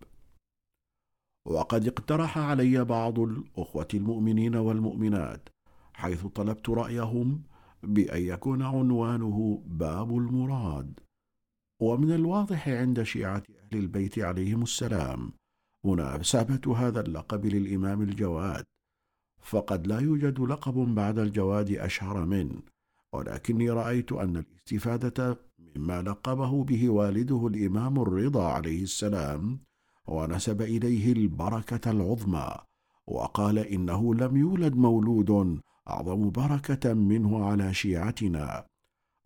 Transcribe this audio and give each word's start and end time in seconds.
وقد 1.47 1.87
اقترح 1.87 2.39
علي 2.39 2.85
بعض 2.85 3.19
الأخوة 3.21 3.89
المؤمنين 3.95 4.57
والمؤمنات 4.57 5.49
حيث 5.95 6.27
طلبت 6.27 6.71
رأيهم 6.71 7.43
بأن 7.83 8.23
يكون 8.23 8.63
عنوانه 8.63 9.63
باب 9.67 10.19
المراد. 10.19 11.01
ومن 11.81 12.13
الواضح 12.13 12.69
عند 12.69 13.03
شيعة 13.03 13.43
أهل 13.59 13.79
البيت 13.79 14.19
عليهم 14.19 14.63
السلام 14.63 15.33
مناسبة 15.85 16.77
هذا 16.77 17.01
اللقب 17.01 17.47
للإمام 17.47 18.03
الجواد 18.03 18.65
فقد 19.41 19.87
لا 19.87 19.99
يوجد 20.01 20.41
لقب 20.41 20.75
بعد 20.75 21.19
الجواد 21.19 21.71
أشهر 21.71 22.25
منه 22.25 22.63
ولكني 23.13 23.71
رأيت 23.71 24.13
أن 24.13 24.37
الاستفادة 24.37 25.39
مما 25.77 26.03
لقبه 26.03 26.65
به 26.65 26.91
والده 26.91 27.47
الإمام 27.47 28.01
الرضا 28.01 28.49
عليه 28.49 28.83
السلام 28.83 29.61
ونسب 30.07 30.63
إليه 30.63 31.13
البركة 31.13 31.91
العظمى 31.91 32.49
وقال 33.07 33.59
إنه 33.59 34.15
لم 34.15 34.37
يولد 34.37 34.77
مولود 34.77 35.61
أعظم 35.89 36.31
بركة 36.31 36.95
منه 36.95 37.45
على 37.47 37.75
شيعتنا. 37.75 38.67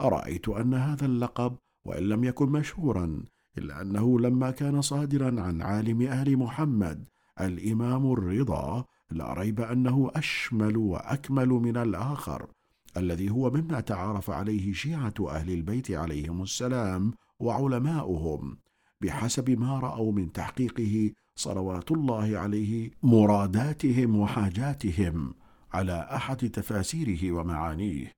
رايت 0.00 0.48
أن 0.48 0.74
هذا 0.74 1.06
اللقب 1.06 1.56
وإن 1.84 2.02
لم 2.02 2.24
يكن 2.24 2.48
مشهورا 2.48 3.22
إلا 3.58 3.82
أنه 3.82 4.20
لما 4.20 4.50
كان 4.50 4.80
صادرا 4.80 5.40
عن 5.40 5.62
عالم 5.62 6.02
أهل 6.02 6.36
محمد 6.36 7.08
الإمام 7.40 8.12
الرضا 8.12 8.84
لا 9.10 9.32
ريب 9.32 9.60
أنه 9.60 10.10
أشمل 10.14 10.76
وأكمل 10.76 11.48
من 11.48 11.76
الآخر. 11.76 12.46
الذي 12.96 13.30
هو 13.30 13.50
مما 13.50 13.80
تعارف 13.80 14.30
عليه 14.30 14.72
شيعة 14.72 15.14
أهل 15.20 15.50
البيت 15.50 15.90
عليهم 15.90 16.42
السلام 16.42 17.12
وعلماؤهم 17.40 18.58
بحسب 19.00 19.50
ما 19.50 19.78
رأوا 19.78 20.12
من 20.12 20.32
تحقيقه 20.32 21.12
صلوات 21.36 21.92
الله 21.92 22.38
عليه 22.38 22.90
مراداتهم 23.02 24.16
وحاجاتهم 24.16 25.34
على 25.72 26.08
أحد 26.12 26.36
تفاسيره 26.36 27.32
ومعانيه. 27.32 28.12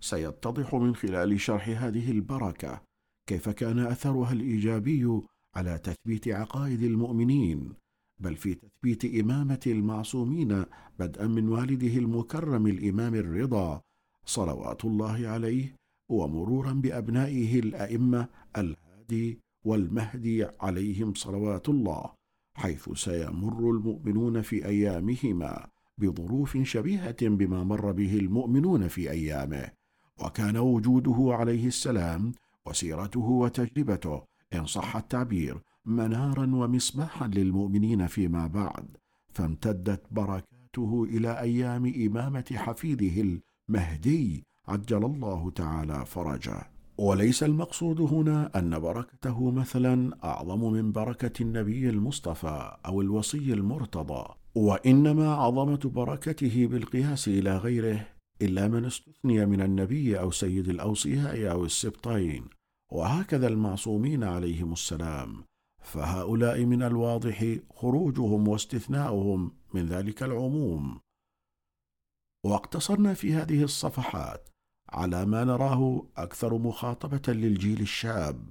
سيتضح 0.00 0.74
من 0.74 0.94
خلال 0.94 1.40
شرح 1.40 1.68
هذه 1.68 2.10
البركة 2.10 2.82
كيف 3.26 3.48
كان 3.48 3.78
أثرها 3.78 4.32
الإيجابي 4.32 5.20
على 5.56 5.78
تثبيت 5.78 6.28
عقائد 6.28 6.82
المؤمنين 6.82 7.72
بل 8.18 8.36
في 8.36 8.54
تثبيت 8.54 9.04
إمامة 9.04 9.60
المعصومين 9.66 10.64
بدءا 10.98 11.26
من 11.26 11.48
والده 11.48 11.98
المكرم 11.98 12.66
الإمام 12.66 13.14
الرضا 13.14 13.82
صلوات 14.30 14.84
الله 14.84 15.28
عليه 15.28 15.74
ومرورا 16.08 16.72
بأبنائه 16.72 17.58
الأئمة 17.58 18.28
الهادي 18.58 19.38
والمهدي 19.64 20.46
عليهم 20.60 21.14
صلوات 21.14 21.68
الله 21.68 22.10
حيث 22.54 22.88
سيمر 22.88 23.70
المؤمنون 23.70 24.42
في 24.42 24.66
أيامهما 24.66 25.66
بظروف 25.98 26.58
شبيهة 26.62 27.16
بما 27.22 27.64
مر 27.64 27.92
به 27.92 28.18
المؤمنون 28.18 28.88
في 28.88 29.10
أيامه. 29.10 29.68
وكان 30.24 30.56
وجوده 30.56 31.34
عليه 31.34 31.66
السلام 31.66 32.32
وسيرته 32.66 33.20
وتجربته 33.20 34.22
إن 34.54 34.66
صح 34.66 34.96
التعبير 34.96 35.58
منارا 35.84 36.46
ومصباحا 36.54 37.26
للمؤمنين 37.26 38.06
فيما 38.06 38.46
بعد 38.46 38.86
فامتدت 39.28 40.02
بركاته 40.10 41.06
إلى 41.10 41.40
أيام 41.40 41.92
إمامة 42.06 42.44
حفيده 42.52 43.40
المهدي 43.70 44.42
عجل 44.68 45.04
الله 45.04 45.50
تعالى 45.50 46.06
فرجه. 46.06 46.70
وليس 46.98 47.42
المقصود 47.42 48.00
هنا 48.00 48.58
أن 48.58 48.78
بركته 48.78 49.50
مثلا 49.50 50.16
أعظم 50.24 50.72
من 50.72 50.92
بركة 50.92 51.42
النبي 51.42 51.90
المصطفى 51.90 52.76
أو 52.86 53.00
الوصي 53.00 53.52
المرتضى 53.52 54.34
وإنما 54.54 55.34
عظمة 55.34 55.80
بركته 55.84 56.66
بالقياس 56.66 57.28
إلى 57.28 57.56
غيره 57.56 58.06
إلا 58.42 58.68
من 58.68 58.84
استثني 58.84 59.46
من 59.46 59.60
النبي 59.60 60.20
أو 60.20 60.30
سيد 60.30 60.68
الأوصياء 60.68 61.50
أو 61.50 61.64
السبطين. 61.64 62.44
وهكذا 62.92 63.48
المعصومين 63.48 64.24
عليهم 64.24 64.72
السلام. 64.72 65.44
فهؤلاء 65.82 66.64
من 66.64 66.82
الواضح 66.82 67.56
خروجهم 67.74 68.48
واستثناؤهم 68.48 69.52
من 69.74 69.86
ذلك 69.86 70.22
العموم. 70.22 71.00
واقتصرنا 72.44 73.14
في 73.14 73.32
هذه 73.34 73.62
الصفحات 73.62 74.48
على 74.88 75.24
ما 75.26 75.44
نراه 75.44 76.06
أكثر 76.16 76.58
مخاطبة 76.58 77.32
للجيل 77.32 77.80
الشاب. 77.80 78.48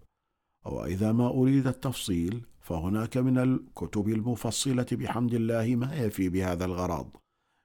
وإذا 0.65 1.11
ما 1.11 1.27
أريد 1.27 1.67
التفصيل 1.67 2.45
فهناك 2.61 3.17
من 3.17 3.37
الكتب 3.37 4.09
المفصلة 4.09 4.85
بحمد 4.91 5.33
الله 5.33 5.75
ما 5.75 5.95
يفي 5.95 6.29
بهذا 6.29 6.65
الغرض 6.65 7.09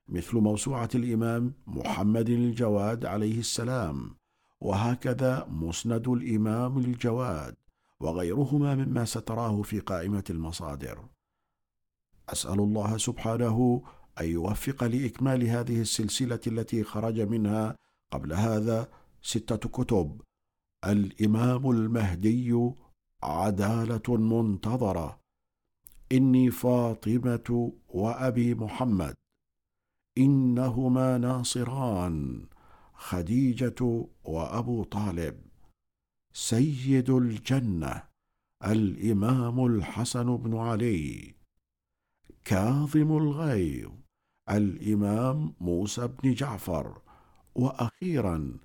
مثل 0.09 0.37
موسوعة 0.37 0.89
الإمام 0.95 1.53
محمد 1.67 2.29
الجواد 2.29 3.07
عليه 3.07 3.39
السلام 3.39 4.15
وهكذا 4.61 5.47
مسند 5.51 6.09
الإمام 6.09 6.79
الجواد 6.79 7.55
وغيرهما 8.01 8.75
مما 8.75 9.05
ستراه 9.05 9.63
في 9.63 9.81
قائمة 9.81 10.25
المصادر. 10.31 11.05
أسأل 12.29 12.61
الله 12.61 12.97
سبحانه 12.97 13.83
أن 14.21 14.27
يوفق 14.27 14.85
لإكمال 14.85 15.43
هذه 15.45 15.81
السلسلة 15.81 16.41
التي 16.47 16.85
خرج 16.85 17.21
منها 17.21 17.77
قبل 18.13 18.33
هذا 18.33 18.89
ستة 19.23 19.69
كتب. 19.69 20.21
الإمام 20.87 21.71
المهدي 21.71 22.71
عدالة 23.23 24.17
منتظرة. 24.17 25.21
إني 26.13 26.51
فاطمة 26.51 27.73
وأبي 27.89 28.55
محمد. 28.55 29.15
إنهما 30.19 31.19
ناصران 31.19 32.47
خديجة 32.95 34.07
وأبو 34.25 34.85
طالب. 34.85 35.41
سيد 36.33 37.11
الجنة 37.11 38.03
الإمام 38.65 39.67
الحسن 39.67 40.37
بن 40.37 40.57
علي. 40.57 41.35
كاظم 42.45 43.17
الغيظ. 43.17 44.04
الإمام 44.51 45.55
موسى 45.61 46.09
بن 46.09 46.35
جعفر 46.35 46.99
وأخيرا 47.55 48.57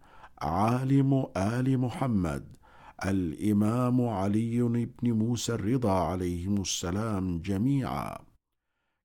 عالم 0.42 1.26
آل 1.38 1.78
محمد 1.78 2.58
الإمام 3.06 4.08
علي 4.08 4.62
بن 4.64 5.12
موسى 5.12 5.54
الرضا 5.54 5.92
عليهم 5.92 6.62
السلام 6.62 7.40
جميعا. 7.42 8.18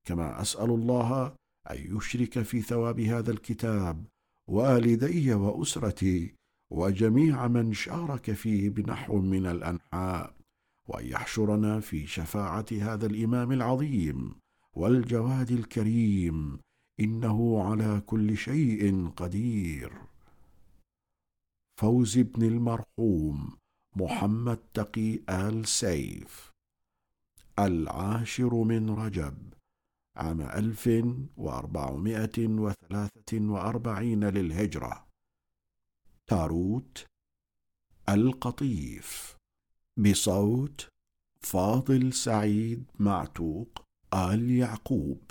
كما 0.04 0.40
أسأل 0.40 0.70
الله 0.70 1.26
أن 1.70 1.96
يشرك 1.96 2.42
في 2.42 2.62
ثواب 2.62 3.00
هذا 3.00 3.30
الكتاب 3.30 4.04
والدي 4.48 5.34
واسرتي 5.34 6.34
وجميع 6.70 7.48
من 7.48 7.72
شارك 7.72 8.32
فيه 8.32 8.70
بنحو 8.70 9.18
من 9.18 9.46
الأنحاء 9.46 10.34
وأن 10.88 11.06
يحشرنا 11.06 11.80
في 11.80 12.06
شفاعة 12.06 12.66
هذا 12.72 13.06
الإمام 13.06 13.52
العظيم 13.52 14.34
والجواد 14.74 15.50
الكريم 15.50 16.58
إنه 17.00 17.62
على 17.62 18.00
كل 18.00 18.36
شيء 18.36 19.08
قدير. 19.08 20.02
فوز 21.80 22.18
بن 22.18 22.42
المرحوم 22.42 23.56
محمد 23.96 24.56
تقي 24.74 25.20
آل 25.28 25.68
سيف. 25.68 26.50
العاشر 27.58 28.62
من 28.62 28.90
رجب 28.90 29.54
عام 30.16 30.40
ألف 30.40 30.90
وأربعمائة 31.36 32.38
وثلاثة 32.38 33.40
وأربعين 33.40 34.24
للهجرة. 34.24 35.06
تاروت 36.30 37.06
القطيف. 38.08 39.36
بصوت 39.96 40.88
فاضل 41.40 42.12
سعيد 42.12 42.84
معتوق 42.98 43.82
آل 44.14 44.50
يعقوب. 44.50 45.23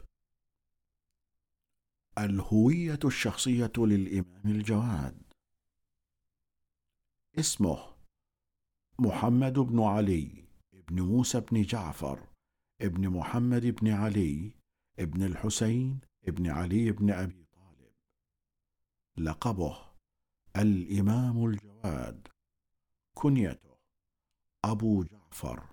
الهوية 2.17 2.99
الشخصية 3.05 3.71
للإمام 3.77 4.41
الجواد. 4.45 5.23
اسمه 7.39 7.93
محمد 8.99 9.53
بن 9.53 9.83
علي 9.83 10.45
بن 10.73 11.01
موسى 11.01 11.39
بن 11.39 11.61
جعفر 11.61 12.27
ابن 12.81 13.09
محمد 13.09 13.65
بن 13.65 13.87
علي 13.87 14.51
ابن 14.99 15.23
الحسين 15.23 15.99
ابن 16.27 16.49
علي 16.49 16.91
بن 16.91 17.11
أبي 17.11 17.45
طالب. 17.53 17.93
لقبه 19.17 19.77
الإمام 20.55 21.45
الجواد. 21.45 22.27
كنيته 23.13 23.77
أبو 24.65 25.03
جعفر. 25.03 25.63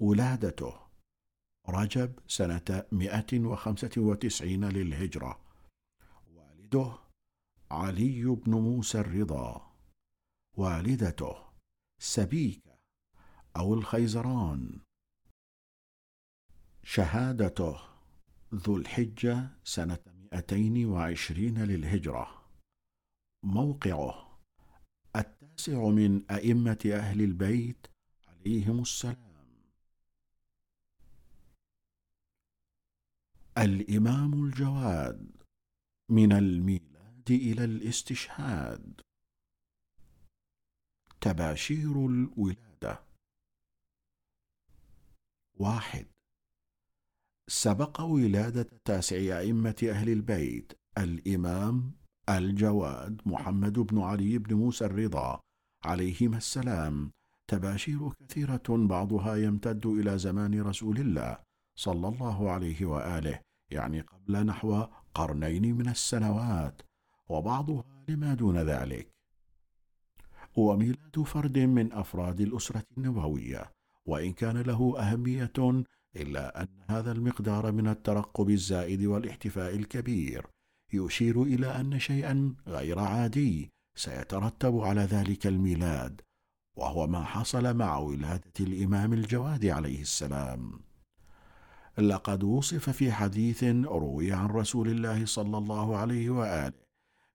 ولادته 0.00 0.81
رجب 1.68 2.18
سنة 2.28 2.84
195 2.92 4.64
للهجرة. 4.64 5.40
والده 6.34 6.98
علي 7.70 8.24
بن 8.24 8.54
موسى 8.54 9.00
الرضا. 9.00 9.72
والدته 10.56 11.36
سبيكة 11.98 12.78
أو 13.56 13.74
الخيزران. 13.74 14.80
شهادته 16.82 17.80
ذو 18.54 18.76
الحجة 18.76 19.48
سنة 19.64 19.98
220 20.32 21.58
للهجرة. 21.58 22.42
موقعه 23.44 24.38
التاسع 25.16 25.88
من 25.88 26.30
أئمة 26.30 26.78
أهل 26.86 27.20
البيت 27.20 27.86
عليهم 28.28 28.80
السلام. 28.80 29.31
الإمام 33.58 34.44
الجواد 34.44 35.30
من 36.08 36.32
الميلاد 36.32 37.30
إلى 37.30 37.64
الاستشهاد. 37.64 39.00
تباشير 41.20 42.06
الولادة. 42.06 43.04
واحد. 45.54 46.06
سبق 47.48 48.00
ولادة 48.00 48.68
تاسع 48.84 49.16
أئمة 49.16 49.86
أهل 49.90 50.08
البيت 50.08 50.72
الإمام 50.98 51.92
الجواد 52.28 53.20
محمد 53.26 53.78
بن 53.78 53.98
علي 53.98 54.38
بن 54.38 54.54
موسى 54.54 54.84
الرضا 54.84 55.40
عليهما 55.84 56.36
السلام. 56.36 57.12
تباشير 57.48 58.08
كثيرة 58.08 58.62
بعضها 58.68 59.36
يمتد 59.36 59.86
إلى 59.86 60.18
زمان 60.18 60.60
رسول 60.60 60.98
الله 60.98 61.38
صلى 61.78 62.08
الله 62.08 62.50
عليه 62.50 62.84
وآله. 62.86 63.40
يعني 63.72 64.00
قبل 64.00 64.46
نحو 64.46 64.86
قرنين 65.14 65.74
من 65.74 65.88
السنوات 65.88 66.82
وبعضها 67.28 68.04
لما 68.08 68.34
دون 68.34 68.58
ذلك. 68.58 69.12
وميلاد 70.56 71.22
فرد 71.22 71.58
من 71.58 71.92
أفراد 71.92 72.40
الأسرة 72.40 72.84
النبوية 72.98 73.72
وإن 74.06 74.32
كان 74.32 74.56
له 74.56 74.94
أهمية 74.98 75.84
إلا 76.16 76.62
أن 76.62 76.68
هذا 76.88 77.12
المقدار 77.12 77.72
من 77.72 77.88
الترقب 77.88 78.50
الزائد 78.50 79.04
والاحتفاء 79.04 79.74
الكبير 79.76 80.46
يشير 80.92 81.42
إلى 81.42 81.66
أن 81.66 81.98
شيئا 81.98 82.54
غير 82.66 82.98
عادي 82.98 83.70
سيترتب 83.94 84.78
على 84.78 85.00
ذلك 85.00 85.46
الميلاد 85.46 86.20
وهو 86.76 87.06
ما 87.06 87.24
حصل 87.24 87.76
مع 87.76 87.98
ولادة 87.98 88.52
الإمام 88.60 89.12
الجواد 89.12 89.66
عليه 89.66 90.00
السلام. 90.00 90.80
لقد 91.98 92.44
وصف 92.44 92.90
في 92.90 93.12
حديث 93.12 93.64
روي 93.64 94.32
عن 94.32 94.46
رسول 94.46 94.88
الله 94.88 95.26
صلى 95.26 95.58
الله 95.58 95.96
عليه 95.96 96.30
وآله 96.30 96.82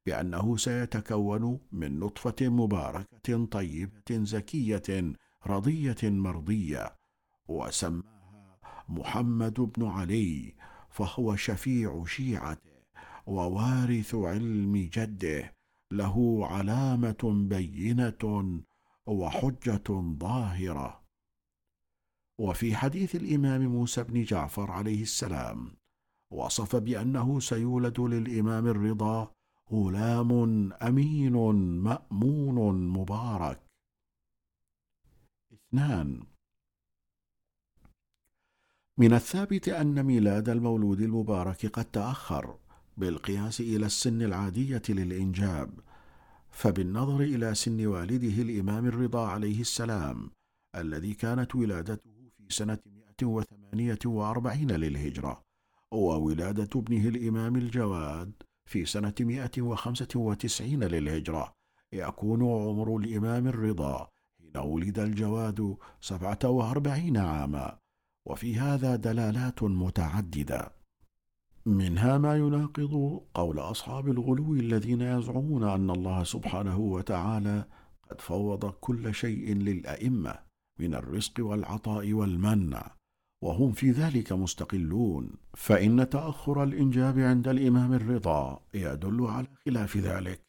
بأنه 0.05 0.57
سيتكون 0.57 1.59
من 1.71 1.99
نطفة 1.99 2.49
مباركة 2.49 3.45
طيبة 3.45 4.09
زكية 4.09 5.13
رضية 5.47 5.97
مرضية 6.03 6.95
وسماه 7.47 8.57
محمد 8.89 9.53
بن 9.53 9.85
علي 9.85 10.55
فهو 10.89 11.35
شفيع 11.35 12.03
شيعته 12.05 12.77
ووارث 13.25 14.15
علم 14.15 14.89
جده 14.93 15.53
له 15.91 16.47
علامة 16.47 17.47
بينة 17.49 18.61
وحجة 19.07 20.17
ظاهرة. 20.19 21.06
وفي 22.39 22.75
حديث 22.75 23.15
الإمام 23.15 23.65
موسى 23.67 24.03
بن 24.03 24.23
جعفر 24.23 24.71
عليه 24.71 25.01
السلام 25.01 25.71
وصف 26.31 26.75
بأنه 26.75 27.39
سيولد 27.39 27.99
للإمام 27.99 28.67
الرضا 28.67 29.31
غلام 29.71 30.31
أمين 30.73 31.33
مأمون 31.83 32.87
مبارك. 32.87 33.59
اثنان. 35.53 36.23
من 38.97 39.13
الثابت 39.13 39.69
أن 39.69 40.03
ميلاد 40.03 40.49
المولود 40.49 41.01
المبارك 41.01 41.65
قد 41.65 41.85
تأخر 41.85 42.57
بالقياس 42.97 43.61
إلى 43.61 43.85
السن 43.85 44.21
العادية 44.21 44.81
للإنجاب 44.89 45.79
فبالنظر 46.51 47.21
إلى 47.21 47.55
سن 47.55 47.85
والده 47.85 48.41
الإمام 48.41 48.85
الرضا 48.85 49.27
عليه 49.27 49.61
السلام 49.61 50.31
الذي 50.75 51.13
كانت 51.13 51.55
ولادته 51.55 52.16
في 52.47 52.55
سنه 52.55 52.77
148 53.73 54.71
للهجرة 54.71 55.43
وولادة 55.91 56.69
ابنه 56.79 57.07
الإمام 57.07 57.55
الجواد 57.55 58.31
في 58.65 58.85
سنة 58.85 59.13
195 59.19 60.83
للهجرة. 60.83 61.53
يكون 61.93 62.43
عمر 62.43 62.97
الإمام 62.97 63.47
الرضا 63.47 64.07
حين 64.37 64.57
ولد 64.57 64.99
الجواد 64.99 65.77
47 66.01 67.17
عاما. 67.17 67.77
وفي 68.25 68.55
هذا 68.55 68.95
دلالات 68.95 69.63
متعددة. 69.63 70.71
منها 71.65 72.17
ما 72.17 72.35
يناقض 72.37 73.21
قول 73.33 73.59
أصحاب 73.59 74.07
الغلو 74.07 74.53
الذين 74.53 75.01
يزعمون 75.01 75.63
أن 75.63 75.89
الله 75.89 76.23
سبحانه 76.23 76.79
وتعالى 76.79 77.65
قد 78.09 78.21
فوض 78.21 78.65
كل 78.65 79.13
شيء 79.13 79.55
للأئمة. 79.55 80.46
من 80.79 80.95
الرزق 80.95 81.33
والعطاء 81.39 82.13
والمنع 82.13 82.91
وهم 83.43 83.71
في 83.71 83.91
ذلك 83.91 84.31
مستقلون. 84.31 85.29
فإن 85.53 86.09
تأخر 86.09 86.63
الإنجاب 86.63 87.19
عند 87.19 87.47
الإمام 87.47 87.93
الرضا 87.93 88.59
يدل 88.73 89.25
على 89.25 89.47
خلاف 89.65 89.97
ذلك 89.97 90.41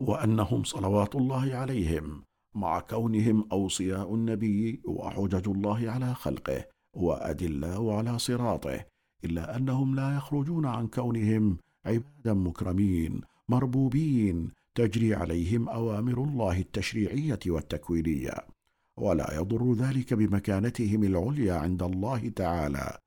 وأنهم 0.00 0.64
صلوات 0.64 1.14
الله 1.14 1.54
عليهم 1.54 2.22
مع 2.54 2.80
كونهم 2.80 3.48
أوصياء 3.52 4.14
النبي 4.14 4.82
وحجج 4.84 5.48
الله 5.48 5.90
على 5.90 6.14
خلقه 6.14 6.64
وادلاء 6.96 7.90
على 7.90 8.18
صراطه 8.18 8.84
إلا 9.24 9.56
أنهم 9.56 9.94
لا 9.94 10.16
يخرجون 10.16 10.66
عن 10.66 10.86
كونهم 10.86 11.58
عبادا 11.86 12.34
مكرمين 12.34 13.20
مربوبين 13.48 14.50
تجري 14.74 15.14
عليهم 15.14 15.68
أوامر 15.68 16.24
الله 16.24 16.60
التشريعية 16.60 17.38
والتكوينية. 17.46 18.53
ولا 18.96 19.34
يضر 19.34 19.72
ذلك 19.72 20.14
بمكانتهم 20.14 21.04
العليا 21.04 21.54
عند 21.54 21.82
الله 21.82 22.28
تعالى 22.28 22.98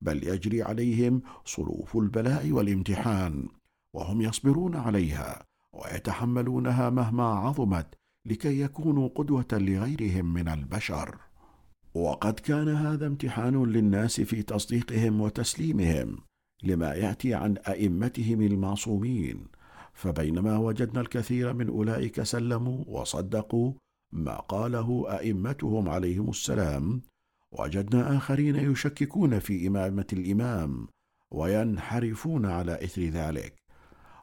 بل 0.00 0.28
يجري 0.28 0.62
عليهم 0.62 1.22
صروف 1.44 1.96
البلاء 1.96 2.50
والامتحان 2.50 3.48
وهم 3.92 4.20
يصبرون 4.20 4.76
عليها 4.76 5.44
ويتحملونها 5.72 6.90
مهما 6.90 7.24
عظمت 7.24 7.94
لكي 8.26 8.60
يكونوا 8.60 9.08
قدوة 9.08 9.46
لغيرهم 9.52 10.32
من 10.32 10.48
البشر. 10.48 11.18
وقد 11.94 12.40
كان 12.40 12.68
هذا 12.68 13.06
امتحان 13.06 13.64
للناس 13.64 14.20
في 14.20 14.42
تصديقهم 14.42 15.20
وتسليمهم 15.20 16.18
لما 16.62 16.94
يأتي 16.94 17.34
عن 17.34 17.56
أئمتهم 17.56 18.42
المعصومين 18.42 19.46
فبينما 19.92 20.58
وجدنا 20.58 21.00
الكثير 21.00 21.52
من 21.52 21.68
أولئك 21.68 22.22
سلموا 22.22 22.84
وصدقوا 22.86 23.72
ما 24.14 24.36
قاله 24.36 25.06
أئمتهم 25.08 25.88
عليهم 25.88 26.30
السلام. 26.30 27.02
وجدنا 27.52 28.16
آخرين 28.16 28.56
يشككون 28.56 29.38
في 29.38 29.66
إمامة 29.66 30.06
الإمام 30.12 30.88
وينحرفون 31.30 32.46
على 32.46 32.84
إثر 32.84 33.02
ذلك. 33.02 33.54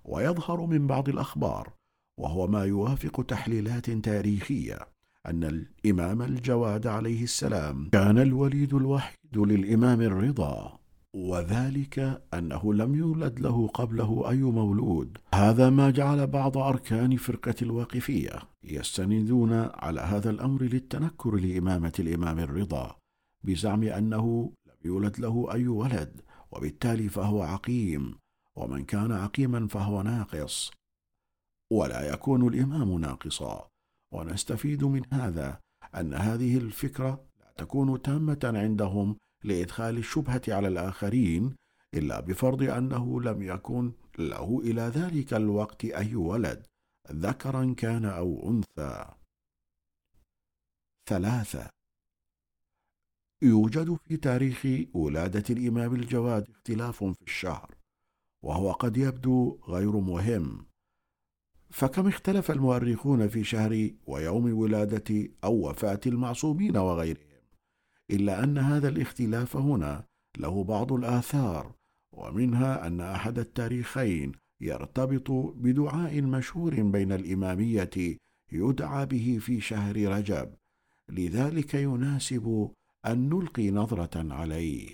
ويظهر 0.05 0.65
من 0.65 0.87
بعض 0.87 1.09
الأخبار 1.09 1.73
وهو 2.17 2.47
ما 2.47 2.65
يوافق 2.65 3.25
تحليلات 3.27 3.89
تاريخية 3.89 4.79
أن 5.25 5.43
الإمام 5.43 6.21
الجواد 6.21 6.87
عليه 6.87 7.23
السلام 7.23 7.89
كان 7.89 8.17
الوليد 8.19 8.73
الوحيد 8.73 9.37
للإمام 9.37 10.01
الرضا. 10.01 10.80
وذلك 11.13 12.23
أنه 12.33 12.73
لم 12.73 12.95
يولد 12.95 13.39
له 13.39 13.67
قبله 13.67 14.29
أي 14.29 14.41
مولود. 14.41 15.17
هذا 15.33 15.69
ما 15.69 15.89
جعل 15.89 16.27
بعض 16.27 16.57
أركان 16.57 17.17
فرقة 17.17 17.55
الواقفية 17.61 18.39
يستندون 18.63 19.53
على 19.53 20.01
هذا 20.01 20.29
الأمر 20.29 20.61
للتنكر 20.63 21.35
لإمامة 21.35 21.93
الإمام 21.99 22.39
الرضا 22.39 22.95
بزعم 23.43 23.83
أنه 23.83 24.53
لم 24.67 24.75
يولد 24.85 25.19
له 25.19 25.53
أي 25.53 25.67
ولد 25.67 26.21
وبالتالي 26.51 27.09
فهو 27.09 27.41
عقيم 27.41 28.15
ومن 28.55 28.83
كان 28.83 29.11
عقيما 29.11 29.67
فهو 29.67 30.01
ناقص. 30.01 30.71
ولا 31.71 32.13
يكون 32.13 32.47
الإمام 32.47 32.99
ناقصا. 32.99 33.67
ونستفيد 34.13 34.83
من 34.83 35.01
هذا 35.13 35.59
أن 35.95 36.13
هذه 36.13 36.57
الفكرة 36.57 37.23
لا 37.39 37.53
تكون 37.57 38.01
تامة 38.01 38.39
عندهم 38.43 39.15
لإدخال 39.43 39.97
الشبهة 39.97 40.41
على 40.47 40.67
الآخرين 40.67 41.55
إلا 41.93 42.19
بفرض 42.19 42.63
أنه 42.63 43.21
لم 43.21 43.41
يكن 43.41 43.91
له 44.19 44.61
إلى 44.63 44.81
ذلك 44.81 45.33
الوقت 45.33 45.85
أي 45.85 46.15
ولد 46.15 46.65
ذكرا 47.11 47.73
كان 47.77 48.05
أو 48.05 48.49
أنثى. 48.49 49.05
ثلاثة. 51.05 51.69
يوجد 53.41 53.97
في 54.07 54.17
تاريخ 54.17 54.65
ولادة 54.93 55.43
الإمام 55.49 55.95
الجواد 55.95 56.49
اختلاف 56.49 57.03
في 57.03 57.21
الشهر 57.21 57.75
وهو 58.43 58.71
قد 58.71 58.97
يبدو 58.97 59.59
غير 59.67 59.91
مهم. 59.91 60.65
فكم 61.69 62.07
اختلف 62.07 62.51
المؤرخون 62.51 63.27
في 63.27 63.43
شهر 63.43 63.89
ويوم 64.07 64.53
ولادة 64.57 65.29
أو 65.43 65.69
وفاة 65.69 65.99
المعصومين 66.05 66.77
وغيرهم؟ 66.77 67.30
إلا 68.11 68.43
أن 68.43 68.57
هذا 68.57 68.87
الاختلاف 68.87 69.57
هنا 69.57 70.05
له 70.37 70.63
بعض 70.63 70.93
الآثار 70.93 71.75
ومنها 72.11 72.87
أن 72.87 73.01
أحد 73.01 73.39
التاريخين 73.39 74.31
يرتبط 74.61 75.31
بدعاء 75.55 76.21
مشهور 76.21 76.81
بين 76.81 77.11
الإمامية 77.11 78.17
يدعى 78.51 79.05
به 79.05 79.37
في 79.41 79.61
شهر 79.61 79.95
رجب 79.95 80.53
لذلك 81.09 81.73
يناسب 81.73 82.71
أن 83.05 83.29
نلقي 83.29 83.71
نظرة 83.71 84.33
عليه. 84.33 84.89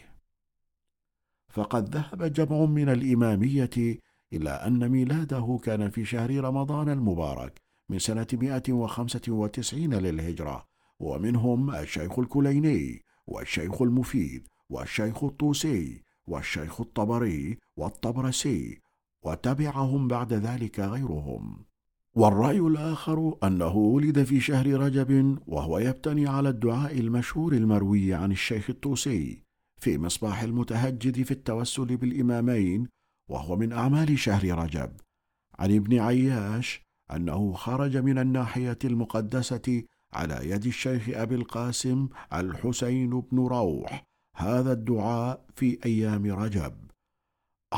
فقد 1.49 1.95
ذهب 1.95 2.33
جمع 2.33 2.65
من 2.65 2.89
الإمامية 2.89 3.99
إلى 4.33 4.49
أن 4.49 4.89
ميلاده 4.89 5.59
كان 5.63 5.89
في 5.89 6.05
شهر 6.05 6.43
رمضان 6.43 6.89
المبارك 6.89 7.61
من 7.89 7.99
سنة 7.99 8.27
195 8.33 9.93
للهجرة 9.93 10.65
ومنهم 10.99 11.75
الشيخ 11.75 12.19
الكليني 12.19 13.06
والشيخ 13.27 13.81
المفيد 13.81 14.47
والشيخ 14.69 15.23
الطوسي 15.23 16.01
والشيخ 16.27 16.81
الطبري 16.81 17.57
والطبرسي 17.77 18.79
وتبعهم 19.23 20.07
بعد 20.07 20.33
ذلك 20.33 20.79
غيرهم. 20.79 21.65
والرأي 22.15 22.59
الآخر 22.59 23.37
أنه 23.43 23.75
ولد 23.75 24.23
في 24.23 24.39
شهر 24.39 24.67
رجب 24.67 25.37
وهو 25.47 25.79
يبتني 25.79 26.27
على 26.27 26.49
الدعاء 26.49 26.99
المشهور 26.99 27.53
المروي 27.53 28.13
عن 28.13 28.31
الشيخ 28.31 28.69
الطوسي 28.69 29.43
في 29.77 29.97
مصباح 29.97 30.41
المتهجد 30.41 31.23
في 31.23 31.31
التوسل 31.31 31.97
بالإمامين 31.97 32.87
وهو 33.29 33.55
من 33.55 33.73
أعمال 33.73 34.19
شهر 34.19 34.57
رجب. 34.57 34.91
عن 35.59 35.75
ابن 35.75 35.99
عياش 35.99 36.81
أنه 37.13 37.53
خرج 37.53 37.97
من 37.97 38.17
الناحية 38.17 38.77
المقدسة 38.85 39.83
على 40.17 40.49
يد 40.49 40.65
الشيخ 40.65 41.09
أبي 41.09 41.35
القاسم 41.35 42.09
الحسين 42.33 43.09
بن 43.19 43.39
روح. 43.39 44.03
هذا 44.35 44.71
الدعاء 44.71 45.45
في 45.55 45.79
أيام 45.85 46.25
رجب. 46.25 46.73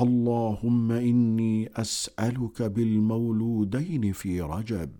اللهم 0.01 0.91
إني 0.91 1.69
أسألك 1.75 2.61
بالمولودين 2.61 4.13
في 4.13 4.41
رجب. 4.41 4.91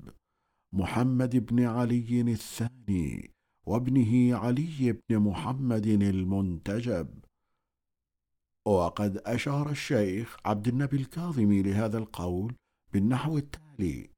محمد 0.73 1.45
بن 1.45 1.65
علي 1.65 2.21
الثاني 2.21 3.31
وابنه 3.65 4.37
علي 4.37 4.91
بن 4.91 5.19
محمد 5.19 5.87
المنتجب. 5.87 7.07
وقد 8.65 9.17
أشار 9.17 9.69
الشيخ 9.69 10.37
عبد 10.45 10.67
النبي 10.67 10.97
الكاظمي 10.97 11.61
لهذا 11.61 11.97
القول 11.97 12.55
بالنحو 12.93 13.37
التالي. 13.37 14.09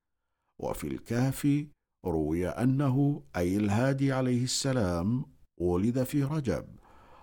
وفي 0.60 0.88
الكافي 0.88 1.68
روي 2.05 2.48
أنه 2.48 3.24
أي 3.36 3.58
الهادي 3.58 4.12
عليه 4.12 4.43
السلام 4.43 5.25
ولد 5.58 6.03
في 6.03 6.24
رجب 6.24 6.65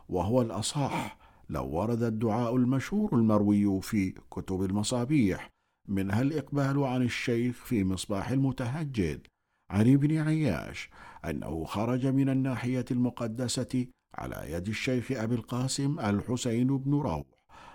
وهو 0.08 0.42
الأصح 0.42 1.18
لو 1.50 1.66
ورد 1.66 2.02
الدعاء 2.02 2.56
المشهور 2.56 3.14
المروي 3.14 3.80
في 3.82 4.10
كتب 4.10 4.62
المصابيح 4.62 5.50
منها 5.88 6.22
الإقبال 6.22 6.84
عن 6.84 7.02
الشيخ 7.02 7.56
في 7.64 7.84
مصباح 7.84 8.30
المتهجد 8.30 9.26
عن 9.70 9.92
ابن 9.94 10.18
عياش 10.18 10.90
أنه 11.24 11.64
خرج 11.64 12.06
من 12.06 12.28
الناحية 12.28 12.84
المقدسة 12.90 13.86
على 14.14 14.52
يد 14.52 14.68
الشيخ 14.68 15.12
أبي 15.12 15.34
القاسم 15.34 16.00
الحسين 16.00 16.78
بن 16.78 16.94
روح 16.94 17.22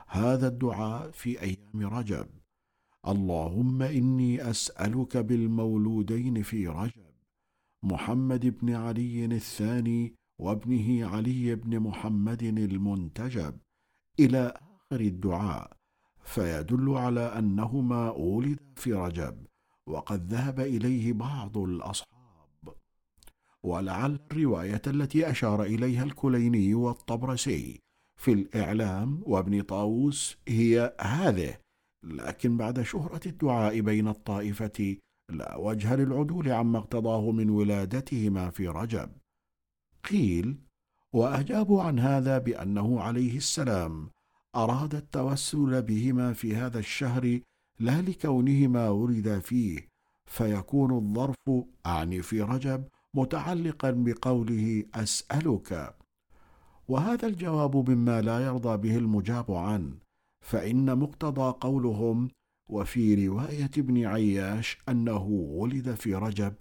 هذا 0.08 0.48
الدعاء 0.48 1.12
في 1.12 1.42
أيام 1.42 1.94
رجب. 1.96 2.28
اللهم 3.08 3.82
إني 3.82 4.50
أسألك 4.50 5.18
بالمولودين 5.18 6.44
في 6.44 6.68
رجب 6.68 7.14
محمد 7.84 8.46
بن 8.60 8.74
علي 8.74 9.26
الثاني 9.26 10.16
وابنه 10.40 11.08
علي 11.08 11.56
بن 11.56 11.80
محمد 11.80 12.44
المنتجب 12.44 13.58
إلى 14.20 14.54
آخر 14.56 15.02
الدعاء 15.02 15.72
فيدل 16.24 16.90
على 16.90 17.40
أنهما 17.40 18.12
ولدا 18.12 18.64
في 18.76 18.94
رجب 18.94 19.46
وقد 19.88 20.34
ذهب 20.34 20.60
إليه 20.60 21.14
بعض 21.14 21.58
الأصحاب. 21.58 22.14
ولعل 23.64 24.20
الرواية 24.32 24.82
التي 24.88 25.30
أشار 25.30 25.64
إليها 25.64 26.04
الكليني 26.04 26.74
والطبرسي 26.74 27.80
في 28.16 28.34
الإعلام 28.34 29.24
وابن 29.26 29.62
طاووس 29.62 30.38
هي 30.48 30.96
هذه. 31.02 31.63
لكن 32.04 32.58
بعد 32.58 32.82
شهرة 32.82 33.22
الدعاء 33.26 33.80
بين 33.80 34.08
الطائفة 34.08 34.98
لا 35.30 35.56
وجه 35.56 35.96
للعدول 35.96 36.52
عما 36.52 36.78
اقتضاه 36.78 37.32
من 37.32 37.50
ولادتهما 37.50 38.50
في 38.50 38.68
رجب. 38.68 39.10
قيل 40.10 40.58
واجابوا 41.14 41.84
عن 41.84 42.00
هذا 42.00 42.38
بأنه 42.38 43.02
عليه 43.02 43.38
السلام 43.38 44.10
أراد 44.56 44.96
التوسل 44.96 45.82
بهما 45.82 46.34
في 46.34 46.56
هذا 46.56 46.80
الشهر 46.80 47.40
لا 47.80 48.02
لكونهما 48.02 48.90
ولدا 48.90 49.40
فيه 49.40 49.88
فيكون 50.26 50.92
الظرف 50.92 51.66
اعني 51.86 52.22
في 52.22 52.42
رجب 52.42 52.88
متعلقا 53.14 53.92
بقوله 53.92 54.84
أسألك. 54.94 55.96
وهذا 56.88 57.28
الجواب 57.28 57.90
مما 57.90 58.22
لا 58.22 58.40
يرضى 58.40 58.78
به 58.78 58.98
المجاب 58.98 59.52
عنه. 59.52 60.03
فإن 60.44 60.98
مقتضى 60.98 61.58
قولهم 61.62 62.30
وفي 62.70 63.28
رواية 63.28 63.72
ابن 63.78 64.06
عياش 64.06 64.78
أنه 64.90 65.24
ولد 65.32 65.94
في 65.94 66.16
رجب 66.16 66.54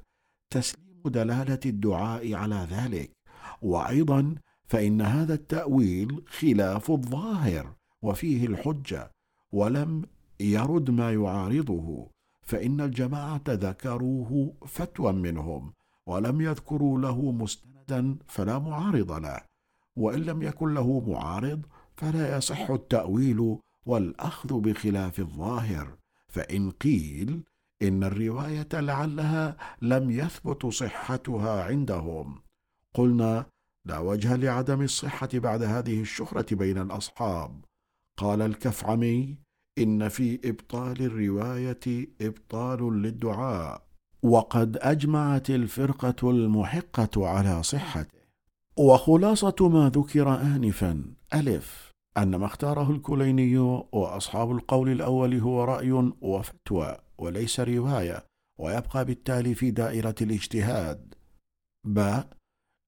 تسليم 0.50 1.02
دلالة 1.04 1.60
الدعاء 1.66 2.34
على 2.34 2.66
ذلك. 2.70 3.10
وأيضا 3.62 4.34
فإن 4.66 5.00
هذا 5.00 5.34
التأويل 5.34 6.22
خلاف 6.26 6.90
الظاهر 6.90 7.74
وفيه 8.02 8.46
الحجة 8.46 9.10
ولم 9.52 10.02
يرد 10.40 10.90
ما 10.90 11.12
يعارضه 11.12 12.10
فإن 12.42 12.80
الجماعة 12.80 13.42
ذكروه 13.48 14.54
فتوى 14.66 15.12
منهم 15.12 15.72
ولم 16.06 16.40
يذكروا 16.40 16.98
له 16.98 17.32
مستندا 17.32 18.16
فلا 18.26 18.58
معارض 18.58 19.12
له 19.12 19.40
وإن 19.96 20.20
لم 20.20 20.42
يكن 20.42 20.74
له 20.74 21.00
معارض 21.00 21.66
فلا 21.96 22.36
يصح 22.36 22.70
التأويل 22.70 23.58
والأخذ 23.86 24.60
بخلاف 24.60 25.18
الظاهر 25.18 25.96
فإن 26.28 26.70
قيل 26.70 27.42
إن 27.82 28.04
الرواية 28.04 28.68
لعلها 28.72 29.56
لم 29.82 30.10
يثبت 30.10 30.66
صحتها 30.66 31.64
عندهم. 31.64 32.42
قلنا 32.94 33.46
لا 33.84 33.98
وجه 33.98 34.36
لعدم 34.36 34.82
الصحة 34.82 35.28
بعد 35.34 35.62
هذه 35.62 36.00
الشهرة 36.00 36.46
بين 36.52 36.78
الأصحاب. 36.78 37.64
قال 38.16 38.42
الكفعمي 38.42 39.38
إن 39.78 40.08
في 40.08 40.40
إبطال 40.44 41.02
الرواية 41.02 42.08
إبطال 42.20 43.02
للدعاء. 43.02 43.86
وقد 44.22 44.76
أجمعت 44.80 45.50
الفرقة 45.50 46.30
المحقة 46.30 47.28
على 47.28 47.62
صحته. 47.62 48.22
وخلاصة 48.76 49.68
ما 49.68 49.88
ذكر 49.94 50.34
انفا 50.40 51.04
ألف. 51.34 51.91
أن 52.18 52.36
ما 52.36 52.46
اختاره 52.46 52.90
الكليني 52.90 53.58
وأصحاب 53.92 54.50
القول 54.50 54.88
الأول 54.88 55.34
هو 55.34 55.64
رأي 55.64 55.92
وفتوى 56.20 56.96
وليس 57.18 57.60
رواية 57.60 58.24
ويبقى 58.60 59.04
بالتالي 59.04 59.54
في 59.54 59.70
دائرة 59.70 60.14
الاجتهاد. 60.20 61.14
باء 61.86 62.28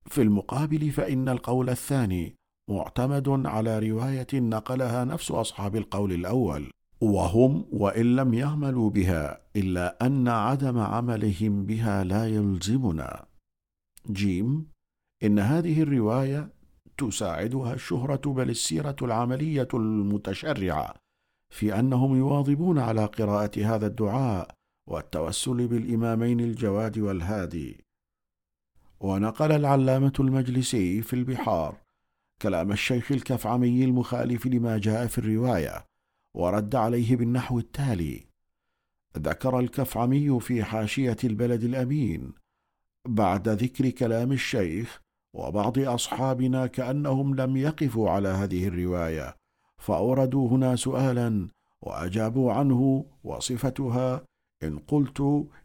في 0.06 0.22
المقابل 0.22 0.90
فإن 0.90 1.28
القول 1.28 1.70
الثاني 1.70 2.34
معتمد 2.70 3.46
على 3.46 3.78
رواية 3.78 4.26
نقلها 4.34 5.04
نفس 5.04 5.30
أصحاب 5.30 5.76
القول 5.76 6.12
الأول 6.12 6.70
وهم 7.00 7.66
وإن 7.72 8.16
لم 8.16 8.34
يعملوا 8.34 8.90
بها 8.90 9.40
إلا 9.56 10.06
أن 10.06 10.28
عدم 10.28 10.78
عملهم 10.78 11.66
بها 11.66 12.04
لا 12.04 12.28
يلزمنا. 12.28 13.26
جيم 14.10 14.66
إن 15.22 15.38
هذه 15.38 15.82
الرواية 15.82 16.53
تساعدها 16.98 17.74
الشهرة 17.74 18.32
بل 18.32 18.50
السيرة 18.50 18.96
العملية 19.02 19.68
المتشرعة 19.74 20.94
في 21.50 21.78
أنهم 21.78 22.16
يواظبون 22.16 22.78
على 22.78 23.04
قراءة 23.04 23.74
هذا 23.74 23.86
الدعاء 23.86 24.54
والتوسل 24.86 25.66
بالإمامين 25.68 26.40
الجواد 26.40 26.98
والهادي. 26.98 27.84
ونقل 29.00 29.52
العلامة 29.52 30.12
المجلسي 30.20 31.02
في 31.02 31.12
البحار 31.12 31.76
كلام 32.42 32.72
الشيخ 32.72 33.12
الكفعمي 33.12 33.84
المخالف 33.84 34.46
لما 34.46 34.78
جاء 34.78 35.06
في 35.06 35.18
الرواية 35.18 35.84
ورد 36.34 36.74
عليه 36.74 37.16
بالنحو 37.16 37.58
التالي 37.58 38.26
ذكر 39.18 39.58
الكفعمي 39.58 40.40
في 40.40 40.64
حاشية 40.64 41.16
البلد 41.24 41.64
الأمين 41.64 42.32
بعد 43.08 43.48
ذكر 43.48 43.90
كلام 43.90 44.32
الشيخ 44.32 45.00
وبعض 45.34 45.78
أصحابنا 45.78 46.66
كأنهم 46.66 47.34
لم 47.34 47.56
يقفوا 47.56 48.10
على 48.10 48.28
هذه 48.28 48.68
الرواية 48.68 49.36
فاوردوا 49.78 50.48
هنا 50.48 50.76
سؤالا 50.76 51.48
وأجابوا 51.82 52.52
عنه 52.52 53.04
وصفتها 53.24 54.24
إن 54.62 54.78
قلت 54.78 55.20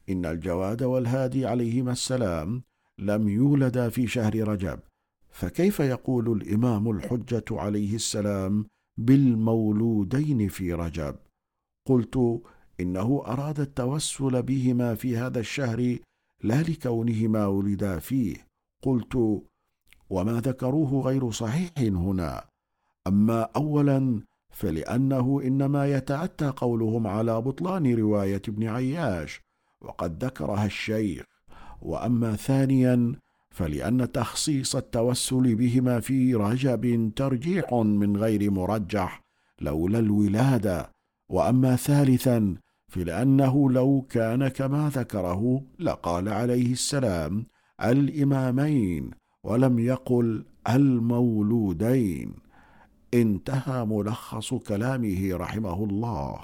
إن 0.10 0.26
الجواد 0.26 0.84
والهادي 0.84 1.46
عليهما 1.46 1.92
السلام 1.92 2.64
لم 3.00 3.30
يولدا 3.30 3.90
في 3.90 4.08
شهر 4.08 4.48
رجب 4.48 4.80
فكيف 5.30 5.80
يقول 5.80 6.32
الإمام 6.32 6.92
الحجة 6.92 7.46
عليه 7.52 7.96
السلام 7.96 8.66
بالمولودين 8.98 10.48
في 10.48 10.74
رجب؟ 10.74 11.16
قلت 11.88 12.42
إنه 12.80 13.24
أراد 13.26 13.60
التوسل 13.60 14.42
بهما 14.42 14.96
في 14.96 15.18
هذا 15.18 15.40
الشهر 15.40 15.98
لا 16.44 16.62
لكونهما 16.62 17.48
ولدا 17.48 18.00
فيه 18.00 18.36
قلت 18.84 19.44
وما 20.10 20.40
ذكروه 20.40 21.02
غير 21.02 21.32
صحيح 21.32 21.72
هنا. 21.78 22.44
أما 23.08 23.42
اولا 23.42 24.22
فلأنه 24.52 25.42
إنما 25.44 25.88
يتاتى 25.88 26.48
قولهم 26.48 27.08
على 27.08 27.42
بطلان 27.42 27.96
رواية 27.96 28.42
ابن 28.48 28.68
عياش 28.68 29.42
وقد 29.82 30.24
ذكرها 30.24 30.66
الشيخ. 30.66 31.26
وأما 31.82 32.36
ثانيا 32.36 33.16
فلأن 33.50 34.12
تخصيص 34.12 34.76
التوسل 34.76 35.56
بهما 35.56 36.00
في 36.00 36.36
رجب 36.36 37.12
ترجيح 37.16 37.74
من 37.74 38.18
غير 38.18 38.52
مرجح 38.52 39.22
لولا 39.62 40.00
الولادة. 40.00 40.92
وأما 41.30 41.76
ثالثا 41.76 42.56
فلأنه 42.88 43.72
لو 43.72 44.06
كان 44.10 44.48
كما 44.48 44.90
ذكره 44.90 45.64
لقال 45.80 46.30
عليه 46.30 46.72
السلام 46.72 47.46
الإمامين 47.84 49.12
ولم 49.44 49.80
يقل 49.80 50.46
المولودين. 50.70 52.34
انتهى 53.14 53.86
ملخص 53.86 54.54
كلامه 54.54 55.30
رحمه 55.34 55.84
الله. 55.84 56.40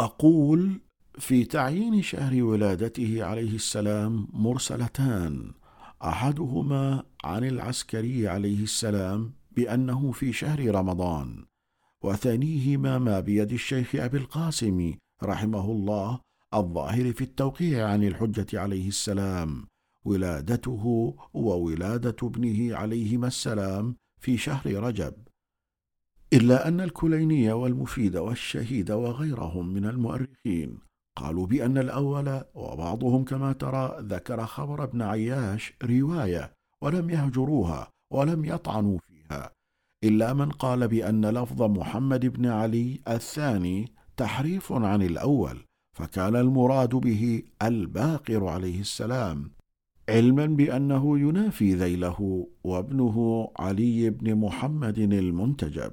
أقول 0.00 0.80
في 1.18 1.44
تعيين 1.44 2.02
شهر 2.02 2.42
ولادته 2.42 3.24
عليه 3.24 3.54
السلام 3.54 4.28
مرسلتان. 4.32 5.52
أحدهما 6.02 7.04
عن 7.24 7.44
العسكري 7.44 8.28
عليه 8.28 8.62
السلام 8.62 9.32
بأنه 9.56 10.12
في 10.12 10.32
شهر 10.32 10.74
رمضان 10.74 11.44
وثانيهما 12.04 12.98
ما 12.98 13.20
بيد 13.20 13.52
الشيخ 13.52 13.94
أبي 13.94 14.16
القاسم 14.18 14.94
رحمه 15.22 15.64
الله 15.70 16.20
الظاهر 16.54 17.12
في 17.12 17.24
التوقيع 17.24 17.88
عن 17.88 18.02
الحجة 18.02 18.60
عليه 18.60 18.88
السلام. 18.88 19.66
ولادته 20.04 21.14
وولادة 21.34 22.16
ابنه 22.22 22.76
عليهما 22.76 23.26
السلام 23.26 23.96
في 24.20 24.36
شهر 24.36 24.74
رجب. 24.74 25.14
إلا 26.32 26.68
أن 26.68 26.80
الكليني 26.80 27.52
والمفيد 27.52 28.16
والشهيد 28.16 28.90
وغيرهم 28.90 29.74
من 29.74 29.84
المؤرخين 29.84 30.78
قالوا 31.16 31.46
بأن 31.46 31.78
الأول 31.78 32.42
وبعضهم 32.54 33.24
كما 33.24 33.52
ترى 33.52 33.96
ذكر 34.00 34.46
خبر 34.46 34.84
ابن 34.84 35.02
عياش 35.02 35.72
رواية 35.82 36.52
ولم 36.80 37.10
يهجروها 37.10 37.90
ولم 38.12 38.44
يطعنوا 38.44 38.98
فيها 38.98 39.50
إلا 40.04 40.32
من 40.32 40.50
قال 40.50 40.88
بأن 40.88 41.26
لفظ 41.26 41.62
محمد 41.62 42.26
بن 42.26 42.46
علي 42.46 43.00
الثاني 43.08 43.92
تحريف 44.16 44.72
عن 44.72 45.02
الأول 45.02 45.64
فكان 45.96 46.36
المراد 46.36 46.94
به 46.94 47.42
الباقر 47.62 48.46
عليه 48.46 48.80
السلام. 48.80 49.50
علما 50.08 50.46
بأنه 50.46 51.18
ينافي 51.18 51.74
ذيله 51.74 52.48
وابنه 52.64 53.48
علي 53.58 54.10
بن 54.10 54.34
محمد 54.34 54.98
المنتجب 54.98 55.92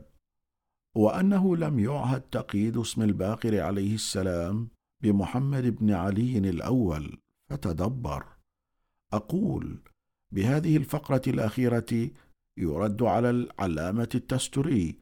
وأنه 0.95 1.57
لم 1.57 1.79
يعهد 1.79 2.21
تقييد 2.21 2.77
اسم 2.77 3.01
الباقر 3.01 3.61
عليه 3.61 3.95
السلام 3.95 4.69
بمحمد 5.03 5.63
بن 5.63 5.91
علي 5.91 6.37
الأول 6.37 7.17
فتدبر. 7.49 8.25
أقول 9.13 9.79
بهذه 10.31 10.77
الفقرة 10.77 11.21
الأخيرة 11.27 12.09
يرد 12.57 13.03
على 13.03 13.29
العلامة 13.29 14.09
التستري 14.15 14.99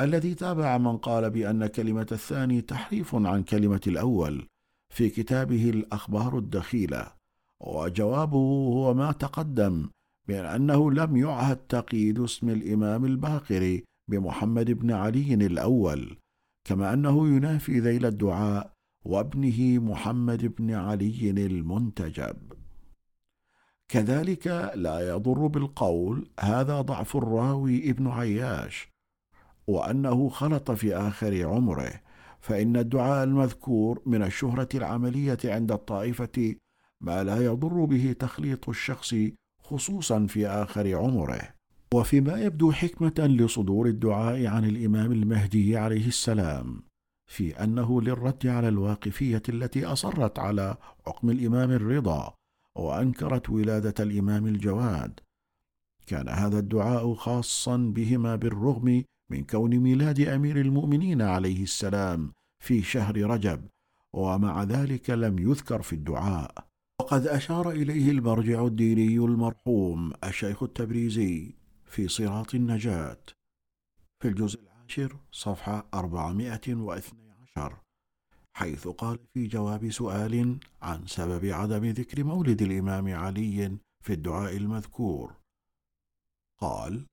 الذي 0.00 0.34
تابع 0.34 0.78
من 0.78 0.96
قال 0.96 1.30
بأن 1.30 1.66
كلمة 1.66 2.06
الثاني 2.12 2.60
تحريف 2.60 3.14
عن 3.14 3.42
كلمة 3.42 3.80
الأول 3.86 4.46
في 4.94 5.08
كتابه 5.08 5.70
الأخبار 5.70 6.38
الدخيلة. 6.38 7.19
وجوابه 7.60 8.38
هو 8.74 8.94
ما 8.94 9.12
تقدم 9.12 9.88
من 10.28 10.34
أنه 10.34 10.90
لم 10.90 11.16
يعهد 11.16 11.56
تقييد 11.56 12.20
اسم 12.20 12.48
الإمام 12.48 13.04
الباقر 13.04 13.80
بمحمد 14.08 14.70
بن 14.70 14.90
علي 14.90 15.34
الأول 15.34 16.16
كما 16.64 16.92
أنه 16.92 17.28
ينافي 17.28 17.80
ذيل 17.80 18.06
الدعاء 18.06 18.72
وابنه 19.04 19.78
محمد 19.78 20.54
بن 20.56 20.74
علي 20.74 21.30
المنتجب. 21.30 22.52
كذلك 23.88 24.46
لا 24.74 25.08
يضر 25.08 25.46
بالقول 25.46 26.28
هذا 26.40 26.80
ضعف 26.80 27.16
الراوي 27.16 27.90
ابن 27.90 28.08
عياش 28.08 28.88
وأنه 29.66 30.28
خلط 30.28 30.70
في 30.70 30.96
آخر 30.96 31.46
عمره 31.46 32.00
فإن 32.40 32.76
الدعاء 32.76 33.24
المذكور 33.24 34.02
من 34.06 34.22
الشهرة 34.22 34.68
العملية 34.74 35.38
عند 35.44 35.72
الطائفة 35.72 36.54
ما 37.00 37.24
لا 37.24 37.44
يضر 37.44 37.84
به 37.84 38.14
تخليط 38.18 38.68
الشخص 38.68 39.14
خصوصا 39.62 40.26
في 40.26 40.46
آخر 40.46 40.96
عمره. 40.96 41.54
وفيما 41.94 42.40
يبدو 42.40 42.72
حكمة 42.72 43.14
لصدور 43.18 43.86
الدعاء 43.86 44.46
عن 44.46 44.64
الإمام 44.64 45.12
المهدي 45.12 45.76
عليه 45.76 46.06
السلام 46.06 46.82
في 47.26 47.64
أنه 47.64 48.02
للرد 48.02 48.46
على 48.46 48.68
الواقفية 48.68 49.42
التي 49.48 49.86
أصرت 49.86 50.38
على 50.38 50.76
حكم 51.06 51.30
الإمام 51.30 51.70
الرضا 51.70 52.34
وأنكرت 52.76 53.50
ولادة 53.50 54.04
الإمام 54.04 54.46
الجواد. 54.46 55.20
كان 56.06 56.28
هذا 56.28 56.58
الدعاء 56.58 57.14
خاصا 57.14 57.76
بهما 57.76 58.36
بالرغم 58.36 59.04
من 59.30 59.44
كون 59.44 59.76
ميلاد 59.76 60.20
أمير 60.20 60.60
المؤمنين 60.60 61.22
عليه 61.22 61.62
السلام 61.62 62.32
في 62.58 62.82
شهر 62.82 63.16
رجب 63.16 63.60
ومع 64.12 64.62
ذلك 64.62 65.10
لم 65.10 65.38
يذكر 65.38 65.82
في 65.82 65.92
الدعاء. 65.92 66.69
وقد 67.00 67.26
أشار 67.26 67.70
إليه 67.70 68.10
المرجع 68.10 68.66
الديني 68.66 69.16
المرحوم 69.16 70.12
الشيخ 70.24 70.62
التبريزي 70.62 71.54
في 71.84 72.08
صراط 72.08 72.54
النجاة 72.54 73.18
في 74.22 74.28
الجزء 74.28 74.60
العاشر 74.62 75.16
صفحة 75.32 75.86
412 75.94 77.80
حيث 78.52 78.88
قال 78.88 79.18
في 79.34 79.46
جواب 79.46 79.90
سؤال 79.90 80.58
عن 80.82 81.06
سبب 81.06 81.44
عدم 81.44 81.84
ذكر 81.84 82.24
مولد 82.24 82.62
الإمام 82.62 83.14
علي 83.14 83.78
في 84.04 84.12
الدعاء 84.12 84.56
المذكور. 84.56 85.36
قال 86.58 87.06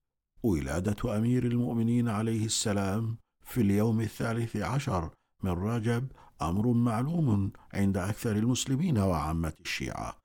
ولادة 0.43 1.17
أمير 1.17 1.45
المؤمنين 1.45 2.09
عليه 2.09 2.45
السلام 2.45 3.17
في 3.45 3.61
اليوم 3.61 4.01
الثالث 4.01 4.55
عشر 4.55 5.09
من 5.43 5.51
رجب 5.51 6.07
أمر 6.41 6.67
معلوم 6.67 7.51
عند 7.73 7.97
أكثر 7.97 8.35
المسلمين 8.35 8.97
وعامة 8.97 9.53
الشيعة 9.61 10.17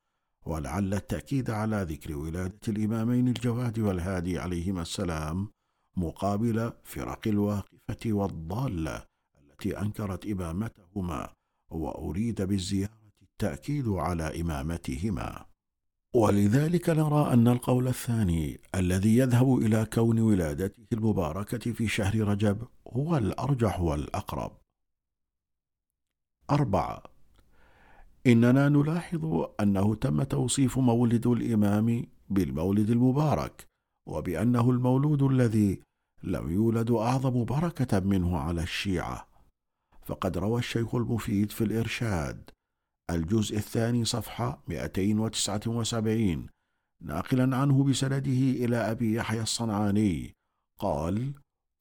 ولعل 0.47 0.95
التأكيد 0.95 1.51
على 1.51 1.87
ذكر 1.91 2.17
ولادة 2.17 2.61
الإمامين 2.69 3.29
الجواد 3.29 3.79
والهادي 3.79 4.39
عليهما 4.39 4.83
السلام 4.83 5.49
مقابل 5.97 6.73
فرق 6.85 7.29
الواقفة 7.29 8.07
والضالة 8.07 9.03
التي 9.43 9.79
أنكرت 9.79 10.27
إمامتهما 10.27 11.29
وأريد 11.71 12.43
بالزيارة 12.43 13.03
التأكيد 13.23 13.89
على 13.89 14.41
إمامتهما 14.41 15.47
ولذلك 16.15 16.91
نرى 16.91 17.33
أن 17.33 17.49
القول 17.49 17.89
الثاني 17.89 18.61
الذي 18.75 19.17
يذهب 19.17 19.59
إلى 19.59 19.87
كون 19.93 20.21
ولادته 20.21 20.83
المباركة 20.93 21.73
في 21.73 21.89
شهر 21.89 22.21
رجب 22.21 22.63
هو 22.89 23.17
الأرجح 23.17 23.81
والأقرب. 23.81 24.62
أربعة. 26.53 27.03
إننا 28.27 28.69
نلاحظ 28.69 29.47
أنه 29.61 29.95
تم 29.95 30.23
توصيف 30.23 30.79
مولد 30.79 31.27
الإمام 31.27 32.07
بالمولد 32.31 32.91
المبارك 32.91 33.67
وبأنه 34.09 34.71
المولود 34.71 35.23
الذي 35.23 35.81
لم 36.23 36.51
يولد 36.51 36.91
أعظم 36.91 37.45
بركة 37.45 38.01
منه 38.01 38.39
على 38.39 38.63
الشيعة. 38.63 39.29
فقد 40.03 40.39
روى 40.39 40.59
الشيخ 40.59 40.95
المفيد 40.95 41.51
في 41.51 41.65
الإرشاد 41.65 42.51
الجزء 43.11 43.57
الثاني 43.57 44.05
صفحة 44.05 44.63
279 44.69 46.47
ناقلا 47.03 47.57
عنه 47.57 47.85
بسنده 47.85 48.43
إلى 48.65 48.77
أبي 48.77 49.15
يحيى 49.15 49.43
الصنعاني 49.43 50.33
قال 50.79 51.33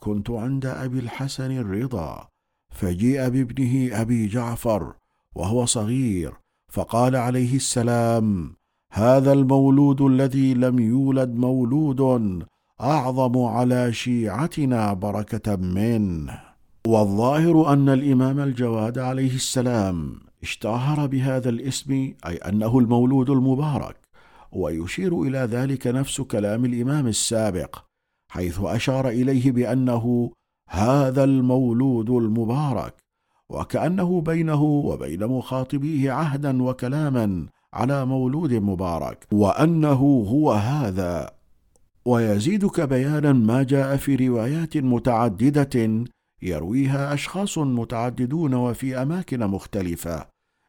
كنت 0.01 0.29
عند 0.29 0.65
أبي 0.65 0.99
الحسن 0.99 1.51
الرضا 1.51 2.29
فجيء 2.71 3.29
بابنه 3.29 4.01
أبي 4.01 4.27
جعفر 4.27 4.93
وهو 5.35 5.65
صغير 5.65 6.33
فقال 6.71 7.15
عليه 7.15 7.55
السلام 7.55 8.55
هذا 8.91 9.33
المولود 9.33 10.01
الذي 10.01 10.53
لم 10.53 10.79
يولد 10.79 11.35
مولود 11.35 12.43
أعظم 12.81 13.43
على 13.43 13.93
شيعتنا 13.93 14.93
بركة 14.93 15.55
منه. 15.55 16.39
والظاهر 16.87 17.73
أن 17.73 17.89
الإمام 17.89 18.39
الجواد 18.39 18.99
عليه 18.99 19.35
السلام 19.35 20.19
اشتهر 20.43 21.07
بهذا 21.07 21.49
الاسم 21.49 22.13
أي 22.25 22.35
أنه 22.35 22.79
المولود 22.79 23.29
المبارك 23.29 23.95
ويشير 24.51 25.21
إلى 25.21 25.37
ذلك 25.37 25.87
نفس 25.87 26.21
كلام 26.21 26.65
الإمام 26.65 27.07
السابق 27.07 27.75
حيث 28.31 28.59
أشار 28.61 29.09
إليه 29.09 29.51
بأنه 29.51 30.31
هذا 30.71 31.23
المولود 31.23 32.09
المبارك 32.09 32.93
وكأنه 33.49 34.21
بينه 34.21 34.63
وبين 34.63 35.27
مخاطبيه 35.27 36.11
عهدا 36.11 36.63
وكلاما 36.63 37.47
على 37.73 38.05
مولود 38.05 38.53
مبارك 38.53 39.27
وأنه 39.31 40.23
هو 40.29 40.51
هذا. 40.51 41.31
ويزيدك 42.05 42.81
بيانا 42.81 43.33
ما 43.33 43.63
جاء 43.63 43.97
في 43.97 44.15
روايات 44.15 44.77
متعددة 44.77 46.05
يرويها 46.41 47.13
أشخاص 47.13 47.57
متعددون 47.57 48.53
وفي 48.53 49.01
أماكن 49.01 49.39
مختلفة 49.47 50.27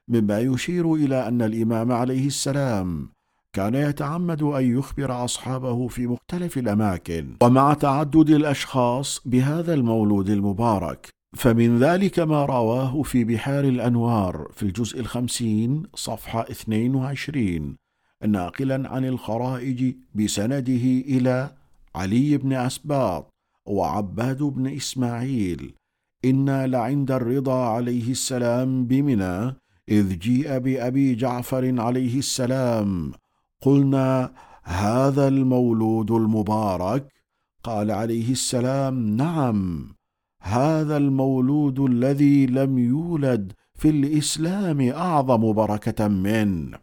مما 0.08 0.40
يشير 0.40 0.94
إلى 0.94 1.28
أن 1.28 1.42
الإمام 1.42 1.92
عليه 1.92 2.26
السلام 2.26 3.08
كان 3.56 3.74
يتعمد 3.74 4.42
أن 4.42 4.78
يخبر 4.78 5.24
أصحابه 5.24 5.88
في 5.88 6.06
مختلف 6.06 6.58
الأماكن. 6.58 7.36
ومع 7.42 7.74
تعدد 7.74 8.30
الأشخاص 8.30 9.20
بهذا 9.24 9.74
المولود 9.74 10.30
المبارك 10.30 11.08
فمن 11.36 11.78
ذلك 11.78 12.18
ما 12.18 12.44
رواه 12.44 13.02
في 13.02 13.24
بحار 13.24 13.64
الأنوار 13.64 14.48
في 14.52 14.62
الجزء 14.62 15.00
الخمسين 15.00 15.82
صفحة 15.94 16.46
22 16.50 17.76
ناقلا 18.26 18.88
عن 18.88 19.04
الخرائج 19.04 19.94
بسنده 20.14 20.84
إلى 21.12 21.50
علي 21.94 22.36
بن 22.36 22.52
أسباط 22.52 23.30
وعباد 23.66 24.42
بن 24.42 24.66
إسماعيل. 24.66 25.74
أنا 26.24 26.66
لعند 26.66 27.10
الرضا 27.10 27.66
عليه 27.66 28.10
السلام 28.10 28.86
بمنى 28.86 29.56
إذ 29.88 30.18
جيء 30.18 30.58
بأبي 30.58 31.14
جعفر 31.14 31.80
عليه 31.80 32.18
السلام 32.18 33.12
قلنا 33.62 34.32
هذا 34.62 35.28
المولود 35.28 36.10
المبارك؟ 36.10 37.12
قال 37.64 37.90
عليه 37.90 38.32
السلام 38.32 39.16
نعم 39.16 39.88
هذا 40.42 40.96
المولود 40.96 41.80
الذي 41.80 42.46
لم 42.46 42.78
يولد 42.78 43.52
في 43.74 43.90
الإسلام 43.90 44.80
أعظم 44.80 45.52
بركة 45.52 46.08
منه. 46.08 46.78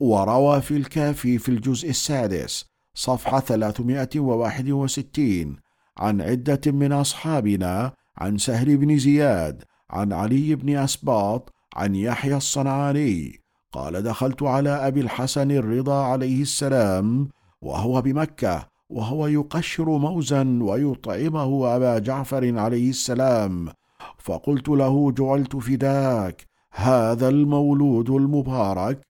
وروى 0.00 0.60
في 0.60 0.76
الكافي 0.76 1.38
في 1.38 1.48
الجزء 1.48 1.90
السادس 1.90 2.64
صفحة 2.94 3.40
361 3.40 5.56
عن 5.98 6.20
عدة 6.20 6.72
من 6.72 6.92
أصحابنا 6.92 7.92
عن 8.16 8.38
سهل 8.38 8.76
بن 8.76 8.98
زياد 8.98 9.64
عن 9.90 10.12
علي 10.12 10.54
بن 10.54 10.76
أسباط 10.76 11.52
عن 11.76 11.94
يحيى 11.94 12.36
الصنعاني. 12.36 13.39
قال 13.72 14.02
دخلت 14.02 14.42
على 14.42 14.70
أبي 14.70 15.00
الحسن 15.00 15.50
الرضا 15.50 16.04
عليه 16.04 16.42
السلام 16.42 17.28
وهو 17.62 18.02
بمكة 18.02 18.66
وهو 18.90 19.26
يقشر 19.26 19.98
موزا 19.98 20.58
ويطعمه 20.62 21.76
أبا 21.76 21.98
جعفر 21.98 22.58
عليه 22.58 22.90
السلام. 22.90 23.68
فقلت 24.18 24.68
له 24.68 25.12
جعلت 25.12 25.56
فداك 25.56 26.46
هذا 26.72 27.28
المولود 27.28 28.10
المبارك؟ 28.10 29.00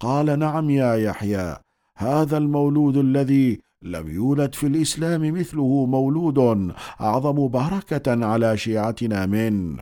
قال 0.00 0.38
نعم 0.38 0.70
يا 0.70 0.94
يحيى 0.94 1.56
هذا 1.96 2.36
المولود 2.38 2.96
الذي 2.96 3.60
لم 3.82 4.08
يولد 4.08 4.54
في 4.54 4.66
الإسلام 4.66 5.34
مثله 5.34 5.86
مولود 5.86 6.72
أعظم 7.00 7.48
بركة 7.48 8.26
على 8.26 8.56
شيعتنا 8.56 9.26
من 9.26 9.76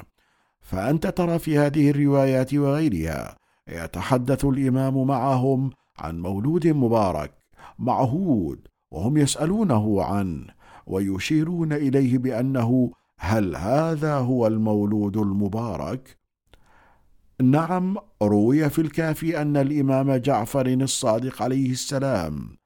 فأنت 0.60 1.06
ترى 1.06 1.38
في 1.38 1.58
هذه 1.58 1.90
الروايات 1.90 2.54
وغيرها 2.54 3.37
يتحدث 3.68 4.44
الإمام 4.44 5.06
معهم 5.06 5.70
عن 5.98 6.20
مولود 6.20 6.66
مبارك 6.66 7.32
معهود 7.78 8.68
وهم 8.90 9.16
يسألونه 9.16 10.02
عنه 10.02 10.46
ويشيرون 10.86 11.72
إليه 11.72 12.18
بأنه 12.18 12.90
هل 13.18 13.56
هذا 13.56 14.14
هو 14.14 14.46
المولود 14.46 15.16
المبارك؟ 15.16 16.18
نعم 17.42 17.96
روي 18.22 18.70
في 18.70 18.80
الكافي 18.80 19.42
أن 19.42 19.56
الإمام 19.56 20.16
جعفر 20.16 20.66
الصادق 20.66 21.42
عليه 21.42 21.70
السلام 21.70 22.57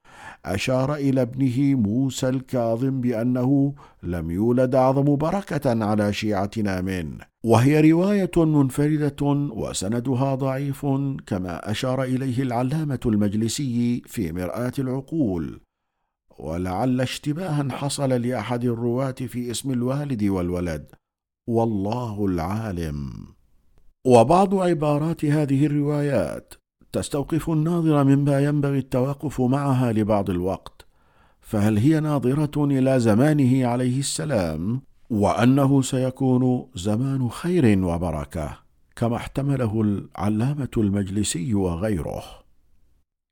أشار 0.44 0.94
إلى 0.94 1.22
ابنه 1.22 1.74
موسى 1.74 2.28
الكاظم 2.28 3.00
بأنه 3.00 3.74
لم 4.02 4.30
يولد 4.30 4.74
أعظم 4.74 5.16
بركة 5.16 5.84
على 5.84 6.12
شيعتنا 6.12 6.80
منه 6.80 7.32
وهي 7.44 7.92
رواية 7.92 8.30
منفردة 8.36 9.26
وسندها 9.56 10.34
ضعيف 10.34 10.86
كما 11.26 11.70
أشار 11.70 12.02
إليه 12.02 12.42
العلامة 12.42 13.00
المجلسي 13.06 14.02
في 14.06 14.32
مرآة 14.32 14.72
العقول. 14.78 15.60
ولعل 16.38 17.00
اشتباها 17.00 17.68
حصل 17.70 18.08
لأحد 18.08 18.64
الرواة 18.64 19.10
في 19.12 19.50
اسم 19.50 19.70
الوالد 19.70 20.24
والولد. 20.24 20.86
والله 21.46 22.26
العالم. 22.26 23.12
وبعض 24.04 24.54
عبارات 24.54 25.24
هذه 25.24 25.66
الروايات 25.66 26.54
تستوقف 26.92 27.50
الناظر 27.50 28.04
مما 28.04 28.40
ينبغي 28.40 28.78
التوقف 28.78 29.40
معها 29.40 29.92
لبعض 29.92 30.30
الوقت 30.30 30.86
فهل 31.40 31.78
هي 31.78 32.00
ناظرة 32.00 32.64
إلى 32.64 33.00
زمانه 33.00 33.66
عليه 33.66 33.98
السلام؟ 33.98 34.82
وأنه 35.10 35.82
سيكون 35.82 36.66
زمان 36.74 37.30
خير 37.30 37.84
وبركة 37.84 38.58
كما 38.96 39.16
احتمله 39.16 39.80
العلامة 39.80 40.68
المجلسي 40.76 41.54
وغيره. 41.54 42.22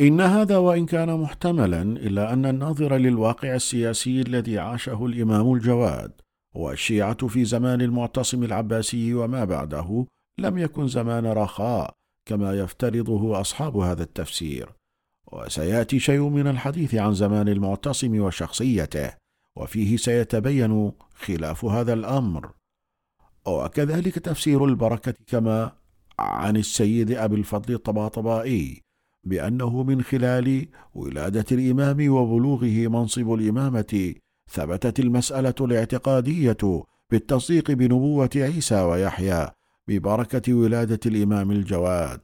إن 0.01 0.21
هذا 0.21 0.57
وإن 0.57 0.87
كان 0.87 1.21
محتملا 1.21 1.83
إلا 1.83 2.33
أن 2.33 2.47
الناظر 2.47 2.97
للواقع 2.97 3.55
السياسي 3.55 4.21
الذي 4.21 4.59
عاشه 4.59 5.07
الإمام 5.07 5.53
الجواد 5.53 6.13
والشيعة 6.55 7.27
في 7.27 7.45
زمان 7.45 7.81
المعتصم 7.81 8.43
العباسي 8.43 9.15
وما 9.15 9.45
بعده 9.45 10.07
لم 10.39 10.59
يكن 10.59 10.89
زمان 10.89 11.27
رخاء 11.27 12.00
كما 12.31 12.53
يفترضه 12.55 13.41
أصحاب 13.41 13.77
هذا 13.77 14.03
التفسير 14.03 14.73
وسيأتي 15.33 15.99
شيء 15.99 16.29
من 16.29 16.47
الحديث 16.47 16.95
عن 16.95 17.15
زمان 17.15 17.49
المعتصم 17.49 18.21
وشخصيته 18.21 19.11
وفيه 19.57 19.97
سيتبين 19.97 20.93
خلاف 21.15 21.65
هذا 21.65 21.93
الأمر. 21.93 22.51
وكذلك 23.47 24.19
تفسير 24.19 24.65
البركة 24.65 25.15
كما 25.27 25.73
عن 26.19 26.57
السيد 26.57 27.13
أبي 27.13 27.37
الفضل 27.37 27.75
الطباطبائي 27.75 28.83
بأنه 29.25 29.83
من 29.83 30.03
خلال 30.03 30.69
ولادة 30.95 31.45
الإمام 31.53 32.11
وبلوغه 32.11 32.89
منصب 32.89 33.33
الإمامة 33.33 34.15
ثبتت 34.51 35.01
المسألة 35.01 35.55
الاعتقادية 35.61 36.85
بالتصديق 37.11 37.71
بنبوة 37.71 38.31
عيسى 38.37 38.83
ويحيى 38.83 39.49
ببركة 39.89 40.55
ولادة 40.55 41.01
الإمام 41.07 41.51
الجواد. 41.51 42.21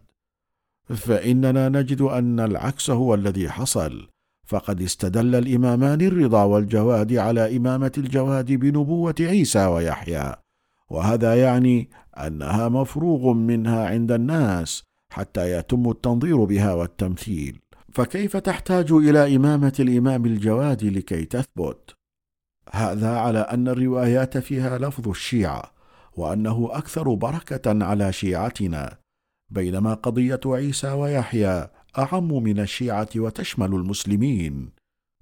فإننا 0.84 1.68
نجد 1.68 2.02
أن 2.02 2.40
العكس 2.40 2.90
هو 2.90 3.14
الذي 3.14 3.50
حصل. 3.50 4.08
فقد 4.46 4.82
استدل 4.82 5.34
الإمامان 5.34 6.00
الرضا 6.00 6.44
والجواد 6.44 7.14
على 7.14 7.56
إمامة 7.56 7.92
الجواد 7.98 8.52
بنبوة 8.52 9.14
عيسى 9.20 9.66
ويحيى. 9.66 10.34
وهذا 10.90 11.34
يعني 11.42 11.90
أنها 12.16 12.68
مفروغ 12.68 13.32
منها 13.32 13.88
عند 13.88 14.12
الناس 14.12 14.82
حتى 15.12 15.58
يتم 15.58 15.90
التنظير 15.90 16.44
بها 16.44 16.74
والتمثيل. 16.74 17.58
فكيف 17.92 18.36
تحتاج 18.36 18.92
إلى 18.92 19.36
إمامة 19.36 19.72
الإمام 19.80 20.26
الجواد 20.26 20.84
لكي 20.84 21.24
تثبت؟ 21.24 21.94
هذا 22.72 23.16
على 23.16 23.38
أن 23.38 23.68
الروايات 23.68 24.38
فيها 24.38 24.78
لفظ 24.78 25.08
الشيعة. 25.08 25.75
وأنه 26.16 26.68
أكثر 26.72 27.14
بركة 27.14 27.84
على 27.84 28.12
شيعتنا 28.12 28.98
بينما 29.50 29.94
قضية 29.94 30.40
عيسى 30.46 30.90
ويحيى 30.90 31.68
أعم 31.98 32.42
من 32.42 32.60
الشيعة 32.60 33.08
وتشمل 33.16 33.74
المسلمين. 33.74 34.70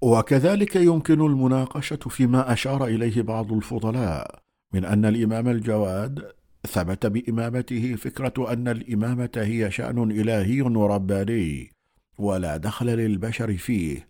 وكذلك 0.01 0.75
يمكن 0.75 1.21
المناقشة 1.25 1.95
فيما 1.95 2.53
أشار 2.53 2.85
إليه 2.85 3.21
بعض 3.21 3.53
الفضلاء 3.53 4.39
من 4.73 4.85
أن 4.85 5.05
الإمام 5.05 5.47
الجواد 5.47 6.31
ثبت 6.67 7.05
بإمامته 7.05 7.95
فكرة 7.95 8.53
أن 8.53 8.67
الإمامة 8.67 9.29
هي 9.35 9.71
شأن 9.71 10.11
إلهي 10.11 10.61
ورباني 10.61 11.71
ولا 12.17 12.57
دخل 12.57 12.85
للبشر 12.85 13.57
فيه 13.57 14.07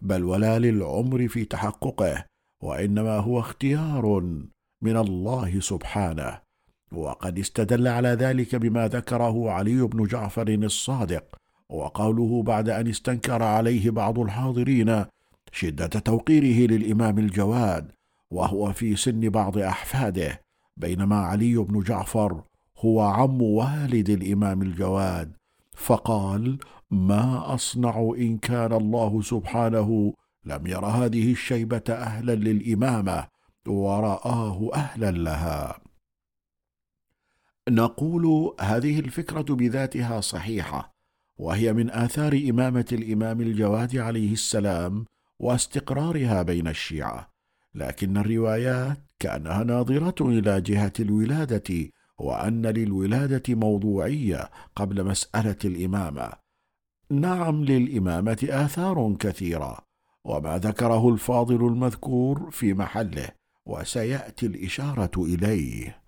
بل 0.00 0.24
ولا 0.24 0.58
للعمر 0.58 1.28
في 1.28 1.44
تحققه 1.44 2.24
وإنما 2.62 3.18
هو 3.18 3.40
اختيار 3.40 4.22
من 4.84 4.96
الله 4.96 5.60
سبحانه. 5.60 6.44
وقد 6.92 7.38
استدل 7.38 7.88
على 7.88 8.08
ذلك 8.08 8.56
بما 8.56 8.88
ذكره 8.88 9.50
علي 9.50 9.82
بن 9.82 10.06
جعفر 10.06 10.48
الصادق 10.48 11.24
وقوله 11.68 12.42
بعد 12.42 12.68
أن 12.68 12.88
استنكر 12.88 13.42
عليه 13.42 13.90
بعض 13.90 14.18
الحاضرين 14.18 15.04
شدة 15.52 15.86
توقيره 15.86 16.70
للإمام 16.70 17.18
الجواد 17.18 17.92
وهو 18.30 18.72
في 18.72 18.96
سن 18.96 19.28
بعض 19.28 19.58
أحفاده 19.58 20.40
بينما 20.76 21.16
علي 21.16 21.56
بن 21.56 21.80
جعفر 21.80 22.42
هو 22.78 23.00
عم 23.00 23.42
والد 23.42 24.10
الإمام 24.10 24.62
الجواد 24.62 25.32
فقال 25.76 26.58
ما 26.90 27.54
أصنع 27.54 28.14
إن 28.18 28.38
كان 28.38 28.72
الله 28.72 29.22
سبحانه 29.22 30.14
لم 30.44 30.66
ير 30.66 30.86
هذه 30.86 31.32
الشيبة 31.32 31.82
أهلا 31.88 32.32
للإمامة 32.32 33.33
ورآه 33.68 34.70
أهلا 34.74 35.10
لها. 35.10 35.78
نقول 37.68 38.54
هذه 38.60 39.00
الفكرة 39.00 39.54
بذاتها 39.54 40.20
صحيحة، 40.20 40.94
وهي 41.36 41.72
من 41.72 41.90
آثار 41.90 42.42
إمامة 42.50 42.86
الإمام 42.92 43.40
الجواد 43.40 43.96
عليه 43.96 44.32
السلام 44.32 45.04
واستقرارها 45.38 46.42
بين 46.42 46.68
الشيعة، 46.68 47.30
لكن 47.74 48.16
الروايات 48.16 48.98
كأنها 49.18 49.64
ناظرة 49.64 50.28
إلى 50.28 50.60
جهة 50.60 50.92
الولادة، 51.00 51.90
وأن 52.18 52.66
للولادة 52.66 53.54
موضوعية 53.54 54.50
قبل 54.76 55.04
مسألة 55.04 55.58
الإمامة. 55.64 56.32
نعم 57.10 57.64
للإمامة 57.64 58.46
آثار 58.50 59.16
كثيرة، 59.20 59.78
وما 60.24 60.58
ذكره 60.58 61.08
الفاضل 61.08 61.66
المذكور 61.66 62.50
في 62.50 62.74
محله 62.74 63.43
وسيأتي 63.66 64.46
الإشارة 64.46 65.10
إليه. 65.16 66.02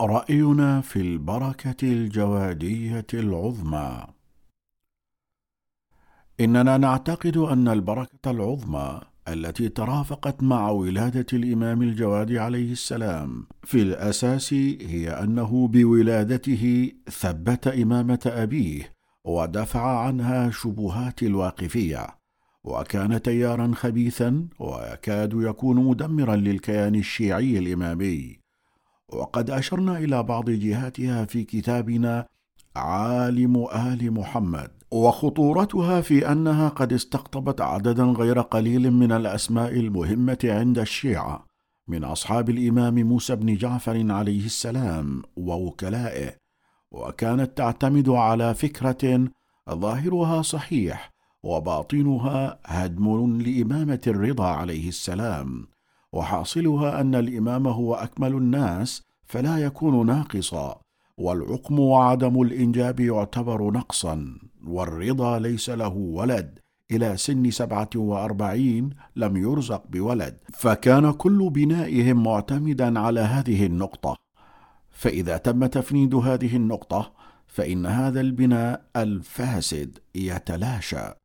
رأينا 0.00 0.80
في 0.80 1.00
البركة 1.00 1.76
الجوادية 1.82 3.06
العظمى. 3.14 4.06
إننا 6.40 6.76
نعتقد 6.76 7.36
أن 7.36 7.68
البركة 7.68 8.30
العظمى 8.30 9.00
التي 9.28 9.68
ترافقت 9.68 10.42
مع 10.42 10.70
ولادة 10.70 11.26
الإمام 11.32 11.82
الجواد 11.82 12.32
عليه 12.32 12.72
السلام 12.72 13.46
في 13.64 13.82
الأساس 13.82 14.52
هي 14.52 15.10
أنه 15.10 15.68
بولادته 15.68 16.92
ثبت 17.10 17.66
إمامة 17.66 18.20
أبيه 18.26 18.92
ودفع 19.24 20.06
عنها 20.06 20.50
شبهات 20.50 21.22
الواقفية. 21.22 22.19
وكان 22.64 23.22
تيارا 23.22 23.72
خبيثا 23.74 24.48
ويكاد 24.58 25.32
يكون 25.34 25.76
مدمرا 25.76 26.36
للكيان 26.36 26.94
الشيعي 26.94 27.58
الإمامي. 27.58 28.40
وقد 29.08 29.50
أشرنا 29.50 29.98
إلى 29.98 30.22
بعض 30.22 30.50
جهاتها 30.50 31.24
في 31.24 31.44
كتابنا 31.44 32.26
عالم 32.76 33.66
آل 33.66 34.12
محمد 34.12 34.70
وخطورتها 34.90 36.00
في 36.00 36.32
أنها 36.32 36.68
قد 36.68 36.92
استقطبت 36.92 37.60
عددا 37.60 38.04
غير 38.04 38.40
قليل 38.40 38.90
من 38.90 39.12
الأسماء 39.12 39.72
المهمة 39.72 40.38
عند 40.44 40.78
الشيعة 40.78 41.46
من 41.88 42.04
أصحاب 42.04 42.50
الإمام 42.50 42.94
موسى 42.94 43.36
بن 43.36 43.54
جعفر 43.56 44.12
عليه 44.12 44.44
السلام 44.44 45.22
ووكلائه. 45.36 46.36
وكانت 46.90 47.58
تعتمد 47.58 48.08
على 48.08 48.54
فكرة 48.54 49.28
ظاهرها 49.70 50.42
صحيح 50.42 51.10
وباطنها 51.42 52.58
هدم 52.66 53.40
لإمامة 53.40 54.00
الرضا 54.06 54.46
عليه 54.46 54.88
السلام 54.88 55.66
وحاصلها 56.12 57.00
أن 57.00 57.14
الإمام 57.14 57.66
هو 57.66 57.94
أكمل 57.94 58.32
الناس 58.32 59.02
فلا 59.24 59.58
يكون 59.58 60.06
ناقصا 60.06 60.80
والعقم 61.18 61.78
وعدم 61.78 62.42
الإنجاب 62.42 63.00
يعتبر 63.00 63.70
نقصا 63.70 64.38
والرضا 64.66 65.38
ليس 65.38 65.70
له 65.70 65.96
ولد 65.96 66.58
إلى 66.90 67.16
سن 67.16 67.50
سبعة 67.50 67.90
وأربعين 67.96 68.90
لم 69.16 69.36
يرزق 69.36 69.82
بولد 69.88 70.38
فكان 70.52 71.12
كل 71.12 71.50
بنائهم 71.50 72.22
معتمدا 72.22 73.00
على 73.00 73.20
هذه 73.20 73.66
النقطة. 73.66 74.16
فإذا 74.90 75.36
تم 75.36 75.66
تفنيد 75.66 76.14
هذه 76.14 76.56
النقطة 76.56 77.12
فإن 77.46 77.86
هذا 77.86 78.20
البناء 78.20 78.82
الفاسد 78.96 79.98
يتلاشى. 80.14 81.19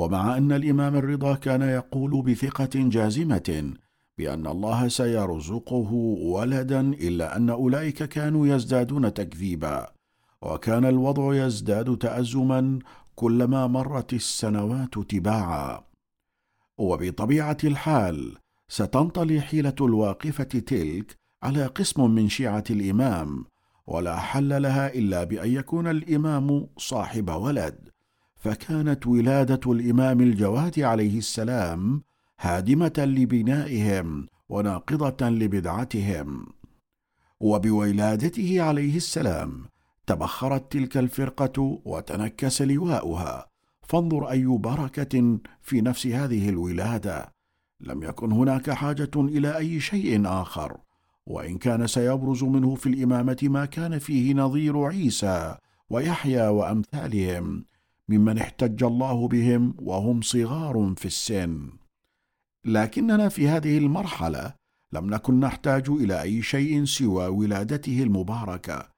ومع 0.00 0.36
أن 0.36 0.52
الإمام 0.52 0.96
الرضا 0.96 1.34
كان 1.34 1.62
يقول 1.62 2.22
بثقة 2.22 2.70
جازمة 2.74 3.74
بأن 4.18 4.46
الله 4.46 4.88
سيرزقه 4.88 5.92
ولدا 6.34 6.80
إلا 6.80 7.36
أن 7.36 7.50
أولئك 7.50 8.02
كانوا 8.02 8.46
يزدادون 8.46 9.14
تكذيبا 9.14 9.92
وكان 10.42 10.84
الوضع 10.84 11.34
يزداد 11.34 11.96
تأزما 11.96 12.78
كلما 13.14 13.66
مرت 13.66 14.12
السنوات 14.12 14.98
تباعا. 14.98 15.84
وبطبيعة 16.78 17.58
الحال 17.64 18.36
ستنطلي 18.68 19.40
حيلة 19.40 19.74
الواقفة 19.80 20.44
تلك 20.44 21.16
على 21.42 21.66
قسم 21.66 22.10
من 22.10 22.28
شيعة 22.28 22.64
الإمام 22.70 23.44
ولا 23.86 24.16
حل 24.16 24.62
لها 24.62 24.94
إلا 24.94 25.24
بأن 25.24 25.50
يكون 25.50 25.86
الإمام 25.86 26.66
صاحب 26.78 27.28
ولد. 27.30 27.89
فكانت 28.40 29.06
ولادة 29.06 29.72
الإمام 29.72 30.20
الجواد 30.20 30.80
عليه 30.80 31.18
السلام 31.18 32.02
هادمة 32.40 32.92
لبنائهم 32.98 34.26
وناقضة 34.48 35.28
لبدعتهم. 35.28 36.46
وبولادته 37.40 38.62
عليه 38.62 38.96
السلام 38.96 39.64
تبخرت 40.06 40.72
تلك 40.72 40.96
الفرقة 40.96 41.80
وتنكس 41.84 42.62
لواؤها. 42.62 43.46
فانظر 43.82 44.30
أي 44.30 44.44
بركة 44.44 45.38
في 45.62 45.80
نفس 45.80 46.06
هذه 46.06 46.48
الولادة. 46.48 47.32
لم 47.80 48.02
يكن 48.02 48.32
هناك 48.32 48.70
حاجة 48.70 49.10
إلى 49.16 49.56
أي 49.56 49.80
شيء 49.80 50.26
آخر 50.26 50.76
وإن 51.26 51.58
كان 51.58 51.86
سيبرز 51.86 52.44
منه 52.44 52.74
في 52.74 52.88
الإمامة 52.88 53.38
ما 53.42 53.64
كان 53.64 53.98
فيه 53.98 54.34
نظير 54.34 54.84
عيسى 54.84 55.56
ويحيى 55.90 56.48
وأمثالهم. 56.48 57.69
ممن 58.10 58.38
احتج 58.38 58.84
الله 58.84 59.28
بهم 59.28 59.74
وهم 59.78 60.22
صغار 60.22 60.94
في 60.96 61.06
السن. 61.06 61.70
لكننا 62.64 63.28
في 63.28 63.48
هذه 63.48 63.78
المرحلة 63.78 64.54
لم 64.92 65.10
نكن 65.14 65.40
نحتاج 65.40 65.90
إلى 65.90 66.22
أي 66.22 66.42
شيء 66.42 66.84
سوى 66.84 67.26
ولادته 67.26 68.02
المباركة 68.02 68.88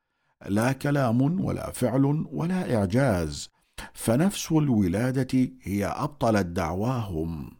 لا 0.46 0.72
كلام 0.72 1.40
ولا 1.44 1.70
فعل 1.70 2.26
ولا 2.32 2.76
إعجاز 2.76 3.48
فنفس 3.94 4.52
الولادة 4.52 5.50
هي 5.62 5.86
ابطلت 5.86 6.46
دعواهم. 6.46 7.50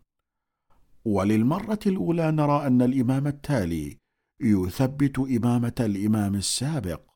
وللمرة 1.04 1.78
الأولى 1.86 2.30
نرى 2.30 2.66
أن 2.66 2.82
الإمام 2.82 3.26
التالي 3.26 3.96
يثبت 4.40 5.18
إمامة 5.18 5.74
الإمام 5.80 6.34
السابق. 6.34 7.11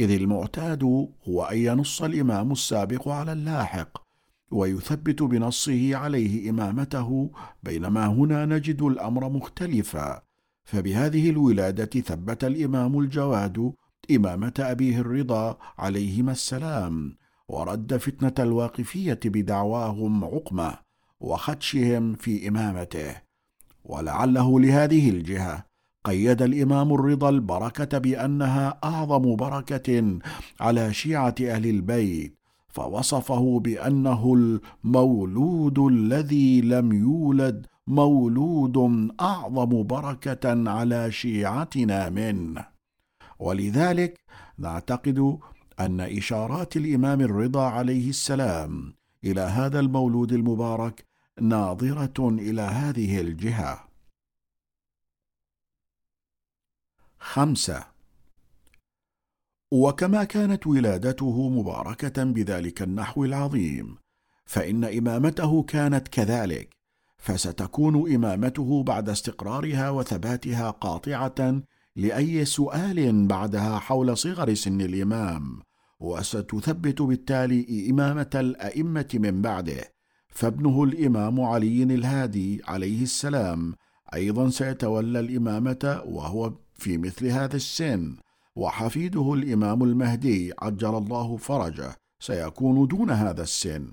إذ 0.00 0.10
المعتاد 0.10 0.82
هو 1.28 1.44
أن 1.44 1.58
ينص 1.58 2.02
الإمام 2.02 2.52
السابق 2.52 3.08
على 3.08 3.32
اللاحق 3.32 4.02
ويثبت 4.50 5.22
بنصه 5.22 5.96
عليه 5.96 6.50
إمامته 6.50 7.30
بينما 7.62 8.06
هنا 8.06 8.46
نجد 8.46 8.82
الأمر 8.82 9.28
مختلفا. 9.28 10.22
فبهذه 10.64 11.30
الولادة 11.30 12.00
ثبت 12.00 12.44
الإمام 12.44 12.98
الجواد 12.98 13.72
إمامة 14.10 14.54
أبيه 14.58 14.98
الرضا 14.98 15.58
عليهما 15.78 16.32
السلام 16.32 17.16
ورد 17.48 17.96
فتنة 17.96 18.34
الواقفية 18.38 19.20
بدعواهم 19.24 20.24
عقمة 20.24 20.78
وخدشهم 21.20 22.14
في 22.14 22.48
إمامته. 22.48 23.16
ولعله 23.84 24.60
لهذه 24.60 25.10
الجهة 25.10 25.64
قيد 26.04 26.42
الإمام 26.42 26.94
الرضا 26.94 27.28
البركة 27.28 27.98
بأنها 27.98 28.78
أعظم 28.84 29.36
بركة 29.36 30.18
على 30.60 30.94
شيعة 30.94 31.34
أهل 31.40 31.66
البيت 31.66 32.38
فوصفه 32.68 33.60
بأنه 33.60 34.34
المولود 34.34 35.78
الذي 35.78 36.60
لم 36.60 36.92
يولد 36.92 37.66
مولود 37.86 39.10
أعظم 39.20 39.82
بركة 39.82 40.70
على 40.70 41.12
شيعتنا 41.12 42.08
منه. 42.08 42.66
ولذلك 43.38 44.20
نعتقد 44.58 45.38
أن 45.80 46.00
إشارات 46.00 46.76
الإمام 46.76 47.20
الرضا 47.20 47.62
عليه 47.62 48.08
السلام 48.08 48.94
إلى 49.24 49.40
هذا 49.40 49.80
المولود 49.80 50.32
المبارك 50.32 51.04
ناظرة 51.40 52.28
إلى 52.28 52.62
هذه 52.62 53.20
الجهة. 53.20 53.93
خمسة. 57.24 57.84
وكما 59.72 60.24
كانت 60.24 60.66
ولادته 60.66 61.48
مباركة 61.48 62.24
بذلك 62.24 62.82
النحو 62.82 63.24
العظيم 63.24 63.96
فإن 64.44 64.84
إمامته 64.84 65.62
كانت 65.62 66.08
كذلك 66.08 66.76
فستكون 67.18 68.14
إمامته 68.14 68.82
بعد 68.82 69.08
استقرارها 69.08 69.90
وثباتها 69.90 70.70
قاطعة 70.70 71.62
لأي 71.96 72.44
سؤال 72.44 73.26
بعدها 73.26 73.78
حول 73.78 74.16
صغر 74.16 74.54
سن 74.54 74.80
الإمام 74.80 75.62
وستثبت 76.00 77.02
بالتالي 77.02 77.90
إمامة 77.90 78.30
الأئمة 78.34 79.08
من 79.14 79.42
بعده 79.42 79.94
فابنه 80.28 80.84
الإمام 80.84 81.40
علي 81.40 81.82
الهادي 81.82 82.62
عليه 82.64 83.02
السلام 83.02 83.74
أيضا 84.14 84.50
سيتولى 84.50 85.20
الإمامة 85.20 86.02
وهو 86.06 86.52
في 86.84 86.98
مثل 86.98 87.26
هذا 87.26 87.56
السن 87.56 88.16
وحفيده 88.56 89.34
الإمام 89.34 89.82
المهدي 89.82 90.52
عجل 90.58 90.94
الله 90.94 91.36
فرجه 91.36 91.96
سيكون 92.20 92.86
دون 92.86 93.10
هذا 93.10 93.42
السن. 93.42 93.86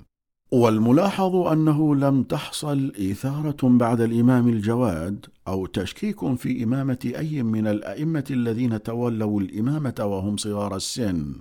والملاحظ 0.51 1.36
أنه 1.36 1.95
لم 1.95 2.23
تحصل 2.23 2.93
إثارة 3.12 3.58
بعد 3.63 4.01
الإمام 4.01 4.47
الجواد 4.47 5.25
أو 5.47 5.65
تشكيك 5.65 6.36
في 6.36 6.63
إمامة 6.63 7.13
أي 7.17 7.43
من 7.43 7.67
الأئمة 7.67 8.23
الذين 8.32 8.84
تولوا 8.84 9.41
الإمامة 9.41 9.95
وهم 9.99 10.38
صغار 10.38 10.75
السن. 10.75 11.36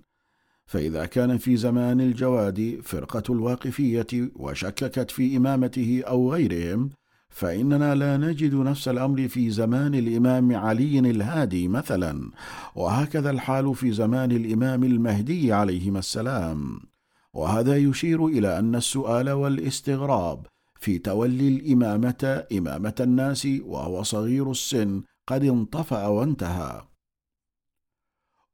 فإذا 0.67 1.07
كان 1.07 1.39
في 1.39 1.57
زمان 1.57 2.01
الجواد 2.01 2.81
فرقة 2.83 3.23
الواقفية 3.31 4.31
وشككت 4.37 5.11
في 5.11 5.37
إمامته 5.37 6.03
أو 6.07 6.33
غيرهم 6.33 6.91
فإننا 7.31 7.95
لا 7.95 8.17
نجد 8.17 8.55
نفس 8.55 8.89
الأمر 8.89 9.29
في 9.29 9.51
زمان 9.51 9.95
الإمام 9.95 10.57
علي 10.57 10.99
الهادي 10.99 11.69
مثلا 11.69 12.31
وهكذا 12.75 13.31
الحال 13.31 13.75
في 13.75 13.93
زمان 13.93 14.33
الإمام 14.33 14.85
المهدي 14.85 15.53
عليهما 15.53 15.99
السلام. 15.99 16.81
وهذا 17.33 17.77
يشير 17.77 18.27
إلى 18.27 18.59
أن 18.59 18.75
السؤال 18.75 19.31
والاستغراب 19.31 20.47
في 20.81 20.99
تولي 20.99 21.49
الإمامة 21.49 22.47
إمامة 22.53 22.95
الناس 23.01 23.49
وهو 23.65 24.03
صغير 24.03 24.51
السن 24.51 25.03
قد 25.27 25.45
انطفأ 25.45 26.07
وانتهى. 26.07 26.83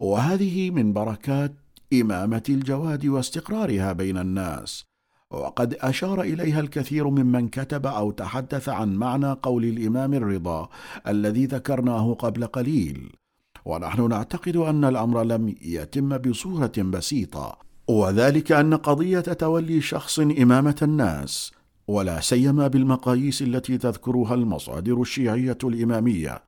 وهذه 0.00 0.70
من 0.70 0.92
بركات 0.92 1.54
إمامة 1.92 2.42
الجواد 2.48 3.06
واستقرارها 3.06 3.92
بين 3.92 4.18
الناس. 4.18 4.85
وقد 5.30 5.74
أشار 5.74 6.22
إليها 6.22 6.60
الكثير 6.60 7.10
ممن 7.10 7.48
كتب 7.48 7.86
أو 7.86 8.10
تحدث 8.10 8.68
عن 8.68 8.94
معنى 8.94 9.32
قول 9.32 9.64
الإمام 9.64 10.14
الرضا 10.14 10.68
الذي 11.06 11.46
ذكرناه 11.46 12.14
قبل 12.14 12.46
قليل. 12.46 13.12
ونحن 13.64 14.08
نعتقد 14.08 14.56
أن 14.56 14.84
الأمر 14.84 15.22
لم 15.22 15.54
يتم 15.62 16.18
بصورة 16.18 16.72
بسيطة 16.78 17.58
وذلك 17.88 18.52
أن 18.52 18.74
قضية 18.74 19.20
تولي 19.20 19.80
شخص 19.80 20.18
إمامة 20.18 20.76
الناس 20.82 21.52
ولا 21.88 22.20
سيما 22.20 22.68
بالمقاييس 22.68 23.42
التي 23.42 23.78
تذكرها 23.78 24.34
المصادر 24.34 25.00
الشيعية 25.00 25.58
الإمامية 25.64 26.42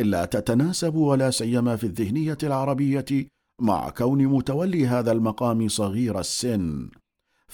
إلا 0.00 0.24
تتناسب 0.24 0.94
ولا 0.94 1.30
سيما 1.30 1.76
في 1.76 1.84
الذهنية 1.84 2.38
العربية 2.42 3.26
مع 3.60 3.90
كون 3.90 4.26
متولي 4.26 4.86
هذا 4.86 5.12
المقام 5.12 5.68
صغير 5.68 6.20
السن. 6.20 6.88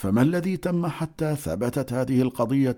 فما 0.02 0.22
الذي 0.22 0.56
تم 0.56 0.86
حتى 0.86 1.36
ثبتت 1.36 1.92
هذه 1.92 2.22
القضية 2.22 2.76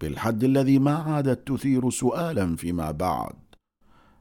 بالحد 0.00 0.44
الذي 0.44 0.78
ما 0.78 0.94
عادت 0.94 1.48
تثير 1.48 1.90
سؤالا 1.90 2.56
فيما 2.56 2.90
بعد؟ 2.90 3.36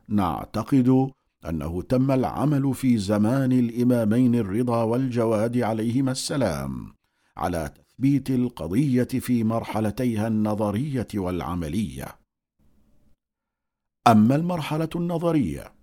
نعتقد 0.07 1.11
أنه 1.49 1.81
تم 1.81 2.11
العمل 2.11 2.73
في 2.73 2.97
زمان 2.97 3.51
الإمامين 3.51 4.35
الرضا 4.35 4.83
والجواد 4.83 5.57
عليهما 5.57 6.11
السلام 6.11 6.93
على 7.37 7.71
تثبيت 7.75 8.29
القضية 8.29 9.03
في 9.03 9.43
مرحلتيها 9.43 10.27
النظرية 10.27 11.07
والعملية. 11.15 12.07
أما 14.07 14.35
المرحلة 14.35 14.89
النظرية 14.95 15.73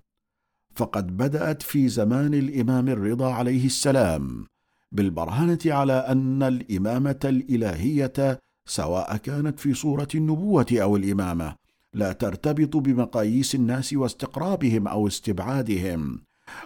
فقد 0.75 1.17
بدأت 1.17 1.63
في 1.63 1.89
زمان 1.89 2.35
الإمام 2.35 2.89
الرضا 2.89 3.33
عليه 3.33 3.67
السلام 3.67 4.47
بالبرهنه 4.93 5.59
على 5.67 5.93
أن 5.93 6.43
الإمامة 6.43 7.21
الإلهية 7.25 8.41
سواء 8.69 9.17
كانت 9.17 9.61
في 9.61 9.75
صورة 9.75 10.09
النبوة 10.15 10.67
أو 10.73 10.97
الإمامة 10.97 11.55
لا 11.95 12.13
ترتبط 12.13 12.77
بمقاييس 12.77 13.55
الناس 13.55 13.93
واستقرابهم 13.93 14.89
أو 14.89 15.07
استبعادهم 15.07 16.21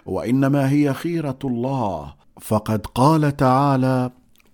وإنما 0.05 0.69
هي 0.69 0.93
خيرة 0.93 1.39
الله. 1.43 2.15
فقد 2.41 2.85
قال 2.85 3.37
تعالى 3.37 4.11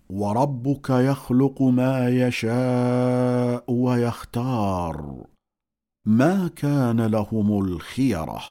وربك 0.09 0.89
يخلق 0.89 1.61
ما 1.61 2.09
يشاء 2.09 3.71
ويختار. 3.71 5.25
ما 6.05 6.47
كان 6.47 7.01
لهم 7.01 7.65
الخيرة. 7.65 8.41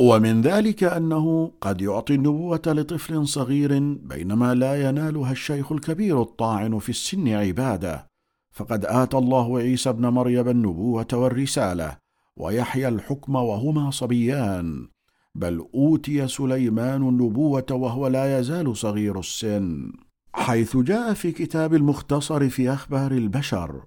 ومن 0.00 0.40
ذلك 0.40 0.84
أنه 0.84 1.52
قد 1.60 1.80
يعطي 1.80 2.14
النبوة 2.14 2.62
لطفل 2.66 3.28
صغير 3.28 3.78
بينما 3.94 4.54
لا 4.54 4.88
ينالها 4.88 5.32
الشيخ 5.32 5.72
الكبير 5.72 6.22
الطاعن 6.22 6.78
في 6.78 6.88
السن 6.88 7.28
عبادة. 7.28 8.06
فقد 8.52 8.84
آتى 8.84 9.16
الله 9.16 9.58
عيسى 9.58 9.90
ابن 9.90 10.08
مريم 10.08 10.48
النبوة 10.48 11.06
والرسالة 11.12 11.96
ويحيى 12.36 12.88
الحكم 12.88 13.34
وهما 13.34 13.90
صبيان. 13.90 14.88
بل 15.34 15.66
أوتي 15.74 16.28
سليمان 16.28 17.08
النبوة 17.08 17.66
وهو 17.70 18.06
لا 18.06 18.38
يزال 18.38 18.76
صغير 18.76 19.18
السن. 19.18 19.92
حيث 20.34 20.76
جاء 20.76 21.14
في 21.14 21.32
كتاب 21.32 21.74
المختصر 21.74 22.48
في 22.48 22.72
أخبار 22.72 23.12
البشر 23.12 23.82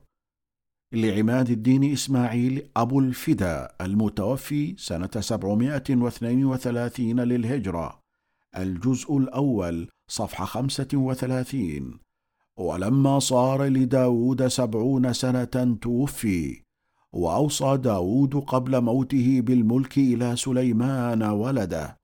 لعماد 0.94 1.50
الدين 1.50 1.94
إسماعيل 1.94 2.70
أبو 2.78 3.00
الفدا 3.00 3.72
المتوفي 3.82 4.76
سنة 4.78 5.10
732 5.20 7.20
للهجرة 7.20 8.00
الجزء 8.58 9.18
الأول 9.18 9.88
صفحة 10.08 10.46
35 10.46 12.00
ولما 12.58 13.20
صار 13.20 13.64
لداود 13.64 14.48
سبعون 14.48 15.14
سنة 15.14 15.78
توفي 15.82 16.62
وأوصى 17.14 17.78
داود 17.78 18.36
قبل 18.36 18.82
موته 18.82 19.42
بالملك 19.42 19.98
إلى 19.98 20.36
سليمان 20.36 21.24
ولده 21.24 21.98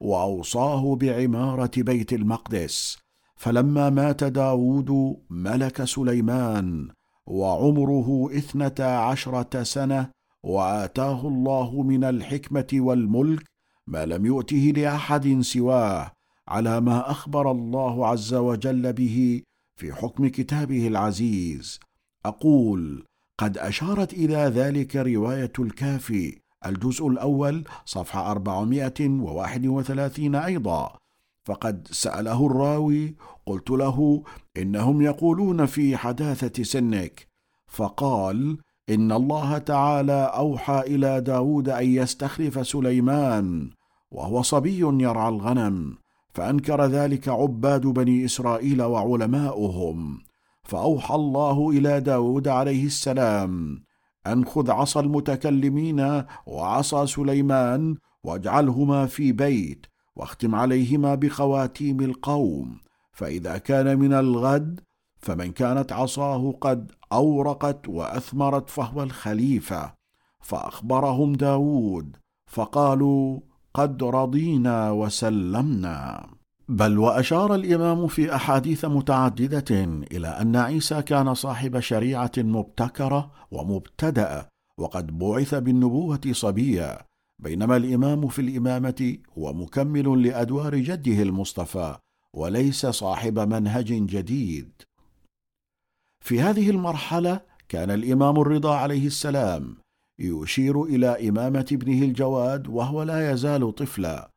وأوصاه 0.00 0.96
بعمارة 0.96 1.70
بيت 1.76 2.12
المقدس. 2.12 2.98
فلما 3.36 3.90
مات 3.90 4.24
داود 4.24 5.16
ملك 5.30 5.84
سليمان 5.84 6.88
وعمره 7.30 8.30
اثنتا 8.38 8.82
عشرة 8.82 9.62
سنة 9.62 10.10
وآتاه 10.42 11.28
الله 11.28 11.82
من 11.82 12.04
الحكمة 12.04 12.66
والملك 12.74 13.44
ما 13.86 14.06
لم 14.06 14.26
يؤته 14.26 14.72
لأحد 14.76 15.40
سواه 15.40 16.12
على 16.48 16.80
ما 16.80 17.10
أخبر 17.10 17.50
الله 17.50 18.06
عز 18.06 18.34
وجل 18.34 18.92
به 18.92 19.42
في 19.76 19.92
حكم 19.92 20.28
كتابه 20.28 20.86
العزيز. 20.86 21.80
أقول 22.24 23.04
قد 23.38 23.58
أشارت 23.58 24.12
إلى 24.12 24.36
ذلك 24.36 24.96
رواية 24.96 25.52
الكافي 25.58 26.38
الجزء 26.66 27.08
الأول 27.08 27.64
صفحة 27.84 28.30
431 28.30 30.34
أيضا 30.34 30.96
فقد 31.44 31.88
سأله 31.90 32.46
الراوي 32.46 33.16
قلت 33.46 33.70
له 33.70 34.22
إنهم 34.62 35.02
يقولون 35.02 35.66
في 35.66 35.96
حداثة 35.96 36.62
سنك. 36.62 37.26
فقال 37.68 38.58
إن 38.90 39.12
الله 39.12 39.58
تعالى 39.58 40.32
أوحى 40.36 40.80
إلى 40.80 41.20
داود 41.20 41.68
أن 41.68 41.86
يستخلف 41.86 42.66
سليمان 42.66 43.70
وهو 44.10 44.42
صبي 44.42 44.78
يرعى 44.78 45.28
الغنم 45.28 45.94
فأنكر 46.34 46.86
ذلك 46.86 47.28
عباد 47.28 47.86
بني 47.86 48.24
إسرائيل 48.24 48.82
وعلماؤهم. 48.82 50.18
فأوحى 50.64 51.14
الله 51.14 51.70
إلى 51.70 52.00
داود 52.00 52.48
عليه 52.48 52.86
السلام 52.86 53.82
أن 54.26 54.44
خذ 54.44 54.70
عصا 54.70 55.00
المتكلمين 55.00 56.24
وعصا 56.46 57.06
سليمان 57.06 57.96
واجعلهما 58.24 59.06
في 59.06 59.32
بيت 59.32 59.86
واختم 60.16 60.54
عليهما 60.54 61.14
بخواتيم 61.14 62.00
القوم 62.00 62.80
فإذا 63.20 63.58
كان 63.58 63.98
من 63.98 64.12
الغد 64.12 64.80
فمن 65.18 65.52
كانت 65.52 65.92
عصاه 65.92 66.52
قد 66.60 66.92
أورقت 67.12 67.88
وأثمرت 67.88 68.70
فهو 68.70 69.02
الخليفة. 69.02 69.94
فأخبرهم 70.40 71.32
داود 71.32 72.16
فقالوا 72.46 73.40
قد 73.74 74.02
رضينا 74.02 74.90
وسلمنا. 74.90 76.26
بل 76.68 76.98
وأشار 76.98 77.54
الإمام 77.54 78.06
في 78.06 78.34
أحاديث 78.34 78.84
متعددة 78.84 79.84
إلى 80.12 80.28
أن 80.28 80.56
عيسى 80.56 81.02
كان 81.02 81.34
صاحب 81.34 81.80
شريعة 81.80 82.32
مبتكرة 82.38 83.30
ومبتداه 83.50 84.48
وقد 84.78 85.18
بعث 85.18 85.54
بالنبوة 85.54 86.20
صبيا. 86.30 86.98
بينما 87.38 87.76
الإمام 87.76 88.28
في 88.28 88.38
الإمامة 88.42 89.16
هو 89.38 89.52
مكمل 89.52 90.22
لأدوار 90.22 90.76
جده 90.76 91.22
المصطفى. 91.22 91.96
وليس 92.36 92.86
صاحب 92.86 93.38
منهج 93.38 93.86
جديد. 93.86 94.72
في 96.24 96.40
هذه 96.40 96.70
المرحلة 96.70 97.40
كان 97.68 97.90
الإمام 97.90 98.40
الرضا 98.40 98.74
عليه 98.74 99.06
السلام 99.06 99.76
يشير 100.18 100.82
إلى 100.82 101.28
إمامة 101.28 101.66
ابنه 101.72 102.02
الجواد 102.02 102.68
وهو 102.68 103.02
لا 103.02 103.32
يزال 103.32 103.74
طفلا 103.74 104.30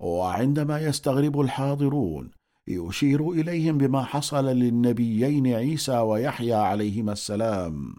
وعندما 0.00 0.80
يستغرب 0.80 1.40
الحاضرون 1.40 2.30
يشير 2.68 3.30
إليهم 3.30 3.78
بما 3.78 4.02
حصل 4.02 4.44
للنبيين 4.44 5.46
عيسى 5.46 5.98
ويحيى 5.98 6.54
عليهما 6.54 7.12
السلام. 7.12 7.94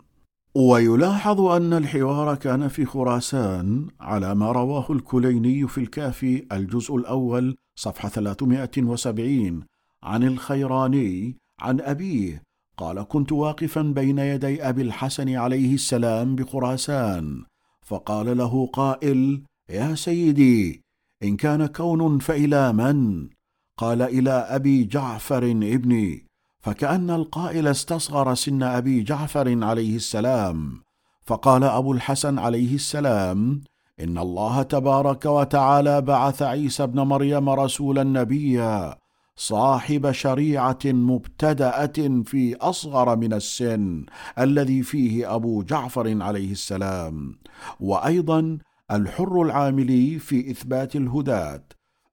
ويلاحظ 0.56 1.42
أن 1.42 1.74
الحوار 1.74 2.36
كان 2.36 2.68
في 2.68 2.86
خراسان 2.86 3.88
على 4.00 4.36
ما 4.36 4.52
رواه 4.52 4.92
الكليني 4.92 5.68
في 5.68 5.78
الكافي 5.78 6.46
الجزء 6.52 6.96
الأول 6.96 7.58
صفحة 7.82 8.10
370 8.10 9.64
عن 10.04 10.24
الخيراني 10.24 11.38
عن 11.60 11.82
أبيه 11.82 12.44
قال 12.78 13.04
كنت 13.04 13.32
واقفا 13.32 13.82
بين 13.82 14.20
يدي 14.20 14.70
أبي 14.70 14.82
الحسن 14.82 15.36
عليه 15.36 15.74
السلام 15.74 16.36
بخراسان 16.36 17.44
فقال 17.86 18.38
له 18.38 18.68
قائل 18.74 19.44
يا 19.70 19.96
سيدي 19.96 20.82
إن 21.24 21.38
كان 21.38 21.66
كون 21.66 22.20
فإلى 22.20 22.74
من 22.74 23.30
قال 23.78 24.02
إلى 24.02 24.32
أبي 24.32 24.84
جعفر 24.84 25.44
ابني. 25.52 26.26
فكأن 26.60 27.10
القائل 27.10 27.68
استصغر 27.68 28.34
سن 28.34 28.64
أبي 28.64 29.04
جعفر 29.04 29.64
عليه 29.66 29.96
السلام 29.96 30.82
فقال 31.26 31.64
أبو 31.64 31.94
الحسن 31.94 32.40
عليه 32.40 32.76
السلام 32.76 33.62
إن 34.00 34.18
الله 34.18 34.62
تبارك 34.62 35.26
وتعالى 35.26 36.02
بعث 36.02 36.42
عيسى 36.42 36.84
ابن 36.84 37.02
مريم 37.02 37.50
رسولا 37.50 38.04
نبيا 38.04 38.98
صاحب 39.36 40.12
شريعة 40.12 40.80
مبتدأة 40.86 42.24
في 42.26 42.56
أصغر 42.56 43.16
من 43.16 43.34
السن 43.34 44.06
الذي 44.40 44.84
فيه 44.84 45.36
أبو 45.36 45.64
جعفر 45.64 46.24
عليه 46.24 46.52
السلام 46.52 47.36
وأيضا 47.80 48.58
الحر 48.92 49.42
العاملي 49.42 50.20
في 50.20 50.52
إثبات 50.52 50.96
الهداة. 50.96 51.64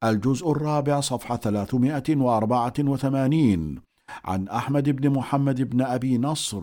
الجزء 0.04 0.50
الرابع 0.50 1.00
صفحة 1.00 1.36
384 1.36 3.80
عن 4.24 4.48
أحمد 4.48 4.90
بن 4.90 5.10
محمد 5.10 5.62
بن 5.62 5.82
أبي 5.82 6.18
نصر 6.18 6.62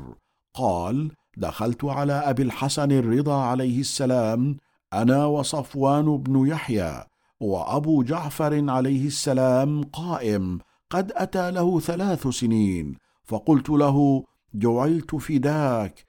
قال 0.53 1.11
دخلت 1.37 1.85
على 1.85 2.13
أبي 2.13 2.43
الحسن 2.43 2.91
الرضا 2.91 3.43
عليه 3.43 3.79
السلام 3.79 4.57
أنا 5.01 5.25
وصفوان 5.25 6.17
بن 6.17 6.47
يحيى 6.47 7.03
وأبو 7.39 8.03
جعفر 8.03 8.69
عليه 8.71 9.07
السلام 9.07 9.83
قائم 9.83 10.59
قد 10.89 11.11
أتى 11.15 11.51
له 11.51 11.79
ثلاث 11.79 12.27
سنين 12.27 12.95
فقلت 13.23 13.69
له 13.69 14.23
جعلت 14.53 15.15
فداك 15.15 16.05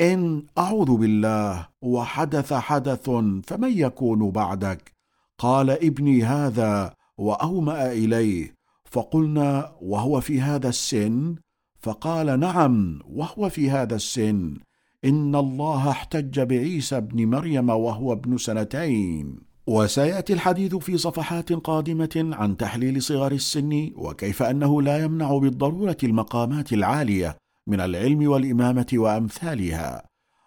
إن 0.00 0.46
أعوذ 0.58 0.96
بالله 0.96 1.68
وحدث 1.82 2.52
حدث 2.52 3.10
فمن 3.46 3.78
يكون 3.78 4.30
بعدك؟ 4.30 4.92
قال 5.38 5.70
ابني 5.70 6.24
هذا 6.24 6.94
وأومأ 7.18 7.92
إليه. 7.92 8.54
فقلنا 8.84 9.72
وهو 9.80 10.20
في 10.20 10.40
هذا 10.40 10.68
السن؟ 10.68 11.36
فقال 11.80 12.40
نعم 12.40 13.00
وهو 13.08 13.48
في 13.48 13.70
هذا 13.70 13.96
السن. 13.96 14.56
إن 15.04 15.34
الله 15.34 15.90
احتج 15.90 16.40
بعيسى 16.40 16.96
ابن 16.96 17.26
مريم 17.26 17.70
وهو 17.70 18.12
ابن 18.12 18.38
سنتين. 18.38 19.38
وسيأتي 19.66 20.32
الحديث 20.32 20.74
في 20.74 20.98
صفحات 20.98 21.52
قادمة 21.52 22.30
عن 22.32 22.56
تحليل 22.56 23.02
صغر 23.02 23.32
السن 23.32 23.90
وكيف 23.96 24.42
أنه 24.42 24.82
لا 24.82 25.04
يمنع 25.04 25.38
بالضرورة 25.38 25.96
المقامات 26.04 26.72
العالية 26.72 27.36
من 27.66 27.80
العلم 27.80 28.28
والإمامة 28.28 28.86
وأمثالها. 28.94 30.06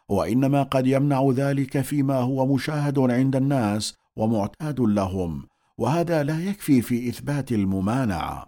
وإنما 0.10 0.64
قد 0.64 0.88
يمنع 0.88 1.30
ذلك 1.32 1.82
فيما 1.82 2.16
هو 2.16 2.55
مشاهد 2.55 2.99
عند 2.99 3.36
الناس 3.36 3.95
ومعتاد 4.16 4.80
لهم 4.80 5.47
وهذا 5.78 6.24
لا 6.24 6.39
يكفي 6.39 6.82
في 6.82 7.10
إثبات 7.10 7.51
الممانعة. 7.51 8.47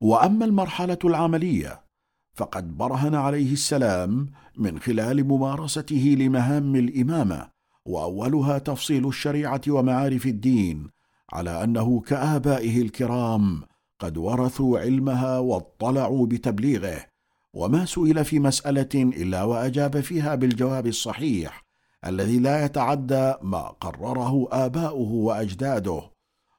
وأما 0.00 0.44
المرحلة 0.44 0.98
العملية 1.04 1.83
فقد 2.34 2.76
برهن 2.76 3.14
عليه 3.14 3.52
السلام 3.52 4.28
من 4.56 4.78
خلال 4.78 5.24
ممارسته 5.28 6.16
لمهام 6.18 6.76
الإمامة 6.76 7.48
وأولها 7.86 8.58
تفصيل 8.58 9.08
الشريعة 9.08 9.60
ومعارف 9.68 10.26
الدين 10.26 10.88
على 11.32 11.64
أنه 11.64 12.00
كآبائه 12.00 12.82
الكرام 12.82 13.62
قد 14.00 14.16
ورثوا 14.18 14.78
علمها 14.78 15.38
واطلعوا 15.38 16.26
بتبليغه 16.26 17.04
وما 17.54 17.84
سئل 17.84 18.24
في 18.24 18.40
مسألة 18.40 18.88
إلا 18.94 19.42
وأجاب 19.42 20.00
فيها 20.00 20.34
بالجواب 20.34 20.86
الصحيح 20.86 21.64
الذي 22.06 22.38
لا 22.38 22.64
يتعدى 22.64 23.34
ما 23.42 23.62
قرره 23.62 24.48
آباؤه 24.52 25.12
وأجداده 25.12 26.02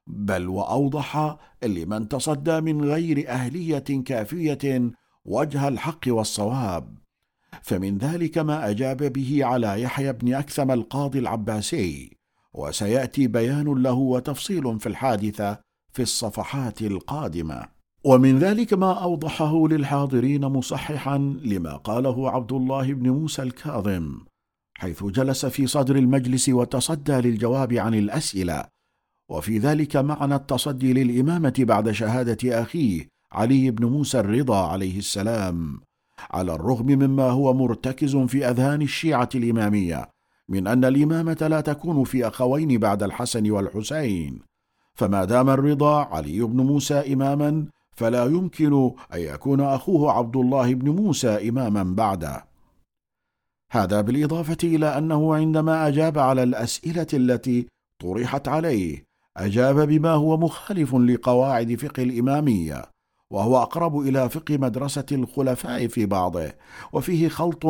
بل 0.07 0.47
وأوضح 0.49 1.37
لمن 1.63 2.07
تصدى 2.07 2.61
من 2.61 2.81
غير 2.81 3.29
أهلية 3.29 4.03
كافية 4.05 4.91
وجه 5.25 5.67
الحق 5.67 5.99
والصواب. 6.07 6.97
فمن 7.61 7.97
ذلك 7.97 8.37
ما 8.37 8.69
أجاب 8.69 9.13
به 9.13 9.45
على 9.45 9.81
يحيى 9.81 10.13
بن 10.13 10.33
أكثم 10.33 10.71
القاضي 10.71 11.19
العباسي 11.19 12.17
وسيأتي 12.53 13.27
بيان 13.27 13.83
له 13.83 13.93
وتفصيل 13.93 14.79
في 14.79 14.89
الحادثة 14.89 15.59
في 15.93 16.01
الصفحات 16.01 16.81
القادمة. 16.81 17.67
ومن 18.03 18.39
ذلك 18.39 18.73
ما 18.73 19.03
أوضحه 19.03 19.67
للحاضرين 19.67 20.45
مصححا 20.45 21.17
لما 21.43 21.75
قاله 21.75 22.31
عبد 22.31 22.51
الله 22.51 22.93
بن 22.93 23.09
موسى 23.09 23.41
الكاظم 23.41 24.19
حيث 24.77 25.03
جلس 25.03 25.45
في 25.45 25.67
صدر 25.67 25.95
المجلس 25.95 26.49
وتصدى 26.49 27.13
للجواب 27.13 27.73
عن 27.73 27.93
الأسئلة. 27.93 28.65
وفي 29.29 29.57
ذلك 29.57 29.95
معنى 29.95 30.35
التصدي 30.35 30.93
للإمامة 30.93 31.53
بعد 31.59 31.91
شهادة 31.91 32.61
أخيه 32.61 33.14
علي 33.31 33.71
بن 33.71 33.85
موسى 33.85 34.19
الرضا 34.19 34.67
عليه 34.67 34.97
السلام 34.97 35.81
على 36.31 36.55
الرغم 36.55 36.85
مما 36.85 37.29
هو 37.29 37.53
مرتكز 37.53 38.15
في 38.15 38.49
أذهان 38.49 38.81
الشيعة 38.81 39.29
الإمامية 39.35 40.09
من 40.49 40.67
أن 40.67 40.85
الإمامة 40.85 41.47
لا 41.49 41.61
تكون 41.61 42.03
في 42.03 42.27
أخوين 42.27 42.77
بعد 42.77 43.03
الحسن 43.03 43.51
والحسين. 43.51 44.39
فما 44.93 45.25
دام 45.25 45.49
الرضا 45.49 46.03
علي 46.03 46.41
بن 46.41 46.61
موسى 46.61 47.13
إماما 47.13 47.65
فلا 47.91 48.25
يمكن 48.25 48.91
أن 49.13 49.19
يكون 49.19 49.61
أخوه 49.61 50.11
عبد 50.11 50.35
الله 50.35 50.73
بن 50.73 50.89
موسى 50.89 51.49
إماما 51.49 51.83
بعده. 51.83 52.45
هذا 53.71 54.01
بالإضافة 54.01 54.57
إلى 54.63 54.97
أنه 54.97 55.35
عندما 55.35 55.87
أجاب 55.87 56.19
على 56.19 56.43
الأسئلة 56.43 57.07
التي 57.13 57.67
طرحت 58.01 58.47
عليه 58.47 59.05
أجاب 59.37 59.87
بما 59.87 60.11
هو 60.11 60.37
مخالف 60.37 60.95
لقواعد 60.95 61.75
فقه 61.75 62.03
الإمامية. 62.03 62.94
وهو 63.31 63.61
أقرب 63.61 63.99
إلى 63.99 64.29
فقه 64.29 64.57
مدرسة 64.57 65.05
الخلفاء 65.11 65.87
في 65.87 66.05
بعضه 66.05 66.51
وفيه 66.93 67.27
خلط 67.27 67.65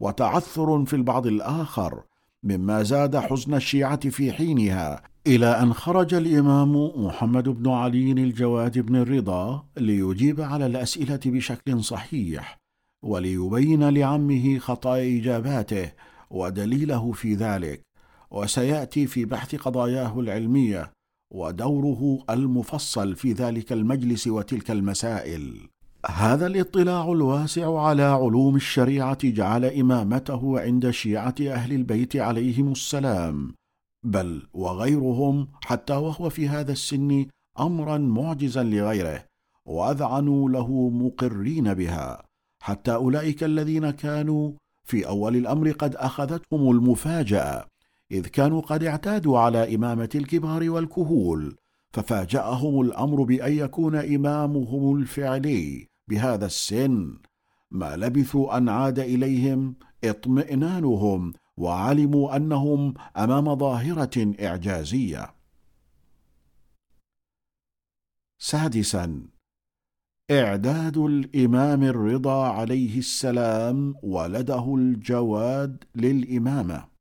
وتعثر 0.00 0.84
في 0.84 0.96
البعض 0.96 1.26
الآخر 1.26 2.02
مما 2.42 2.82
زاد 2.82 3.16
حزن 3.16 3.54
الشيعة 3.54 4.08
في 4.08 4.32
حينها 4.32 5.02
إلى 5.26 5.46
أن 5.46 5.74
خرج 5.74 6.14
الإمام 6.14 6.76
محمد 7.06 7.48
بن 7.48 7.70
علي 7.70 8.12
الجواد 8.12 8.78
بن 8.78 8.96
الرضا 8.96 9.64
ليجيب 9.76 10.40
على 10.40 10.66
الأسئلة 10.66 11.20
بشكل 11.26 11.84
صحيح 11.84 12.58
وليبين 13.02 13.88
لعمه 13.88 14.58
خطأ 14.58 14.96
إجاباته 14.96 15.92
ودليله 16.30 17.12
في 17.12 17.34
ذلك 17.34 17.82
وسيأتي 18.30 19.06
في 19.06 19.24
بحث 19.24 19.54
قضاياه 19.54 20.20
العلمية 20.20 20.95
ودوره 21.34 22.18
المفصل 22.30 23.14
في 23.14 23.32
ذلك 23.32 23.72
المجلس 23.72 24.26
وتلك 24.26 24.70
المسائل. 24.70 25.68
هذا 26.06 26.46
الاطلاع 26.46 27.12
الواسع 27.12 27.78
على 27.80 28.02
علوم 28.02 28.56
الشريعة 28.56 29.18
جعل 29.24 29.64
إمامته 29.64 30.60
عند 30.60 30.90
شيعة 30.90 31.34
أهل 31.40 31.72
البيت 31.72 32.16
عليهم 32.16 32.72
السلام. 32.72 33.54
بل 34.04 34.46
وغيرهم 34.54 35.48
حتى 35.64 35.92
وهو 35.92 36.30
في 36.30 36.48
هذا 36.48 36.72
السن 36.72 37.26
أمرا 37.60 37.98
معجزا 37.98 38.62
لغيره 38.62 39.24
وأذعنوا 39.66 40.50
له 40.50 40.88
مقرين 40.88 41.74
بها. 41.74 42.22
حتى 42.62 42.94
أولئك 42.94 43.44
الذين 43.44 43.90
كانوا 43.90 44.52
في 44.84 45.08
أول 45.08 45.36
الأمر 45.36 45.70
قد 45.70 45.96
أخذتهم 45.96 46.70
المفاجأة. 46.70 47.66
إذ 48.10 48.26
كانوا 48.26 48.60
قد 48.60 48.84
اعتادوا 48.84 49.38
على 49.38 49.74
إمامة 49.74 50.08
الكبار 50.14 50.70
والكهول 50.70 51.56
ففاجأهم 51.92 52.80
الأمر 52.80 53.22
بأن 53.22 53.52
يكون 53.52 53.96
إمامهم 53.96 54.96
الفعلي 54.96 55.88
بهذا 56.08 56.46
السن. 56.46 57.18
ما 57.70 57.96
لبثوا 57.96 58.56
أن 58.56 58.68
عاد 58.68 58.98
إليهم 58.98 59.76
اطمئنانهم 60.04 61.32
وعلموا 61.56 62.36
أنهم 62.36 62.94
أمام 63.16 63.56
ظاهرة 63.56 64.34
إعجازية. 64.40 65.34
سادسا 68.38 69.26
إعداد 70.30 70.96
الإمام 70.98 71.82
الرضا 71.82 72.48
عليه 72.48 72.98
السلام 72.98 73.94
ولده 74.02 74.74
الجواد 74.74 75.84
للإمامة. 75.94 76.95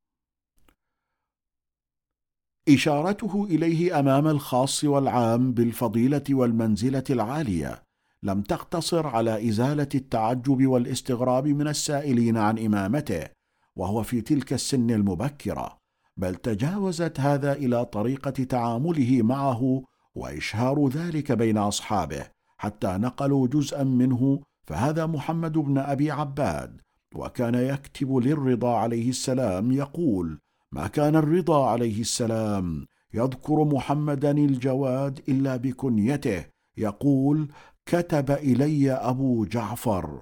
إشارته 2.70 3.48
إليه 3.50 4.00
أمام 4.00 4.28
الخاص 4.28 4.84
والعام 4.84 5.54
بالفضيلة 5.54 6.24
والمنزلة 6.30 7.04
العالية. 7.10 7.84
لم 8.24 8.42
تقتصر 8.42 9.08
على 9.08 9.50
إزالة 9.50 9.90
التعجب 9.96 10.68
والاستغراب 10.68 11.48
من 11.48 11.68
السائلين 11.68 12.38
عن 12.38 12.60
إمامته 12.60 13.28
وهو 13.76 14.04
في 14.04 14.22
تلك 14.22 14.54
السن 14.54 14.92
المبكرة 14.92 15.78
بل 16.18 16.36
تجاوزت 16.36 17.20
هذا 17.20 17.54
إلى 17.54 17.86
طريقة 17.86 18.30
تعامله 18.30 19.22
معه 19.22 19.84
وإشهار 20.16 20.88
ذلك 20.88 21.32
بين 21.32 21.58
أصحابه 21.58 22.26
حتى 22.58 22.88
نقلوا 22.88 23.48
جزءا 23.48 23.84
منه 23.84 24.40
فهذا 24.64 25.06
محمد 25.06 25.54
بن 25.54 25.78
أبي 25.78 26.12
عباد 26.12 26.82
وكان 27.16 27.56
يكتب 27.56 28.18
للرضا 28.18 28.78
عليه 28.78 29.10
السلام 29.10 29.72
يقول 29.72 30.40
ما 30.76 30.88
كان 30.88 31.16
الرضا 31.16 31.70
عليه 31.70 32.02
السلام. 32.02 32.86
يذكر 33.14 33.64
محمدا 33.64 34.32
الجواد 34.32 35.20
إلا 35.30 35.56
بكنيته. 35.56 36.46
يقول 36.78 37.48
كتب 37.86 38.32
إلي 38.32 38.92
أبو 38.92 39.46
جعفر 39.46 40.22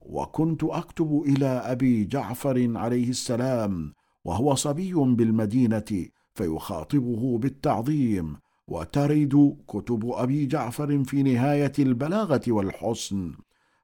وكنت 0.00 0.64
أكتب 0.64 1.22
إلى 1.26 1.46
أبي 1.46 2.04
جعفر 2.04 2.72
عليه 2.76 3.08
السلام 3.08 3.92
وهو 4.24 4.54
صبي 4.54 4.92
بالمدينة 4.92 6.06
فيخاطبه 6.34 7.38
بالتعظيم 7.38 8.36
وترد 8.68 9.56
كتب 9.68 10.10
أبي 10.10 10.46
جعفر 10.46 11.04
في 11.04 11.22
نهاية 11.22 11.72
البلاغة 11.78 12.42
والحسن. 12.48 13.32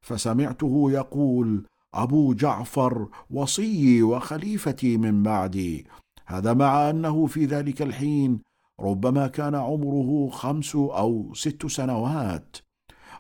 فسمعته 0.01 0.91
يقول 0.91 1.67
أبو 1.95 2.35
جعفر 2.35 3.09
وصيي 3.31 4.03
وخليفتي 4.03 4.97
من 4.97 5.23
بعدي 5.23 5.87
هذا 6.27 6.55
مع 6.55 6.91
أنه 6.91 7.27
في 7.27 7.45
ذلك 7.45 7.83
الحين 7.83 8.41
ربما 8.81 9.27
كان 9.27 9.55
عمره 9.55 10.29
خمس 10.31 10.77
أو 10.77 11.35
ست 11.35 11.67
سنوات 11.67 12.57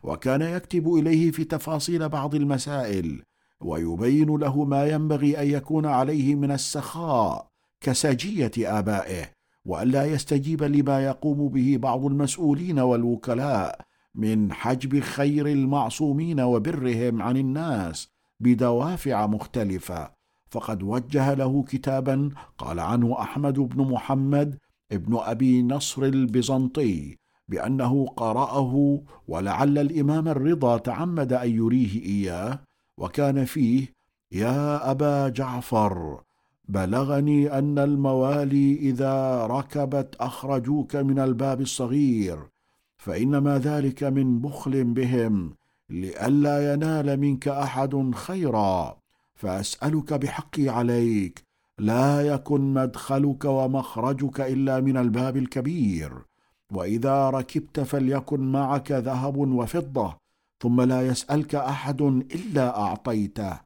وكان 0.02 0.42
يكتب 0.42 0.94
إليه 0.94 1.30
في 1.30 1.44
تفاصيل 1.44 2.08
بعض 2.08 2.34
المسائل 2.34 3.22
ويبين 3.60 4.36
له 4.36 4.64
ما 4.64 4.86
ينبغي 4.86 5.42
أن 5.42 5.46
يكون 5.46 5.86
عليه 5.86 6.34
من 6.34 6.50
السخاء 6.50 7.48
كسجية 7.80 8.52
آبائه 8.58 9.24
والا 9.64 10.04
يستجيب 10.04 10.62
لما 10.62 11.04
يقوم 11.04 11.48
به 11.48 11.76
بعض 11.80 12.04
المسؤولين 12.04 12.78
والوكلاء 12.78 13.80
من 14.14 14.52
حجب 14.52 15.00
خير 15.00 15.46
المعصومين 15.46 16.40
وبرهم 16.40 17.22
عن 17.22 17.36
الناس 17.36 18.08
بدوافع 18.40 19.26
مختلفة. 19.26 20.15
فقد 20.50 20.82
وجه 20.82 21.34
له 21.34 21.62
كتابا 21.62 22.30
قال 22.58 22.80
عنه 22.80 23.20
أحمد 23.20 23.58
بن 23.58 23.90
محمد 23.90 24.58
ابن 24.92 25.18
أبي 25.20 25.62
نصر 25.62 26.02
البيزنطي 26.02 27.16
بأنه 27.48 28.06
قرأه 28.06 29.02
ولعل 29.28 29.78
الإمام 29.78 30.28
الرضا 30.28 30.78
تعمد 30.78 31.32
أن 31.32 31.50
يريه 31.50 32.02
إياه 32.02 32.60
وكان 32.98 33.44
فيه 33.44 33.92
يا 34.32 34.90
أبا 34.90 35.28
جعفر 35.28 36.20
بلغني 36.68 37.58
أن 37.58 37.78
الموالي 37.78 38.74
إذا 38.74 39.46
ركبت 39.46 40.16
أخرجوك 40.20 40.96
من 40.96 41.18
الباب 41.18 41.60
الصغير 41.60 42.38
فإنما 42.96 43.58
ذلك 43.58 44.04
من 44.04 44.40
بخل 44.40 44.84
بهم 44.84 45.54
لئلا 45.90 46.72
ينال 46.72 47.20
منك 47.20 47.48
أحد 47.48 48.14
خيرا 48.14 48.96
فأسألك 49.36 50.12
بحقي 50.12 50.68
عليك 50.68 51.42
لا 51.78 52.26
يكن 52.26 52.74
مدخلك 52.74 53.44
ومخرجك 53.44 54.40
إلا 54.40 54.80
من 54.80 54.96
الباب 54.96 55.36
الكبير. 55.36 56.12
وإذا 56.72 57.30
ركبت 57.30 57.80
فليكن 57.80 58.40
معك 58.52 58.92
ذهب 58.92 59.36
وفضة 59.36 60.16
ثم 60.62 60.80
لا 60.80 61.06
يسألك 61.06 61.54
أحد 61.54 62.02
إلا 62.02 62.80
أعطيته. 62.80 63.60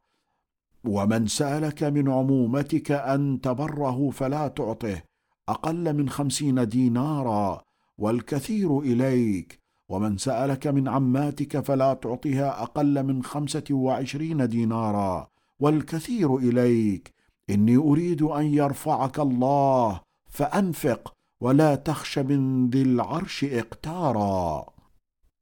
ومن 0.83 1.27
سألك 1.27 1.83
من 1.83 2.11
عمومتك 2.11 2.91
أن 2.91 3.41
تبره 3.41 4.09
فلا 4.09 4.47
تعطه 4.47 5.01
أقل 5.49 5.93
من 5.93 6.09
خمسين 6.09 6.67
دينارا 6.67 7.61
والكثير 7.97 8.79
إليك. 8.79 9.59
ومن 9.89 10.17
سألك 10.17 10.67
من 10.67 10.87
عماتك 10.87 11.59
فلا 11.59 11.93
تعطها 11.93 12.63
أقل 12.63 13.03
من 13.03 13.23
خمسة 13.23 13.63
وعشرين 13.71 14.47
دينارا. 14.47 15.30
والكثير 15.61 16.37
إليك. 16.37 17.11
إني 17.49 17.77
أريد 17.77 18.21
أن 18.21 18.45
يرفعك 18.45 19.19
الله 19.19 20.01
فأنفق 20.29 21.13
ولا 21.41 21.75
تخش 21.75 22.19
من 22.19 22.69
ذي 22.69 22.81
العرش 22.81 23.43
إقتارا. 23.43 24.65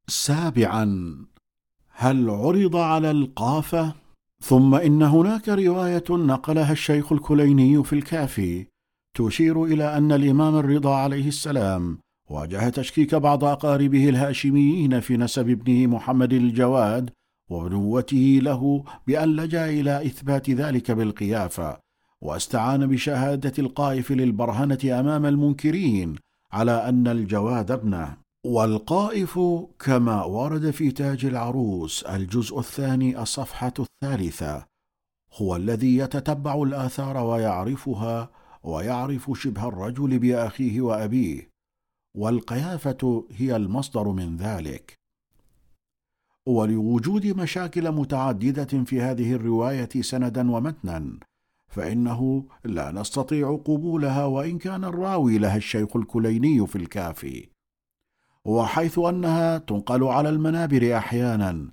سابعا 0.07 1.15
هل 1.89 2.30
عرض 2.30 2.76
على 2.76 3.11
القافة؟ 3.11 3.93
ثم 4.43 4.76
إن 4.76 5.01
هناك 5.01 5.49
رواية 5.49 6.03
نقلها 6.09 6.72
الشيخ 6.72 7.11
الكليني 7.11 7.84
في 7.84 7.93
الكافي. 7.93 8.67
تشير 9.17 9.63
إلى 9.63 9.97
أن 9.97 10.11
الإمام 10.11 10.55
الرضا 10.55 10.95
عليه 10.95 11.28
السلام 11.28 11.99
واجه 12.30 12.70
تشكيك 12.70 13.15
بعض 13.15 13.43
أقاربه 13.43 14.09
الهاشميين 14.09 14.99
في 14.99 15.17
نسب 15.17 15.49
ابنه 15.49 15.88
محمد 15.88 16.34
الجواد 16.34 17.09
وبنوته 17.50 18.39
له 18.43 18.84
بأن 19.08 19.36
لجأ 19.36 19.70
إلى 19.70 20.06
إثبات 20.06 20.50
ذلك 20.50 20.91
بالقيافة 20.91 21.80
واستعان 22.22 22.88
بشهادة 22.88 23.54
القائف 23.60 24.12
للبرهنة 24.12 25.00
أمام 25.00 25.26
المنكرين 25.26 26.16
على 26.52 26.89
أن 26.89 27.08
الجواد 27.08 27.72
ابنه. 27.72 28.18
والقائف 28.45 29.39
كما 29.80 30.24
ورد 30.24 30.72
في 30.72 30.91
تاج 30.91 31.26
العروس 31.26 32.04
الجزء 32.04 32.60
الثاني 32.60 33.22
الصفحة 33.22 33.74
الثالثة 33.80 34.66
هو 35.34 35.56
الذي 35.56 35.97
يتتبع 35.97 36.64
الآثار 36.64 37.18
ويعرفها 37.18 38.30
ويعرف 38.64 39.32
شبه 39.36 39.68
الرجل 39.68 40.20
بأخيه 40.20 40.82
وأبيه 40.82 41.50
والقيافة 42.16 43.28
هي 43.32 43.56
المصدر 43.56 44.08
من 44.08 44.38
ذلك. 44.38 44.99
ولوجود 46.46 47.28
مشاكل 47.28 47.92
متعددة 47.92 48.84
في 48.84 49.02
هذه 49.02 49.34
الرواية 49.34 49.90
سندا 50.02 50.52
ومتنا 50.52 51.20
فإنه 51.68 52.46
لا 52.66 52.92
نستطيع 52.92 53.56
قبولها 53.66 54.26
وإن 54.26 54.58
كان 54.58 54.84
الراوي 54.84 55.38
لها 55.38 55.58
الشيخ 55.58 55.96
الكليني 55.96 56.68
في 56.68 56.76
الكافي 56.76 57.50
وحيث 58.46 59.00
أنها 59.00 59.58
تنقل 59.58 60.04
على 60.04 60.30
المنابر 60.30 60.98
أحيانا 60.98 61.72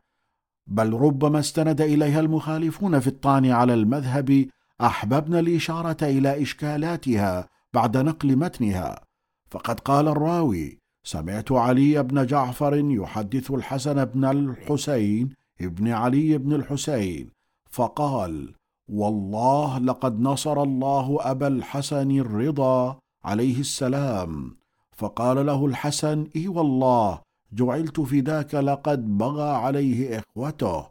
بل 0.67 0.93
ربما 0.93 1.39
استند 1.39 1.81
إليها 1.81 2.21
المخالفون 2.21 3.01
في 3.01 3.07
الطعن 3.07 3.47
على 3.47 3.75
المذهب 3.75 4.47
احببنا 4.81 5.39
الإشارة 5.39 5.97
إلى 6.03 6.43
إشكالاتها 6.43 7.49
بعد 7.75 7.97
نقل 7.97 8.37
متنها. 8.37 9.05
فقد 9.51 9.81
قال 9.81 10.09
الراوي 10.09 10.79
سمعت 11.07 11.53
علي 11.53 12.03
بن 12.03 12.27
جعفر 12.27 12.77
يحدث 12.77 13.51
الحسن 13.51 14.05
بن 14.05 14.25
الحسين 14.25 15.29
ابن 15.61 15.89
علي 15.89 16.39
بن 16.39 16.53
الحسين 16.53 17.31
فقال 17.71 18.55
والله 18.89 19.79
لقد 19.79 20.21
نصر 20.21 20.63
الله 20.63 21.19
أبا 21.21 21.47
الحسن 21.47 22.11
الرضا 22.11 22.99
عليه 23.25 23.61
السلام. 23.61 24.57
فقال 24.93 25.47
له 25.47 25.67
الحسن 25.67 26.27
إي 26.37 26.49
والله 26.49 27.21
جعلت 27.53 28.01
فداك 28.01 28.55
لقد 28.55 29.19
بغى 29.19 29.51
عليه 29.51 30.19
إخوته. 30.19 30.87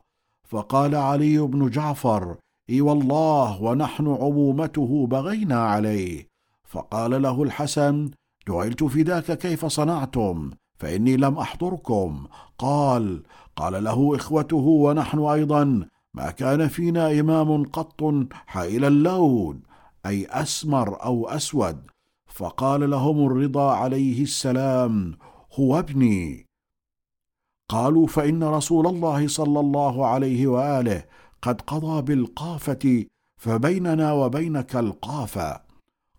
فقال 0.47 0.95
علي 0.95 1.39
بن 1.39 1.70
جعفر 1.70 2.36
إي 2.70 2.82
والله 2.82 3.61
ونحن 3.61 4.07
عمومته 4.07 5.07
بغينا 5.07 5.59
عليه. 5.66 6.28
فقال 6.63 7.22
له 7.22 7.43
الحسن 7.43 8.11
جعلت 8.50 8.84
فداك 8.84 9.38
كيف 9.38 9.66
صنعتم؟ 9.66 10.52
فإني 10.78 11.18
لم 11.18 11.38
أحضركم. 11.38 12.28
قال 12.58 13.24
قال 13.56 13.84
له 13.84 14.16
إخوته 14.16 14.56
ونحن 14.56 15.20
أيضا 15.20 15.88
ما 16.14 16.32
كان 16.32 16.68
فينا 16.68 17.20
إمام 17.20 17.64
قط 17.64 18.04
حائل 18.32 18.86
اللون 18.86 19.62
أي 20.06 20.26
أسمر 20.26 21.04
أو 21.04 21.28
أسود. 21.28 21.82
فقال 22.28 22.89
لهم 22.89 23.26
الرضا 23.28 23.72
عليه 23.72 24.24
السلام 24.24 25.18
هو 25.60 25.80
ابني. 25.80 26.46
قالوا 27.70 28.08
فإن 28.08 28.43
رسول 28.43 28.88
الله 28.88 29.28
صلى 29.28 29.60
الله 29.60 30.06
عليه 30.08 30.48
وآله 30.48 31.04
قد 31.41 31.62
قضى 31.62 32.02
بالقافة 32.02 33.06
فبيننا 33.38 34.14
وبينك 34.14 34.76
القافة. 34.76 35.62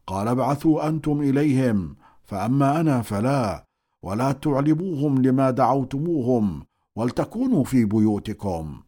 قال 0.07 0.29
ابعثوا 0.29 0.89
أنتم 0.89 1.21
إليهم. 1.21 1.97
فأما 2.27 2.81
أنا 2.81 3.03
فلا 3.03 3.65
ولا 4.03 4.33
تعلموهم 4.33 5.23
لما 5.23 5.51
دعوتموهم 5.51 6.63
ولتكونوا 6.97 7.65
في 7.65 7.85
بيوتكم. 7.85 8.83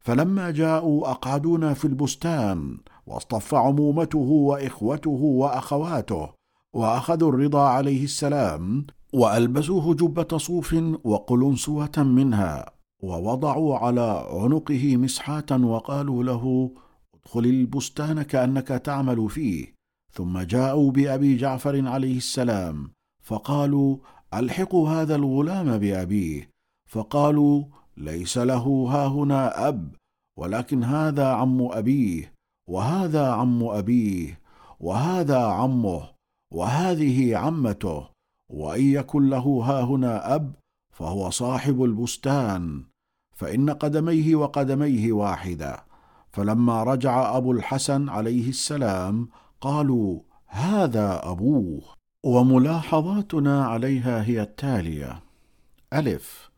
فلما 0.00 0.50
جاءوا 0.50 1.10
اقعدونا 1.10 1.74
في 1.74 1.84
البستان 1.84 2.78
واصطف 3.06 3.54
عمومته 3.54 4.18
وإخوته 4.18 5.10
وأخواته 5.10 6.28
وأخذوا 6.72 7.28
الرضا 7.28 7.68
عليه 7.68 8.04
السلام 8.04 8.86
وألبسوه 9.14 9.94
جبة 9.94 10.38
صوف 10.38 10.76
وقلنسوه 11.04 11.98
منها 11.98 12.70
ووضعوا 13.02 13.76
على 13.78 14.26
عنقه 14.30 14.96
مسحاة 14.96 15.46
وقالوا 15.50 16.24
له 16.24 16.70
ادخل 17.14 17.44
البستان 17.44 18.22
كأنك 18.22 18.68
تعمل 18.68 19.30
فيه. 19.30 19.75
ثم 20.16 20.38
جاءوا 20.38 20.90
بأبي 20.90 21.36
جعفر 21.36 21.88
عليه 21.88 22.16
السلام 22.16 22.90
فقالوا 23.22 23.98
الحقوا 24.34 24.88
هذا 24.88 25.16
الغلام 25.16 25.78
بأبيه؟ 25.78 26.50
فقالوا 26.90 27.64
ليس 27.96 28.38
له 28.38 28.86
هاهنا 28.90 29.68
أب 29.68 29.94
ولكن 30.38 30.84
هذا 30.84 31.26
عم 31.26 31.62
أبيه 31.62 32.32
وهذا 32.68 33.28
عم 33.30 33.64
أبيه 33.64 34.40
وهذا 34.80 35.38
عمه 35.38 36.08
وهذه 36.52 37.36
عمته 37.36 38.08
وإن 38.50 38.84
يكن 38.84 39.28
له 39.28 39.62
هاهنا 39.64 40.34
أب 40.34 40.54
فهو 40.94 41.30
صاحب 41.30 41.84
البستان 41.84 42.84
فإن 43.34 43.70
قدميه 43.70 44.36
وقدميه 44.36 45.12
واحدة. 45.12 45.86
فلما 46.30 46.82
رجع 46.82 47.36
أبو 47.36 47.52
الحسن 47.52 48.08
عليه 48.08 48.48
السلام 48.48 49.28
قالوا 49.60 50.20
هذا 50.46 51.20
أبوه. 51.30 51.82
وملاحظاتنا 52.24 53.64
عليها 53.64 54.24
هي 54.24 54.42
التالية. 54.42 55.22
ألف. 55.92 56.50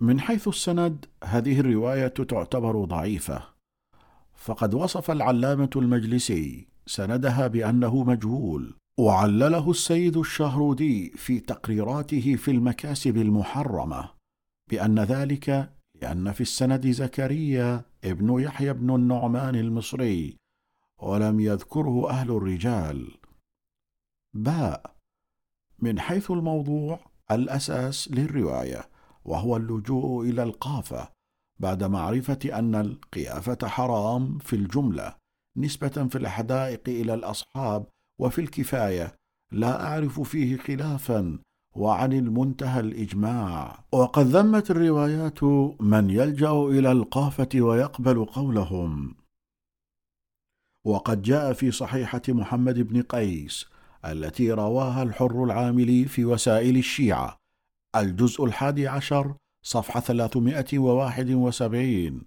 من 0.00 0.20
حيث 0.20 0.48
السند 0.48 1.04
هذه 1.24 1.60
الرواية 1.60 2.08
تعتبر 2.08 2.84
ضعيفة. 2.84 3.54
فقد 4.34 4.74
وصف 4.74 5.10
العلامة 5.10 5.70
المجلسي 5.76 6.66
سندها 6.86 7.46
بأنه 7.46 8.04
مجهول 8.04 8.74
وعلله 8.98 9.70
السيد 9.70 10.16
الشهرودي 10.16 11.10
في 11.10 11.40
تقريراته 11.40 12.36
في 12.36 12.50
المكاسب 12.50 13.16
المحرمة 13.16 14.10
بأن 14.70 14.98
ذلك 14.98 15.70
لأن 16.02 16.32
في 16.32 16.40
السند 16.40 16.90
زكريا 16.90 17.84
ابن 18.04 18.40
يحيى 18.40 18.72
بن 18.72 18.94
النعمان 18.94 19.54
المصري 19.54 20.36
ولم 21.04 21.40
يذكره 21.40 22.10
أهل 22.10 22.30
الرجال. 22.30 23.14
باء 24.34 24.94
من 25.78 26.00
حيث 26.00 26.30
الموضوع 26.30 27.00
الأساس 27.30 28.08
للرواية 28.10 28.88
وهو 29.24 29.56
اللجوء 29.56 30.24
إلى 30.24 30.42
القافة 30.42 31.08
بعد 31.60 31.84
معرفة 31.84 32.38
أن 32.52 32.74
القيافة 32.74 33.58
حرام 33.68 34.38
في 34.38 34.56
الجملة 34.56 35.14
نسبة 35.56 35.88
في 35.88 36.18
الحدائق 36.18 36.88
إلى 36.88 37.14
الأصحاب 37.14 37.86
وفي 38.20 38.40
الكفاية 38.40 39.14
لا 39.52 39.86
أعرف 39.86 40.20
فيه 40.20 40.56
خلافا 40.56 41.38
وعن 41.76 42.12
المنتهى 42.12 42.80
الإجماع. 42.80 43.84
وقد 43.92 44.26
ذمت 44.26 44.70
الروايات 44.70 45.42
من 45.80 46.10
يلجأ 46.10 46.50
إلى 46.50 46.92
القافة 46.92 47.48
ويقبل 47.54 48.24
قولهم. 48.24 49.23
وقد 50.84 51.22
جاء 51.22 51.52
في 51.52 51.70
صحيحة 51.70 52.22
محمد 52.28 52.78
بن 52.78 53.02
قيس 53.02 53.66
التي 54.04 54.52
رواها 54.52 55.02
الحر 55.02 55.44
العاملي 55.44 56.04
في 56.04 56.24
وسائل 56.24 56.76
الشيعة 56.76 57.36
الجزء 57.96 58.44
الحادي 58.44 58.88
عشر 58.88 59.34
صفحة 59.62 60.00
371 60.00 62.22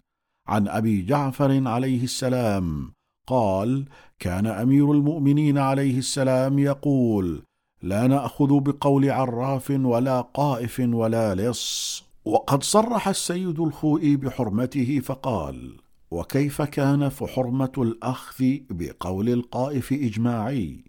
عن 0.47 0.67
أبي 0.67 1.01
جعفر 1.01 1.67
عليه 1.67 2.03
السلام 2.03 2.91
قال 3.27 3.85
كان 4.19 4.47
أمير 4.47 4.91
المؤمنين 4.91 5.57
عليه 5.57 5.97
السلام 5.97 6.59
يقول 6.59 7.43
لا 7.81 8.07
نأخذ 8.07 8.59
بقول 8.59 9.09
عراف 9.09 9.69
ولا 9.69 10.21
قائف 10.21 10.79
ولا 10.79 11.35
لص 11.35 12.03
وقد 12.25 12.63
صرح 12.63 13.07
السيد 13.07 13.59
الخوئي 13.59 14.15
بحرمته 14.15 14.99
فقال 14.99 15.77
وكيف 16.11 16.61
كان 16.61 17.09
فحرمه 17.09 17.71
الأخذ 17.77 18.57
بقول 18.69 19.29
القائف 19.29 19.93
إجماعي؟ 19.93 20.83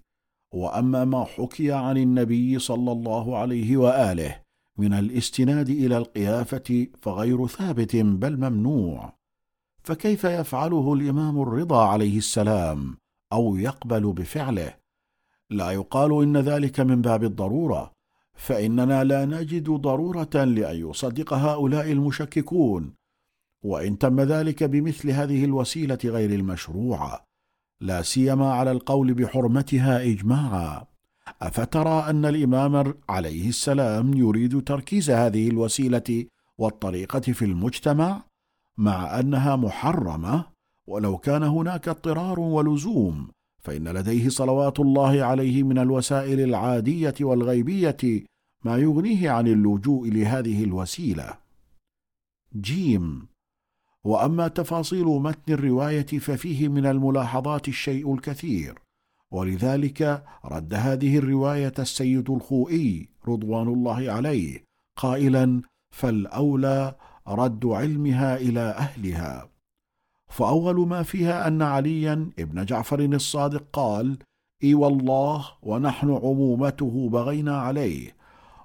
وأما 0.55 1.05
ما 1.05 1.25
حكي 1.25 1.73
عن 1.73 1.97
النبي 1.97 2.59
صلى 2.59 2.93
الله 2.93 3.39
عليه 3.39 3.77
وآله 3.77 4.41
من 4.77 4.95
الاستناد 4.95 5.71
إلى 5.71 5.97
القيافة 5.97 6.87
فغير 7.03 7.47
ثابت 7.47 7.97
بل 7.97 8.37
ممنوع. 8.37 9.13
فكيف 9.83 10.25
يفعله 10.25 10.95
الإمام 10.95 11.43
الرضا 11.43 11.89
عليه 11.89 12.19
السلام 12.19 12.97
أو 13.33 13.57
يقبل 13.57 14.13
بفعله؟ 14.13 14.75
لا 15.51 15.71
يقال 15.71 16.23
إن 16.23 16.37
ذلك 16.37 16.81
من 16.81 17.03
باب 17.03 17.25
الضرورة 17.25 17.93
فإننا 18.35 19.05
لا 19.05 19.25
نجد 19.25 19.71
ضرورة 19.71 20.45
لأن 20.45 20.91
يصدق 20.91 21.33
هؤلاء 21.33 21.93
المشككون 21.93 22.98
وإن 23.65 23.99
تم 23.99 24.21
ذلك 24.21 24.65
بمثل 24.65 25.11
هذه 25.11 25.45
الوسيلة 25.45 25.99
غير 26.05 26.31
المشروعه 26.31 27.25
لا 27.81 28.03
سيما 28.03 28.53
على 28.53 28.71
القول 28.71 29.15
بحرمتها 29.15 30.03
اجماعا. 30.03 30.87
أفترى 31.43 32.11
أن 32.11 32.25
الإمام 32.25 32.95
عليه 33.09 33.49
السلام 33.49 34.15
يريد 34.15 34.65
تركيز 34.65 35.11
هذه 35.11 35.49
الوسيلة 35.49 36.27
والطريقة 36.59 37.21
في 37.21 37.45
المجتمع 37.45 38.23
مع 38.77 39.21
أنها 39.21 39.57
محرمة 39.57 40.45
ولو 40.87 41.19
كان 41.19 41.43
هناك 41.43 41.89
اضطرار 41.89 42.41
ولزوم 42.41 43.29
فإن 43.59 43.89
لديه 43.89 44.29
صلوات 44.29 44.81
الله 44.81 45.23
عليه 45.25 45.63
من 45.63 45.79
الوسائل 45.79 46.41
العادية 46.41 47.15
والغيبية 47.21 48.25
ما 48.65 48.77
يغنيه 48.77 49.31
عن 49.31 49.47
اللجوء 49.47 50.09
لهذه 50.09 50.65
الوسيلة. 50.65 51.39
جيم 52.61 53.29
وأما 54.05 54.49
تفاصيل 54.49 55.07
متن 55.07 55.53
الرواية 55.53 56.07
ففيه 56.07 56.69
من 56.69 56.87
الملاحظات 56.87 57.69
الشيء 57.69 58.15
الكثير. 58.15 58.79
ولذلك 59.31 60.25
رد 60.45 60.75
هذه 60.75 61.19
الرواية 61.19 61.73
السيد 61.79 62.31
الخوئي 62.31 63.09
رضوان 63.29 63.69
الله 63.69 64.13
عليه 64.13 64.65
قائلا 64.97 65.63
فالأولى 65.91 66.95
رد 67.29 67.67
علمها 67.67 68.37
إلى 68.37 68.61
أهلها 68.61 69.49
فأول 70.29 70.89
ما 70.89 71.03
فيها 71.03 71.49
أن 71.49 71.63
عليا 71.63 72.31
ابن 72.39 72.65
جعفر 72.65 73.01
الصادق 73.01 73.65
قال 73.73 74.19
إي 74.65 74.75
والله 74.75 75.45
ونحن 75.63 76.11
عمومته 76.11 77.09
بغينا 77.09 77.61
عليه 77.61 78.17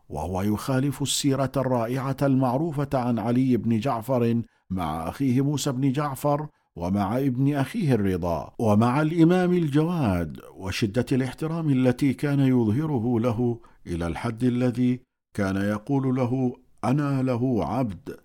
وهو 0.09 0.41
يخالف 0.41 1.01
السيرة 1.01 1.51
الرائعة 1.57 2.17
المعروفة 2.21 2.89
عن 2.93 3.19
علي 3.19 3.57
بن 3.57 3.79
جعفر 3.79 4.41
مع 4.73 5.09
أخيه 5.09 5.41
موسى 5.41 5.71
بن 5.71 5.91
جعفر 5.91 6.47
ومع 6.75 7.17
ابن 7.17 7.55
أخيه 7.55 7.93
الرضا 7.93 8.53
ومع 8.59 9.01
الإمام 9.01 9.53
الجواد 9.53 10.39
وشدة 10.55 11.05
الاحترام 11.11 11.69
التي 11.69 12.13
كان 12.13 12.39
يظهره 12.39 13.19
له 13.19 13.59
إلى 13.87 14.07
الحد 14.07 14.43
الذي 14.43 15.01
كان 15.35 15.55
يقول 15.55 16.15
له 16.15 16.55
أنا 16.83 17.21
له 17.23 17.65
عبد. 17.65 18.17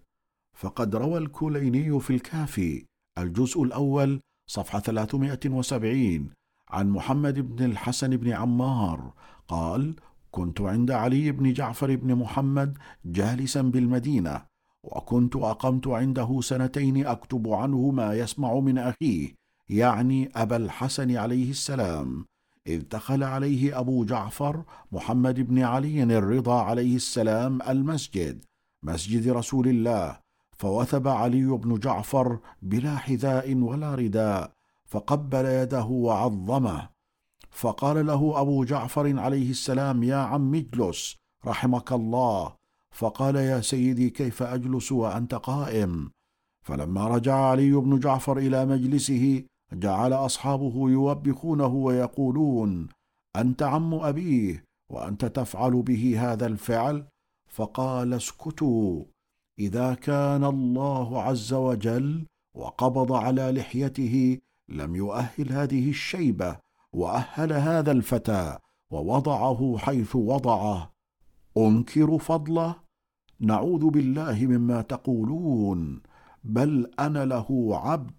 فقد 0.57 0.97
روى 0.97 1.19
الكليني 1.19 2.01
في 2.01 2.11
الكافي 2.11 2.85
الجزء 3.19 3.63
الأول 3.63 4.21
صفحة 4.51 4.81
370 4.81 6.31
عن 6.71 6.91
محمد 6.91 7.39
بن 7.39 7.65
الحسن 7.65 8.17
بن 8.17 8.33
عمار 8.33 9.13
قال 9.49 9.97
كنت 10.31 10.61
عند 10.61 10.91
علي 10.91 11.33
بن 11.33 11.53
جعفر 11.53 11.97
بن 11.97 12.15
محمد 12.15 12.79
جالسا 13.05 13.63
بالمدينة 13.63 14.43
وكنت 14.83 15.37
أقمت 15.37 15.87
عنده 15.87 16.41
سنتين 16.43 17.07
أكتب 17.07 17.49
عنه 17.49 17.91
ما 17.91 18.15
يسمع 18.15 18.55
من 18.55 18.79
أخيه 18.79 19.35
يعني 19.69 20.31
أبا 20.37 20.57
الحسن 20.57 21.17
عليه 21.17 21.51
السلام 21.51 22.25
إذ 22.67 22.83
دخل 22.91 23.23
عليه 23.23 23.81
أبو 23.81 24.05
جعفر 24.05 24.65
محمد 24.93 25.41
بن 25.41 25.63
علي 25.63 26.03
الرضا 26.03 26.63
عليه 26.63 26.97
السلام 26.97 27.63
المسجد 27.63 28.45
مسجد 28.83 29.29
رسول 29.29 29.69
الله 29.69 30.19
فوثب 30.53 31.09
علي 31.09 31.45
بن 31.45 31.79
جعفر 31.79 32.39
بلا 32.63 32.97
حذاء 32.97 33.55
ولا 33.55 33.95
رداء 33.95 34.51
فقبل 34.87 35.45
يده 35.47 35.85
وعظمه 35.85 36.89
فقال 37.51 38.07
له 38.07 38.41
أبو 38.41 38.65
جعفر 38.65 39.19
عليه 39.19 39.51
السلام 39.51 40.03
يا 40.03 40.17
عم 40.17 40.55
اجلس 40.55 41.17
رحمك 41.47 41.93
الله. 41.93 42.58
فقال 42.95 43.37
يا 43.37 43.61
سيدي 43.61 44.11
كيف 44.11 44.43
أجلس 44.43 44.93
وأنت 44.93 45.35
قائم؟ 45.35 46.11
فلما 46.63 47.09
رجع 47.09 47.35
علي 47.35 47.73
بن 47.73 47.99
جعفر 47.99 48.39
إلى 48.39 48.67
مجلسه 48.67 49.45
جعل 49.73 50.13
أصحابه 50.13 50.91
يوبخونه 50.91 51.67
ويقولون 51.67 52.89
أنت 53.37 53.63
عم 53.63 53.95
أبيه 53.95 54.65
وأنت 54.91 55.25
تفعل 55.25 55.83
به 55.83 56.33
هذا 56.33 56.47
الفعل؟ 56.47 57.07
فقال 57.49 58.15
اسكتوا. 58.15 59.05
إذا 59.59 59.95
كان 59.95 60.45
الله 60.45 61.23
عز 61.23 61.53
وجل 61.53 62.27
وقبض 62.55 63.13
على 63.13 63.53
لحيته 63.53 64.39
لم 64.69 64.97
يؤهل 64.97 65.53
هذه 65.53 65.91
الشيبة 65.91 66.59
وأهل 66.93 67.53
هذا 67.53 67.93
الفتى 67.93 68.59
ووضعه 68.91 69.79
حيث 69.79 70.17
وضعه. 70.17 70.98
أنكر 71.67 72.19
فضله؟ 72.19 72.75
نعوذ 73.41 73.91
بالله 73.91 74.47
مما 74.47 74.83
تقولون 74.83 76.01
بل 76.45 76.91
أنا 77.01 77.25
له 77.25 77.71
عبد. 77.73 78.11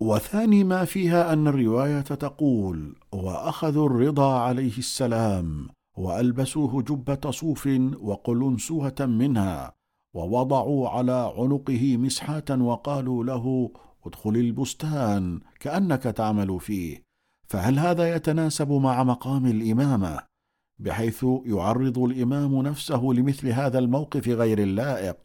وثاني 0.00 0.64
ما 0.64 0.84
فيها 0.84 1.32
أن 1.32 1.48
الرواية 1.48 2.00
تقول 2.00 2.96
وأخذوا 3.12 3.86
الرضا 3.86 4.38
عليه 4.38 4.78
السلام 4.78 5.68
وألبسوه 5.96 6.82
جبة 6.82 7.30
صوف 7.30 7.68
وقلنسوه 8.00 8.94
منها 9.00 9.72
ووضعوا 10.14 10.88
على 10.88 11.32
عنقه 11.38 11.96
مسحه 11.96 12.44
وقالوا 12.50 13.24
له 13.24 13.70
ادخل 14.06 14.36
البستان 14.36 15.40
كأنك 15.60 16.02
تعمل 16.02 16.60
فيه. 16.60 17.02
فهل 17.48 17.78
هذا 17.78 18.16
يتناسب 18.16 18.72
مع 18.72 19.04
مقام 19.04 19.46
الإمامة؟ 19.46 20.33
بحيث 20.78 21.26
يعرض 21.44 21.98
الإمام 21.98 22.62
نفسه 22.62 23.02
لمثل 23.02 23.48
هذا 23.48 23.78
الموقف 23.78 24.28
غير 24.28 24.58
اللائق 24.58 25.16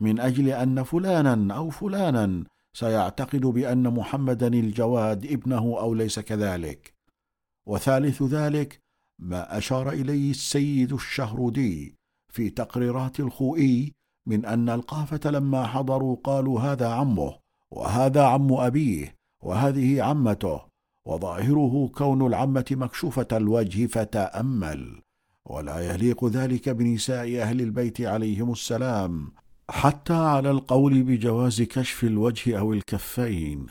من 0.00 0.20
أجل 0.20 0.48
أن 0.48 0.82
فلانا 0.82 1.54
أو 1.54 1.70
فلانا 1.70 2.44
سيعتقد 2.72 3.40
بأن 3.40 3.94
محمدا 3.94 4.46
الجواد 4.46 5.26
ابنه 5.26 5.78
أو 5.80 5.94
ليس 5.94 6.20
كذلك. 6.20 6.94
وثالث 7.66 8.22
ذلك 8.22 8.80
ما 9.18 9.58
أشار 9.58 9.90
إليه 9.90 10.30
السيد 10.30 10.92
الشهردي 10.92 11.96
في 12.28 12.50
تقريرات 12.50 13.20
الخوئي 13.20 13.92
من 14.26 14.44
أن 14.44 14.68
القافة 14.68 15.30
لما 15.30 15.66
حضروا 15.66 16.16
قالوا 16.24 16.60
هذا 16.60 16.88
عمه 16.88 17.38
وهذا 17.70 18.24
عم 18.24 18.52
أبيه 18.52 19.16
وهذه 19.42 20.02
عمته. 20.02 20.67
وظاهره 21.08 21.90
كون 21.94 22.26
العمه 22.26 22.64
مكشوفة 22.70 23.26
الوجه 23.32 23.86
فتأمل 23.86 25.02
ولا 25.46 25.94
يليق 25.94 26.24
ذلك 26.24 26.68
بنساء 26.68 27.42
أهل 27.42 27.60
البيت 27.60 28.00
عليهم 28.00 28.52
السلام 28.52 29.32
حتى 29.70 30.14
على 30.14 30.50
القول 30.50 31.02
بجواز 31.02 31.62
كشف 31.62 32.04
الوجه 32.04 32.58
أو 32.58 32.72
الكفين. 32.72 33.66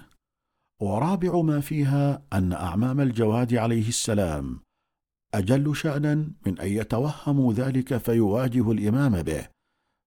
ورابع 0.82 1.42
ما 1.42 1.60
فيها 1.60 2.22
أن 2.34 2.54
أعمام 2.54 3.02
الجواد 3.02 3.54
عليه 3.54 3.88
السلام 3.88 4.60
أجل 5.34 5.76
شأنا 5.76 6.16
من 6.46 6.60
أن 6.60 6.68
يتوهموا 6.68 7.54
ذلك 7.54 7.98
فيواجه 7.98 8.72
الإمام 8.72 9.22
به 9.22 9.48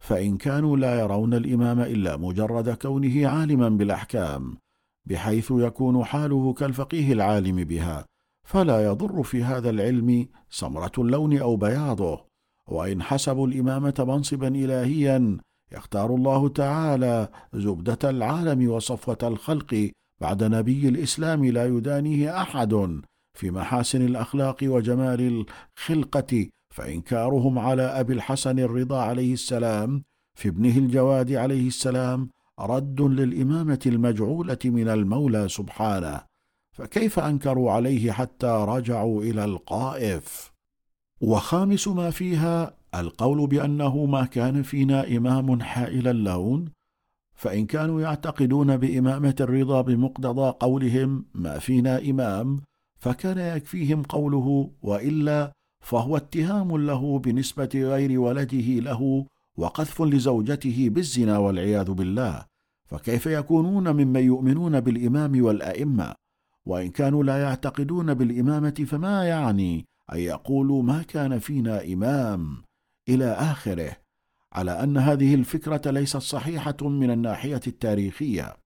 فإن 0.02 0.36
كانوا 0.36 0.76
لا 0.76 1.00
يرون 1.00 1.34
الإمام 1.34 1.80
إلا 1.80 2.16
مجرد 2.16 2.70
كونه 2.70 3.28
عالما 3.28 3.68
بالأحكام. 3.68 4.56
بحيث 5.04 5.52
يكون 5.56 6.04
حاله 6.04 6.52
كالفقيه 6.52 7.12
العالم 7.12 7.64
بها 7.64 8.04
فلا 8.44 8.84
يضر 8.84 9.22
في 9.22 9.44
هذا 9.44 9.70
العلم 9.70 10.28
سمرة 10.50 10.92
اللون 10.98 11.38
أو 11.38 11.56
بياضه. 11.56 12.24
وإن 12.68 13.02
حسبوا 13.02 13.46
الإمامة 13.46 13.94
منصبا 13.98 14.48
الهيا 14.48 15.38
يختار 15.72 16.14
الله 16.14 16.48
تعالى 16.48 17.28
زبدة 17.54 18.10
العالم 18.10 18.70
وصفوة 18.70 19.18
الخلق 19.22 19.90
بعد 20.20 20.44
نبي 20.44 20.88
الإسلام 20.88 21.44
لا 21.44 21.66
يدانيه 21.66 22.42
أحد. 22.42 23.00
في 23.34 23.50
محاسن 23.50 24.02
الأخلاق 24.02 24.56
وجمال 24.62 25.46
الخلقة 25.78 26.46
فإنكارهم 26.74 27.58
على 27.58 27.82
أبي 27.82 28.12
الحسن 28.12 28.58
الرضا 28.58 29.02
عليه 29.02 29.32
السلام 29.32 30.02
في 30.34 30.48
ابنه 30.48 30.78
الجواد 30.78 31.32
عليه 31.32 31.66
السلام 31.66 32.30
رد 32.60 33.00
للإمامة 33.00 33.80
المجعولة 33.86 34.58
من 34.64 34.88
المولى 34.88 35.48
سبحانه 35.48 36.20
فكيف 36.72 37.18
أنكروا 37.18 37.72
عليه 37.72 38.12
حتى 38.12 38.64
رجعوا 38.68 39.22
إلى 39.22 39.44
القائف؟ 39.44 40.52
وخامس 41.20 41.88
ما 41.88 42.10
فيها 42.10 42.74
القول 42.94 43.46
بأنه 43.46 44.04
ما 44.06 44.24
كان 44.24 44.62
فينا 44.62 45.16
إمام 45.16 45.62
حائل 45.62 46.08
اللون 46.08 46.72
فإن 47.34 47.66
كانوا 47.66 48.00
يعتقدون 48.00 48.76
بإمامة 48.76 49.34
الرضا 49.40 49.80
بمقتضى 49.80 50.50
قولهم 50.60 51.24
ما 51.34 51.58
فينا 51.58 51.98
إمام 51.98 52.60
فكان 52.98 53.56
يكفيهم 53.56 54.02
قوله 54.02 54.70
وإلا 54.82 55.52
فهو 55.84 56.16
اتهام 56.16 56.76
له 56.76 57.18
بنسبة 57.18 57.70
غير 57.74 58.20
ولده 58.20 58.80
له 58.80 59.26
وقذف 59.58 60.02
لزوجته 60.02 60.88
بالزنا 60.92 61.38
والعياذ 61.38 61.90
بالله. 61.90 62.49
فكيف 62.90 63.26
يكونون 63.26 63.90
ممن 63.90 64.20
يؤمنون 64.20 64.80
بالإمام 64.80 65.44
والأئمة؟ 65.44 66.14
وإن 66.66 66.90
كانوا 66.90 67.24
لا 67.24 67.42
يعتقدون 67.42 68.14
بالإمامة 68.14 68.86
فما 68.86 69.24
يعني 69.24 69.86
أن 70.12 70.18
يقولوا 70.18 70.82
ما 70.82 71.02
كان 71.02 71.38
فينا 71.38 71.84
إمام 71.84 72.62
إلى 73.08 73.32
آخره؟ 73.32 73.96
على 74.52 74.82
أن 74.82 74.96
هذه 74.96 75.34
الفكرة 75.34 75.90
ليست 75.90 76.16
صحيحة 76.16 76.76
من 76.82 77.10
الناحية 77.10 77.60
التاريخية. 77.66 78.56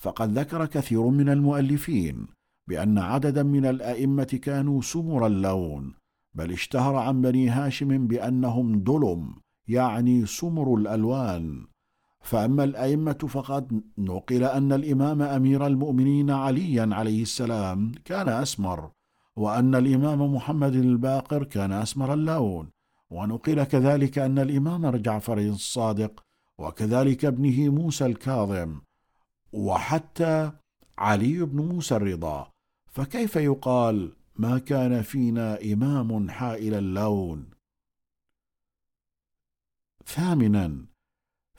فقد 0.00 0.38
ذكر 0.38 0.66
كثير 0.66 1.06
من 1.06 1.28
المؤلفين 1.28 2.26
بأن 2.68 2.98
عددا 2.98 3.42
من 3.42 3.66
الأئمة 3.66 4.40
كانوا 4.42 4.82
سمر 4.82 5.26
اللون 5.26 5.94
بل 6.34 6.52
اشتهر 6.52 6.96
عن 6.96 7.22
بني 7.22 7.48
هاشم 7.48 8.06
بأنهم 8.06 8.82
دلم 8.82 9.34
يعني 9.68 10.26
سمر 10.26 10.74
الألوان. 10.74 11.71
فأما 12.22 12.64
الأئمة 12.64 13.12
فقد 13.12 13.82
نقل 13.98 14.44
أن 14.44 14.72
الإمام 14.72 15.22
أمير 15.22 15.66
المؤمنين 15.66 16.30
عليا 16.30 16.88
عليه 16.92 17.22
السلام 17.22 17.92
كان 18.04 18.28
أسمر 18.28 18.90
وأن 19.36 19.74
الإمام 19.74 20.34
محمد 20.34 20.74
الباقر 20.74 21.44
كان 21.44 21.72
أسمر 21.72 22.14
اللون 22.14 22.70
ونقل 23.10 23.64
كذلك 23.64 24.18
أن 24.18 24.38
الإمام 24.38 24.96
جعفر 24.96 25.38
الصادق 25.38 26.24
وكذلك 26.58 27.24
ابنه 27.24 27.68
موسى 27.68 28.06
الكاظم 28.06 28.80
وحتى 29.52 30.52
علي 30.98 31.42
بن 31.44 31.66
موسى 31.66 31.96
الرضا. 31.96 32.48
فكيف 32.86 33.36
يقال 33.36 34.12
ما 34.36 34.58
كان 34.58 35.02
فينا 35.02 35.58
إمام 35.72 36.30
حائل 36.30 36.74
اللون؟ 36.74 37.50
ثامنا 40.06 40.91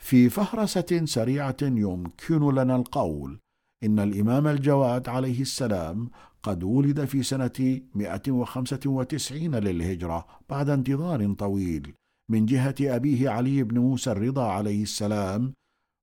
في 0.04 0.28
فهرسة 0.30 1.04
سريعة 1.04 1.56
يمكن 1.62 2.54
لنا 2.54 2.76
القول 2.76 3.40
إن 3.84 3.98
الإمام 3.98 4.46
الجواد 4.46 5.08
عليه 5.08 5.40
السلام 5.40 6.10
قد 6.42 6.62
ولد 6.62 7.04
في 7.04 7.22
سنة 7.22 7.80
195 7.94 9.54
للهجرة 9.54 10.26
بعد 10.48 10.68
انتظار 10.68 11.32
طويل 11.32 11.94
من 12.30 12.46
جهة 12.46 12.74
أبيه 12.80 13.30
علي 13.30 13.62
بن 13.62 13.78
موسى 13.78 14.12
الرضا 14.12 14.46
عليه 14.52 14.82
السلام 14.82 15.54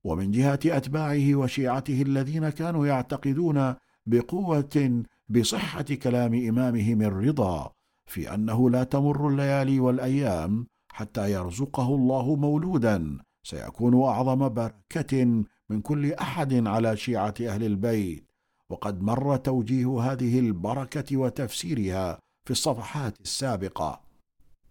ومن 0.04 0.30
جهة 0.30 0.60
أتباعه 0.66 1.34
وشيعته 1.34 2.02
الذين 2.02 2.48
كانوا 2.48 2.86
يعتقدون 2.86 3.74
بقوة 4.06 5.02
بصحة 5.28 5.82
كلام 5.82 6.48
إمامهم 6.48 7.02
الرضا 7.02 7.72
في 8.06 8.34
أنه 8.34 8.70
لا 8.70 8.84
تمر 8.84 9.28
الليالي 9.28 9.80
والأيام 9.80 10.66
حتى 10.92 11.32
يرزقه 11.32 11.94
الله 11.94 12.36
مولودا 12.36 13.18
سيكون 13.42 14.02
أعظم 14.02 14.48
بركة 14.48 15.44
من 15.70 15.80
كل 15.80 16.12
أحد 16.12 16.66
على 16.66 16.96
شيعة 16.96 17.34
أهل 17.40 17.64
البيت. 17.64 18.24
وقد 18.70 19.02
مر 19.02 19.36
توجيه 19.36 20.00
هذه 20.00 20.38
البركة 20.38 21.16
وتفسيرها 21.16 22.18
في 22.44 22.50
الصفحات 22.50 23.20
السابقة. 23.20 24.00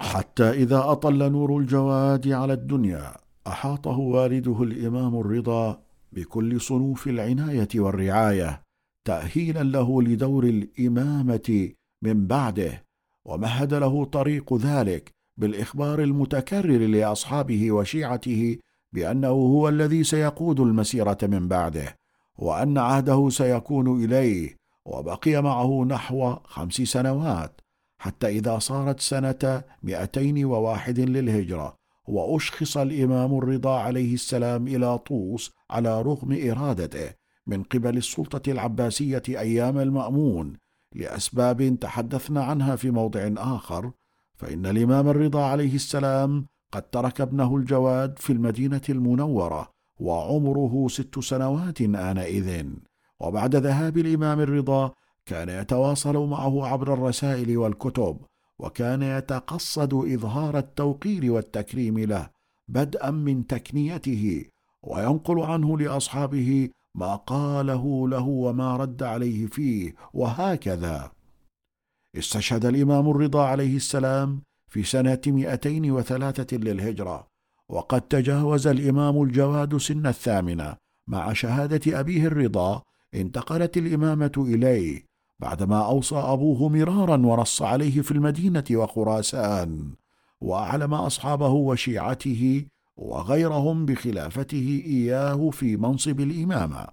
حتى 0.02 0.50
إذا 0.50 0.80
أطل 0.92 1.32
نور 1.32 1.58
الجواد 1.58 2.28
على 2.28 2.54
الدنيا 2.54 3.14
أحاطه 3.48 3.98
والده 3.98 4.64
الإمام 4.64 5.20
الرضا 5.20 5.82
بكل 6.12 6.62
صنوف 6.62 7.08
العناية 7.08 7.68
والرعاية 7.76 8.62
تأهيلا 9.08 9.64
له 9.64 10.02
لدور 10.02 10.44
الإمامة 10.44 11.72
من 12.04 12.28
بعده 12.28 12.86
ومهد 13.26 13.74
له 13.74 14.06
طريق 14.06 14.54
ذلك 14.54 15.12
بالإخبار 15.38 16.04
المتكرر 16.04 16.88
لأصحابه 16.88 17.72
وشيعته 17.72 18.58
بأنه 18.94 19.28
هو 19.28 19.70
الذي 19.70 20.04
سيقود 20.04 20.60
المسيرة 20.60 21.18
من 21.24 21.48
بعده 21.48 21.96
وأن 22.38 22.78
عهده 22.78 23.30
سيكون 23.30 24.04
إليه 24.04 24.56
وبقي 24.86 25.42
معه 25.42 25.84
نحو 25.84 26.36
خمس 26.44 26.74
سنوات 26.74 27.62
حتى 27.98 28.28
إذا 28.28 28.60
صارت 28.60 29.00
سنة 29.00 29.64
مئتين 29.84 30.46
وواحد 30.46 31.00
للهجرة 31.00 31.76
وأشخص 32.08 32.78
الإمام 32.78 33.38
الرضا 33.38 33.80
عليه 33.80 34.14
السلام 34.14 34.68
إلى 34.68 34.98
طوس 34.98 35.52
على 35.70 36.02
رغم 36.02 36.50
إرادته 36.50 37.14
من 37.48 37.64
قبل 37.64 37.98
السلطة 37.98 38.52
العباسية 38.52 39.24
أيام 39.30 39.78
المأمون 39.78 40.54
لأسباب 40.96 41.78
تحدثنا 41.82 42.44
عنها 42.44 42.76
في 42.76 42.92
موضع 42.92 43.30
آخر 43.38 43.92
فإن 44.42 44.66
الإمام 44.66 45.08
الرضا 45.08 45.44
عليه 45.44 45.76
السلام 45.76 46.46
قد 46.72 46.82
ترك 46.82 47.22
ابنه 47.22 47.56
الجواد 47.56 48.20
في 48.20 48.34
المدينة 48.34 48.82
المنورة 48.90 49.70
وعمره 50.00 50.88
ست 50.88 51.20
سنوات 51.20 51.82
آنئذ. 51.82 52.66
وبعد 53.20 53.56
ذهاب 53.56 53.98
الإمام 53.98 54.40
الرضا 54.40 54.92
كان 55.26 55.50
يتواصل 55.50 56.28
معه 56.28 56.68
عبر 56.68 56.94
الرسائل 56.94 57.58
والكتب 57.58 58.18
وكان 58.60 59.02
يتقصد 59.02 59.94
إظهار 59.94 60.58
التوقير 60.58 61.32
والتكريم 61.32 62.00
له 62.00 62.30
بدءا 62.68 63.12
من 63.12 63.48
تكنيته 63.48 64.46
وينقل 64.84 65.40
عنه 65.40 65.78
لأصحابه 65.78 66.70
ما 66.96 67.16
قاله 67.16 68.10
له 68.10 68.28
وما 68.28 68.78
رد 68.78 69.04
عليه 69.04 69.46
فيه 69.46 69.96
وهكذا. 70.14 71.12
استشهد 72.18 72.66
الإمام 72.66 73.10
الرضا 73.10 73.46
عليه 73.46 73.76
السلام 73.76 74.42
في 74.68 74.84
سنة 74.84 75.22
مئتين 75.28 75.92
وثلاثة 75.92 76.58
للهجرة 76.58 77.28
وقد 77.70 78.02
تجاوز 78.02 78.68
الإمام 78.68 79.24
الجواد 79.24 79.78
سن 79.78 80.08
الثامنة 80.08 80.76
مع 81.08 81.34
شهادة 81.34 82.00
أبيه 82.00 82.28
الرضا 82.28 82.82
انتقلت 83.14 83.78
الإمامة 83.78 84.32
إليه 84.38 85.06
بعدما 85.40 85.86
أوصى 85.86 86.16
أبوه 86.16 86.70
مرارا 86.70 87.18
ونص 87.18 87.62
عليه 87.62 88.02
في 88.02 88.12
المدينة 88.12 88.64
وخراسان 88.72 89.92
وأعلم 90.42 90.94
أصحابه 90.94 91.50
وشيعته 91.50 92.66
وغيرهم 92.98 93.86
بخلافته 93.86 94.84
إياه 94.86 95.50
في 95.50 95.78
منصب 95.78 96.20
الإمامة 96.20 96.88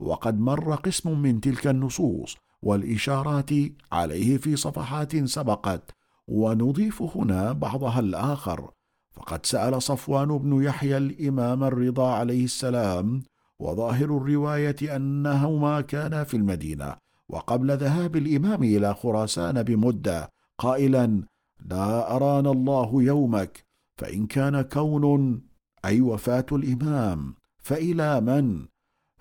وقد 0.00 0.40
مر 0.40 0.74
قسم 0.74 1.18
من 1.18 1.40
تلك 1.40 1.66
النصوص 1.66 2.36
والإشارات 2.62 3.50
عليه 3.92 4.36
في 4.36 4.56
صفحات 4.56 5.24
سبقت 5.24 5.90
ونضيف 6.28 7.02
هنا 7.02 7.52
بعضها 7.52 8.00
الآخر 8.00 8.70
فقد 9.12 9.46
سأل 9.46 9.82
صفوان 9.82 10.38
بن 10.38 10.62
يحيى 10.62 10.96
الإمام 10.96 11.64
الرضا 11.64 12.12
عليه 12.14 12.44
السلام 12.44 13.22
وظاهر 13.58 14.16
الرواية 14.16 14.96
أنهما 14.96 15.80
كانا 15.80 16.24
في 16.24 16.36
المدينة 16.36 16.96
وقبل 17.28 17.76
ذهاب 17.76 18.16
الإمام 18.16 18.62
إلى 18.62 18.94
خراسان 18.94 19.62
بمدة 19.62 20.30
قائلا 20.58 21.22
لا 21.70 22.16
أرانا 22.16 22.50
الله 22.50 23.02
يومك 23.02 23.64
فإن 23.96 24.26
كان 24.26 24.62
كون 24.62 25.42
أي 25.84 26.00
وفاة 26.00 26.46
الإمام 26.52 27.34
فإلى 27.58 28.20
من؟ 28.20 28.66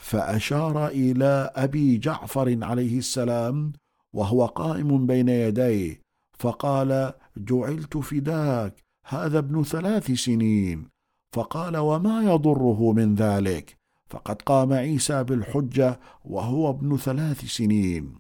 فأشار 0.01 0.87
إلى 0.87 1.51
أبي 1.55 1.97
جعفر 1.97 2.57
عليه 2.61 2.97
السلام 2.97 3.73
وهو 4.13 4.45
قائم 4.45 5.05
بين 5.05 5.29
يديه 5.29 6.01
فقال 6.39 7.13
جعلت 7.37 7.97
فداك 7.97 8.83
هذا 9.07 9.39
ابن 9.39 9.63
ثلاث 9.63 10.11
سنين. 10.11 10.87
فقال 11.35 11.77
وما 11.77 12.23
يضره 12.23 12.91
من 12.91 13.15
ذلك؟ 13.15 13.77
فقد 14.09 14.41
قام 14.41 14.73
عيسى 14.73 15.23
بالحجة 15.23 15.99
وهو 16.25 16.69
ابن 16.69 16.97
ثلاث 16.97 17.45
سنين. 17.45 18.15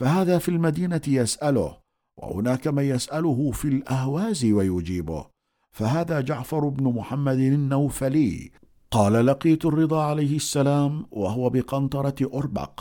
فهذا 0.00 0.38
في 0.38 0.48
المدينة 0.48 1.02
يسأله 1.08 1.76
وهناك 2.16 2.68
من 2.68 2.82
يسأله 2.84 3.50
في 3.50 3.68
الأهواز 3.68 4.44
ويجيبه 4.44 5.26
فهذا 5.70 6.20
جعفر 6.20 6.68
بن 6.68 6.84
محمد 6.84 7.38
النوفلي 7.38 8.50
قال 8.92 9.26
لقيت 9.26 9.64
الرضا 9.64 10.04
عليه 10.04 10.36
السلام 10.36 11.06
وهو 11.10 11.50
بقنطرة 11.50 12.30
أربق 12.34 12.80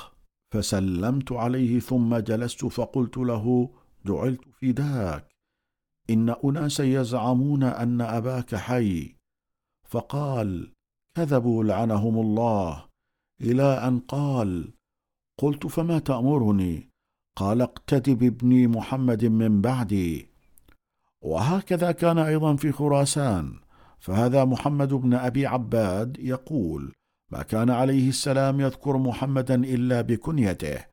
فسلمت 0.53 1.31
عليه 1.31 1.79
ثم 1.79 2.17
جلست 2.17 2.65
فقلت 2.65 3.17
له 3.17 3.69
جعلت 4.05 4.41
فداك 4.61 5.29
إن 6.09 6.35
اناسا 6.45 6.83
يزعمون 6.83 7.63
أن 7.63 8.01
أباك 8.01 8.55
حي. 8.55 9.15
فقال 9.87 10.73
كذبوا 11.15 11.63
لعنهم 11.63 12.19
الله 12.19 12.85
إلى 13.41 13.63
أن 13.63 13.99
قال 13.99 14.73
قلت 15.39 15.67
فما 15.67 15.99
تأمرني؟ 15.99 16.89
قال 17.37 17.61
اقتد 17.61 18.09
بابني 18.09 18.67
محمد 18.67 19.25
من 19.25 19.61
بعدي. 19.61 20.29
وهكذا 21.21 21.91
كان 21.91 22.17
أيضا 22.17 22.55
في 22.55 22.71
خراسان. 22.71 23.59
فهذا 23.99 24.45
محمد 24.45 24.93
بن 24.93 25.13
أبي 25.13 25.45
عباد 25.45 26.17
يقول 26.19 26.93
ما 27.31 27.43
كان 27.43 27.69
عليه 27.69 28.09
السلام 28.09 28.59
يذكر 28.59 28.97
محمدا 28.97 29.55
إلا 29.55 30.01
بكنيته. 30.01 30.85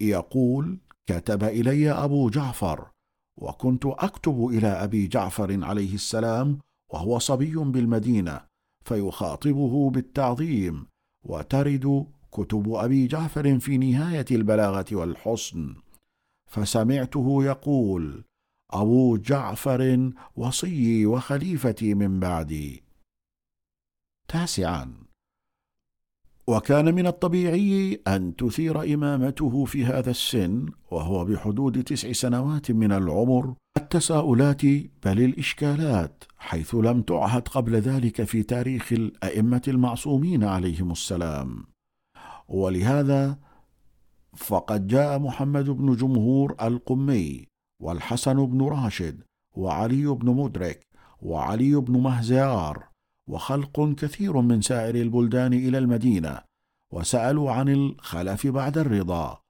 يقول 0.00 0.78
كتب 1.06 1.44
إلي 1.44 1.90
أبو 1.90 2.30
جعفر 2.30 2.90
وكنت 3.36 3.86
أكتب 3.86 4.46
إلى 4.46 4.68
أبي 4.68 5.06
جعفر 5.06 5.64
عليه 5.64 5.94
السلام 5.94 6.58
وهو 6.92 7.18
صبي 7.18 7.54
بالمدينة 7.54 8.40
فيخاطبه 8.84 9.90
بالتعظيم 9.90 10.86
وترد 11.24 12.06
كتب 12.32 12.72
أبي 12.72 13.06
جعفر 13.06 13.58
في 13.58 13.78
نهاية 13.78 14.26
البلاغة 14.30 14.86
والحسن 14.92 15.74
فسمعته 16.50 17.44
يقول 17.44 18.24
أبو 18.70 19.16
جعفر 19.16 20.10
وصيي 20.36 21.06
وخليفتي 21.06 21.94
من 21.94 22.20
بعدي. 22.20 22.82
تاسعا. 24.28 24.94
وكان 26.46 26.94
من 26.94 27.06
الطبيعي 27.06 28.00
أن 28.06 28.36
تثير 28.36 28.94
إمامته 28.94 29.64
في 29.64 29.84
هذا 29.84 30.10
السن 30.10 30.66
وهو 30.90 31.24
بحدود 31.24 31.84
تسع 31.84 32.12
سنوات 32.12 32.70
من 32.70 32.92
العمر 32.92 33.54
التساؤلات 33.76 34.64
بل 35.04 35.24
الإشكالات 35.24 36.24
حيث 36.38 36.74
لم 36.74 37.02
تعهد 37.02 37.48
قبل 37.48 37.76
ذلك 37.76 38.22
في 38.22 38.42
تاريخ 38.42 38.92
الأئمة 38.92 39.62
المعصومين 39.68 40.44
عليهم 40.44 40.90
السلام. 40.90 41.64
ولهذا 42.48 43.38
فقد 44.36 44.86
جاء 44.86 45.18
محمد 45.18 45.70
بن 45.70 45.96
جمهور 45.96 46.56
القمي 46.62 47.46
والحسن 47.80 48.46
بن 48.46 48.62
راشد 48.62 49.22
وعلي 49.56 50.06
بن 50.06 50.28
مدرك 50.36 50.86
وعلي 51.22 51.74
بن 51.74 52.00
مهزار 52.00 52.88
وخلق 53.26 53.94
كثير 53.94 54.40
من 54.40 54.60
سائر 54.60 54.94
البلدان 54.94 55.52
إلى 55.52 55.78
المدينة 55.78 56.40
وسألوا 56.92 57.52
عن 57.52 57.68
الخلف 57.68 58.46
بعد 58.46 58.78
الرضا 58.78 59.40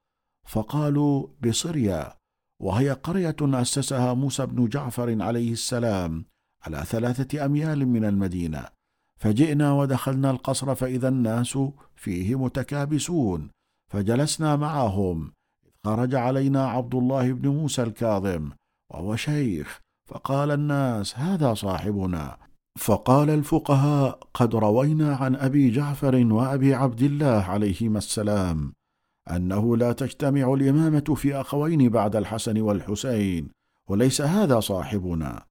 فقالوا 0.47 1.27
بصريا 1.47 2.13
وهي 2.61 2.91
قرية 2.91 3.37
أسسها 3.41 4.15
موسى 4.15 4.47
بن 4.47 4.69
جعفر 4.69 5.23
عليه 5.23 5.53
السلام 5.53 6.25
على 6.63 6.85
ثلاثة 6.87 7.45
أميال 7.45 7.89
من 7.89 8.05
المدينة 8.05 8.65
فجئنا 9.17 9.73
ودخلنا 9.73 10.31
القصر 10.31 10.75
فإذا 10.75 11.09
الناس 11.09 11.59
فيه 11.97 12.39
متكابسون 12.39 13.51
فجلسنا 13.89 14.57
معهم 14.57 15.33
خرج 15.89 16.15
علينا 16.15 16.67
عبد 16.67 16.95
الله 16.95 17.33
بن 17.33 17.49
موسى 17.49 17.83
الكاظم 17.83 18.51
وهو 18.91 19.17
شيخ. 19.17 19.81
فقال 20.09 20.51
الناس 20.51 21.19
هذا 21.19 21.55
صاحبنا. 21.55 22.37
فقال 22.79 23.31
الفقهاء 23.31 24.19
قد 24.35 24.55
روينا 24.55 25.17
عن 25.17 25.37
أبي 25.37 25.71
جعفر 25.71 26.17
وأبي 26.17 26.75
عبد 26.75 27.03
الله 27.03 27.43
عليهما 27.43 27.99
السلام 27.99 28.73
أنه 29.31 29.77
لا 29.77 29.93
تجتمع 29.93 30.55
الإمامة 30.55 31.15
في 31.17 31.35
أخوين 31.35 31.89
بعد 31.89 32.17
الحسن 32.17 32.61
والحسين 32.61 33.49
وليس 33.89 34.21
هذا 34.21 34.61
صاحبنا. 34.61 35.43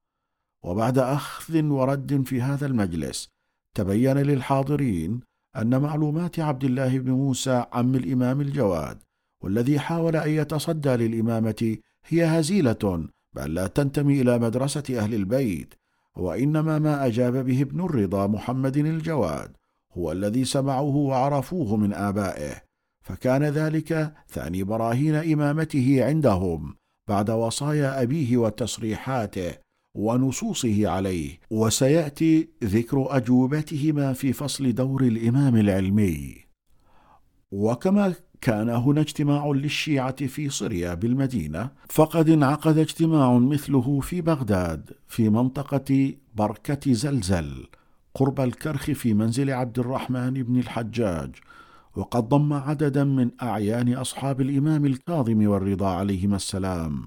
وبعد 0.64 0.98
أخذ 0.98 1.64
ورد 1.64 2.24
في 2.26 2.42
هذا 2.42 2.66
المجلس 2.66 3.30
تبين 3.76 4.18
للحاضرين 4.18 5.20
أن 5.56 5.82
معلومات 5.82 6.40
عبد 6.40 6.64
الله 6.64 7.00
بن 7.00 7.12
موسى 7.12 7.66
عم 7.74 7.96
الإمام 7.96 8.42
الجواد 8.42 9.07
والذي 9.48 9.80
حاول 9.80 10.16
أن 10.16 10.30
يتصدى 10.30 10.90
للإمامة 10.90 11.78
هي 12.06 12.26
هزيلة 12.26 13.08
بل 13.34 13.54
لا 13.54 13.68
تنتمي 13.68 14.22
إلى 14.22 14.40
مدرسة 14.40 14.84
أهل 14.90 15.14
البيت 15.14 15.74
وإنما 16.16 16.80
ما 16.80 17.06
أجاب 17.06 17.46
به 17.46 17.62
ابن 17.62 17.86
الرضا 17.86 18.28
محمد 18.28 18.78
الجواد 18.78 19.52
هو 19.98 20.12
الذي 20.12 20.46
سمعوه 20.46 20.96
وعرفوه 20.96 21.76
من 21.76 21.94
آبائه. 21.94 22.56
فكان 23.02 23.44
ذلك 23.44 24.14
ثاني 24.30 24.64
براهين 24.64 25.16
إمامته 25.16 26.06
عندهم 26.06 26.76
بعد 27.08 27.30
وصايا 27.30 28.02
أبيه 28.02 28.38
وتصريحاته 28.38 29.54
ونصوصه 29.96 30.90
عليه. 30.90 31.40
وسيأتي 31.52 32.50
ذكر 32.64 33.18
أجوبتهما 33.18 34.14
في 34.14 34.34
فصل 34.34 34.74
دور 34.74 35.04
الإمام 35.04 35.56
العلمي. 35.56 36.48
وكما 37.52 38.14
كان 38.42 38.70
هنا 38.70 39.02
اجتماع 39.02 39.48
للشيعة 39.48 40.26
في 40.26 40.50
صريا 40.50 40.94
بالمدينة 40.94 41.70
فقد 41.90 42.30
انعقد 42.30 42.78
اجتماع 42.78 43.38
مثله 43.38 44.00
في 44.00 44.22
بغداد 44.22 44.92
في 45.08 45.30
منطقة 45.30 46.14
بركة 46.36 46.94
زلزل 46.94 47.68
قرب 48.16 48.40
الكرخ 48.40 48.92
في 48.92 49.14
منزل 49.14 49.52
عبد 49.52 49.80
الرحمن 49.80 50.34
بن 50.34 50.60
الحجاج 50.60 51.36
وقد 51.96 52.30
ضم 52.30 52.54
عددا 52.54 53.04
من 53.04 53.32
أعيان 53.42 53.94
أصحاب 53.94 54.42
الإمام 54.42 54.86
الكاظم 54.86 55.48
والرضا 55.48 55.90
عليهما 55.90 56.36
السلام 56.36 57.06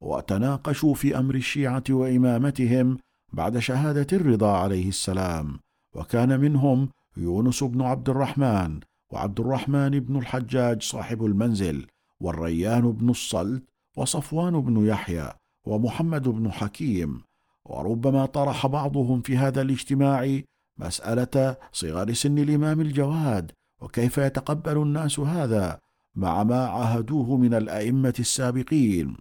وتناقشوا 0.00 0.94
في 0.94 1.18
أمر 1.18 1.34
الشيعة 1.34 1.84
وإمامتهم 1.90 2.98
بعد 3.32 3.58
شهادة 3.58 4.06
الرضا 4.12 4.56
عليه 4.56 4.88
السلام 4.88 5.58
وكان 5.94 6.40
منهم 6.40 6.88
يونس 7.16 7.64
بن 7.64 7.82
عبد 7.82 8.08
الرحمن 8.08 8.80
وعبد 9.12 9.40
الرحمن 9.40 10.00
بن 10.00 10.16
الحجاج 10.16 10.82
صاحب 10.82 11.24
المنزل 11.24 11.86
والريان 12.20 12.92
بن 12.92 13.10
الصلت 13.10 13.62
وصفوان 13.96 14.60
بن 14.60 14.86
يحيى 14.86 15.32
ومحمد 15.64 16.28
بن 16.28 16.52
حكيم 16.52 17.22
وربما 17.64 18.26
طرح 18.26 18.66
بعضهم 18.66 19.20
في 19.20 19.36
هذا 19.36 19.62
الاجتماع 19.62 20.40
مسألة 20.78 21.56
صغر 21.72 22.12
سن 22.12 22.38
الإمام 22.38 22.80
الجواد 22.80 23.52
وكيف 23.80 24.18
يتقبل 24.18 24.82
الناس 24.82 25.20
هذا 25.20 25.78
مع 26.14 26.42
ما 26.42 26.66
عاهدوه 26.66 27.36
من 27.36 27.54
الأئمة 27.54 28.14
السابقين 28.18 29.16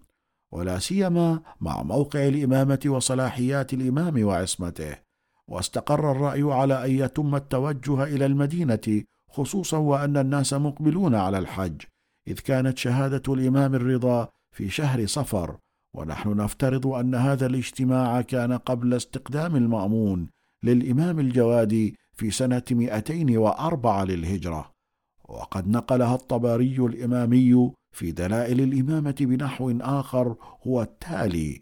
ولا 0.52 0.80
سيما 0.80 1.42
مع 1.62 1.84
موقع 1.84 2.28
الإمامة 2.28 2.80
وصلاحيات 2.86 3.74
الإمام 3.74 4.24
وعصمته 4.24 4.96
واستقر 5.48 6.12
الرأي 6.12 6.42
على 6.42 6.86
أن 6.86 6.92
يتم 6.92 7.36
التوجه 7.36 8.04
إلى 8.04 8.26
المدينة 8.26 9.04
خصوصا 9.32 9.78
وأن 9.78 10.18
الناس 10.18 10.54
مقبلون 10.54 11.16
على 11.16 11.38
الحج 11.38 11.82
إذ 12.28 12.40
كانت 12.40 12.78
شهادة 12.78 13.34
الإمام 13.34 13.76
الرضا 13.76 14.30
في 14.56 14.70
شهر 14.70 15.06
صفر 15.06 15.58
ونحن 15.96 16.30
نفترض 16.30 16.88
أن 16.88 17.16
هذا 17.16 17.46
الاجتماع 17.46 18.22
كان 18.22 18.54
قبل 18.54 18.94
استقدام 18.94 19.56
المأمون 19.56 20.30
للإمام 20.64 21.20
الجوادي 21.20 21.96
في 22.14 22.32
سنة 22.32 22.64
204 22.72 24.04
للهجرة. 24.04 24.72
وقد 25.30 25.68
نقلها 25.68 26.16
الطبري 26.16 26.76
الإمامي 26.76 27.72
في 27.92 28.12
دلائل 28.12 28.62
الإمامة 28.62 29.16
بنحو 29.20 29.78
آخر 29.82 30.36
هو 30.68 30.82
التالي 30.82 31.62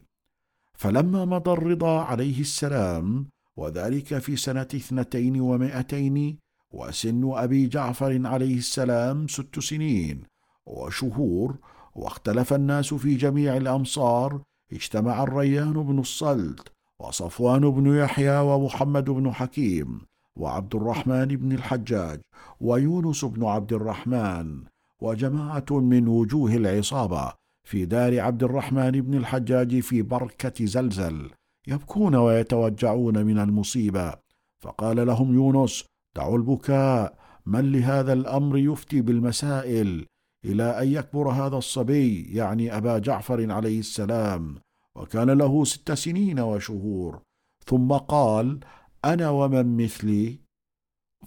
فلما 0.77 1.25
مضى 1.25 1.51
الرضا 1.51 2.01
عليه 2.01 2.41
السلام 2.41 3.29
وذلك 3.57 4.17
في 4.17 4.35
سنة 4.35 4.61
اثنتين 4.61 5.41
ومائتين 5.41 6.37
وسن 6.71 7.31
أبي 7.33 7.67
جعفر 7.67 8.27
عليه 8.27 8.57
السلام 8.57 9.27
ست 9.27 9.59
سنين 9.59 10.23
وشهور 10.65 11.55
واختلف 11.95 12.53
الناس 12.53 12.93
في 12.93 13.15
جميع 13.15 13.57
الأمصار 13.57 14.41
اجتمع 14.73 15.23
الريان 15.23 15.73
بن 15.73 15.99
الصلت 15.99 16.67
وصفوان 16.99 17.69
بن 17.69 17.95
يحيى 17.95 18.39
ومحمد 18.39 19.09
بن 19.09 19.31
حكيم 19.33 20.01
وعبد 20.35 20.75
الرحمن 20.75 21.25
بن 21.25 21.51
الحجاج 21.51 22.19
ويونس 22.61 23.25
بن 23.25 23.45
عبد 23.45 23.73
الرحمن 23.73 24.63
وجماعة 25.01 25.65
من 25.71 26.07
وجوه 26.07 26.55
العصابة 26.55 27.33
في 27.63 27.85
دار 27.85 28.19
عبد 28.19 28.43
الرحمن 28.43 28.91
بن 28.91 29.17
الحجاج 29.17 29.79
في 29.79 30.01
بركة 30.01 30.65
زلزل 30.65 31.29
يبكون 31.67 32.15
ويتوجعون 32.15 33.25
من 33.25 33.39
المصيبة. 33.39 34.13
فقال 34.59 35.07
لهم 35.07 35.33
يونس 35.33 35.85
دعوا 36.15 36.37
البكاء. 36.37 37.19
من 37.45 37.71
لهذا 37.71 38.13
الأمر 38.13 38.57
يفتي 38.57 39.01
بالمسائل 39.01 40.05
إلى 40.45 40.63
أن 40.63 40.87
يكبر 40.87 41.29
هذا 41.29 41.57
الصبي 41.57 42.23
يعني 42.23 42.77
أبا 42.77 42.97
جعفر 42.97 43.51
عليه 43.51 43.79
السلام. 43.79 44.55
وكان 44.95 45.29
له 45.29 45.63
ست 45.63 45.91
سنين 45.91 46.39
وشهور. 46.39 47.21
ثم 47.65 47.91
قال 47.93 48.59
أنا 49.05 49.29
ومن 49.29 49.77
مثلي. 49.77 50.39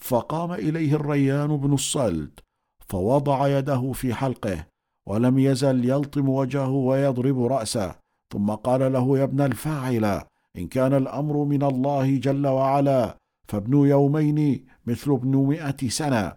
فقام 0.00 0.52
إليه 0.52 0.94
الريان 0.94 1.56
بن 1.56 1.72
الصلت 1.72 2.40
فوضع 2.88 3.58
يده 3.58 3.92
في 3.92 4.14
حلقه 4.14 4.66
ولم 5.06 5.38
يزل 5.38 5.84
يلطم 5.84 6.28
وجهه 6.28 6.70
ويضرب 6.70 7.44
رأسه. 7.44 7.94
ثم 8.32 8.50
قال 8.50 8.92
له 8.92 9.18
يا 9.18 9.24
ابن 9.24 9.40
الفاعل 9.40 10.22
إن 10.58 10.66
كان 10.68 10.94
الأمر 10.94 11.44
من 11.44 11.62
الله 11.62 12.16
جل 12.16 12.46
وعلا 12.46 13.16
فابن 13.48 13.86
يومين 13.86 14.66
مثل 14.86 15.12
ابن 15.12 15.36
مئة 15.36 15.88
سنة 15.88 16.32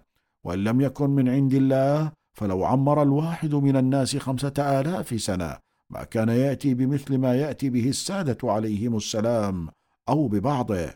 وإن 0.46 0.64
لم 0.64 0.82
يكن 0.82 1.10
من 1.10 1.30
عند 1.30 1.54
الله 1.54 2.12
فلو 2.34 2.66
عمر 2.66 3.02
الواحد 3.02 3.56
من 3.56 3.78
الناس 3.78 4.18
خمسة 4.18 4.54
آلاف 4.60 5.22
سنة 5.22 5.58
ما 5.90 6.04
كان 6.04 6.30
يأتي 6.30 6.74
بمثل 6.74 7.18
ما 7.18 7.36
يأتي 7.36 7.70
به 7.70 7.90
السادة 7.90 8.38
عليهم 8.52 8.98
السلام 8.98 9.70
أو 10.10 10.28
ببعضه. 10.28 10.90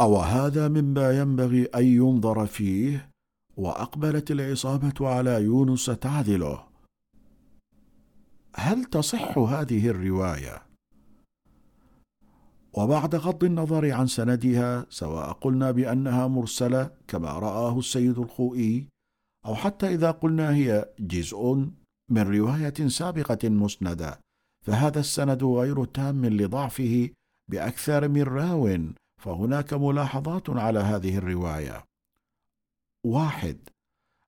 أو 0.00 0.16
هذا 0.16 0.68
مما 0.68 1.10
ينبغي 1.18 1.64
أن 1.64 1.84
ينظر 1.84 2.46
فيه؟ 2.46 3.10
وأقبلت 3.56 4.30
العصابة 4.30 5.08
على 5.08 5.30
يونس 5.42 5.86
تعذله 5.86 6.64
هل 8.54 8.84
تصح 8.84 9.38
هذه 9.38 9.88
الرواية؟ 9.88 10.69
وبعد 12.72 13.14
غض 13.14 13.44
النظر 13.44 13.92
عن 13.92 14.06
سندها 14.06 14.86
سواء 14.90 15.32
قلنا 15.32 15.70
بأنها 15.70 16.26
مرسلة 16.26 16.90
كما 17.08 17.32
رآه 17.32 17.78
السيد 17.78 18.18
الخوئي 18.18 18.88
أو 19.46 19.54
حتى 19.54 19.94
إذا 19.94 20.10
قلنا 20.10 20.54
هي 20.54 20.88
جزء 21.00 21.66
من 22.10 22.22
رواية 22.22 22.88
سابقة 22.88 23.48
مسندة 23.48 24.20
فهذا 24.66 25.00
السند 25.00 25.44
غير 25.44 25.84
تام 25.84 26.26
لضعفه 26.26 27.10
بأكثر 27.50 28.08
من 28.08 28.22
راو 28.22 28.78
فهناك 29.22 29.74
ملاحظات 29.74 30.50
على 30.50 30.78
هذه 30.78 31.18
الرواية. 31.18 31.84
واحد 33.06 33.58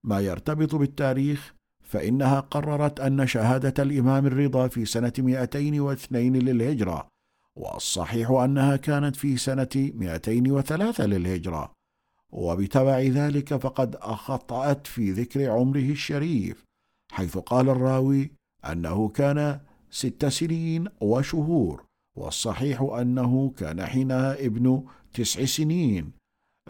ما 0.05 0.21
يرتبط 0.21 0.75
بالتاريخ 0.75 1.55
فإنها 1.83 2.41
قررت 2.41 3.01
أن 3.01 3.27
شهادة 3.27 3.83
الإمام 3.83 4.27
الرضا 4.27 4.69
في 4.69 4.85
سنة 4.85 5.13
202 5.19 6.37
للهجرة 6.37 7.12
والصحيح 7.59 8.31
أنها 8.31 8.77
كانت 8.77 9.17
في 9.17 9.37
سنة 9.37 9.69
203 9.75 11.07
للهجرة 11.07 11.73
وبتبع 12.33 12.99
ذلك 13.01 13.57
فقد 13.57 13.97
أخطأت 13.97 14.87
في 14.87 15.13
ذكر 15.13 15.51
عمره 15.51 15.91
الشريف 15.91 16.65
حيث 17.13 17.39
قال 17.39 17.69
الراوي 17.69 18.33
أنه 18.65 19.09
كان 19.09 19.61
ست 19.91 20.27
سنين 20.27 20.89
وشهور 21.01 21.85
والصحيح 22.19 22.83
أنه 22.83 23.51
كان 23.51 23.87
حينها 23.87 24.47
ابن 24.47 24.85
تسع 25.15 25.45
سنين 25.45 26.13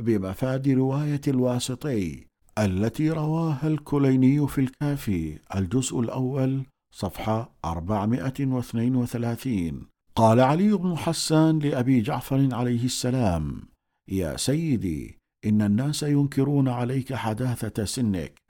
بمفاد 0.00 0.68
رواية 0.68 1.20
الواسطي 1.28 2.26
التي 2.58 3.10
رواها 3.10 3.68
الكليني 3.68 4.48
في 4.48 4.60
الكافي 4.60 5.38
الجزء 5.54 6.00
الأول 6.00 6.66
صفحة 6.94 7.52
432 7.64 9.86
قال 10.14 10.40
علي 10.40 10.72
بن 10.72 10.96
حسان 10.96 11.58
لأبي 11.58 12.00
جعفر 12.00 12.48
عليه 12.52 12.84
السلام 12.84 13.62
يا 14.08 14.36
سيدي 14.36 15.18
إن 15.44 15.62
الناس 15.62 16.02
ينكرون 16.02 16.68
عليك 16.68 17.14
حداثة 17.14 17.84
سنك. 17.84 18.42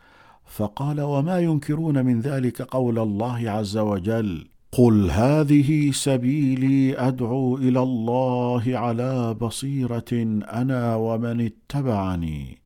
فقال 0.45 1.01
وما 1.01 1.39
ينكرون 1.39 2.05
من 2.05 2.21
ذلك 2.21 2.63
قول 2.63 2.99
الله 2.99 3.51
عز 3.51 3.77
وجل 3.77 4.49
قل 4.73 5.11
هذه 5.11 5.91
سبيلي 5.91 6.99
أدعو 6.99 7.57
إلى 7.57 7.83
الله 7.83 8.79
على 8.79 9.35
بصيرة 9.35 10.13
أنا 10.53 10.97
ومن 10.97 11.41
اتبعني. 11.41 12.63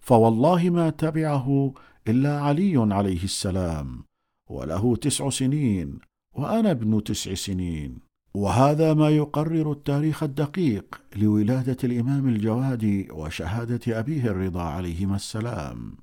فوالله 0.00 0.70
ما 0.70 0.90
تبعه 0.90 1.74
إلا 2.08 2.40
علي 2.40 2.94
عليه 2.94 3.24
السلام 3.24 4.04
وله 4.50 4.96
تسع 4.96 5.30
سنين 5.30 5.98
وأنا 6.34 6.70
ابن 6.70 7.04
تسع 7.04 7.34
سنين. 7.34 8.09
وهذا 8.34 8.94
ما 8.94 9.08
يقرر 9.10 9.72
التاريخ 9.72 10.22
الدقيق 10.22 11.02
لولادة 11.16 11.76
الإمام 11.84 12.28
الجواد 12.28 13.06
وشهادة 13.10 13.98
أبيه 13.98 14.24
الرضا 14.24 14.62
عليهما 14.62 15.16
السلام. 15.16 15.96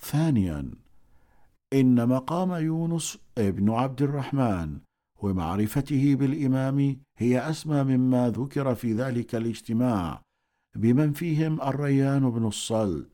ثانيا 0.00 0.70
إن 1.72 2.08
مقام 2.08 2.52
يونس 2.52 3.18
ابن 3.38 3.70
عبد 3.70 4.02
الرحمن 4.02 4.78
ومعرفته 5.22 6.14
بالإمام 6.14 6.96
هي 7.18 7.50
أسمى 7.50 7.82
مما 7.84 8.30
ذكر 8.30 8.74
في 8.74 8.92
ذلك 8.92 9.34
الاجتماع 9.34 10.22
بمن 10.76 11.12
فيهم 11.12 11.62
الريان 11.62 12.30
بن 12.30 12.46
الصلت. 12.46 13.08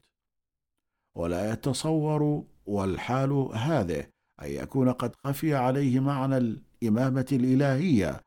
ولا 1.16 1.52
يتصور 1.52 2.44
والحال 2.66 3.32
هذه 3.54 4.06
أن 4.42 4.50
يكون 4.50 4.92
قد 4.92 5.14
خفي 5.24 5.54
عليه 5.54 6.00
معنى 6.00 6.62
الامامه 6.82 7.26
الإلهية 7.32 8.20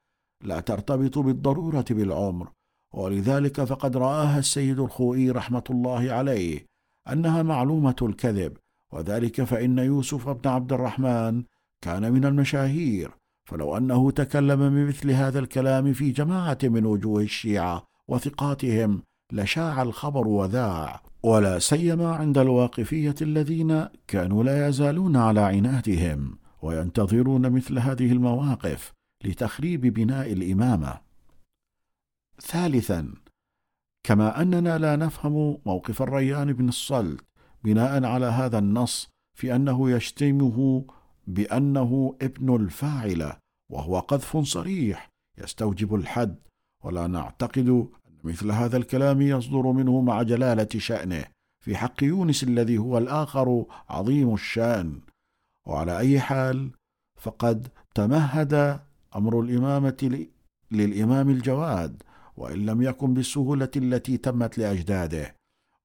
لا 0.44 0.60
ترتبط 0.60 1.18
بالضرورة 1.18 1.86
بالعمر. 1.90 2.48
ولذلك 2.94 3.64
فقد 3.64 3.98
رآها 3.98 4.40
السيد 4.40 4.80
الخوئي 4.80 5.32
رحمة 5.32 5.64
الله 5.70 6.12
عليه 6.12 6.66
أنها 7.12 7.44
معلومة 7.44 7.96
الكذب. 8.02 8.58
وذلك 8.94 9.44
فإن 9.44 9.78
يوسف 9.78 10.30
بن 10.30 10.50
عبد 10.50 10.74
الرحمن 10.74 11.44
كان 11.82 12.14
من 12.14 12.26
المشاهير. 12.26 13.12
فلو 13.50 13.78
أنه 13.78 14.12
تكلم 14.12 14.70
بمثل 14.70 15.12
هذا 15.12 15.40
الكلام 15.40 15.94
في 15.94 16.12
جماعة 16.12 16.58
من 16.64 16.86
وجوه 16.86 17.22
الشيعة 17.22 17.84
وثقاتهم 18.08 19.02
لشاع 19.32 19.82
الخبر 19.82 20.28
وذاع. 20.28 21.02
ولا 21.24 21.60
سيما 21.60 22.16
عند 22.16 22.38
الواقفية 22.38 23.16
الذين 23.22 23.86
كانوا 24.08 24.44
لا 24.44 24.68
يزالون 24.68 25.16
على 25.16 25.40
عنادهم. 25.40 26.45
وينتظرون 26.66 27.50
مثل 27.50 27.80
هذه 27.80 28.12
المواقف 28.12 28.92
لتخريب 29.24 29.82
بناء 29.82 30.34
الإمامة. 30.34 31.02
ثالثا 32.42 33.14
كما 34.04 34.42
أننا 34.42 34.78
لا 34.78 34.96
نفهم 34.96 35.58
موقف 35.66 36.02
الريان 36.02 36.54
بن 36.54 36.70
الصلت 36.70 37.24
بناء 37.64 38.04
على 38.04 38.26
هذا 38.26 38.60
النص 38.60 39.10
في 39.38 39.56
أنه 39.56 39.92
يشتمه 39.92 40.86
بأنه 41.28 42.16
ابن 42.22 42.56
الفاعله 42.56 43.38
وهو 43.72 44.00
قذف 44.00 44.38
صريح 44.38 45.10
يستوجب 45.38 45.96
الحد 45.96 46.36
ولا 46.84 47.08
نعتقد 47.08 47.70
أن 47.70 47.88
مثل 48.24 48.52
هذا 48.52 48.78
الكلام 48.78 49.22
يصدر 49.22 49.72
منه 49.72 50.02
مع 50.02 50.24
جلالة 50.24 50.70
شأنه 50.78 51.26
في 51.64 51.78
حق 51.78 52.04
يونس 52.04 52.44
الذي 52.44 52.78
هو 52.78 52.98
الآخر 52.98 53.66
عظيم 53.90 54.34
الشأن 54.34 55.00
وعلى 55.66 55.98
أي 55.98 56.20
حال 56.20 56.72
فقد 57.22 57.68
تمهد 57.96 58.80
أمر 59.16 59.40
الإمامة 59.40 60.28
للإمام 60.72 61.30
الجواد 61.30 62.04
وإن 62.38 62.66
لم 62.66 62.82
يكن 62.82 63.14
بالسهولة 63.14 63.70
التي 63.76 64.18
تمت 64.18 64.58
لأجداده. 64.58 65.36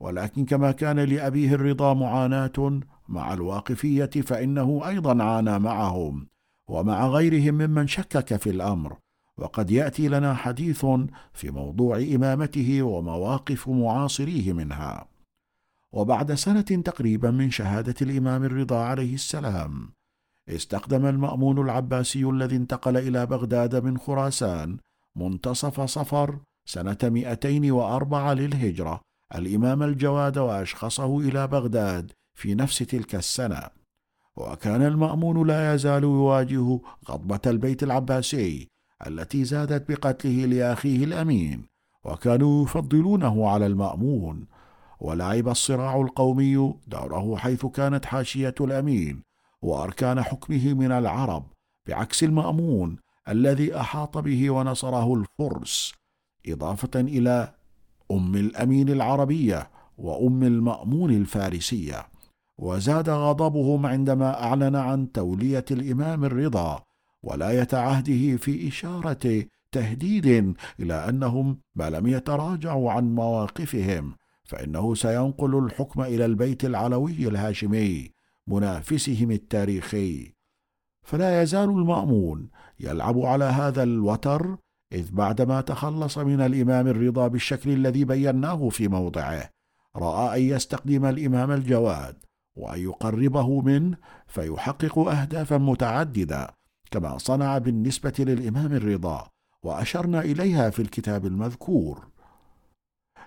ولكن 0.00 0.44
كما 0.44 0.72
كان 0.72 1.00
لأبيه 1.00 1.54
الرضا 1.54 1.94
معاناة 1.94 2.80
مع 3.08 3.32
الواقفية 3.32 4.06
فإنه 4.06 4.88
أيضا 4.88 5.24
عانى 5.24 5.58
معهم 5.58 6.26
ومع 6.68 7.06
غيرهم 7.06 7.54
ممن 7.54 7.86
شكك 7.86 8.36
في 8.36 8.50
الأمر. 8.50 8.96
وقد 9.38 9.70
يأتي 9.70 10.08
لنا 10.08 10.34
حديث 10.34 10.86
في 11.32 11.50
موضوع 11.50 11.96
إمامته 11.96 12.82
ومواقف 12.82 13.68
معاصريه 13.68 14.52
منها. 14.52 15.09
وبعد 15.93 16.34
سنة 16.34 16.61
تقريبا 16.61 17.30
من 17.30 17.51
شهادة 17.51 17.95
الإمام 18.03 18.45
الرضا 18.45 18.78
عليه 18.78 19.14
السلام 19.14 19.93
استخدم 20.49 21.07
المأمون 21.07 21.59
العباسي 21.59 22.24
الذي 22.24 22.57
انتقل 22.57 22.97
إلى 22.97 23.26
بغداد 23.26 23.84
من 23.84 23.99
خراسان 23.99 24.78
منتصف 25.16 25.80
صفر 25.80 26.38
سنة 26.64 26.99
204 27.03 28.34
للهجرة. 28.34 29.00
الإمام 29.34 29.83
الجواد 29.83 30.38
وأشخصه 30.38 31.18
إلى 31.18 31.46
بغداد 31.46 32.12
في 32.34 32.54
نفس 32.54 32.79
تلك 32.79 33.14
السنة. 33.14 33.62
وكان 34.37 34.83
المأمون 34.83 35.46
لا 35.46 35.75
يزال 35.75 36.03
يواجه 36.03 36.80
غضبة 37.08 37.41
البيت 37.46 37.83
العباسي 37.83 38.68
التي 39.07 39.45
زادت 39.45 39.91
بقتله 39.91 40.46
لأخيه 40.46 41.04
الأمين 41.04 41.64
وكانوا 42.04 42.64
يفضلونه 42.64 43.49
على 43.49 43.67
المأمون. 43.67 44.46
ولعب 45.00 45.48
الصراع 45.48 46.00
القومي 46.00 46.74
دوره 46.86 47.36
حيث 47.36 47.66
كانت 47.66 48.04
حاشية 48.04 48.54
الأمين 48.60 49.22
وأركان 49.62 50.22
حكمه 50.22 50.74
من 50.74 50.92
العرب 50.92 51.46
بعكس 51.88 52.24
المأمون 52.24 52.96
الذي 53.28 53.76
أحاط 53.76 54.18
به 54.18 54.50
ونصره 54.50 55.14
الفرس 55.14 55.94
إضافة 56.48 57.00
إلى 57.00 57.54
أم 58.10 58.36
الأمين 58.36 58.88
العربية 58.88 59.70
وأم 59.98 60.42
المأمون 60.42 61.10
الفارسية. 61.10 62.06
وزاد 62.58 63.10
غضبهم 63.10 63.86
عندما 63.86 64.42
أعلن 64.44 64.76
عن 64.76 65.12
تولية 65.12 65.64
الإمام 65.70 66.24
الرضا 66.24 66.82
ولاية 67.22 67.68
عهده 67.72 68.36
في 68.36 68.68
إشارة 68.68 69.44
تهديد 69.72 70.54
إلى 70.80 70.94
أنهم 70.94 71.58
ما 71.74 71.90
لم 71.90 72.06
يتراجعوا 72.06 72.92
عن 72.92 73.14
مواقفهم. 73.14 74.14
فإنه 74.50 74.94
سينقل 74.94 75.64
الحكم 75.64 76.02
إلى 76.02 76.24
البيت 76.24 76.64
العلوي 76.64 77.28
الهاشمي 77.28 78.10
منافسهم 78.46 79.30
التاريخي. 79.30 80.32
فلا 81.02 81.42
يزال 81.42 81.70
المأمون 81.70 82.50
يلعب 82.80 83.18
على 83.18 83.44
هذا 83.44 83.82
الوتر 83.82 84.56
إذ 84.92 85.12
بعدما 85.12 85.60
تخلص 85.60 86.18
من 86.18 86.40
الإمام 86.40 86.88
الرضا 86.88 87.28
بالشكل 87.28 87.70
الذي 87.70 88.04
بيناه 88.04 88.68
في 88.68 88.88
موضعه 88.88 89.50
رأى 89.96 90.38
أن 90.38 90.56
يستخدم 90.56 91.04
الإمام 91.04 91.50
الجواد 91.50 92.16
وأن 92.56 92.80
يقربه 92.80 93.60
منه 93.60 93.96
فيحقق 94.26 94.98
أهدافا 94.98 95.58
متعددة 95.58 96.50
كما 96.90 97.18
صنع 97.18 97.58
بالنسبة 97.58 98.14
للإمام 98.18 98.72
الرضا 98.72 99.28
وأشرنا 99.62 100.20
إليها 100.20 100.70
في 100.70 100.82
الكتاب 100.82 101.26
المذكور. 101.26 102.09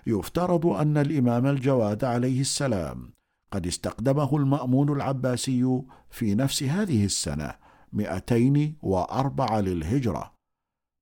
يفترض 0.06 0.66
أن 0.66 0.96
الإمام 0.96 1.46
الجواد 1.46 2.04
عليه 2.04 2.40
السلام 2.40 3.12
قد 3.52 3.66
استقدمه 3.66 4.36
المأمون 4.36 4.92
العباسي 4.92 5.82
في 6.10 6.34
نفس 6.34 6.62
هذه 6.62 7.04
السنة 7.04 7.54
204 7.92 9.60
للهجرة. 9.60 10.34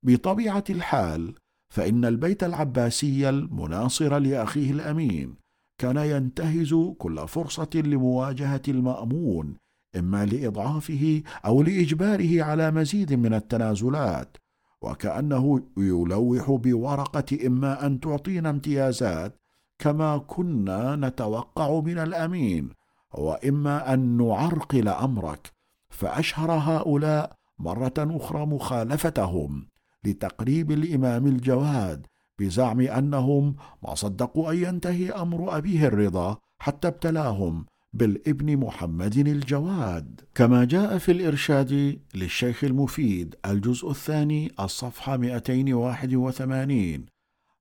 بطبيعة 0.05 0.63
الحال 0.69 1.35
فإن 1.73 2.05
البيت 2.05 2.43
العباسي 2.43 3.29
المناصر 3.29 4.17
لأخيه 4.17 4.71
الأمين 4.71 5.35
كان 5.81 5.97
ينتهز 5.97 6.73
كل 6.97 7.27
فرصة 7.27 7.69
لمواجهة 7.75 8.61
المأمون 8.67 9.57
إما 9.95 10.25
لإضعافه 10.25 11.23
أو 11.45 11.63
لإجباره 11.63 12.43
على 12.43 12.71
مزيد 12.71 13.13
من 13.13 13.33
التنازلات 13.33 14.37
وكأنه 14.83 15.61
يلوح 15.77 16.51
بورقة 16.51 17.47
إما 17.47 17.85
أن 17.85 17.99
تعطينا 17.99 18.49
امتيازات 18.49 19.39
كما 19.79 20.17
كنا 20.17 20.95
نتوقع 20.95 21.79
من 21.79 21.97
الأمين 21.97 22.69
وإما 23.13 23.93
أن 23.93 24.17
نعرقل 24.17 24.87
أمرك. 24.87 25.51
فأشهر 25.89 26.51
هؤلاء 26.51 27.35
مرة 27.59 27.93
أخرى 27.97 28.45
مخالفتهم 28.45 29.67
لتقريب 30.03 30.71
الإمام 30.71 31.27
الجواد 31.27 32.07
بزعم 32.39 32.79
أنهم 32.79 33.55
ما 33.83 33.95
صدقوا 33.95 34.51
أن 34.51 34.57
ينتهي 34.57 35.11
أمر 35.11 35.57
أبيه 35.57 35.87
الرضا 35.87 36.37
حتى 36.59 36.87
ابتلاهم. 36.87 37.65
بالابن 37.93 38.57
محمد 38.57 39.17
الجواد. 39.17 40.21
كما 40.35 40.65
جاء 40.65 40.97
في 40.97 41.11
الإرشاد 41.11 41.99
للشيخ 42.15 42.63
المفيد 42.63 43.35
الجزء 43.45 43.91
الثاني 43.91 44.51
الصفحة 44.59 45.17
281 45.17 47.05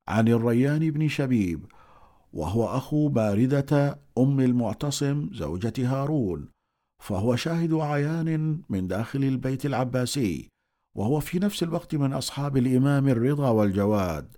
عن 0.08 0.28
الريان 0.28 0.90
بن 0.90 1.08
شبيب 1.08 1.64
وهو 2.32 2.66
أخو 2.66 3.08
باردة 3.08 3.98
أم 4.18 4.40
المعتصم 4.40 5.30
زوجة 5.32 5.72
هارون 5.78 6.48
فهو 7.02 7.36
شاهد 7.36 7.74
عيان 7.74 8.60
من 8.68 8.88
داخل 8.88 9.24
البيت 9.24 9.66
العباسي 9.66 10.48
وهو 10.96 11.20
في 11.20 11.38
نفس 11.38 11.62
الوقت 11.62 11.94
من 11.94 12.12
أصحاب 12.12 12.56
الإمام 12.56 13.08
الرضا 13.08 13.50
والجواد. 13.50 14.36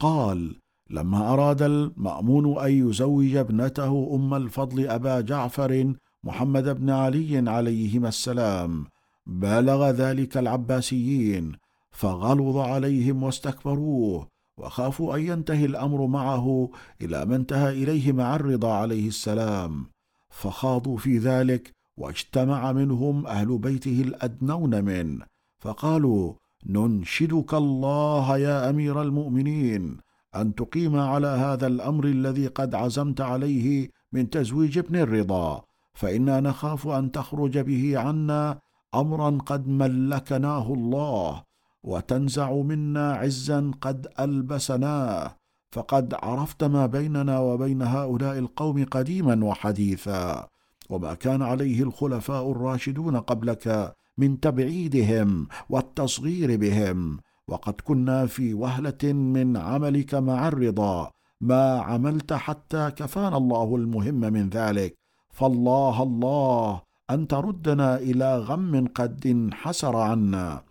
قال 0.00 0.56
لما 0.90 1.32
أراد 1.32 1.62
المأمون 1.62 2.58
أن 2.58 2.88
يزوج 2.88 3.36
ابنته 3.36 4.10
أم 4.14 4.34
الفضل 4.34 4.88
أبا 4.88 5.20
جعفر 5.20 5.94
محمد 6.24 6.68
بن 6.68 6.90
علي 6.90 7.50
عليهما 7.50 8.08
السلام 8.08 8.86
بالغ 9.26 9.90
ذلك 9.90 10.36
العباسيين 10.36 11.52
فغلظ 11.90 12.56
عليهم 12.56 13.22
واستكبروه 13.22 14.28
وخافوا 14.58 15.16
أن 15.16 15.20
ينتهي 15.20 15.64
الأمر 15.64 16.06
معه 16.06 16.70
إلى 17.02 17.24
ما 17.24 17.36
انتهى 17.36 17.82
إليه 17.82 18.12
مع 18.12 18.36
الرضا 18.36 18.72
عليه 18.72 19.08
السلام. 19.08 19.86
فخاضوا 20.30 20.96
في 20.96 21.18
ذلك 21.18 21.72
واجتمع 21.98 22.72
منهم 22.72 23.26
أهل 23.26 23.58
بيته 23.58 24.00
الأدنون 24.00 24.84
منه 24.84 25.26
فقالوا 25.58 26.34
ننشدك 26.66 27.54
الله 27.54 28.36
يا 28.38 28.70
أمير 28.70 29.02
المؤمنين 29.02 29.96
أن 30.36 30.54
تقيم 30.54 30.96
على 30.96 31.26
هذا 31.26 31.66
الأمر 31.66 32.04
الذي 32.04 32.46
قد 32.46 32.74
عزمت 32.74 33.20
عليه 33.20 33.90
من 34.12 34.30
تزويج 34.30 34.78
ابن 34.78 34.96
الرضا 34.96 35.62
فإنا 35.94 36.40
نخاف 36.40 36.88
أن 36.88 37.12
تخرج 37.12 37.58
به 37.58 37.98
عنا 37.98 38.58
امرا 38.94 39.38
قد 39.46 39.68
ملكناه 39.68 40.72
الله 40.72 41.42
وتنزع 41.82 42.52
منا 42.52 43.12
عزا 43.12 43.70
قد 43.80 44.06
ألبسناه 44.20 45.36
فقد 45.72 46.14
عرفت 46.22 46.64
ما 46.64 46.86
بيننا 46.86 47.38
وبين 47.38 47.82
هؤلاء 47.82 48.38
القوم 48.38 48.84
قديما 48.84 49.44
وحديثا 49.44 50.48
وما 50.90 51.14
كان 51.14 51.42
عليه 51.42 51.82
الخلفاء 51.82 52.52
الراشدون 52.52 53.16
قبلك 53.16 53.94
من 54.18 54.40
تبعيدهم 54.40 55.48
والتصغير 55.70 56.56
بهم. 56.56 57.20
وقد 57.50 57.74
كنا 57.84 58.26
في 58.26 58.54
وهلة 58.54 59.12
من 59.12 59.56
عملك 59.56 60.14
مع 60.14 60.48
الرضا 60.48 61.10
ما 61.40 61.80
عملت 61.80 62.32
حتى 62.32 62.90
كفانا 62.90 63.36
الله 63.36 63.76
المهم 63.76 64.20
من 64.20 64.48
ذلك. 64.48 64.94
فالله 65.30 66.02
الله 66.02 66.82
أن 67.10 67.28
تردنا 67.28 67.96
إلى 67.96 68.38
غم 68.38 68.86
قد 68.94 69.26
انحسر 69.26 69.96
عنا. 69.96 70.62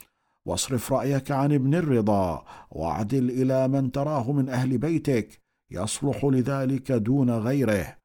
واصرف 0.46 0.94
رأيك 0.94 1.32
عن 1.32 1.54
ابن 1.54 1.76
الرضا 1.76 2.44
واعدل 2.72 3.30
إلى 3.30 3.68
من 3.68 3.92
تراه 3.92 4.32
من 4.32 4.50
أهل 4.50 4.78
بيتك 4.78 5.42
يصلح 5.72 6.26
لذلك 6.26 6.92
دون 6.92 7.30
غيره. 7.30 7.96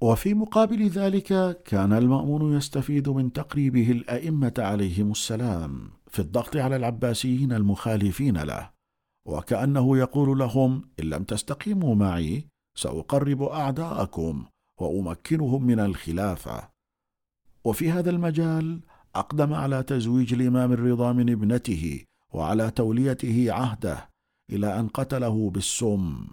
وفي 0.00 0.34
مقابل 0.34 0.88
ذلك 0.88 1.62
كان 1.64 1.92
المأمون 1.92 2.56
يستفيد 2.56 3.08
من 3.08 3.32
تقريبه 3.32 3.90
الأئمة 3.90 4.54
عليهم 4.58 5.10
السلام. 5.10 5.90
في 6.14 6.20
الضغط 6.20 6.56
على 6.56 6.76
العباسيين 6.76 7.52
المخالفين 7.52 8.38
له 8.38 8.70
وكأنه 9.28 9.98
يقول 9.98 10.38
لهم 10.38 10.90
إن 11.00 11.04
لم 11.04 11.24
تستقيموا 11.24 11.94
معي 11.94 12.48
سأقرب 12.78 13.42
أعداءكم 13.42 14.44
وأمكنهم 14.80 15.66
من 15.66 15.80
الخلافة. 15.80 16.68
وفي 17.64 17.90
هذا 17.90 18.10
المجال 18.10 18.80
أقدم 19.14 19.54
على 19.54 19.82
تزويج 19.82 20.34
الإمام 20.34 20.72
الرضا 20.72 21.12
من 21.12 21.30
ابنته 21.30 22.04
وعلى 22.32 22.70
توليته 22.70 23.52
عهده 23.52 24.08
إلى 24.52 24.80
أن 24.80 24.88
قتله 24.88 25.50
بالسم. 25.50 26.26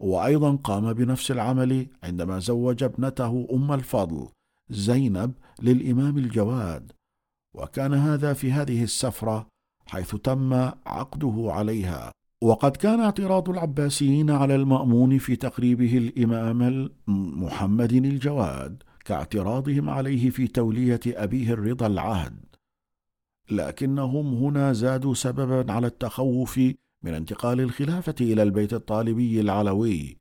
وأيضا 0.00 0.56
قام 0.56 0.92
بنفس 0.92 1.30
العمل 1.30 1.86
عندما 2.02 2.38
زوج 2.38 2.82
ابنته 2.82 3.48
أم 3.52 3.72
الفضل 3.72 4.28
زينب 4.70 5.34
للإمام 5.62 6.18
الجواد. 6.18 6.92
وكان 7.54 7.94
هذا 7.94 8.32
في 8.32 8.52
هذه 8.52 8.82
السفرة 8.82 9.46
حيث 9.86 10.16
تم 10.16 10.52
عقده 10.86 11.46
عليها. 11.52 12.12
وقد 12.42 12.76
كان 12.76 13.00
اعتراض 13.00 13.50
العباسيين 13.50 14.30
على 14.30 14.54
المأمون 14.54 15.18
في 15.18 15.36
تقريبه 15.36 15.98
الإمام 15.98 16.90
محمد 17.42 17.92
الجواد 17.92 18.82
كاعتراضهم 19.04 19.90
عليه 19.90 20.30
في 20.30 20.46
تولية 20.46 21.00
أبيه 21.06 21.52
الرضا 21.52 21.86
العهد. 21.86 22.44
لكنهم 23.50 24.34
هنا 24.34 24.72
زادوا 24.72 25.14
سببا 25.14 25.72
على 25.72 25.86
التخوف 25.86 26.60
من 27.02 27.14
انتقال 27.14 27.60
الخلافة 27.60 28.14
إلى 28.20 28.42
البيت 28.42 28.72
الطالبي 28.72 29.40
العلوي. 29.40 30.16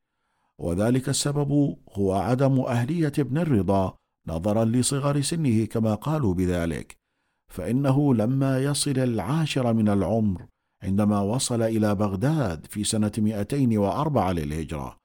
وذلك 0.57 1.09
السبب 1.09 1.77
هو 1.93 2.13
عدم 2.13 2.59
أهلية 2.59 3.11
ابن 3.19 3.37
الرضا 3.37 3.97
نظرا 4.27 4.65
لصغر 4.65 5.21
سنه 5.21 5.65
كما 5.65 5.95
قالوا 5.95 6.33
بذلك. 6.33 7.00
فإنه 7.51 8.13
لما 8.13 8.59
يصل 8.59 8.97
العاشر 8.97 9.73
من 9.73 9.89
العمر 9.89 10.45
عندما 10.83 11.19
وصل 11.19 11.61
إلى 11.61 11.95
بغداد 11.95 12.65
في 12.65 12.83
سنة 12.83 13.11
204 13.17 14.31
للهجرة. 14.31 14.97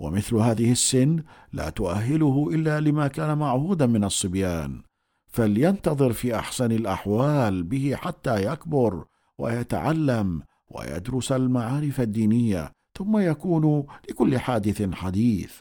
ومثل 0.00 0.36
هذه 0.36 0.72
السن 0.72 1.22
لا 1.52 1.70
تؤهله 1.70 2.50
إلا 2.52 2.80
لما 2.80 3.08
كان 3.08 3.38
معهودا 3.38 3.86
من 3.86 4.04
الصبيان. 4.04 4.82
فلينتظر 5.26 6.12
في 6.12 6.36
أحسن 6.36 6.72
الأحوال 6.72 7.62
به 7.62 7.94
حتى 7.96 8.52
يكبر 8.52 9.04
ويتعلم 9.38 10.42
ويدرس 10.68 11.32
المعارف 11.32 12.00
الدينية 12.00 12.72
ثم 12.98 13.18
يكون 13.18 13.86
لكل 14.10 14.38
حادث 14.38 14.94
حديث. 14.94 15.52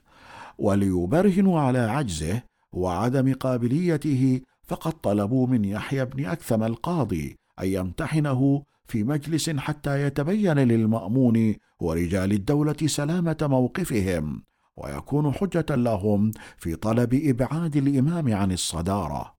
وليبرهنوا 0.57 1.59
على 1.59 1.79
عجزه 1.79 2.41
وعدم 2.71 3.33
قابليته 3.33 4.41
فقد 4.71 4.91
طلبوا 4.93 5.47
من 5.47 5.65
يحيى 5.65 6.05
بن 6.05 6.25
أكثم 6.25 6.63
القاضي 6.63 7.37
أن 7.59 7.67
يمتحنه 7.67 8.63
في 8.85 9.03
مجلس 9.03 9.49
حتى 9.49 10.01
يتبين 10.01 10.59
للمأمون 10.59 11.55
ورجال 11.79 12.31
الدولة 12.31 12.75
سلامة 12.85 13.37
موقفهم 13.41 14.43
ويكون 14.77 15.33
حجة 15.33 15.65
لهم 15.69 16.31
في 16.57 16.75
طلب 16.75 17.13
إبعاد 17.13 17.75
الإمام 17.75 18.33
عن 18.33 18.51
الصدارة. 18.51 19.35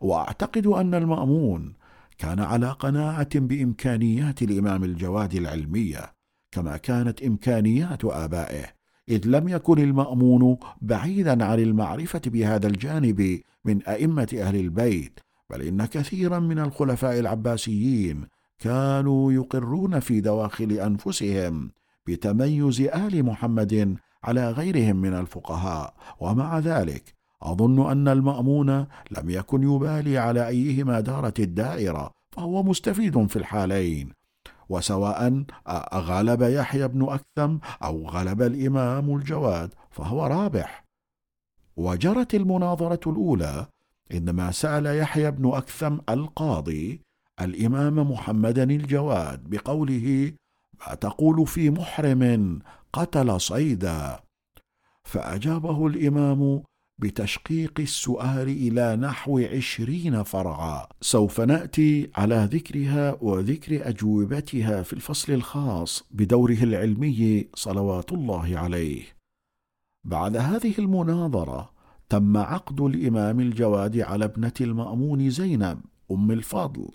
وأعتقد 0.00 0.66
أن 0.66 0.94
المأمون 0.94 1.74
كان 2.18 2.40
على 2.40 2.70
قناعة 2.70 3.38
بإمكانيات 3.38 4.42
الإمام 4.42 4.84
الجواد 4.84 5.34
العلمية 5.34 6.12
كما 6.52 6.76
كانت 6.76 7.22
إمكانيات 7.22 8.04
آبائه 8.04 8.66
إذ 9.08 9.26
لم 9.26 9.48
يكن 9.48 9.78
المأمون 9.78 10.56
بعيدا 10.82 11.44
عن 11.44 11.58
المعرفة 11.58 12.22
بهذا 12.26 12.66
الجانب 12.66 13.42
من 13.64 13.82
أئمة 13.82 14.28
أهل 14.40 14.56
البيت 14.56 15.20
بل 15.50 15.62
إن 15.62 15.84
كثيرا 15.84 16.38
من 16.38 16.58
الخلفاء 16.58 17.18
العباسيين 17.18 18.26
كانوا 18.58 19.32
يقرون 19.32 20.00
في 20.00 20.20
دواخل 20.20 20.72
أنفسهم 20.72 21.70
بتميز 22.06 22.80
آل 22.80 23.24
محمد 23.24 23.96
على 24.24 24.50
غيرهم 24.50 24.96
من 24.96 25.14
الفقهاء. 25.14 25.94
ومع 26.20 26.58
ذلك 26.58 27.14
أظن 27.42 27.90
أن 27.90 28.08
المأمون 28.08 28.86
لم 29.10 29.30
يكن 29.30 29.62
يبالي 29.62 30.18
على 30.18 30.48
أيهما 30.48 31.00
دارت 31.00 31.40
الدائرة 31.40 32.10
فهو 32.30 32.62
مستفيد 32.62 33.26
في 33.26 33.36
الحالين. 33.36 34.12
وسواء 34.68 35.44
غلب 35.94 36.42
يحيى 36.42 36.88
بن 36.88 37.08
أكثم 37.08 37.58
أو 37.82 38.08
غلب 38.08 38.42
الإمام 38.42 39.16
الجواد 39.16 39.74
فهو 39.90 40.26
رابح. 40.26 40.81
وجرت 41.76 42.34
المناظرة 42.34 43.10
الأولى 43.10 43.66
عندما 44.12 44.50
سأل 44.50 44.86
يحيى 44.86 45.30
بن 45.30 45.48
أكثم 45.48 45.98
القاضي 46.08 47.00
الإمام 47.40 48.10
محمدا 48.10 48.62
الجواد 48.62 49.50
بقوله 49.50 50.32
ما 50.80 50.94
تقول 50.94 51.46
في 51.46 51.70
محرم 51.70 52.58
قتل 52.92 53.40
صيدا 53.40 54.20
فأجابه 55.04 55.86
الإمام 55.86 56.62
بتشقيق 56.98 57.80
السؤال 57.80 58.48
إلى 58.48 58.96
نحو 58.96 59.38
عشرين 59.38 60.22
فرعا. 60.22 60.86
سوف 61.00 61.40
نأتي 61.40 62.10
على 62.14 62.48
ذكرها 62.52 63.16
وذكر 63.20 63.88
أجوبتها 63.88 64.82
في 64.82 64.92
الفصل 64.92 65.32
الخاص 65.32 66.04
بدوره 66.10 66.62
العلمي 66.62 67.48
صلوات 67.54 68.12
الله 68.12 68.58
عليه. 68.58 69.21
بعد 70.04 70.36
هذه 70.36 70.74
المناظرة 70.78 71.70
تم 72.08 72.36
عقد 72.36 72.80
الإمام 72.80 73.40
الجواد 73.40 73.98
على 73.98 74.24
ابنة 74.24 74.52
المأمون 74.60 75.30
زينب 75.30 75.80
أم 76.10 76.30
الفضل. 76.30 76.88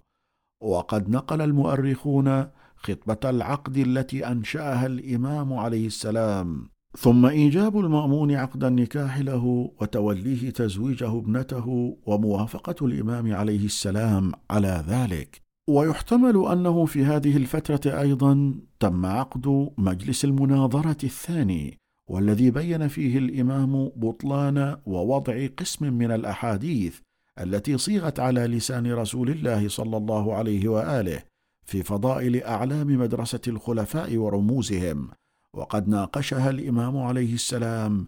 وقد 0.64 1.10
نقل 1.10 1.42
المؤرخون 1.42 2.46
خطبة 2.76 3.30
العقد 3.30 3.78
التي 3.78 4.28
أنشأها 4.28 4.86
الإمام 4.86 5.54
عليه 5.54 5.88
السلام. 5.88 6.70
ثم 6.98 7.26
إيجاب 7.26 7.80
المأمون 7.80 8.32
عقد 8.32 8.64
النكاح 8.64 9.18
له 9.20 9.72
وتوليه 9.82 10.50
تزويجه 10.50 11.18
ابنته 11.18 11.98
وموافقة 12.06 12.86
الإمام 12.86 13.34
عليه 13.34 13.66
السلام 13.66 14.32
على 14.50 14.84
ذلك. 14.88 15.42
ويحتمل 15.70 16.46
أنه 16.52 16.86
في 16.86 17.06
هذه 17.06 17.38
الفترة 17.38 18.00
أيضا 18.00 18.56
تم 18.80 19.06
عقد 19.06 19.72
مجلس 19.78 20.26
المناظرة 20.26 20.98
الثاني. 21.04 21.78
والذي 22.08 22.52
بين 22.52 22.88
فيه 22.88 23.18
الإمام 23.18 23.92
بطلان 23.96 24.78
ووضع 24.86 25.48
قسم 25.58 25.94
من 25.94 26.12
الأحاديث 26.12 27.00
التي 27.40 27.78
صيغت 27.78 28.20
على 28.20 28.42
لسان 28.42 28.94
رسول 28.94 29.30
الله 29.30 29.70
صلى 29.70 29.98
الله 29.98 30.36
عليه 30.36 30.68
وآله 30.68 31.24
في 31.66 31.84
فضائل 31.84 32.44
أعلام 32.44 32.88
مدرسة 32.88 33.42
الخلفاء 33.48 34.16
ورموزهم 34.16 35.10
وقد 35.54 35.88
ناقشها 35.88 36.50
الإمام 36.50 36.98
عليه 36.98 37.34
السلام 37.34 38.08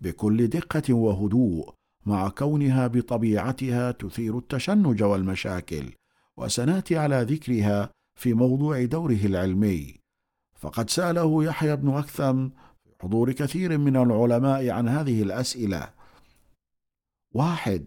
بكل 0.00 0.46
دقة 0.46 0.94
وهدوء 0.94 1.74
مع 2.06 2.28
كونها 2.28 2.86
بطبيعتها 2.86 3.90
تثير 3.90 4.38
التشنج 4.38 5.02
والمشاكل 5.02 5.92
وسنأتي 6.36 6.96
على 6.96 7.22
ذكرها 7.22 7.90
في 8.14 8.34
موضوع 8.34 8.84
دوره 8.84 9.18
العلمي. 9.24 9.94
فقد 10.54 10.90
سأله 10.90 11.44
يحيى 11.44 11.76
بن 11.76 11.88
أكثم 11.88 12.48
حضور 13.02 13.32
كثير 13.32 13.78
من 13.78 13.96
العلماء 13.96 14.70
عن 14.70 14.88
هذه 14.88 15.22
الأسئلة. 15.22 15.88
واحد 17.34 17.86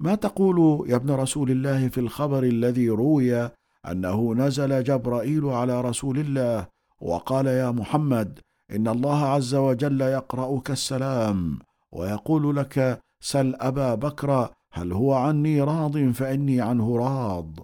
ما 0.00 0.14
تقول 0.14 0.90
يا 0.90 0.96
ابن 0.96 1.10
رسول 1.10 1.50
الله 1.50 1.88
في 1.88 1.98
الخبر 1.98 2.42
الذي 2.42 2.88
روي 2.88 3.50
أنه 3.90 4.34
نزل 4.34 4.84
جبرائيل 4.84 5.46
على 5.46 5.80
رسول 5.80 6.18
الله 6.18 6.66
وقال 7.00 7.46
يا 7.46 7.70
محمد 7.70 8.40
إن 8.70 8.88
الله 8.88 9.24
عز 9.24 9.54
وجل 9.54 10.00
يقرأك 10.00 10.70
السلام 10.70 11.58
ويقول 11.92 12.56
لك 12.56 13.00
سل 13.20 13.54
أبا 13.60 13.94
بكر 13.94 14.50
هل 14.72 14.92
هو 14.92 15.14
عني 15.14 15.60
راض 15.60 15.98
فإني 15.98 16.60
عنه 16.60 16.96
راض. 16.96 17.58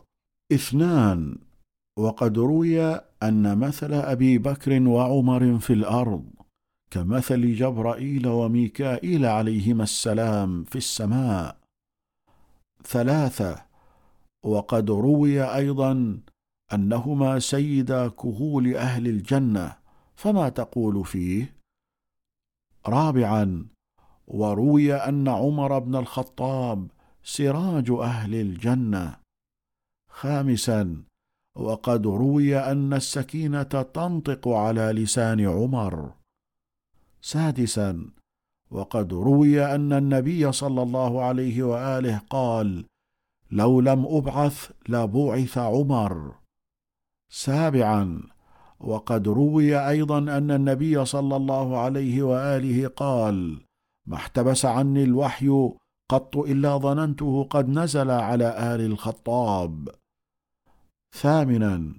اثنان 0.52 1.38
وقد 1.98 2.38
روي 2.38 3.00
أن 3.22 3.58
مثل 3.58 3.92
أبي 3.92 4.38
بكر 4.38 4.82
وعمر 4.82 5.58
في 5.58 5.72
الأرض. 5.72 6.24
كمثل 6.90 7.54
جبرائيل 7.54 8.28
وميكائيل 8.28 9.26
عليهما 9.26 9.82
السلام 9.82 10.64
في 10.64 10.76
السماء. 10.76 11.56
ثلاثة 12.84 13.64
وقد 14.44 14.90
روي 14.90 15.42
أيضا 15.42 16.20
أنهما 16.72 17.38
سيدا 17.38 18.08
كهول 18.08 18.76
أهل 18.76 19.06
الجنة 19.06 19.76
فما 20.16 20.48
تقول 20.48 21.04
فيه؟ 21.04 21.56
رابعا 22.86 23.66
وروي 24.26 24.94
أن 24.94 25.28
عمر 25.28 25.78
بن 25.78 25.96
الخطاب 25.96 26.90
سراج 27.22 27.90
أهل 27.90 28.34
الجنة. 28.34 29.16
خامسا 30.10 31.02
وقد 31.56 32.06
روي 32.06 32.58
أن 32.58 32.92
السكينة 32.92 33.62
تنطق 33.62 34.48
على 34.48 34.92
لسان 34.92 35.40
عمر. 35.40 36.19
سادسا. 37.20 38.10
وقد 38.70 39.12
روي 39.12 39.64
أن 39.64 39.92
النبي 39.92 40.52
صلى 40.52 40.82
الله 40.82 41.22
عليه 41.22 41.62
وآله 41.62 42.22
قال 42.30 42.84
لو 43.50 43.80
لم 43.80 44.06
أبعث 44.06 44.70
لبعث 44.88 45.58
عمر. 45.58 46.34
سابعا. 47.32 48.22
وقد 48.80 49.28
روي 49.28 49.88
أيضا 49.88 50.18
أن 50.18 50.50
النبي 50.50 51.04
صلى 51.04 51.36
الله 51.36 51.78
عليه 51.78 52.22
وآله 52.22 52.88
قال 52.88 53.60
ما 54.06 54.16
احتبس 54.16 54.64
عني 54.64 55.04
الوحي 55.04 55.70
قط 56.10 56.36
إلا 56.36 56.76
ظننته 56.76 57.44
قد 57.50 57.68
نزل 57.68 58.10
على 58.10 58.74
آل 58.74 58.80
الخطاب. 58.80 59.88
ثامنا. 61.16 61.94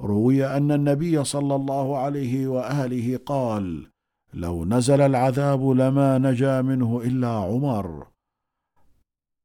روي 0.00 0.46
أن 0.46 0.72
النبي 0.72 1.24
صلى 1.24 1.54
الله 1.54 1.98
عليه 1.98 2.46
وآله 2.46 3.20
قال 3.26 3.91
لو 4.34 4.64
نزل 4.64 5.00
العذاب 5.00 5.68
لما 5.68 6.18
نجا 6.18 6.62
منه 6.62 7.00
إلا 7.04 7.28
عمر. 7.28 8.06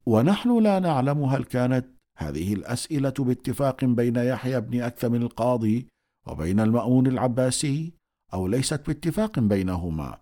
ونحن 0.06 0.64
لا 0.64 0.80
نعلم 0.80 1.24
هل 1.24 1.44
كانت 1.44 1.86
هذه 2.18 2.54
الأسئلة 2.54 3.14
باتفاق 3.20 3.86
بين 3.86 4.16
يحيى 4.16 4.62
بن 4.62 4.82
أكثم 4.82 5.16
القاضي 5.16 5.88
وبين 6.28 6.60
المأمون 6.60 7.08
العباسي 7.08 7.94
أو 8.34 8.48
ليست 8.48 8.88
باتفاق 8.88 9.40
بينهما. 9.40 10.18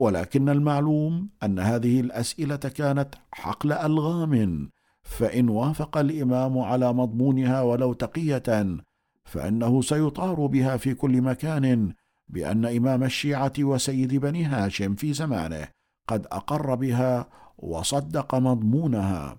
ولكن 0.00 0.48
المعلوم 0.48 1.30
أن 1.42 1.58
هذه 1.58 2.00
الأسئلة 2.00 2.56
كانت 2.56 3.14
حقل 3.32 3.72
ألغام 3.72 4.70
فإن 5.02 5.48
وافق 5.48 5.98
الإمام 5.98 6.58
على 6.58 6.92
مضمونها 6.92 7.62
ولو 7.62 7.92
تقية 7.92 8.76
فإنه 9.24 9.82
سيطار 9.82 10.46
بها 10.46 10.76
في 10.76 10.94
كل 10.94 11.22
مكان 11.22 11.94
بأن 12.28 12.64
إمام 12.64 13.04
الشيعة 13.04 13.52
وسيد 13.58 14.14
بني 14.14 14.44
هاشم 14.44 14.94
في 14.94 15.12
زمانه 15.12 15.68
قد 16.08 16.26
أقر 16.26 16.74
بها 16.74 17.28
وصدق 17.58 18.34
مضمونها 18.34 19.36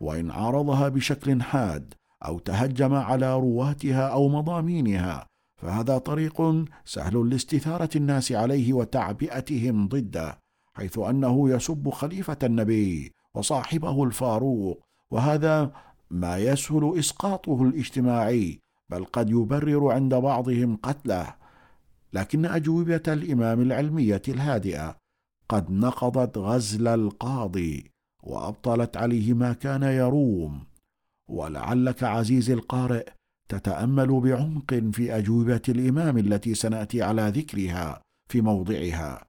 وإن 0.00 0.30
عارضها 0.30 0.88
بشكل 0.88 1.42
حاد 1.42 1.94
أو 2.24 2.38
تهجم 2.38 2.94
على 2.94 3.34
رواتها 3.34 4.08
أو 4.08 4.28
مضامينها 4.28 5.26
فهذا 5.56 5.98
طريق 5.98 6.42
سهل 6.84 7.30
لاستثارة 7.30 7.90
الناس 7.96 8.32
عليه 8.32 8.72
وتعبئتهم 8.72 9.88
ضده 9.88 10.38
حيث 10.74 10.98
أنه 10.98 11.50
يسب 11.50 11.90
خليفة 11.90 12.38
النبي 12.42 13.12
وصاحبه 13.34 14.04
الفاروق 14.04 14.80
وهذا 15.10 15.72
ما 16.10 16.38
يسهل 16.38 16.98
إسقاطه 16.98 17.62
الاجتماعي 17.62 18.60
بل 18.90 19.04
قد 19.04 19.30
يبرر 19.30 19.92
عند 19.92 20.14
بعضهم 20.14 20.76
قتله. 20.76 21.34
لكن 22.12 22.46
أجوبة 22.46 23.02
الإمام 23.08 23.60
العلمية 23.60 24.22
الهادئة 24.28 24.96
قد 25.48 25.70
نقضت 25.70 26.38
غزل 26.38 26.88
القاضي 26.88 27.90
وأبطلت 28.22 28.96
عليه 28.96 29.34
ما 29.34 29.52
كان 29.52 29.82
يروم. 29.82 30.64
ولعلك 31.28 32.02
عزيزي 32.02 32.52
القارئ 32.54 33.08
تتأمل 33.48 34.20
بعمق 34.20 34.74
في 34.74 35.16
أجوبة 35.16 35.62
الإمام 35.68 36.18
التي 36.18 36.54
سنأتي 36.54 37.02
على 37.02 37.28
ذكرها 37.28 38.02
في 38.28 38.40
موضعها 38.40 39.24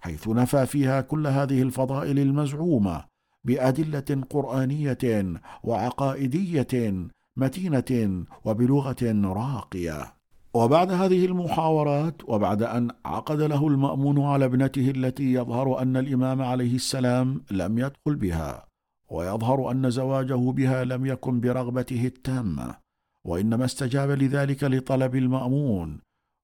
حيث 0.00 0.28
نفى 0.28 0.66
فيها 0.66 1.00
كل 1.00 1.26
هذه 1.26 1.62
الفضائل 1.62 2.18
المزعومة 2.18 3.04
بأدلة 3.44 4.22
قرآنية 4.30 5.40
وعقائدية 5.62 7.06
متينة 7.36 8.24
وبلغة 8.44 9.12
راقية. 9.24 10.14
وبعد 10.54 10.92
هذه 10.92 11.24
المحاورات 11.24 12.28
وبعد 12.28 12.62
أن 12.62 12.90
عقد 13.04 13.40
له 13.40 13.68
المأمون 13.68 14.20
على 14.22 14.44
ابنته 14.44 14.90
التي 14.90 15.32
يظهر 15.32 15.82
أن 15.82 15.96
الإمام 15.96 16.42
عليه 16.42 16.74
السلام 16.74 17.44
لم 17.50 17.78
يدخل 17.78 18.16
بها 18.16 18.66
ويظهر 19.10 19.70
أن 19.70 19.90
زواجه 19.90 20.50
بها 20.50 20.84
لم 20.84 21.06
يكن 21.06 21.40
برغبته 21.40 22.06
التامة 22.06 22.76
وإنما 23.26 23.64
استجاب 23.64 24.10
لذلك 24.10 24.64
لطلب 24.64 25.16
المأمون 25.16 26.00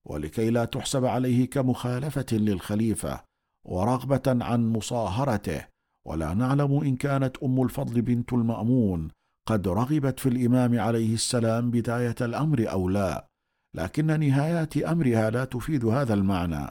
ولكي 0.07 0.49
لا 0.49 0.65
تحسب 0.65 1.05
عليه 1.05 1.49
كمخالفة 1.49 2.25
للخليفة 2.31 3.23
ورغبة 3.67 4.21
عن 4.27 4.73
مصاهرته 4.73 5.65
ولا 6.07 6.33
نعلم 6.33 6.73
إن 6.83 6.95
كانت 6.95 7.37
أم 7.37 7.61
الفضل 7.61 8.01
بنت 8.01 8.33
المأمون 8.33 9.11
قد 9.47 9.67
رغبت 9.67 10.19
في 10.19 10.29
الإمام 10.29 10.79
عليه 10.79 11.13
السلام 11.13 11.71
بداية 11.71 12.15
الأمر 12.21 12.71
أو 12.71 12.89
لا. 12.89 13.28
لكن 13.75 14.19
نهايات 14.19 14.77
أمرها 14.77 15.29
لا 15.29 15.45
تفيد 15.45 15.85
هذا 15.85 16.13
المعنى 16.13 16.67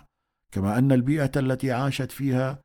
كما 0.53 0.79
أن 0.79 0.93
البيئة 0.93 1.31
التي 1.37 1.73
عاشت 1.73 2.13
فيها 2.13 2.61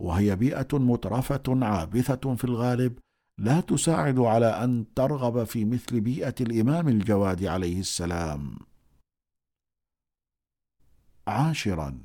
وهي 0.00 0.36
بيئة 0.36 0.78
مترفة 0.78 1.66
عابثة 1.66 2.34
في 2.34 2.44
الغالب 2.44 2.98
لا 3.38 3.60
تساعد 3.60 4.18
على 4.18 4.46
أن 4.46 4.94
ترغب 4.94 5.44
في 5.44 5.64
مثل 5.64 6.00
بيئة 6.00 6.34
الإمام 6.40 6.88
الجواد 6.88 7.44
عليه 7.44 7.80
السلام. 7.80 8.58
عاشرا 11.28 11.98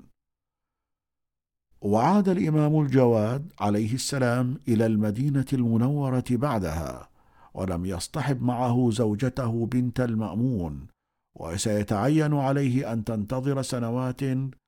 وعاد 1.81 2.29
الإمام 2.29 2.81
الجواد 2.81 3.51
عليه 3.59 3.93
السلام 3.93 4.59
إلى 4.67 4.85
المدينة 4.85 5.45
المنورة 5.53 6.23
بعدها، 6.31 7.09
ولم 7.53 7.85
يصطحب 7.85 8.41
معه 8.41 8.89
زوجته 8.91 9.65
بنت 9.65 9.99
المأمون، 9.99 10.87
وسيتعين 11.35 12.33
عليه 12.33 12.93
أن 12.93 13.03
تنتظر 13.03 13.61
سنوات 13.61 14.21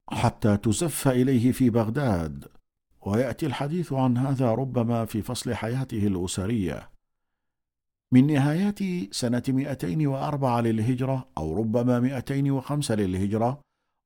حتى 0.09 0.57
تزف 0.57 1.07
إليه 1.07 1.51
في 1.51 1.69
بغداد، 1.69 2.45
ويأتي 3.01 3.45
الحديث 3.45 3.93
عن 3.93 4.17
هذا 4.17 4.51
ربما 4.51 5.05
في 5.05 5.21
فصل 5.21 5.53
حياته 5.53 6.07
الأسرية. 6.07 6.89
من 8.11 8.27
نهايات 8.27 8.79
سنة 9.11 9.43
204 9.47 10.61
للهجرة 10.61 11.27
أو 11.37 11.57
ربما 11.57 11.99
205 11.99 12.95
للهجرة، 12.95 13.59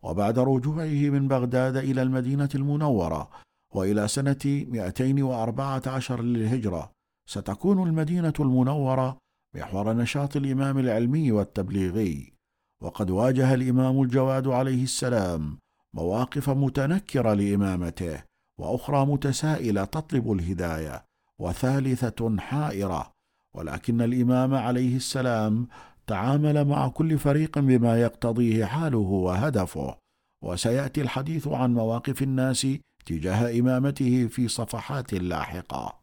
وبعد 0.04 0.40
رجوعه 0.40 1.10
من 1.10 1.28
بغداد 1.28 1.78
إلى 1.78 2.02
المدينة 2.02 2.50
المنورة 2.56 3.30
وإلى 3.76 4.08
سنة 4.08 4.38
214 4.46 6.22
للهجرة 6.22 6.92
ستكون 7.30 7.88
المدينة 7.88 8.34
المنورة 8.40 9.18
محور 9.56 9.94
نشاط 9.94 10.36
الإمام 10.36 10.80
العلمي 10.80 11.32
والتبليغي 11.32 12.34
وقد 12.82 13.10
واجه 13.10 13.54
الإمام 13.54 14.02
الجواد 14.02 14.48
عليه 14.48 14.84
السلام 14.84 15.58
مواقف 15.94 16.50
متنكرة 16.50 17.34
لإمامته 17.34 18.24
وأخرى 18.60 19.06
متسائلة 19.06 19.84
تطلب 19.84 20.32
الهداية 20.32 21.06
وثالثة 21.40 22.38
حائرة 22.40 23.12
ولكن 23.54 24.02
الإمام 24.02 24.54
عليه 24.54 24.96
السلام 24.96 25.68
تعامل 26.08 26.66
مع 26.66 26.88
كل 26.88 27.18
فريق 27.18 27.60
بما 27.60 28.02
يقتضيه 28.02 28.66
حاله 28.66 28.98
وهدفه. 28.98 29.98
وسيأتي 30.44 31.02
الحديث 31.02 31.48
عن 31.48 31.74
مواقف 31.74 32.22
الناس 32.22 32.68
تجاه 33.06 33.60
إمامته 33.60 34.28
في 34.28 34.48
صفحات 34.48 35.14
لاحقة. 35.14 36.00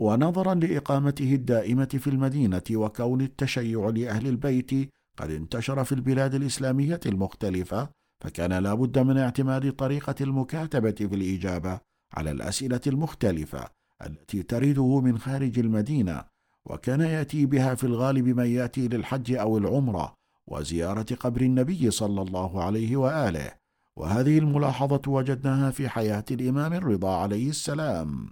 ونظرا 0.00 0.54
لإقامته 0.54 1.34
الدائمة 1.34 1.84
في 1.84 2.06
المدينة 2.06 2.62
وكون 2.70 3.20
التشيع 3.20 3.88
لأهل 3.88 4.26
البيت 4.26 4.90
قد 5.20 5.30
انتشر 5.30 5.84
في 5.84 5.92
البلاد 5.92 6.34
الإسلامية 6.34 7.00
المختلفة 7.06 7.88
فكان 8.20 8.52
لا 8.52 8.74
بد 8.74 8.98
من 8.98 9.18
اعتماد 9.18 9.72
طريقة 9.72 10.14
المكاتبة 10.20 10.90
في 10.90 11.14
الإجابة 11.14 11.80
على 12.14 12.30
الأسئلة 12.30 12.80
المختلفة 12.86 13.68
التي 14.06 14.42
ترده 14.42 15.00
من 15.00 15.18
خارج 15.18 15.58
المدينة 15.58 16.24
وكان 16.66 17.00
يأتي 17.00 17.46
بها 17.46 17.74
في 17.74 17.84
الغالب 17.84 18.26
من 18.26 18.46
يأتي 18.46 18.88
للحج 18.88 19.32
أو 19.32 19.58
العمرة 19.58 20.14
وزيارة 20.46 21.06
قبر 21.20 21.40
النبي 21.40 21.90
صلى 21.90 22.22
الله 22.22 22.64
عليه 22.64 22.96
وآله. 22.96 23.52
وهذه 23.96 24.38
الملاحظة 24.38 25.02
وجدناها 25.06 25.70
في 25.70 25.88
حياة 25.88 26.24
الإمام 26.30 26.72
الرضا 26.72 27.16
عليه 27.16 27.48
السلام. 27.48 28.28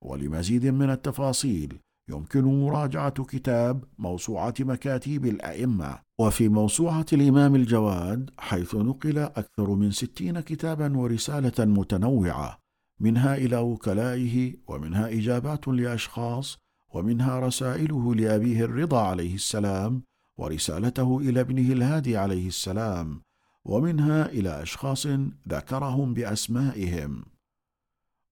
ولمزيد 0.00 0.66
من 0.66 0.90
التفاصيل 0.90 1.80
يمكن 2.12 2.44
مراجعة 2.44 3.24
كتاب 3.24 3.84
موسوعة 3.98 4.54
مكاتيب 4.60 5.26
الأئمة 5.26 5.98
وفي 6.18 6.48
موسوعة 6.48 7.06
الإمام 7.12 7.54
الجواد 7.54 8.30
حيث 8.38 8.74
نقل 8.74 9.18
أكثر 9.18 9.70
من 9.70 9.90
ستين 9.90 10.40
كتابا 10.40 10.96
ورسالة 10.96 11.64
متنوعة 11.64 12.58
منها 13.00 13.36
إلى 13.36 13.56
وكلائه 13.56 14.54
ومنها 14.66 15.08
إجابات 15.08 15.68
لأشخاص 15.68 16.58
ومنها 16.94 17.40
رسائله 17.40 18.14
لأبيه 18.14 18.64
الرضا 18.64 19.00
عليه 19.00 19.34
السلام 19.34 20.02
ورسالته 20.38 21.18
إلى 21.18 21.40
ابنه 21.40 21.72
الهادي 21.72 22.16
عليه 22.16 22.48
السلام 22.48 23.22
ومنها 23.64 24.26
إلى 24.26 24.62
أشخاص 24.62 25.06
ذكرهم 25.48 26.14
بأسمائهم. 26.14 27.24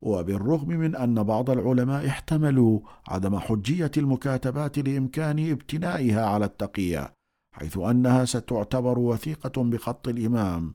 وبالرغم 0.03 0.69
من 0.69 0.97
أن 0.97 1.23
بعض 1.23 1.51
العلماء 1.51 2.07
احتملوا 2.07 2.81
عدم 3.09 3.39
حجية 3.39 3.91
المكاتبات 3.97 4.79
لإمكان 4.79 5.51
ابتنائها 5.51 6.27
على 6.27 6.45
التقية 6.45 7.15
حيث 7.53 7.79
أنها 7.79 8.25
ستعتبر 8.25 8.99
وثيقة 8.99 9.63
بخط 9.63 10.09
الإمام 10.09 10.75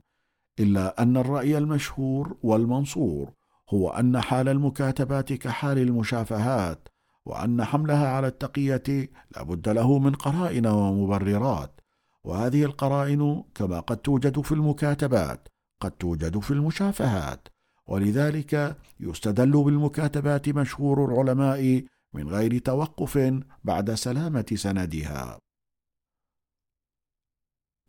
إلا 0.60 1.02
أن 1.02 1.16
الرأي 1.16 1.58
المشهور 1.58 2.36
والمنصور 2.42 3.30
هو 3.70 3.90
أن 3.90 4.20
حال 4.20 4.48
المكاتبات 4.48 5.32
كحال 5.32 5.78
المشافهات 5.78 6.88
وأن 7.26 7.64
حملها 7.64 8.08
على 8.08 8.26
التقية 8.26 9.10
لابد 9.36 9.68
له 9.68 9.98
من 9.98 10.14
قرائن 10.14 10.66
ومبررات 10.66 11.80
وهذه 12.24 12.64
القرائن 12.64 13.42
كما 13.54 13.80
قد 13.80 13.96
توجد 13.96 14.40
في 14.40 14.52
المكاتبات 14.52 15.48
قد 15.80 15.90
توجد 15.90 16.38
في 16.38 16.50
المشافهات. 16.50 17.48
ولذلك 17.88 18.76
يستدل 19.00 19.64
بالمكاتبات 19.64 20.48
مشهور 20.48 21.04
العلماء 21.04 21.84
من 22.14 22.28
غير 22.28 22.58
توقف 22.58 23.42
بعد 23.64 23.94
سلامة 23.94 24.46
سندها. 24.54 25.38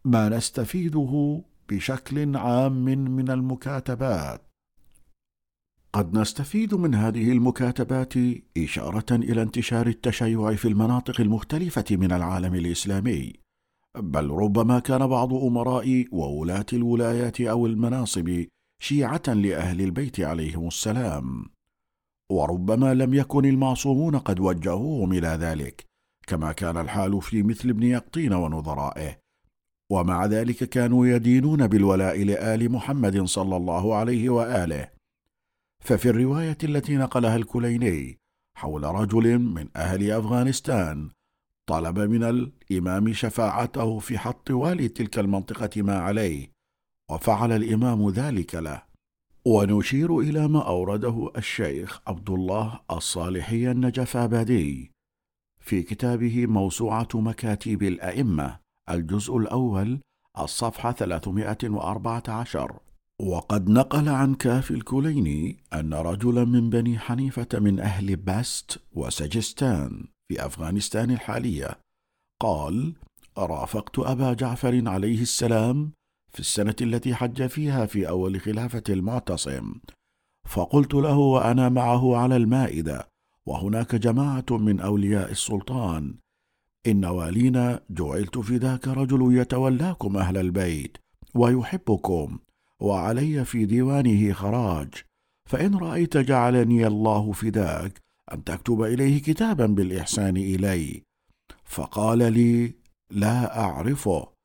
ما 0.06 0.30
نستفيده 0.30 1.44
بشكل 1.70 2.38
عام 2.38 2.86
من 2.86 3.30
المكاتبات 3.30 4.42
قد 5.94 6.18
نستفيد 6.18 6.74
من 6.76 6.96
هذه 6.96 7.32
المكاتبات 7.32 8.14
إشارة 8.58 9.16
إلى 9.16 9.42
انتشار 9.42 9.88
التشيع 9.88 10.56
في 10.56 10.68
المناطق 10.68 11.22
المختلفة 11.22 11.86
من 11.92 12.12
العالم 12.12 12.56
الإسلامي، 12.56 13.34
بل 13.98 14.30
ربما 14.30 14.80
كان 14.80 15.08
بعض 15.08 15.34
أمراء 15.34 16.06
وولاة 16.12 16.66
الولايات 16.74 17.42
أو 17.42 17.66
المناصب 17.66 18.46
شيعة 18.80 19.22
لأهل 19.28 19.82
البيت 19.82 20.20
عليهم 20.20 20.68
السلام، 20.68 21.46
وربما 22.30 22.94
لم 22.94 23.14
يكن 23.14 23.46
المعصومون 23.46 24.18
قد 24.18 24.40
وجهوهم 24.40 25.14
إلى 25.14 25.28
ذلك، 25.28 25.86
كما 26.28 26.52
كان 26.52 26.78
الحال 26.78 27.22
في 27.22 27.44
مثل 27.44 27.70
ابن 27.70 27.84
يقطين 27.84 28.34
ونظرائه، 28.34 29.20
ومع 29.90 30.26
ذلك 30.26 30.70
كانوا 30.70 31.08
يدينون 31.08 31.68
بالولاء 31.68 32.24
لآل 32.24 32.72
محمد 32.72 33.24
صلى 33.24 33.58
الله 33.58 33.96
عليه 33.96 34.30
وآله، 34.30 34.90
ففي 35.80 36.10
الرواية 36.10 36.58
التي 36.64 36.98
نقلها 36.98 37.36
الكليني 37.36 38.20
حول 38.58 38.84
رجل 38.84 39.40
من 39.40 39.68
أهل 39.76 40.12
أفغانستان 40.12 41.10
طلب 41.66 42.00
من 42.00 42.24
الإمام 42.24 43.14
شفاعته 43.14 44.00
في 44.00 44.18
حق 44.18 44.52
والي 44.52 44.88
تلك 44.88 45.20
المنطقة 45.20 45.82
ما 45.82 46.00
عليه. 46.00 46.57
وفعل 47.12 47.52
الإمام 47.52 48.10
ذلك 48.10 48.56
له. 48.56 48.82
ونشير 49.46 50.20
إلى 50.20 50.48
ما 50.48 50.68
أورده 50.68 51.32
الشيخ 51.38 52.00
عبد 52.08 52.30
الله 52.30 52.80
الصالحي 52.92 53.72
النجفابادي 53.72 54.92
في 55.60 55.84
كتابه 55.84 56.46
موسوعة 56.46 57.08
مكاتيب 57.14 57.84
الأئمة 57.84 58.60
الجزء 58.90 59.38
الأول 59.38 60.00
الصفحة 60.40 60.92
314 60.92 62.80
وقد 63.22 63.70
نقل 63.70 64.10
عن 64.10 64.36
كافي 64.36 64.72
الكليني 64.72 65.58
أن 65.74 65.94
رجلا 65.94 66.46
من 66.46 66.70
بني 66.70 67.00
حنيفة 67.00 67.48
من 67.54 67.80
أهل 67.80 68.16
بست 68.16 68.80
وسجستان 68.94 70.08
في 70.28 70.46
أفغانستان 70.46 71.12
الحالية. 71.12 71.80
قال: 72.42 72.94
رافقت 73.38 74.00
أبا 74.00 74.34
جعفر 74.34 74.90
عليه 74.90 75.22
السلام 75.22 75.92
في 76.34 76.40
السنة 76.40 76.76
التي 76.82 77.16
حج 77.16 77.48
فيها 77.48 77.86
في 77.86 78.10
أول 78.10 78.42
خلافة 78.42 78.84
المعتصم، 78.90 79.74
فقلت 80.46 80.94
له 80.94 81.18
وأنا 81.18 81.70
معه 81.70 82.18
على 82.18 82.36
المائدة، 82.36 83.10
وهناك 83.46 83.96
جماعة 83.96 84.46
من 84.52 84.80
أولياء 84.80 85.32
السلطان، 85.32 86.16
إن 86.88 87.06
والينا 87.06 87.82
جعلت 87.90 88.38
في 88.38 88.58
ذاك 88.58 88.88
رجل 88.88 89.38
يتولاكم 89.38 90.18
أهل 90.18 90.38
البيت 90.38 90.98
ويحبكم 91.36 92.40
وعلي 92.80 93.46
في 93.46 93.66
ديوانه 93.66 94.34
خراج. 94.34 94.94
فإن 95.46 95.76
رأيت 95.76 96.18
جعلني 96.18 96.88
الله 96.88 97.32
فداك 97.32 98.02
أن 98.34 98.44
تكتب 98.44 98.82
إليه 98.82 99.22
كتابا 99.22 99.66
بالإحسان 99.66 100.38
إلي. 100.38 101.04
فقال 101.64 102.34
لي 102.34 102.74
لا 103.12 103.60
أعرفه. 103.60 104.37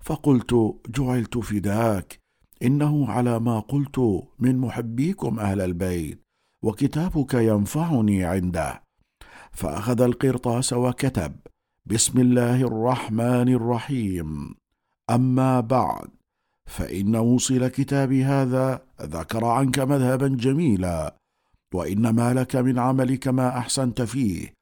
فقلت 0.00 0.80
جعلت 0.88 1.38
فداك. 1.38 2.20
إنه 2.62 3.10
على 3.10 3.38
ما 3.38 3.60
قلت 3.60 4.22
من 4.38 4.58
محبيكم 4.58 5.38
أهل 5.38 5.60
البيت 5.60 6.22
وكتابك 6.64 7.34
ينفعني 7.34 8.24
عنده. 8.24 8.82
فأخذ 9.52 10.00
القرطاس 10.00 10.72
وكتب 10.72 11.36
بسم 11.86 12.20
الله 12.20 12.62
الرحمن 12.62 13.48
الرحيم. 13.48 14.54
أما 15.10 15.60
بعد 15.60 16.08
فإن 16.66 17.16
موصل 17.16 17.68
كتابي 17.68 18.24
هذا 18.24 18.82
ذكر 19.02 19.44
عنك 19.44 19.78
مذهبا 19.78 20.28
جميلا 20.28 21.16
وان 21.74 22.08
ما 22.08 22.34
لك 22.34 22.56
من 22.56 22.78
عملك 22.78 23.28
ما 23.28 23.58
أحسنت 23.58 24.02
فيه. 24.02 24.52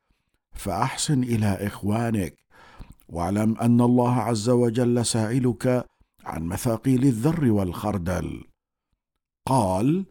فأحسن 0.53 1.23
إلى 1.23 1.47
إخوانك. 1.47 2.35
واعلم 3.09 3.57
أن 3.57 3.81
الله 3.81 4.15
عز 4.15 4.49
وجل 4.49 5.07
سائلك 5.07 5.87
عن 6.25 6.43
مثاقيل 6.43 7.03
الذر 7.03 7.51
والخردل. 7.51 8.45
قال 9.47 10.05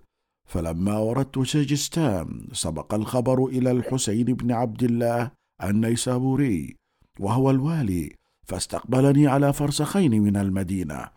فلما 0.48 0.98
وردت 0.98 1.40
سجستان 1.40 2.48
سبق 2.54 2.94
الخبر 2.94 3.46
إلى 3.46 3.72
الحسين 3.72 4.26
بن 4.26 4.52
عبد 4.52 4.84
الله 4.84 5.32
النيسابوري 5.64 6.76
وهو 7.20 7.50
الوالي 7.50 8.16
فاستقبلني 8.44 9.28
على 9.28 9.54
فرسخين 9.54 10.22
من 10.22 10.38
المدينة 10.38 11.10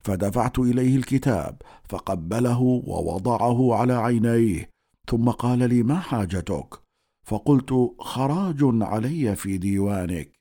فدفعت 0.00 0.58
إليه 0.58 0.96
الكتاب 0.96 1.62
فقبله 1.88 2.60
ووضعه 2.60 3.74
على 3.74 3.92
عينيه 3.92 4.70
ثم 5.08 5.30
قال 5.30 5.58
لي 5.58 5.82
ما 5.82 5.98
حاجتك؟ 6.00 6.80
فقلت 7.26 7.94
خراج 7.98 8.58
علي 8.62 9.36
في 9.36 9.58
ديوانك. 9.58 10.33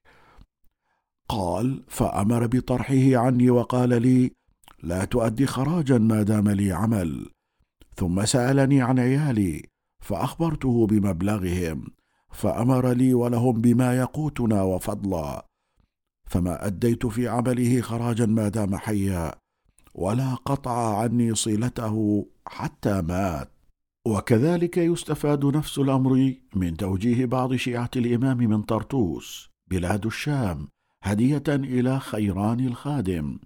قال 1.33 1.83
فأمر 1.87 2.47
بطرحه 2.47 3.17
عني 3.17 3.49
وقال 3.49 4.01
لي 4.01 4.31
لا 4.83 5.05
تؤدي 5.05 5.45
خراجا 5.45 5.97
ما 5.97 6.23
دام 6.23 6.49
لي 6.49 6.71
عمل. 6.71 7.29
ثم 7.95 8.25
سألني 8.25 8.81
عن 8.81 8.99
عيالي 8.99 9.65
فأخبرته 10.01 10.87
بمبلغهم 10.87 11.87
فأمر 12.31 12.91
لي 12.91 13.13
ولهم 13.13 13.61
بما 13.61 13.97
يقوتنا 13.97 14.61
وفضلا. 14.61 15.45
فما 16.29 16.67
أديت 16.67 17.05
في 17.05 17.27
عمله 17.27 17.81
خراجا 17.81 18.25
ما 18.25 18.47
دام 18.49 18.75
حيا 18.75 19.35
ولا 19.95 20.35
قطع 20.35 20.97
عني 20.97 21.35
صلته 21.35 22.25
حتى 22.47 23.01
مات. 23.01 23.49
وكذلك 24.07 24.77
يستفاد 24.77 25.45
نفس 25.45 25.79
الأمر 25.79 26.33
من 26.55 26.77
توجيه 26.77 27.25
بعض 27.25 27.55
شيعة 27.55 27.89
الإمام 27.95 28.37
من 28.37 28.61
طرطوس 28.61 29.49
بلاد 29.71 30.05
الشام 30.05 30.67
هدية 31.05 31.43
إلى 31.47 31.99
خيران 31.99 32.59
الخادم 32.59 33.39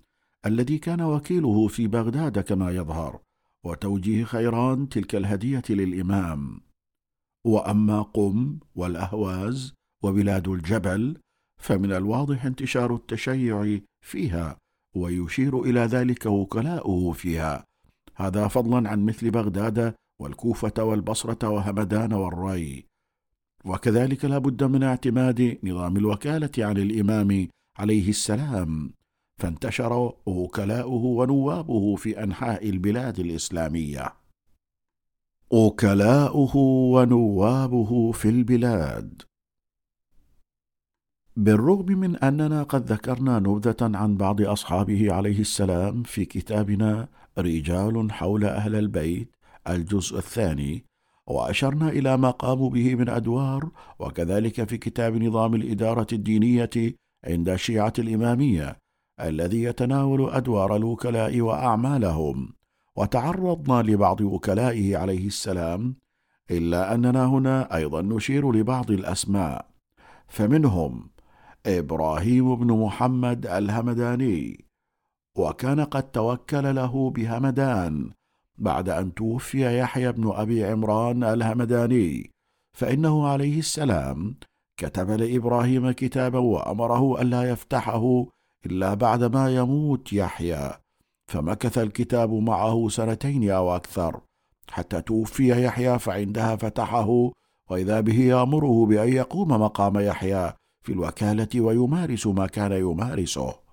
الذي 0.45 0.77
كان 0.77 1.01
وكيله 1.01 1.67
في 1.67 1.87
بغداد 1.87 2.39
كما 2.39 2.71
يظهر 2.71 3.19
وتوجيه 3.63 4.23
خيران 4.23 4.89
تلك 4.89 5.15
الهدية 5.15 5.63
للإمام. 5.69 6.61
وأما 7.45 8.01
قم 8.01 8.59
والأهواز 8.75 9.73
وبلاد 10.03 10.47
الجبل 10.47 11.17
فمن 11.61 11.91
الواضح 11.91 12.45
انتشار 12.45 12.95
التشيع 12.95 13.79
فيها 14.01 14.57
ويشير 14.95 15.61
إلى 15.61 15.79
ذلك 15.79 16.25
وكلاؤه 16.25 17.11
فيها. 17.11 17.63
هذا 18.15 18.47
فضلا 18.47 18.89
عن 18.89 19.05
مثل 19.05 19.31
بغداد 19.31 19.95
والكوفة 20.21 20.83
والبصرة 20.83 21.49
وهمدان 21.49 22.13
والري. 22.13 22.85
وكذلك 23.67 24.25
لا 24.25 24.37
بد 24.37 24.63
من 24.63 24.83
اعتماد 24.83 25.57
نظام 25.63 25.97
الوكالة 25.97 26.51
عن 26.57 26.77
الإمام 26.77 27.47
عليه 27.77 28.09
السلام 28.09 28.93
فانتشر 29.37 30.13
وكلاؤه 30.25 31.03
ونوابه 31.03 31.95
في 31.95 32.23
أنحاء 32.23 32.69
البلاد 32.69 33.19
الإسلامية. 33.19 34.13
وكلاؤه 35.51 36.57
ونوابه 36.93 38.11
في 38.11 38.29
البلاد. 38.29 39.21
بالرغم 41.35 41.85
من 41.85 42.15
أننا 42.15 42.63
قد 42.63 42.91
ذكرنا 42.91 43.39
نبذة 43.39 43.97
عن 43.97 44.17
بعض 44.17 44.41
أصحابه 44.41 45.13
عليه 45.13 45.39
السلام 45.39 46.03
في 46.03 46.25
كتابنا 46.25 47.07
رجال 47.37 48.11
حول 48.11 48.45
أهل 48.45 48.75
البيت 48.75 49.35
الجزء 49.69 50.17
الثاني 50.17 50.86
وأشرنا 51.27 51.89
إلى 51.89 52.17
ما 52.17 52.31
قاموا 52.31 52.69
به 52.69 52.95
من 52.95 53.09
أدوار 53.09 53.69
وكذلك 53.99 54.69
في 54.69 54.77
كتاب 54.77 55.15
نظام 55.15 55.55
الإدارة 55.55 56.07
الدينية 56.13 56.95
عند 57.25 57.49
الشيعة 57.49 57.93
الإمامية 57.99 58.77
الذي 59.21 59.63
يتناول 59.63 60.29
أدوار 60.29 60.75
الوكلاء 60.75 61.41
وأعمالهم. 61.41 62.53
وتعرضنا 62.95 63.81
لبعض 63.91 64.21
وكلائه 64.21 64.97
عليه 64.97 65.27
السلام 65.27 65.95
إلا 66.51 66.93
أننا 66.93 67.25
هنا 67.25 67.75
أيضا 67.75 68.01
نشير 68.01 68.51
لبعض 68.51 68.91
الأسماء. 68.91 69.69
فمنهم 70.27 71.09
إبراهيم 71.65 72.55
بن 72.55 72.73
محمد 72.73 73.47
الهمداني 73.47 74.65
وكان 75.37 75.79
قد 75.79 76.11
توكل 76.11 76.75
له 76.75 77.09
بهمدان 77.09 78.11
بعد 78.57 78.89
أن 78.89 79.13
توفي 79.13 79.79
يحيى 79.79 80.11
بن 80.11 80.31
أبي 80.31 80.65
عمران 80.65 81.23
الهمداني 81.23 82.31
فإنه 82.77 83.27
عليه 83.27 83.59
السلام 83.59 84.35
كتب 84.77 85.11
لإبراهيم 85.11 85.91
كتابا 85.91 86.39
وأمره 86.39 87.21
الا 87.21 87.49
يفتحه 87.49 88.25
إلا 88.65 88.93
بعدما 88.93 89.55
يموت 89.55 90.13
يحيى 90.13 90.71
فمكث 91.27 91.77
الكتاب 91.77 92.33
معه 92.33 92.89
سنتين 92.89 93.51
أو 93.51 93.75
أكثر. 93.75 94.21
حتى 94.71 95.01
توفي 95.01 95.65
يحيى 95.65 95.99
فعندها 95.99 96.55
فتحه 96.55 97.31
وإذا 97.69 98.01
به 98.01 98.19
يأمره 98.19 98.85
بأن 98.85 99.13
يقوم 99.13 99.47
مقام 99.47 99.99
يحيى 99.99 100.53
في 100.85 100.91
الوكالة 100.93 101.61
ويمارس 101.61 102.27
ما 102.27 102.47
كان 102.47 102.71
يمارسه. 102.71 103.66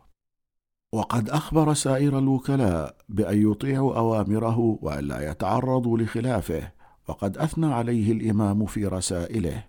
وقد 0.94 1.30
أخبر 1.30 1.74
سائر 1.74 2.18
الوكلاء 2.18 2.96
بأن 3.08 3.50
يطيعوا 3.50 3.96
أوامره 3.96 4.78
وألا 4.82 5.30
يتعرضوا 5.30 5.98
لخلافه 5.98 6.72
وقد 7.08 7.38
أثنى 7.38 7.66
عليه 7.66 8.12
الإمام 8.12 8.66
في 8.66 8.86
رسائله. 8.86 9.64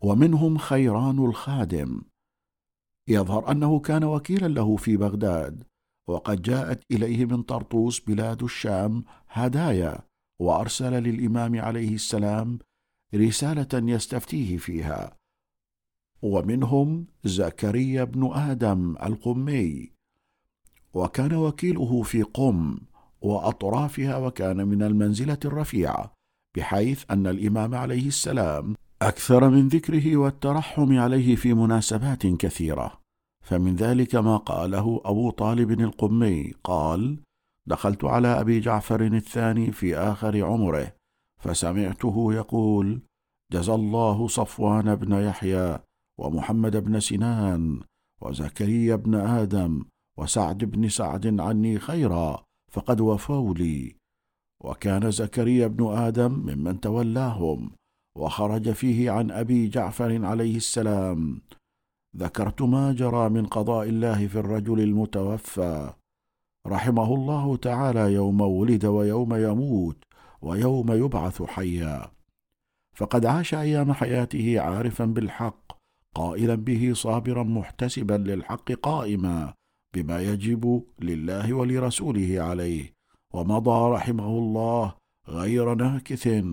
ومنهم 0.00 0.58
خيران 0.58 1.18
الخادم. 1.18 2.02
يظهر 3.08 3.50
أنه 3.50 3.80
كان 3.80 4.04
وكيلا 4.04 4.46
له 4.46 4.76
في 4.76 4.96
بغداد 4.96 5.64
وقد 6.06 6.42
جاءت 6.42 6.82
إليه 6.90 7.24
من 7.24 7.42
طرطوس 7.42 8.00
بلاد 8.00 8.42
الشام 8.42 9.04
هدايا 9.28 9.98
وأرسل 10.38 10.92
للإمام 10.92 11.60
عليه 11.60 11.94
السلام 11.94 12.58
رسالة 13.14 13.92
يستفتيه 13.92 14.56
فيها. 14.56 15.16
ومنهم 16.24 17.06
زكريا 17.24 18.04
بن 18.04 18.30
آدم 18.32 18.96
القمي. 19.02 19.90
وكان 20.94 21.34
وكيله 21.34 22.02
في 22.02 22.22
قم 22.22 22.78
وأطرافها 23.20 24.16
وكان 24.16 24.68
من 24.68 24.82
المنزلة 24.82 25.38
الرفيعه 25.44 26.12
بحيث 26.56 27.04
أن 27.10 27.26
الإمام 27.26 27.74
عليه 27.74 28.06
السلام 28.08 28.74
أكثر 29.02 29.48
من 29.48 29.68
ذكره 29.68 30.16
والترحم 30.16 30.98
عليه 30.98 31.36
في 31.36 31.54
مناسبات 31.54 32.26
كثيرة. 32.26 33.00
فمن 33.42 33.76
ذلك 33.76 34.14
ما 34.14 34.36
قاله 34.36 35.00
أبو 35.04 35.30
طالب 35.30 35.80
القمي 35.80 36.52
قال 36.64 37.18
دخلت 37.66 38.04
على 38.04 38.40
أبي 38.40 38.60
جعفر 38.60 39.00
الثاني 39.00 39.72
في 39.72 39.96
آخر 39.96 40.44
عمره 40.44 40.92
فسمعته 41.38 42.34
يقول 42.34 43.02
جزى 43.52 43.74
الله 43.74 44.28
صفوان 44.28 44.94
بن 44.94 45.12
يحيى 45.12 45.78
ومحمد 46.18 46.76
بن 46.76 47.00
سنان 47.00 47.80
وزكريا 48.22 48.96
بن 48.96 49.14
آدم 49.14 49.84
وسعد 50.18 50.64
بن 50.64 50.88
سعد 50.88 51.40
عني 51.40 51.78
خيرا 51.78 52.44
فقد 52.72 53.00
وفوا 53.00 53.54
لي. 53.54 53.96
وكان 54.64 55.10
زكريا 55.10 55.66
بن 55.66 55.86
آدم 55.86 56.32
ممن 56.32 56.80
تولاهم 56.80 57.70
وخرج 58.16 58.70
فيه 58.70 59.10
عن 59.10 59.30
أبي 59.30 59.68
جعفر 59.68 60.24
عليه 60.26 60.56
السلام. 60.56 61.40
ذكرت 62.16 62.62
ما 62.62 62.92
جرى 62.92 63.28
من 63.28 63.46
قضاء 63.46 63.88
الله 63.88 64.26
في 64.26 64.38
الرجل 64.38 64.80
المتوفى. 64.80 65.92
رحمه 66.66 67.14
الله 67.14 67.56
تعالى 67.56 68.12
يوم 68.12 68.40
ولد 68.40 68.84
ويوم 68.84 69.34
يموت 69.34 69.96
ويوم 70.42 70.92
يبعث 70.92 71.42
حيا. 71.42 72.10
فقد 72.96 73.26
عاش 73.26 73.54
أيام 73.54 73.92
حياته 73.92 74.60
عارفا 74.60 75.04
بالحق 75.04 75.83
قائلا 76.14 76.54
به 76.54 76.92
صابرا 76.94 77.42
محتسبا 77.42 78.14
للحق 78.14 78.72
قائما 78.72 79.54
بما 79.94 80.20
يجب 80.22 80.84
لله 80.98 81.54
ولرسوله 81.54 82.42
عليه 82.42 82.92
ومضى 83.32 83.94
رحمه 83.94 84.26
الله 84.26 84.94
غير 85.28 85.74
ناكث 85.74 86.44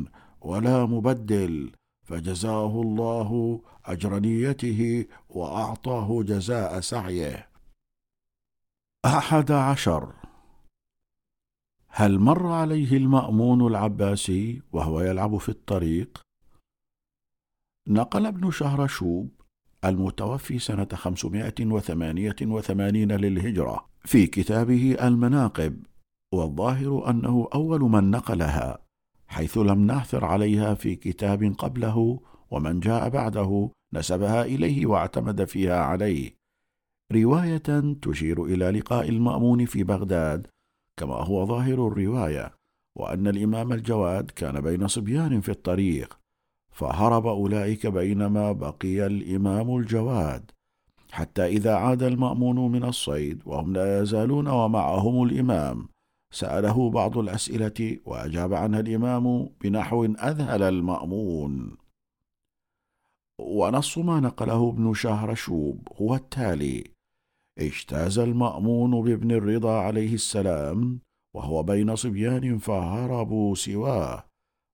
ولا 0.42 0.86
مبدل 0.86 1.72
فجزاه 2.04 2.82
الله 2.82 3.62
أجر 3.86 4.20
نيته 4.20 5.06
وأعطاه 5.30 6.24
جزاء 6.24 6.80
سعيه 6.80 7.50
أحد 9.06 9.52
عشر 9.52 10.14
هل 11.88 12.20
مر 12.20 12.48
عليه 12.48 12.98
المأمون 12.98 13.68
العباسي 13.68 14.62
وهو 14.72 15.02
يلعب 15.02 15.38
في 15.38 15.50
الطريق؟ 15.50 16.22
نقل 17.88 18.26
ابن 18.26 18.52
شهرشوب 18.52 19.41
المتوفي 19.86 20.60
سنة 20.60 20.88
588 20.94 23.12
للهجرة 23.12 23.86
في 24.06 24.28
كتابه 24.28 24.98
المناقب 25.02 25.84
والظاهر 26.34 27.10
أنه 27.10 27.48
أول 27.54 27.82
من 27.82 28.12
نقلها 28.12 28.80
حيث 29.28 29.58
لم 29.58 29.86
نعثر 29.86 30.26
عليها 30.26 30.74
في 30.74 30.96
كتاب 30.96 31.56
قبله 31.58 32.20
ومن 32.52 32.80
جاء 32.80 33.10
بعده 33.10 33.70
نسبها 33.94 34.46
إليه 34.46 34.86
واعتمد 34.86 35.44
فيها 35.44 35.82
عليه. 35.82 36.36
رواية 37.12 37.94
تشير 38.02 38.46
إلى 38.46 38.72
لقاء 38.72 39.10
المأمون 39.10 39.66
في 39.66 39.84
بغداد 39.84 40.48
كما 41.00 41.16
هو 41.16 41.46
ظاهر 41.46 41.88
الرواية 41.88 42.56
وأن 42.98 43.28
الإمام 43.28 43.74
الجواد 43.74 44.32
كان 44.32 44.62
بين 44.62 44.88
صبيان 44.88 45.42
في 45.42 45.50
الطريق 45.50 46.21
فهرب 46.82 47.28
أولئك 47.28 47.88
بينما 47.88 48.52
بقي 48.52 49.06
الإمام 49.06 49.78
الجواد. 49.78 50.52
حتى 51.12 51.46
إذا 51.46 51.76
عاد 51.76 52.04
المأمون 52.04 52.72
من 52.72 52.84
الصيد 52.84 53.42
وهم 53.46 53.74
لا 53.74 54.02
يزالون 54.02 54.48
ومعهم 54.48 55.24
الإمام 55.24 55.90
سأله 56.34 56.90
بعض 56.90 57.18
الأسئلة 57.18 57.98
وأجاب 58.06 58.54
عنها 58.54 58.80
الإمام 58.80 59.50
بنحو 59.62 60.06
أذهل 60.06 60.62
المأمون. 60.64 61.78
ونص 63.40 63.98
ما 63.98 64.20
نقله 64.20 64.70
ابن 64.70 64.94
شهرشوب 64.94 65.88
هو 66.02 66.16
التالي 66.16 66.84
اجتاز 67.58 68.20
المأمون 68.20 69.02
بابن 69.02 69.32
الرضا 69.32 69.80
عليه 69.80 70.14
السلام 70.14 71.00
وهو 71.34 71.64
بين 71.64 71.96
صبيان 71.96 72.58
فهربوا 72.58 73.56
سواه 73.56 74.26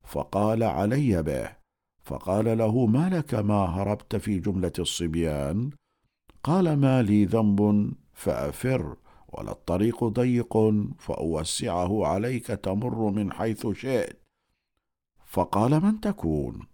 فقال 0.04 0.64
علي 0.64 1.24
به 1.24 1.66
فقال 2.08 2.58
له 2.58 2.86
ما 2.86 3.10
لك 3.10 3.34
ما 3.34 3.66
هربت 3.66 4.16
في 4.16 4.40
جملة 4.40 4.72
الصبيان؟ 4.80 5.70
قال 6.44 6.78
ما 6.80 7.02
لي 7.02 7.26
ذنب 7.26 7.92
فأفر 8.14 8.98
ولا 9.30 9.52
الطريق 9.52 10.04
ضيق 10.04 10.58
فأوسعه 11.00 12.06
عليك 12.06 12.48
تمر 12.48 13.12
من 13.12 13.32
حيث 13.32 13.68
شئت. 13.68 14.20
فقال 15.26 15.84
من 15.84 16.00
تكون؟ 16.00 16.68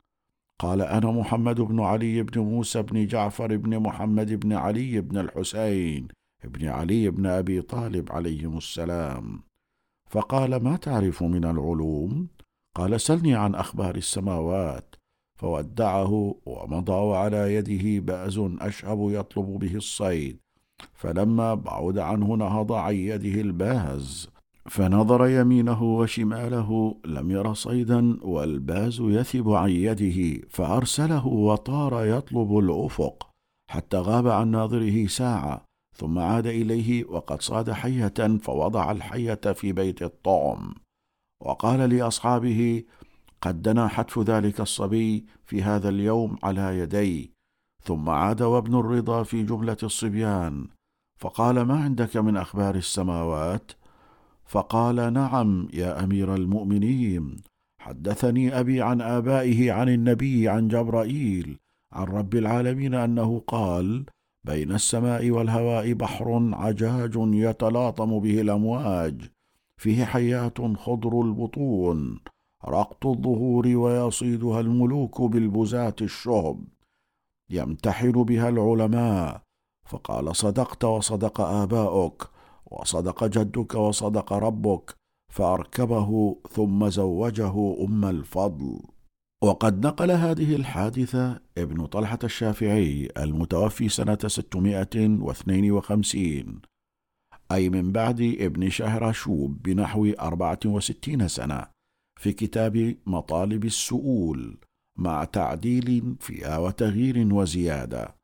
قال 0.60 0.81
أنا 0.81 1.11
محمد 1.11 1.61
بن 1.61 1.80
علي 1.80 2.23
بن 2.23 2.41
موسى 2.41 2.81
بن 2.81 3.05
جعفر 3.05 3.57
بن 3.57 3.80
محمد 3.80 4.34
بن 4.34 4.53
علي 4.53 5.01
بن 5.01 5.18
الحسين 5.18 6.07
بن 6.43 6.68
علي 6.68 7.10
بن 7.10 7.26
أبي 7.26 7.61
طالب 7.61 8.11
عليهم 8.11 8.57
السلام. 8.57 9.43
فقال 10.10 10.64
ما 10.64 10.76
تعرف 10.76 11.23
من 11.23 11.45
العلوم؟ 11.45 12.27
قال 12.76 13.01
سلني 13.01 13.35
عن 13.35 13.55
أخبار 13.55 13.95
السماوات. 13.95 14.95
فودعه 15.43 16.35
ومضى 16.45 16.91
وعلى 16.91 17.53
يده 17.55 18.05
بأز 18.05 18.41
أشهب 18.61 19.09
يطلب 19.11 19.45
به 19.59 19.75
الصيد. 19.75 20.37
فلما 20.93 21.53
بعد 21.53 21.97
عنه 21.97 22.33
نهض 22.35 22.71
عن 22.71 22.95
يده 22.95 23.41
الباز 23.41 24.29
فنظر 24.65 25.27
يمينه 25.27 25.83
وشماله 25.83 26.95
لم 27.05 27.31
ير 27.31 27.53
صيدا 27.53 28.17
والباز 28.21 28.97
يثب 29.01 29.49
عن 29.49 29.69
يده 29.69 30.47
فأرسله 30.49 31.27
وطار 31.27 32.05
يطلب 32.05 32.57
الأفق. 32.59 33.29
حتى 33.69 33.97
غاب 33.97 34.27
عن 34.27 34.47
ناظره 34.47 35.07
ساعة 35.07 35.65
ثم 35.95 36.19
عاد 36.19 36.47
إليه 36.47 37.05
وقد 37.05 37.41
صاد 37.41 37.71
حية 37.71 38.37
فوضع 38.41 38.91
الحية 38.91 39.43
في 39.53 39.73
بيت 39.73 40.03
الطعم. 40.03 40.73
وقال 41.41 41.89
لأصحابه 41.89 42.83
قد 43.43 43.61
دنا 43.61 43.87
حتف 43.87 44.19
ذلك 44.19 44.61
الصبي 44.61 45.25
في 45.45 45.63
هذا 45.63 45.89
اليوم 45.89 46.37
على 46.43 46.79
يدي 46.79 47.33
ثم 47.83 48.09
عاد 48.09 48.41
وابن 48.41 48.79
الرضا 48.79 49.23
في 49.23 49.43
جملة 49.43 49.77
الصبيان 49.83 50.67
فقال 51.19 51.61
ما 51.61 51.83
عندك 51.83 52.17
من 52.17 52.37
أخبار 52.37 52.75
السماوات؟ 52.75 53.71
فقال 54.45 55.13
نعم 55.13 55.67
يا 55.73 56.03
أمير 56.03 56.35
المؤمنين 56.35 57.41
حدثني 57.79 58.59
أبي 58.59 58.81
عن 58.81 59.01
آبائه 59.01 59.71
عن 59.71 59.89
النبي 59.89 60.49
عن 60.49 60.67
جبرائيل 60.67 61.57
عن 61.93 62.05
رب 62.05 62.35
العالمين 62.35 62.93
أنه 62.93 63.39
قال 63.47 64.05
بين 64.43 64.71
السماء 64.71 65.31
والهواء 65.31 65.93
بحر 65.93 66.49
عجاج 66.53 67.13
يتلاطم 67.17 68.19
به 68.19 68.41
الأمواج 68.41 69.21
فيه 69.77 70.05
حيات 70.05 70.61
خضر 70.61 71.21
البطون. 71.21 72.19
رقط 72.68 73.06
الظهور 73.06 73.68
ويصيدها 73.68 74.60
الملوك 74.60 75.22
بالبزاة 75.22 75.95
الشهب 76.02 76.64
يمتحن 77.49 78.11
بها 78.11 78.49
العلماء 78.49 79.41
فقال 79.90 80.35
صدقت 80.35 80.85
وصدق 80.85 81.41
آباؤك 81.41 82.30
وصدق 82.65 83.26
جدك 83.26 83.76
وصدق 83.76 84.34
ربك 84.34 84.95
فأركبه 85.31 86.35
ثم 86.49 86.90
زوجه 86.90 87.76
أم 87.84 88.06
الفضل. 88.06 88.80
وقد 89.44 89.85
نقل 89.85 90.11
هذه 90.11 90.56
الحادثة 90.56 91.40
ابن 91.57 91.85
طلحة 91.85 92.19
الشافعي 92.23 93.10
المتوفي 93.18 93.90
سنة 93.90 94.18
652 94.27 96.61
أي 97.52 97.69
من 97.69 97.91
بعد 97.91 98.22
ابن 98.22 98.69
شهرشوب 98.69 99.64
بنحو 99.64 100.06
64 100.19 101.27
سنة. 101.27 101.72
في 102.23 102.33
كتاب 102.33 102.95
مطالب 103.05 103.65
السؤول 103.65 104.57
مع 104.97 105.23
تعديل 105.23 106.15
فيها 106.19 106.57
وتغيير 106.57 107.33
وزيادة. 107.33 108.15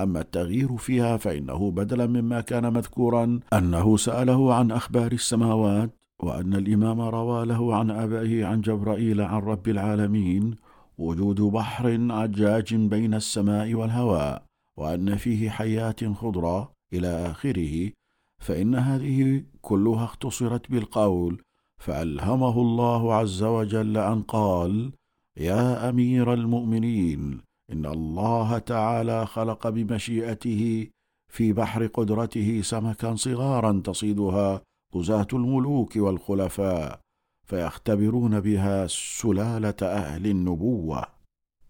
أما 0.00 0.20
التغيير 0.20 0.76
فيها 0.76 1.16
فإنه 1.16 1.70
بدلا 1.70 2.06
مما 2.06 2.40
كان 2.40 2.72
مذكورا 2.72 3.40
أنه 3.52 3.96
سأله 3.96 4.54
عن 4.54 4.70
أخبار 4.70 5.12
السماوات 5.12 5.90
وأن 6.22 6.54
الإمام 6.54 7.00
روى 7.00 7.46
له 7.46 7.76
عن 7.76 7.90
أبائه 7.90 8.44
عن 8.44 8.60
جبرائيل 8.60 9.20
عن 9.20 9.40
رب 9.40 9.68
العالمين 9.68 10.54
وجود 10.98 11.40
بحر 11.40 12.06
عجاج 12.10 12.74
بين 12.74 13.14
السماء 13.14 13.74
والهواء 13.74 14.42
وأن 14.76 15.16
فيه 15.16 15.50
حيات 15.50 16.04
خضرة 16.04 16.72
إلى 16.92 17.30
آخره 17.30 17.90
فإن 18.38 18.74
هذه 18.74 19.42
كلها 19.60 20.04
اختصرت 20.04 20.70
بالقول 20.70 21.42
فألهمه 21.78 22.60
الله 22.60 23.14
عز 23.14 23.42
وجل 23.42 23.96
أن 23.96 24.22
قال 24.22 24.92
يا 25.36 25.88
أمير 25.88 26.32
المؤمنين 26.32 27.40
إن 27.72 27.86
الله 27.86 28.58
تعالى 28.58 29.26
خلق 29.26 29.68
بمشيئته 29.68 30.90
في 31.32 31.52
بحر 31.52 31.86
قدرته 31.86 32.62
سمكا 32.62 33.14
صغارا 33.14 33.82
تصيدها 33.84 34.62
غزاه 34.94 35.26
الملوك 35.32 35.96
والخلفاء 35.96 37.00
فيختبرون 37.46 38.40
بها 38.40 38.86
سلالة 38.86 39.76
أهل 39.82 40.26
النبوة. 40.26 41.04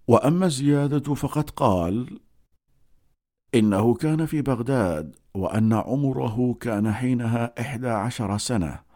وأما 0.08 0.46
الزيادة 0.46 1.14
فقد 1.14 1.50
قال 1.50 2.20
إنه 3.54 3.94
كان 3.94 4.26
في 4.26 4.42
بغداد 4.42 5.16
وأن 5.34 5.72
عمره 5.72 6.54
كان 6.60 6.92
حينها 6.92 7.60
إحدى 7.60 7.88
عشر 7.88 8.38
سنة. 8.38 8.87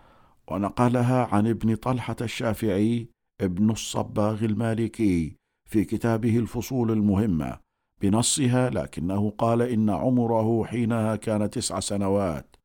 ونقلها 0.48 1.28
عن 1.34 1.46
ابن 1.46 1.74
طلحة 1.74 2.16
الشافعي 2.20 3.08
ابن 3.40 3.70
الصباغ 3.70 4.44
المالكي 4.44 5.36
في 5.64 5.84
كتابه 5.84 6.38
الفصول 6.38 6.90
المهمة 6.90 7.58
بنصها 8.00 8.70
لكنه 8.70 9.30
قال 9.30 9.62
إن 9.62 9.90
عمره 9.90 10.64
حينها 10.64 11.16
كان 11.16 11.50
تسع 11.50 11.80
سنوات. 11.80 12.56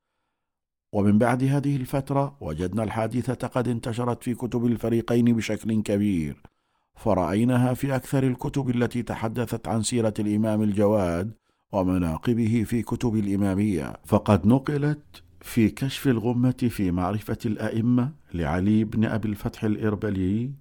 ومن 0.94 1.18
بعد 1.18 1.44
هذه 1.44 1.76
الفترة 1.76 2.38
وجدنا 2.42 2.84
الحادثة 2.84 3.48
قد 3.48 3.68
انتشرت 3.68 4.24
في 4.24 4.36
كتب 4.36 4.66
الفريقين 4.66 5.36
بشكل 5.36 5.82
كبير 5.82 6.42
فرأيناها 6.96 7.74
في 7.74 7.96
أكثر 7.96 8.24
الكتب 8.24 8.70
التي 8.70 9.04
تحدثت 9.04 9.68
عن 9.68 9.84
سيرة 9.84 10.14
الإمام 10.20 10.62
الجواد 10.62 11.32
ومناقبه 11.72 12.64
في 12.68 12.82
كتب 12.82 13.16
الإمامية. 13.16 13.94
فقد 14.06 14.48
نقلت 14.48 15.24
في 15.48 15.70
كشف 15.70 16.08
الغمة 16.08 16.70
في 16.70 16.92
معرفة 16.92 17.38
الأئمة 17.46 18.14
لعلي 18.34 18.84
بن 18.84 19.06
أبي 19.06 19.30
الفتح 19.30 19.64
الإربلي 19.64 20.52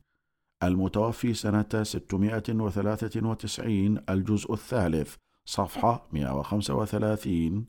المتوفي 0.62 1.34
سنة 1.34 1.82
693 1.82 3.98
الجزء 4.10 4.52
الثالث 4.52 5.14
صفحة 5.44 6.08
135 6.12 7.66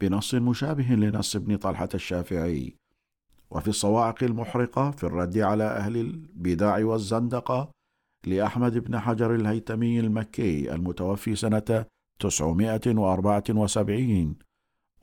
بنص 0.00 0.34
مشابه 0.34 0.84
لنص 0.84 1.36
ابن 1.36 1.56
طلحة 1.56 1.88
الشافعي. 1.94 2.76
وفي 3.50 3.68
الصواعق 3.68 4.22
المحرقة 4.22 4.90
في 4.90 5.04
الرد 5.04 5.38
على 5.38 5.64
أهل 5.64 5.96
البدع 5.96 6.86
والزندقة 6.86 7.70
لأحمد 8.26 8.78
بن 8.78 8.98
حجر 8.98 9.34
الهيتمي 9.34 10.00
المكي 10.00 10.74
المتوفي 10.74 11.36
سنة 11.36 11.84
974 12.20 14.36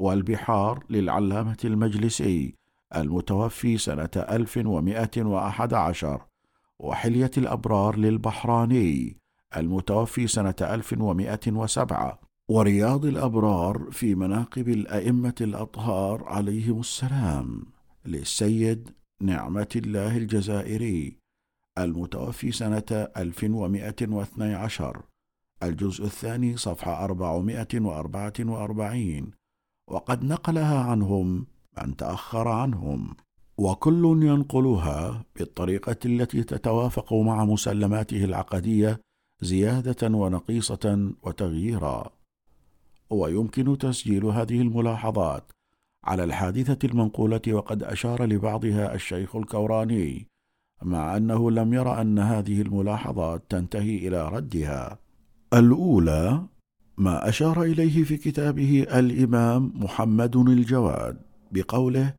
والبحار 0.02 0.84
للعلامة 0.90 1.58
المجلسي 1.66 2.56
المتوفي 2.96 3.78
سنة 3.78 4.10
1111 4.16 6.22
وحلية 6.80 7.32
الأبرار 7.38 7.98
للبحراني 7.98 9.18
المتوفي 9.58 10.28
سنة 10.28 10.56
1107 10.62 12.20
ورياض 12.50 13.06
الأبرار 13.06 13.88
في 13.92 14.16
مناقب 14.16 14.70
الأئمة 14.70 15.36
الأطهار 15.42 16.24
عليهم 16.24 16.80
السلام 16.80 17.64
للسيد 18.06 18.90
نعمة 19.22 19.68
الله 19.76 20.18
الجزائري 20.18 21.18
المتوفي 21.78 22.52
سنة 22.52 23.08
1112 23.18 25.02
الجزء 25.64 26.06
الثاني 26.06 26.58
صفحة 26.58 27.06
444 27.06 29.41
وقد 29.92 30.24
نقلها 30.24 30.80
عنهم 30.80 31.46
من 31.78 31.96
تأخر 31.96 32.48
عنهم. 32.48 33.16
وكل 33.58 34.20
ينقلها 34.24 35.24
بالطريقة 35.36 35.98
التي 36.06 36.44
تتوافق 36.44 37.14
مع 37.14 37.46
مسلماته 37.46 38.24
العقدية 38.24 39.02
زيادة 39.42 40.18
ونقيصة 40.18 41.12
وتغييرا. 41.24 42.10
ويمكن 43.10 43.78
تسجيل 43.78 44.26
هذه 44.26 44.62
الملاحظات 44.62 45.52
على 46.04 46.24
الحادثة 46.24 46.88
المنقولة 46.88 47.42
وقد 47.48 47.84
أشار 47.84 48.26
لبعضها 48.26 48.96
الشيخ 48.96 49.36
الكوراني 49.36 50.28
مع 50.82 51.18
أنه 51.18 51.52
لم 51.52 51.74
ير 51.74 52.02
أن 52.02 52.20
هذه 52.20 52.62
الملاحظات 52.62 53.44
تنتهي 53.50 54.08
إلى 54.08 54.30
ردها. 54.30 55.00
الأولى 55.54 56.46
ما 57.02 57.30
أشار 57.30 57.64
إليه 57.64 58.04
في 58.04 58.18
كتابه 58.18 58.88
الإمام 59.00 59.72
محمد 59.76 60.36
الجواد 60.36 61.22
بقوله 61.52 62.14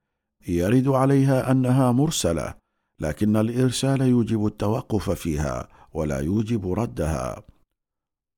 يرد 0.48 0.88
عليها 0.88 1.50
أنها 1.50 1.92
مرسلة 1.92 2.54
لكن 3.00 3.36
الإرسال 3.36 4.00
يوجب 4.00 4.46
التوقف 4.46 5.10
فيها 5.10 5.68
ولا 5.92 6.20
يوجب 6.20 6.72
ردها. 6.72 7.42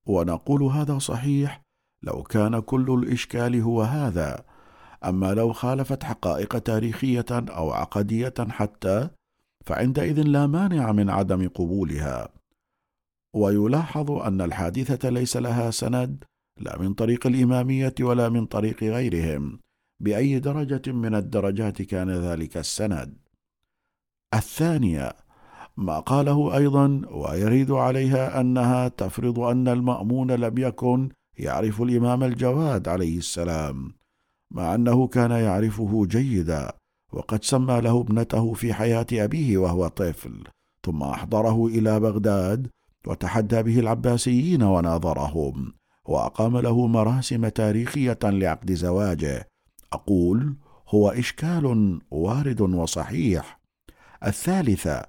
ونقول 0.06 0.62
هذا 0.62 0.98
صحيح 0.98 1.62
لو 2.02 2.22
كان 2.22 2.60
كل 2.60 2.90
الإشكال 2.90 3.60
هو 3.60 3.82
هذا 3.82 4.44
أما 5.04 5.34
لو 5.34 5.52
خالفت 5.52 6.02
حقائق 6.04 6.58
تاريخية 6.58 7.26
أو 7.30 7.70
عقدية 7.70 8.34
حتى 8.48 9.08
فعندئذ 9.66 10.22
لا 10.22 10.46
مانع 10.46 10.92
من 10.92 11.10
عدم 11.10 11.48
قبولها. 11.48 12.28
ويلاحظ 13.34 14.10
أن 14.10 14.40
الحادثة 14.40 15.10
ليس 15.10 15.36
لها 15.36 15.70
سند 15.70 16.24
لا 16.60 16.78
من 16.78 16.94
طريق 16.94 17.26
الإمامية 17.26 17.94
ولا 18.00 18.28
من 18.28 18.46
طريق 18.46 18.84
غيرهم. 18.84 19.58
بأي 20.00 20.38
درجة 20.38 20.92
من 20.92 21.14
الدرجات 21.14 21.82
كان 21.82 22.10
ذلك 22.10 22.56
السند. 22.56 23.14
الثانية 24.34 25.12
ما 25.76 26.00
قاله 26.00 26.56
أيضا 26.56 27.02
ويريد 27.10 27.70
عليها 27.70 28.40
أنها 28.40 28.88
تفرض 28.88 29.40
أن 29.40 29.68
المأمون 29.68 30.30
لم 30.30 30.58
يكن 30.58 31.08
يعرف 31.38 31.82
الإمام 31.82 32.22
الجواد 32.22 32.88
عليه 32.88 33.18
السلام 33.18 33.92
مع 34.50 34.74
أنه 34.74 35.06
كان 35.06 35.30
يعرفه 35.30 36.06
جيدا 36.06 36.72
وقد 37.12 37.44
سمى 37.44 37.80
له 37.80 38.00
ابنته 38.00 38.52
في 38.52 38.74
حياة 38.74 39.06
أبيه 39.12 39.58
وهو 39.58 39.88
طفل 39.88 40.44
ثم 40.84 41.02
أحضره 41.02 41.66
إلى 41.66 42.00
بغداد 42.00 42.68
وتحدى 43.06 43.62
به 43.62 43.78
العباسيين 43.78 44.62
وناظرهم. 44.62 45.72
وأقام 46.04 46.58
له 46.58 46.86
مراسم 46.86 47.48
تاريخية 47.48 48.18
لعقد 48.22 48.72
زواجه. 48.72 49.48
أقول 49.92 50.56
هو 50.88 51.08
إشكال 51.08 51.98
وارد 52.10 52.60
وصحيح. 52.60 53.60
الثالثة 54.26 55.06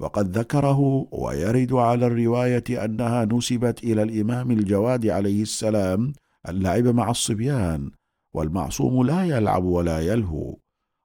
وقد 0.00 0.38
ذكره 0.38 1.08
ويرد 1.12 1.72
على 1.72 2.06
الرواية 2.06 2.84
أنها 2.84 3.24
نسبت 3.24 3.84
إلى 3.84 4.02
الإمام 4.02 4.50
الجواد 4.50 5.06
عليه 5.06 5.42
السلام 5.42 6.12
اللعب 6.48 6.86
مع 6.86 7.10
الصبيان 7.10 7.90
والمعصوم 8.34 9.06
لا 9.06 9.24
يلعب 9.24 9.64
ولا 9.64 10.00
يلهو. 10.00 10.56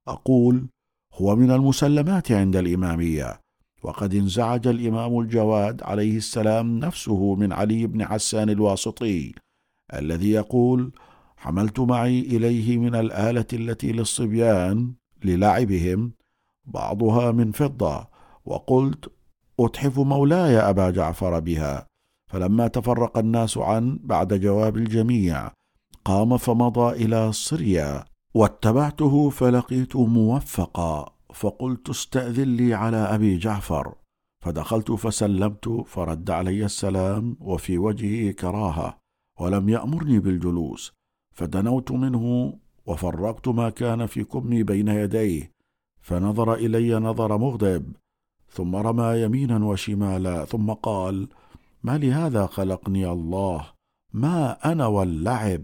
أقول 0.07 0.69
هو 1.13 1.35
من 1.35 1.51
المسلمات 1.51 2.31
عند 2.31 2.55
الإمامية. 2.55 3.40
وقد 3.83 4.15
انزعج 4.15 4.67
الإمام 4.67 5.19
الجواد 5.19 5.83
عليه 5.83 6.17
السلام 6.17 6.79
نفسه 6.79 7.35
من 7.35 7.53
علي 7.53 7.87
بن 7.87 8.05
حسان 8.05 8.49
الواسطي 8.49 9.33
الذي 9.93 10.31
يقول 10.31 10.91
حملت 11.37 11.79
معي 11.79 12.19
إليه 12.19 12.77
من 12.77 12.95
الآلة 12.95 13.45
التي 13.53 13.91
للصبيان 13.91 14.93
للعبهم 15.23 16.11
بعضها 16.65 17.31
من 17.31 17.51
فضة 17.51 18.07
وقلت 18.45 19.11
أتحف 19.59 19.99
مولاي 19.99 20.57
أبا 20.57 20.89
جعفر 20.89 21.39
بها 21.39 21.87
فلما 22.31 22.67
تفرق 22.67 23.17
الناس 23.17 23.57
عن 23.57 23.99
بعد 24.03 24.33
جواب 24.33 24.77
الجميع 24.77 25.51
قام 26.05 26.37
فمضى 26.37 27.05
إلى 27.05 27.31
صريا 27.31 28.05
واتبعته 28.33 29.29
فلقيت 29.29 29.95
موفقا. 29.95 31.10
فقلت 31.33 31.89
استأذن 31.89 32.55
لي 32.55 32.73
على 32.73 32.97
أبي 32.97 33.37
جعفر. 33.37 33.95
فدخلت 34.39 34.91
فسلمت 34.91 35.83
فرد 35.87 36.29
علي 36.29 36.65
السلام 36.65 37.37
وفي 37.39 37.77
وجهه 37.77 38.31
كراهة 38.31 38.97
ولم 39.39 39.69
يأمرني 39.69 40.19
بالجلوس. 40.19 40.93
فدنوت 41.35 41.91
منه 41.91 42.53
وفرقت 42.85 43.47
ما 43.47 43.69
كان 43.69 44.05
في 44.05 44.23
كمي 44.23 44.63
بين 44.63 44.87
يديه. 44.87 45.51
فنظر 46.01 46.53
إلي 46.53 46.93
نظر 46.99 47.37
مغضب 47.37 47.93
ثم 48.49 48.75
رمى 48.75 49.21
يمينا 49.21 49.65
وشمالا 49.65 50.45
ثم 50.45 50.73
قال 50.73 51.27
ما 51.83 51.97
لهذا 51.97 52.45
خلقني 52.45 53.11
الله؟ 53.11 53.67
ما 54.13 54.71
أنا 54.71 54.87
واللعب؟ 54.87 55.61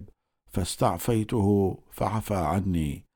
فاستعفيته 0.48 1.78
فعفى 1.92 2.36
عني. 2.36 3.07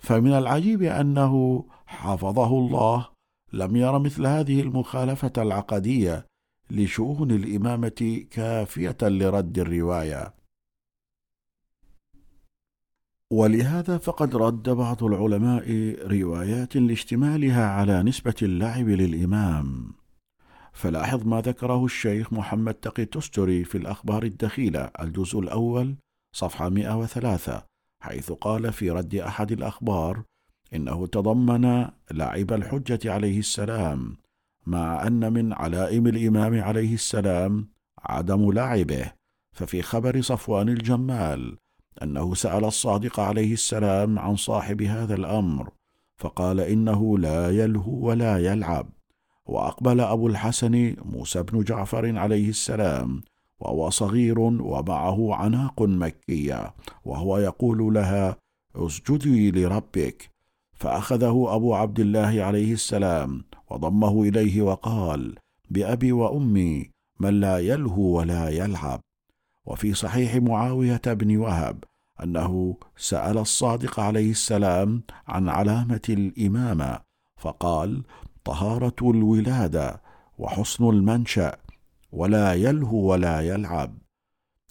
فمن 0.00 0.32
العجيب 0.32 0.82
أنه 0.82 1.64
حفظه 1.86 2.58
الله 2.58 3.08
لم 3.52 3.76
ير 3.76 3.98
مثل 3.98 4.26
هذه 4.26 4.60
المخالفة 4.60 5.32
العقدية 5.38 6.26
لشؤون 6.70 7.30
الإمامة 7.30 8.24
كافية 8.30 8.96
لرد 9.02 9.58
الرواية. 9.58 10.34
ولهذا 13.32 13.98
فقد 13.98 14.36
رد 14.36 14.70
بعض 14.70 15.04
العلماء 15.04 15.64
روايات 16.06 16.76
لاشتمالها 16.76 17.66
على 17.66 18.02
نسبة 18.02 18.34
اللعب 18.42 18.88
للإمام. 18.88 19.92
فلاحظ 20.72 21.26
ما 21.26 21.40
ذكره 21.40 21.84
الشيخ 21.84 22.32
محمد 22.32 22.74
تقي 22.74 23.04
تستري 23.04 23.64
في 23.64 23.78
الأخبار 23.78 24.22
الدخيلة 24.22 24.90
الجزء 25.00 25.38
الأول 25.38 25.96
صفحة 26.36 26.68
103 26.68 27.69
حيث 28.00 28.32
قال 28.32 28.72
في 28.72 28.90
رد 28.90 29.14
أحد 29.14 29.52
الأخبار 29.52 30.22
إنه 30.74 31.06
تضمن 31.06 31.88
لعب 32.10 32.52
الحجة 32.52 33.12
عليه 33.12 33.38
السلام 33.38 34.16
مع 34.66 35.06
أن 35.06 35.32
من 35.32 35.52
علائم 35.52 36.06
الإمام 36.06 36.62
عليه 36.62 36.94
السلام 36.94 37.68
عدم 37.98 38.52
لعبه. 38.52 39.12
ففي 39.52 39.82
خبر 39.82 40.20
صفوان 40.20 40.68
الجمال 40.68 41.56
أنه 42.02 42.34
سأل 42.34 42.64
الصادق 42.64 43.20
عليه 43.20 43.52
السلام 43.52 44.18
عن 44.18 44.36
صاحب 44.36 44.82
هذا 44.82 45.14
الأمر 45.14 45.70
فقال 46.16 46.60
إنه 46.60 47.18
لا 47.18 47.50
يلهو 47.50 48.08
ولا 48.08 48.38
يلعب. 48.38 48.90
وأقبل 49.46 50.00
أبو 50.00 50.28
الحسن 50.28 50.96
موسى 51.04 51.42
بن 51.42 51.64
جعفر 51.64 52.18
عليه 52.18 52.48
السلام 52.48 53.22
وهو 53.60 53.90
صغير 53.90 54.38
ومعه 54.40 55.34
عناق 55.34 55.82
مكية 55.82 56.74
وهو 57.04 57.38
يقول 57.38 57.94
لها 57.94 58.36
اسجدي 58.76 59.50
لربك. 59.50 60.30
فأخذه 60.74 61.46
أبو 61.54 61.74
عبد 61.74 62.00
الله 62.00 62.42
عليه 62.44 62.72
السلام 62.72 63.44
وضمه 63.70 64.22
إليه 64.22 64.62
وقال 64.62 65.34
بأبي 65.70 66.12
وأمي 66.12 66.90
من 67.20 67.40
لا 67.40 67.58
يلهو 67.58 68.18
ولا 68.18 68.48
يلعب. 68.48 69.00
وفي 69.66 69.94
صحيح 69.94 70.36
معاوية 70.36 71.02
بن 71.06 71.36
وهب 71.36 71.84
أنه 72.22 72.76
سأل 72.96 73.38
الصادق 73.38 74.00
عليه 74.00 74.30
السلام 74.30 75.02
عن 75.28 75.48
علامة 75.48 76.00
الإمامة 76.08 77.00
فقال 77.40 78.02
طهارة 78.44 79.10
الولادة 79.10 80.02
وحسن 80.38 80.88
المنشأ. 80.88 81.56
ولا 82.12 82.54
يلهو 82.54 83.10
ولا 83.10 83.40
يلعب. 83.40 83.98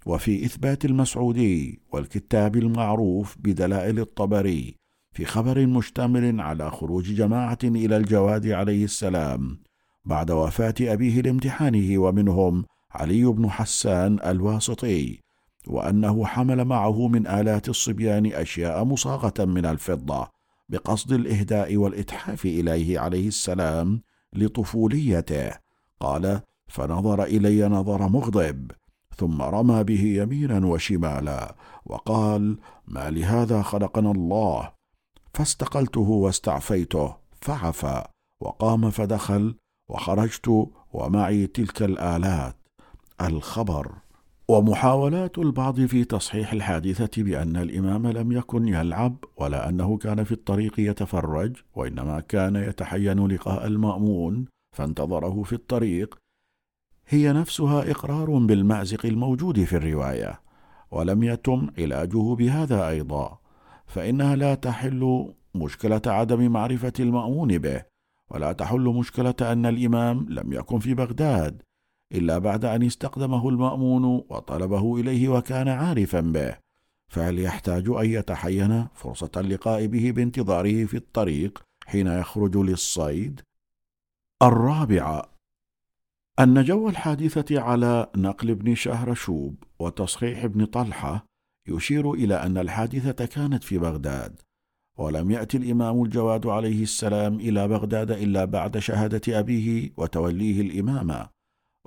وفي 0.06 0.46
إثبات 0.46 0.86
المسعودي 0.86 1.82
والكتاب 1.92 2.56
المعروف 2.56 3.36
بدلائل 3.40 4.00
الطبري 4.00 4.76
في 5.12 5.26
خبر 5.26 5.68
مشتمل 5.68 6.42
على 6.42 6.72
خروج 6.72 7.14
جماعة 7.14 7.58
إلى 7.64 7.98
الجواد 7.98 8.48
عليه 8.48 8.84
السلام 8.84 9.60
بعد 10.06 10.32
وفاة 10.32 10.74
أبيه 10.82 11.22
لامتحانه 11.22 12.00
ومنهم 12.00 12.66
علي 12.92 13.26
بن 13.26 13.50
حسان 13.50 14.20
الواسطي 14.26 15.20
وأنه 15.68 16.26
حمل 16.26 16.66
معه 16.66 17.08
من 17.08 17.28
آلات 17.28 17.70
الصبيان 17.70 18.26
أشياء 18.26 18.84
مصاغة 18.84 19.46
من 19.46 19.66
الفضة 19.66 20.28
بقصد 20.70 21.12
الإهداء 21.12 21.78
والإتحاف 21.78 22.46
إليه 22.46 23.00
عليه 23.00 23.28
السلام 23.28 24.02
لطفوليته. 24.34 25.52
قال 26.00 26.42
فنظر 26.70 27.24
إلي 27.24 27.68
نظر 27.68 28.10
مغضب 28.10 28.72
ثم 29.18 29.42
رمى 29.42 29.84
به 29.84 30.04
يمينا 30.04 30.68
وشمالا 30.68 31.56
وقال 31.86 32.58
ما 32.88 33.10
لهذا 33.10 33.62
خلقنا 33.62 34.12
الله؟ 34.12 34.72
فاستقلته 35.34 36.10
واستعفيته 36.10 37.16
فعفى 37.42 38.04
وقام 38.42 38.90
فدخل 38.90 39.56
وخرجت 39.90 40.68
ومعي 40.94 41.48
تلك 41.48 41.82
الآلات. 41.82 42.56
الخبر 43.22 43.92
ومحاولات 44.48 45.38
البعض 45.38 45.82
في 45.82 46.04
تصحيح 46.04 46.54
الحادثة 46.54 47.24
بأن 47.24 47.58
الإمام 47.58 48.08
لم 48.08 48.32
يكن 48.32 48.68
يلعب 48.68 49.16
ولا 49.38 49.70
أنه 49.70 49.98
كان 49.98 50.24
في 50.24 50.32
الطريق 50.32 50.80
يتفرج 50.80 51.56
وإنما 51.76 52.20
كان 52.20 52.56
يتحين 52.56 53.28
لقاء 53.28 53.68
المأمون 53.68 54.46
فانتظره 54.78 55.44
في 55.44 55.54
الطريق 55.54 56.16
هي 57.12 57.34
نفسها 57.34 57.92
إقرار 57.92 58.38
بالمازق 58.38 59.06
الموجود 59.06 59.64
في 59.64 59.76
الرواية 59.76 60.42
ولم 60.92 61.24
يتم 61.24 61.68
علاجه 61.78 62.36
بهذا 62.36 62.90
أيضا 62.90 63.40
فإنها 63.88 64.36
لا 64.36 64.56
تحل 64.56 65.34
مشكلة 65.56 66.02
عدم 66.06 66.52
معرفة 66.52 66.94
المأمون 67.00 67.58
به 67.58 67.84
ولا 68.30 68.52
تحل 68.52 68.82
مشكلة 68.82 69.34
أن 69.42 69.66
الإمام 69.66 70.26
لم 70.30 70.54
يكن 70.54 70.80
في 70.80 70.94
بغداد 70.94 71.62
إلا 72.12 72.38
بعد 72.38 72.66
أن 72.66 72.84
استقدمه 72.84 73.50
المأمون 73.50 74.06
وطلبه 74.06 74.96
إليه 74.96 75.30
وكان 75.30 75.68
عارفا 75.68 76.22
به 76.22 76.58
فهل 77.08 77.40
يحتاج 77.40 77.90
أن 77.90 78.06
يتحين 78.06 78.88
فرصة 78.94 79.32
اللقاء 79.38 79.86
به 79.86 80.12
بانتظاره 80.12 80.86
في 80.86 80.98
الطريق 80.98 81.64
حين 81.86 82.08
يخرج 82.08 82.58
للصيد؟ 82.58 83.42
الرابعة 84.42 85.39
أن 86.40 86.64
جو 86.64 86.90
الحادثة 86.90 87.62
على 87.62 88.08
نقل 88.18 88.50
ابن 88.50 88.76
شهرشوب 88.76 89.64
وتصحيح 89.80 90.44
ابن 90.44 90.66
طلحة 90.66 91.26
يشير 91.68 92.14
إلى 92.14 92.36
أن 92.36 92.58
الحادثة 92.58 93.26
كانت 93.26 93.64
في 93.64 93.78
بغداد، 93.78 94.42
ولم 94.98 95.32
يأتي 95.32 95.58
الإمام 95.58 96.04
الجواد 96.04 96.48
عليه 96.48 96.84
السلام 96.84 97.36
إلى 97.36 97.68
بغداد 97.68 98.12
إلا 98.12 98.46
بعد 98.46 98.78
شهادة 98.78 99.40
أبيه 99.40 99.92
وتوليه 99.98 100.62
الإمامة، 100.62 101.30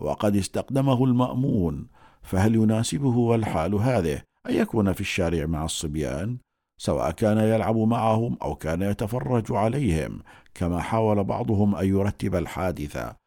وقد 0.00 0.36
استقدمه 0.36 1.04
المأمون، 1.04 1.86
فهل 2.22 2.54
يناسبه 2.54 3.16
والحال 3.16 3.74
هذه 3.74 4.22
أن 4.48 4.54
يكون 4.54 4.92
في 4.92 5.00
الشارع 5.00 5.46
مع 5.46 5.64
الصبيان؟ 5.64 6.38
سواء 6.80 7.10
كان 7.10 7.38
يلعب 7.38 7.76
معهم 7.76 8.36
أو 8.42 8.54
كان 8.54 8.82
يتفرج 8.82 9.52
عليهم، 9.52 10.22
كما 10.54 10.80
حاول 10.80 11.24
بعضهم 11.24 11.74
أن 11.74 11.86
يرتب 11.86 12.34
الحادثة 12.34 13.21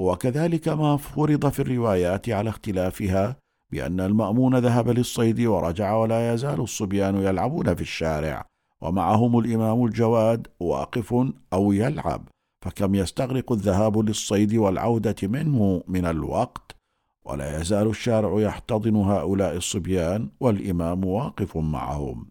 وكذلك 0.00 0.68
ما 0.68 0.96
فرض 0.96 1.48
في 1.48 1.60
الروايات 1.60 2.28
على 2.28 2.50
اختلافها 2.50 3.36
بأن 3.70 4.00
المأمون 4.00 4.58
ذهب 4.58 4.88
للصيد 4.88 5.40
ورجع 5.40 5.94
ولا 5.94 6.34
يزال 6.34 6.60
الصبيان 6.60 7.16
يلعبون 7.16 7.74
في 7.74 7.80
الشارع 7.80 8.46
ومعهم 8.80 9.38
الإمام 9.38 9.84
الجواد 9.84 10.46
واقف 10.60 11.14
أو 11.52 11.72
يلعب 11.72 12.28
فكم 12.60 12.94
يستغرق 12.94 13.52
الذهاب 13.52 13.98
للصيد 13.98 14.54
والعودة 14.54 15.16
منه 15.22 15.82
من 15.88 16.06
الوقت؟ 16.06 16.76
ولا 17.24 17.60
يزال 17.60 17.86
الشارع 17.88 18.40
يحتضن 18.40 18.96
هؤلاء 18.96 19.56
الصبيان 19.56 20.30
والإمام 20.40 21.04
واقف 21.04 21.56
معهم. 21.56 22.30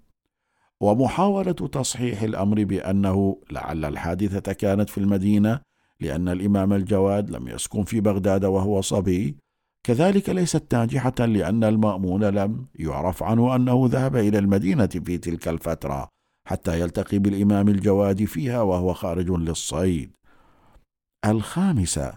ومحاولة 0.81 1.51
تصحيح 1.51 2.21
الأمر 2.21 2.63
بأنه 2.63 3.37
لعل 3.51 3.85
الحادثة 3.85 4.53
كانت 4.53 4.89
في 4.89 4.97
المدينة 4.97 5.68
لأن 6.01 6.29
الإمام 6.29 6.73
الجواد 6.73 7.29
لم 7.29 7.47
يسكن 7.47 7.83
في 7.83 8.01
بغداد 8.01 8.45
وهو 8.45 8.81
صبي 8.81 9.35
كذلك 9.83 10.29
ليست 10.29 10.75
ناجحة 10.75 11.15
لأن 11.19 11.63
المأمون 11.63 12.23
لم 12.23 12.65
يعرف 12.75 13.23
عنه 13.23 13.55
أنه 13.55 13.87
ذهب 13.91 14.15
إلى 14.15 14.37
المدينة 14.37 14.87
في 14.87 15.17
تلك 15.17 15.47
الفترة 15.47 16.09
حتى 16.47 16.79
يلتقي 16.79 17.19
بالإمام 17.19 17.67
الجواد 17.67 18.25
فيها 18.25 18.61
وهو 18.61 18.93
خارج 18.93 19.31
للصيد. 19.31 20.11
الخامسة: 21.25 22.13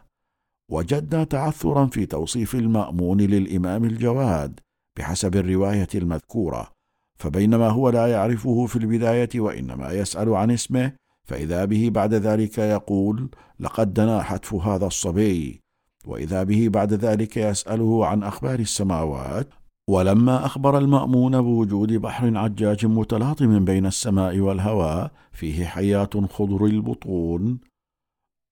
وجدنا 0.70 1.24
تعثرا 1.24 1.86
في 1.86 2.06
توصيف 2.06 2.54
المأمون 2.54 3.20
للإمام 3.20 3.84
الجواد 3.84 4.60
بحسب 4.98 5.36
الرواية 5.36 5.88
المذكورة، 5.94 6.72
فبينما 7.18 7.68
هو 7.68 7.88
لا 7.88 8.06
يعرفه 8.06 8.66
في 8.66 8.76
البداية 8.76 9.40
وإنما 9.40 9.92
يسأل 9.92 10.34
عن 10.34 10.50
اسمه، 10.50 10.92
فإذا 11.24 11.64
به 11.64 11.90
بعد 11.90 12.14
ذلك 12.14 12.59
يقول: 12.59 13.28
لقد 13.62 13.94
دنا 13.94 14.22
حتف 14.22 14.55
هذا 14.55 14.86
الصبي 14.86 15.60
وإذا 16.06 16.43
به 16.43 16.68
بعد 16.68 16.93
ذلك 16.93 17.36
يسأله 17.36 18.06
عن 18.06 18.22
أخبار 18.22 18.59
السماوات 18.59 19.48
ولما 19.90 20.47
أخبر 20.47 20.78
المأمون 20.78 21.43
بوجود 21.43 21.93
بحر 21.93 22.36
عجاج 22.36 22.86
متلاطم 22.86 23.64
بين 23.64 23.86
السماء 23.86 24.39
والهواء 24.39 25.10
فيه 25.32 25.64
حيات 25.64 26.16
خضر 26.16 26.64
البطون 26.64 27.59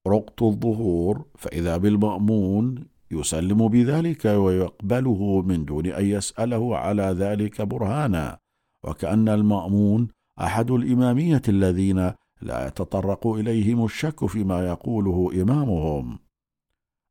رقط 0.09 0.43
الظهور 0.43 1.25
فإذا 1.39 1.77
بالمأمون 1.77 2.85
يسلم 3.11 3.69
بذلك 3.69 4.25
ويقبله 4.25 5.43
من 5.43 5.65
دون 5.65 5.87
أن 5.87 6.05
يسأله 6.05 6.77
على 6.77 7.03
ذلك 7.03 7.63
برهانا 7.63 8.39
وكأن 8.85 9.29
المأمون 9.29 10.09
أحد 10.41 10.71
الإمامية 10.71 11.43
الذين 11.49 12.13
لا 12.43 12.67
يتطرق 12.67 13.27
إليهم 13.27 13.85
الشك 13.85 14.27
فيما 14.27 14.67
يقوله 14.67 15.43
إمامهم. 15.43 16.19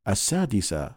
السادسة 0.07 0.91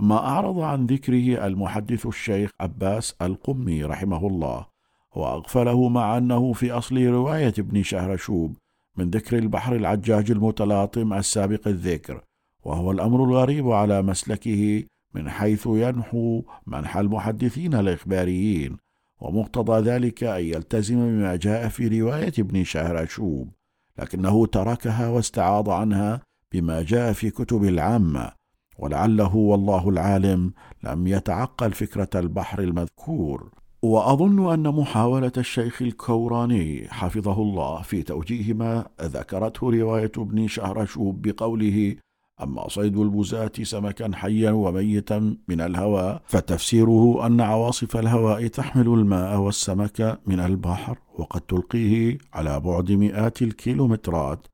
ما 0.00 0.16
أعرض 0.16 0.58
عن 0.60 0.86
ذكره 0.86 1.46
المحدث 1.46 2.06
الشيخ 2.06 2.50
عباس 2.60 3.14
القمي 3.22 3.84
رحمه 3.84 4.26
الله 4.26 4.66
وأغفله 5.16 5.88
مع 5.88 6.18
أنه 6.18 6.52
في 6.52 6.72
أصل 6.72 7.06
رواية 7.06 7.54
ابن 7.58 7.82
شهرشوب 7.82 8.56
من 8.96 9.10
ذكر 9.10 9.38
البحر 9.38 9.76
العجاج 9.76 10.30
المتلاطم 10.30 11.12
السابق 11.12 11.68
الذكر 11.68 12.24
وهو 12.64 12.90
الأمر 12.90 13.24
الغريب 13.24 13.70
على 13.70 14.02
مسلكه 14.02 14.84
من 15.14 15.30
حيث 15.30 15.66
ينحو 15.66 16.42
منحى 16.66 17.00
المحدثين 17.00 17.74
الإخباريين. 17.74 18.76
ومقتضى 19.22 19.90
ذلك 19.90 20.24
أن 20.24 20.44
يلتزم 20.44 20.96
بما 20.96 21.36
جاء 21.36 21.68
في 21.68 22.00
رواية 22.00 22.32
ابن 22.38 22.64
شهرشوب 22.64 23.52
لكنه 23.98 24.46
تركها 24.46 25.08
واستعاض 25.08 25.70
عنها 25.70 26.20
بما 26.52 26.82
جاء 26.82 27.12
في 27.12 27.30
كتب 27.30 27.64
العامة 27.64 28.32
ولعله 28.78 29.36
والله 29.36 29.88
العالم 29.88 30.52
لم 30.84 31.06
يتعقل 31.06 31.72
فكرة 31.72 32.08
البحر 32.14 32.58
المذكور. 32.58 33.50
وأظن 33.82 34.52
أن 34.52 34.74
محاولة 34.74 35.32
الشيخ 35.36 35.82
الكوراني 35.82 36.88
حفظه 36.90 37.42
الله 37.42 37.82
في 37.82 38.02
توجيه 38.02 38.54
ما 38.54 38.86
ذكرته 39.00 39.70
رواية 39.70 40.12
ابن 40.18 40.48
شهرشوب 40.48 41.28
بقوله 41.28 41.96
أما 42.40 42.68
صيد 42.68 42.96
البزاة 42.98 43.52
سمكا 43.62 44.10
حيا 44.14 44.50
وميتا 44.50 45.36
من 45.48 45.60
الهواء 45.60 46.22
فتفسيره 46.26 47.26
أن 47.26 47.40
عواصف 47.40 47.96
الهواء 47.96 48.46
تحمل 48.46 48.88
الماء 48.88 49.38
والسمك 49.38 50.20
من 50.26 50.40
البحر 50.40 50.98
وقد 51.18 51.40
تلقيه 51.40 52.18
على 52.32 52.60
بعد 52.60 52.92
مئات 52.92 53.42
الكيلومترات. 53.42 54.46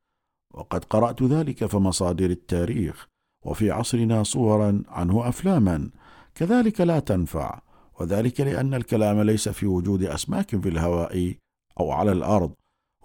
وقد 0.54 0.84
قرأت 0.84 1.22
ذلك 1.22 1.66
في 1.66 1.76
مصادر 1.76 2.30
التاريخ 2.30 3.06
وفي 3.46 3.70
عصرنا 3.70 4.22
صورا 4.22 4.82
عنه 4.88 5.28
أفلاما. 5.28 5.90
كذلك 6.34 6.80
لا 6.80 6.98
تنفع 6.98 7.60
وذلك 8.00 8.40
لأن 8.40 8.74
الكلام 8.74 9.20
ليس 9.20 9.48
في 9.48 9.66
وجود 9.66 10.02
أسماك 10.02 10.60
في 10.62 10.68
الهواء 10.68 11.34
أو 11.80 11.90
على 11.90 12.12
الأرض 12.12 12.52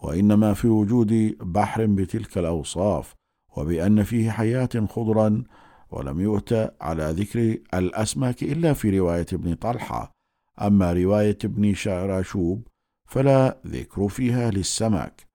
وإنما 0.04 0.54
في 0.54 0.68
وجود 0.68 1.38
بحر 1.42 1.86
بتلك 1.86 2.38
الأوصاف. 2.38 3.14
وبأن 3.58 4.04
فيه 4.04 4.32
حياة 4.32 4.70
خضرا 4.90 5.44
ولم 5.92 6.22
يؤت 6.22 6.74
على 6.82 7.04
ذكر 7.04 7.58
الأسماك 7.74 8.44
إلا 8.44 8.74
في 8.74 9.00
رواية 9.00 9.26
ابن 9.34 9.54
طلحة. 9.54 10.12
أما 10.62 10.94
رواية 10.94 11.38
ابن 11.44 11.74
شعراشوب 11.74 12.68
فلا 13.06 13.58
ذكر 13.68 14.08
فيها 14.08 14.52
للسمك 14.52 15.28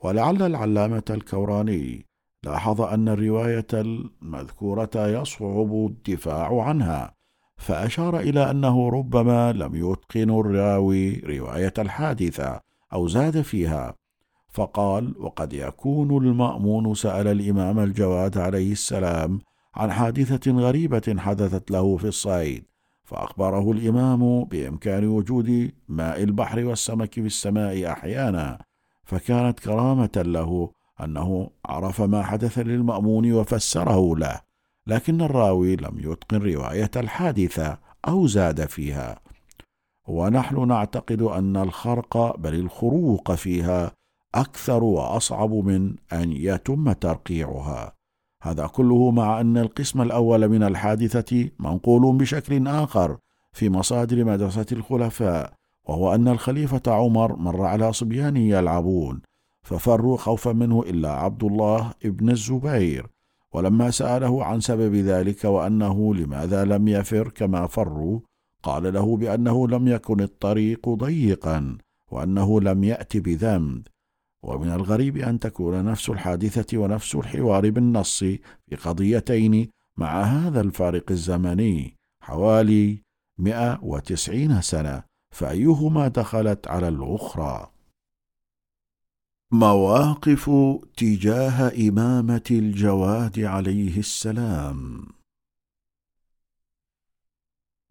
ولعل 0.00 0.42
العلامة 0.42 1.02
الكوراني 1.10 2.06
لاحظ 2.44 2.80
أن 2.80 3.08
الرواية 3.08 3.66
المذكورة 3.74 4.90
يصعب 4.96 5.86
الدفاع 5.86 6.62
عنها 6.62 7.14
فأشار 7.56 8.20
إلى 8.20 8.50
أنه 8.50 8.88
ربما 8.88 9.52
لم 9.52 9.74
يتقن 9.74 10.40
الراوي 10.40 11.16
رواية 11.16 11.74
الحادثة 11.78 12.60
أو 12.92 13.08
زاد 13.08 13.40
فيها. 13.40 13.94
فقال 14.52 15.14
وقد 15.18 15.52
يكون 15.52 16.26
المأمون 16.26 16.94
سأل 16.94 17.26
الإمام 17.26 17.78
الجواد 17.78 18.38
عليه 18.38 18.72
السلام 18.72 19.40
عن 19.74 19.92
حادثة 19.92 20.52
غريبة 20.52 21.16
حدثت 21.18 21.70
له 21.70 21.96
في 21.96 22.04
الصيد 22.04 22.64
فأخبره 23.04 23.72
الإمام 23.72 24.44
بإمكان 24.44 25.06
وجود 25.06 25.72
ماء 25.88 26.22
البحر 26.22 26.64
والسمك 26.64 27.14
في 27.14 27.20
السماء 27.20 27.92
أحيانا 27.92 28.58
فكانت 29.04 29.60
كرامة 29.60 30.10
له 30.16 30.70
أنه 31.00 31.50
عرف 31.64 32.00
ما 32.00 32.22
حدث 32.22 32.58
للمأمون 32.58 33.32
وفسره 33.32 34.16
له 34.16 34.40
لكن 34.86 35.20
الراوي 35.20 35.76
لم 35.76 35.98
يتقن 35.98 36.42
رواية 36.42 36.90
الحادثة 36.96 37.78
أو 38.08 38.26
زاد 38.26 38.66
فيها. 38.66 39.20
ونحن 40.08 40.68
نعتقد 40.68 41.22
أن 41.22 41.56
الخرق 41.56 42.36
بل 42.36 42.54
الخروق 42.54 43.32
فيها 43.32 43.92
أكثر 44.34 44.84
وأصعب 44.84 45.52
من 45.52 45.94
أن 46.12 46.32
يتم 46.32 46.92
ترقيعها. 46.92 47.92
هذا 48.42 48.66
كله 48.66 49.10
مع 49.10 49.40
أن 49.40 49.58
القسم 49.58 50.02
الأول 50.02 50.48
من 50.48 50.62
الحادثة 50.62 51.50
منقول 51.58 52.16
بشكل 52.16 52.68
آخر 52.68 53.18
في 53.52 53.70
مصادر 53.70 54.24
مدرسة 54.24 54.66
الخلفاء 54.72 55.52
وهو 55.84 56.14
أن 56.14 56.28
الخليفة 56.28 56.82
عمر 56.86 57.36
مر 57.36 57.64
على 57.64 57.92
صبيان 57.92 58.36
يلعبون 58.36 59.22
ففروا 59.62 60.16
خوفا 60.16 60.52
منه 60.52 60.82
إلا 60.82 61.12
عبد 61.12 61.44
الله 61.44 61.90
ابن 62.04 62.30
الزبير. 62.30 63.06
ولما 63.52 63.90
سأله 63.90 64.44
عن 64.44 64.60
سبب 64.60 64.94
ذلك 64.94 65.44
وأنه 65.44 66.14
لماذا 66.14 66.64
لم 66.64 66.88
يفر 66.88 67.28
كما 67.28 67.66
فروا 67.66 68.20
قال 68.62 68.94
له 68.94 69.16
بأنه 69.16 69.68
لم 69.68 69.88
يكن 69.88 70.20
الطريق 70.20 70.88
ضيقا 70.88 71.78
وأنه 72.10 72.60
لم 72.60 72.84
يأت 72.84 73.16
بذنب. 73.16 73.86
ومن 74.42 74.72
الغريب 74.72 75.16
أن 75.16 75.38
تكون 75.38 75.84
نفس 75.84 76.10
الحادثة 76.10 76.78
ونفس 76.78 77.14
الحوار 77.14 77.70
بالنص 77.70 78.18
في 78.18 78.76
قضيتين 78.84 79.68
مع 79.96 80.22
هذا 80.22 80.60
الفارق 80.60 81.10
الزمني 81.10 81.96
حوالي 82.20 83.02
190 83.38 84.60
سنة 84.60 85.02
فأيهما 85.30 86.08
دخلت 86.08 86.68
على 86.68 86.88
الأخرى؟ 86.88 87.72
مواقف 89.52 90.50
تجاه 90.96 91.88
إمامة 91.88 92.44
الجواد 92.50 93.40
عليه 93.40 93.98
السلام 93.98 95.06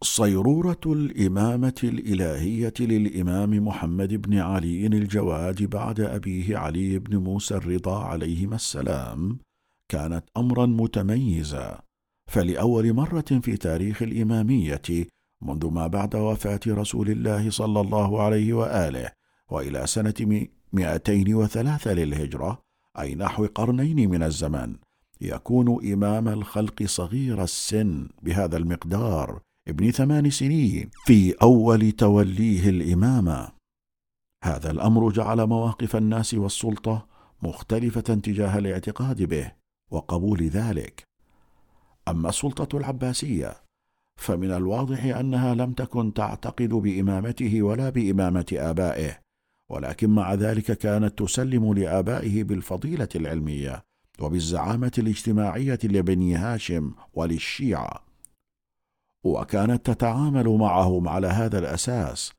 صيرورة 0.04 0.80
الإمامة 0.86 1.74
الإلهية 1.84 2.74
للإمام 2.80 3.68
محمد 3.68 4.14
بن 4.14 4.38
علي 4.38 4.88
الجواد 4.88 5.64
بعد 5.64 6.00
أبيه 6.00 6.58
علي 6.58 7.00
بن 7.00 7.18
موسى 7.18 7.56
الرضا 7.56 8.04
عليهما 8.04 8.56
السلام 8.56 9.40
كانت 9.90 10.24
أمرا 10.38 10.66
متميزا. 10.66 11.82
فلأول 12.28 12.94
مرة 12.94 13.40
في 13.42 13.58
تاريخ 13.58 14.02
الإمامية 14.02 15.08
منذ 15.42 15.70
ما 15.70 15.88
بعد 15.88 16.16
وفاة 16.16 16.60
رسول 16.68 17.10
الله 17.10 17.50
صلى 17.50 17.82
الله 17.82 18.22
عليه 18.22 18.54
وآله 18.54 19.12
وإلى 19.50 19.88
سنة 19.88 20.48
203 20.74 21.94
للهجرة 21.94 22.62
أي 23.00 23.16
نحو 23.16 23.46
قرنين 23.46 24.10
من 24.10 24.24
الزمن 24.24 24.76
يكون 25.22 25.94
إمام 25.94 26.28
الخلق 26.28 26.84
صغير 26.84 27.44
السن 27.44 28.10
بهذا 28.24 28.58
المقدار. 28.58 29.42
ابن 29.68 29.92
ثمان 29.92 30.30
سنين 30.30 30.90
في 31.06 31.34
أول 31.42 31.92
توليه 31.92 32.70
الإمامة. 32.70 33.52
هذا 34.44 34.72
الأمر 34.72 35.12
جعل 35.12 35.46
مواقف 35.48 35.96
الناس 35.96 36.34
والسلطة 36.34 37.08
مختلفة 37.44 38.02
تجاه 38.02 38.58
الاعتقاد 38.58 39.24
به 39.24 39.52
وقبول 39.92 40.44
ذلك. 40.44 41.04
أما 42.08 42.30
السلطة 42.30 42.78
العباسية 42.78 43.54
فمن 44.20 44.52
الواضح 44.52 45.06
أنها 45.06 45.56
لم 45.56 45.74
تكن 45.74 46.14
تعتقد 46.14 46.70
بإمامته 46.70 47.62
ولا 47.62 47.90
بإمامة 47.90 48.46
آبائه 48.54 49.20
ولكن 49.72 50.10
مع 50.10 50.34
ذلك 50.34 50.72
كانت 50.78 51.20
تسلم 51.20 51.74
لآبائه 51.74 52.44
بالفضيلة 52.44 53.10
العلمية 53.16 53.82
وبالزعامة 54.20 54.92
الاجتماعية 54.98 55.80
لبني 55.84 56.36
هاشم 56.36 56.92
وللشيعة. 57.14 58.11
وكانت 59.24 59.86
تتعامل 59.86 60.50
معهم 60.50 61.08
على 61.08 61.28
هذا 61.28 61.60
الأساس 61.60 62.32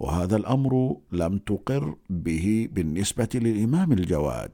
وهذا 0.00 0.36
الأمر 0.36 0.96
لم 1.12 1.38
تقر 1.38 1.96
به 2.10 2.68
بالنسبة 2.72 3.28
للإمام 3.34 3.92
الجواد 3.92 4.52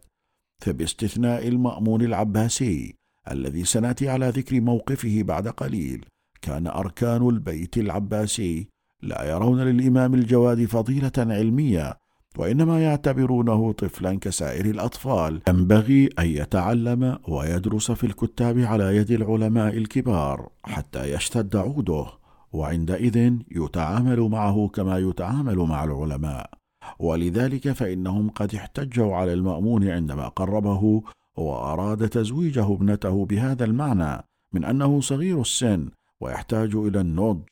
فباستثناء 0.63 1.49
المأمون 1.49 2.03
العباسي 2.03 2.95
الذي 3.31 3.65
سنأتي 3.65 4.09
على 4.09 4.29
ذكر 4.29 4.61
موقفه 4.61 5.23
بعد 5.23 5.49
قليل 5.49 6.05
كان 6.43 6.67
أركان 6.67 7.29
البيت 7.29 7.79
العباسي 7.79 8.69
لا 9.03 9.31
يرون 9.31 9.61
للإمام 9.61 10.15
الجواد 10.15 10.65
فضيلة 10.65 11.13
علمية 11.19 12.02
وإنما 12.39 12.83
يعتبرونه 12.83 13.73
طفلا 13.73 14.19
كسائر 14.19 14.65
الأطفال. 14.67 15.41
ينبغي 15.49 16.09
أن 16.19 16.27
يتعلم 16.27 17.19
ويدرس 17.29 17.91
في 17.91 18.05
الكتاب 18.05 18.59
على 18.59 18.97
يد 18.97 19.11
العلماء 19.11 19.77
الكبار 19.77 20.49
حتى 20.65 21.13
يشتد 21.13 21.57
عوده 21.57 22.07
وعندئذ 22.53 23.33
يتعامل 23.51 24.21
معه 24.21 24.69
كما 24.69 24.99
يتعامل 24.99 25.57
مع 25.57 25.85
العلماء. 25.85 26.51
ولذلك 26.99 27.73
فإنهم 27.73 28.31
قد 28.31 28.55
احتجوا 28.55 29.17
على 29.17 29.33
المأمون 29.33 29.89
عندما 29.89 30.29
قربه 30.29 31.03
وأراد 31.37 32.09
تزويجه 32.09 32.73
ابنته 32.73 33.27
بهذا 33.27 33.65
المعنى 33.65 34.23
من 34.53 34.65
أنه 34.65 35.01
صغير 35.01 35.41
السن 35.41 35.91
ويحتاج 36.21 36.75
إلى 36.75 37.01
النضج 37.01 37.43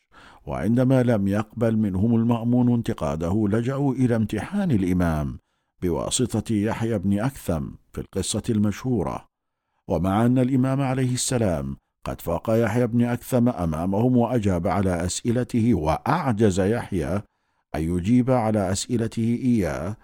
وعندما 0.47 1.03
لم 1.03 1.29
يقبل 1.29 1.77
منهم 1.77 2.15
المأمون 2.17 2.75
انتقاده 2.75 3.49
لجأوا 3.49 3.95
إلى 3.95 4.17
امتحان 4.17 4.71
الإمام 4.71 5.39
بواسطة 5.83 6.55
يحيى 6.55 6.99
بن 6.99 7.21
أكثم 7.21 7.69
في 7.93 8.01
القصة 8.01 8.43
المشهورة. 8.51 9.27
ومع 9.89 10.27
أن 10.27 10.39
الإمام 10.39 10.81
عليه 10.81 11.15
السلام 11.15 11.77
قد 12.05 12.21
فاق 12.21 12.51
يحيى 12.51 12.87
بن 12.87 13.05
أكثم 13.05 13.49
أمامهم 13.49 14.17
وأجاب 14.17 14.67
على 14.67 15.05
أسئلته 15.05 15.75
وأعجز 15.75 16.61
يحيى 16.61 17.23
أن 17.75 17.97
يجيب 17.97 18.31
على 18.31 18.73
أسئلته 18.73 19.39
إياه 19.43 19.97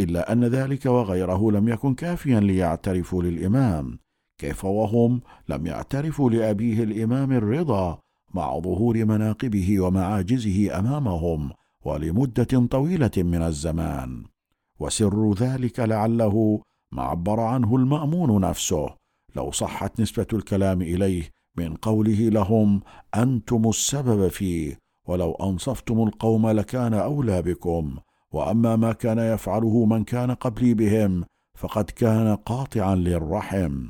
إلا 0.00 0.32
أن 0.32 0.44
ذلك 0.44 0.86
وغيره 0.86 1.52
لم 1.52 1.68
يكن 1.68 1.94
كافيا 1.94 2.40
ليعترفوا 2.40 3.22
للإمام 3.22 3.98
كيف 4.38 4.64
وهم 4.64 5.20
لم 5.48 5.66
يعترفوا 5.66 6.30
لأبيه 6.30 6.82
الإمام 6.82 7.32
الرضا 7.32 7.98
مع 8.34 8.58
ظهور 8.58 9.04
مناقبه 9.04 9.80
ومعاجزه 9.80 10.78
أمامهم 10.78 11.50
ولمدة 11.84 12.66
طويلة 12.70 13.10
من 13.16 13.42
الزمان. 13.42 14.24
وسر 14.80 15.32
ذلك 15.32 15.80
لعله 15.80 16.60
ما 16.92 17.02
عبر 17.02 17.40
عنه 17.40 17.76
المأمون 17.76 18.40
نفسه. 18.40 18.88
لو 19.36 19.50
صحت 19.50 20.00
نسبة 20.00 20.26
الكلام 20.32 20.82
إليه 20.82 21.30
من 21.56 21.74
قوله 21.74 22.28
لهم 22.28 22.80
أنتم 23.14 23.68
السبب 23.68 24.28
فيه 24.28 24.78
ولو 25.06 25.32
أنصفتم 25.32 26.02
القوم 26.02 26.48
لكان 26.48 26.94
أولى 26.94 27.42
بكم. 27.42 27.96
وأما 28.32 28.76
ما 28.76 28.92
كان 28.92 29.18
يفعله 29.18 29.84
من 29.84 30.04
كان 30.04 30.30
قبلي 30.30 30.74
بهم 30.74 31.24
فقد 31.54 31.84
كان 31.84 32.36
قاطعا 32.36 32.94
للرحم. 32.94 33.86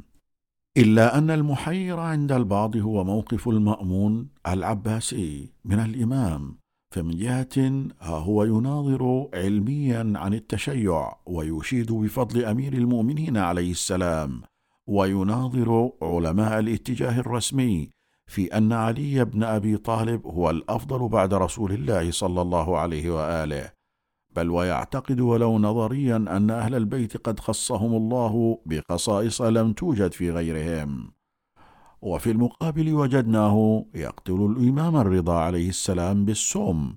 إلا 0.77 1.19
أن 1.19 1.31
المحير 1.31 2.01
عند 2.01 2.33
البعض 2.33 2.77
هو 2.77 3.05
موقف 3.05 3.49
المأمون 3.49 4.29
العباسي 4.47 5.53
من 5.65 5.79
الإمام 5.79 6.59
فمن 6.91 7.17
جهة 7.17 7.87
ها 8.01 8.19
هو 8.19 8.45
يناظر 8.45 9.29
علميا 9.35 10.13
عن 10.17 10.35
التشيع 10.35 11.13
ويشيد 11.27 11.93
بفضل 11.93 12.45
أمير 12.45 12.73
المؤمنين 12.73 13.37
عليه 13.37 13.71
السلام 13.71 14.43
ويناظر 14.87 15.91
علماء 16.03 16.59
الاتجاه 16.59 17.21
الرسمي 17.21 17.91
في 18.27 18.47
أن 18.47 18.73
علي 18.73 19.25
بن 19.25 19.43
أبي 19.43 19.77
طالب 19.77 20.27
هو 20.27 20.51
الأفضل 20.51 21.09
بعد 21.09 21.35
رسول 21.35 21.73
الله 21.73 22.11
صلى 22.11 22.43
الله 22.43 22.79
عليه 22.79 23.11
وآله. 23.11 23.78
بل 24.39 24.51
ويعتقد 24.51 25.21
ولو 25.21 25.59
نظريا 25.59 26.17
أن 26.17 26.51
أهل 26.51 26.75
البيت 26.75 27.17
قد 27.17 27.41
خصهم 27.41 27.95
الله 27.95 28.59
بخصائص 28.67 29.43
لم 29.43 29.73
توجد 29.73 30.13
في 30.13 30.31
غيرهم. 30.31 31.11
وفي 32.03 32.31
المقابل 32.31 32.95
وجدناه 32.95 33.85
يقتل 33.95 34.55
الإمام 34.57 34.97
الرضا 34.97 35.39
عليه 35.39 35.69
السلام 35.69 36.25
بالسم 36.25 36.95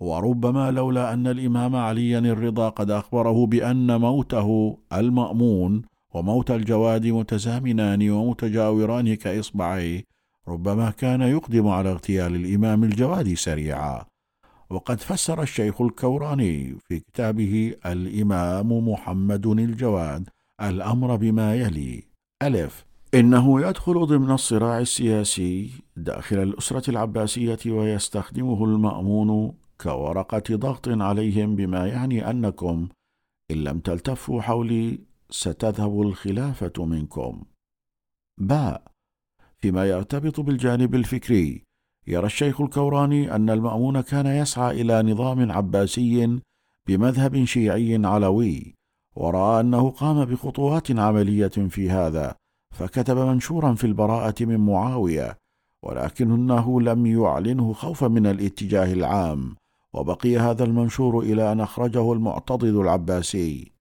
وربما 0.00 0.70
لولا 0.70 1.12
أن 1.12 1.26
الإمام 1.26 1.76
عليا 1.76 2.18
الرضا 2.18 2.68
قد 2.68 2.90
أخبره 2.90 3.46
بأن 3.46 4.00
موته 4.00 4.78
المأمون 4.92 5.82
وموت 6.14 6.50
الجواد 6.50 7.06
متزامنان 7.06 8.10
ومتجاوران 8.10 9.14
كإصبعيه 9.14 10.02
ربما 10.48 10.90
كان 10.90 11.22
يقدم 11.22 11.68
على 11.68 11.90
اغتيال 11.90 12.34
الإمام 12.34 12.84
الجواد 12.84 13.34
سريعا. 13.34 14.13
وقد 14.70 15.00
فسر 15.00 15.42
الشيخ 15.42 15.80
الكوراني 15.80 16.76
في 16.88 17.00
كتابه 17.00 17.74
الإمام 17.86 18.88
محمد 18.88 19.46
الجواد 19.46 20.28
الأمر 20.62 21.16
بما 21.16 21.54
يلي. 21.54 22.02
ألف. 22.42 22.86
إنه 23.14 23.68
يدخل 23.68 24.06
ضمن 24.06 24.30
الصراع 24.30 24.78
السياسي 24.78 25.70
داخل 25.96 26.38
الأسرة 26.38 26.90
العباسية 26.90 27.58
ويستخدمه 27.66 28.64
المأمون 28.64 29.54
كورقة 29.80 30.56
ضغط 30.56 30.88
عليهم 30.88 31.56
بما 31.56 31.86
يعني 31.86 32.30
أنكم 32.30 32.88
إن 33.50 33.64
لم 33.64 33.78
تلتفوا 33.78 34.42
حولي 34.42 34.98
ستذهب 35.30 36.02
الخلافة 36.02 36.84
منكم. 36.84 37.44
باء. 38.40 38.94
فيما 39.58 39.84
يرتبط 39.84 40.40
بالجانب 40.40 40.94
الفكري 40.94 41.63
يرى 42.06 42.26
الشيخ 42.26 42.60
الكوراني 42.60 43.34
أن 43.34 43.50
المأمون 43.50 44.00
كان 44.00 44.26
يسعى 44.26 44.80
إلى 44.80 45.02
نظام 45.02 45.52
عباسي 45.52 46.40
بمذهب 46.86 47.44
شيعي 47.44 48.06
علوي 48.06 48.74
ورأى 49.16 49.60
أنه 49.60 49.90
قام 49.90 50.24
بخطوات 50.24 50.90
عملية 50.90 51.48
في 51.48 51.90
هذا 51.90 52.34
فكتب 52.74 53.16
منشورا 53.18 53.74
في 53.74 53.86
البراءة 53.86 54.44
من 54.44 54.60
معاوية 54.66 55.38
ولكنه 55.82 56.80
لم 56.80 57.06
يعلنه 57.06 57.72
خوفا 57.72 58.08
من 58.08 58.26
الاتجاه 58.26 58.92
العام 58.92 59.56
وبقي 59.92 60.38
هذا 60.38 60.64
المنشور 60.64 61.20
إلى 61.20 61.52
أن 61.52 61.60
أخرجه 61.60 62.12
المعتضد 62.12 62.74
العباسي. 62.74 63.72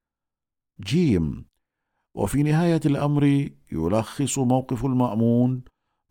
جيم. 0.82 1.46
وفي 2.16 2.44
نهاية 2.44 2.82
الأمر 2.86 3.50
يلخص 3.72 4.40
موقف 4.40 4.86
المأمون 4.86 5.64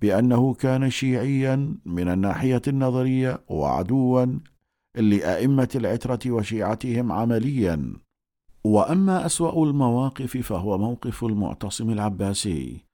بأنه 0.02 0.54
كان 0.54 0.90
شيعيا 0.90 1.76
من 1.86 2.08
الناحية 2.08 2.62
النظرية 2.68 3.44
وعدوا 3.48 4.26
لأئمة 4.94 5.68
العترة 5.74 6.30
وشيعتهم 6.30 7.12
عمليا. 7.12 7.92
وأما 8.64 9.26
أسوأ 9.26 9.66
المواقف 9.66 10.36
فهو 10.36 10.78
موقف 10.78 11.24
المعتصم 11.24 11.90
العباسي 11.90 12.84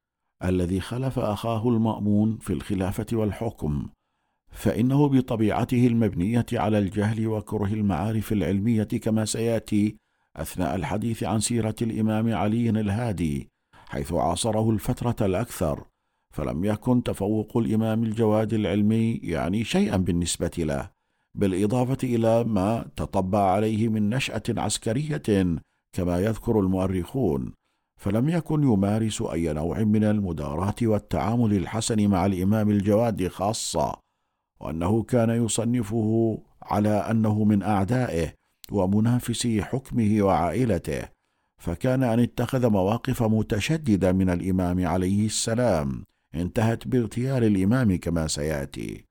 الذي 0.44 0.80
خلف 0.80 1.18
أخاه 1.18 1.68
المأمون 1.68 2.38
في 2.40 2.52
الخلافة 2.52 3.06
والحكم 3.12 3.88
فإنه 4.52 5.08
بطبيعته 5.08 5.86
المبنية 5.86 6.46
على 6.52 6.78
الجهل 6.78 7.26
وكره 7.26 7.72
المعارف 7.72 8.32
العلمية 8.32 8.82
كما 8.84 9.24
سيأتي 9.24 9.96
أثناء 10.36 10.74
الحديث 10.74 11.24
عن 11.24 11.40
سيرة 11.40 11.76
الإمام 11.82 12.34
علي 12.34 12.70
الهادي 12.70 13.48
حيث 13.86 14.12
عاصره 14.12 14.70
الفترة 14.70 15.26
الأكثر. 15.26 15.84
فلم 16.34 16.64
يكن 16.64 17.02
تفوق 17.02 17.56
الإمام 17.56 18.02
الجواد 18.02 18.54
العلمي 18.54 19.20
يعني 19.22 19.64
شيئا 19.64 19.96
بالنسبة 19.96 20.50
له 20.58 20.90
بالإضافة 21.34 21.98
إلى 22.04 22.44
ما 22.44 22.90
تطبع 22.96 23.50
عليه 23.50 23.88
من 23.88 24.10
نشأة 24.10 24.42
عسكرية 24.48 25.22
كما 25.92 26.18
يذكر 26.18 26.60
المؤرخون. 26.60 27.52
فلم 28.00 28.28
يكن 28.28 28.62
يمارس 28.62 29.22
أي 29.22 29.52
نوع 29.52 29.78
من 29.78 30.04
المداراة 30.04 30.74
والتعامل 30.82 31.52
الحسن 31.52 32.08
مع 32.08 32.26
الإمام 32.26 32.70
الجواد 32.70 33.28
خاصة 33.28 33.94
وأنه 34.60 35.02
كان 35.02 35.30
يصنفه 35.44 36.38
على 36.62 36.88
أنه 36.88 37.44
من 37.44 37.62
أعدائه 37.62 38.32
ومنافسي 38.72 39.62
حكمه 39.62 40.22
وعائلته. 40.22 41.08
فكان 41.58 42.02
أن 42.02 42.20
اتخذ 42.20 42.70
مواقف 42.70 43.22
متشددة 43.22 44.12
من 44.12 44.30
الإمام 44.30 44.86
عليه 44.86 45.26
السلام. 45.26 46.04
انتهت 46.34 46.88
باغتيال 46.88 47.44
الإمام 47.44 47.96
كما 47.96 48.26
سيأتي. 48.26 49.04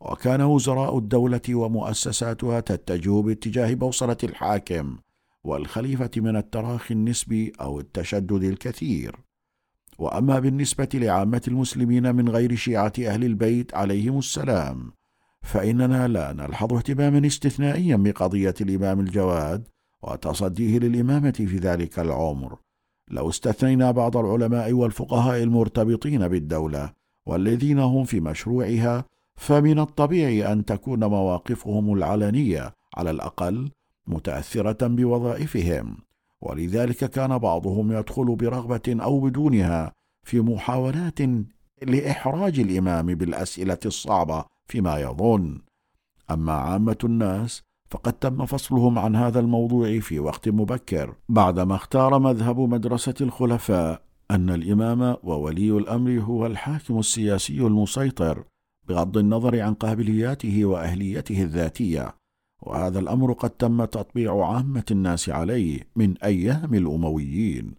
وكان 0.00 0.40
وزراء 0.40 0.98
الدولة 0.98 1.40
ومؤسساتها 1.50 2.60
تتجه 2.60 3.22
باتجاه 3.22 3.74
بوصلة 3.74 4.16
الحاكم 4.24 4.96
والخليفة 5.44 6.10
من 6.16 6.36
التراخي 6.36 6.94
النسبي 6.94 7.52
أو 7.60 7.80
التشدد 7.80 8.44
الكثير. 8.44 9.16
وأما 9.98 10.38
بالنسبة 10.38 10.88
لعامة 10.94 11.42
المسلمين 11.48 12.14
من 12.14 12.28
غير 12.28 12.54
شيعة 12.54 12.92
أهل 12.98 13.24
البيت 13.24 13.74
عليهم 13.74 14.18
السلام 14.18 14.92
فإننا 15.42 16.08
لا 16.08 16.32
نلحظ 16.32 16.72
اهتماما 16.72 17.26
استثنائيا 17.26 17.96
بقضية 17.96 18.54
الإمام 18.60 19.00
الجواد 19.00 19.68
وتصديه 20.02 20.78
للإمامة 20.78 21.30
في 21.30 21.56
ذلك 21.56 21.98
العمر. 21.98 22.58
لو 23.10 23.28
استثنينا 23.28 23.90
بعض 23.90 24.16
العلماء 24.16 24.72
والفقهاء 24.72 25.42
المرتبطين 25.42 26.28
بالدولة 26.28 26.92
والذين 27.26 27.78
هم 27.78 28.04
في 28.04 28.20
مشروعها 28.20 29.04
فمن 29.36 29.78
الطبيعي 29.78 30.52
أن 30.52 30.64
تكون 30.64 31.04
مواقفهم 31.04 31.92
العلنية 31.92 32.74
على 32.96 33.10
الأقل 33.10 33.70
متأثرة 34.06 34.86
بوظائفهم. 34.86 35.96
ولذلك 36.40 37.10
كان 37.10 37.38
بعضهم 37.38 37.92
يدخل 37.92 38.36
برغبة 38.36 38.96
أو 39.02 39.20
بدونها 39.20 39.92
في 40.22 40.40
محاولات 40.40 41.18
لإحراج 41.82 42.60
الإمام 42.60 43.06
بالأسئلة 43.06 43.78
الصعبة 43.86 44.44
فيما 44.66 44.98
يظن. 44.98 45.60
أما 46.30 46.52
عامة 46.52 46.98
الناس 47.04 47.62
فقد 47.90 48.12
تم 48.12 48.46
فصلهم 48.46 48.98
عن 48.98 49.16
هذا 49.16 49.40
الموضوع 49.40 50.00
في 50.00 50.18
وقت 50.20 50.48
مبكر 50.48 51.14
بعدما 51.28 51.74
اختار 51.74 52.18
مذهب 52.18 52.60
مدرسة 52.60 53.14
الخلفاء 53.20 54.02
أن 54.30 54.50
الإمام 54.50 55.16
وولي 55.22 55.70
الأمر 55.70 56.20
هو 56.20 56.46
الحاكم 56.46 56.98
السياسي 56.98 57.60
المسيطر 57.60 58.44
بغض 58.88 59.18
النظر 59.18 59.60
عن 59.60 59.74
قابلياته 59.74 60.64
وأهليته 60.64 61.42
الذاتية. 61.42 62.16
وهذا 62.62 62.98
الأمر 62.98 63.32
قد 63.32 63.50
تم 63.50 63.84
تطبيع 63.84 64.46
عامة 64.46 64.84
الناس 64.90 65.28
عليه 65.28 65.80
من 65.96 66.18
أيام 66.18 66.74
الأمويين. 66.74 67.74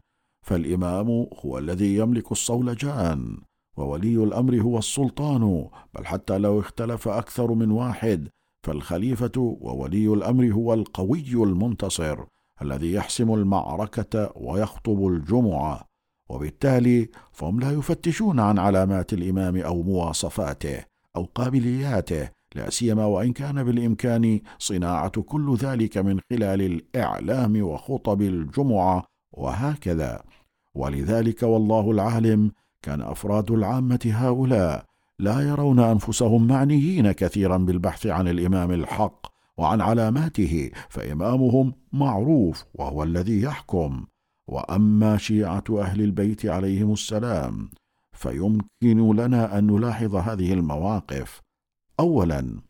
فالإمام 0.46 1.28
هو 1.46 1.58
الذي 1.58 1.96
يملك 1.96 2.32
الصولجان 2.32 3.38
وولي 3.78 4.24
الأمر 4.24 4.62
هو 4.62 4.78
السلطان 4.78 5.68
بل 5.94 6.06
حتى 6.06 6.38
لو 6.38 6.60
اختلف 6.60 7.08
أكثر 7.08 7.54
من 7.54 7.72
واحد 7.72 8.30
فالخليفة 8.64 9.58
وولي 9.62 10.08
الأمر 10.14 10.52
هو 10.52 10.74
القوي 10.74 11.34
المنتصر 11.34 12.26
الذي 12.62 12.94
يحسم 12.94 13.34
المعركة 13.34 14.32
ويخطب 14.36 15.08
الجمعة 15.08 15.88
وبالتالي 16.30 17.10
فهم 17.32 17.60
لا 17.60 17.72
يفتشون 17.72 18.40
عن 18.40 18.60
علامات 18.60 19.14
الإمام 19.14 19.58
أو 19.58 19.84
مواصفاته 19.84 20.84
أو 21.16 21.24
قابلياته 21.24 22.30
لا 22.56 22.70
سيما 22.70 23.06
وإن 23.06 23.34
كان 23.34 23.64
بالإمكان 23.64 24.40
صناعة 24.60 25.22
كل 25.22 25.56
ذلك 25.56 25.98
من 25.98 26.20
خلال 26.30 26.62
الإعلام 26.62 27.62
وخطب 27.62 28.22
الجمعة 28.22 29.04
وهكذا. 29.32 30.24
ولذلك 30.76 31.44
والله 31.44 31.92
العالم 31.92 32.52
كان 32.82 33.02
أفراد 33.02 33.52
العامة 33.52 34.00
هؤلاء 34.06 34.86
لا 35.20 35.42
يرون 35.42 35.80
أنفسهم 35.80 36.48
معنيين 36.48 37.12
كثيرا 37.12 37.58
بالبحث 37.58 38.08
عن 38.08 38.28
الإمام 38.28 38.72
الحق 38.72 39.28
وعن 39.58 39.82
علاماته 39.82 40.72
فإمامهم 40.90 41.74
معروف 41.94 42.66
وهو 42.74 43.04
الذي 43.04 43.42
يحكم. 43.42 44.06
وأما 44.48 45.18
شيعة 45.18 45.64
أهل 45.72 46.02
البيت 46.02 46.46
عليهم 46.46 46.94
السلام 46.94 47.70
فيمكن 48.12 49.16
لنا 49.16 49.58
أن 49.58 49.68
نلاحظ 49.68 50.16
هذه 50.16 50.54
المواقف. 50.54 51.42
اولا 52.00 52.62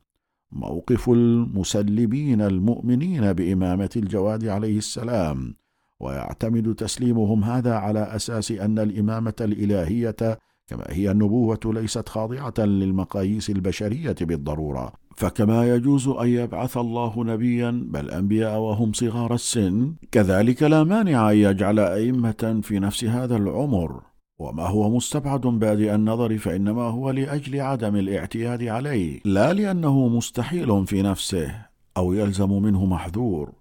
موقف 0.51 1.09
المسلمين 1.09 2.41
المؤمنين 2.41 3.33
بإمامة 3.33 3.89
الجواد 3.95 4.45
عليه 4.47 4.77
السلام 4.77 5.55
ويعتمد 5.99 6.75
تسليمهم 6.75 7.43
هذا 7.43 7.73
على 7.75 7.99
أساس 7.99 8.51
أن 8.51 8.79
الإمامة 8.79 9.33
الإلهية 9.41 10.39
كما 10.67 10.85
هي 10.89 11.11
النبوة 11.11 11.59
ليست 11.65 12.09
خاضعة 12.09 12.53
للمقاييس 12.57 13.49
البشرية 13.49 14.15
بالضرورة. 14.21 14.93
فكما 15.15 15.75
يجوز 15.75 16.07
أن 16.07 16.27
يبعث 16.27 16.77
الله 16.77 17.23
نبيا 17.23 17.71
بل 17.91 18.09
أنبياء 18.11 18.59
وهم 18.59 18.93
صغار 18.93 19.33
السن 19.33 19.93
كذلك 20.11 20.63
لا 20.63 20.83
مانع 20.83 21.31
أن 21.31 21.37
يجعل 21.37 21.79
أئمة 21.79 22.59
في 22.63 22.79
نفس 22.79 23.03
هذا 23.03 23.37
العمر. 23.37 24.01
وما 24.39 24.67
هو 24.67 24.89
مستبعد 24.89 25.41
بادئ 25.41 25.95
النظر 25.95 26.37
فإنما 26.37 26.81
هو 26.81 27.09
لأجل 27.09 27.61
عدم 27.61 27.95
الاعتياد 27.95 28.63
عليه 28.63 29.19
لا 29.25 29.53
لأنه 29.53 30.07
مستحيل 30.07 30.85
في 30.87 31.01
نفسه 31.01 31.65
أو 31.97 32.13
يلزم 32.13 32.51
منه 32.61 32.85
محذور. 32.85 33.51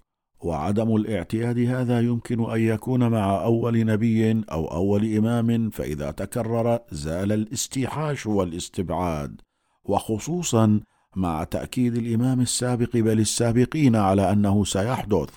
وعدم 0.47 0.97
الاعتياد 0.97 1.59
هذا 1.59 2.01
يمكن 2.01 2.51
أن 2.51 2.61
يكون 2.61 3.09
مع 3.09 3.45
أول 3.45 3.87
نبي 3.87 4.45
أو 4.53 4.67
أول 4.67 5.17
إمام 5.17 5.71
فإذا 5.71 6.11
تكرر 6.11 6.79
زال 6.91 7.33
الاستيحاش 7.33 8.27
والاستبعاد 8.27 9.41
وخصوصا 9.85 10.81
مع 11.17 11.45
تأكيد 11.45 11.97
الإمام 11.97 12.41
السابق 12.41 12.97
بل 12.97 13.21
السابقين 13.21 13.97
على 13.97 14.33
أنه 14.33 14.65
سيحدث. 14.65 15.29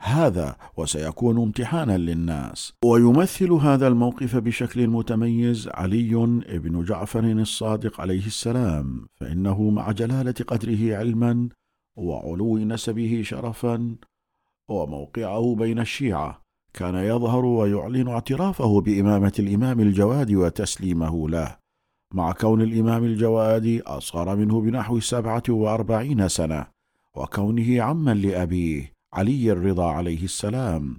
هذا 0.00 0.56
وسيكون 0.76 1.42
امتحانا 1.42 1.98
للناس. 1.98 2.72
ويمثل 2.84 3.52
هذا 3.52 3.88
الموقف 3.88 4.36
بشكل 4.36 4.88
متميز 4.88 5.68
علي 5.74 6.14
بن 6.48 6.84
جعفر 6.84 7.24
الصادق 7.24 8.00
عليه 8.00 8.26
السلام 8.26 9.06
فإنه 9.14 9.70
مع 9.70 9.92
جلالة 9.92 10.34
قدره 10.48 10.96
علما 10.96 11.48
وعلو 11.96 12.58
نسبه 12.58 13.22
شرفا 13.24 13.96
وموقعه 14.68 15.54
بين 15.54 15.78
الشيعة. 15.78 16.40
كان 16.74 16.94
يظهر 16.94 17.44
ويعلن 17.44 18.08
اعترافه 18.08 18.80
بإمامة 18.80 19.32
الإمام 19.38 19.80
الجواد 19.80 20.32
وتسليمه 20.32 21.28
له. 21.28 21.56
مع 22.14 22.32
كون 22.32 22.62
الإمام 22.62 23.04
الجواد 23.04 23.82
أصغر 23.86 24.36
منه 24.36 24.60
بنحو 24.60 25.00
سبعة 25.00 25.42
وأربعين 25.48 26.28
سنة 26.28 26.66
وكونه 27.16 27.82
عما 27.82 28.14
لأبيه 28.14 28.92
علي 29.12 29.52
الرضا 29.52 29.90
عليه 29.90 30.24
السلام. 30.24 30.96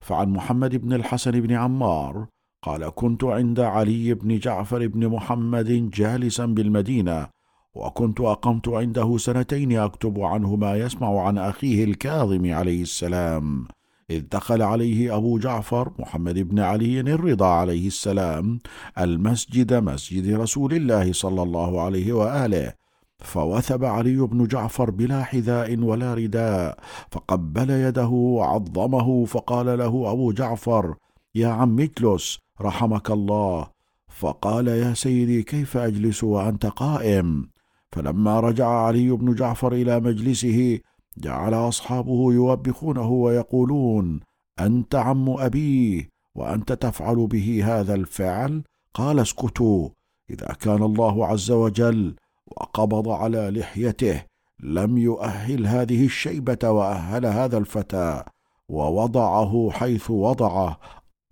فعن 0.00 0.28
محمد 0.28 0.76
بن 0.76 0.92
الحسن 0.92 1.30
بن 1.30 1.52
عمار 1.52 2.26
قال 2.62 2.88
كنت 2.88 3.24
عند 3.24 3.60
علي 3.60 4.14
بن 4.14 4.38
جعفر 4.38 4.86
بن 4.86 5.08
محمد 5.08 5.90
جالسا 5.90 6.46
بالمدينة 6.46 7.26
وكنت 7.74 8.20
أقمت 8.20 8.68
عنده 8.68 9.16
سنتين 9.18 9.78
أكتب 9.78 10.20
عنه 10.20 10.56
ما 10.56 10.76
يسمع 10.76 11.22
عن 11.22 11.38
أخيه 11.38 11.84
الكاظم 11.84 12.52
عليه 12.54 12.82
السلام 12.82 13.66
إذ 14.10 14.24
دخل 14.32 14.62
عليه 14.62 15.16
أبو 15.16 15.38
جعفر 15.38 15.92
محمد 15.98 16.38
بن 16.38 16.58
علي 16.58 17.00
الرضا 17.00 17.46
عليه 17.46 17.86
السلام 17.86 18.58
المسجد 18.98 19.74
مسجد 19.74 20.34
رسول 20.34 20.74
الله 20.74 21.12
صلى 21.12 21.42
الله 21.42 21.80
عليه 21.80 22.12
وآله 22.12 22.72
فوثب 23.18 23.84
علي 23.84 24.16
بن 24.16 24.46
جعفر 24.46 24.90
بلا 24.90 25.22
حذاء 25.22 25.78
ولا 25.78 26.14
رداء 26.14 26.78
فقبل 27.10 27.70
يده 27.70 28.08
وعظمه 28.08 29.24
فقال 29.24 29.78
له 29.78 30.12
أبو 30.12 30.32
جعفر 30.32 30.94
يا 31.34 31.48
عم 31.48 31.80
اجلس 31.80 32.38
رحمك 32.60 33.10
الله. 33.10 33.66
فقال 34.08 34.68
يا 34.68 34.94
سيدي 34.94 35.42
كيف 35.42 35.76
أجلس 35.76 36.24
وأنت 36.24 36.66
قائم؟ 36.66 37.48
فلما 37.92 38.40
رجع 38.40 38.68
علي 38.68 39.10
بن 39.10 39.34
جعفر 39.34 39.72
إلى 39.72 40.00
مجلسه 40.00 40.80
جعل 41.18 41.54
أصحابه 41.54 42.32
يوبخونه 42.32 43.10
ويقولون 43.10 44.20
أنت 44.60 44.94
عم 44.94 45.28
أبيه 45.30 46.08
وأنت 46.34 46.72
تفعل 46.72 47.26
به 47.26 47.62
هذا 47.64 47.94
الفعل؟ 47.94 48.62
قال 48.94 49.18
اسكتوا 49.18 49.88
إذا 50.30 50.56
كان 50.60 50.82
الله 50.82 51.26
عز 51.26 51.50
وجل 51.50 52.16
وقبض 52.46 53.08
على 53.08 53.50
لحيته 53.50 54.22
لم 54.60 54.98
يؤهل 54.98 55.66
هذه 55.66 56.04
الشيبة 56.04 56.70
وأهل 56.70 57.26
هذا 57.26 57.58
الفتى 57.58 58.24
ووضعه 58.68 59.70
حيث 59.70 60.10
وضعه 60.10 60.80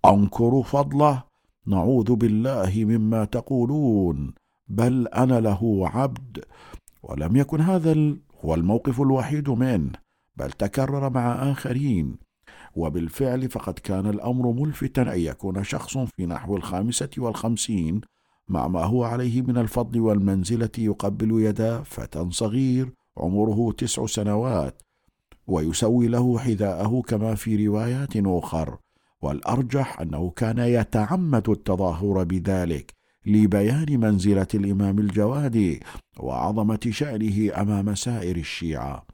انكر 0.05 0.63
فضله 0.63 1.23
نعوذ 1.67 2.15
بالله 2.15 2.71
مما 2.75 3.25
تقولون. 3.25 4.33
بل 4.69 5.07
أنا 5.07 5.39
له 5.39 5.89
عبد 5.93 6.43
ولم 7.03 7.35
يكن 7.35 7.61
هذا 7.61 8.15
هو 8.45 8.55
الموقف 8.55 9.01
الوحيد 9.01 9.49
منه 9.49 9.91
بل 10.37 10.51
تكرر 10.51 11.09
مع 11.09 11.51
آخرين. 11.51 12.17
وبالفعل 12.75 13.49
فقد 13.49 13.79
كان 13.79 14.05
الأمر 14.05 14.51
ملفتا 14.51 15.01
أن 15.01 15.19
يكون 15.19 15.63
شخص 15.63 15.97
في 15.97 16.25
نحو 16.25 16.57
الخامسة 16.57 17.09
والخمسين 17.17 18.01
مع 18.47 18.67
ما 18.67 18.83
هو 18.83 19.03
عليه 19.03 19.41
من 19.41 19.57
الفضل 19.57 19.99
والمنزلة 19.99 20.69
يقبل 20.77 21.41
يد 21.41 21.81
فتى 21.85 22.27
صغير 22.31 22.93
عمره 23.17 23.71
تسع 23.71 24.05
سنوات 24.05 24.81
ويسوي 25.47 26.07
له 26.07 26.39
حذاءه 26.39 27.01
كما 27.07 27.35
في 27.35 27.67
روايات 27.67 28.17
أخر. 28.17 28.77
والأرجح 29.21 30.01
أنه 30.01 30.29
كان 30.29 30.59
يتعمد 30.59 31.49
التظاهر 31.49 32.23
بذلك 32.23 32.98
لبيان 33.25 33.99
منزلة 33.99 34.47
الإمام 34.53 34.99
الجوادي 34.99 35.79
وعظمة 36.19 36.79
شانه 36.89 37.61
أمام 37.61 37.95
سائر 37.95 38.35
الشيعة. 38.35 39.05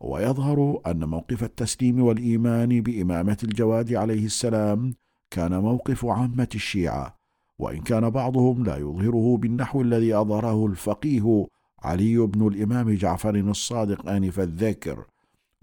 ويظهر 0.00 0.80
أن 0.86 1.04
موقف 1.04 1.44
التسليم 1.44 2.02
والإيمان 2.02 2.80
بإمامة 2.80 3.38
الجواد 3.44 3.94
عليه 3.94 4.24
السلام 4.26 4.94
كان 5.30 5.58
موقف 5.58 6.04
عامة 6.04 6.48
الشيعة 6.54 7.18
وإن 7.58 7.80
كان 7.80 8.10
بعضهم 8.10 8.64
لا 8.64 8.76
يظهره 8.76 9.36
بالنحو 9.36 9.80
الذي 9.82 10.14
أظهره 10.14 10.66
الفقيه 10.66 11.46
علي 11.82 12.18
بن 12.18 12.46
الإمام 12.46 12.90
جعفر 12.90 13.34
الصادق 13.34 14.08
آنف 14.08 14.40
الذكر. 14.40 15.04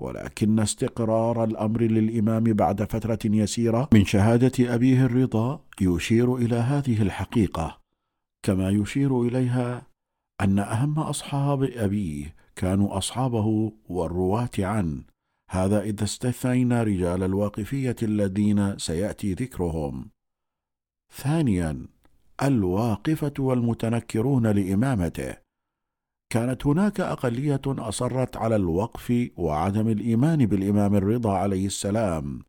ولكن 0.02 0.60
استقرار 0.60 1.44
الأمر 1.44 1.82
للإمام 1.82 2.44
بعد 2.44 2.84
فترة 2.84 3.20
يسيرة 3.26 3.90
من 3.94 4.06
شهادة 4.06 4.76
أبيه 4.76 5.06
الرضا 5.06 5.66
يشير 5.82 6.36
إلى 6.36 6.56
هذه 6.56 7.02
الحقيقة 7.02 7.78
كما 8.44 8.70
يشير 8.70 9.22
إليها 9.22 9.88
أن 10.42 10.60
أهم 10.60 11.00
أصحاب 11.00 11.64
أبيه 11.64 12.36
كانوا 12.56 12.98
أصحابه 12.98 13.72
والرواة 13.90 14.50
عنه. 14.60 15.04
هذا 15.50 15.82
إذا 15.82 16.04
استثنينا 16.04 16.84
رجال 16.84 17.24
الواقفية 17.24 17.96
الذين 18.04 18.78
سيأتي 18.78 19.34
ذكرهم. 19.34 20.10
ثانيا 21.14 21.88
الواقفة 22.44 23.34
والمتنكرون 23.40 24.48
لإمامته. 24.48 25.45
كانت 26.30 26.68
هناك 26.68 26.99
أقلية 26.99 27.61
أصرت 27.68 28.38
على 28.38 28.56
الوقف 28.56 29.30
وعدم 29.38 29.88
الإيمان 29.88 30.45
بالإمام 30.45 30.95
الرضا 30.95 31.38
عليه 31.38 31.65
السلام 31.65 32.39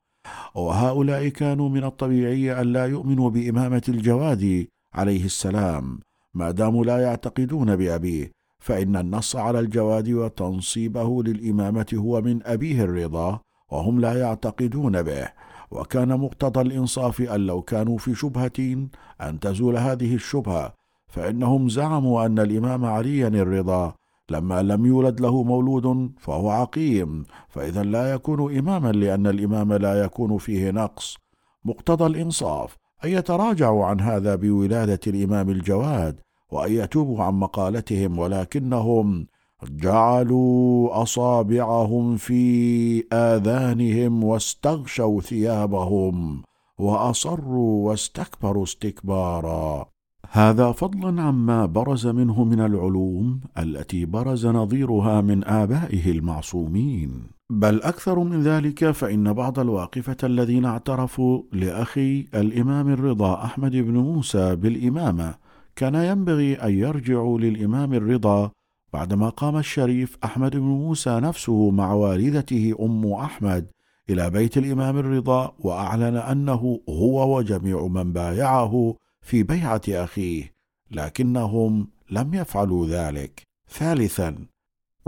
وهؤلاء 0.54 1.28
كانوا 1.28 1.68
من 1.68 1.84
الطبيعي 1.84 2.60
أن 2.60 2.72
لا 2.72 2.86
يؤمنوا 2.86 3.30
بإمامة 3.30 3.82
الجواد 3.88 4.66
عليه 4.94 5.24
السلام 5.24 6.00
ما 6.34 6.50
داموا 6.50 6.84
لا 6.84 6.98
يعتقدون 6.98 7.76
بأبيه 7.76 8.32
فإن 8.58 8.96
النص 8.96 9.36
على 9.36 9.60
الجواد 9.60 10.10
وتنصيبه 10.10 11.22
للإمامة 11.22 11.86
هو 11.94 12.20
من 12.22 12.46
أبيه 12.46 12.84
الرضا 12.84 13.40
وهم 13.70 14.00
لا 14.00 14.20
يعتقدون 14.20 15.02
به 15.02 15.28
وكان 15.70 16.08
مقتضى 16.08 16.60
الإنصاف 16.60 17.20
أن 17.20 17.46
لو 17.46 17.62
كانوا 17.62 17.98
في 17.98 18.14
شبهة 18.14 18.88
أن 19.20 19.40
تزول 19.40 19.76
هذه 19.76 20.14
الشبهة 20.14 20.74
فإنهم 21.08 21.68
زعموا 21.68 22.26
أن 22.26 22.38
الإمام 22.38 22.84
عليا 22.84 23.28
الرضا 23.28 23.94
لما 24.30 24.62
لم 24.62 24.86
يولد 24.86 25.20
له 25.20 25.42
مولود 25.42 26.12
فهو 26.18 26.50
عقيم 26.50 27.24
فإذا 27.48 27.82
لا 27.82 28.12
يكون 28.12 28.58
إماما 28.58 28.92
لأن 28.92 29.26
الإمام 29.26 29.72
لا 29.72 30.04
يكون 30.04 30.38
فيه 30.38 30.70
نقص. 30.70 31.16
مقتضى 31.64 32.06
الإنصاف 32.06 32.76
أن 33.04 33.10
يتراجعوا 33.10 33.84
عن 33.84 34.00
هذا 34.00 34.34
بولادة 34.34 35.00
الإمام 35.06 35.50
الجواد 35.50 36.20
وأن 36.52 36.72
يتوبوا 36.72 37.22
عن 37.22 37.34
مقالتهم 37.34 38.18
ولكنهم 38.18 39.26
جعلوا 39.64 41.02
أصابعهم 41.02 42.16
في 42.16 43.04
آذانهم 43.12 44.24
واستغشوا 44.24 45.20
ثيابهم 45.20 46.42
وأصروا 46.78 47.88
واستكبروا 47.88 48.64
استكبارا. 48.64 49.95
هذا 50.30 50.72
فضلا 50.72 51.22
عما 51.22 51.66
برز 51.66 52.06
منه 52.06 52.44
من 52.44 52.60
العلوم 52.60 53.40
التي 53.58 54.04
برز 54.04 54.46
نظيرها 54.46 55.20
من 55.20 55.44
آبائه 55.44 56.10
المعصومين. 56.10 57.36
بل 57.50 57.82
أكثر 57.82 58.18
من 58.18 58.42
ذلك 58.42 58.90
فإن 58.90 59.32
بعض 59.32 59.58
الواقفة 59.58 60.16
الذين 60.24 60.64
اعترفوا 60.64 61.42
لأخي 61.52 62.26
الإمام 62.34 62.88
الرضا 62.88 63.44
أحمد 63.44 63.76
بن 63.76 63.96
موسى 63.96 64.56
بالإمامة 64.56 65.34
كان 65.76 65.94
ينبغي 65.94 66.54
أن 66.54 66.72
يرجعوا 66.72 67.38
للإمام 67.38 67.94
الرضا 67.94 68.50
بعدما 68.92 69.28
قام 69.28 69.56
الشريف 69.56 70.18
أحمد 70.24 70.56
بن 70.56 70.62
موسى 70.62 71.20
نفسه 71.20 71.70
مع 71.70 71.92
والدته 71.92 72.74
أم 72.80 73.12
أحمد 73.12 73.66
إلى 74.10 74.30
بيت 74.30 74.58
الإمام 74.58 74.98
الرضا 74.98 75.52
وأعلن 75.58 76.16
أنه 76.16 76.80
هو 76.88 77.36
وجميع 77.36 77.86
من 77.86 78.12
بايعه 78.12 78.94
في 79.26 79.42
بيعة 79.42 79.82
أخيه 79.88 80.52
لكنهم 80.90 81.88
لم 82.10 82.34
يفعلوا 82.34 82.86
ذلك. 82.86 83.42
ثالثا 83.68 84.46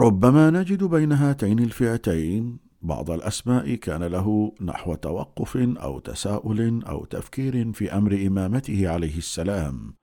ربما 0.00 0.50
نجد 0.50 0.84
بين 0.84 1.12
هاتين 1.12 1.58
الفئتين 1.58 2.58
بعض 2.82 3.10
الأسماء 3.10 3.74
كان 3.74 4.02
له 4.02 4.52
نحو 4.60 4.94
توقف 4.94 5.56
أو 5.56 5.98
تساؤل 5.98 6.84
أو 6.84 7.04
تفكير 7.04 7.72
في 7.72 7.92
أمر 7.92 8.26
إمامته 8.26 8.88
عليه 8.88 9.18
السلام 9.18 9.94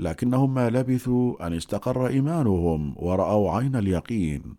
لكنهم 0.00 0.54
ما 0.54 0.70
لبثوا 0.70 1.46
أن 1.46 1.52
استقر 1.52 2.06
إيمانهم 2.06 2.94
ورأوا 2.96 3.52
عين 3.52 3.76
اليقين. 3.76 4.56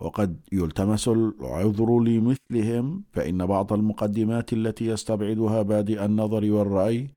وقد 0.00 0.40
يلتمس 0.52 1.08
العذر 1.08 2.00
لمثلهم 2.00 3.04
فإن 3.12 3.46
بعض 3.46 3.72
المقدمات 3.72 4.52
التي 4.52 4.86
يستبعدها 4.86 5.62
بادئ 5.62 6.04
النظر 6.04 6.52
والرأي 6.52 7.10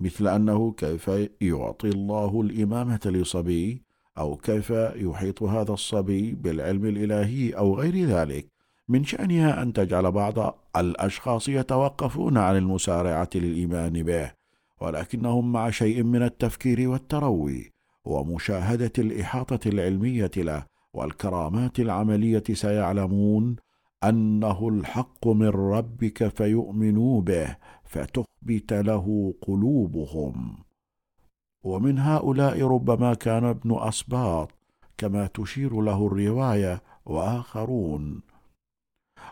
مثل 0.00 0.28
أنه 0.28 0.72
كيف 0.72 1.10
يعطي 1.40 1.88
الله 1.88 2.40
الإمامة 2.40 3.00
لصبي 3.04 3.82
أو 4.18 4.36
كيف 4.36 4.70
يحيط 4.96 5.42
هذا 5.42 5.72
الصبي 5.72 6.32
بالعلم 6.32 6.86
الإلهي 6.86 7.50
أو 7.50 7.74
غير 7.74 8.06
ذلك 8.06 8.46
من 8.88 9.04
شأنها 9.04 9.62
أن 9.62 9.72
تجعل 9.72 10.12
بعض 10.12 10.58
الأشخاص 10.76 11.48
يتوقفون 11.48 12.38
عن 12.38 12.56
المسارعة 12.56 13.30
للإيمان 13.34 14.02
به 14.02 14.32
ولكنهم 14.80 15.52
مع 15.52 15.70
شيء 15.70 16.02
من 16.02 16.22
التفكير 16.22 16.88
والتروي 16.88 17.70
ومشاهدة 18.04 18.92
الإحاطة 18.98 19.68
العلمية 19.68 20.30
له 20.36 20.64
والكرامات 20.94 21.80
العملية 21.80 22.42
سيعلمون 22.52 23.56
أنه 24.04 24.68
الحق 24.68 25.28
من 25.28 25.48
ربك 25.48 26.28
فيؤمنوا 26.28 27.20
به 27.20 27.56
فتخبت 27.90 28.72
له 28.72 29.34
قلوبهم. 29.42 30.56
ومن 31.64 31.98
هؤلاء 31.98 32.62
ربما 32.62 33.14
كان 33.14 33.44
ابن 33.44 33.78
أسباط 33.78 34.50
كما 34.98 35.26
تشير 35.26 35.80
له 35.80 36.06
الرواية 36.06 36.82
وآخرون. 37.06 38.22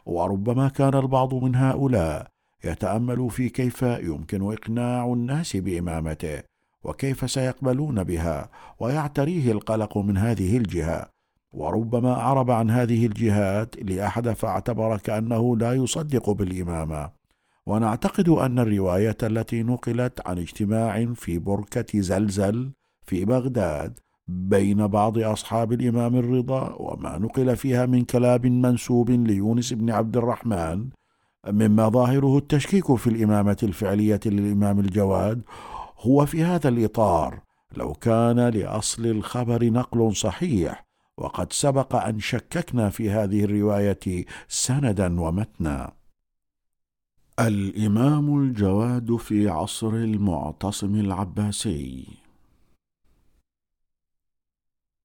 وربما 0.06 0.68
كان 0.68 0.94
البعض 0.94 1.34
من 1.34 1.54
هؤلاء 1.54 2.26
يتأمل 2.64 3.30
في 3.30 3.48
كيف 3.48 3.82
يمكن 3.82 4.52
إقناع 4.52 5.12
الناس 5.12 5.56
بإمامته 5.56 6.42
وكيف 6.84 7.30
سيقبلون 7.30 8.04
بها 8.04 8.50
ويعتريه 8.80 9.52
القلق 9.52 9.98
من 9.98 10.16
هذه 10.16 10.56
الجهة. 10.56 11.06
وربما 11.54 12.12
أعرب 12.12 12.50
عن 12.50 12.70
هذه 12.70 13.06
الجهات 13.06 13.76
لاحد 13.82 14.28
فاعتبر 14.28 14.98
كأنه 14.98 15.56
لا 15.56 15.72
يصدق 15.72 16.30
بالإمامة. 16.30 17.17
ونعتقد 17.68 18.28
أن 18.28 18.58
الرواية 18.58 19.16
التي 19.22 19.62
نقلت 19.62 20.26
عن 20.26 20.38
اجتماع 20.38 21.12
في 21.14 21.38
بركة 21.38 22.00
زلزل 22.00 22.70
في 23.06 23.24
بغداد 23.24 23.98
بين 24.28 24.86
بعض 24.86 25.18
أصحاب 25.18 25.72
الإمام 25.72 26.16
الرضا 26.16 26.74
وما 26.78 27.18
نقل 27.18 27.56
فيها 27.56 27.86
من 27.86 28.04
كلام 28.04 28.62
منسوب 28.62 29.10
ليونس 29.10 29.72
بن 29.72 29.90
عبد 29.90 30.16
الرحمن 30.16 30.88
مما 31.46 31.88
ظاهره 31.88 32.38
التشكيك 32.38 32.94
في 32.94 33.06
الإمامة 33.06 33.56
الفعلية 33.62 34.20
للإمام 34.26 34.78
الجواد 34.80 35.42
هو 36.00 36.26
في 36.26 36.44
هذا 36.44 36.68
الإطار 36.68 37.40
لو 37.76 37.92
كان 37.92 38.48
لأصل 38.48 39.06
الخبر 39.06 39.64
نقل 39.64 40.16
صحيح 40.16 40.86
وقد 41.18 41.52
سبق 41.52 41.96
أن 41.96 42.20
شككنا 42.20 42.90
في 42.90 43.10
هذه 43.10 43.44
الرواية 43.44 44.24
سندا 44.48 45.20
ومتنا. 45.20 45.97
الإمام 47.40 48.38
الجواد 48.38 49.16
في 49.16 49.48
عصر 49.48 49.88
المعتصم 49.88 50.94
العباسي. 50.94 52.06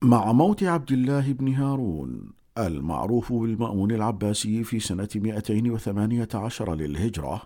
مع 0.03 0.31
موت 0.31 0.63
عبد 0.63 0.91
الله 0.91 1.33
بن 1.33 1.53
هارون 1.53 2.33
المعروف 2.57 3.33
بالمأمون 3.33 3.91
العباسي 3.91 4.63
في 4.63 4.79
سنة 4.79 5.09
218 5.15 6.75
للهجرة 6.75 7.41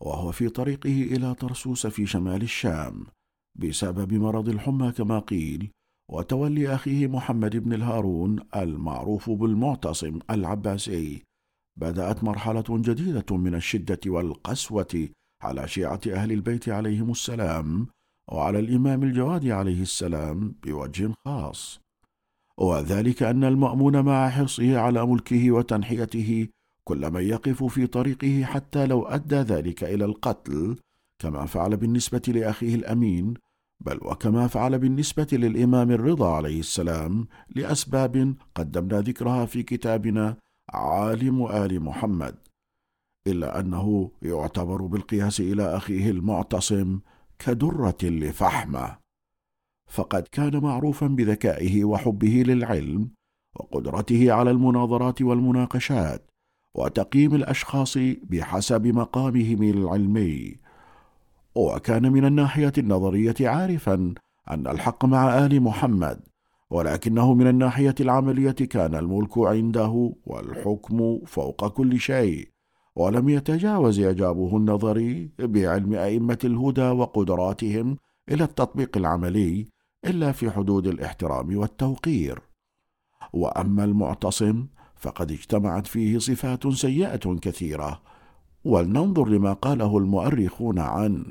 وهو 0.00 0.32
في 0.32 0.48
طريقه 0.48 1.02
إلى 1.02 1.34
طرسوس 1.34 1.86
في 1.86 2.06
شمال 2.06 2.42
الشام 2.42 3.06
بسبب 3.54 4.12
مرض 4.14 4.48
الحمى 4.48 4.92
كما 4.92 5.18
قيل 5.18 5.70
وتولي 6.10 6.74
أخيه 6.74 7.06
محمد 7.06 7.56
بن 7.56 7.72
الهارون 7.72 8.38
المعروف 8.56 9.30
بالمعتصم 9.30 10.18
العباسي. 10.30 11.27
بدأت 11.78 12.24
مرحلة 12.24 12.64
جديدة 12.68 13.36
من 13.36 13.54
الشدة 13.54 14.00
والقسوة 14.06 15.08
على 15.42 15.68
شيعة 15.68 16.00
أهل 16.06 16.32
البيت 16.32 16.68
عليهم 16.68 17.10
السلام 17.10 17.86
وعلى 18.32 18.58
الإمام 18.58 19.02
الجواد 19.02 19.46
عليه 19.46 19.82
السلام 19.82 20.54
بوجه 20.62 21.12
خاص. 21.24 21.80
وذلك 22.58 23.22
أن 23.22 23.44
المأمون 23.44 24.00
مع 24.00 24.28
حرصه 24.30 24.78
على 24.78 25.06
ملكه 25.06 25.50
وتنحيته 25.50 26.48
كل 26.84 27.10
من 27.10 27.22
يقف 27.22 27.64
في 27.64 27.86
طريقه 27.86 28.44
حتى 28.44 28.86
لو 28.86 29.02
أدى 29.02 29.36
ذلك 29.36 29.84
إلى 29.84 30.04
القتل 30.04 30.76
كما 31.18 31.46
فعل 31.46 31.76
بالنسبة 31.76 32.22
لأخيه 32.28 32.74
الأمين 32.74 33.34
بل 33.80 33.98
وكما 34.02 34.46
فعل 34.46 34.78
بالنسبة 34.78 35.26
للإمام 35.32 35.90
الرضا 35.90 36.34
عليه 36.34 36.60
السلام 36.60 37.26
لأسباب 37.56 38.34
قدمنا 38.54 39.00
ذكرها 39.00 39.46
في 39.46 39.62
كتابنا 39.62 40.36
عالم 40.70 41.46
آل 41.46 41.80
محمد 41.82 42.34
إلا 43.26 43.60
أنه 43.60 44.10
يعتبر 44.22 44.82
بالقياس 44.82 45.40
إلى 45.40 45.76
أخيه 45.76 46.10
المعتصم 46.10 47.00
كدرة 47.38 47.98
لفحمة. 48.02 48.98
فقد 49.90 50.22
كان 50.32 50.62
معروفا 50.62 51.06
بذكائه 51.06 51.84
وحبه 51.84 52.44
للعلم 52.46 53.10
وقدرته 53.56 54.32
على 54.32 54.50
المناظرات 54.50 55.22
والمناقشات 55.22 56.30
وتقييم 56.74 57.34
الأشخاص 57.34 57.98
بحسب 57.98 58.86
مقامهم 58.86 59.62
العلمي. 59.62 60.56
وكان 61.54 62.12
من 62.12 62.24
الناحية 62.24 62.72
النظرية 62.78 63.34
عارفا 63.40 64.14
أن 64.50 64.66
الحق 64.66 65.04
مع 65.04 65.38
آل 65.46 65.62
محمد. 65.62 66.27
ولكنه 66.70 67.34
من 67.34 67.46
الناحية 67.46 67.94
العملية 68.00 68.50
كان 68.50 68.94
الملك 68.94 69.38
عنده 69.38 70.12
والحكم 70.26 71.20
فوق 71.26 71.68
كل 71.68 72.00
شيء 72.00 72.48
ولم 72.96 73.28
يتجاوز 73.28 74.00
إعجابه 74.00 74.56
النظري 74.56 75.30
بعلم 75.38 75.94
أئمة 75.94 76.38
الهدى 76.44 76.88
وقدراتهم 76.88 77.96
إلى 78.28 78.44
التطبيق 78.44 78.96
العملي 78.96 79.68
إلا 80.04 80.32
في 80.32 80.50
حدود 80.50 80.86
الاحترام 80.86 81.56
والتوقير. 81.56 82.42
وأما 83.32 83.84
المعتصم 83.84 84.66
فقد 84.96 85.32
اجتمعت 85.32 85.86
فيه 85.86 86.18
صفات 86.18 86.66
سيئة 86.68 87.38
كثيرة 87.42 88.02
ولننظر 88.64 89.28
لما 89.28 89.52
قاله 89.52 89.98
المؤرخون 89.98 90.78
عنه. 90.78 91.24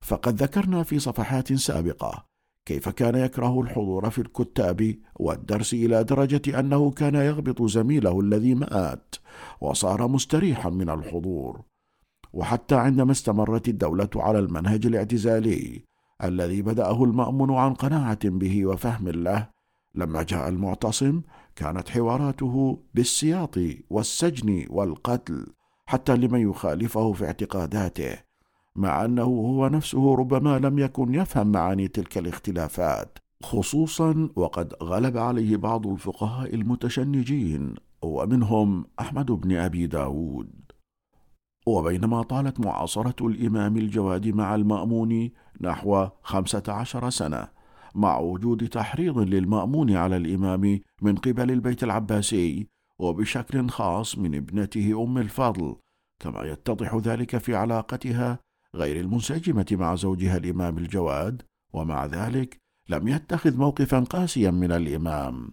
فقد 0.00 0.42
ذكرنا 0.42 0.82
في 0.82 0.98
صفحات 0.98 1.52
سابقة 1.52 2.29
كيف 2.66 2.88
كان 2.88 3.14
يكره 3.14 3.60
الحضور 3.60 4.10
في 4.10 4.18
الكتاب 4.18 4.94
والدرس 5.20 5.74
إلى 5.74 6.04
درجة 6.04 6.60
أنه 6.60 6.90
كان 6.90 7.14
يغبط 7.14 7.62
زميله 7.62 8.20
الذي 8.20 8.54
مات 8.54 9.14
وصار 9.60 10.08
مستريحا 10.08 10.70
من 10.70 10.90
الحضور. 10.90 11.62
وحتى 12.32 12.74
عندما 12.74 13.12
استمرت 13.12 13.68
الدولة 13.68 14.08
على 14.16 14.38
المنهج 14.38 14.86
الاعتزالي 14.86 15.84
الذي 16.24 16.62
بدأه 16.62 17.04
المأمون 17.04 17.54
عن 17.54 17.74
قناعة 17.74 18.18
به 18.24 18.66
وفهم 18.66 19.08
له 19.08 19.48
لما 19.94 20.22
جاء 20.22 20.48
المعتصم 20.48 21.22
كانت 21.56 21.88
حواراته 21.88 22.82
بالسياط 22.94 23.58
والسجن 23.90 24.64
والقتل 24.70 25.46
حتى 25.86 26.16
لمن 26.16 26.50
يخالفه 26.50 27.12
في 27.12 27.24
اعتقاداته. 27.24 28.29
مع 28.76 29.04
أنه 29.04 29.22
هو 29.22 29.68
نفسه 29.68 30.14
ربما 30.14 30.58
لم 30.58 30.78
يكن 30.78 31.14
يفهم 31.14 31.52
معاني 31.52 31.88
تلك 31.88 32.18
الاختلافات 32.18 33.18
خصوصا 33.42 34.28
وقد 34.36 34.74
غلب 34.82 35.16
عليه 35.16 35.56
بعض 35.56 35.86
الفقهاء 35.86 36.54
المتشنجين 36.54 37.74
ومنهم 38.02 38.84
أحمد 39.00 39.26
بن 39.26 39.56
أبي 39.56 39.86
داود. 39.86 40.50
وبينما 41.66 42.22
طالت 42.22 42.60
معاصرة 42.60 43.26
الإمام 43.26 43.76
الجواد 43.76 44.28
مع 44.28 44.54
المأمون 44.54 45.30
نحو 45.60 46.08
خمسة 46.22 46.62
عشر 46.68 47.10
سنة 47.10 47.48
مع 47.94 48.18
وجود 48.18 48.68
تحريض 48.68 49.18
للمأمون 49.18 49.96
على 49.96 50.16
الإمام 50.16 50.80
من 51.02 51.16
قبل 51.16 51.50
البيت 51.50 51.84
العباسي 51.84 52.66
وبشكل 52.98 53.68
خاص 53.68 54.18
من 54.18 54.34
ابنته 54.34 55.02
أم 55.04 55.18
الفضل 55.18 55.76
كما 56.20 56.42
يتضح 56.42 56.94
ذلك 56.94 57.38
في 57.38 57.54
علاقتها 57.54 58.38
غير 58.74 59.00
المنسجمة 59.00 59.66
مع 59.72 59.94
زوجها 59.94 60.36
الإمام 60.36 60.78
الجواد 60.78 61.42
ومع 61.72 62.06
ذلك 62.06 62.58
لم 62.88 63.08
يتخذ 63.08 63.56
موقفا 63.56 64.00
قاسيا 64.00 64.50
من 64.50 64.72
الإمام 64.72 65.50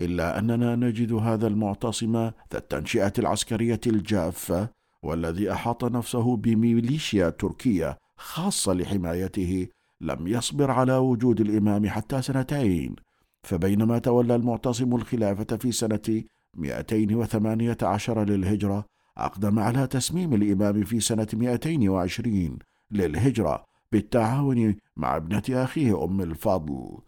إلا 0.00 0.38
أننا 0.38 0.76
نجد 0.76 1.12
هذا 1.12 1.46
المعتصم 1.46 2.16
ذا 2.16 2.32
التنشئة 2.54 3.12
العسكرية 3.18 3.80
الجافة 3.86 4.68
والذي 5.02 5.52
أحاط 5.52 5.84
نفسه 5.84 6.36
بميليشيا 6.36 7.30
تركية 7.30 7.98
خاصة 8.16 8.72
لحمايته 8.72 9.68
لم 10.00 10.26
يصبر 10.26 10.70
على 10.70 10.92
وجود 10.92 11.40
الإمام 11.40 11.88
حتى 11.88 12.22
سنتين 12.22 12.96
فبينما 13.42 13.98
تولى 13.98 14.34
المعتصم 14.34 14.94
الخلافة 14.94 15.56
في 15.56 15.72
سنة 15.72 16.22
218 16.56 18.24
للهجرة 18.24 18.84
أقدم 19.16 19.58
على 19.58 19.86
تسميم 19.86 20.34
الإمام 20.34 20.84
في 20.84 21.00
سنة 21.00 21.28
220 21.32 22.58
للهجرة 22.90 23.64
بالتعاون 23.92 24.76
مع 24.96 25.16
ابنة 25.16 25.42
أخيه 25.50 26.04
أم 26.04 26.20
الفضل. 26.20 26.98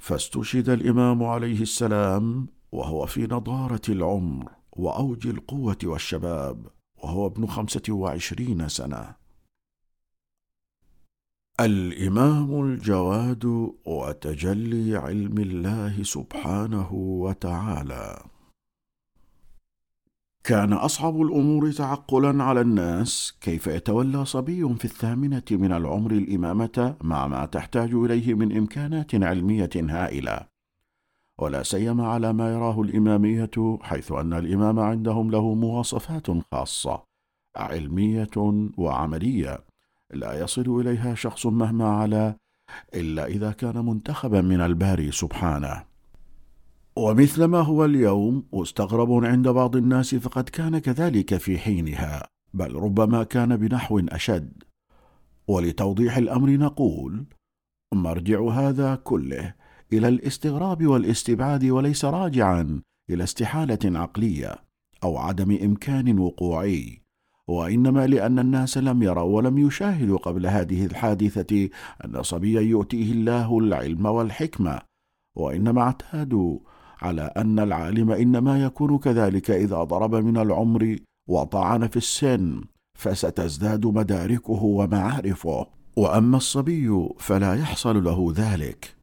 فاستشهد 0.00 0.68
الإمام 0.68 1.24
عليه 1.24 1.62
السلام 1.62 2.46
وهو 2.72 3.06
في 3.06 3.22
نضارة 3.22 3.80
العمر 3.88 4.50
وأوج 4.72 5.26
القوة 5.26 5.78
والشباب 5.84 6.66
وهو 7.02 7.26
ابن 7.26 7.46
خمسة 7.46 7.82
وعشرين 7.88 8.68
سنة. 8.68 9.14
الإمام 11.60 12.62
الجواد 12.64 13.44
وتجلي 13.86 14.96
علم 14.96 15.38
الله 15.38 16.02
سبحانه 16.02 16.92
وتعالى. 16.92 18.35
كان 20.46 20.72
أصعب 20.72 21.22
الأمور 21.22 21.72
تعقلا 21.72 22.44
على 22.44 22.60
الناس. 22.60 23.34
كيف 23.40 23.66
يتولى 23.66 24.24
صبي 24.24 24.74
في 24.74 24.84
الثامنة 24.84 25.42
من 25.50 25.72
العمر 25.72 26.10
الإمامة 26.10 26.96
مع 27.02 27.26
ما 27.26 27.46
تحتاج 27.46 27.94
إليه 27.94 28.34
من 28.34 28.56
إمكانات 28.56 29.14
علمية 29.14 29.70
هائلة. 29.76 30.40
ولا 31.38 31.62
سيما 31.62 32.06
على 32.08 32.32
ما 32.32 32.52
يراه 32.52 32.80
الإمامية 32.80 33.78
حيث 33.82 34.12
أن 34.12 34.32
الإمام 34.32 34.78
عندهم 34.78 35.30
له 35.30 35.54
مواصفات 35.54 36.26
خاصة 36.52 37.02
علمية 37.56 38.36
وعملية. 38.78 39.64
لا 40.10 40.40
يصل 40.40 40.80
إليها 40.80 41.14
شخص 41.14 41.46
مهما 41.46 41.88
علا 41.88 42.36
إلا 42.94 43.26
إذا 43.26 43.52
كان 43.52 43.84
منتخبا 43.84 44.40
من 44.40 44.60
الباري 44.60 45.12
سبحانه. 45.12 45.85
ومثل 46.98 47.44
ما 47.44 47.60
هو 47.60 47.84
اليوم 47.84 48.44
مستغرب 48.52 49.24
عند 49.24 49.48
بعض 49.48 49.76
الناس 49.76 50.14
فقد 50.14 50.48
كان 50.48 50.78
كذلك 50.78 51.36
في 51.36 51.58
حينها 51.58 52.28
بل 52.54 52.74
ربما 52.74 53.24
كان 53.24 53.56
بنحو 53.56 53.98
أشد. 53.98 54.62
ولتوضيح 55.48 56.16
الأمر 56.16 56.50
نقول 56.50 57.26
مرجع 57.94 58.48
هذا 58.48 58.94
كله 58.94 59.54
إلى 59.92 60.08
الاستغراب 60.08 60.86
والاستبعاد 60.86 61.64
وليس 61.64 62.04
راجعا 62.04 62.82
إلى 63.10 63.24
استحالة 63.24 63.98
عقلية 63.98 64.56
أو 65.04 65.18
عدم 65.18 65.58
إمكان 65.64 66.18
وقوعي 66.18 67.02
وإنما 67.48 68.06
لأن 68.06 68.38
الناس 68.38 68.78
لم 68.78 69.02
يروا 69.02 69.36
ولم 69.36 69.58
يشاهدوا 69.58 70.18
قبل 70.18 70.46
هذه 70.46 70.86
الحادثة 70.86 71.68
أن 72.04 72.22
صبيا 72.22 72.60
يؤتيه 72.60 73.12
الله 73.12 73.58
العلم 73.58 74.06
والحكمة 74.06 74.80
وإنما 75.36 75.82
اعتادوا 75.82 76.58
على 77.06 77.22
أن 77.36 77.58
العالم 77.58 78.10
إنما 78.10 78.62
يكون 78.62 78.98
كذلك 78.98 79.50
إذا 79.50 79.82
ضرب 79.82 80.14
من 80.14 80.36
العمر 80.36 80.98
وطعن 81.28 81.86
في 81.88 81.96
السن 81.96 82.64
فستزداد 82.98 83.86
مداركه 83.86 84.62
ومعارفه. 84.62 85.66
وأما 85.96 86.36
الصبي 86.36 87.08
فلا 87.18 87.54
يحصل 87.54 88.04
له 88.04 88.32
ذلك. 88.36 88.96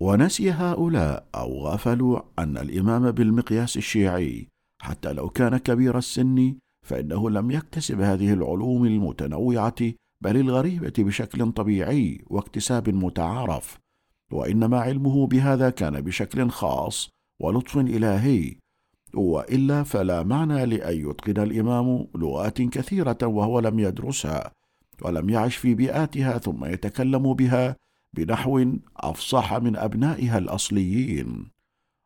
ونسي 0.00 0.50
هؤلاء 0.50 1.26
أو 1.34 1.66
غفلوا 1.66 2.20
أن 2.38 2.58
الإمام 2.58 3.10
بالمقياس 3.10 3.76
الشيعي 3.76 4.48
حتى 4.82 5.12
لو 5.12 5.28
كان 5.28 5.56
كبير 5.56 5.98
السن 5.98 6.54
فإنه 6.86 7.30
لم 7.30 7.50
يكتسب 7.50 8.00
هذه 8.00 8.32
العلوم 8.32 8.84
المتنوعة 8.84 9.80
بل 10.20 10.36
الغريبة 10.36 10.92
بشكل 10.98 11.52
طبيعي 11.52 12.24
واكتساب 12.26 12.88
متعارف. 12.88 13.78
وإنما 14.32 14.80
علمه 14.80 15.26
بهذا 15.26 15.70
كان 15.70 16.00
بشكل 16.00 16.50
خاص 16.50 17.10
ولطف 17.40 17.78
إلهي. 17.78 18.54
وإلا 19.14 19.82
فلا 19.82 20.22
معنى 20.22 20.66
لأن 20.66 21.10
يتقن 21.10 21.42
الإمام 21.42 22.06
لغات 22.14 22.62
كثيرة 22.62 23.18
وهو 23.22 23.60
لم 23.60 23.78
يدرسها 23.78 24.52
ولم 25.02 25.30
يعش 25.30 25.56
في 25.56 25.74
بيئاتها 25.74 26.38
ثم 26.38 26.64
يتكلم 26.64 27.34
بها 27.34 27.76
بنحو 28.14 28.64
أفصح 28.96 29.54
من 29.54 29.76
أبنائها 29.76 30.38
الأصليين. 30.38 31.50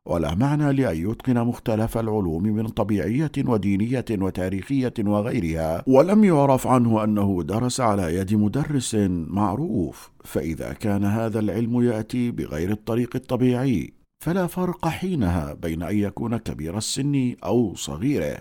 ولا 0.06 0.34
معنى 0.34 0.72
لأن 0.72 1.10
يتقن 1.10 1.38
مختلف 1.38 1.98
العلوم 1.98 2.42
من 2.42 2.68
طبيعية 2.68 3.32
ودينية 3.38 4.04
وتاريخية 4.10 4.94
وغيرها. 4.98 5.84
ولم 5.86 6.24
يعرف 6.24 6.66
عنه 6.66 7.04
أنه 7.04 7.42
درس 7.42 7.80
على 7.80 8.14
يد 8.14 8.34
مدرس 8.34 8.94
معروف. 9.28 10.10
فإذا 10.24 10.72
كان 10.72 11.04
هذا 11.04 11.40
العلم 11.40 11.82
يأتي 11.82 12.30
بغير 12.30 12.70
الطريق 12.70 13.16
الطبيعي. 13.16 14.03
فلا 14.24 14.46
فرق 14.46 14.88
حينها 14.88 15.52
بين 15.52 15.82
أن 15.82 15.98
يكون 15.98 16.36
كبير 16.36 16.78
السن 16.78 17.36
أو 17.44 17.74
صغيره. 17.74 18.38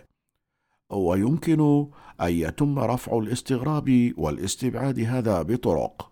ويمكن 0.90 1.88
أن 2.22 2.32
يتم 2.32 2.80
رفع 2.80 3.18
الاستغراب 3.18 4.14
والاستبعاد 4.18 5.00
هذا 5.00 5.42
بطرق. 5.42 6.12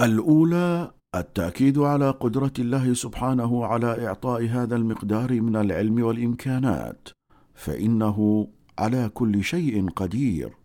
الأولى 0.00 0.90
التأكيد 1.14 1.78
على 1.78 2.10
قدرة 2.10 2.52
الله 2.58 2.94
سبحانه 2.94 3.66
على 3.66 4.06
إعطاء 4.06 4.46
هذا 4.46 4.76
المقدار 4.76 5.40
من 5.40 5.56
العلم 5.56 6.04
والإمكانات 6.04 7.08
فإنه 7.54 8.48
على 8.78 9.08
كل 9.08 9.44
شيء 9.44 9.90
قدير. 9.90 10.56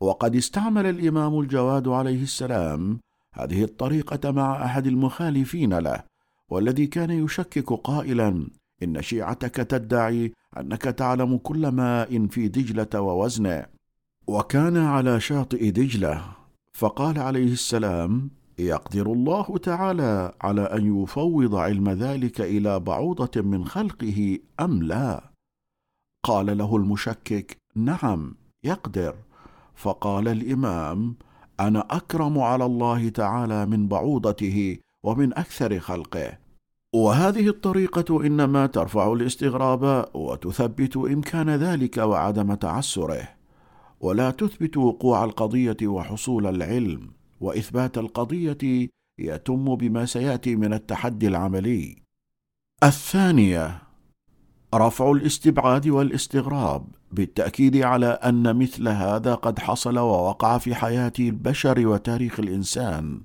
وقد 0.00 0.36
استعمل 0.36 0.86
الإمام 0.86 1.40
الجواد 1.40 1.88
عليه 1.88 2.22
السلام 2.22 3.00
هذه 3.34 3.64
الطريقة 3.64 4.30
مع 4.30 4.64
أحد 4.64 4.86
المخالفين 4.86 5.78
له 5.78 6.13
والذي 6.50 6.86
كان 6.86 7.10
يشكك 7.10 7.72
قائلا 7.72 8.48
إن 8.82 9.02
شيعتك 9.02 9.54
تدعي 9.54 10.32
أنك 10.56 10.82
تعلم 10.82 11.36
كل 11.36 11.68
ماء 11.68 12.26
في 12.26 12.48
دجلة 12.48 13.00
ووزنه 13.00 13.66
وكان 14.26 14.76
على 14.76 15.20
شاطئ 15.20 15.70
دجلة 15.70 16.24
فقال 16.72 17.18
عليه 17.18 17.52
السلام 17.52 18.30
يقدر 18.58 19.12
الله 19.12 19.58
تعالى 19.58 20.32
على 20.42 20.62
أن 20.62 21.02
يفوض 21.02 21.54
علم 21.54 21.90
ذلك 21.90 22.40
إلى 22.40 22.80
بعوضة 22.80 23.42
من 23.42 23.64
خلقه 23.64 24.38
أم 24.60 24.82
لا؟ 24.82 25.30
قال 26.22 26.58
له 26.58 26.76
المشكك 26.76 27.56
نعم 27.76 28.34
يقدر. 28.64 29.14
فقال 29.74 30.28
الإمام 30.28 31.16
أنا 31.60 31.86
أكرم 31.90 32.38
على 32.38 32.64
الله 32.64 33.08
تعالى 33.08 33.66
من 33.66 33.88
بعوضته 33.88 34.78
ومن 35.04 35.38
أكثر 35.38 35.80
خلقه. 35.80 36.38
وهذه 36.94 37.48
الطريقة 37.48 38.26
إنما 38.26 38.66
ترفع 38.66 39.12
الاستغراب 39.12 40.08
وتثبت 40.14 40.96
امكان 40.96 41.50
ذلك 41.50 41.96
وعدم 41.96 42.54
تعسره. 42.54 43.28
ولا 44.00 44.30
تثبت 44.30 44.76
وقوع 44.76 45.24
القضية 45.24 45.76
وحصول 45.82 46.46
العلم 46.46 47.10
وإثبات 47.40 47.98
القضية 47.98 48.88
يتم 49.18 49.74
بما 49.74 50.06
سيأتي 50.06 50.56
من 50.56 50.72
التحدي 50.72 51.28
العملي. 51.28 51.96
الثانية 52.84 53.82
رفع 54.74 55.10
الاستبعاد 55.10 55.88
والاستغراب 55.88 56.86
بالتأكيد 57.12 57.76
على 57.76 58.06
أن 58.06 58.56
مثل 58.56 58.88
هذا 58.88 59.34
قد 59.34 59.58
حصل 59.58 59.98
ووقع 59.98 60.58
في 60.58 60.74
حياة 60.74 61.12
البشر 61.20 61.86
وتاريخ 61.86 62.40
الإنسان. 62.40 63.20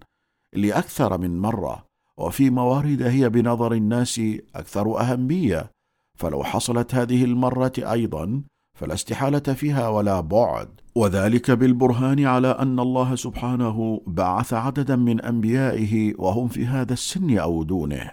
لأكثر 0.54 1.18
من 1.18 1.40
مرة 1.40 1.86
وفي 2.18 2.50
موارد 2.50 3.02
هي 3.02 3.30
بنظر 3.30 3.74
الناس 3.74 4.22
أكثر 4.56 5.00
أهمية. 5.02 5.72
فلو 6.18 6.44
حصلت 6.44 6.96
هذه 6.96 7.24
المرة 7.24 7.74
أيضا 7.78 8.44
فلا 8.78 8.94
استحالة 8.94 9.40
فيها 9.40 9.90
ولا 9.90 10.20
بعد. 10.20 10.82
وذلك 10.96 11.52
بالبرهان 11.52 12.26
على 12.26 12.48
أن 12.48 12.80
الله 12.80 13.16
سبحانه 13.16 14.02
بعث 14.08 14.54
عددا 14.54 14.96
من 14.96 15.22
أنبيائه 15.22 16.14
وهم 16.18 16.48
في 16.48 16.66
هذا 16.66 16.94
السن 16.94 17.38
أو 17.38 17.64
دونه. 17.64 18.12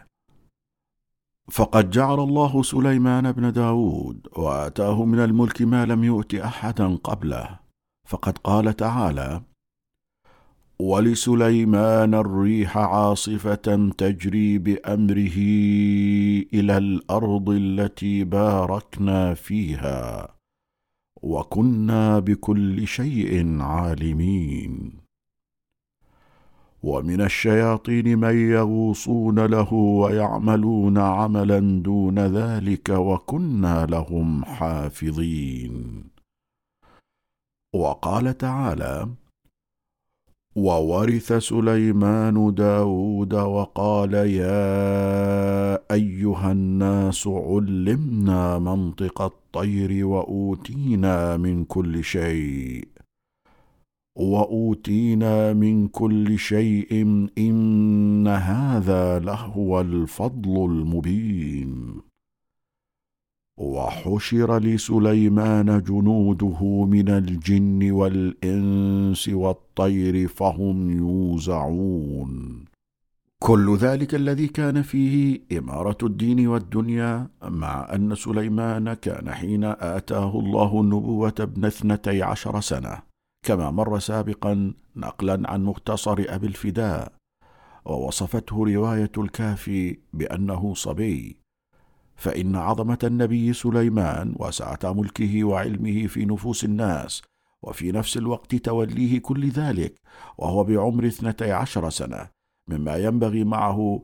فقد 1.50 1.90
جعل 1.90 2.20
الله 2.20 2.62
سليمان 2.62 3.32
بن 3.32 3.52
داود 3.52 4.26
وآتاه 4.36 5.04
من 5.04 5.18
الملك 5.18 5.62
ما 5.62 5.86
لم 5.86 6.04
يؤت 6.04 6.34
احدا 6.34 6.96
قبله. 6.96 7.58
فقد 8.08 8.38
قال 8.38 8.76
تعالى 8.76 9.42
ولسليمان 10.78 12.14
الريح 12.14 12.78
عاصفة 12.78 13.90
تجري 13.98 14.58
بأمره 14.58 15.38
إلى 16.54 16.78
الأرض 16.78 17.50
التي 17.50 18.24
باركنا 18.24 19.34
فيها 19.34 20.28
وكنا 21.22 22.18
بكل 22.18 22.86
شيء 22.86 23.60
عالمين. 23.60 24.92
ومن 26.82 27.20
الشياطين 27.20 28.18
من 28.18 28.50
يغوصون 28.50 29.46
له 29.46 29.72
ويعملون 29.74 30.98
عملا 30.98 31.82
دون 31.82 32.18
ذلك 32.18 32.88
وكنا 32.88 33.86
لهم 33.86 34.44
حافظين. 34.44 36.04
وقال 37.74 38.38
تعالى 38.38 39.08
وورث 40.56 41.32
سليمان 41.32 42.54
داود 42.54 43.34
وقال 43.34 44.14
يا 44.14 45.74
أيها 45.94 46.52
الناس 46.52 47.26
علمنا 47.26 48.58
منطق 48.58 49.22
الطير 49.22 50.06
وأوتينا 50.06 51.36
من 51.36 51.64
كل 51.64 52.04
شيء. 52.04 52.88
وأوتينا 54.18 55.52
من 55.52 55.88
كل 55.88 56.38
شيء 56.38 56.92
إن 57.38 58.28
هذا 58.28 59.18
لهو 59.18 59.80
الفضل 59.80 60.64
المبين. 60.64 62.05
وحشر 63.58 64.58
لسليمان 64.58 65.82
جنوده 65.82 66.84
من 66.84 67.08
الجن 67.08 67.90
والإنس 67.90 69.28
والطير 69.28 70.28
فهم 70.28 70.90
يوزعون. 70.90 72.64
كل 73.38 73.76
ذلك 73.76 74.14
الذي 74.14 74.48
كان 74.48 74.82
فيه 74.82 75.40
إمارة 75.58 75.98
الدين 76.02 76.46
والدنيا 76.46 77.28
مع 77.44 77.94
أن 77.94 78.14
سليمان 78.14 78.94
كان 78.94 79.30
حين 79.30 79.64
آتاه 79.64 80.38
الله 80.38 80.80
النبوة 80.80 81.34
ابن 81.40 81.64
اثنتي 81.64 82.22
عشر 82.22 82.60
سنة 82.60 83.02
كما 83.46 83.70
مر 83.70 83.98
سابقا 83.98 84.74
نقلا 84.96 85.50
عن 85.50 85.64
مختصر 85.64 86.24
أبي 86.28 86.46
الفداء 86.46 87.12
ووصفته 87.84 88.56
رواية 88.74 89.12
الكافي 89.18 89.98
بأنه 90.12 90.74
صبي. 90.74 91.45
فإن 92.16 92.56
عظمة 92.56 92.98
النبي 93.04 93.52
سليمان 93.52 94.34
وسعة 94.38 94.78
ملكه 94.84 95.44
وعلمه 95.44 96.06
في 96.06 96.24
نفوس 96.24 96.64
الناس 96.64 97.22
وفي 97.62 97.92
نفس 97.92 98.16
الوقت 98.16 98.54
توليه 98.54 99.18
كل 99.18 99.48
ذلك 99.48 100.00
وهو 100.38 100.64
بعمر 100.64 101.06
اثنتي 101.06 101.52
عشر 101.52 101.90
سنة 101.90 102.28
مما 102.68 102.96
ينبغي 102.96 103.44
معه 103.44 104.02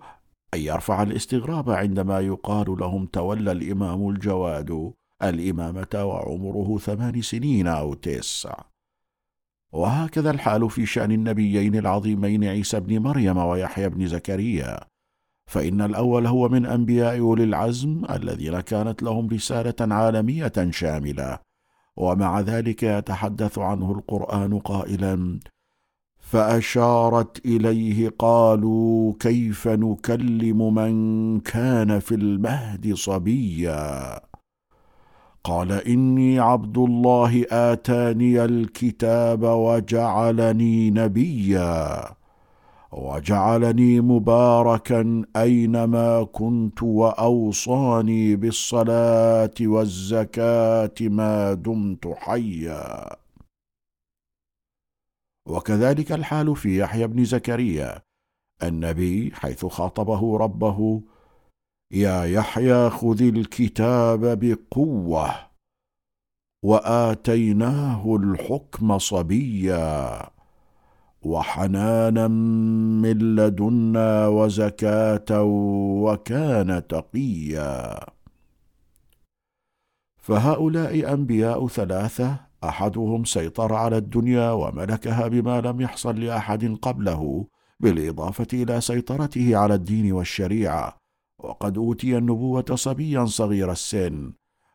أن 0.55 0.61
يرفع 0.61 1.03
الاستغراب 1.03 1.71
عندما 1.71 2.21
يقال 2.21 2.79
لهم 2.79 3.07
تولى 3.07 3.53
الإمام 3.53 4.09
الجواد 4.09 4.93
الإمامة 5.23 6.05
وعمره 6.05 6.79
ثمان 6.79 7.23
سنين 7.23 7.67
أو 7.67 7.95
تسع. 7.95 8.55
وهكذا 9.73 10.31
الحال 10.31 10.71
في 10.71 10.87
شأن 10.87 11.13
النبيين 11.13 11.77
العظيمين 11.77 12.45
عيسى 12.45 12.81
بن 12.81 12.99
مريم 12.99 13.37
ويحيى 13.37 13.89
بن 13.89 14.07
زكريا. 14.07 14.81
فإن 15.47 15.81
الأول 15.81 16.27
هو 16.27 16.49
من 16.49 16.67
أنبياء 16.67 17.19
أولي 17.19 17.45
العزم 17.45 18.03
الذين 18.11 18.61
كانت 18.61 19.03
لهم 19.03 19.29
رسالة 19.29 19.95
عالمية 19.95 20.53
شاملة 20.71 21.39
ومع 21.97 22.41
ذلك 22.41 22.83
يتحدث 22.83 23.59
عنه 23.59 23.93
القرآن 23.93 24.59
قائلا 24.59 25.41
فأشارت 26.19 27.47
إليه 27.47 28.13
قالوا 28.19 29.13
كيف 29.21 29.69
نكلم 29.69 30.75
من 30.75 31.41
كان 31.41 31.99
في 31.99 32.15
المهد 32.15 32.95
صبيا؟ 32.95 34.21
قال 35.45 35.73
إني 35.73 36.39
عبد 36.39 36.79
الله 36.79 37.45
آتاني 37.51 38.45
الكتاب 38.45 39.43
وجعلني 39.43 40.91
نبيا. 40.91 42.05
وجعلني 42.93 44.01
مباركا 44.01 45.23
أينما 45.37 46.25
كنت 46.25 46.83
وأوصاني 46.83 48.37
بالصلاة 48.37 49.55
والزكاة 49.61 50.95
ما 51.01 51.55
دمت 51.55 52.07
حيا. 52.07 53.17
وكذلك 55.49 56.13
الحال 56.13 56.57
في 56.57 56.81
يحيى 56.81 57.07
بن 57.07 57.25
زكريا 57.25 58.03
النبي 58.63 59.31
حيث 59.35 59.67
خاطبه 59.67 60.37
ربه 60.37 61.03
يا 61.93 62.25
يحيى 62.25 62.91
خذ 62.91 63.23
الكتاب 63.23 64.39
بقوة 64.39 65.35
وآتيناه 66.65 68.17
الحكم 68.17 68.99
صبيا. 68.99 70.32
وحنانا 71.23 72.29
من 73.03 73.37
لدنا 73.37 74.27
وزكاة 74.27 75.43
وكان 76.03 76.87
تقيا. 76.87 78.01
فهؤلاء 80.17 81.13
أنبياء 81.15 81.69
ثلاثة 81.69 82.37
أحدهم 82.65 83.25
سيطر 83.25 83.75
على 83.75 83.97
الدنيا 83.97 84.51
وملكها 84.51 85.29
بما 85.29 85.61
لم 85.61 85.81
يحصل 85.81 86.21
لأحد 86.21 86.79
قبله 86.83 87.47
بالإضافة 87.81 88.47
إلى 88.53 88.81
سيطرته 88.81 89.57
على 89.57 89.75
الدين 89.75 90.13
والشريعة 90.13 90.97
وقد 91.39 91.79
أوتي 91.79 92.19
النبوة 92.19 92.65
صبيا 92.75 93.25
صغير 93.25 93.73
السن 93.73 94.33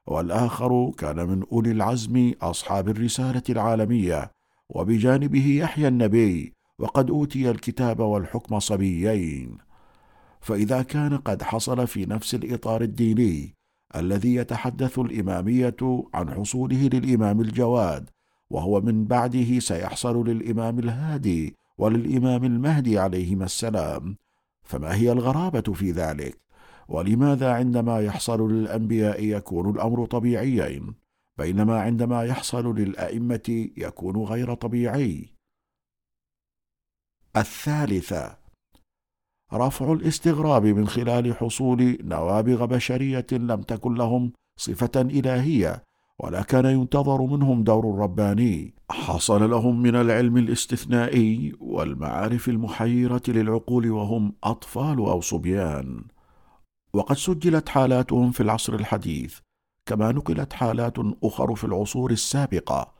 والآخر 0.08 0.92
كان 0.98 1.28
من 1.30 1.44
أولي 1.52 1.72
العزم 1.72 2.34
أصحاب 2.42 2.90
الرسالة 2.90 3.44
العالمية 3.50 4.32
وبجانبه 4.70 5.48
يحيى 5.48 5.88
النبي 5.88 6.54
وقد 6.80 7.10
أوتي 7.10 7.52
الكتاب 7.52 8.00
والحكم 8.00 8.60
صبيين. 8.60 9.58
فإذا 10.42 10.82
كان 10.82 11.18
قد 11.18 11.44
حصل 11.44 11.88
في 11.88 12.06
نفس 12.06 12.36
الإطار 12.36 12.82
الديني 12.82 13.54
الذي 13.96 14.36
يتحدث 14.36 15.00
الإمامية 15.00 16.04
عن 16.14 16.30
حصوله 16.34 16.90
للإمام 16.94 17.42
الجواد 17.42 18.10
وهو 18.50 18.82
من 18.82 19.06
بعده 19.06 19.60
سيحصل 19.60 20.30
للإمام 20.30 20.80
الهادي 20.80 21.56
وللإمام 21.78 22.44
المهدي 22.44 23.00
عليهما 23.00 23.46
السلام. 23.46 24.16
فما 24.64 24.96
هي 24.96 25.12
الغرابة 25.12 25.74
في 25.74 25.92
ذلك؟ 25.92 26.38
ولماذا 26.88 27.54
عندما 27.54 28.00
يحصل 28.00 28.52
للأنبياء 28.52 29.24
يكون 29.24 29.70
الأمر 29.70 30.06
طبيعيا؟ 30.06 30.94
بينما 31.38 31.82
عندما 31.82 32.24
يحصل 32.24 32.76
للأئمة 32.76 33.70
يكون 33.78 34.18
غير 34.18 34.54
طبيعي. 34.54 35.34
الثالثه 37.38 38.38
رفع 39.54 39.94
الاستغراب 39.94 40.66
من 40.66 40.88
خلال 40.88 41.36
حصول 41.36 41.98
نوابغ 42.02 42.66
بشرية 42.66 43.28
لم 43.32 43.62
تكن 43.62 43.94
لهم 43.94 44.32
صفة 44.60 45.02
إلهية 45.02 45.84
ولا 46.20 46.42
كان 46.42 46.66
ينتظر 46.66 47.22
منهم 47.22 47.64
دور 47.64 48.00
رباني 48.00 48.74
حصل 48.92 49.50
لهم 49.50 49.82
من 49.82 49.96
العلم 49.96 50.38
الاستثنائي 50.38 51.54
والمعارف 51.60 52.50
المحيرة 52.50 53.22
للعقول 53.28 53.92
وهم 53.92 54.34
أطفال 54.44 54.98
أو 54.98 55.22
صبيان. 55.22 56.04
وقد 56.94 57.16
سجلت 57.16 57.70
حالاتهم 57.70 58.32
في 58.32 58.44
العصر 58.44 58.74
الحديث. 58.74 59.40
كما 59.88 60.12
نقلت 60.12 60.54
حالات 60.54 60.94
أخر 61.24 61.56
في 61.56 61.64
العصور 61.64 62.12
السابقة. 62.12 62.98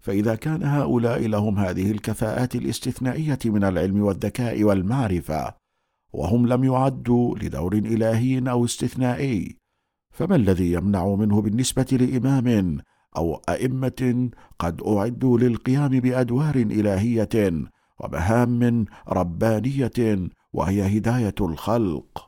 فإذا 0.00 0.34
كان 0.34 0.62
هؤلاء 0.62 1.26
لهم 1.26 1.58
هذه 1.58 1.90
الكفاءات 1.90 2.54
الاستثنائية 2.54 3.38
من 3.44 3.64
العلم 3.64 4.02
والذكاء 4.02 4.64
والمعرفة 4.64 5.54
وهم 6.12 6.46
لم 6.46 6.64
يعدوا 6.64 7.38
لدور 7.38 7.72
إلهي 7.74 8.50
أو 8.50 8.64
استثنائي 8.64 9.56
فما 10.10 10.36
الذي 10.36 10.72
يمنع 10.72 11.14
منه 11.14 11.40
بالنسبة 11.40 11.86
لإمام 11.92 12.78
أو 13.16 13.42
أئمة 13.48 14.30
قد 14.58 14.82
أعدوا 14.82 15.38
للقيام 15.38 15.88
بأدوار 15.88 16.56
إلهية 16.56 17.52
ومهام 18.00 18.84
ربانية 19.08 20.28
وهي 20.52 20.98
هداية 20.98 21.34
الخلق؟ 21.40 22.27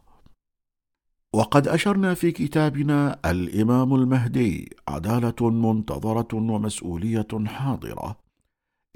وقد 1.35 1.69
أشرنا 1.69 2.15
في 2.15 2.33
كتابنا 2.33 3.21
الإمام 3.31 3.95
المهدي 3.95 4.77
عدالة 4.89 5.51
منتظرة 5.51 6.29
ومسؤولية 6.35 7.29
حاضرة. 7.47 8.17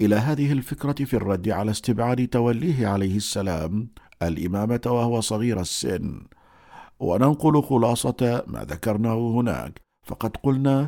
إلى 0.01 0.15
هذه 0.15 0.51
الفكرة 0.51 1.05
في 1.05 1.13
الرد 1.13 1.49
على 1.49 1.71
استبعاد 1.71 2.27
توليه 2.27 2.87
عليه 2.87 3.17
السلام 3.17 3.89
الإمامة 4.21 4.81
وهو 4.85 5.21
صغير 5.21 5.59
السن. 5.59 6.21
وننقل 6.99 7.63
خلاصة 7.63 8.43
ما 8.47 8.63
ذكرناه 8.63 9.31
هناك. 9.31 9.81
فقد 10.03 10.37
قلنا 10.37 10.87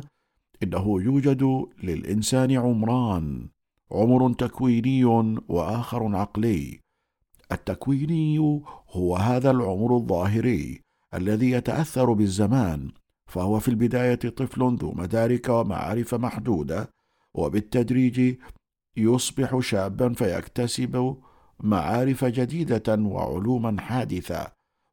إنه 0.62 1.02
يوجد 1.02 1.66
للإنسان 1.82 2.52
عمران 2.56 3.48
عمر 3.90 4.32
تكويني 4.32 5.04
وآخر 5.48 6.16
عقلي. 6.16 6.80
التكويني 7.52 8.38
هو 8.90 9.16
هذا 9.16 9.50
العمر 9.50 9.96
الظاهري. 9.96 10.87
الذي 11.14 11.50
يتأثر 11.50 12.12
بالزمان 12.12 12.90
فهو 13.26 13.58
في 13.58 13.68
البداية 13.68 14.14
طفل 14.14 14.76
ذو 14.76 14.92
مدارك 14.92 15.48
ومعارف 15.48 16.14
محدودة 16.14 16.90
وبالتدريج 17.34 18.36
يصبح 18.96 19.58
شابا 19.58 20.12
فيكتسب 20.12 21.16
معارف 21.60 22.24
جديدة 22.24 22.96
وعلوما 22.98 23.80
حادثة 23.80 24.46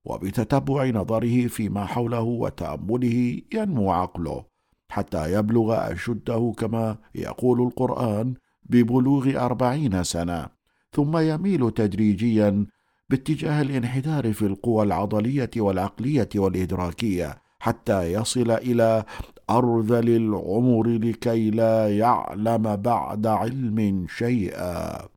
وبتتبع 0.05 0.85
نظره 0.85 1.47
فيما 1.47 1.85
حوله 1.85 2.21
وتأمله 2.21 3.41
ينمو 3.53 3.91
عقله 3.91 4.45
حتى 4.89 5.33
يبلغ 5.33 5.91
أشده 5.91 6.53
كما 6.57 6.97
يقول 7.15 7.61
القرآن 7.61 8.33
ببلوغ 8.63 9.45
أربعين 9.45 10.03
سنة 10.03 10.47
ثم 10.91 11.17
يميل 11.17 11.71
تدريجيا 11.71 12.65
باتجاه 13.09 13.61
الانحدار 13.61 14.33
في 14.33 14.45
القوى 14.45 14.83
العضلية 14.83 15.49
والعقلية 15.57 16.29
والإدراكية 16.35 17.37
حتى 17.59 18.13
يصل 18.13 18.51
إلى 18.51 19.03
أرذل 19.49 20.09
العمر 20.09 20.87
لكي 20.87 21.49
لا 21.49 21.97
يعلم 21.97 22.75
بعد 22.75 23.27
علم 23.27 24.05
شيئا. 24.09 25.07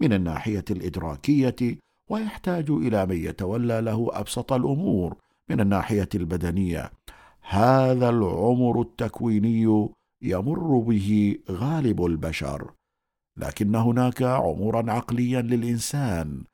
من 0.00 0.12
الناحية 0.12 0.64
الإدراكية 0.70 1.78
ويحتاج 2.10 2.70
إلى 2.70 3.06
من 3.06 3.16
يتولى 3.16 3.80
له 3.80 4.08
أبسط 4.12 4.52
الأمور. 4.52 5.16
من 5.50 5.60
الناحية 5.60 6.08
البدنية 6.14 6.90
هذا 7.40 8.08
العمر 8.08 8.80
التكويني 8.80 9.88
يمر 10.22 10.78
به 10.78 11.38
غالب 11.50 12.04
البشر 12.04 12.72
لكن 13.36 13.74
هناك 13.74 14.22
عمرا 14.22 14.92
عقليا 14.92 15.42
للإنسان. 15.42 16.44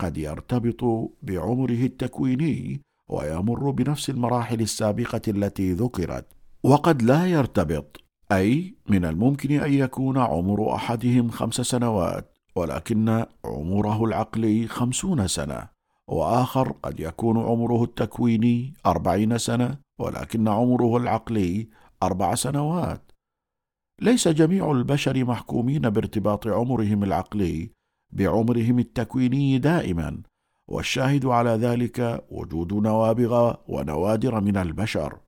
قد 0.00 0.18
يرتبط 0.18 1.10
بعمره 1.22 1.82
التكويني 1.90 2.80
ويمر 3.08 3.70
بنفس 3.70 4.10
المراحل 4.10 4.60
السابقة 4.60 5.20
التي 5.28 5.72
ذكرت. 5.72 6.26
وقد 6.62 7.02
لا 7.02 7.26
يرتبط 7.26 8.00
أي 8.32 8.74
من 8.88 9.04
الممكن 9.04 9.60
أن 9.60 9.72
يكون 9.72 10.18
عمر 10.18 10.74
أحدهم 10.74 11.30
خمس 11.30 11.54
سنوات 11.54 12.38
ولكن 12.56 13.24
عمره 13.44 14.04
العقلي 14.04 14.66
خمسون 14.66 15.26
سنة 15.26 15.68
وآخر 16.08 16.72
قد 16.82 17.00
يكون 17.00 17.38
عمره 17.38 17.84
التكويني 17.84 18.74
أربعين 18.86 19.38
سنة 19.38 19.78
ولكن 19.98 20.48
عمره 20.48 20.96
العقلي 20.96 21.68
أربع 22.02 22.34
سنوات. 22.34 23.12
ليس 24.00 24.28
جميع 24.28 24.70
البشر 24.70 25.24
محكومين 25.24 25.90
بارتباط 25.90 26.46
عمرهم 26.46 27.04
العقلي 27.04 27.70
بعمرهم 28.12 28.78
التكويني 28.78 29.58
دائما 29.58 30.22
والشاهد 30.68 31.26
على 31.26 31.50
ذلك 31.50 32.24
وجود 32.30 32.72
نوابغ 32.72 33.54
ونوادر 33.68 34.40
من 34.40 34.56
البشر. 34.56 35.18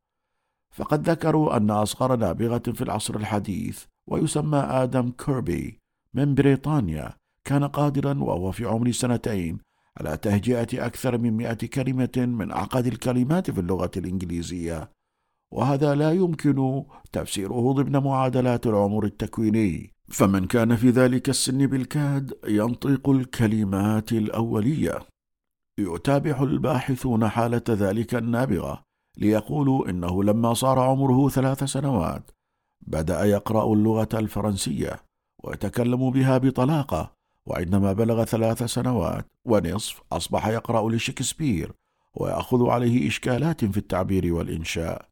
فقد 0.70 1.08
ذكروا 1.08 1.56
أن 1.56 1.70
أصغر 1.70 2.16
نابغة 2.16 2.62
في 2.74 2.82
العصر 2.82 3.16
الحديث 3.16 3.84
ويسمى 4.06 4.58
آدم 4.58 5.10
كيربي 5.10 5.78
من 6.14 6.34
بريطانيا 6.34 7.12
كان 7.44 7.64
قادرا 7.64 8.14
وهو 8.18 8.50
في 8.50 8.64
عمر 8.64 8.90
سنتين 8.90 9.58
على 9.96 10.16
تهجئة 10.16 10.86
أكثر 10.86 11.18
من 11.18 11.36
مئة 11.36 11.66
كلمة 11.66 12.16
من 12.16 12.50
أعقد 12.50 12.86
الكلمات 12.86 13.50
في 13.50 13.60
اللغة 13.60 13.90
الإنجليزية. 13.96 14.90
وهذا 15.50 15.94
لا 15.94 16.12
يمكن 16.12 16.84
تفسيره 17.12 17.72
ضمن 17.72 18.02
معادلات 18.02 18.66
العمر 18.66 19.04
التكويني. 19.04 19.91
فمن 20.08 20.46
كان 20.46 20.76
في 20.76 20.90
ذلك 20.90 21.28
السن 21.28 21.66
بالكاد 21.66 22.32
ينطق 22.48 23.10
الكلمات 23.10 24.12
الأولية. 24.12 24.98
يتابع 25.78 26.42
الباحثون 26.42 27.28
حالة 27.28 27.62
ذلك 27.68 28.14
النابغة 28.14 28.82
ليقولوا 29.16 29.90
إنه 29.90 30.24
لما 30.24 30.54
صار 30.54 30.78
عمره 30.78 31.28
ثلاث 31.28 31.64
سنوات 31.64 32.30
بدأ 32.80 33.24
يقرأ 33.24 33.72
اللغة 33.72 34.08
الفرنسية 34.14 35.02
ويتكلم 35.44 36.10
بها 36.10 36.38
بطلاقة 36.38 37.12
وعندما 37.46 37.92
بلغ 37.92 38.24
ثلاث 38.24 38.62
سنوات 38.62 39.26
ونصف 39.44 40.02
أصبح 40.12 40.46
يقرأ 40.46 40.90
لشكسبير 40.90 41.72
ويأخذ 42.14 42.66
عليه 42.66 43.08
إشكالات 43.08 43.64
في 43.64 43.76
التعبير 43.76 44.34
والإنشاء. 44.34 45.11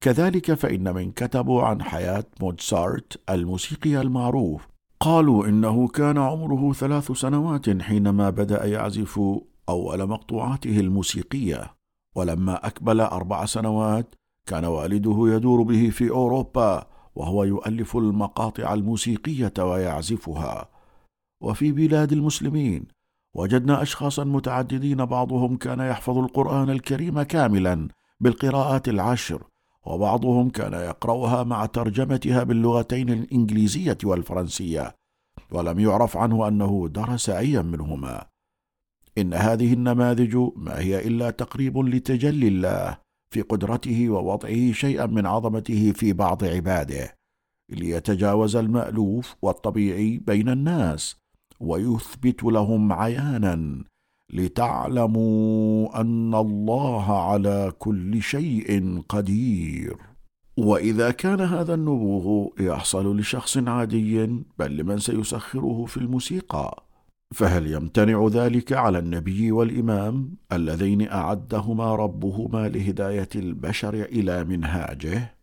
كذلك 0.00 0.54
فإن 0.54 0.94
من 0.94 1.12
كتبوا 1.12 1.62
عن 1.62 1.82
حياة 1.82 2.24
موتسارت 2.40 3.30
الموسيقي 3.30 4.00
المعروف 4.00 4.68
قالوا 5.00 5.46
إنه 5.46 5.88
كان 5.88 6.18
عمره 6.18 6.72
ثلاث 6.72 7.12
سنوات 7.12 7.82
حينما 7.82 8.30
بدأ 8.30 8.64
يعزف 8.64 9.20
أول 9.68 10.06
مقطوعاته 10.06 10.80
الموسيقية 10.80 11.74
ولما 12.16 12.66
أكمل 12.66 13.00
أربع 13.00 13.44
سنوات 13.44 14.14
كان 14.46 14.64
والده 14.64 15.16
يدور 15.36 15.62
به 15.62 15.90
في 15.90 16.10
أوروبا 16.10 16.86
وهو 17.14 17.44
يؤلف 17.44 17.96
المقاطع 17.96 18.74
الموسيقية 18.74 19.52
ويعزفها. 19.58 20.68
وفي 21.40 21.72
بلاد 21.72 22.12
المسلمين 22.12 22.86
وجدنا 23.34 23.82
أشخاصا 23.82 24.24
متعددين 24.24 25.04
بعضهم 25.04 25.56
كان 25.56 25.80
يحفظ 25.80 26.18
القرآن 26.18 26.70
الكريم 26.70 27.22
كاملا 27.22 27.88
بالقراءات 28.20 28.88
العشر 28.88 29.42
وبعضهم 29.86 30.50
كان 30.50 30.72
يقرأها 30.72 31.42
مع 31.44 31.66
ترجمتها 31.66 32.42
باللغتين 32.42 33.10
الإنجليزية 33.10 33.98
والفرنسية 34.04 34.94
ولم 35.50 35.80
يعرف 35.80 36.16
عنه 36.16 36.48
أنه 36.48 36.88
درس 36.88 37.30
أيا 37.30 37.62
منهما. 37.62 38.26
إن 39.18 39.34
هذه 39.34 39.72
النماذج 39.72 40.36
ما 40.56 40.78
هي 40.78 41.06
إلا 41.06 41.30
تقريب 41.30 41.78
لتجلي 41.78 42.48
الله 42.48 42.98
في 43.34 43.42
قدرته 43.42 44.08
ووضعه 44.08 44.72
شيئا 44.72 45.06
من 45.06 45.26
عظمته 45.26 45.92
في 45.92 46.12
بعض 46.12 46.44
عباده 46.44 47.14
ليتجاوز 47.72 48.56
المألوف 48.56 49.36
والطبيعي 49.42 50.18
بين 50.18 50.48
الناس 50.48 51.16
ويثبت 51.60 52.44
لهم 52.44 52.92
عيانا. 52.92 53.84
لتعلموا 54.32 56.00
أن 56.00 56.34
الله 56.34 57.30
على 57.30 57.72
كل 57.78 58.22
شيء 58.22 59.00
قدير. 59.08 59.96
وإذا 60.56 61.10
كان 61.10 61.40
هذا 61.40 61.74
النبوغ 61.74 62.48
يحصل 62.60 63.18
لشخص 63.18 63.58
عادي 63.58 64.26
بل 64.58 64.76
لمن 64.76 64.98
سيسخره 64.98 65.84
في 65.84 65.96
الموسيقى 65.96 66.86
فهل 67.34 67.66
يمتنع 67.66 68.26
ذلك 68.26 68.72
على 68.72 68.98
النبي 68.98 69.52
والإمام 69.52 70.36
اللذين 70.52 71.08
أعدهما 71.08 71.94
ربهما 71.94 72.68
لهداية 72.68 73.28
البشر 73.34 73.94
إلى 73.94 74.44
منهاجه؟ 74.44 75.36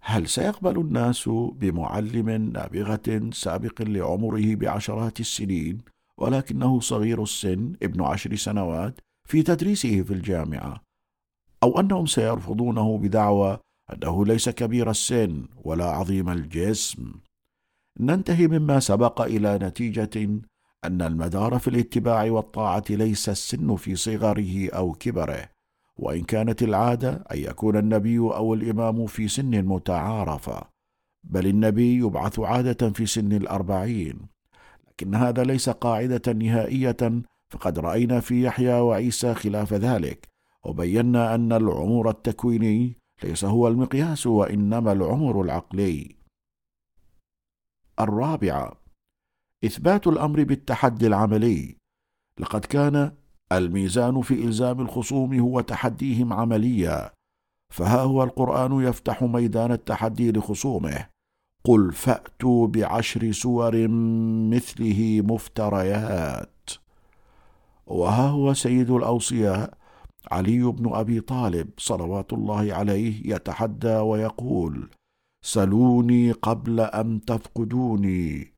هل 0.00 0.28
سيقبل 0.28 0.80
الناس 0.80 1.28
بمعلم 1.28 2.30
نابغة 2.30 3.30
سابق 3.32 3.82
لعمره 3.82 4.54
بعشرات 4.54 5.20
السنين 5.20 5.95
ولكنه 6.18 6.80
صغير 6.80 7.22
السن 7.22 7.72
ابن 7.82 8.02
عشر 8.02 8.34
سنوات 8.36 9.00
في 9.24 9.42
تدريسه 9.42 10.02
في 10.02 10.14
الجامعة. 10.14 10.82
أو 11.62 11.80
أنهم 11.80 12.06
سيرفضونه 12.06 12.98
بدعوى 12.98 13.58
أنه 13.92 14.26
ليس 14.26 14.48
كبير 14.48 14.90
السن 14.90 15.48
ولا 15.64 15.84
عظيم 15.84 16.28
الجسم. 16.28 17.12
ننتهي 18.00 18.48
مما 18.48 18.80
سبق 18.80 19.20
إلى 19.20 19.58
نتيجة 19.62 20.40
أن 20.84 21.02
المدار 21.02 21.58
في 21.58 21.68
الاتباع 21.68 22.30
والطاعة 22.30 22.84
ليس 22.90 23.28
السن 23.28 23.76
في 23.76 23.96
صغره 23.96 24.70
أو 24.70 24.92
كبره 24.92 25.48
وإن 25.96 26.24
كانت 26.24 26.62
العادة 26.62 27.24
أن 27.32 27.38
يكون 27.38 27.76
النبي 27.76 28.18
أو 28.18 28.54
الإمام 28.54 29.06
في 29.06 29.28
سن 29.28 29.64
متعارفة 29.64 30.62
بل 31.24 31.46
النبي 31.46 31.98
يبعث 31.98 32.38
عادة 32.40 32.90
في 32.90 33.06
سن 33.06 33.32
الأربعين. 33.32 34.35
لكن 34.96 35.14
هذا 35.14 35.44
ليس 35.44 35.68
قاعدة 35.68 36.32
نهائية 36.32 37.22
فقد 37.50 37.78
رأينا 37.78 38.20
في 38.20 38.44
يحيى 38.44 38.80
وعيسى 38.80 39.34
خلاف 39.34 39.72
ذلك 39.72 40.28
وبينا 40.64 41.34
أن 41.34 41.52
العمر 41.52 42.10
التكويني 42.10 42.98
ليس 43.22 43.44
هو 43.44 43.68
المقياس 43.68 44.26
وإنما 44.26 44.92
العمر 44.92 45.40
العقلي. 45.40 46.16
الرابعة 48.00 48.80
إثبات 49.64 50.06
الأمر 50.06 50.44
بالتحدي 50.44 51.06
العملي. 51.06 51.76
لقد 52.40 52.64
كان 52.64 53.16
الميزان 53.52 54.22
في 54.22 54.34
إلزام 54.44 54.80
الخصوم 54.80 55.38
هو 55.38 55.60
تحديهم 55.60 56.32
عمليا 56.32 57.12
فها 57.74 58.00
هو 58.00 58.22
القرآن 58.22 58.80
يفتح 58.80 59.22
ميدان 59.22 59.72
التحدي 59.72 60.32
لخصومه. 60.32 61.08
قل 61.66 61.92
فأتوا 61.92 62.66
بعشر 62.66 63.32
سور 63.32 63.88
مثله 64.54 65.22
مفتريات. 65.24 66.70
وها 67.86 68.28
هو 68.28 68.54
سيد 68.54 68.90
الاوصياء 68.90 69.74
علي 70.30 70.62
بن 70.62 70.94
أبي 70.94 71.20
طالب 71.20 71.70
صلوات 71.78 72.32
الله 72.32 72.74
عليه 72.74 73.34
يتحدى 73.34 73.96
ويقول 73.96 74.90
سلوني 75.44 76.32
قبل 76.32 76.80
أن 76.80 77.20
تفقدوني 77.24 78.54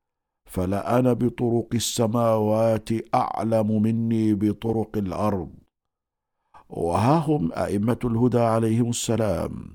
فلأنا 0.50 1.12
بطرق 1.12 1.68
السماوات 1.74 2.88
أعلم 3.14 3.82
مني 3.82 4.34
بطرق 4.34 4.96
الأرض. 4.96 5.50
وها 6.68 7.18
هم 7.18 7.52
أئمة 7.52 7.98
الهدى 8.04 8.38
عليهم 8.40 8.88
السلام 8.88 9.72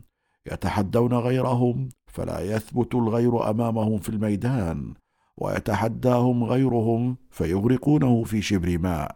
يتحدون 0.51 1.13
غيرهم 1.13 1.89
فلا 2.13 2.39
يثبت 2.55 2.95
الغير 2.95 3.49
أمامهم 3.49 3.97
في 3.97 4.09
الميدان 4.09 4.93
ويتحداهم 5.37 6.43
غيرهم 6.43 7.17
فيغرقونه 7.31 8.23
في 8.23 8.41
شبر 8.41 8.77
ماء. 8.77 9.15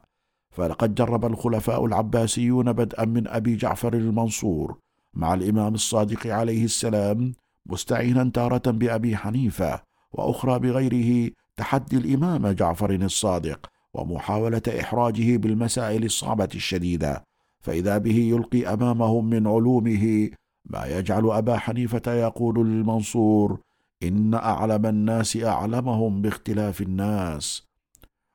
فلقد 0.51 0.95
جرب 0.95 1.25
الخلفاء 1.25 1.85
العباسيون 1.85 2.73
بدءا 2.73 3.05
من 3.05 3.27
أبي 3.27 3.55
جعفر 3.55 3.93
المنصور 3.93 4.77
مع 5.13 5.33
الإمام 5.33 5.73
الصادق 5.73 6.27
عليه 6.27 6.65
السلام 6.65 7.33
مستعينا 7.65 8.31
تارة 8.33 8.71
بأبي 8.71 9.17
حنيفة 9.17 9.81
وأخرى 10.11 10.59
بغيره 10.59 11.31
تحدي 11.57 11.97
الإمام 11.97 12.47
جعفر 12.47 12.91
الصادق 12.91 13.69
ومحاولة 13.93 14.61
إحراجه 14.81 15.37
بالمسائل 15.37 16.03
الصعبة 16.05 16.49
الشديدة. 16.55 17.23
فإذا 17.59 17.97
به 17.97 18.15
يلقي 18.15 18.73
أمامهم 18.73 19.29
من 19.29 19.47
علومه 19.47 20.29
ما 20.69 20.85
يجعل 20.85 21.31
أبا 21.31 21.57
حنيفة 21.57 22.13
يقول 22.13 22.67
للمنصور 22.67 23.59
إن 24.03 24.33
أعلم 24.33 24.85
الناس 24.85 25.37
أعلمهم 25.37 26.21
باختلاف 26.21 26.81
الناس. 26.81 27.67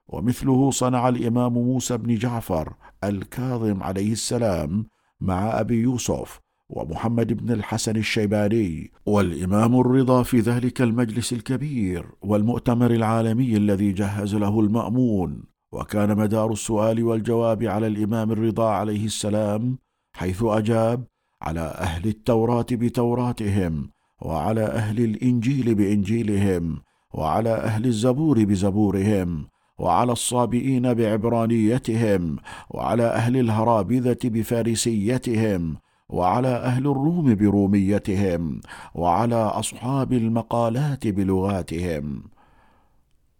ومثله 0.08 0.70
صنع 0.70 1.08
الإمام 1.08 1.52
موسى 1.52 1.96
بن 1.96 2.14
جعفر 2.14 2.74
الكاظم 3.04 3.82
عليه 3.82 4.12
السلام 4.12 4.86
مع 5.20 5.60
أبي 5.60 5.74
يوسف 5.74 6.40
ومحمد 6.68 7.32
بن 7.32 7.52
الحسن 7.52 7.96
الشيباني 7.96 8.92
والإمام 9.06 9.80
الرضا 9.80 10.22
في 10.22 10.40
ذلك 10.40 10.82
المجلس 10.82 11.32
الكبير 11.32 12.06
والمؤتمر 12.22 12.90
العالمي 12.90 13.56
الذي 13.56 13.92
جهز 13.92 14.34
له 14.34 14.60
المأمون. 14.60 15.42
وكان 15.72 16.16
مدار 16.16 16.52
السؤال 16.52 17.04
والجواب 17.04 17.64
على 17.64 17.86
الإمام 17.86 18.32
الرضا 18.32 18.70
عليه 18.70 19.04
السلام 19.04 19.78
حيث 20.16 20.42
أجاب 20.42 21.04
على 21.42 21.60
أهل 21.60 22.08
التوراة 22.08 22.66
بتوراتهم 22.72 23.90
وعلى 24.20 24.64
أهل 24.64 25.04
الإنجيل 25.04 25.74
بانجيلهم 25.74 26.78
وعلى 27.14 27.54
أهل 27.54 27.86
الزبور 27.86 28.44
بزبورهم 28.44 29.46
وعلى 29.78 30.12
الصابئين 30.12 30.94
بعبرانيتهم 30.94 32.36
وعلى 32.70 33.02
أهل 33.02 33.36
الهرابذة 33.36 34.18
بفارسيتهم 34.24 35.76
وعلى 36.08 36.48
أهل 36.48 36.86
الروم 36.86 37.34
بروميتهم 37.34 38.60
وعلى 38.94 39.34
أصحاب 39.34 40.12
المقالات 40.12 41.06
بلغاتهم 41.06 42.22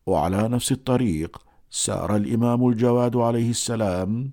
وعلى 0.07 0.49
نفس 0.49 0.73
الطريق 0.73 1.39
سار 1.71 2.17
الإمام 2.17 2.69
الجواد 2.69 3.17
عليه 3.17 3.51
السلام 3.51 4.33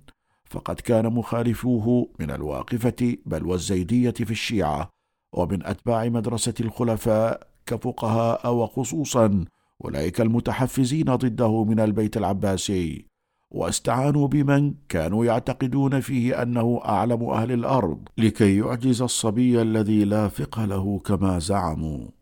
فقد 0.50 0.80
كان 0.80 1.06
مخالفوه 1.06 2.08
من 2.20 2.30
الواقفة 2.30 3.16
بل 3.26 3.46
والزيدية 3.46 4.10
في 4.10 4.30
الشيعة 4.30 4.90
ومن 5.32 5.66
أتباع 5.66 6.08
مدرسة 6.08 6.54
الخلفاء 6.60 7.46
كفقهاء 7.66 8.54
وخصوصا 8.54 9.44
أولئك 9.84 10.20
المتحفزين 10.20 11.04
ضده 11.04 11.64
من 11.64 11.80
البيت 11.80 12.16
العباسي. 12.16 13.06
واستعانوا 13.50 14.28
بمن 14.28 14.74
كانوا 14.88 15.24
يعتقدون 15.24 16.00
فيه 16.00 16.42
أنه 16.42 16.80
أعلم 16.84 17.24
أهل 17.24 17.52
الأرض 17.52 18.08
لكي 18.18 18.58
يعجز 18.58 19.02
الصبي 19.02 19.62
الذي 19.62 20.04
لا 20.04 20.28
فقه 20.28 20.64
له 20.64 20.98
كما 20.98 21.38
زعموا. 21.38 22.19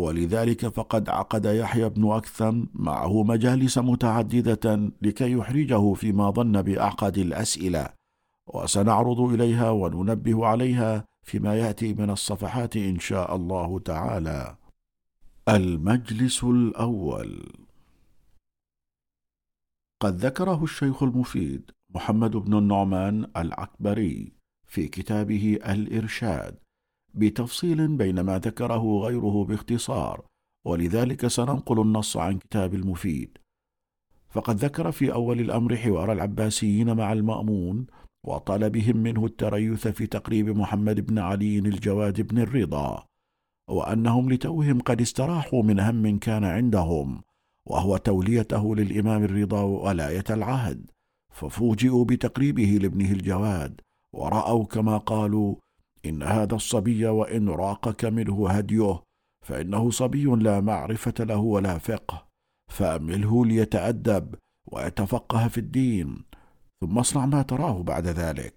ولذلك 0.00 0.68
فقد 0.68 1.08
عقد 1.08 1.44
يحيى 1.44 1.88
بن 1.88 2.10
أكثم 2.10 2.64
معه 2.74 3.22
مجالس 3.22 3.78
متعددة 3.78 4.90
لكي 5.02 5.32
يحرجه 5.32 5.94
فيما 5.94 6.30
ظن 6.30 6.62
بأعقد 6.62 7.18
الأسئلة. 7.18 7.88
وسنعرض 8.46 9.20
إليها 9.20 9.70
وننبه 9.70 10.46
عليها 10.46 11.04
فيما 11.22 11.54
يأتي 11.54 11.94
من 11.94 12.10
الصفحات 12.10 12.76
إن 12.76 12.98
شاء 12.98 13.36
الله 13.36 13.78
تعالى. 13.78 14.56
المجلس 15.48 16.44
الأول. 16.44 17.52
قد 20.00 20.16
ذكره 20.16 20.64
الشيخ 20.64 21.02
المفيد 21.02 21.70
محمد 21.94 22.36
بن 22.36 22.58
النعمان 22.58 23.30
العكبري 23.36 24.32
في 24.66 24.88
كتابه 24.88 25.58
الإرشاد. 25.68 26.58
بتفصيل 27.14 27.96
بين 27.96 28.20
ما 28.20 28.38
ذكره 28.38 28.98
غيره 28.98 29.44
باختصار 29.44 30.26
ولذلك 30.66 31.26
سننقل 31.26 31.80
النص 31.80 32.16
عن 32.16 32.38
كتاب 32.38 32.74
المفيد. 32.74 33.38
فقد 34.30 34.56
ذكر 34.56 34.92
في 34.92 35.12
أول 35.12 35.40
الأمر 35.40 35.76
حوار 35.76 36.12
العباسيين 36.12 36.96
مع 36.96 37.12
المأمون 37.12 37.86
وطلبهم 38.26 38.96
منه 38.96 39.24
التريث 39.24 39.88
في 39.88 40.06
تقريب 40.06 40.48
محمد 40.48 41.06
بن 41.06 41.18
علي 41.18 41.58
الجواد 41.58 42.20
بن 42.20 42.38
الرضا 42.38 43.04
وأنهم 43.70 44.32
لتوهم 44.32 44.80
قد 44.80 45.00
استراحوا 45.00 45.62
من 45.62 45.80
هم 45.80 46.18
كان 46.18 46.44
عندهم 46.44 47.22
وهو 47.66 47.96
توليته 47.96 48.76
للإمام 48.76 49.24
الرضا 49.24 49.62
ولايه 49.62 50.24
العهد 50.30 50.90
ففوجئوا 51.32 52.04
بتقريبه 52.04 52.78
لابنه 52.82 53.12
الجواد 53.12 53.80
ورأوا 54.12 54.64
كما 54.64 54.96
قالوا 54.96 55.54
إن 56.06 56.22
هذا 56.22 56.54
الصبي 56.54 57.06
وإن 57.06 57.48
راقك 57.48 58.04
منه 58.04 58.48
هديه 58.50 59.02
فإنه 59.46 59.90
صبي 59.90 60.24
لا 60.24 60.60
معرفة 60.60 61.14
له 61.20 61.38
ولا 61.38 61.78
فقه 61.78 62.26
فأمله 62.70 63.46
ليتأدب 63.46 64.34
ويتفقه 64.72 65.48
في 65.48 65.58
الدين 65.58 66.24
ثم 66.80 66.98
اصنع 66.98 67.26
ما 67.26 67.42
تراه 67.42 67.82
بعد 67.82 68.06
ذلك. 68.06 68.54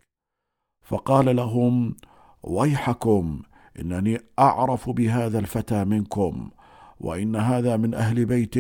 فقال 0.86 1.36
لهم 1.36 1.96
ويحكم 2.44 3.42
إنني 3.80 4.20
أعرف 4.40 4.90
بهذا 4.90 5.40
الفتى 5.40 5.86
منكم 5.86 6.50
وإن 7.00 7.36
هذا 7.36 7.78
من 7.78 7.94
أهل 7.94 8.26
بيت 8.26 8.58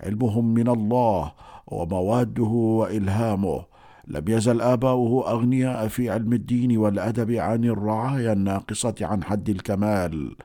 علمهم 0.00 0.54
من 0.54 0.68
الله 0.68 1.32
ومواده 1.66 2.42
وإلهامه 2.42 3.64
لم 4.06 4.24
يزل 4.28 4.60
آباؤه 4.60 5.30
أغنياء 5.30 5.88
في 5.88 6.10
علم 6.10 6.32
الدين 6.32 6.78
والأدب 6.78 7.30
عن 7.30 7.64
الرعايا 7.64 8.32
الناقصة 8.32 8.94
عن 9.00 9.24
حد 9.24 9.48
الكمال. 9.48 10.36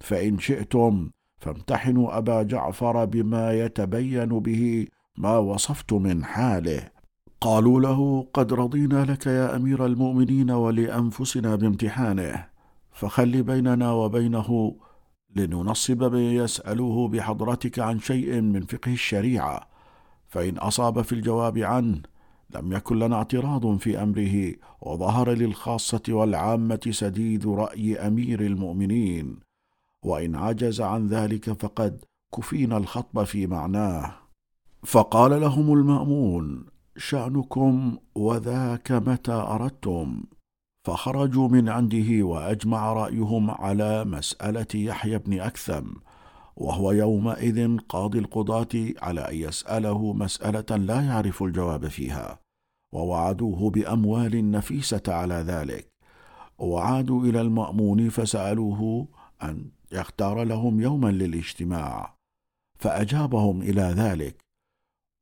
فإن 0.00 0.38
شئتم 0.38 1.10
فامتحنوا 1.38 2.18
أبا 2.18 2.42
جعفر 2.42 3.04
بما 3.04 3.52
يتبين 3.52 4.28
به 4.28 4.86
ما 5.16 5.38
وصفت 5.38 5.92
من 5.92 6.24
حاله. 6.24 6.88
قالوا 7.40 7.80
له 7.80 8.28
قد 8.34 8.52
رضينا 8.52 9.04
لك 9.04 9.26
يا 9.26 9.56
أمير 9.56 9.86
المؤمنين 9.86 10.50
ولأنفسنا 10.50 11.56
بامتحانه. 11.56 12.46
فخل 12.92 13.42
بيننا 13.42 13.92
وبينه 13.92 14.76
لننصب 15.36 16.04
من 16.04 16.20
يسأله 16.20 17.08
بحضرتك 17.08 17.78
عن 17.78 17.98
شيء 17.98 18.40
من 18.40 18.60
فقه 18.60 18.92
الشريعة. 18.92 19.68
فإن 20.28 20.58
أصاب 20.58 21.02
في 21.02 21.12
الجواب 21.12 21.58
عنه 21.58 22.02
لم 22.54 22.72
يكن 22.72 22.98
لنا 22.98 23.16
اعتراض 23.16 23.76
في 23.76 24.02
أمره 24.02 24.54
وظهر 24.80 25.30
للخاصة 25.30 26.02
والعامة 26.08 26.80
سديد 26.90 27.46
رأي 27.46 28.06
أمير 28.06 28.40
المؤمنين. 28.40 29.38
وإن 30.02 30.34
عجز 30.34 30.80
عن 30.80 31.06
ذلك 31.06 31.52
فقد 31.52 32.04
كفينا 32.36 32.76
الخطب 32.76 33.24
في 33.24 33.46
معناه. 33.46 34.14
فقال 34.84 35.40
لهم 35.40 35.72
المأمون 35.72 36.66
شأنكم 36.96 37.96
وذاك 38.14 38.92
متى 38.92 39.32
أردتم؟ 39.32 40.22
فخرجوا 40.84 41.48
من 41.48 41.68
عنده 41.68 42.24
وأجمع 42.24 42.92
رأيهم 42.92 43.50
على 43.50 44.04
مسألة 44.04 44.66
يحيى 44.74 45.18
بن 45.18 45.40
أكثم. 45.40 45.84
وهو 46.60 46.92
يومئذ 46.92 47.76
قاضي 47.78 48.18
القضاة 48.18 48.68
على 49.02 49.20
أن 49.20 49.34
يسأله 49.34 50.12
مسألة 50.12 50.76
لا 50.76 51.02
يعرف 51.02 51.42
الجواب 51.42 51.88
فيها 51.88 52.38
ووعدوه 52.94 53.70
بأموال 53.70 54.50
نفيسة 54.50 55.02
على 55.08 55.34
ذلك. 55.34 55.88
وعادوا 56.58 57.24
إلى 57.24 57.40
المأمون 57.40 58.08
فسألوه 58.08 59.08
أن 59.42 59.70
يختار 59.92 60.42
لهم 60.42 60.80
يوما 60.80 61.08
للاجتماع 61.08 62.14
فأجابهم 62.78 63.62
إلى 63.62 63.82
ذلك. 63.82 64.36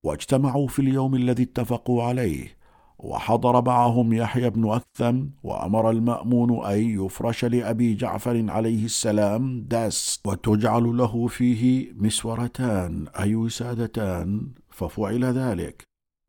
واجتمعوا 0.05 0.68
في 0.68 0.78
اليوم 0.78 1.15
الذي 1.15 1.42
اتفقوا 1.42 2.02
عليه 2.02 2.56
وحضر 2.99 3.65
معهم 3.65 4.12
يحيى 4.12 4.50
بن 4.50 4.70
أكثم 4.70 5.26
وأمر 5.42 5.91
المأمون 5.91 6.66
أن 6.66 6.78
يفرش 6.78 7.44
لأبي 7.44 7.94
جعفر 7.94 8.50
عليه 8.50 8.84
السلام 8.84 9.62
داس 9.62 10.20
وتجعل 10.26 10.97
له 10.97 11.26
فيه 11.26 11.92
مسورتان 11.97 13.07
أي 13.18 13.34
وسادتان 13.34 14.49
ففعل 14.70 15.25
ذلك. 15.25 15.83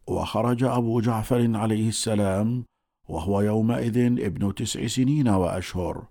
وخرج 0.07 0.63
أبو 0.63 1.01
جعفر 1.01 1.57
عليه 1.57 1.89
السلام 1.89 2.63
وهو 3.09 3.41
يومئذ 3.41 3.97
ابن 3.97 4.55
تسع 4.55 4.87
سنين 4.87 5.27
وأشهر. 5.27 6.05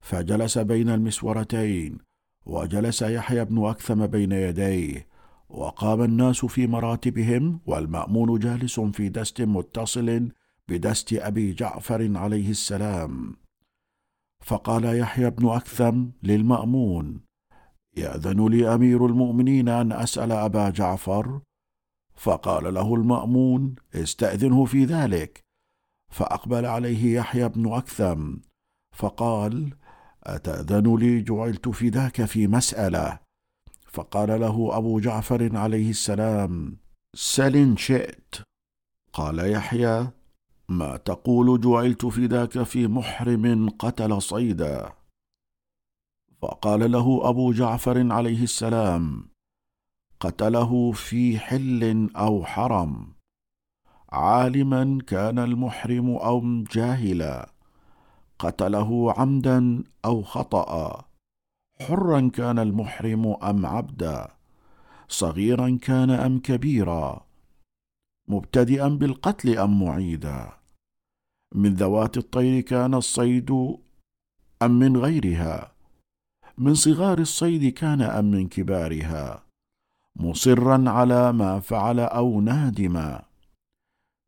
فجلس 0.00 0.58
بين 0.58 0.88
المسورتين 0.88 1.98
وجلس 2.46 3.02
يحيى 3.02 3.44
بن 3.44 3.64
أكثم 3.64 4.06
بين 4.06 4.32
يديه 4.32 5.09
وقام 5.50 6.02
الناس 6.02 6.44
في 6.44 6.66
مراتبهم 6.66 7.60
والمأمون 7.66 8.38
جالس 8.38 8.80
في 8.80 9.08
دست 9.08 9.42
متصل 9.42 10.32
بدست 10.68 11.12
أبي 11.12 11.52
جعفر 11.52 12.18
عليه 12.18 12.50
السلام. 12.50 13.36
فقال 14.44 14.84
يحيى 14.84 15.30
بن 15.30 15.48
أكثم 15.48 16.06
للمأمون 16.22 17.20
يأذن 17.96 18.48
لي 18.48 18.74
أمير 18.74 19.06
المؤمنين 19.06 19.68
أن 19.68 19.92
أسأل 19.92 20.32
أبا 20.32 20.70
جعفر؟ 20.70 21.40
فقال 22.14 22.74
له 22.74 22.94
المأمون 22.94 23.74
استأذنه 23.94 24.64
في 24.64 24.84
ذلك. 24.84 25.44
فأقبل 26.12 26.66
عليه 26.66 27.16
يحيى 27.16 27.48
بن 27.48 27.72
أكثم 27.72 28.36
فقال 28.96 29.72
أتأذن 30.22 30.96
لي؟ 30.96 31.22
جعلت 31.22 31.68
فداك 31.68 32.24
في 32.24 32.46
مسألة. 32.46 33.29
فقال 33.92 34.40
له 34.40 34.76
أبو 34.76 35.00
جعفر 35.00 35.56
عليه 35.56 35.90
السلام 35.90 36.76
سل 37.16 37.56
إن 37.56 37.76
شئت. 37.76 38.34
قال 39.12 39.52
يحيى 39.52 40.10
ما 40.68 40.96
تقول 40.96 41.60
جعلت 41.60 42.06
فداك 42.06 42.62
في 42.62 42.86
محرم 42.86 43.70
قتل 43.78 44.22
صيدا. 44.22 44.92
فقال 46.42 46.92
له 46.92 47.28
أبو 47.28 47.52
جعفر 47.52 48.12
عليه 48.12 48.42
السلام 48.42 49.28
قتله 50.20 50.92
في 50.92 51.38
حل 51.38 52.10
أو 52.16 52.44
حرم 52.44 53.12
عالما 54.12 54.98
كان 55.06 55.38
المحرم 55.38 56.10
أو 56.10 56.62
جاهلا 56.62 57.52
قتله 58.38 59.12
عمدا 59.12 59.84
أو 60.04 60.22
خطأ. 60.22 61.09
حرا 61.80 62.30
كان 62.34 62.58
المحرم 62.58 63.26
أم 63.26 63.66
عبدا 63.66 64.28
صغيرا 65.08 65.78
كان 65.82 66.10
أم 66.10 66.38
كبيرا 66.38 67.26
مبتدئا 68.28 68.88
بالقتل 68.88 69.58
أم 69.58 69.84
معيدا. 69.84 70.52
من 71.54 71.74
ذوات 71.74 72.16
الطير 72.16 72.60
كان 72.60 72.94
الصيد 72.94 73.50
أم 74.62 74.70
من 74.78 74.96
غيرها 74.96 75.72
من 76.58 76.74
صغار 76.74 77.18
الصيد 77.18 77.72
كان 77.72 78.02
أم 78.02 78.24
من 78.30 78.48
كبارها 78.48 79.44
مصرا 80.16 80.90
على 80.90 81.32
ما 81.32 81.60
فعل 81.60 82.00
أو 82.00 82.40
نادما. 82.40 83.22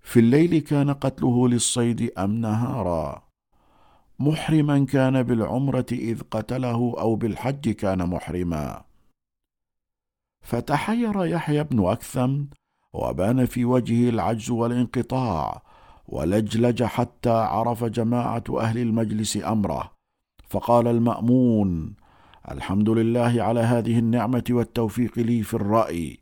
في 0.00 0.20
الليل 0.20 0.58
كان 0.58 0.90
قتله 0.90 1.48
للصيد 1.48 2.12
أم 2.18 2.40
نهارا. 2.40 3.32
محرما 4.23 4.84
كان 4.84 5.23
بالعمرة 5.23 5.86
إذ 5.92 6.20
قتله 6.31 6.94
أو 6.99 7.15
بالحج 7.15 7.70
كان 7.70 8.07
محرما. 8.09 8.84
فتحير 10.41 11.25
يحيى 11.26 11.65
بن 11.65 11.86
أكثم 11.86 12.44
وبان 12.92 13.47
في 13.47 13.65
وجهه 13.65 14.10
العجز 14.10 14.51
والانقطاع 14.51 15.62
ولجلج 16.07 16.83
حتى 16.83 17.31
عرف 17.31 17.84
جماعة 17.84 18.44
أهل 18.51 18.78
المجلس 18.78 19.36
أمره. 19.36 19.92
فقال 20.49 20.86
المأمون 20.86 21.94
الحمد 22.51 22.89
لله 22.91 23.42
على 23.42 23.60
هذه 23.60 23.99
النعمة 23.99 24.44
والتوفيق 24.51 25.18
لي 25.18 25.42
في 25.42 25.55
الرأي. 25.55 26.18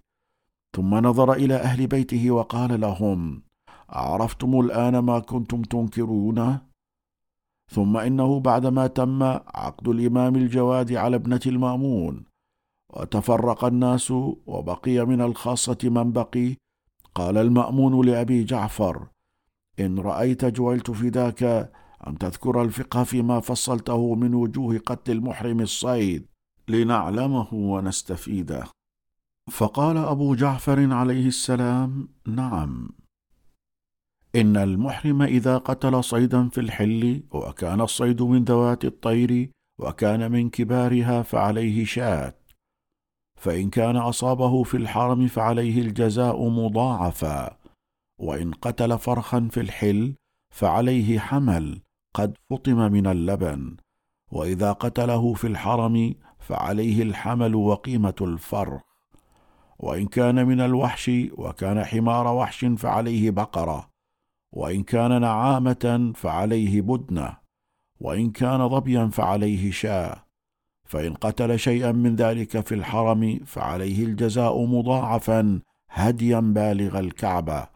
ثم 0.76 0.94
نظر 0.94 1.32
إلى 1.32 1.54
أهل 1.54 1.86
بيته 1.86 2.30
وقال 2.30 2.80
لهم 2.80 3.42
عرفتم 3.88 4.60
الآن 4.60 4.98
ما 4.98 5.18
كنتم 5.18 5.62
تنكرونه؟ 5.62 6.69
ثم 7.70 7.96
إنه 7.96 8.40
بعدما 8.40 8.86
تم 8.86 9.22
عقد 9.46 9.88
الإمام 9.88 10.36
الجواد 10.36 10.92
على 10.92 11.16
ابنة 11.16 11.40
المأمون 11.46 12.24
وتفرق 12.90 13.64
الناس 13.64 14.10
وبقي 14.46 15.06
من 15.06 15.20
الخاصة 15.20 15.78
من 15.82 16.12
بقي 16.12 16.56
قال 17.14 17.38
المأمون 17.38 18.06
لأبي 18.06 18.44
جعفر 18.44 19.06
إن 19.80 19.98
رأيت 19.98 20.44
جعلت 20.44 20.90
فداك 20.90 21.42
أن 22.06 22.18
تذكر 22.18 22.62
الفقه 22.62 23.04
فيما 23.04 23.40
فصلته 23.40 24.14
من 24.14 24.34
وجوه 24.34 24.78
قتل 24.78 25.12
المحرم 25.12 25.60
الصيد 25.60 26.26
لنعلمه 26.68 27.54
ونستفيده. 27.54 28.64
فقال 29.50 29.96
أبو 29.96 30.34
جعفر 30.34 30.92
عليه 30.92 31.26
السلام 31.26 32.08
نعم. 32.26 32.88
إن 34.36 34.56
المحرم 34.56 35.22
إذا 35.22 35.58
قتل 35.58 36.04
صيدا 36.04 36.48
في 36.48 36.60
الحل 36.60 37.22
وكان 37.30 37.80
الصيد 37.80 38.22
من 38.22 38.44
ذوات 38.44 38.84
الطير 38.84 39.50
وكان 39.78 40.32
من 40.32 40.50
كبارها 40.50 41.22
فعليه 41.22 41.84
شاة. 41.84 42.34
فإن 43.38 43.70
كان 43.70 43.96
أصابه 43.96 44.62
في 44.62 44.76
الحرم 44.76 45.26
فعليه 45.26 45.80
الجزاء 45.80 46.48
مضاعفا. 46.48 47.56
وإن 48.18 48.52
قتل 48.52 48.98
فرخا 48.98 49.48
في 49.50 49.60
الحل 49.60 50.14
فعليه 50.54 51.18
حمل 51.18 51.80
قد 52.14 52.36
فطم 52.50 52.92
من 52.92 53.06
اللبن. 53.06 53.76
وإذا 54.32 54.72
قتله 54.72 55.34
في 55.34 55.46
الحرم 55.46 56.14
فعليه 56.38 57.02
الحمل 57.02 57.54
وقيمة 57.54 58.14
الفرخ. 58.20 58.82
وإن 59.78 60.06
كان 60.06 60.46
من 60.46 60.60
الوحش 60.60 61.10
وكان 61.32 61.84
حمار 61.84 62.26
وحش 62.26 62.64
فعليه 62.64 63.30
بقرة. 63.30 63.90
وإن 64.52 64.82
كان 64.82 65.20
نعامة 65.20 66.12
فعليه 66.14 66.80
بدنه 66.80 67.36
وإن 68.00 68.30
كان 68.30 68.68
ظبيا 68.68 69.06
فعليه 69.06 69.70
شاه 69.70 70.24
فإن 70.84 71.14
قتل 71.14 71.58
شيئا 71.58 71.92
من 71.92 72.16
ذلك 72.16 72.66
في 72.66 72.74
الحرم 72.74 73.40
فعليه 73.46 74.04
الجزاء 74.04 74.66
مضاعفا 74.66 75.60
هديا 75.90 76.40
بالغ 76.40 76.98
الكعبه 76.98 77.66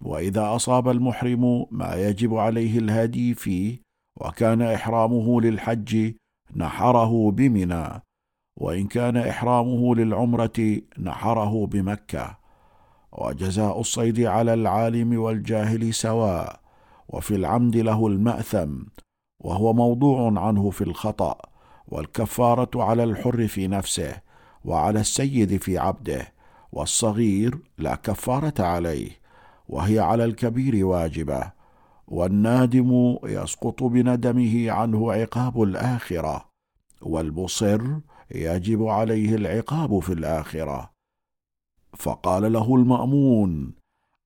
وإذا 0.00 0.56
أصاب 0.56 0.88
المحرم 0.88 1.66
ما 1.70 1.94
يجب 1.94 2.34
عليه 2.34 2.78
الهدي 2.78 3.34
فيه 3.34 3.78
وكان 4.20 4.62
إحرامه 4.62 5.40
للحج 5.40 6.12
نحره 6.56 7.30
بمنى 7.30 8.02
وإن 8.56 8.86
كان 8.86 9.16
إحرامه 9.16 9.94
للعمرة 9.94 10.80
نحره 10.98 11.66
بمكة. 11.66 12.39
وجزاء 13.12 13.80
الصيد 13.80 14.20
على 14.20 14.54
العالم 14.54 15.18
والجاهل 15.18 15.94
سواء 15.94 16.60
وفي 17.08 17.34
العمد 17.34 17.76
له 17.76 18.06
المأثم 18.06 18.82
وهو 19.40 19.72
موضوع 19.72 20.38
عنه 20.38 20.70
في 20.70 20.84
الخطأ 20.84 21.36
والكفارة 21.88 22.82
على 22.82 23.04
الحر 23.04 23.46
في 23.46 23.66
نفسه 23.66 24.14
وعلى 24.64 25.00
السيد 25.00 25.56
في 25.56 25.78
عبده 25.78 26.32
والصغير 26.72 27.58
لا 27.78 27.94
كفارة 27.94 28.62
عليه 28.62 29.10
وهي 29.68 29.98
على 29.98 30.24
الكبير 30.24 30.86
واجبة 30.86 31.52
والنادم 32.08 33.16
يسقط 33.24 33.82
بندمه 33.82 34.70
عنه 34.70 35.12
عقاب 35.12 35.62
الآخرة 35.62 36.44
والبصر 37.02 37.80
يجب 38.30 38.86
عليه 38.86 39.34
العقاب 39.34 39.98
في 39.98 40.12
الآخرة. 40.12 40.89
فقال 41.96 42.52
له 42.52 42.74
المأمون 42.74 43.74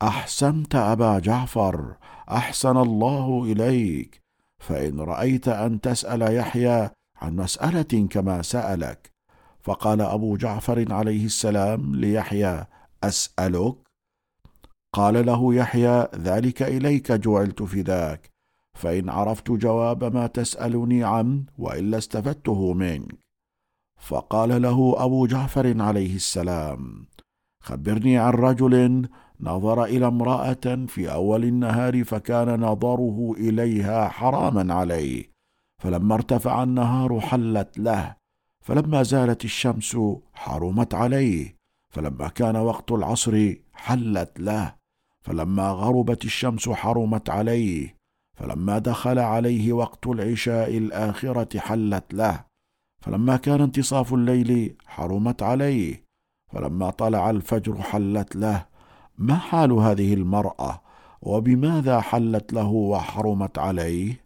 أحسنت 0.03 0.75
أبا 0.75 1.19
جعفر 1.19 1.97
أحسن 2.29 2.77
الله 2.77 3.45
إليك 3.45 4.21
فإن 4.59 5.01
رأيت 5.01 5.49
أن 5.49 5.81
تسأل 5.81 6.23
يحيى 6.23 6.91
عن 7.17 7.37
مسألة 7.37 8.09
كما 8.11 8.43
سألك. 8.43 9.11
فقال 9.63 10.01
أبو 10.01 10.37
جعفر 10.37 10.93
عليه 10.93 11.25
السلام 11.25 11.97
ليحيى 11.97 12.65
أسألك؟ 13.05 13.75
قال 14.95 15.27
له 15.27 15.55
يحيى 15.55 16.09
ذلك 16.15 16.63
إليك 16.63 17.13
جعلت 17.13 17.63
فداك 17.63 18.31
فإن 18.75 19.09
عرفت 19.09 19.51
جواب 19.51 20.15
ما 20.15 20.27
تسألني 20.27 21.05
عنه 21.05 21.45
وإلا 21.59 21.99
استفدته 21.99 22.73
منك. 22.73 23.15
فقال 24.01 24.63
له 24.63 25.05
أبو 25.05 25.27
جعفر 25.27 25.83
عليه 25.83 26.17
السلام 26.17 27.07
خبرني 27.65 28.19
عن 28.19 28.33
رجل 28.33 29.09
نظر 29.41 29.85
إلى 29.85 30.07
امرأة 30.07 30.87
في 30.89 31.13
أول 31.13 31.45
النهار 31.45 32.05
فكان 32.05 32.61
نظره 32.61 33.35
إليها 33.39 34.09
حراما 34.09 34.75
عليه 34.75 35.31
فلما 35.83 36.15
ارتفع 36.15 36.63
النهار 36.63 37.21
حلت 37.21 37.79
له 37.79 38.17
فلما 38.61 39.03
زالت 39.03 39.45
الشمس 39.45 39.97
حرمت 40.35 40.95
عليه 40.95 41.57
فلما 41.89 42.29
كان 42.29 42.57
وقت 42.57 42.93
العصر 42.93 43.55
حلت 43.73 44.41
له 44.41 44.75
فلما 45.23 45.71
غربت 45.71 46.25
الشمس 46.25 46.69
حرمت 46.69 47.31
عليه 47.31 47.97
فلما 48.35 48.79
دخل 48.79 49.19
عليه 49.19 49.73
وقت 49.73 50.07
العشاء 50.07 50.79
الآخرة 50.79 51.59
حلت 51.59 52.15
له 52.15 52.45
فلما 53.03 53.37
كان 53.37 53.61
انتصاف 53.61 54.15
الليل 54.15 54.77
حرمت 54.87 55.43
عليه 55.43 56.04
فلما 56.55 56.91
طلع 56.91 57.31
الفجر 57.31 57.83
حلت 57.83 58.37
له 58.37 58.67
ما 59.19 59.37
حال 59.37 59.73
هذه 59.73 60.15
المرأة؟ 60.15 60.81
وبماذا 61.23 62.01
حلت 62.01 62.53
له 62.53 62.67
وحرمت 62.67 63.59
عليه؟ 63.59 64.25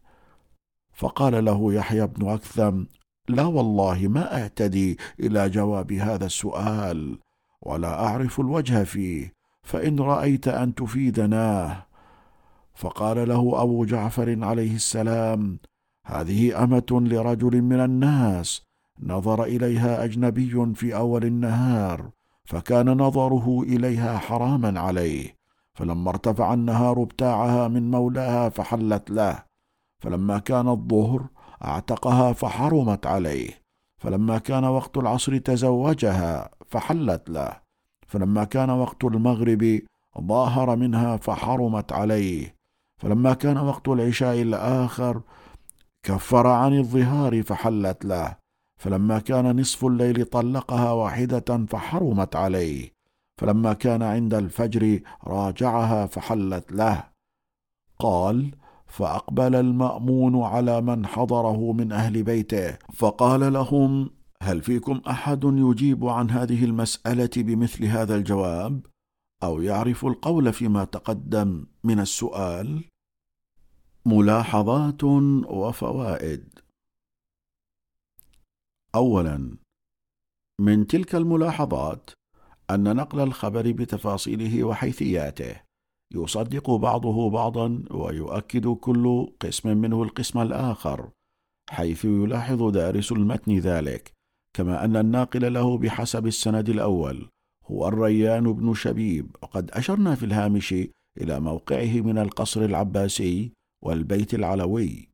فقال 0.92 1.44
له 1.44 1.72
يحيى 1.72 2.06
بن 2.06 2.28
أكثم 2.28 2.84
لا 3.28 3.44
والله 3.44 4.08
ما 4.08 4.44
اهتدي 4.44 4.98
إلى 5.20 5.48
جواب 5.48 5.92
هذا 5.92 6.26
السؤال 6.26 7.18
ولا 7.62 8.04
أعرف 8.04 8.40
الوجه 8.40 8.84
فيه 8.84 9.32
فإن 9.62 10.00
رأيت 10.00 10.48
أن 10.48 10.74
تفيدناه 10.74 11.86
فقال 12.74 13.28
له 13.28 13.62
أبو 13.62 13.84
جعفر 13.84 14.44
عليه 14.44 14.74
السلام 14.74 15.58
هذه 16.06 16.64
أمة 16.64 16.86
لرجل 16.90 17.62
من 17.62 17.80
الناس 17.80 18.62
نظر 19.02 19.44
إليها 19.44 20.04
أجنبي 20.04 20.74
في 20.74 20.96
أول 20.96 21.24
النهار 21.24 22.17
فكان 22.48 22.88
نظره 22.90 23.62
إليها 23.62 24.18
حراما 24.18 24.80
عليه 24.80 25.36
فلما 25.74 26.10
ارتفع 26.10 26.54
النهار 26.54 27.02
ابتاعها 27.02 27.68
من 27.68 27.90
مولاها 27.90 28.48
فحلت 28.48 29.10
له 29.10 29.44
فلما 30.02 30.38
كان 30.38 30.68
الظهر 30.68 31.26
أعتقها 31.64 32.32
فحرمت 32.32 33.06
عليه 33.06 33.50
فلما 33.98 34.38
كان 34.38 34.64
وقت 34.64 34.96
العصر 34.96 35.38
تزوجها 35.38 36.50
فحلت 36.66 37.30
له 37.30 37.52
فلما 38.06 38.44
كان 38.44 38.70
وقت 38.70 39.04
المغرب 39.04 39.80
ظاهر 40.20 40.76
منها 40.76 41.16
فحرمت 41.16 41.92
عليه 41.92 42.54
فلما 43.02 43.34
كان 43.34 43.58
وقت 43.58 43.88
العشاء 43.88 44.42
الآخر 44.42 45.20
كفر 46.02 46.46
عن 46.46 46.78
الظهار 46.78 47.42
فحلت 47.42 48.04
له 48.04 48.36
فلما 48.78 49.18
كان 49.18 49.60
نصف 49.60 49.84
الليل 49.84 50.24
طلقها 50.24 50.92
واحدة 50.92 51.66
فحرمت 51.66 52.36
عليه. 52.36 52.92
فلما 53.38 53.72
كان 53.72 54.02
عند 54.02 54.34
الفجر 54.34 55.00
راجعها 55.26 56.06
فحلت 56.06 56.72
له. 56.72 57.04
قال 57.98 58.54
فأقبل 58.86 59.54
المأمون 59.54 60.42
على 60.42 60.80
من 60.80 61.06
حضره 61.06 61.72
من 61.72 61.92
أهل 61.92 62.22
بيته. 62.22 62.78
فقال 62.94 63.52
لهم 63.52 64.10
هل 64.42 64.62
فيكم 64.62 65.00
أحد 65.08 65.44
يجيب 65.44 66.06
عن 66.06 66.30
هذه 66.30 66.64
المسألة 66.64 67.30
بمثل 67.36 67.84
هذا 67.84 68.16
الجواب؟ 68.16 68.86
أو 69.42 69.62
يعرف 69.62 70.06
القول 70.06 70.52
فيما 70.52 70.84
تقدم 70.84 71.66
من 71.84 72.00
السؤال؟ 72.00 72.84
ملاحظات 74.06 75.04
وفوائد. 75.04 76.57
اولا 78.94 79.56
من 80.60 80.86
تلك 80.86 81.14
الملاحظات 81.14 82.10
أن 82.70 82.96
نقل 82.96 83.20
الخبر 83.20 83.72
بتفاصيله 83.72 84.64
وحيثياته 84.64 85.60
يصدق 86.14 86.70
بعضه 86.70 87.30
بعضا 87.30 87.84
ويؤكد 87.90 88.66
كل 88.66 89.32
قسم 89.40 89.76
منه 89.76 90.02
القسم 90.02 90.38
الآخر 90.38 91.10
حيث 91.70 92.04
يلاحظ 92.04 92.62
دارس 92.70 93.12
المتن 93.12 93.58
ذلك 93.58 94.12
كما 94.56 94.84
أن 94.84 94.96
الناقل 94.96 95.52
له 95.52 95.78
بحسب 95.78 96.26
السند 96.26 96.68
الأول 96.68 97.28
هو 97.70 97.88
الريان 97.88 98.52
بن 98.52 98.74
شبيب. 98.74 99.36
وقد 99.42 99.70
أشرنا 99.70 100.14
في 100.14 100.24
الهامش 100.24 100.74
إلى 101.20 101.40
موقعه 101.40 102.00
من 102.00 102.18
القصر 102.18 102.64
العباسي 102.64 103.52
والبيت 103.84 104.34
العلوي. 104.34 105.08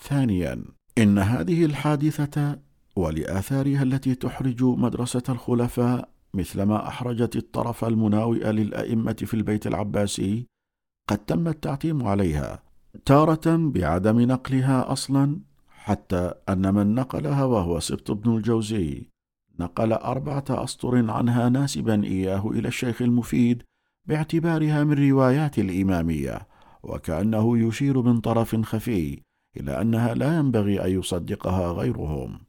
ثانيا 0.00 0.64
إن 0.98 1.18
هذه 1.18 1.64
الحادثة 1.64 2.58
ولآثارها 2.96 3.82
التي 3.82 4.14
تحرج 4.14 4.64
مدرسة 4.64 5.22
الخلفاء 5.28 6.08
مثلما 6.34 6.88
أحرجت 6.88 7.36
الطرف 7.36 7.84
المناوئ 7.84 8.52
للأئمة 8.52 9.12
في 9.12 9.34
البيت 9.34 9.66
العباسي 9.66 10.46
قد 11.08 11.18
تم 11.18 11.48
التعتيم 11.48 12.06
عليها 12.06 12.62
تارة 13.04 13.56
بعدم 13.56 14.20
نقلها 14.20 14.92
أصلا 14.92 15.40
حتى 15.68 16.32
أن 16.48 16.74
من 16.74 16.94
نقلها 16.94 17.44
وهو 17.44 17.80
سبط 17.80 18.10
بن 18.10 18.36
الجوزي 18.36 19.08
نقل 19.60 19.92
أربعة 19.92 20.44
أسطر 20.50 21.10
عنها 21.10 21.48
ناسبا 21.48 22.04
إياه 22.04 22.50
إلى 22.50 22.68
الشيخ 22.68 23.02
المفيد 23.02 23.62
باعتبارها 24.08 24.84
من 24.84 25.10
روايات 25.10 25.58
الإمامية 25.58 26.48
وكأنه 26.82 27.58
يشير 27.58 28.02
من 28.02 28.20
طرف 28.20 28.56
خفي 28.56 29.22
إلى 29.56 29.80
أنها 29.80 30.14
لا 30.14 30.36
ينبغي 30.38 30.84
أن 30.84 30.98
يصدقها 30.98 31.72
غيرهم. 31.72 32.40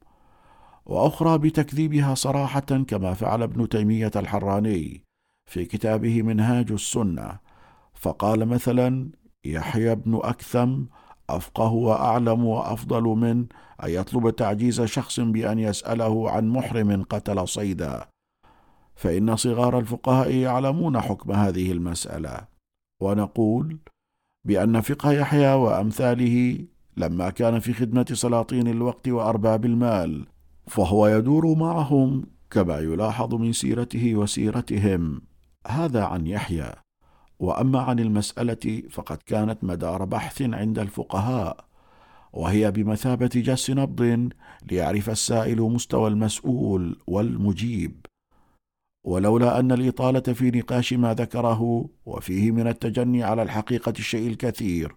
وأخرى 0.86 1.38
بتكذيبها 1.38 2.16
صراحة 2.16 2.60
كما 2.60 3.14
فعل 3.14 3.44
ابن 3.44 3.70
تيمية 3.70 4.12
الحراني 4.16 5.03
في 5.50 5.66
كتابه 5.66 6.22
منهاج 6.22 6.72
السنة 6.72 7.40
فقال 7.94 8.45
مثلا 8.45 9.12
يحيى 9.45 9.95
بن 9.95 10.20
أكثم 10.24 10.84
أفقه 11.30 11.72
وأعلم 11.72 12.45
وأفضل 12.45 13.03
من 13.03 13.45
أن 13.84 13.90
يطلب 13.90 14.30
تعجيز 14.30 14.82
شخص 14.82 15.20
بأن 15.20 15.60
يسأله 15.60 16.32
عن 16.32 16.48
محرم 16.48 17.03
قتل 17.03 17.48
صيدا 17.48 18.08
فإن 18.95 19.36
صغار 19.36 19.80
الفقهاء 19.80 20.32
يعلمون 20.32 21.02
حكم 21.02 21.32
هذه 21.32 21.72
المسألة 21.72 22.48
ونقول 23.02 23.78
بأن 24.45 24.82
فقه 24.82 25.12
يحيى 25.12 25.53
وأمثاله 25.53 26.66
لما 26.98 27.30
كان 27.30 27.60
في 27.60 27.74
خدمة 27.74 28.06
سلاطين 28.14 28.68
الوقت 28.68 29.08
وأرباب 29.08 29.66
المال 29.66 30.26
فهو 30.67 31.08
يدور 31.08 31.56
معهم 31.56 32.25
كما 32.51 32.80
يلاحظ 32.80 33.35
من 33.35 33.53
سيرته 33.53 34.16
وسيرتهم. 34.16 35.22
هذا 35.67 36.03
عن 36.03 36.27
يحيى. 36.27 36.72
وأما 37.40 37.82
عن 37.82 38.00
المسألة 38.00 38.83
فقد 38.90 39.17
كانت 39.17 39.64
مدار 39.64 40.06
بحث 40.06 40.42
عند 40.42 40.80
الفقهاء 40.80 41.66
وهي 42.33 42.72
بمثابة 42.72 43.30
جس 43.35 43.69
نبض 43.69 44.30
ليعرف 44.72 45.09
السائل 45.09 45.61
مستوى 45.61 46.08
المسؤول 46.08 47.00
والمجيب. 47.08 48.06
ولولا 49.06 49.59
أن 49.59 49.72
الإطالة 49.72 50.33
في 50.33 50.51
نقاش 50.51 50.93
ما 50.93 51.14
ذكره 51.14 51.90
وفيه 52.06 52.51
من 52.51 52.67
التجني 52.67 53.24
على 53.24 53.43
الحقيقة 53.43 53.93
الشيء 54.00 54.27
الكثير 54.27 54.95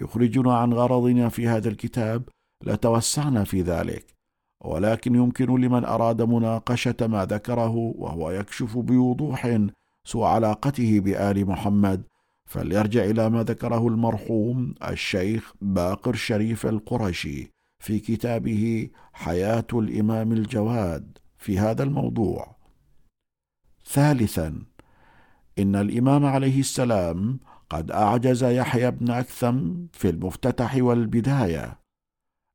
يخرجنا 0.00 0.58
عن 0.58 0.72
غرضنا 0.72 1.28
في 1.28 1.48
هذا 1.48 1.68
الكتاب 1.68 2.28
لتوسعنا 2.64 3.44
في 3.44 3.62
ذلك. 3.62 4.17
ولكن 4.64 5.14
يمكن 5.14 5.60
لمن 5.60 5.84
أراد 5.84 6.22
مناقشة 6.22 6.96
ما 7.00 7.24
ذكره 7.24 7.74
وهو 7.76 8.30
يكشف 8.30 8.78
بوضوح 8.78 9.58
سوء 10.04 10.24
علاقته 10.24 11.00
بآل 11.00 11.46
محمد 11.46 12.02
فليرجع 12.46 13.04
إلى 13.04 13.30
ما 13.30 13.42
ذكره 13.42 13.88
المرحوم 13.88 14.74
الشيخ 14.88 15.52
باقر 15.60 16.14
شريف 16.14 16.66
القرشي 16.66 17.50
في 17.78 17.98
كتابه 17.98 18.90
حياة 19.12 19.66
الإمام 19.72 20.32
الجواد 20.32 21.18
في 21.38 21.58
هذا 21.58 21.82
الموضوع. 21.82 22.56
ثالثا 23.86 24.62
إن 25.58 25.76
الإمام 25.76 26.26
عليه 26.26 26.60
السلام 26.60 27.40
قد 27.70 27.90
أعجز 27.90 28.44
يحيى 28.44 28.90
بن 28.90 29.10
أكثم 29.10 29.86
في 29.92 30.10
المفتتح 30.10 30.76
والبداية. 30.76 31.78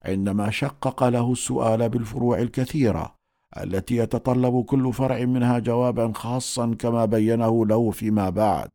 عندما 0.06 0.50
شقق 0.50 1.04
له 1.04 1.32
السؤال 1.32 1.90
بالفروع 1.90 2.40
الكثيرة 2.40 3.16
التي 3.58 3.98
يتطلب 3.98 4.64
كل 4.64 4.94
فرع 4.94 5.26
منها 5.26 5.60
جوابا 5.60 6.12
خاصا 6.16 6.76
كما 6.80 7.06
بينه 7.06 7.66
له 7.66 7.92
فيما 7.92 8.30
بعد 8.30 8.70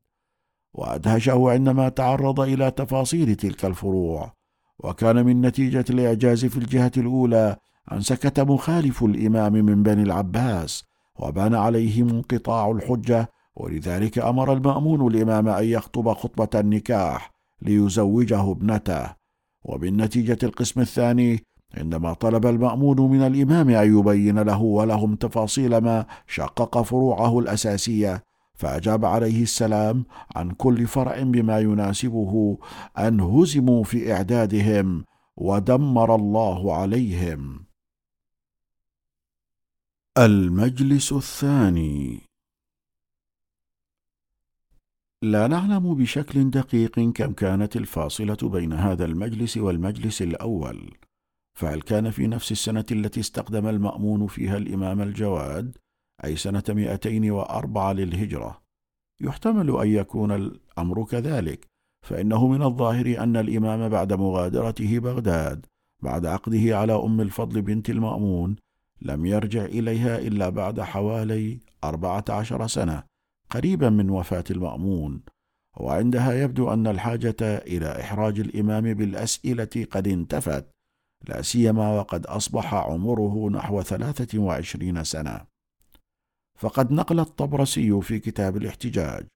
وأدهشه 0.75 1.51
عندما 1.51 1.89
تعرض 1.89 2.41
إلى 2.41 2.71
تفاصيل 2.71 3.35
تلك 3.35 3.65
الفروع 3.65 4.33
وكان 4.79 5.27
من 5.27 5.41
نتيجة 5.41 5.85
الإعجاز 5.91 6.45
في 6.45 6.57
الجهة 6.57 6.93
الأولى 6.97 7.57
أن 7.93 8.01
سكت 8.01 8.41
مخالف 8.41 9.05
الإمام 9.05 9.53
من 9.53 9.83
بني 9.83 10.03
العباس 10.03 10.85
وبان 11.19 11.55
عليهم 11.55 12.09
انقطاع 12.09 12.71
الحجة 12.71 13.31
ولذلك 13.57 14.19
أمر 14.19 14.53
المأمون 14.53 15.15
الإمام 15.15 15.49
أن 15.49 15.65
يخطب 15.65 16.13
خطبة 16.13 16.61
النكاح 16.61 17.31
ليزوجه 17.63 18.51
ابنته. 18.51 19.18
وبالنتيجة 19.65 20.39
القسم 20.43 20.81
الثاني 20.81 21.45
عندما 21.75 22.13
طلب 22.13 22.47
المأمون 22.47 23.01
من 23.01 23.23
الإمام 23.23 23.71
أن 23.71 23.99
يبين 23.99 24.39
له 24.39 24.63
ولهم 24.63 25.15
تفاصيل 25.15 25.79
ما 25.79 26.07
شقق 26.27 26.83
فروعه 26.83 27.39
الأساسية 27.39 28.23
فأجاب 28.55 29.05
عليه 29.05 29.43
السلام 29.43 30.05
عن 30.37 30.51
كل 30.51 30.87
فرع 30.87 31.23
بما 31.23 31.61
يناسبه 31.61 32.59
أن 32.99 33.21
هزموا 33.21 33.85
في 33.85 34.13
إعدادهم 34.13 35.05
ودمر 35.37 36.15
الله 36.15 36.75
عليهم. 36.75 37.65
المجلس 40.19 41.13
الثاني. 41.13 42.28
لا 45.23 45.47
نعلم 45.47 45.95
بشكل 45.95 46.51
دقيق 46.51 47.01
كم 47.01 47.33
كانت 47.33 47.77
الفاصلة 47.77 48.37
بين 48.43 48.73
هذا 48.73 49.05
المجلس 49.05 49.57
والمجلس 49.57 50.23
الأول. 50.23 50.97
فهل 51.59 51.83
كان 51.83 52.11
في 52.11 52.27
نفس 52.27 52.53
السنة 52.53 52.85
التي 52.93 53.21
استقدم 53.21 53.67
المأمون 53.67 54.27
فيها 54.27 54.57
الإمام 54.57 55.01
الجواد؟ 55.01 55.79
أي 56.25 56.37
سنة 56.37 56.63
204 56.69 57.93
للهجرة. 57.93 58.63
يحتمل 59.21 59.77
أن 59.77 59.89
يكون 59.89 60.33
الأمر 60.33 61.05
كذلك 61.05 61.67
فإنه 62.07 62.47
من 62.47 62.63
الظاهر 62.63 63.23
أن 63.23 63.37
الإمام 63.37 63.89
بعد 63.89 64.13
مغادرته 64.13 64.99
بغداد 64.99 65.67
بعد 66.03 66.27
عقده 66.27 66.79
على 66.79 66.93
أم 66.93 67.21
الفضل 67.21 67.63
بنت 67.63 67.91
المأمون 67.91 68.57
لم 69.03 69.27
يرجع 69.27 69.65
إليها 69.65 70.19
إلا 70.19 70.49
بعد 70.49 70.81
حوالي 70.81 71.61
أربعة 71.85 72.25
عشر 72.29 72.67
سنة. 72.67 73.08
قريبا 73.51 73.91
من 73.91 74.11
وفاة 74.11 74.45
المأمون 74.51 75.23
وعندها 75.77 76.33
يبدو 76.33 76.73
أن 76.73 76.87
الحاجة 76.87 77.37
إلى 77.41 78.01
إحراج 78.01 78.41
الإمام 78.41 78.95
بالأسئلة 78.95 79.87
قد 79.91 80.09
انتفت 80.09 80.71
لا 81.29 81.43
سيما 81.43 81.99
وقد 81.99 82.27
أصبح 82.27 82.75
عمره 82.75 83.51
نحو 83.51 83.83
ثلاثة 83.83 84.39
وعشرين 84.39 85.05
سنة. 85.05 85.41
فقد 86.59 86.93
نقل 86.93 87.21
الطبرسي 87.21 88.01
في 88.01 88.19
كتاب 88.19 88.57
الاحتجاج 88.57 89.27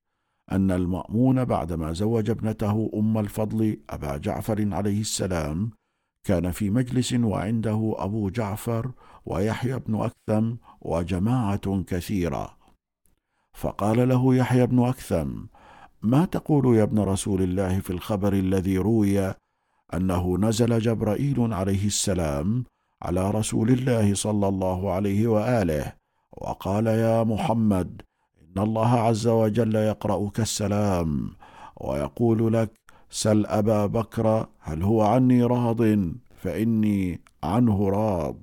أن 0.52 0.70
المأمون 0.70 1.44
بعدما 1.44 1.92
زوج 1.92 2.30
ابنته 2.30 2.90
أم 2.94 3.18
الفضل 3.18 3.80
أبا 3.90 4.16
جعفر 4.16 4.74
عليه 4.74 5.00
السلام 5.00 5.70
كان 6.26 6.50
في 6.50 6.70
مجلس 6.70 7.12
وعنده 7.12 7.94
أبو 7.98 8.28
جعفر 8.28 8.92
ويحيى 9.26 9.78
بن 9.78 9.94
أكثم 9.94 10.56
وجماعة 10.80 11.82
كثيرة. 11.82 12.61
فقال 13.54 14.08
له 14.08 14.34
يحيى 14.34 14.66
بن 14.66 14.84
أكثم 14.84 15.28
ما 16.02 16.24
تقول 16.24 16.76
يا 16.76 16.82
ابن 16.82 16.98
رسول 16.98 17.42
الله 17.42 17.80
في 17.80 17.90
الخبر 17.90 18.32
الذي 18.32 18.78
روي 18.78 19.34
أنه 19.94 20.38
نزل 20.38 20.78
جبرائيل 20.78 21.52
عليه 21.52 21.86
السلام 21.86 22.64
على 23.02 23.30
رسول 23.30 23.70
الله 23.70 24.14
صلى 24.14 24.48
الله 24.48 24.92
عليه 24.92 25.26
وآله 25.26 25.92
وقال 26.32 26.86
يا 26.86 27.24
محمد 27.24 28.02
إن 28.42 28.62
الله 28.62 28.88
عز 28.88 29.26
وجل 29.26 29.74
يقرأك 29.74 30.40
السلام 30.40 31.30
ويقول 31.80 32.52
لك 32.52 32.70
سل 33.10 33.46
أبا 33.46 33.86
بكر 33.86 34.46
هل 34.60 34.82
هو 34.82 35.02
عني 35.02 35.44
راض؟ 35.44 35.82
فإني 36.36 37.20
عنه 37.44 37.88
راض. 37.88 38.36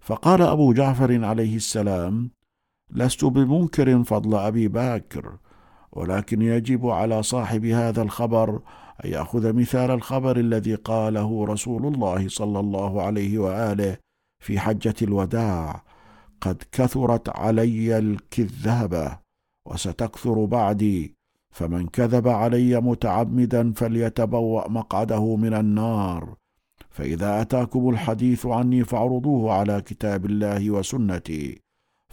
فقال 0.00 0.42
أبو 0.42 0.72
جعفر 0.72 1.24
عليه 1.24 1.56
السلام 1.56 2.30
لست 2.90 3.24
بمنكر 3.24 4.02
فضل 4.04 4.34
أبي 4.34 4.68
بكر 4.68 5.36
ولكن 5.92 6.42
يجب 6.42 6.86
على 6.86 7.22
صاحب 7.22 7.64
هذا 7.64 8.02
الخبر 8.02 8.60
أن 9.04 9.10
يأخذ 9.10 9.52
مثال 9.52 9.90
الخبر 9.90 10.36
الذي 10.36 10.74
قاله 10.74 11.44
رسول 11.44 11.86
الله 11.86 12.28
صلى 12.28 12.60
الله 12.60 13.02
عليه 13.02 13.38
وآله 13.38 13.96
في 14.44 14.58
حجة 14.60 14.94
الوداع. 15.02 15.82
قد 16.40 16.62
كثرت 16.72 17.28
علي 17.28 17.98
الكذابة 17.98 19.18
وستكثر 19.66 20.44
بعدي 20.44 21.14
فمن 21.50 21.86
كذب 21.86 22.28
علي 22.28 22.80
متعمدا 22.80 23.72
فليتبوأ 23.72 24.68
مقعده 24.68 25.36
من 25.36 25.54
النار. 25.54 26.36
فإذا 26.90 27.40
أتاكم 27.40 27.88
الحديث 27.88 28.46
عني 28.46 28.84
فاعرضوه 28.84 29.52
على 29.52 29.80
كتاب 29.80 30.26
الله 30.26 30.70
وسنتي. 30.70 31.65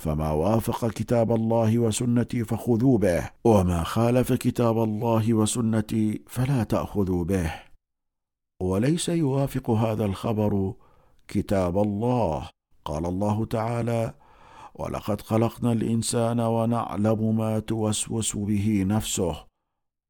فما 0.03 0.31
وافق 0.31 0.89
كتاب 0.89 1.31
الله 1.31 1.79
وسنتي 1.79 2.43
فخذوا 2.43 2.97
به 2.97 3.29
وما 3.43 3.83
خالف 3.83 4.33
كتاب 4.33 4.83
الله 4.83 5.33
وسنتي 5.33 6.21
فلا 6.27 6.63
تأخذوا 6.63 7.23
به. 7.23 7.51
وليس 8.61 9.09
يوافق 9.09 9.69
هذا 9.69 10.05
الخبر 10.05 10.73
كتاب 11.27 11.77
الله. 11.77 12.49
قال 12.85 13.05
الله 13.05 13.45
تعالى 13.45 14.13
ولقد 14.75 15.21
خلقنا 15.21 15.71
الإنسان 15.71 16.39
ونعلم 16.39 17.37
ما 17.37 17.59
توسوس 17.59 18.37
به 18.37 18.83
نفسه 18.87 19.35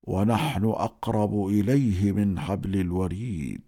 ونحن 0.03 0.65
أقرب 0.65 1.47
إليه 1.47 2.11
من 2.11 2.39
حبل 2.39 2.80
الوريد. 2.80 3.61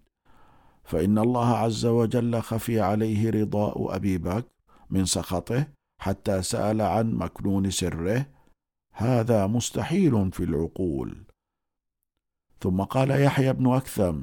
فإن 0.84 1.18
الله 1.18 1.48
عز 1.48 1.86
وجل 1.86 2.40
خفي 2.40 2.80
عليه 2.80 3.30
رضاء 3.30 3.96
أبي 3.96 4.18
بكر 4.18 4.50
من 4.90 5.04
سخطه 5.04 5.75
حتى 6.06 6.42
سأل 6.42 6.80
عن 6.82 7.14
مكنون 7.14 7.70
سره 7.70 8.26
هذا 8.92 9.46
مستحيل 9.46 10.32
في 10.32 10.44
العقول. 10.44 11.26
ثم 12.60 12.82
قال 12.82 13.10
يحيى 13.10 13.52
بن 13.52 13.72
أكثم 13.72 14.16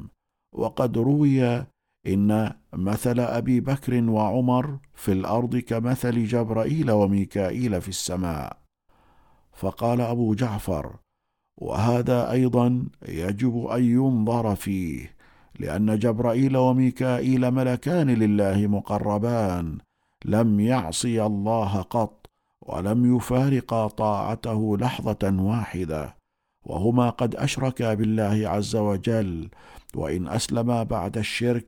وقد 0.56 0.98
روي 0.98 1.66
إن 2.08 2.54
مثل 2.74 3.20
أبي 3.20 3.60
بكر 3.60 4.10
وعمر 4.10 4.80
في 4.94 5.12
الأرض 5.12 5.58
كمثل 5.58 6.26
جبرائيل 6.26 6.92
وميكائيل 6.92 7.82
في 7.82 7.90
السماء. 7.90 8.58
فقال 9.54 10.02
أبو 10.02 10.34
جعفر 10.34 11.00
وهذا 11.58 12.32
أيضا 12.32 12.86
يجب 13.08 13.66
أن 13.66 13.84
ينظر 13.84 14.56
فيه 14.56 15.16
لأن 15.60 16.00
جبرائيل 16.00 16.58
وميكائيل 16.58 17.52
ملكان 17.52 18.10
لله 18.10 18.68
مقربان 18.68 19.78
لم 20.26 20.60
يعصي 20.60 21.26
الله 21.26 21.82
قط 21.82 22.26
ولم 22.62 23.16
يفارقا 23.16 23.88
طاعته 23.88 24.78
لحظة 24.78 25.36
واحدة. 25.40 26.16
وهما 26.66 27.10
قد 27.10 27.36
أشركا 27.36 27.94
بالله 27.94 28.50
عز 28.50 28.76
وجل 28.76 29.50
وإن 29.96 30.28
أسلما 30.28 30.84
بعد 30.84 31.18
الشرك 31.18 31.66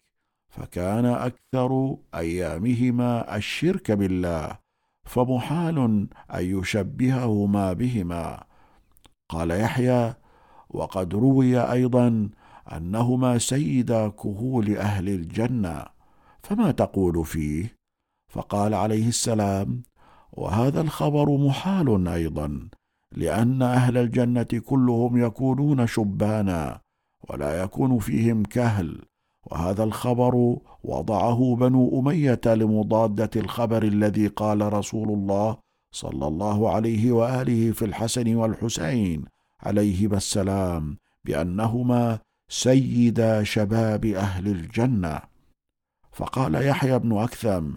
فكان 0.50 1.06
أكثر 1.06 1.98
أيامهما 2.16 3.35
الشرك 3.35 3.92
بالله 3.92 4.58
فمحال 5.06 6.08
أن 6.34 6.59
يشبههما 6.59 7.74
بهما. 7.74 8.43
قال 9.30 9.51
يحيى 9.51 10.14
وقد 10.69 11.16
روي 11.16 11.59
أيضا 11.59 12.30
أنهما 12.72 13.38
سيدا 13.38 14.08
كهول 14.08 14.77
أهل 14.77 15.09
الجنة 15.09 15.85
فما 16.43 16.72
تقول 16.72 17.25
فيه؟ 17.25 17.74
فقال 18.35 18.73
عليه 18.73 19.07
السلام 19.07 19.83
وهذا 20.33 20.81
الخبر 20.81 21.38
محال 21.38 22.07
أيضا 22.07 22.69
لأن 23.11 23.61
أهل 23.61 23.97
الجنة 23.97 24.61
كلهم 24.65 25.25
يكونون 25.25 25.88
شبانا 25.88 26.80
ولا 27.30 27.64
يكون 27.64 27.99
فيهم 27.99 28.43
كهل 28.43 29.01
وهذا 29.45 29.83
الخبر 29.83 30.57
وضعه 30.83 31.55
بنو 31.59 31.99
أمية 31.99 32.41
لمضادة 32.45 33.30
الخبر 33.35 33.83
الذي 33.83 34.27
قال 34.27 34.73
رسول 34.73 35.09
الله 35.09 35.57
صلى 35.91 36.27
الله 36.27 36.69
عليه 36.69 37.11
وآله 37.11 37.72
في 37.72 37.85
الحسن 37.85 38.35
والحسين 38.35 39.25
عليهما 39.64 40.17
السلام 40.17 40.97
بأنهما 41.25 42.19
سيدا 42.49 43.43
شباب 43.43 44.05
أهل 44.05 44.47
الجنة. 44.47 45.19
فقال 46.11 46.55
يحيى 46.55 46.99
بن 46.99 47.17
أكثم 47.17 47.72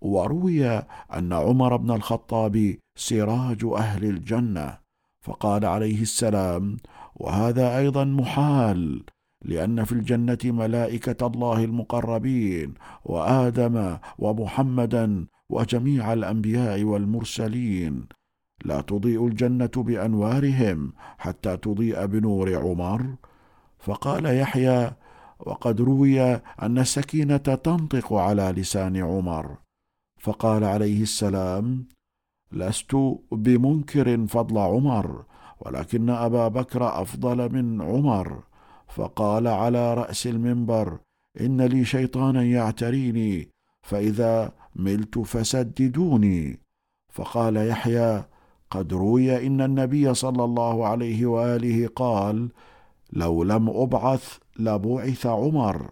وروي 0.00 0.68
أن 1.14 1.32
عمر 1.32 1.76
بن 1.76 1.90
الخطاب 1.90 2.76
سراج 2.96 3.64
أهل 3.64 4.04
الجنة 4.04 4.78
فقال 5.24 5.64
عليه 5.64 6.02
السلام 6.02 6.76
وهذا 7.16 7.78
أيضا 7.78 8.04
محال 8.04 9.02
لأن 9.44 9.84
في 9.84 9.92
الجنة 9.92 10.38
ملائكة 10.44 11.26
الله 11.26 11.64
المقربين 11.64 12.74
وآدم 13.04 13.96
ومحمدا 14.18 15.26
وجميع 15.50 16.12
الأنبياء 16.12 16.82
والمرسلين. 16.82 18.06
لا 18.64 18.80
تضيء 18.80 19.26
الجنة 19.26 19.70
بأنوارهم 19.76 20.92
حتى 21.18 21.56
تضيء 21.56 22.06
بنور 22.06 22.56
عمر. 22.56 23.14
فقال 23.78 24.26
يحيى 24.26 24.92
وقد 25.40 25.80
روي 25.80 26.22
أن 26.62 26.78
السكينة 26.78 27.36
تنطق 27.36 28.12
على 28.12 28.54
لسان 28.56 28.96
عمر. 28.96 29.56
فقال 30.20 30.64
عليه 30.64 31.02
السلام 31.02 31.88
لست 32.52 32.96
بمنكر 33.32 34.26
فضل 34.26 34.58
عمر 34.58 35.24
ولكن 35.60 36.10
أبا 36.10 36.48
بكر 36.48 37.02
أفضل 37.02 37.52
من 37.52 37.82
عمر. 37.82 38.42
فقال 38.88 39.46
على 39.46 39.94
رأس 39.94 40.26
المنبر 40.26 40.98
إن 41.40 41.62
لي 41.62 41.84
شيطانا 41.84 42.42
يعتريني 42.42 43.48
فإذا 43.82 44.52
ملت 44.76 45.18
فسددوني. 45.18 46.60
فقال 47.12 47.56
يحيى 47.56 48.24
قد 48.70 48.92
روي 48.92 49.46
إن 49.46 49.60
النبي 49.60 50.14
صلى 50.14 50.44
الله 50.44 50.86
عليه 50.86 51.26
وآله 51.26 51.88
قال 51.96 52.48
لو 53.12 53.42
لم 53.42 53.68
أبعث 53.70 54.38
لبعث 54.58 55.26
عمر. 55.26 55.90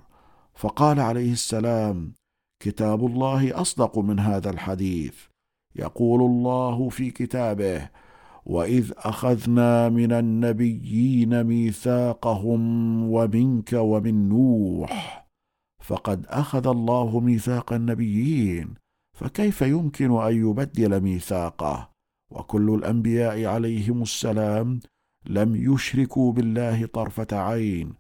فقال 0.55 1.01
عليه 1.01 1.33
السلام 1.33 2.18
كتاب 2.61 3.07
الله 3.07 3.61
أصدق 3.61 3.99
من 3.99 4.21
هذا 4.21 4.51
الحديث. 4.51 5.15
يقول 5.77 6.21
الله 6.21 6.89
في 6.89 7.11
كتابه 7.11 7.89
واذ 8.47 8.93
اخذنا 8.97 9.89
من 9.89 10.13
النبيين 10.13 11.45
ميثاقهم 11.45 12.63
ومنك 13.11 13.73
ومن 13.73 14.29
نوح 14.29 15.27
فقد 15.83 16.27
اخذ 16.27 16.67
الله 16.67 17.21
ميثاق 17.21 17.73
النبيين 17.73 18.75
فكيف 19.17 19.63
يمكن 19.63 20.21
ان 20.21 20.49
يبدل 20.49 21.01
ميثاقه؟ 21.01 21.91
وكل 22.31 22.75
الانبياء 22.75 23.45
عليهم 23.45 24.03
السلام 24.03 24.81
لم 25.27 25.75
يشركوا 25.75 26.33
بالله 26.33 26.87
طرفه 26.87 27.27
عين 27.33 27.95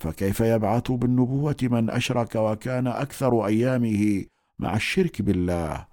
فكيف 0.00 0.40
يبعث 0.40 0.90
بالنبوة 0.90 1.56
من 1.62 1.90
أشرك 1.90 2.36
وكان 2.36 2.86
أكثر 2.86 3.46
أيامه 3.46 4.24
مع 4.58 4.76
الشرك 4.76 5.22
بالله؟ 5.22 5.86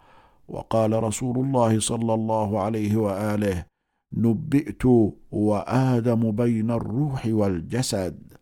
وقال 0.48 1.04
رسول 1.04 1.38
الله 1.38 1.80
صلى 1.80 2.14
الله 2.14 2.62
عليه 2.62 2.98
وآله 2.98 3.66
نبئت 4.14 4.86
وآدم 5.32 6.32
بين 6.32 6.72
الروح 6.72 7.26
والجسد. 7.26 8.34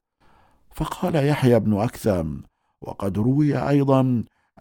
فقال 0.71 1.15
يحيى 1.15 1.59
بن 1.59 1.79
أكثم 1.79 2.37
وقد 2.81 3.17
روي 3.17 3.69
أيضا 3.69 4.01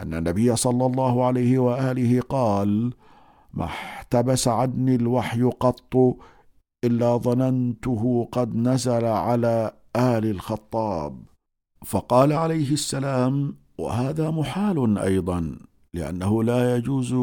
أن 0.01 0.13
النبي 0.13 0.55
صلى 0.55 0.85
الله 0.85 1.25
عليه 1.25 1.59
وآله 1.59 2.21
قال 2.21 2.93
ما 3.53 3.65
احتبس 3.65 4.47
عني 4.47 4.95
الوحي 4.95 5.43
قط 5.43 6.17
إلا 6.83 7.17
ظننته 7.17 8.29
قد 8.31 8.55
نزل 8.55 9.05
على 9.05 9.71
آل 9.95 10.25
الخطاب. 10.25 11.23
فقال 11.85 12.33
عليه 12.33 12.73
السلام 12.73 13.57
وهذا 13.77 14.31
محال 14.31 14.97
أيضا 14.97 15.59
لأنه 15.93 16.43
لا 16.43 16.75
يجوز 16.75 17.13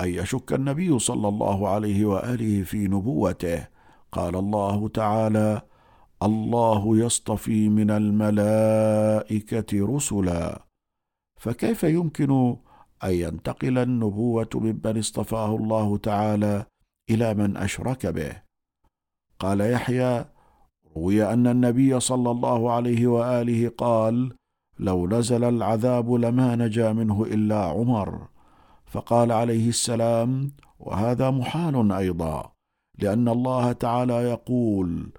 أن 0.00 0.08
يشك 0.08 0.52
النبي 0.52 0.98
صلى 0.98 1.28
الله 1.28 1.68
عليه 1.68 2.04
وآله 2.04 2.62
في 2.62 2.88
نبوته. 2.88 3.66
قال 4.12 4.36
الله 4.36 4.88
تعالى 4.88 5.62
الله 6.22 6.96
يصطفي 6.98 7.68
من 7.68 7.90
الملائكة 7.90 9.66
رسلا 9.96 10.64
فكيف 11.40 11.84
يمكن 11.84 12.56
أن 13.04 13.10
ينتقل 13.10 13.78
النبوة 13.78 14.48
ممن 14.54 14.98
اصطفاه 14.98 15.56
الله 15.56 15.96
تعالى 15.96 16.66
إلى 17.10 17.34
من 17.34 17.56
أشرك 17.56 18.06
به؟ 18.06 18.42
قال 19.38 19.60
يحيى 19.60 20.24
روي 20.96 21.32
أن 21.32 21.46
النبي 21.46 22.00
صلى 22.00 22.30
الله 22.30 22.72
عليه 22.72 23.06
وآله 23.06 23.72
قال 23.78 24.32
لو 24.78 25.06
نزل 25.06 25.44
العذاب 25.44 26.12
لما 26.12 26.56
نجا 26.56 26.92
منه 26.92 27.22
إلا 27.22 27.64
عمر. 27.64 28.28
فقال 28.86 29.32
عليه 29.32 29.68
السلام 29.68 30.52
وهذا 30.80 31.30
محال 31.30 31.92
أيضا 31.92 32.52
لأن 32.98 33.28
الله 33.28 33.72
تعالى 33.72 34.14
يقول 34.14 35.12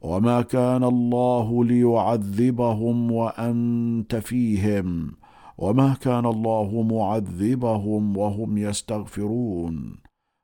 وما 0.00 0.42
كان 0.42 0.84
الله 0.84 1.64
ليعذبهم 1.64 3.12
وأنت 3.12 4.14
فيهم 4.16 5.12
وما 5.58 5.94
كان 5.94 6.26
الله 6.26 6.82
معذبهم 6.90 8.16
وهم 8.16 8.58
يستغفرون. 8.58 9.96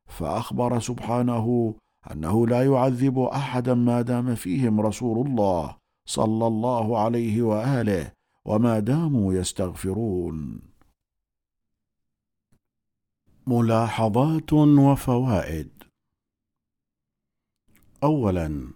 فأخبر 0.07 0.79
سبحانه 0.79 1.75
أنه 2.13 2.47
لا 2.47 2.65
يعذب 2.65 3.19
أحدا 3.19 3.75
ما 3.75 4.03
دام 4.03 4.35
فيهم 4.35 4.81
رسول 4.81 5.27
الله 5.27 5.77
صلى 6.07 6.47
الله 6.47 6.99
عليه 6.99 7.43
وآله 7.43 8.13
وما 8.45 8.79
داموا 8.79 9.35
يستغفرون. 9.35 10.61
ملاحظات 13.47 14.53
وفوائد. 14.53 15.79
اولا 18.03 18.73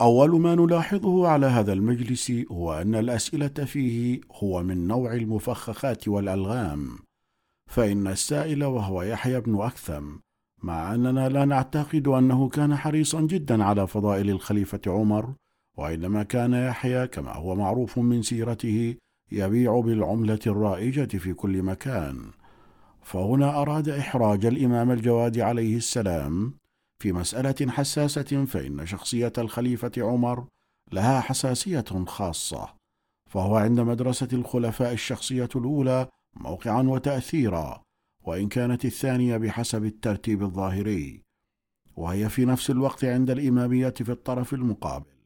أول 0.00 0.40
ما 0.40 0.54
نلاحظه 0.54 1.28
على 1.28 1.46
هذا 1.46 1.72
المجلس 1.72 2.30
هو 2.30 2.72
أن 2.74 2.94
الأسئلة 2.94 3.48
فيه 3.48 4.20
هو 4.32 4.62
من 4.62 4.86
نوع 4.86 5.14
المفخخات 5.14 6.08
والألغام 6.08 6.98
فإن 7.70 8.06
السائل 8.06 8.64
وهو 8.64 9.02
يحيى 9.02 9.40
بن 9.40 9.60
أكثم 9.60 10.16
مع 10.62 10.94
أننا 10.94 11.28
لا 11.28 11.44
نعتقد 11.44 12.08
أنه 12.08 12.48
كان 12.48 12.76
حريصا 12.76 13.20
جدا 13.20 13.64
على 13.64 13.86
فضائل 13.86 14.30
الخليفة 14.30 14.80
عمر 14.86 15.34
وإنما 15.76 16.22
كان 16.22 16.54
يحيى 16.54 17.06
كما 17.06 17.32
هو 17.32 17.54
معروف 17.54 17.98
من 17.98 18.22
سيرته 18.22 18.96
يبيع 19.32 19.80
بالعملة 19.80 20.40
الرائجة 20.46 21.18
في 21.18 21.34
كل 21.34 21.62
مكان. 21.62 22.30
فهنا 23.02 23.62
أراد 23.62 23.88
إحراج 23.88 24.46
الإمام 24.46 24.90
الجواد 24.90 25.38
عليه 25.38 25.76
السلام 25.76 26.54
في 26.98 27.12
مسألة 27.12 27.72
حساسة 27.72 28.44
فإن 28.44 28.86
شخصية 28.86 29.32
الخليفة 29.38 29.92
عمر 29.98 30.46
لها 30.92 31.20
حساسية 31.20 31.84
خاصة 32.06 32.68
فهو 33.30 33.56
عند 33.56 33.80
مدرسة 33.80 34.28
الخلفاء 34.32 34.92
الشخصية 34.92 35.48
الأولى 35.56 36.08
موقعا 36.36 36.82
وتاثيرا. 36.82 37.82
وإن 38.26 38.48
كانت 38.48 38.84
الثانية 38.84 39.36
بحسب 39.36 39.84
الترتيب 39.84 40.42
الظاهري 40.42 41.22
وهي 41.96 42.28
في 42.28 42.44
نفس 42.44 42.70
الوقت 42.70 43.04
عند 43.04 43.30
الإمامية 43.30 43.88
في 43.88 44.12
الطرف 44.12 44.54
المقابل. 44.54 45.16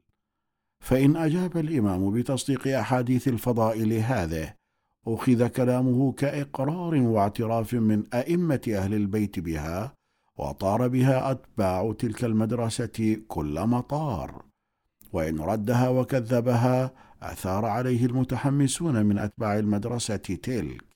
فإن 0.80 1.16
أجاب 1.16 1.56
الإمام 1.56 2.10
بتصديق 2.10 2.78
أحاديث 2.78 3.28
الفضائل 3.28 3.92
هذه 3.92 4.54
أخذ 5.06 5.46
كلامه 5.46 6.12
كإقرار 6.12 6.94
واعتراف 6.94 7.74
من 7.74 8.04
أئمة 8.14 8.60
أهل 8.68 8.94
البيت 8.94 9.40
بها 9.40 9.94
وطار 10.38 10.88
بها 10.88 11.30
أتباع 11.30 11.92
تلك 11.98 12.24
المدرسة 12.24 13.16
كل 13.28 13.60
مطار. 13.60 14.44
وإن 15.12 15.40
ردها 15.40 15.88
وكذبها 15.88 16.92
أثار 17.22 17.66
عليه 17.66 18.06
المتحمسون 18.06 19.06
من 19.06 19.18
أتباع 19.18 19.58
المدرسة 19.58 20.16
تلك. 20.16 20.89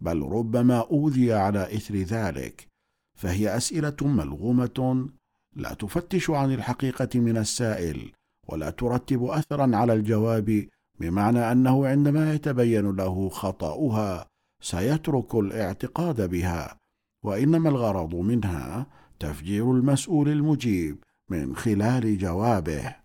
بل 0.00 0.22
ربما 0.22 0.78
أوذي 0.80 1.32
على 1.32 1.76
إثر 1.76 1.94
ذلك 1.94 2.66
فهي 3.14 3.56
أسئلة 3.56 3.96
ملغومة 4.02 5.08
لا 5.56 5.74
تفتش 5.74 6.30
عن 6.30 6.52
الحقيقة 6.52 7.20
من 7.20 7.36
السائل 7.36 8.12
ولا 8.48 8.70
ترتب 8.70 9.24
اثرا 9.24 9.76
على 9.76 9.92
الجواب 9.92 10.68
بمعنى 11.00 11.52
أنه 11.52 11.86
عندما 11.86 12.34
يتبين 12.34 12.96
له 12.96 13.28
خطأها 13.28 14.26
سيترك 14.60 15.34
الاعتقاد 15.34 16.30
بها 16.30 16.78
وإنما 17.22 17.68
الغرض 17.68 18.14
منها 18.14 18.86
تفجير 19.20 19.72
المسؤول 19.72 20.28
المجيب 20.28 21.04
من 21.30 21.56
خلال 21.56 22.18
جوابه. 22.18 22.96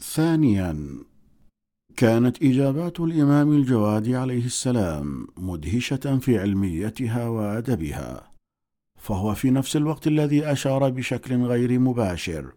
ثانيا 0.00 1.04
كانت 1.96 2.42
إجابات 2.42 3.00
الإمام 3.00 3.52
الجواد 3.52 4.08
عليه 4.08 4.44
السلام 4.44 5.26
مدهشة 5.36 6.18
في 6.18 6.38
علميتها 6.38 7.28
وأدبها 7.28 8.32
فهو 8.96 9.34
في 9.34 9.50
نفس 9.50 9.76
الوقت 9.76 10.06
الذي 10.06 10.52
أشار 10.52 10.90
بشكل 10.90 11.42
غير 11.42 11.78
مباشر 11.78 12.52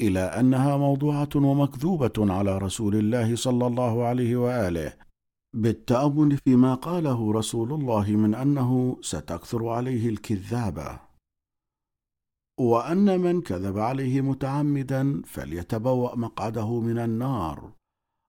إلى 0.00 0.20
أنها 0.20 0.76
موضوعة 0.76 1.28
ومكذوبة 1.34 2.12
على 2.18 2.58
رسول 2.58 2.96
الله 2.96 3.36
صلى 3.36 3.66
الله 3.66 4.04
عليه 4.04 4.36
وآله 4.36 4.92
بالتأمل 5.52 6.36
فيما 6.36 6.74
قاله 6.74 7.32
رسول 7.32 7.72
الله 7.72 8.10
من 8.10 8.34
أنه 8.34 8.98
ستكثر 9.00 9.68
عليه 9.68 10.08
الكذابة. 10.08 11.00
وأن 12.58 13.20
من 13.20 13.40
كذب 13.40 13.78
عليه 13.78 14.20
متعمدا 14.20 15.22
فليتبوأ 15.26 16.16
مقعده 16.16 16.80
من 16.80 16.98
النار. 16.98 17.72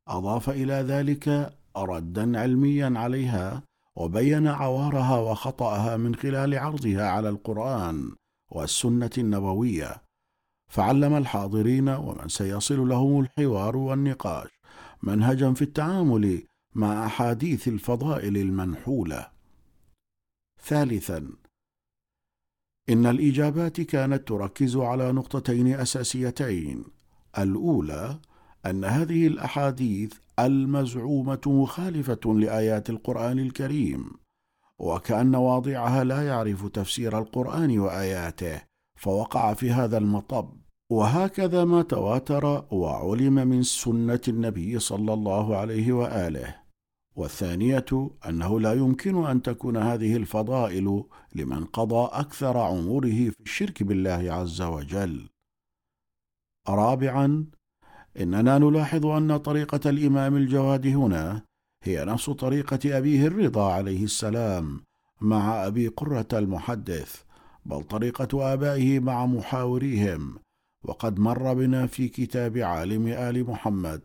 أضاف 0.07 0.49
إلى 0.49 0.73
ذلك 0.73 1.55
ردا 1.77 2.39
علميا 2.39 2.93
عليها 2.95 3.63
وبين 3.95 4.47
عوارها 4.47 5.17
وخطأها 5.19 5.97
من 5.97 6.15
خلال 6.15 6.57
عرضها 6.57 7.09
على 7.09 7.29
القرآن 7.29 8.15
والسنة 8.51 9.09
النبوية. 9.17 10.01
فعلم 10.71 11.13
الحاضرين 11.17 11.89
ومن 11.89 12.27
سيصل 12.27 12.89
لهم 12.89 13.19
الحوار 13.19 13.77
والنقاش 13.77 14.49
منهجا 15.03 15.53
في 15.53 15.61
التعامل 15.61 16.43
مع 16.75 17.05
أحاديث 17.05 17.67
الفضائل 17.67 18.37
المنحولة. 18.37 19.27
ثالثا 20.61 21.29
إن 22.89 23.05
الإجابات 23.05 23.81
كانت 23.81 24.27
تركز 24.27 24.77
على 24.77 25.11
نقطتين 25.11 25.73
أساسيتين. 25.73 26.83
الأولى 27.37 28.19
أن 28.65 28.85
هذه 28.85 29.27
الأحاديث 29.27 30.13
المزعومة 30.39 31.41
مخالفة 31.45 32.33
لآيات 32.33 32.89
القرآن 32.89 33.39
الكريم 33.39 34.11
وكأن 34.79 35.35
واضعها 35.35 36.03
لا 36.03 36.27
يعرف 36.27 36.67
تفسير 36.67 37.19
القرآن 37.19 37.79
وآياته 37.79 38.61
فوقع 38.99 39.53
في 39.53 39.71
هذا 39.71 39.97
المطب. 39.97 40.49
وهكذا 40.91 41.65
ما 41.65 41.81
تواتر 41.81 42.65
وعلم 42.71 43.33
من 43.33 43.63
سنة 43.63 44.21
النبي 44.27 44.79
صلى 44.79 45.13
الله 45.13 45.57
عليه 45.57 45.93
وآله. 45.93 46.55
والثانية 47.15 48.09
أنه 48.29 48.59
لا 48.59 48.73
يمكن 48.73 49.25
أن 49.25 49.41
تكون 49.41 49.77
هذه 49.77 50.15
الفضائل 50.15 51.03
لمن 51.35 51.65
قضى 51.65 52.09
أكثر 52.11 52.57
عمره 52.57 53.29
في 53.29 53.39
الشرك 53.45 53.83
بالله 53.83 54.33
عز 54.33 54.61
وجل. 54.61 55.29
رابعا 56.69 57.45
إننا 58.19 58.57
نلاحظ 58.57 59.05
أن 59.05 59.37
طريقة 59.37 59.89
الإمام 59.89 60.35
الجواد 60.35 60.87
هنا 60.87 61.41
هي 61.83 62.05
نفس 62.05 62.29
طريقة 62.29 62.97
أبيه 62.97 63.27
الرضا 63.27 63.73
عليه 63.73 64.03
السلام 64.03 64.81
مع 65.21 65.67
أبي 65.67 65.87
قرة 65.87 66.27
المحدث 66.33 67.15
بل 67.65 67.83
طريقة 67.83 68.53
آبائه 68.53 68.99
مع 68.99 69.25
محاوريهم. 69.25 70.35
وقد 70.83 71.19
مر 71.19 71.53
بنا 71.53 71.87
في 71.87 72.07
كتاب 72.07 72.57
عالم 72.57 73.07
آل 73.07 73.49
محمد 73.49 74.01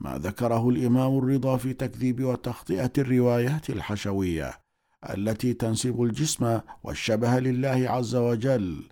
ما 0.00 0.18
ذكره 0.18 0.68
الإمام 0.68 1.18
الرضا 1.18 1.56
في 1.56 1.72
تكذيب 1.72 2.24
وتخطئة 2.24 2.92
الروايات 2.98 3.70
الحشوية 3.70 4.52
التي 5.10 5.54
تنسب 5.54 6.02
الجسم 6.02 6.60
والشبه 6.84 7.40
لله 7.40 7.90
عز 7.90 8.14
وجل 8.14 8.82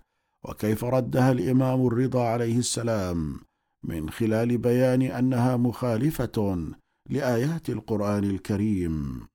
وكيف 0.43 0.85
ردها 0.85 1.31
الإمام 1.31 1.87
الرضا 1.87 2.23
عليه 2.23 2.57
السلام. 2.57 3.39
من 3.83 4.09
خلال 4.09 4.57
بيان 4.57 5.01
أنها 5.01 5.57
مخالفة 5.57 6.67
لآيات 7.09 7.69
القرآن 7.69 8.23
الكريم. 8.23 9.27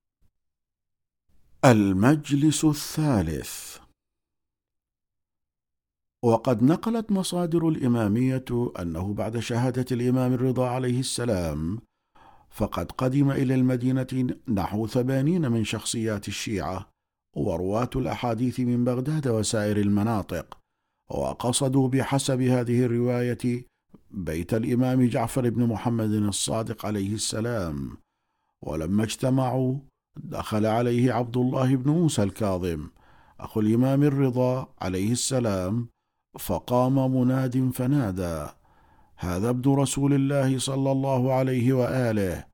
المجلس 1.65 2.65
الثالث. 2.65 3.79
وقد 6.25 6.63
نقلت 6.63 7.13
مصادر 7.13 7.69
الإمامية 7.69 8.45
أنه 8.81 9.15
بعد 9.15 9.39
شهادة 9.39 9.87
الإمام 9.93 10.33
الرضا 10.33 10.69
عليه 10.69 11.01
السلام 11.01 11.79
فقد 12.51 12.93
قدم 12.93 13.31
إلى 13.31 13.55
المدينة 13.55 14.37
نحو 14.49 14.87
ثمانين 14.87 15.51
من 15.51 15.65
شخصيات 15.65 16.29
الشيعة 16.29 16.91
ورواة 17.37 17.91
الأحاديث 17.97 18.61
من 18.61 18.85
بغداد 18.85 19.29
وسائر 19.29 19.77
المناطق 19.77 20.59
وقصدوا 21.11 21.89
بحسب 21.89 22.41
هذه 22.41 22.85
الرواية 22.85 23.67
بيت 24.11 24.55
الإمام 24.55 25.09
جعفر 25.09 25.51
بن 25.51 25.67
محمد 25.67 26.11
الصادق 26.11 26.87
عليه 26.87 27.15
السلام 27.15 27.97
ولما 28.63 29.03
اجتمعوا 29.03 29.79
دخل 30.17 30.67
عليه 30.67 31.13
عبد 31.13 31.37
الله 31.37 31.77
بن 31.77 31.91
موسى 31.91 32.23
الكاظم 32.23 32.87
أخو 33.41 33.61
الإمام 33.61 34.03
الرضا 34.03 34.69
عليه 34.81 35.13
السلام 35.13 35.89
فقام 36.39 37.17
مناد 37.17 37.71
فنادى 37.75 38.47
هذا 39.17 39.51
ابن 39.51 39.75
رسول 39.75 40.15
الله 40.15 40.59
صلى 40.59 40.93
الله 40.93 41.33
عليه 41.33 41.73
وآله 41.73 42.45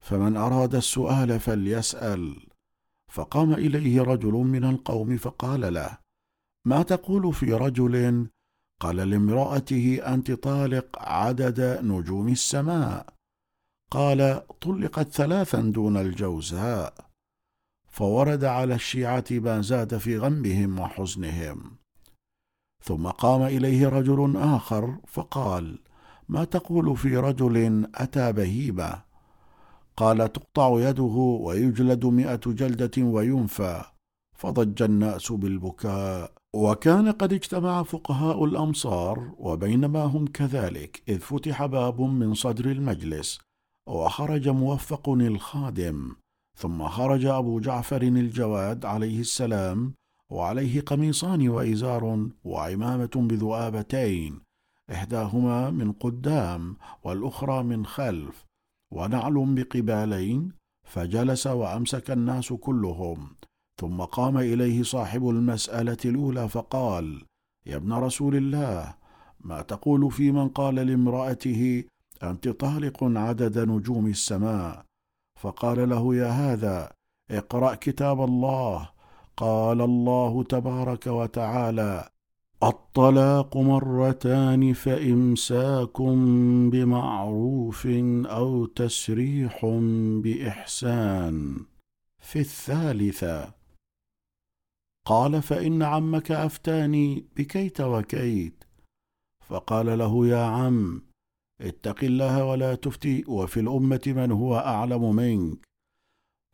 فمن 0.00 0.36
أراد 0.36 0.74
السؤال 0.74 1.40
فليسأل. 1.40 2.46
فقام 3.08 3.52
إليه 3.52 4.02
رجل 4.02 4.32
من 4.32 4.64
القوم 4.64 5.16
فقال 5.16 5.74
له 5.74 5.98
ما 6.64 6.82
تقول 6.82 7.34
في 7.34 7.52
رجل 7.52 8.26
قال 8.82 8.96
لامرأته 8.96 10.00
أنت 10.14 10.30
طالق 10.32 10.86
عدد 10.98 11.60
نجوم 11.82 12.28
السماء. 12.28 13.06
قال 13.90 14.42
طلقت 14.60 15.08
ثلاثا 15.08 15.60
دون 15.60 15.96
الجوزاء. 15.96 16.94
فورد 17.90 18.44
على 18.44 18.74
الشيعة 18.74 19.24
ما 19.30 19.60
زاد 19.60 19.96
في 19.96 20.18
غمهم 20.18 20.80
وحزنهم. 20.80 21.76
ثم 22.84 23.06
قام 23.06 23.42
إليه 23.42 23.88
رجل 23.88 24.36
آخر 24.36 24.96
فقال 25.06 25.78
ما 26.28 26.44
تقول 26.44 26.96
في 26.96 27.16
رجل 27.16 27.86
أتى 27.94 28.32
بهيمه 28.32 29.02
قال 29.96 30.32
تقطع 30.32 30.80
يده 30.80 31.38
ويجلد 31.42 32.06
مئة 32.06 32.40
جلدة 32.46 33.02
وينفى 33.02 33.84
فضج 34.38 34.82
الناس 34.82 35.32
بالبكاء. 35.32 36.41
وكان 36.54 37.12
قد 37.12 37.32
اجتمع 37.32 37.82
فقهاء 37.82 38.44
الأمصار 38.44 39.34
وبينما 39.38 40.02
هم 40.02 40.26
كذلك 40.26 41.02
إذ 41.08 41.18
فتح 41.18 41.66
باب 41.66 42.00
من 42.00 42.34
صدر 42.34 42.70
المجلس 42.70 43.38
وخرج 43.88 44.48
موفق 44.48 45.08
الخادم 45.08 46.16
ثم 46.56 46.88
خرج 46.88 47.24
أبو 47.24 47.60
جعفر 47.60 48.02
الجواد 48.02 48.84
عليه 48.84 49.20
السلام 49.20 49.94
وعليه 50.30 50.80
قميصان 50.80 51.48
وإزار 51.48 52.26
وعمامة 52.44 53.10
بذؤابتين 53.14 54.40
إحداهما 54.92 55.70
من 55.70 55.92
قدام 55.92 56.76
والأخرى 57.04 57.62
من 57.62 57.86
خلف 57.86 58.44
ونعل 58.90 59.54
بقبالين 59.54 60.52
فجلس 60.84 61.46
وأمسك 61.46 62.10
الناس 62.10 62.52
كلهم. 62.52 63.28
ثم 63.80 64.00
قام 64.00 64.38
إليه 64.38 64.82
صاحب 64.82 65.28
المسألة 65.28 65.96
الأولى 66.04 66.48
فقال 66.48 67.22
يا 67.66 67.76
ابن 67.76 67.92
رسول 67.92 68.36
الله 68.36 68.94
ما 69.40 69.62
تقول 69.62 70.10
في 70.10 70.32
من 70.32 70.48
قال 70.48 70.74
لامرأته 70.74 71.84
انت 72.22 72.48
طالق 72.48 73.04
عدد 73.04 73.58
نجوم 73.58 74.06
السماء؟ 74.06 74.84
فقال 75.40 75.88
له 75.88 76.14
يا 76.14 76.28
هذا 76.28 76.92
اقرأ 77.30 77.74
كتاب 77.74 78.24
الله. 78.24 78.88
قال 79.36 79.80
الله 79.80 80.42
تبارك 80.42 81.06
وتعالى 81.06 82.08
الطلاق 82.62 83.56
مرتان 83.56 84.72
فإمساك 84.72 86.02
بمعروف 86.72 87.86
أو 88.26 88.66
تسريح 88.66 89.66
بإحسان. 90.22 91.66
في 92.20 92.38
الثالثة 92.40 93.61
قال 95.06 95.42
فإن 95.42 95.82
عمك 95.82 96.32
أفتاني 96.32 97.26
بكيت 97.36 97.80
وكيت. 97.80 98.64
فقال 99.48 99.98
له 99.98 100.26
يا 100.26 100.44
عم 100.44 101.02
اتق 101.60 102.04
الله 102.04 102.44
ولا 102.44 102.74
تفتي 102.74 103.24
وفي 103.28 103.60
الأمة 103.60 104.00
من 104.06 104.32
هو 104.32 104.56
أعلم 104.56 105.16
منك. 105.16 105.58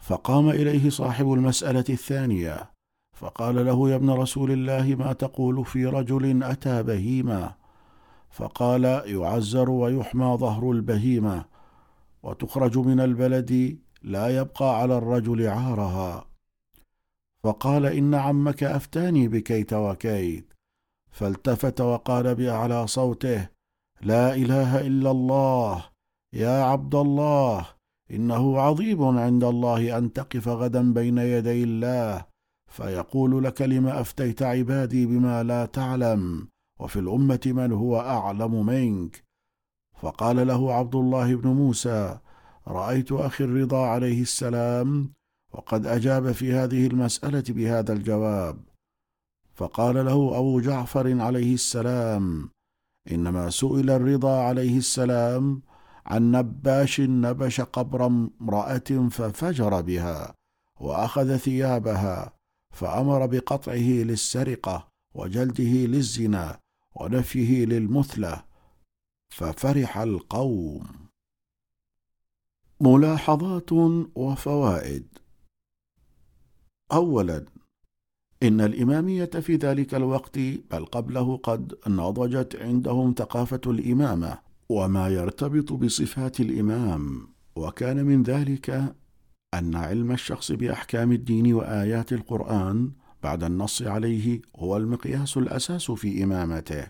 فقام 0.02 0.50
إليه 0.50 0.90
صاحب 0.90 1.32
المسألة 1.32 1.84
الثانية 1.88 2.70
فقال 3.16 3.66
له 3.66 3.90
يا 3.90 3.96
ابن 3.96 4.10
رسول 4.10 4.50
الله 4.50 4.94
ما 4.94 5.12
تقول 5.12 5.64
في 5.64 5.86
رجل 5.86 6.42
أتى 6.42 6.82
بهيمة؟ 6.82 7.54
فقال 8.30 8.84
يعزر 9.06 9.70
ويحمى 9.70 10.36
ظهر 10.36 10.70
البهيمة 10.70 11.44
وتخرج 12.22 12.78
من 12.78 13.00
البلد 13.00 13.78
لا 14.02 14.38
يبقى 14.38 14.80
على 14.80 14.98
الرجل 14.98 15.46
عارها. 15.46 16.27
فقال 17.44 17.86
إن 17.86 18.14
عمك 18.14 18.64
أفتاني 18.64 19.28
بكيت 19.28 19.72
وكيت 19.72 20.52
فالتفت 21.10 21.80
وقال 21.80 22.34
باعلى 22.34 22.86
صوته 22.86 23.48
لا 24.00 24.34
إله 24.34 24.80
إلا 24.86 25.10
الله 25.10 25.84
يا 26.32 26.62
عبد 26.62 26.94
الله 26.94 27.66
إنه 28.10 28.60
عظيم 28.60 29.18
عند 29.18 29.44
الله 29.44 29.98
أن 29.98 30.12
تقف 30.12 30.48
غدا 30.48 30.92
بين 30.92 31.18
يدي 31.18 31.62
الله 31.64 32.24
فيقول 32.70 33.44
لك 33.44 33.62
لم 33.62 33.86
أفتيت 33.86 34.42
عبادي 34.42 35.06
بما 35.06 35.42
لا 35.42 35.66
تعلم 35.66 36.48
وفي 36.80 36.98
الأمة 36.98 37.40
من 37.46 37.72
هو 37.72 38.00
أعلم 38.00 38.66
منك؟ 38.66 39.24
فقال 40.00 40.46
له 40.46 40.72
عبد 40.72 40.94
الله 40.94 41.34
بن 41.34 41.48
موسى 41.48 42.18
رأيت 42.68 43.12
أخي 43.12 43.44
الرضا 43.44 43.86
عليه 43.86 44.22
السلام 44.22 45.12
وقد 45.52 45.86
أجاب 45.86 46.32
في 46.32 46.52
هذه 46.52 46.86
المسألة 46.86 47.44
بهذا 47.48 47.92
الجواب. 47.92 48.60
فقال 49.54 49.94
له 49.94 50.38
أبو 50.38 50.60
جعفر 50.60 51.20
عليه 51.20 51.54
السلام 51.54 52.50
إنما 53.12 53.50
سئل 53.50 53.90
الرضا 53.90 54.42
عليه 54.42 54.78
السلام 54.78 55.62
عن 56.06 56.30
نباش 56.30 57.00
نبش 57.00 57.60
قبر 57.60 58.06
امرأة 58.06 59.08
ففجر 59.10 59.80
بها 59.80 60.34
وأخذ 60.80 61.36
ثيابها 61.36 62.32
فأمر 62.70 63.26
بقطعه 63.26 63.90
للسرقة 64.08 64.88
وجلده 65.14 65.64
للزنا 65.64 66.60
ونفيه 66.94 67.64
للمثلة 67.64 68.44
ففرح 69.28 69.98
القوم. 69.98 70.86
ملاحظات 72.80 73.72
وفوائد. 74.14 75.18
اولا 76.92 77.44
إن 78.42 78.60
الإمامية 78.60 79.24
في 79.24 79.56
ذلك 79.56 79.94
الوقت 79.94 80.38
بل 80.38 80.84
قبله 80.84 81.36
قد 81.36 81.74
نضجت 81.86 82.56
عندهم 82.56 83.14
ثقافة 83.18 83.60
الإمامة 83.66 84.38
وما 84.68 85.08
يرتبط 85.08 85.72
بصفات 85.72 86.40
الإمام 86.40 87.28
وكان 87.56 88.04
من 88.04 88.22
ذلك 88.22 88.94
أن 89.54 89.74
علم 89.74 90.12
الشخص 90.12 90.52
بأحكام 90.52 91.12
الدين 91.12 91.54
وآيات 91.54 92.12
القرآن 92.12 92.92
بعد 93.22 93.44
النص 93.44 93.82
عليه 93.82 94.42
هو 94.56 94.76
المقياس 94.76 95.36
الأساس 95.36 95.90
في 95.90 96.24
إمامته 96.24 96.86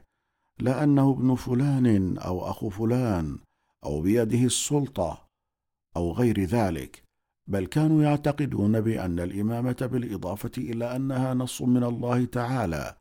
لا 0.61 0.85
أنه 0.85 1.11
ابن 1.11 1.35
فلان 1.35 2.19
أو 2.19 2.51
أخو 2.51 2.69
فلان 2.69 3.39
أو 3.85 4.01
بيده 4.01 4.45
السلطة 4.45 5.29
أو 5.97 6.13
غير 6.13 6.45
ذلك. 6.45 7.08
بل 7.49 7.67
كانوا 7.67 8.03
يعتقدون 8.03 8.81
بأن 8.81 9.21
الإمامة 9.21 9.89
بالإضافة 9.93 10.51
إلى 10.59 10.97
أنها 10.97 11.35
نص 11.35 11.63
من 11.63 11.85
الله 11.85 12.25
تعالى 12.25 12.97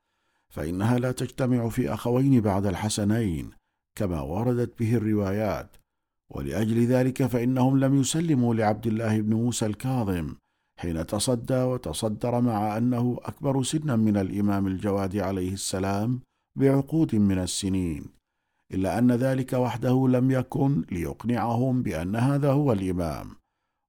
فإنها 0.49 0.99
لا 0.99 1.11
تجتمع 1.11 1.69
في 1.69 1.93
أخوين 1.93 2.41
بعد 2.41 2.65
الحسنين 2.65 3.51
كما 3.95 4.21
وردت 4.21 4.79
به 4.79 4.95
الروايات. 4.95 5.77
ولأجل 6.29 6.85
ذلك 6.85 7.25
فإنهم 7.25 7.79
لم 7.79 8.01
يسلموا 8.01 8.55
لعبد 8.55 8.87
الله 8.87 9.21
بن 9.21 9.33
موسى 9.33 9.65
الكاظم 9.65 10.35
حين 10.79 11.05
تصدى 11.05 11.63
وتصدر 11.63 12.41
مع 12.41 12.77
أنه 12.77 13.17
أكبر 13.23 13.63
سنا 13.63 13.95
من 13.95 14.17
الإمام 14.17 14.67
الجواد 14.67 15.17
عليه 15.17 15.53
السلام 15.53 16.19
بعقود 16.55 17.15
من 17.15 17.39
السنين. 17.39 18.05
إلا 18.73 18.99
أن 18.99 19.11
ذلك 19.11 19.53
وحده 19.53 20.07
لم 20.07 20.31
يكن 20.31 20.85
ليقنعهم 20.91 21.83
بأن 21.83 22.15
هذا 22.15 22.51
هو 22.51 22.71
الإمام. 22.71 23.35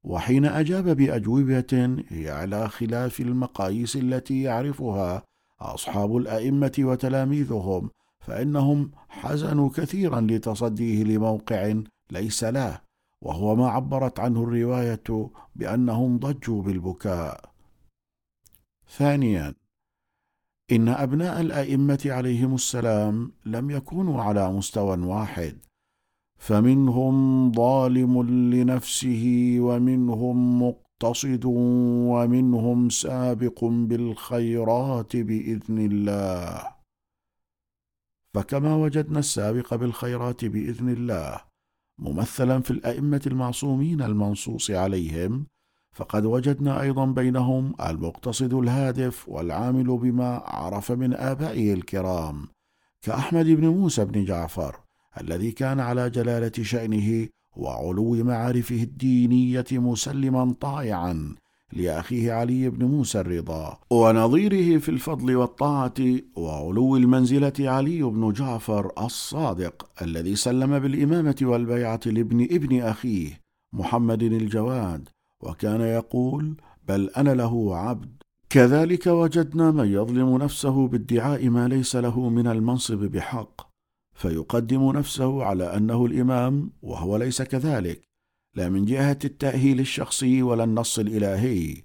وحين 0.04 0.44
أجاب 0.44 0.88
بأجوبة 0.88 2.02
هي 2.08 2.30
على 2.30 2.68
خلاف 2.68 3.20
المقاييس 3.20 3.96
التي 3.96 4.42
يعرفها 4.42 5.22
أصحاب 5.60 6.16
الأئمة 6.16 6.72
وتلاميذهم 6.78 7.90
فإنهم 8.20 8.90
حزنوا 9.08 9.70
كثيرا 9.70 10.20
لتصديه 10.20 11.04
لموقع 11.04 11.74
ليس 12.10 12.44
له 12.44 12.80
وهو 13.22 13.56
ما 13.56 13.68
عبرت 13.68 14.20
عنه 14.20 14.42
الرواية 14.42 15.30
بأنهم 15.56 16.18
ضجوا 16.18 16.62
بالبكاء. 16.62 17.52
ثانيا 18.88 19.54
إن 20.72 20.88
أبناء 20.88 21.40
الأئمة 21.40 22.02
عليهم 22.06 22.54
السلام 22.54 23.32
لم 23.46 23.70
يكونوا 23.70 24.22
على 24.22 24.52
مستوى 24.52 24.98
واحد. 24.98 25.58
فمنهم 26.38 27.52
ظالم 27.52 28.22
لنفسه 28.54 29.56
ومنهم 29.60 30.62
مقتصد 30.62 31.44
ومنهم 31.44 32.88
سابق 32.88 33.64
بالخيرات 33.64 35.16
بإذن 35.16 35.78
الله. 35.78 36.78
فكما 38.34 38.76
وجدنا 38.76 39.18
السابق 39.18 39.74
بالخيرات 39.74 40.44
بإذن 40.44 40.88
الله 40.88 41.40
ممثلا 41.98 42.60
في 42.60 42.70
الأئمة 42.70 43.22
المعصومين 43.26 44.02
المنصوص 44.02 44.70
عليهم 44.70 45.46
فقد 45.92 46.24
وجدنا 46.24 46.80
أيضا 46.80 47.06
بينهم 47.06 47.74
المقتصد 47.80 48.54
الهادف 48.54 49.28
والعامل 49.28 49.98
بما 49.98 50.36
عرف 50.36 50.92
من 50.92 51.14
آبائه 51.14 51.74
الكرام 51.74 52.48
كأحمد 53.02 53.46
بن 53.46 53.68
موسى 53.68 54.04
بن 54.04 54.24
جعفر 54.24 54.76
الذي 55.20 55.52
كان 55.52 55.80
على 55.80 56.10
جلالة 56.10 56.52
شأنه 56.62 57.28
وعلو 57.56 58.24
معارفه 58.24 58.82
الدينية 58.82 59.64
مسلما 59.72 60.54
طائعا 60.60 61.34
لأخيه 61.72 62.32
علي 62.32 62.70
بن 62.70 62.84
موسى 62.84 63.20
الرضا 63.20 63.78
ونظيره 63.90 64.78
في 64.78 64.88
الفضل 64.88 65.36
والطاعة 65.36 65.94
وعلو 66.36 66.96
المنزلة 66.96 67.52
علي 67.58 68.02
بن 68.02 68.32
جعفر 68.32 68.92
الصادق 68.98 69.88
الذي 70.02 70.36
سلم 70.36 70.78
بالإمامة 70.78 71.36
والبيعة 71.42 72.00
لابن 72.06 72.42
ابن 72.42 72.80
أخيه 72.80 73.40
محمد 73.72 74.22
الجواد 74.22 75.08
وكان 75.40 75.80
يقول 75.80 76.56
بل 76.88 77.10
أنا 77.16 77.30
له 77.34 77.76
عبد. 77.76 78.10
كذلك 78.50 79.06
وجدنا 79.06 79.70
من 79.70 79.92
يظلم 79.92 80.36
نفسه 80.36 80.88
بادعاء 80.88 81.48
ما 81.48 81.68
ليس 81.68 81.96
له 81.96 82.28
من 82.28 82.46
المنصب 82.46 82.98
بحق 82.98 83.67
فيقدم 84.18 84.92
نفسه 84.92 85.44
على 85.44 85.76
أنه 85.76 86.06
الإمام 86.06 86.70
وهو 86.82 87.16
ليس 87.16 87.42
كذلك 87.42 88.00
لا 88.54 88.68
من 88.68 88.84
جهة 88.84 89.18
التأهيل 89.24 89.80
الشخصي 89.80 90.42
ولا 90.42 90.64
النص 90.64 90.98
الإلهي. 90.98 91.82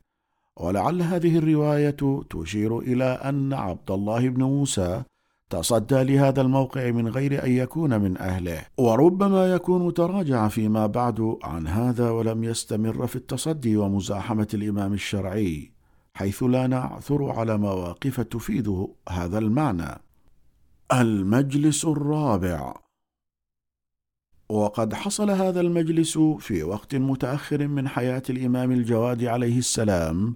ولعل 0.57 1.01
هذه 1.01 1.37
الرواية 1.37 2.23
تشير 2.29 2.79
إلى 2.79 3.03
أن 3.03 3.53
عبد 3.53 3.91
الله 3.91 4.29
بن 4.29 4.43
موسى 4.43 5.03
تصدى 5.49 6.03
لهذا 6.03 6.41
الموقع 6.41 6.91
من 6.91 7.07
غير 7.07 7.45
أن 7.45 7.51
يكون 7.51 8.01
من 8.01 8.17
أهله. 8.17 8.61
وربما 8.77 9.53
يكون 9.53 9.93
تراجع 9.93 10.47
فيما 10.47 10.87
بعد 10.87 11.37
عن 11.43 11.67
هذا 11.67 12.09
ولم 12.09 12.43
يستمر 12.43 13.07
في 13.07 13.15
التصدي 13.15 13.77
ومزاحمة 13.77 14.47
الإمام 14.53 14.93
الشرعي 14.93 15.71
حيث 16.13 16.43
لا 16.43 16.67
نعثر 16.67 17.31
على 17.31 17.57
مواقف 17.57 18.21
تفيد 18.21 18.87
هذا 19.09 19.37
المعنى. 19.37 20.02
المجلس 21.01 21.85
الرابع. 21.85 22.73
وقد 24.49 24.93
حصل 24.93 25.30
هذا 25.30 25.61
المجلس 25.61 26.17
في 26.17 26.63
وقت 26.63 26.95
متأخر 26.95 27.67
من 27.67 27.88
حياة 27.88 28.23
الإمام 28.30 28.72
الجواد 28.72 29.23
عليه 29.23 29.57
السلام 29.57 30.35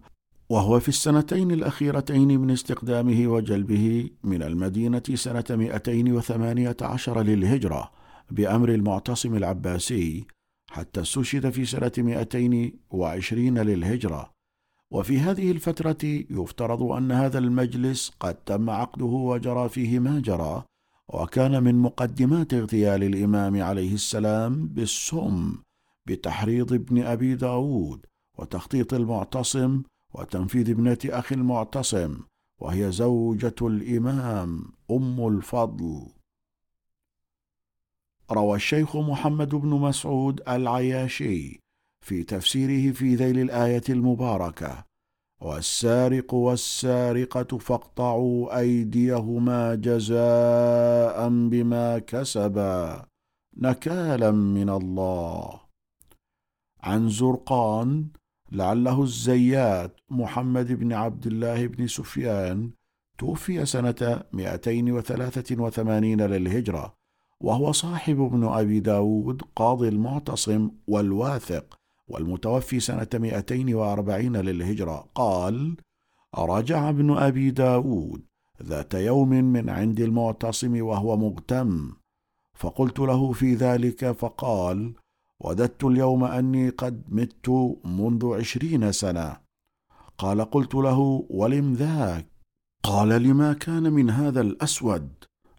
وهو 0.50 0.80
في 0.80 0.90
السنتين 0.90 1.52
الأخيرتين 1.52 2.40
من 2.40 2.52
استقدامه 2.52 3.28
وجلبه 3.28 4.10
من 4.24 4.44
المدينة 4.44 5.04
سنة 5.14 5.44
218 5.50 7.22
للهجرة 7.22 7.92
بأمر 8.32 8.70
المعتصم 8.70 9.36
العباسي 9.36 10.26
حتى 10.72 11.02
استشهد 11.02 11.50
في 11.50 11.66
سنة 11.66 11.92
220 11.98 13.58
للهجرة. 13.58 14.37
وفي 14.92 15.20
هذه 15.20 15.52
الفترة 15.52 15.98
يفترض 16.30 16.84
أن 16.84 17.12
هذا 17.12 17.40
المجلس 17.40 18.12
قد 18.20 18.36
تم 18.36 18.70
عقده 18.70 19.06
وجرى 19.06 19.70
فيه 19.70 20.00
ما 20.00 20.20
جرى 20.20 20.64
وكان 21.08 21.64
من 21.64 21.76
مقدمات 21.76 22.54
اغتيال 22.54 23.04
الإمام 23.04 23.62
عليه 23.62 23.94
السلام 23.94 24.68
بالسم 24.68 25.58
بتحريض 26.06 26.74
ابن 26.74 27.04
أبي 27.04 27.36
داود 27.36 28.06
وتخطيط 28.38 28.94
المعتصم 28.94 29.84
وتنفيذ 30.14 30.70
ابنة 30.70 30.98
أخي 31.06 31.36
المعتصم 31.36 32.20
وهي 32.60 32.92
زوجة 32.92 33.56
الإمام 33.62 34.64
أم 34.92 35.28
الفضل. 35.28 36.08
روى 38.32 38.56
الشيخ 38.56 38.96
محمد 38.96 39.56
بن 39.56 39.70
مسعود 39.70 40.42
العياشي 40.48 41.60
في 42.08 42.24
تفسيره 42.24 42.94
في 42.94 43.16
ذيل 43.16 43.40
الآية 43.40 43.84
المباركة. 43.90 44.86
والسارق 45.42 46.34
والسارقة 46.34 47.58
فاقطعوا 47.58 48.60
أيديهما 48.60 49.76
جزاء 49.76 51.30
بما 51.30 52.00
كسبا 52.00 53.06
نكالا 53.58 54.32
من 54.32 54.70
الله. 54.70 55.60
عن 56.84 57.10
زرقان 57.10 58.08
لعله 58.52 59.04
الزيات 59.04 60.00
محمد 60.10 60.72
بن 60.72 60.94
عبد 60.94 61.28
الله 61.28 61.68
بن 61.68 61.88
سفيان 61.88 62.72
توفي 63.18 63.66
سنة 63.66 64.24
283 64.34 66.22
للهجرة 66.22 66.94
وهو 67.42 67.72
صاحب 67.72 68.22
ابن 68.22 68.44
أبي 68.44 68.80
داود 68.80 69.42
قاضي 69.56 69.88
المعتصم 69.88 70.70
والواثق. 70.88 71.78
والمتوفي 72.08 72.80
سنة 72.80 73.08
240 73.14 74.38
للهجرة. 74.38 75.06
قال 75.16 75.78
رجع 76.38 76.90
ابن 76.90 77.18
أبي 77.18 77.52
داود 77.52 78.22
ذات 78.64 78.94
يوم 78.94 79.30
من 79.30 79.70
عند 79.70 80.00
المعتصم 80.00 80.82
وهو 80.82 81.18
مغتم. 81.18 81.92
فقلت 82.54 83.00
له 83.00 83.32
في 83.32 83.56
ذلك 83.56 84.12
فقال 84.12 84.94
وددت 85.40 85.84
اليوم 85.84 86.24
أني 86.24 86.70
قد 86.70 87.04
مت 87.10 87.50
منذ 87.86 88.34
عشرين 88.34 88.92
سنة. 88.92 89.38
قال 90.18 90.42
قلت 90.42 90.76
له 90.76 91.26
ولم 91.30 91.74
ذاك؟ 91.74 92.28
قال 92.84 93.10
لما 93.10 93.54
كان 93.54 93.94
من 93.94 94.10
هذا 94.10 94.42
الأسود 94.42 95.10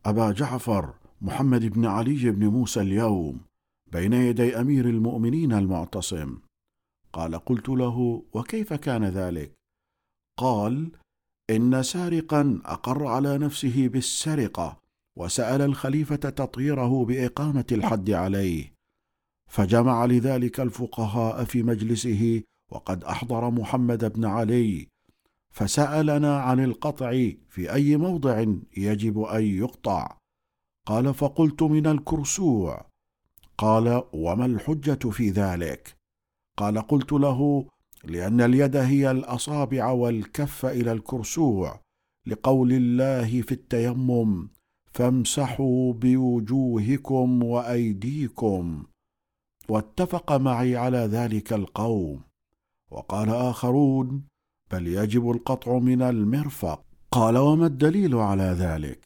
أبا 0.07 0.31
جعفر 0.33 0.95
محمد 1.21 1.67
بن 1.67 1.87
علي 1.87 2.31
بن 2.31 2.47
موسى 2.47 2.81
اليوم. 2.81 3.48
بين 3.93 4.13
يدي 4.13 4.61
أمير 4.61 4.89
المؤمنين 4.89 5.53
المعتصم. 5.53 6.39
قال 7.13 7.35
قلت 7.39 7.69
له 7.69 8.23
وكيف 8.33 8.73
كان 8.73 9.05
ذلك؟ 9.05 9.53
قال 10.37 10.91
إن 11.51 11.83
سارقا 11.83 12.61
أقر 12.65 13.07
على 13.07 13.39
نفسه 13.39 13.89
بالسرقة 13.89 14.81
وسأل 15.17 15.63
الخليفة 15.63 16.17
تطهيره 16.17 17.05
بإقامة 17.05 17.65
الحد 17.73 18.11
عليه. 18.11 18.73
فجمع 19.51 20.05
لذلك 20.05 20.61
الفقهاء 20.61 21.45
في 21.45 21.63
مجلسه 21.63 22.43
وقد 22.71 23.05
أحضر 23.05 23.51
محمد 23.51 24.13
بن 24.13 24.25
علي 24.25 24.89
فسألنا 25.51 26.41
عن 26.41 26.65
القطع 26.65 27.11
في 27.49 27.73
أي 27.73 27.97
موضع 27.97 28.45
يجب 28.77 29.21
أن 29.21 29.43
يقطع. 29.43 30.19
قال 30.87 31.15
فقلت 31.15 31.63
من 31.63 31.87
الكرسوع. 31.87 32.88
قال 33.59 34.03
وما 34.13 34.47
الحجة 34.47 35.11
في 35.11 35.31
ذلك؟ 35.31 35.97
قال 36.57 36.79
قلت 36.79 37.13
له 37.13 37.67
لأن 38.05 38.41
اليد 38.41 38.77
هي 38.77 39.11
الأصابع 39.11 39.91
والكف 39.91 40.67
إلى 40.67 40.93
الكرسوع 40.93 41.81
لقول 42.27 42.73
الله 42.73 43.43
في 43.43 43.53
التيمم 43.53 44.49
فامسحوا 44.93 45.93
بوجوهكم 45.93 47.43
وأيديكم. 47.43 48.85
واتفق 49.69 50.33
معي 50.33 50.77
على 50.77 50.99
ذلك 50.99 51.53
القوم. 51.53 52.21
وقال 52.91 53.29
آخرون 53.29 54.25
بل 54.71 54.87
يجب 54.87 55.31
القطع 55.31 55.79
من 55.79 56.03
المرفق. 56.03 56.85
قال 57.11 57.39
وما 57.39 57.67
الدليل 57.67 58.15
على 58.15 58.57
ذلك؟ 58.59 59.05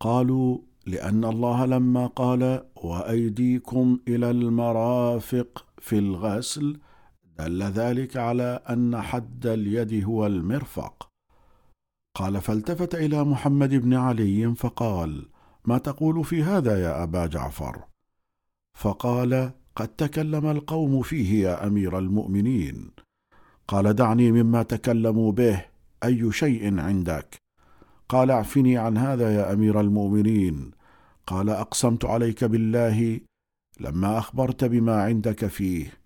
قالوا 0.00 0.58
لأن 0.90 1.24
الله 1.24 1.66
لما 1.66 2.06
قال 2.06 2.64
وأيديكم 2.76 3.98
إلى 4.08 4.30
المرافق 4.30 5.66
في 5.78 5.98
الغسل 5.98 6.80
دل 7.38 7.62
ذلك 7.62 8.16
على 8.16 8.60
أن 8.70 9.00
حد 9.00 9.46
اليد 9.46 10.04
هو 10.04 10.26
المرفق. 10.26 11.08
قال 12.14 12.40
فالتفت 12.40 12.94
إلى 12.94 13.24
محمد 13.24 13.74
بن 13.74 13.94
علي 13.94 14.54
فقال 14.54 15.28
ما 15.64 15.78
تقول 15.78 16.24
في 16.24 16.42
هذا 16.42 16.82
يا 16.82 17.02
أبا 17.02 17.26
جعفر؟ 17.26 17.84
فقال 18.78 19.50
قد 19.76 19.88
تكلم 19.88 20.46
القوم 20.46 21.02
فيه 21.02 21.48
يا 21.48 21.66
أمير 21.66 21.98
المؤمنين. 21.98 22.90
قال 23.68 23.94
دعني 23.94 24.32
مما 24.32 24.62
تكلموا 24.62 25.32
به 25.32 25.64
أي 26.04 26.32
شيء 26.32 26.80
عندك؟ 26.80 27.36
قال 28.08 28.30
اعفني 28.30 28.78
عن 28.78 28.98
هذا 28.98 29.34
يا 29.34 29.52
أمير 29.52 29.80
المؤمنين. 29.80 30.79
قال 31.30 31.50
أقسمت 31.50 32.04
عليك 32.04 32.44
بالله 32.44 33.20
لما 33.80 34.18
أخبرت 34.18 34.64
بما 34.64 35.02
عندك 35.02 35.46
فيه. 35.46 36.00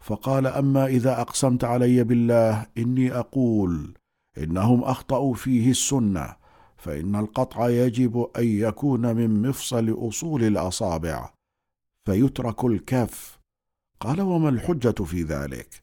فقال 0.00 0.46
أما 0.46 0.86
إذا 0.86 1.20
أقسمت 1.20 1.64
علي 1.64 2.04
بالله 2.04 2.66
إني 2.78 3.12
أقول 3.12 3.94
إنهم 4.38 4.84
أخطأوا 4.84 5.34
فيه 5.34 5.70
السنة 5.70 6.36
فإن 6.76 7.16
القطع 7.16 7.68
يجب 7.68 8.28
أن 8.38 8.44
يكون 8.44 9.16
من 9.16 9.48
مفصل 9.48 10.08
أصول 10.08 10.44
الأصابع 10.44 11.32
فيترك 12.04 12.64
الكف. 12.64 13.38
قال 14.00 14.20
وما 14.20 14.48
الحجة 14.48 15.04
في 15.04 15.22
ذلك؟ 15.22 15.82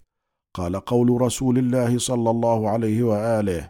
قال 0.53 0.75
قول 0.75 1.21
رسول 1.21 1.57
الله 1.57 1.97
صلى 1.97 2.29
الله 2.29 2.69
عليه 2.69 3.03
وآله 3.03 3.69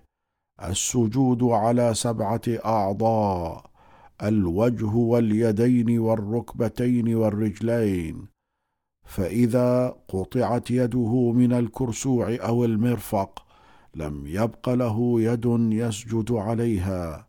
السجود 0.63 1.43
على 1.43 1.93
سبعة 1.93 2.41
أعضاء. 2.65 3.74
الوجه 4.23 4.95
واليدين 4.95 5.99
والركبتين 5.99 7.15
والرجلين 7.15 8.27
فإذا 9.05 9.95
قطعت 10.07 10.71
يده 10.71 11.31
من 11.31 11.53
الكرسوع 11.53 12.37
أو 12.41 12.65
المرفق 12.65 13.45
لم 13.95 14.27
يبق 14.27 14.69
له 14.69 15.21
يد 15.21 15.45
يسجد 15.71 16.31
عليها. 16.31 17.27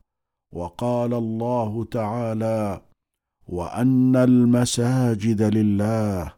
وقال 0.52 1.14
الله 1.14 1.84
تعالى 1.84 2.80
وأن 3.48 4.16
المساجد 4.16 5.42
لله 5.42 6.32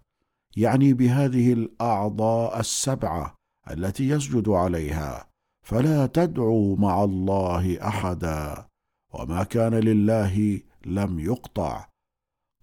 يعني 0.56 0.92
بهذه 0.92 1.52
الأعضاء 1.52 2.60
السبعة 2.60 3.34
التي 3.70 4.08
يسجد 4.08 4.48
عليها 4.48 5.28
فلا 5.66 6.06
تدعوا 6.06 6.76
مع 6.76 7.04
الله 7.04 7.88
أحدا. 7.88 8.67
وما 9.14 9.44
كان 9.44 9.74
لله 9.74 10.60
لم 10.86 11.18
يقطع. 11.18 11.88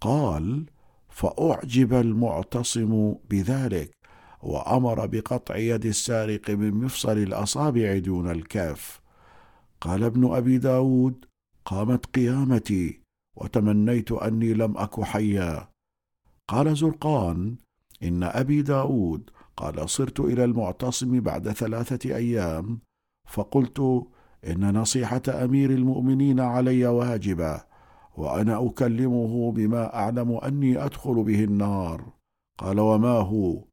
قال 0.01 0.65
فأعجب 1.09 1.93
المعتصم 1.93 3.15
بذلك 3.29 3.91
وأمر 4.43 5.05
بقطع 5.05 5.55
يد 5.55 5.85
السارق 5.85 6.49
من 6.49 6.71
مفصل 6.73 7.17
الأصابع 7.17 7.97
دون 7.97 8.31
الكاف. 8.31 9.01
قال 9.81 10.03
ابن 10.03 10.33
أبي 10.33 10.57
داود 10.57 11.25
قامت 11.65 12.05
قيامتي 12.05 13.01
وتمنيت 13.35 14.11
أني 14.11 14.53
لم 14.53 14.77
أك 14.77 15.01
حيا. 15.01 15.69
قال 16.47 16.75
زرقان 16.75 17.57
إن 18.03 18.23
أبي 18.23 18.61
داود 18.61 19.29
قال 19.57 19.89
صرت 19.89 20.19
إلى 20.19 20.43
المعتصم 20.43 21.19
بعد 21.19 21.51
ثلاثة 21.51 22.15
أيام 22.15 22.79
فقلت 23.27 24.07
إن 24.47 24.77
نصيحة 24.77 25.21
أمير 25.29 25.69
المؤمنين 25.69 26.39
علي 26.39 26.87
واجبة 26.87 27.61
وأنا 28.17 28.65
أكلمه 28.65 29.51
بما 29.51 29.95
أعلم 29.95 30.31
أني 30.31 30.85
أدخل 30.85 31.23
به 31.23 31.43
النار. 31.43 32.13
قال 32.57 32.79
وما 32.79 33.09
هو؟ 33.09 33.63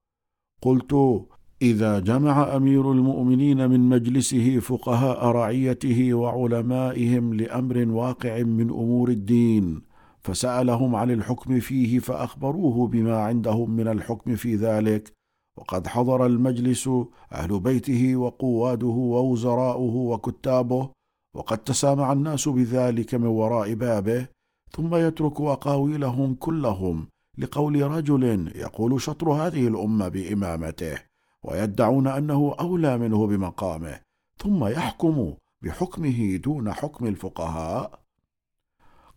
قلت 0.63 1.23
إذا 1.63 1.99
جمع 1.99 2.57
أمير 2.57 2.93
المؤمنين 2.93 3.71
من 3.71 3.81
مجلسه 3.81 4.59
فقهاء 4.59 5.27
رعيته 5.27 6.15
وعلمائهم 6.15 7.35
لأمر 7.35 7.89
واقع 7.89 8.43
من 8.43 8.71
أمور 8.71 9.09
الدين 9.09 9.83
فسألهم 10.21 10.97
عن 10.97 11.11
الحكم 11.11 11.61
فيه 11.61 11.99
فأخبروه 11.99 12.89
بما 12.89 13.17
عندهم 13.17 13.71
من 13.71 13.89
الحكم 13.89 14.37
في 14.37 14.57
ذلك 14.57 15.13
وقد 15.57 15.87
حضر 15.87 16.27
المجلس 16.27 16.91
أهل 17.33 17.61
بيته 17.61 18.17
وقواده 18.17 18.87
ووزراؤه 18.87 19.95
وكتابه 19.97 20.89
وقد 21.35 21.59
تسامع 21.59 22.13
الناس 22.13 22.49
بذلك 22.49 23.15
من 23.15 23.27
وراء 23.27 23.75
بابه 23.75 24.27
ثم 24.71 24.95
يترك 24.95 25.41
أقاويلهم 25.41 26.35
كلهم 26.35 27.09
لقول 27.39 27.83
رجل 27.83 28.53
يقول 28.57 29.01
شطر 29.01 29.31
هذه 29.31 29.69
الأمة 29.69 30.09
بإمامته 30.09 30.99
ويدعون 31.43 32.07
أنه 32.07 32.55
أولى 32.61 32.99
منه 32.99 33.27
بمقامه 33.27 34.01
ثم 34.39 34.65
يحكم 34.65 35.35
بحكمه 35.63 36.37
دون 36.37 36.73
حكم 36.73 37.07
الفقهاء. 37.07 38.03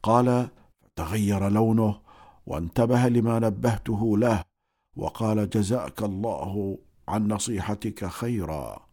قال 0.04 0.48
تغير 0.96 1.50
لونه 1.50 2.00
وانتبه 2.46 3.08
لما 3.08 3.40
نبهته 3.40 4.18
له 4.18 4.44
وقال 4.96 5.50
جزاك 5.50 6.04
الله 6.04 6.78
عن 7.08 7.28
نصيحتك 7.28 8.06
خيرا. 8.06 8.88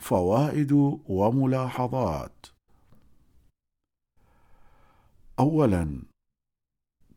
فوائد 0.00 0.72
وملاحظات. 1.08 2.46
اولا 5.38 6.02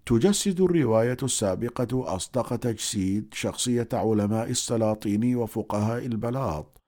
تجسد 0.06 0.62
الرواية 0.62 1.18
السابقة 1.24 2.16
أصدق 2.16 2.56
تجسيد 2.56 3.34
شخصية 3.34 3.90
علماء 3.94 4.50
السلاطين 4.50 5.36
وفقهاء 5.36 6.06
البلاط. 6.06 6.82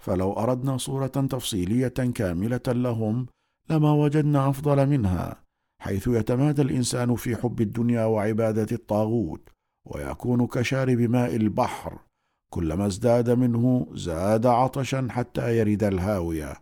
فلو 0.00 0.32
أردنا 0.32 0.76
صورة 0.76 1.06
تفصيلية 1.06 1.88
كاملة 1.88 2.60
لهم 2.66 3.26
لما 3.70 3.92
وجدنا 3.92 4.48
أفضل 4.48 4.86
منها. 4.86 5.47
حيث 5.80 6.08
يتمادى 6.08 6.62
الإنسان 6.62 7.14
في 7.14 7.36
حب 7.36 7.60
الدنيا 7.60 8.04
وعبادة 8.04 8.66
الطاغوت 8.72 9.48
ويكون 9.84 10.46
كشارب 10.46 11.00
ماء 11.00 11.36
البحر. 11.36 11.98
كلما 12.50 12.86
ازداد 12.86 13.30
منه 13.30 13.86
زاد 13.92 14.46
عطشا 14.46 15.08
حتى 15.10 15.58
يرد 15.58 15.82
الهاوية. 15.82 16.54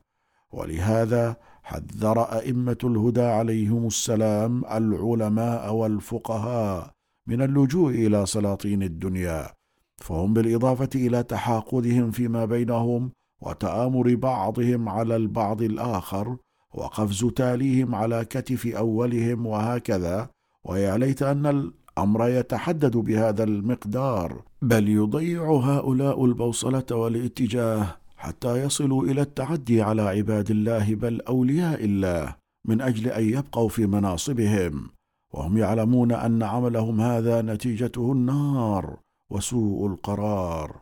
ولهذا 0.53 1.37
حذر 1.63 2.23
أئمة 2.23 2.79
الهدى 2.85 3.23
عليهم 3.23 3.87
السلام 3.87 4.65
العلماء 4.65 5.75
والفقهاء 5.75 6.91
من 7.29 7.43
اللجوء 7.43 7.91
إلى 7.91 8.27
سلاطين 8.27 8.83
الدنيا 8.83 9.51
فهم 9.97 10.35
بالإضافة 10.35 10.89
إلى 10.95 11.23
تحاقدهم 11.23 12.11
فيما 12.11 12.45
بينهم 12.45 13.13
وتآمر 13.41 14.15
بعضهم 14.15 14.89
على 14.89 15.17
البعض 15.17 15.63
الآخر 15.63 16.37
وقفز 16.77 17.25
تاليهم 17.25 17.95
على 17.95 18.25
كتف 18.25 18.67
أولهم 18.67 19.47
وهكذا 19.47 20.29
ويا 20.65 20.99
ليت 20.99 21.23
أن 21.23 21.47
الأمر 21.47 22.29
يتحدد 22.29 22.97
بهذا 22.97 23.45
المقدار. 23.45 24.43
بل 24.63 24.89
يضيع 24.89 25.51
هؤلاء 25.51 26.25
البوصلة 26.25 26.85
والاتجاه 26.91 27.97
حتى 28.17 28.63
يصلوا 28.63 29.05
إلى 29.05 29.21
التعدي 29.21 29.83
على 29.83 30.03
عباد 30.03 30.51
الله 30.51 30.95
بل 30.95 31.21
أولياء 31.21 31.85
الله 31.85 32.35
من 32.69 32.81
أجل 32.81 33.09
أن 33.09 33.25
يبقوا 33.29 33.69
في 33.69 33.87
مناصبهم. 33.87 34.91
وهم 35.35 35.59
يعلمون 35.59 36.13
أن 36.13 36.43
عملهم 36.43 37.01
هذا 37.01 37.43
نتيجته 37.43 38.13
النار 38.13 38.97
وسوء 39.31 39.87
القرار. 39.87 40.81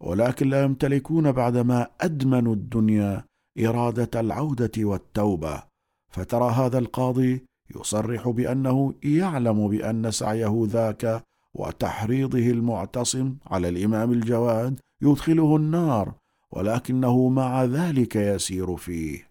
ولكن 0.00 0.48
لا 0.48 0.62
يمتلكون 0.62 1.32
بعدما 1.32 1.86
أدمنوا 2.00 2.54
الدنيا 2.54 3.24
إرادة 3.58 4.20
العودة 4.20 4.72
والتوبة. 4.78 5.62
فترى 6.10 6.50
هذا 6.50 6.78
القاضي 6.78 7.44
يصرح 7.76 8.28
بأنه 8.28 8.94
يعلم 9.04 9.68
بأن 9.68 10.10
سعيه 10.10 10.66
ذاك 10.66 11.24
وتحريضه 11.54 12.50
المعتصم 12.50 13.36
على 13.46 13.68
الإمام 13.68 14.12
الجواد 14.12 14.80
يدخله 15.02 15.56
النار 15.56 16.14
ولكنه 16.50 17.28
مع 17.28 17.64
ذلك 17.64 18.16
يسير 18.16 18.76
فيه. 18.76 19.28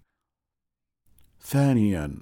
ثانيا 1.42 2.18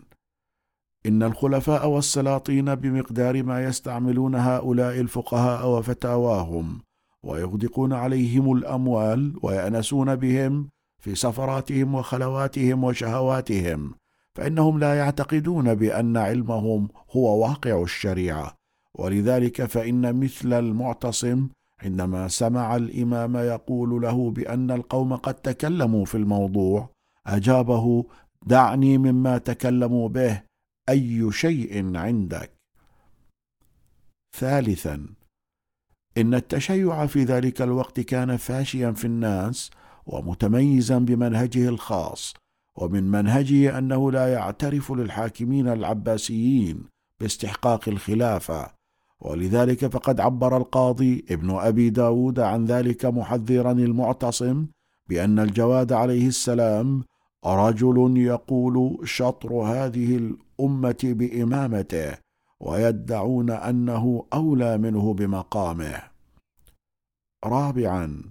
إن 1.05 1.23
الخلفاء 1.23 1.87
والسلاطين 1.87 2.75
بمقدار 2.75 3.43
ما 3.43 3.63
يستعملون 3.63 4.35
هؤلاء 4.35 4.99
الفقهاء 4.99 5.69
وفتاواهم 5.69 6.81
ويغدقون 7.23 7.93
عليهم 7.93 8.53
الأموال 8.53 9.39
ويأنسون 9.43 10.15
بهم 10.15 10.69
في 10.99 11.15
سفراتهم 11.15 11.95
وخلواتهم 11.95 12.83
وشهواتهم 12.83 13.93
فإنهم 14.35 14.79
لا 14.79 14.95
يعتقدون 14.95 15.75
بأن 15.75 16.17
علمهم 16.17 16.87
هو 17.11 17.41
واقع 17.41 17.81
الشريعة. 17.83 18.55
ولذلك 18.95 19.65
فإن 19.65 20.19
مثل 20.19 20.53
المعتصم 20.53 21.49
عندما 21.83 22.27
سمع 22.27 22.75
الإمام 22.75 23.37
يقول 23.37 24.01
له 24.01 24.31
بأن 24.31 24.71
القوم 24.71 25.15
قد 25.15 25.33
تكلموا 25.33 26.05
في 26.05 26.15
الموضوع 26.15 26.89
أجابه 27.27 28.05
دعني 28.45 28.97
مما 28.97 29.37
تكلموا 29.37 30.09
به 30.09 30.41
أي 30.89 31.31
شيء 31.31 31.97
عندك. 31.97 32.51
ثالثا 34.37 35.05
إن 36.17 36.33
التشيع 36.33 37.05
في 37.05 37.23
ذلك 37.23 37.61
الوقت 37.61 37.99
كان 37.99 38.37
فاشيا 38.37 38.91
في 38.91 39.05
الناس 39.05 39.71
ومتميزا 40.05 40.97
بمنهجه 40.97 41.69
الخاص 41.69 42.33
ومن 42.75 43.11
منهجه 43.11 43.77
أنه 43.77 44.11
لا 44.11 44.33
يعترف 44.33 44.91
للحاكمين 44.91 45.67
العباسيين 45.67 46.83
باستحقاق 47.19 47.89
الخلافة. 47.89 48.67
ولذلك 49.21 49.85
فقد 49.85 50.19
عبر 50.19 50.57
القاضي 50.57 51.25
ابن 51.31 51.49
أبي 51.51 51.89
داود 51.89 52.39
عن 52.39 52.65
ذلك 52.65 53.05
محذرا 53.05 53.71
المعتصم 53.71 54.65
بأن 55.09 55.39
الجواد 55.39 55.93
عليه 55.93 56.27
السلام 56.27 57.03
رجل 57.45 58.17
يقول 58.17 58.99
شطر 59.03 59.53
هذه 59.53 60.17
الأمة 60.17 60.97
بإمامته 61.03 62.17
ويدعون 62.59 63.49
أنه 63.49 64.25
أولى 64.33 64.77
منه 64.77 65.13
بمقامه. 65.13 66.01
رابعا 67.45 68.21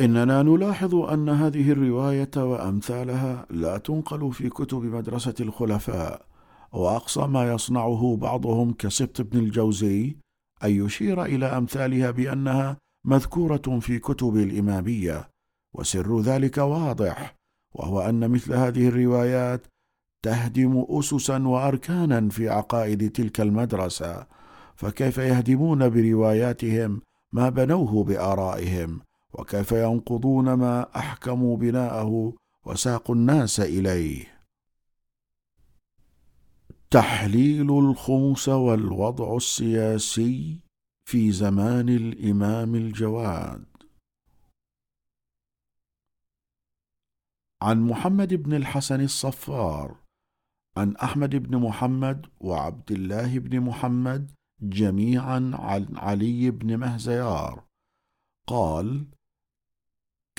إننا 0.00 0.42
نلاحظ 0.42 0.94
أن 0.94 1.28
هذه 1.28 1.72
الرواية 1.72 2.30
وأمثالها 2.36 3.46
لا 3.50 3.78
تنقل 3.78 4.32
في 4.32 4.48
كتب 4.48 4.82
مدرسة 4.82 5.34
الخلفاء 5.40 6.26
وأقصى 6.72 7.20
ما 7.20 7.52
يصنعه 7.52 8.16
بعضهم 8.16 8.72
كسبط 8.72 9.20
بن 9.20 9.38
الجوزي 9.38 10.16
أن 10.64 10.70
يشير 10.70 11.24
إلى 11.24 11.46
أمثالها 11.46 12.10
بأنها 12.10 12.76
مذكورة 13.04 13.78
في 13.80 13.98
كتب 13.98 14.36
الإمامية 14.36 15.28
وسر 15.74 16.20
ذلك 16.20 16.58
واضح 16.58 17.36
وهو 17.74 18.00
أن 18.00 18.30
مثل 18.30 18.54
هذه 18.54 18.88
الروايات 18.88 19.66
تهدم 20.22 20.86
اسسا 20.88 21.48
واركانا 21.48 22.28
في 22.28 22.48
عقائد 22.48 23.10
تلك 23.10 23.40
المدرسة 23.40 24.26
فكيف 24.76 25.18
يهدمون 25.18 25.88
برواياتهم 25.88 27.02
ما 27.32 27.48
بنوه 27.48 28.04
بآرائهم؟ 28.04 29.00
وكيف 29.32 29.72
ينقضون 29.72 30.52
ما 30.52 30.96
أحكموا 30.96 31.56
بناءه 31.56 32.34
وساقوا 32.66 33.14
الناس 33.14 33.60
إليه. 33.60 34.40
تحليل 36.90 37.70
الخمس 37.70 38.48
والوضع 38.48 39.36
السياسي 39.36 40.60
في 41.04 41.32
زمان 41.32 41.88
الإمام 41.88 42.74
الجواد. 42.74 43.64
عن 47.62 47.80
محمد 47.80 48.34
بن 48.34 48.54
الحسن 48.54 49.00
الصفار 49.00 49.96
عن 50.76 50.96
أحمد 50.96 51.36
بن 51.36 51.56
محمد 51.56 52.26
وعبد 52.40 52.92
الله 52.92 53.38
بن 53.38 53.60
محمد 53.60 54.30
جميعا 54.62 55.50
عن 55.54 55.96
علي 55.96 56.50
بن 56.50 56.76
مهزيار. 56.76 57.64
قال 58.46 59.06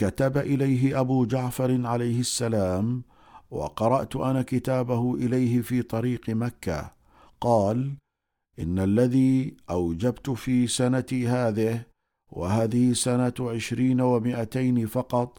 كتب 0.02 0.38
إليه 0.38 1.00
أبو 1.00 1.26
جعفر 1.26 1.88
عليه 1.88 2.20
السلام 2.20 3.04
وقرأت 3.52 4.16
أنا 4.16 4.42
كتابه 4.42 5.16
إليه 5.16 5.62
في 5.62 5.82
طريق 5.82 6.30
مكة. 6.30 6.92
قال 7.42 7.94
إن 8.60 8.80
الذي 8.80 9.58
أوجبت 9.70 10.30
في 10.30 10.68
سنتي 10.68 11.28
هذه 11.28 11.84
وهذه 12.32 12.94
سنة 12.94 13.34
عشرين 13.40 14.02
ومائتين 14.02 14.88
فقط 14.88 15.38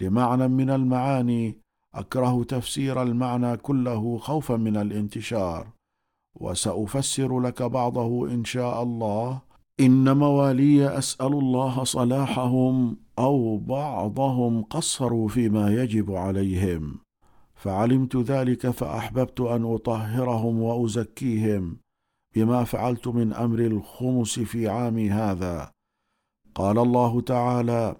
لمعنى 0.00 0.48
من 0.48 0.70
المعاني 0.70 1.58
أكره 1.94 2.44
تفسير 2.44 3.02
المعنى 3.02 3.56
كله 3.56 4.18
خوفا 4.18 4.56
من 4.56 4.76
الانتشار 4.76 5.68
وسأفسر 6.40 7.40
لك 7.40 7.62
بعضه 7.62 8.30
إن 8.30 8.44
شاء 8.44 8.82
الله 8.82 9.40
إن 9.80 10.16
موالي 10.16 10.98
أسأل 10.98 11.32
الله 11.32 11.84
صلاحهم 11.84 12.96
أو 13.18 13.58
بعضهم 13.58 14.62
قصروا 14.62 15.28
فيما 15.28 15.82
يجب 15.82 16.12
عليهم. 16.12 16.98
فعلمت 17.54 18.16
ذلك 18.16 18.70
فأحببت 18.70 19.40
أن 19.40 19.64
أطهرهم 19.74 20.62
وأزكيهم 20.62 21.76
بما 22.34 22.64
فعلت 22.64 23.08
من 23.08 23.32
أمر 23.32 23.58
الخمس 23.58 24.38
في 24.38 24.68
عامي 24.68 25.10
هذا. 25.10 25.70
قال 26.54 26.78
الله 26.78 27.20
تعالى 27.20 27.96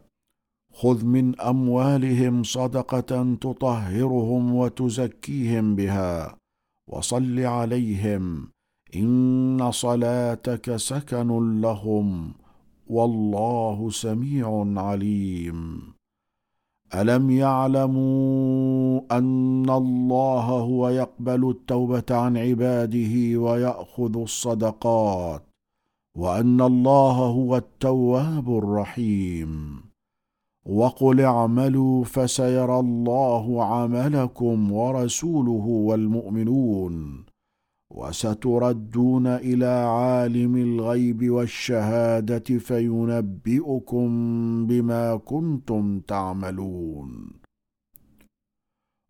خذ 0.72 1.04
من 1.04 1.40
أموالهم 1.40 2.42
صدقة 2.42 3.34
تطهرهم 3.40 4.54
وتزكيهم 4.54 5.76
بها 5.76 6.36
وصل 6.88 7.40
عليهم. 7.40 8.50
ان 8.96 9.70
صلاتك 9.70 10.76
سكن 10.76 11.60
لهم 11.60 12.32
والله 12.86 13.90
سميع 13.90 14.64
عليم. 14.76 15.80
الم 16.94 17.30
يعلموا 17.30 19.00
ان 19.18 19.70
الله 19.70 20.40
هو 20.40 20.88
يقبل 20.88 21.50
التوبه 21.50 22.04
عن 22.10 22.36
عباده 22.36 23.40
وياخذ 23.40 24.18
الصدقات 24.18 25.42
وان 26.16 26.60
الله 26.60 27.12
هو 27.12 27.56
التواب 27.56 28.58
الرحيم. 28.58 29.80
وقل 30.66 31.20
اعملوا 31.20 32.04
فسيرى 32.04 32.80
الله 32.80 33.64
عملكم 33.64 34.72
ورسوله 34.72 35.66
والمؤمنون. 35.66 37.27
وستردون 37.90 39.26
إلى 39.26 39.66
عالم 39.66 40.56
الغيب 40.56 41.30
والشهادة 41.30 42.58
فينبئكم 42.58 44.08
بما 44.66 45.16
كنتم 45.16 46.00
تعملون. 46.00 47.30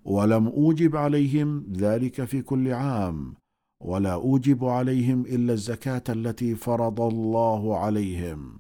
ولم 0.05 0.47
أوجب 0.47 0.97
عليهم 0.97 1.67
ذلك 1.73 2.25
في 2.25 2.43
كل 2.43 2.73
عام 2.73 3.35
ولا 3.81 4.13
أوجب 4.13 4.65
عليهم 4.65 5.23
إلا 5.23 5.53
الزكاة 5.53 6.03
التي 6.09 6.55
فرض 6.55 7.01
الله 7.01 7.79
عليهم. 7.79 8.59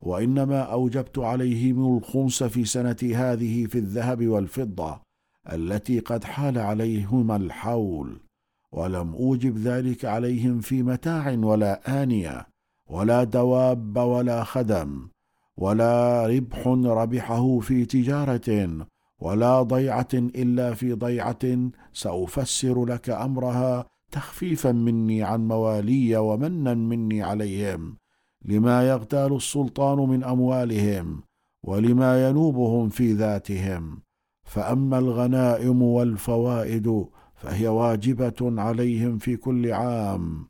وإنما 0.00 0.60
أوجبت 0.60 1.18
عليهم 1.18 1.96
الخمس 1.96 2.42
في 2.42 2.64
سنة 2.64 2.96
هذه 3.14 3.66
في 3.66 3.78
الذهب 3.78 4.26
والفضة 4.26 5.00
التي 5.52 5.98
قد 5.98 6.24
حال 6.24 6.58
عليهما 6.58 7.36
الحول. 7.36 8.23
ولم 8.74 9.14
أوجب 9.14 9.58
ذلك 9.58 10.04
عليهم 10.04 10.60
في 10.60 10.82
متاع 10.82 11.38
ولا 11.38 12.02
آنية 12.02 12.46
ولا 12.90 13.24
دواب 13.24 13.96
ولا 13.96 14.44
خدم 14.44 15.08
ولا 15.56 16.26
ربح 16.26 16.66
ربحه 16.66 17.58
في 17.58 17.84
تجارة 17.84 18.86
ولا 19.18 19.62
ضيعة 19.62 20.08
إلا 20.14 20.74
في 20.74 20.92
ضيعة 20.92 21.70
سأفسر 21.92 22.84
لك 22.84 23.10
أمرها 23.10 23.86
تخفيفا 24.12 24.72
مني 24.72 25.22
عن 25.22 25.48
موالي 25.48 26.16
ومنا 26.16 26.74
مني 26.74 27.22
عليهم 27.22 27.96
لما 28.44 28.88
يغتال 28.88 29.36
السلطان 29.36 29.98
من 29.98 30.24
أموالهم 30.24 31.22
ولما 31.62 32.28
ينوبهم 32.28 32.88
في 32.88 33.12
ذاتهم 33.12 33.98
فأما 34.44 34.98
الغنائم 34.98 35.82
والفوائد 35.82 37.06
فهي 37.44 37.68
واجبة 37.68 38.60
عليهم 38.62 39.18
في 39.18 39.36
كل 39.36 39.72
عام. 39.72 40.46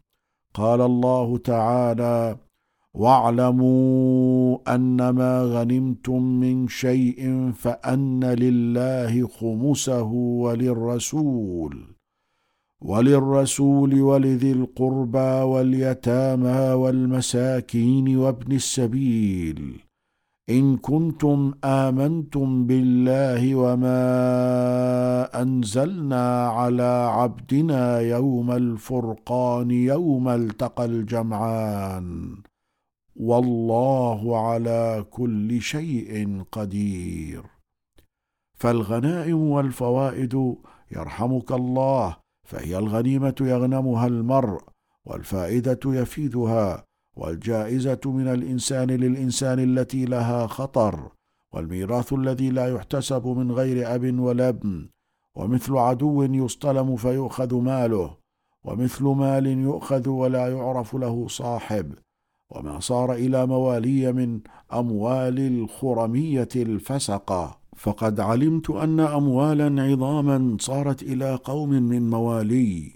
قال 0.55 0.81
الله 0.81 1.39
تعالى 1.39 2.36
واعلموا 2.94 4.74
أنما 4.74 5.42
غنمتم 5.42 6.23
من 6.23 6.68
شيء 6.68 7.50
فأن 7.52 8.24
لله 8.24 9.28
خمسه 9.28 10.12
وللرسول 10.44 11.94
وللرسول 12.81 14.00
ولذي 14.00 14.52
القربى 14.52 15.42
واليتامى 15.52 16.73
والمساكين 16.73 18.16
وابن 18.16 18.52
السبيل. 18.52 19.83
إن 20.50 20.76
كنتم 20.76 21.55
آمنتم 21.64 22.66
بالله 22.66 23.55
وما 23.55 25.42
أنزلنا 25.42 26.47
على 26.47 27.08
عبدنا 27.12 28.00
يوم 28.00 28.50
الفرقان 28.50 29.70
يوم 29.70 30.28
التقى 30.28 30.84
الجمعان. 30.84 32.36
والله 33.16 34.48
على 34.48 35.05
كل 35.10 35.60
شيء 35.60 36.42
قدير. 36.52 37.42
فالغنائم 38.55 39.50
والفوائد 39.50 40.56
يرحمك 40.92 41.52
الله 41.52 42.16
فهي 42.48 42.78
الغنيمة 42.78 43.34
يغنمها 43.40 44.06
المرء 44.06 44.62
والفائدة 45.05 45.81
يفيدها. 45.86 46.84
والجائزة 47.17 48.01
من 48.05 48.28
الإنسان 48.28 48.91
للإنسان 48.91 49.59
التي 49.59 50.05
لها 50.05 50.47
خطر 50.47 51.10
والميراث 51.52 52.12
الذي 52.12 52.51
لا 52.51 52.75
يحتسب 52.75 53.26
من 53.26 53.52
غير 53.52 53.94
أب 53.94 54.18
ولا 54.18 54.49
ابن 54.49 54.89
ومثل 55.34 55.76
عدو 55.76 56.23
يصطلم 56.23 56.97
فيؤخذ 56.97 57.55
ماله 57.55 58.17
ومثل 58.65 59.05
مال 59.05 59.47
يؤخذ 59.47 60.09
ولا 60.09 60.49
يعرف 60.49 60.94
له 60.94 61.28
صاحب 61.28 61.93
وما 62.51 62.81
صار 62.81 63.12
إلى 63.12 63.47
موالي 63.47 64.12
من 64.12 64.41
أموال 64.73 65.39
الخرمية 65.39 66.49
الفسقة. 66.57 67.59
فقد 67.76 68.20
علمت 68.20 68.70
أن 68.70 69.01
اموالا 69.01 69.83
عظاما 69.83 70.57
صارت 70.60 71.02
إلى 71.02 71.34
قوم 71.34 71.70
من 71.70 72.10
موالي. 72.10 72.93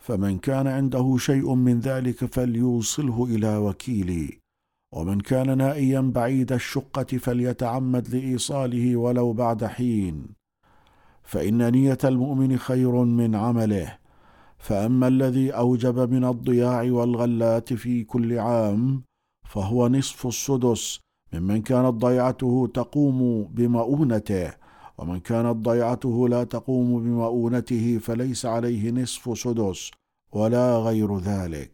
فمن 0.00 0.38
كان 0.38 0.66
عنده 0.66 1.16
شيء 1.18 1.54
من 1.54 1.80
ذلك 1.80 2.24
فليوصله 2.34 3.24
إلى 3.24 3.56
وكيلي 3.56 4.40
ومن 4.94 5.20
كان 5.20 5.58
نائيا 5.58 6.00
بعيد 6.00 6.52
الشقة 6.52 7.18
فليتعمد 7.18 8.08
لإيصاله 8.14 8.96
ولو 8.96 9.32
بعد 9.32 9.64
حين. 9.64 10.26
فإن 11.22 11.72
نية 11.72 11.98
المؤمن 12.04 12.58
خير 12.58 13.04
من 13.04 13.34
عمله. 13.34 13.98
فأما 14.58 15.08
الذي 15.08 15.50
أوجب 15.50 16.12
من 16.12 16.24
الضياع 16.24 16.82
والغلات 16.82 17.72
في 17.72 18.04
كل 18.04 18.38
عام 18.38 19.02
فهو 19.48 19.88
نصف 19.88 20.26
السدس 20.26 21.00
ممن 21.32 21.62
كانت 21.62 21.94
ضيعته 21.94 22.70
تقوم 22.74 23.44
بمؤونته. 23.44 24.59
ومن 25.00 25.20
كانت 25.20 25.56
ضيعته 25.56 26.28
لا 26.28 26.44
تقوم 26.44 27.02
بمؤونته 27.02 27.98
فليس 27.98 28.46
عليه 28.46 28.90
نصف 28.90 29.38
سدس 29.38 29.90
ولا 30.32 30.78
غير 30.78 31.18
ذلك. 31.18 31.72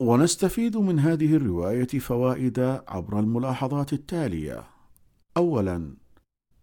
ونستفيد 0.00 0.76
من 0.76 0.98
هذه 0.98 1.36
الرواية 1.36 1.86
فوائد 1.86 2.60
عبر 2.88 3.20
الملاحظات 3.20 3.92
التالية. 3.92 4.64
اولا 5.36 5.96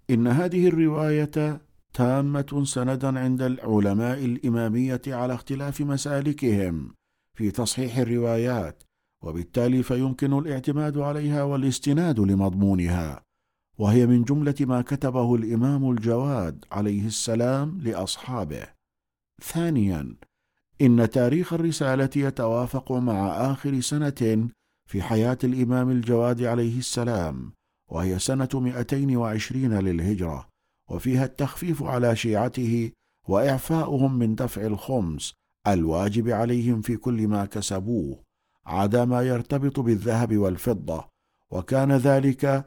إن 0.10 0.28
هذه 0.28 0.68
الرواية 0.68 1.62
تامة 1.94 2.64
سندا 2.66 3.20
عند 3.20 3.42
العلماء 3.42 4.26
الإمامية 4.26 5.02
على 5.08 5.34
اختلاف 5.34 5.82
مسالكهم 5.82 6.94
في 7.38 7.52
تصحيح 7.52 7.98
الروايات 7.98 8.84
وبالتالي 9.24 9.84
فيمكن 9.84 10.38
الاعتماد 10.38 10.98
عليها 10.98 11.44
والاستناد 11.44 12.20
لمضمونها. 12.20 13.24
وهي 13.77 14.06
من 14.08 14.24
جملة 14.24 14.56
ما 14.61 14.82
كتبه 14.82 15.35
الإمام 15.35 15.92
الجواد 15.92 16.66
عليه 16.72 17.08
السلام 17.08 17.80
لأصحابه. 17.82 18.68
ثانيا 19.42 20.16
إن 20.82 21.10
تاريخ 21.10 21.53
الرسالة 21.53 22.10
يتوافق 22.16 22.92
مع 22.92 23.27
آخر 23.27 23.80
سنة 23.80 24.50
في 24.90 25.02
حياة 25.02 25.38
الإمام 25.43 25.90
الجواد 25.90 26.43
عليه 26.43 26.77
السلام 26.77 27.53
وهي 27.92 28.19
سنة 28.19 28.50
220 28.53 29.80
للهجرة 29.80 30.48
وفيها 30.90 31.26
التخفيف 31.26 31.84
على 31.84 32.16
شيعته 32.16 32.92
وإعفاؤهم 33.27 34.19
من 34.19 34.35
دفع 34.35 34.61
الخمس 34.61 35.34
الواجب 35.68 36.30
عليهم 36.30 36.82
في 36.82 36.98
كل 36.98 37.27
ما 37.27 37.45
كسبوه 37.45 38.24
عدا 38.66 39.06
ما 39.06 39.22
يرتبط 39.22 39.80
بالذهب 39.80 40.38
والفضة 40.38 41.06
وكان 41.52 41.92
ذلك 41.92 42.66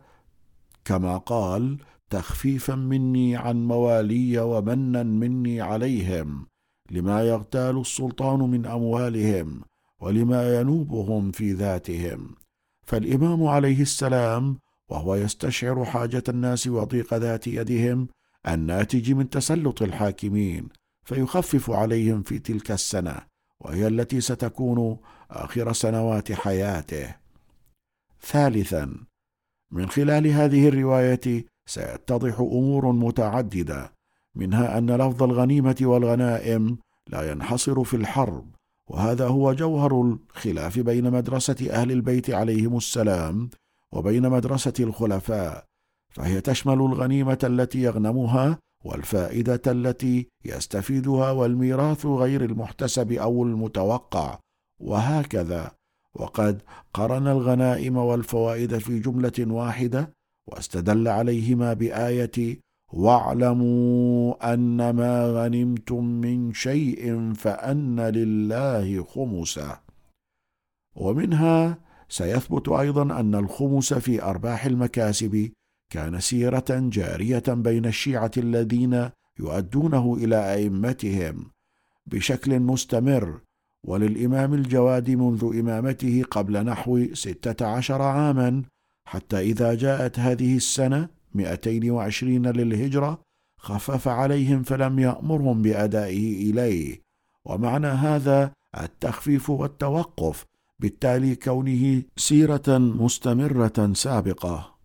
كما 0.86 1.16
قال 1.16 1.78
تخفيفا 2.10 2.74
مني 2.74 3.36
عن 3.36 3.66
موالي 3.66 4.38
ومنا 4.40 5.02
مني 5.02 5.60
عليهم 5.60 6.46
لما 6.90 7.22
يغتال 7.22 7.80
السلطان 7.80 8.38
من 8.38 8.66
أموالهم 8.66 9.60
ولما 10.00 10.60
ينوبهم 10.60 11.30
في 11.30 11.52
ذاتهم. 11.52 12.34
فالإمام 12.82 13.44
عليه 13.46 13.82
السلام 13.82 14.58
وهو 14.88 15.14
يستشعر 15.14 15.84
حاجة 15.84 16.22
الناس 16.28 16.66
وضيق 16.66 17.14
ذات 17.14 17.46
يدهم 17.46 18.08
الناتج 18.48 19.12
من 19.12 19.30
تسلط 19.30 19.82
الحاكمين 19.82 20.68
فيخفف 21.04 21.70
عليهم 21.70 22.22
في 22.22 22.38
تلك 22.38 22.70
السنة 22.70 23.16
وهي 23.60 23.86
التي 23.86 24.20
ستكون 24.20 24.96
آخر 25.30 25.72
سنوات 25.72 26.32
حياته. 26.32 27.14
ثالثا 28.22 28.94
من 29.70 29.88
خلال 29.88 30.26
هذه 30.26 30.68
الرواية 30.68 31.44
سيتضح 31.66 32.40
أمور 32.40 32.92
متعددة 32.92 33.92
منها 34.34 34.78
أن 34.78 34.90
لفظ 34.90 35.22
الغنيمة 35.22 35.76
والغنائم 35.80 36.78
لا 37.08 37.30
ينحصر 37.30 37.84
في 37.84 37.96
الحرب 37.96 38.56
وهذا 38.90 39.26
هو 39.26 39.52
جوهر 39.52 40.02
الخلاف 40.02 40.78
بين 40.78 41.10
مدرسة 41.10 41.70
أهل 41.70 41.92
البيت 41.92 42.30
عليهم 42.30 42.76
السلام 42.76 43.50
وبين 43.92 44.30
مدرسة 44.30 44.72
الخلفاء 44.80 45.64
فهي 46.10 46.40
تشمل 46.40 46.74
الغنيمة 46.74 47.38
التي 47.44 47.82
يغنمها 47.82 48.58
والفائدة 48.84 49.60
التي 49.66 50.28
يستفيدها 50.44 51.30
والميراث 51.30 52.06
غير 52.06 52.44
المحتسب 52.44 53.12
أو 53.12 53.42
المتوقع 53.42 54.38
وهكذا. 54.80 55.75
وقد 56.18 56.62
قرن 56.94 57.28
الغنائم 57.28 57.96
والفوائد 57.96 58.78
في 58.78 58.98
جملة 58.98 59.32
واحدة 59.38 60.12
واستدل 60.46 61.08
عليهما 61.08 61.72
بآية 61.72 62.60
واعلموا 62.92 64.54
أن 64.54 64.90
ما 64.90 65.26
غنمتم 65.26 66.04
من 66.04 66.52
شيء 66.52 67.32
فأن 67.32 68.00
لله 68.00 69.04
خمسة 69.04 69.80
ومنها 70.96 71.78
سيثبت 72.08 72.68
أيضا 72.68 73.20
أن 73.20 73.34
الخمس 73.34 73.94
في 73.94 74.22
أرباح 74.22 74.64
المكاسب 74.64 75.50
كان 75.90 76.20
سيرة 76.20 76.64
جارية 76.70 77.44
بين 77.48 77.86
الشيعة 77.86 78.30
الذين 78.36 79.10
يؤدونه 79.38 80.14
إلى 80.14 80.54
أئمتهم 80.54 81.50
بشكل 82.06 82.60
مستمر 82.60 83.40
وللإمام 83.86 84.54
الجواد 84.54 85.10
منذ 85.10 85.44
إمامته 85.60 86.24
قبل 86.30 86.64
نحو 86.64 87.14
ستة 87.14 87.66
عشر 87.66 88.02
عاما 88.02 88.62
حتى 89.08 89.40
إذا 89.40 89.74
جاءت 89.74 90.18
هذه 90.18 90.56
السنة 90.56 91.08
220 91.34 92.46
للهجرة 92.46 93.20
خفف 93.60 94.08
عليهم 94.08 94.62
فلم 94.62 94.98
يأمرهم 94.98 95.62
بأدائه 95.62 96.50
إليه. 96.50 97.00
ومعنى 97.44 97.86
هذا 97.86 98.52
التخفيف 98.80 99.50
والتوقف 99.50 100.44
بالتالي 100.78 101.34
كونه 101.36 102.02
سيرة 102.16 102.78
مستمرة 102.78 103.92
سابقة. 103.92 104.76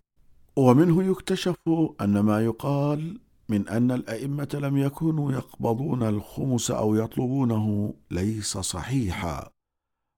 ومنه 0.55 1.03
يكتشف 1.03 1.55
أن 2.01 2.19
ما 2.19 2.41
يقال 2.41 3.19
من 3.51 3.67
أن 3.67 3.91
الأئمة 3.91 4.47
لم 4.53 4.77
يكونوا 4.77 5.31
يقبضون 5.31 6.03
الخمس 6.03 6.71
أو 6.71 6.95
يطلبونه 6.95 7.93
ليس 8.11 8.57
صحيحا 8.57 9.49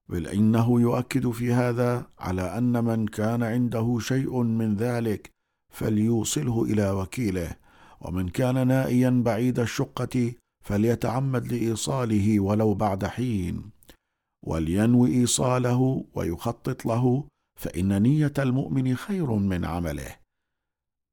بل 0.09 0.27
إنه 0.27 0.81
يؤكد 0.81 1.29
في 1.31 1.53
هذا 1.53 2.07
على 2.19 2.57
أن 2.57 2.83
من 2.83 3.07
كان 3.07 3.43
عنده 3.43 3.97
شيء 3.99 4.41
من 4.43 4.75
ذلك 4.75 5.31
فليوصله 5.73 6.63
إلى 6.63 6.91
وكيله 6.91 7.55
ومن 8.01 8.29
كان 8.29 8.67
نائيا 8.67 9.09
بعيد 9.25 9.59
الشقة 9.59 10.33
فليتعمد 10.65 11.53
لإيصاله 11.53 12.39
ولو 12.39 12.73
بعد 12.73 13.05
حين. 13.05 13.71
ولينوي 14.45 15.13
إيصاله 15.13 16.05
ويخطط 16.13 16.85
له 16.85 17.23
فإن 17.59 18.01
نية 18.01 18.33
المؤمن 18.39 18.95
خير 18.95 19.31
من 19.33 19.65
عمله. 19.65 20.22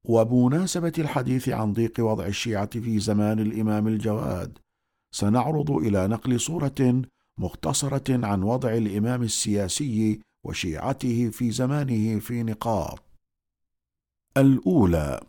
وبمناسبة 0.03 0.93
الحديث 0.97 1.49
عن 1.49 1.73
ضيق 1.73 1.99
وضع 1.99 2.25
الشيعة 2.25 2.79
في 2.79 2.99
زمان 2.99 3.39
الإمام 3.39 3.87
الجواد 3.87 4.57
سنعرض 5.11 5.71
إلى 5.71 6.07
نقل 6.07 6.39
صورة 6.39 7.01
مختصرة 7.37 8.25
عن 8.25 8.43
وضع 8.43 8.73
الإمام 8.73 9.23
السياسي 9.23 10.19
وشيعته 10.43 11.29
في 11.29 11.51
زمانه 11.51 12.19
في 12.19 12.43
نقاط. 12.43 13.03
الأولى 14.37 15.19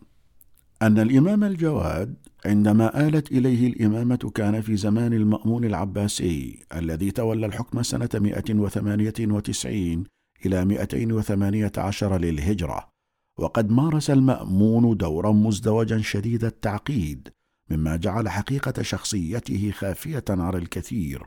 أن 0.81 0.99
الإمام 0.99 1.43
الجواد 1.43 2.15
عندما 2.45 3.07
آلت 3.07 3.31
إليه 3.31 3.67
الإمامة 3.67 4.31
كان 4.35 4.61
في 4.61 4.75
زمان 4.75 5.13
المأمون 5.13 5.65
العباسي 5.65 6.59
الذي 6.75 7.11
تولى 7.11 7.45
الحكم 7.45 7.83
سنة 7.83 8.09
198 8.13 10.03
إلى 10.45 10.65
218 10.65 12.17
للهجرة. 12.17 12.92
وقد 13.37 13.71
مارس 13.71 14.09
المأمون 14.09 14.97
دورا 14.97 15.31
مزدوجا 15.31 16.01
شديد 16.01 16.43
التعقيد 16.43 17.29
مما 17.69 17.95
جعل 17.95 18.29
حقيقة 18.29 18.81
شخصيته 18.81 19.71
خافية 19.71 20.23
على 20.29 20.57
الكثير. 20.57 21.23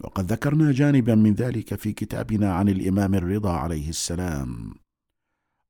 وقد 0.00 0.32
ذكرنا 0.32 0.72
جانبا 0.72 1.14
من 1.14 1.34
ذلك 1.34 1.74
في 1.74 1.92
كتابنا 1.92 2.54
عن 2.54 2.68
الإمام 2.68 3.14
الرضا 3.14 3.52
عليه 3.52 3.88
السلام. 3.88 4.74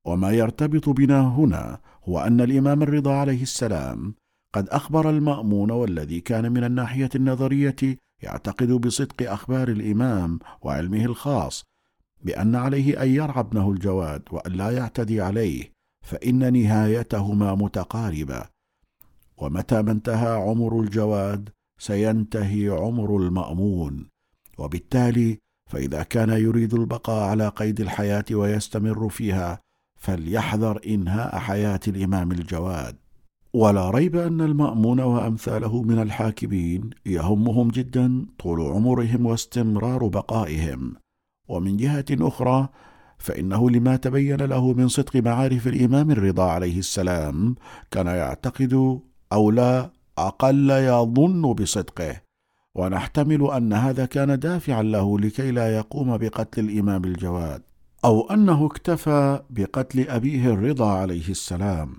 وما 0.05 0.31
يرتبط 0.31 0.89
بنا 0.89 1.27
هنا 1.27 1.79
هو 2.03 2.19
أن 2.19 2.41
الإمام 2.41 2.83
الرضا 2.83 3.13
عليه 3.13 3.41
السلام 3.41 4.15
قد 4.53 4.69
أخبر 4.69 5.09
المأمون 5.09 5.71
والذي 5.71 6.21
كان 6.21 6.51
من 6.51 6.63
الناحية 6.63 7.09
النظرية 7.15 7.97
يعتقد 8.21 8.71
بصدق 8.71 9.31
أخبار 9.31 9.67
الإمام 9.67 10.39
وعلمه 10.61 11.05
الخاص 11.05 11.63
بأن 12.23 12.55
عليه 12.55 13.03
أن 13.03 13.09
يرعى 13.09 13.39
ابنه 13.39 13.71
الجواد 13.71 14.23
وأن 14.31 14.51
لا 14.51 14.71
يعتدي 14.71 15.21
عليه 15.21 15.70
فإن 16.01 16.53
نهايتهما 16.53 17.55
متقاربة. 17.55 18.43
ومتى 19.37 19.81
ما 19.81 19.91
انتهى 19.91 20.33
عمر 20.33 20.79
الجواد 20.79 21.49
سينتهي 21.79 22.69
عمر 22.69 23.17
المأمون. 23.17 24.07
وبالتالي 24.57 25.37
فإذا 25.69 26.03
كان 26.03 26.29
يريد 26.29 26.73
البقاء 26.73 27.29
على 27.29 27.47
قيد 27.47 27.81
الحياة 27.81 28.25
ويستمر 28.31 29.09
فيها 29.09 29.59
فليحذر 29.99 30.79
إنهاء 30.87 31.37
حياة 31.37 31.79
الإمام 31.87 32.31
الجواد. 32.31 32.95
ولا 33.53 33.89
ريب 33.89 34.15
أن 34.15 34.41
المأمون 34.41 34.99
وأمثاله 34.99 35.81
من 35.81 35.99
الحاكمين 35.99 36.89
يهمهم 37.05 37.67
جدا 37.67 38.25
طول 38.39 38.61
عمرهم 38.61 39.25
واستمرار 39.25 40.07
بقائهم. 40.07 40.95
ومن 41.49 41.77
جهة 41.77 42.05
أخرى 42.11 42.69
فإنه 43.21 43.69
لما 43.69 43.95
تبين 43.95 44.41
له 44.41 44.73
من 44.73 44.87
صدق 44.87 45.15
معارف 45.15 45.67
الإمام 45.67 46.11
الرضا 46.11 46.43
عليه 46.43 46.79
السلام 46.79 47.55
كان 47.91 48.07
يعتقد 48.07 48.99
أو 49.33 49.51
لا 49.51 49.91
أقل 50.17 50.69
يظن 50.69 51.53
بصدقه. 51.53 52.21
ونحتمل 52.75 53.51
أن 53.51 53.73
هذا 53.73 54.05
كان 54.05 54.39
دافعا 54.39 54.83
له 54.83 55.19
لكي 55.19 55.51
لا 55.51 55.75
يقوم 55.77 56.17
بقتل 56.17 56.69
الإمام 56.69 57.05
الجواد 57.05 57.61
أو 58.05 58.29
أنه 58.31 58.65
اكتفى 58.65 59.41
بقتل 59.49 60.09
أبيه 60.09 60.53
الرضا 60.53 60.91
عليه 60.91 61.29
السلام. 61.29 61.95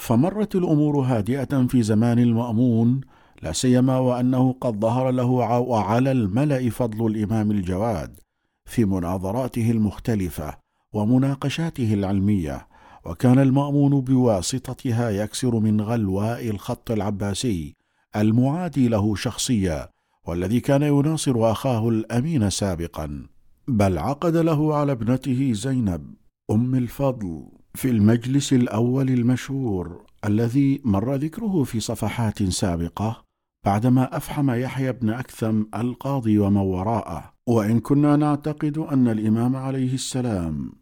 فمرت 0.00 0.56
الأمور 0.56 1.00
هادئة 1.00 1.66
في 1.66 1.82
زمان 1.82 2.18
المأمون 2.18 3.00
لا 3.42 3.52
سيما 3.52 3.98
وأنه 3.98 4.52
قد 4.60 4.80
ظهر 4.80 5.10
له 5.10 5.26
وعلى 5.58 6.12
الملأ 6.12 6.70
فضل 6.70 7.06
الإمام 7.06 7.50
الجواد. 7.50 8.23
في 8.66 8.84
مناظراته 8.84 9.70
المختلفة 9.70 10.58
ومناقشاته 10.92 11.94
العلمية 11.94 12.66
وكان 13.06 13.38
المأمون 13.38 14.00
بواسطتها 14.00 15.10
يكسر 15.10 15.58
من 15.58 15.80
غلواء 15.80 16.50
الخط 16.50 16.90
العباسي 16.90 17.74
المعادي 18.16 18.88
له 18.88 19.14
شخصيا 19.14 19.88
والذي 20.26 20.60
كان 20.60 20.82
يناصر 20.82 21.50
أخاه 21.52 21.88
الأمين 21.88 22.50
سابقا. 22.50 23.26
بل 23.68 23.98
عقد 23.98 24.36
له 24.36 24.74
على 24.74 24.92
ابنته 24.92 25.52
زينب 25.52 26.14
أم 26.50 26.74
الفضل 26.74 27.46
في 27.74 27.90
المجلس 27.90 28.52
الأول 28.52 29.08
المشهور 29.08 30.04
الذي 30.24 30.80
مر 30.84 31.14
ذكره 31.14 31.62
في 31.62 31.80
صفحات 31.80 32.42
سابقة 32.42 33.24
بعدما 33.64 34.16
أفحم 34.16 34.50
يحيى 34.50 34.92
بن 34.92 35.10
أكثم 35.10 35.62
القاضي 35.74 36.38
ومن 36.38 36.56
وراءه. 36.56 37.33
وإن 37.46 37.80
كنا 37.80 38.16
نعتقد 38.16 38.78
أن 38.78 39.08
الإمام 39.08 39.56
عليه 39.56 39.94
السلام 39.94 40.72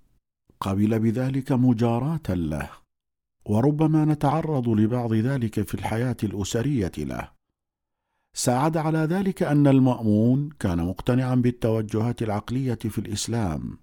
قبل 0.61 0.99
بذلك 0.99 1.53
مجاراة 1.53 2.29
له 2.29 2.71
وربما 3.47 4.05
نتعرض 4.05 4.69
لبعض 4.69 5.15
ذلك 5.15 5.63
في 5.69 5.75
الحياة 5.75 6.17
الأسرية 6.23 6.93
له. 6.99 7.29
ساعد 8.35 8.77
على 8.77 8.99
ذلك 8.99 9.43
أن 9.43 9.67
المأمون 9.67 10.51
كان 10.61 10.87
مقتنعا 10.87 11.35
بالتوجهات 11.35 12.23
العقلية 12.23 12.75
في 12.75 12.99
الإسلام 12.99 13.79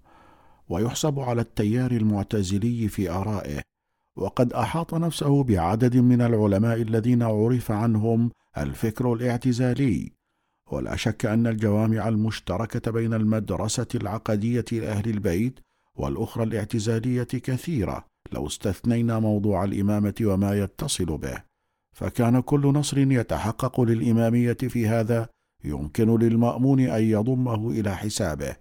ويحسب 0.68 1.20
على 1.20 1.40
التيار 1.40 1.90
المعتزلي 1.90 2.88
في 2.88 3.10
آرائه 3.10 3.60
وقد 4.16 4.52
أحاط 4.52 4.94
نفسه 4.94 5.44
بعدد 5.44 5.96
من 5.96 6.20
العلماء 6.20 6.82
الذين 6.82 7.22
عرف 7.22 7.70
عنهم 7.70 8.30
الفكر 8.58 9.12
الاعتزالي. 9.12 10.19
ولا 10.72 10.96
شك 10.96 11.26
أن 11.26 11.46
الجوامع 11.46 12.08
المشتركة 12.08 12.90
بين 12.90 13.14
المدرسة 13.14 13.86
العقدية 13.94 14.64
لأهل 14.72 15.10
البيت 15.10 15.60
والأخرى 15.96 16.44
الاعتزالية 16.44 17.22
كثيرة 17.22 18.04
لو 18.32 18.46
استثنينا 18.46 19.18
موضوع 19.18 19.64
الإمامة 19.64 20.14
وما 20.20 20.58
يتصل 20.58 21.18
به 21.18 21.42
فكان 21.96 22.40
كل 22.40 22.60
نصر 22.66 22.98
يتحقق 22.98 23.80
للإمامية 23.80 24.52
في 24.52 24.88
هذا 24.88 25.28
يمكن 25.64 26.18
للمأمون 26.18 26.80
أن 26.80 27.02
يضمه 27.02 27.70
إلى 27.70 27.96
حسابه 27.96 28.56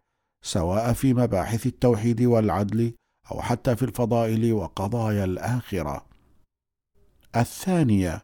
سواء 0.45 0.93
في 0.93 1.13
مباحث 1.13 1.67
التوحيد 1.67 2.21
والعدل 2.21 2.93
أو 3.31 3.41
حتى 3.41 3.75
في 3.75 3.83
الفضائل 3.83 4.53
وقضايا 4.53 5.25
الآخرة. 5.25 6.05
الثانية 7.35 8.21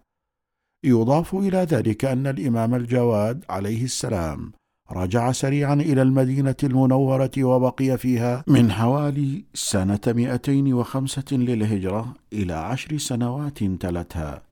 يضاف 0.86 1.36
إلى 1.36 1.58
ذلك 1.58 2.06
أن 2.06 2.28
الإمام 2.28 2.76
الجواد 2.76 3.46
عليه 3.50 3.84
السلام 3.84 4.52
رجع 4.92 5.32
سريعا 5.32 5.74
إلى 5.74 6.02
المدينة 6.02 6.56
المنورة 6.64 7.32
وبقي 7.38 7.98
فيها 7.98 8.44
من 8.48 8.72
حوالي 8.72 9.46
سنة 9.54 10.00
205 10.08 11.24
للهجرة 11.32 12.14
إلى 12.34 12.54
عشر 12.54 12.98
سنوات 12.98 13.64
تلتها 13.64 14.44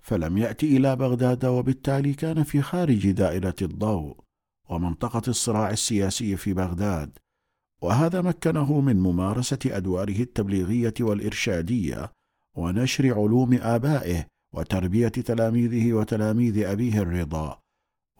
فلم 0.00 0.38
يأتي 0.38 0.76
إلى 0.76 0.96
بغداد 0.96 1.44
وبالتالي 1.44 2.12
كان 2.14 2.42
في 2.42 2.62
خارج 2.62 3.10
دائرة 3.10 3.54
الضوء 3.62 4.16
ومنطقة 4.68 5.22
الصراع 5.28 5.70
السياسي 5.70 6.36
في 6.36 6.52
بغداد 6.54 7.10
وهذا 7.82 8.22
مكنه 8.22 8.80
من 8.80 8.96
ممارسة 8.96 9.58
أدواره 9.66 10.20
التبليغية 10.20 10.94
والإرشادية 11.00 12.12
ونشر 12.56 13.14
علوم 13.14 13.58
آبائه 13.62 14.26
وتربية 14.52 15.08
تلاميذه 15.08 15.92
وتلاميذ 15.92 16.64
أبيه 16.64 17.02
الرضا. 17.02 17.58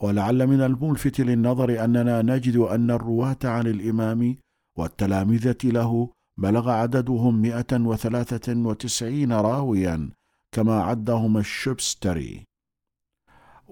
ولعل 0.02 0.46
من 0.46 0.60
الملفت 0.60 1.20
للنظر 1.20 1.84
أننا 1.84 2.22
نجد 2.22 2.56
أن 2.56 2.90
الرواة 2.90 3.38
عن 3.44 3.66
الإمام 3.66 4.36
والتلامذة 4.78 5.58
له 5.64 6.10
بلغ 6.38 6.70
عددهم 6.70 7.42
مئة 7.42 7.72
وثلاثة 7.72 8.56
وتسعين 8.68 9.32
راويا 9.32 10.10
كما 10.52 10.82
عدهم 10.82 11.38
الشبستري. 11.38 12.44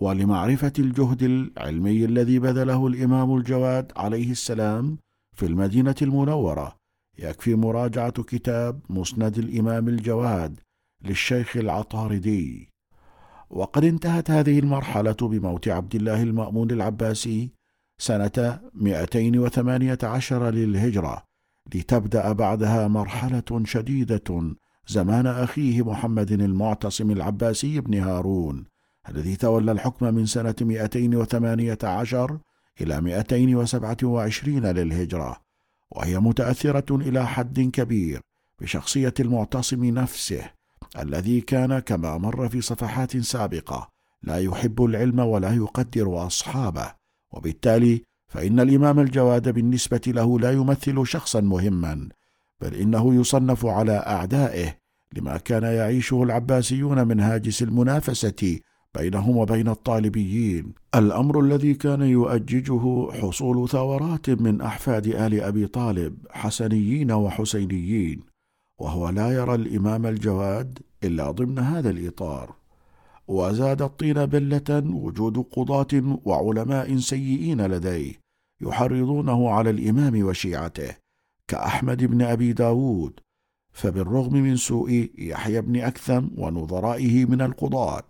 ولمعرفة 0.00 0.72
الجهد 0.78 1.22
العلمي 1.22 2.04
الذي 2.04 2.38
بذله 2.38 2.86
الإمام 2.86 3.36
الجواد 3.36 3.92
عليه 3.96 4.30
السلام 4.30 4.98
في 5.36 5.46
المدينة 5.46 5.94
المنورة 6.02 6.76
يكفي 7.18 7.54
مراجعة 7.54 8.22
كتاب 8.22 8.80
مسند 8.88 9.38
الإمام 9.38 9.88
الجواد 9.88 10.60
للشيخ 11.04 11.56
العطاردي. 11.56 12.68
وقد 13.50 13.84
انتهت 13.84 14.30
هذه 14.30 14.58
المرحلة 14.58 15.16
بموت 15.22 15.68
عبد 15.68 15.94
الله 15.94 16.22
المأمون 16.22 16.70
العباسي 16.70 17.50
سنة 17.98 18.60
218 18.74 20.50
للهجرة 20.50 21.22
لتبدأ 21.74 22.32
بعدها 22.32 22.88
مرحلة 22.88 23.62
شديدة 23.64 24.54
زمان 24.88 25.26
أخيه 25.26 25.82
محمد 25.90 26.32
المعتصم 26.32 27.10
العباسي 27.10 27.80
بن 27.80 27.94
هارون 27.94 28.64
الذي 29.08 29.36
تولى 29.36 29.72
الحكم 29.72 30.14
من 30.14 30.26
سنة 30.26 30.54
218 30.60 32.38
إلى 32.80 33.00
227 33.00 34.66
للهجرة. 34.66 35.36
وهي 35.90 36.18
متأثرة 36.18 36.96
إلى 36.96 37.26
حد 37.26 37.60
كبير 37.60 38.20
بشخصية 38.60 39.14
المعتصم 39.20 39.84
نفسه. 39.84 40.50
الذي 40.98 41.40
كان 41.40 41.78
كما 41.78 42.18
مر 42.18 42.48
في 42.48 42.60
صفحات 42.60 43.16
سابقة 43.16 43.88
لا 44.22 44.38
يحب 44.38 44.84
العلم 44.84 45.18
ولا 45.18 45.54
يقدر 45.54 46.26
أصحابه. 46.26 46.92
وبالتالي 47.30 48.02
فإن 48.28 48.60
الإمام 48.60 49.00
الجواد 49.00 49.48
بالنسبة 49.48 50.00
له 50.06 50.38
لا 50.38 50.52
يمثل 50.52 51.06
شخصا 51.06 51.40
مهما 51.40 52.08
بل 52.60 52.74
إنه 52.74 53.14
يصنف 53.14 53.66
على 53.66 53.92
أعدائه 53.92 54.74
لما 55.16 55.36
كان 55.36 55.62
يعيشه 55.62 56.22
العباسيون 56.22 57.08
من 57.08 57.20
هاجس 57.20 57.62
المنافسة 57.62 58.58
بينهم 58.94 59.36
وبين 59.36 59.68
الطالبيين. 59.68 60.72
الأمر 60.94 61.40
الذي 61.40 61.74
كان 61.74 62.02
يؤججه 62.02 63.10
حصول 63.12 63.68
ثورات 63.68 64.30
من 64.30 64.60
أحفاد 64.60 65.06
آل 65.06 65.40
أبي 65.40 65.66
طالب 65.66 66.16
حسنيين 66.30 67.12
وحسينيين. 67.12 68.20
وهو 68.78 69.08
لا 69.08 69.30
يرى 69.30 69.54
الإمام 69.54 70.06
الجواد 70.06 70.78
إلا 71.04 71.30
ضمن 71.30 71.58
هذا 71.58 71.90
الإطار 71.90 72.54
وزاد 73.28 73.82
الطين 73.82 74.26
بلة 74.26 74.82
وجود 74.86 75.38
قضاة 75.38 76.18
وعلماء 76.24 76.96
سيئين 76.96 77.66
لديه 77.66 78.14
يحرضونه 78.60 79.50
على 79.50 79.70
الإمام 79.70 80.24
وشيعته 80.24 80.96
كأحمد 81.48 82.04
بن 82.04 82.22
أبي 82.22 82.52
داود 82.52 83.20
فبالرغم 83.72 84.32
من 84.32 84.56
سوء 84.56 85.10
يحيى 85.18 85.60
بن 85.60 85.80
أكثم 85.80 86.28
ونظرائه 86.36 87.24
من 87.24 87.42
القضاة 87.42 88.02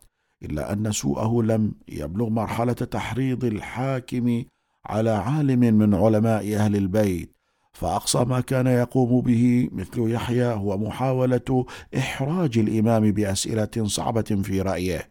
إلا 0.42 0.72
أن 0.72 0.92
سوءه 0.92 1.42
لم 1.42 1.72
يبلغ 1.88 2.28
مرحلة 2.28 2.72
تحريض 2.72 3.44
الحاكم 3.44 4.44
على 4.86 5.10
عالم 5.10 5.60
من 5.60 5.94
علماء 5.94 6.55
أهل 6.55 6.76
البيت 6.76 7.38
فأقصى 7.78 8.24
ما 8.24 8.40
كان 8.40 8.66
يقوم 8.66 9.20
به 9.20 9.68
مثل 9.73 10.10
يحيى 10.10 10.44
هو 10.44 10.78
محاولة 10.78 11.66
إحراج 11.97 12.58
الإمام 12.58 13.10
بأسئلة 13.10 13.84
صعبة 13.84 14.23
في 14.23 14.60
رأيه. 14.60 15.08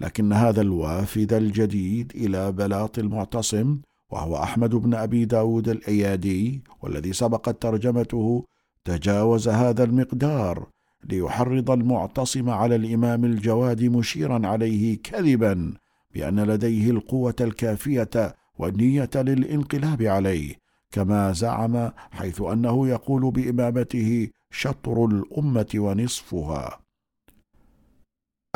لكن 0.00 0.32
هذا 0.32 0.60
الوافد 0.60 1.32
الجديد 1.32 2.12
إلى 2.14 2.52
بلاط 2.52 2.98
المعتصم 2.98 3.80
وهو 4.10 4.36
أحمد 4.36 4.74
بن 4.74 4.94
أبي 4.94 5.24
داود 5.24 5.68
الأيادي 5.68 6.62
والذي 6.82 7.12
سبقت 7.12 7.62
ترجمته 7.62 8.44
تجاوز 8.84 9.48
هذا 9.48 9.84
المقدار 9.84 10.66
ليحرض 11.10 11.70
المعتصم 11.70 12.50
على 12.50 12.76
الإمام 12.76 13.24
الجواد 13.24 13.84
مشيرا 13.84 14.46
عليه 14.46 15.02
كذبا 15.02 15.74
بأن 16.14 16.40
لديه 16.40 16.90
القوة 16.90 17.36
الكافية 17.40 18.34
والنية 18.58 19.10
للانقلاب 19.14 20.02
عليه. 20.02 20.59
كما 20.90 21.32
زعم 21.32 21.90
حيث 22.10 22.40
أنه 22.40 22.88
يقول 22.88 23.30
بإمامته 23.30 24.28
شطر 24.50 25.04
الأمة 25.04 25.68
ونصفها. 25.74 26.80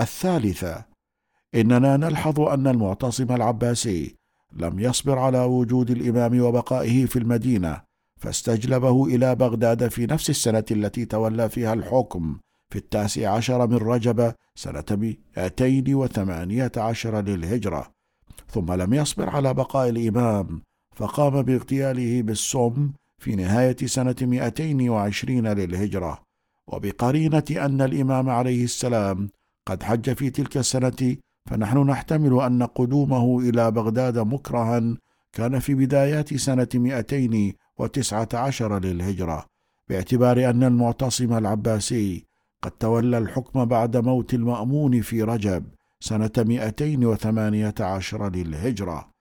الثالثة 0.01 0.85
إننا 1.55 1.97
نلحظ 1.97 2.41
أن 2.41 2.67
المعتصم 2.67 3.33
العباسي 3.33 4.17
لم 4.53 4.81
يصبر 4.81 5.19
على 5.19 5.39
وجود 5.39 5.91
الإمام 5.91 6.41
وبقائه 6.41 7.07
في 7.07 7.19
المدينة 7.19 7.81
فاستجلبه 8.17 9.07
إلى 9.07 9.35
بغداد 9.35 9.89
في 9.89 10.07
نفس 10.07 10.31
السنة 10.31 10.65
التي 10.71 11.05
تولى 11.05 11.49
فيها 11.49 11.73
الحكم 11.73 12.39
في 12.71 12.77
التاسع 12.79 13.31
عشر 13.31 13.67
من 13.67 13.77
رجب 13.77 14.35
سنة 14.55 14.85
218 15.37 17.21
للهجرة 17.21 17.91
ثم 18.49 18.73
لم 18.73 18.95
يصبر 18.95 19.31
على 19.31 19.55
بقاء 19.55 19.89
الإمام 19.89 20.63
فقام 20.97 21.43
باغتياله 21.43 22.23
بالسم 22.23 22.91
في 23.19 23.37
نهاية 23.37 23.77
سنة 23.85 24.17
220 24.23 25.47
للهجرة 25.47 26.23
وبقرينة 26.67 27.45
أن 27.51 27.81
الإمام 27.81 28.31
عليه 28.31 28.65
السلام 28.65 29.29
قد 29.67 29.83
حج 29.83 30.13
في 30.13 30.31
تلك 30.31 30.57
السنة 30.57 31.17
فنحن 31.51 31.79
نحتمل 31.79 32.41
أن 32.41 32.63
قدومه 32.63 33.41
إلى 33.41 33.71
بغداد 33.71 34.19
مكرها 34.19 34.97
كان 35.33 35.59
في 35.59 35.75
بدايات 35.75 36.35
سنة 36.35 36.69
200 36.75 37.53
وتسعة 37.79 38.29
عشر 38.35 38.79
للهجرة 38.79 39.47
باعتبار 39.89 40.51
أن 40.51 40.65
المعتصم 40.65 41.33
العباسي 41.33 42.25
قد 42.63 42.71
تولى 42.71 43.19
الحكم 43.19 43.65
بعد 43.65 43.97
موت 43.97 44.35
المأمون 44.35 45.01
في 45.01 45.23
رجب 45.23 45.65
سنة 46.01 46.31
218 46.39 48.29
للهجرة. 48.31 49.14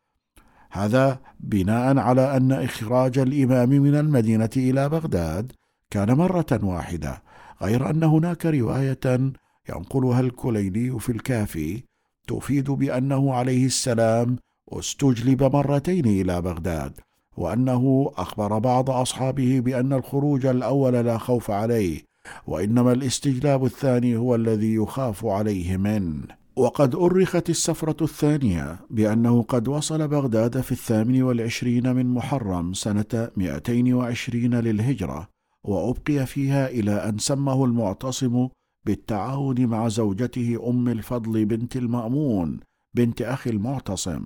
هذا 0.73 1.19
بناء 1.39 1.97
على 1.97 2.37
أن 2.37 2.51
إخراج 2.51 3.19
الإمام 3.19 3.69
من 3.69 3.95
المدينة 3.95 4.49
إلى 4.57 4.89
بغداد 4.89 5.51
كان 5.91 6.13
مرة 6.13 6.59
واحدة 6.63 7.23
غير 7.61 7.89
أن 7.89 8.03
هناك 8.03 8.45
رواية 8.45 9.31
ينقلها 9.69 10.19
الكليني 10.19 10.99
في 10.99 11.11
الكافي 11.11 11.83
تفيد 12.27 12.71
بأنه 12.71 13.33
عليه 13.33 13.65
السلام 13.65 14.37
استجلب 14.69 15.43
مرتين 15.43 16.05
إلى 16.05 16.41
بغداد 16.41 16.93
وأنه 17.37 18.11
أخبر 18.17 18.59
بعض 18.59 18.89
أصحابه 18.89 19.59
بأن 19.59 19.93
الخروج 19.93 20.45
الأول 20.45 20.93
لا 20.93 21.17
خوف 21.17 21.51
عليه 21.51 22.01
وإنما 22.47 22.91
الاستجلاب 22.91 23.65
الثاني 23.65 24.15
هو 24.17 24.35
الذي 24.35 24.73
يخاف 24.75 25.25
عليه 25.25 25.77
منه. 25.77 26.42
وقد 26.55 26.95
أرخت 26.95 27.49
السفرة 27.49 28.03
الثانية 28.03 28.79
بأنه 28.89 29.43
قد 29.43 29.67
وصل 29.67 30.07
بغداد 30.07 30.61
في 30.61 30.71
الثامن 30.71 31.21
والعشرين 31.23 31.95
من 31.95 32.13
محرم 32.13 32.73
سنة 32.73 33.31
220 33.37 34.55
للهجرة 34.55 35.29
وأبقي 35.63 36.25
فيها 36.25 36.67
إلى 36.67 36.91
أن 36.91 37.17
سمه 37.17 37.65
المعتصم 37.65 38.47
بالتعاون 38.85 39.65
مع 39.65 39.87
زوجته 39.87 40.69
أم 40.69 40.87
الفضل 40.87 41.45
بنت 41.45 41.75
المأمون 41.75 42.59
بنت 42.95 43.21
أخي 43.21 43.49
المعتصم. 43.49 44.25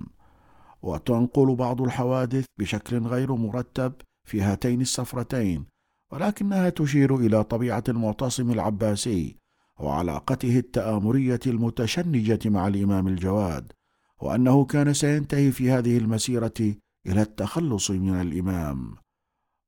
وتنقل 0.82 1.54
بعض 1.54 1.82
الحوادث 1.82 2.44
بشكل 2.58 2.98
غير 2.98 3.34
مرتب 3.34 3.92
في 4.28 4.40
هاتين 4.40 4.80
السفرتين 4.80 5.64
ولكنها 6.12 6.68
تشير 6.68 7.16
إلى 7.16 7.44
طبيعة 7.44 7.84
المعتصم 7.88 8.50
العباسي 8.50 9.36
وعلاقته 9.78 10.58
التآمرية 10.58 11.40
المتشنجة 11.46 12.48
مع 12.48 12.68
الإمام 12.68 13.08
الجواد 13.08 13.72
وأنه 14.20 14.64
كان 14.64 14.94
سينتهي 14.94 15.52
في 15.52 15.70
هذه 15.70 15.98
المسيرة 15.98 16.76
إلى 17.06 17.22
التخلص 17.22 17.90
من 17.90 18.20
الإمام. 18.20 18.96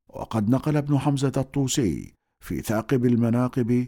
وقد 0.08 0.50
نقل 0.50 0.76
ابن 0.76 0.98
حمزة 0.98 1.32
الطوسي 1.36 2.14
في 2.40 2.60
ثاقب 2.60 3.06
المناقب 3.06 3.86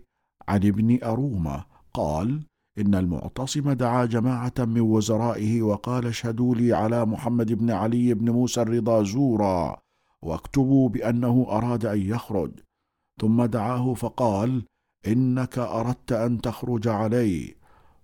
عن 0.48 0.66
ابن 0.66 0.98
أرومة 1.04 1.64
قال 1.94 2.46
إن 2.78 2.94
المعتصم 2.94 3.72
دعا 3.72 4.04
جماعة 4.04 4.52
من 4.58 4.80
وزرائه 4.80 5.62
وقال 5.62 6.06
اشهدوا 6.06 6.54
لي 6.54 6.72
على 6.72 7.06
محمد 7.06 7.52
بن 7.52 7.70
علي 7.70 8.14
بن 8.14 8.30
موسى 8.30 8.62
الرضا 8.62 9.02
زورا 9.02 9.78
واكتبوا 10.22 10.88
بأنه 10.88 11.46
أراد 11.48 11.86
أن 11.86 12.00
يخرج. 12.00 12.52
ثم 13.20 13.44
دعاه 13.44 13.94
فقال 13.94 14.64
إنك 15.06 15.58
أردت 15.58 16.12
أن 16.12 16.40
تخرج 16.40 16.88
علي. 16.88 17.54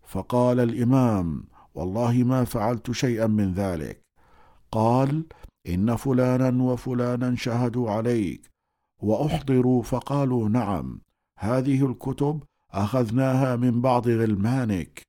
فقال 0.02 0.60
الإمام 0.60 1.44
والله 1.74 2.12
ما 2.12 2.44
فعلت 2.44 2.90
شيئا 2.90 3.26
من 3.26 3.52
ذلك. 3.52 4.00
قال 4.72 5.24
إن 5.68 5.96
فلانا 5.96 6.62
وفلانا 6.62 7.36
شهدوا 7.36 7.90
عليك 7.90 8.50
وأحضروا 9.02 9.82
فقالوا 9.82 10.48
نعم 10.48 11.00
هذه 11.38 11.86
الكتب 11.86 12.42
أخذناها 12.70 13.56
من 13.56 13.80
بعض 13.80 14.08
غلمانك. 14.08 15.02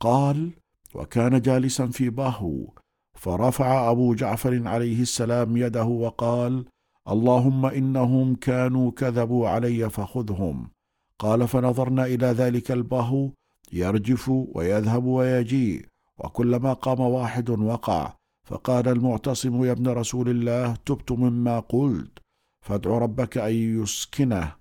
قال 0.00 0.50
وكان 0.94 1.40
جالسا 1.40 1.86
في 1.86 2.10
باهو 2.10 2.66
فرفع 3.14 3.90
أبو 3.90 4.14
جعفر 4.14 4.68
عليه 4.68 5.02
السلام 5.02 5.56
يده 5.56 5.84
وقال 5.84 6.64
اللهم 7.08 7.66
إنهم 7.66 8.34
كانوا 8.34 8.90
كذبوا 8.90 9.48
علي 9.48 9.90
فخذهم. 9.90 10.75
قال 11.18 11.48
فنظرنا 11.48 12.06
إلى 12.06 12.26
ذلك 12.26 12.70
الباهو 12.70 13.30
يرجف 13.72 14.28
ويذهب 14.28 15.04
ويجيء 15.04 15.86
وكلما 16.18 16.72
قام 16.72 17.00
واحد 17.00 17.50
وقع. 17.50 18.16
فقال 18.44 18.88
المعتصم 18.88 19.64
يا 19.64 19.72
ابن 19.72 19.88
رسول 19.88 20.28
الله 20.28 20.76
تبت 20.86 21.12
مما 21.12 21.60
قلت 21.60 22.18
فادع 22.60 22.90
ربك 22.98 23.38
أن 23.38 23.52
يسكنه. 23.82 24.52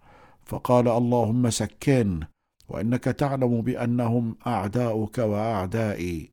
فقال 0.46 0.88
اللهم 0.88 1.50
سكن 1.50 2.20
وإنك 2.70 3.04
تعلم 3.04 3.62
بأنهم 3.62 4.36
أعداؤك 4.48 5.18
وأعدائي. 5.18 6.32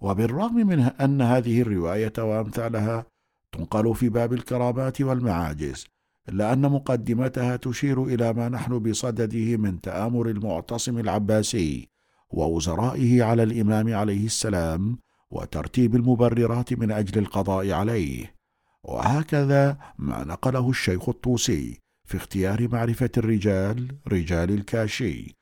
وبالرغم 0.00 0.54
من 0.54 0.80
أن 0.80 1.22
هذه 1.22 1.62
الرواية 1.62 2.12
وأمثالها 2.18 3.06
تنقل 3.52 3.94
في 3.94 4.08
باب 4.08 4.32
الكرامات 4.32 5.00
والمعاجز 5.00 5.86
ان 6.30 6.60
مقدمتها 6.60 7.56
تشير 7.56 8.04
إلى 8.04 8.32
ما 8.32 8.48
نحن 8.48 8.78
بصدده 8.78 9.56
من 9.56 9.80
تآمر 9.80 10.28
المعتصم 10.28 10.98
العباسي 10.98 11.88
ووزرائه 12.30 13.22
على 13.22 13.42
الإمام 13.42 13.94
عليه 13.94 14.26
السلام 14.26 14.98
وترتيب 15.30 15.96
المبررات 15.96 16.72
من 16.72 16.90
أجل 16.90 17.18
القضاء 17.18 17.70
عليه. 17.70 18.34
وهكذا 18.84 19.78
ما 19.98 20.24
نقله 20.24 20.70
الشيخ 20.70 21.08
الطوسي 21.08 21.78
في 22.04 22.16
اختيار 22.16 22.68
معرفة 22.68 23.10
الرجال 23.16 23.88
رجال 24.08 24.50
الكاشي 24.50 25.36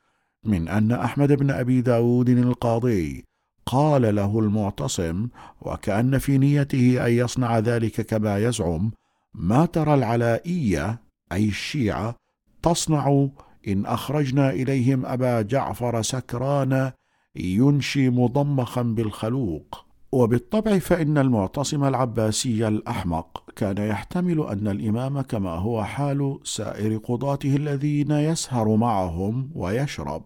من 0.44 0.68
أن 0.68 0.92
أحمد 0.92 1.32
بن 1.32 1.50
أبي 1.50 1.80
داود 1.80 2.28
القاضي 2.28 3.24
قال 3.66 4.14
له 4.14 4.38
المعتصم 4.38 5.28
وكأن 5.60 6.18
في 6.18 6.38
نيته 6.38 7.06
أن 7.06 7.12
يصنع 7.12 7.58
ذلك 7.58 8.00
كما 8.00 8.38
يزعم 8.38 8.90
ما 9.34 9.66
ترى 9.66 9.94
العلائية 9.94 11.02
أي 11.32 11.48
الشيعة 11.48 12.14
تصنع 12.62 13.28
إن 13.68 13.86
أخرجنا 13.86 14.50
إليهم 14.50 15.06
أبا 15.06 15.42
جعفر 15.42 16.02
سكران 16.02 16.92
ينشي 17.36 18.10
مضمخا 18.10 18.82
بالخلوق. 18.82 19.84
وبالطبع 20.12 20.78
فإن 20.78 21.18
المعتصم 21.18 21.84
العباسي 21.84 22.68
الأحمق 22.68 23.50
كان 23.56 23.78
يحتمل 23.78 24.40
أن 24.40 24.68
الإمام 24.68 25.20
كما 25.20 25.50
هو 25.50 25.84
حال 25.84 26.38
سائر 26.44 26.96
قضاته 26.96 27.56
الذين 27.56 28.10
يسهر 28.10 28.76
معهم 28.76 29.50
ويشرب. 29.54 30.24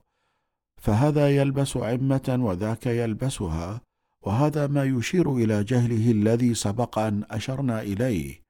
فهذا 0.77 1.29
يلبس 1.37 1.77
عمة 1.77 2.39
وذاك 2.41 2.87
يلبسها 2.87 3.81
وهذا 4.23 4.67
ما 4.67 4.85
يشير 4.85 5.37
إلى 5.37 5.65
جهله 5.65 6.11
الذي 6.11 6.55
سبق 6.55 6.99
أن 6.99 7.25
أشرنا 7.31 7.83
إليه. 7.83 8.43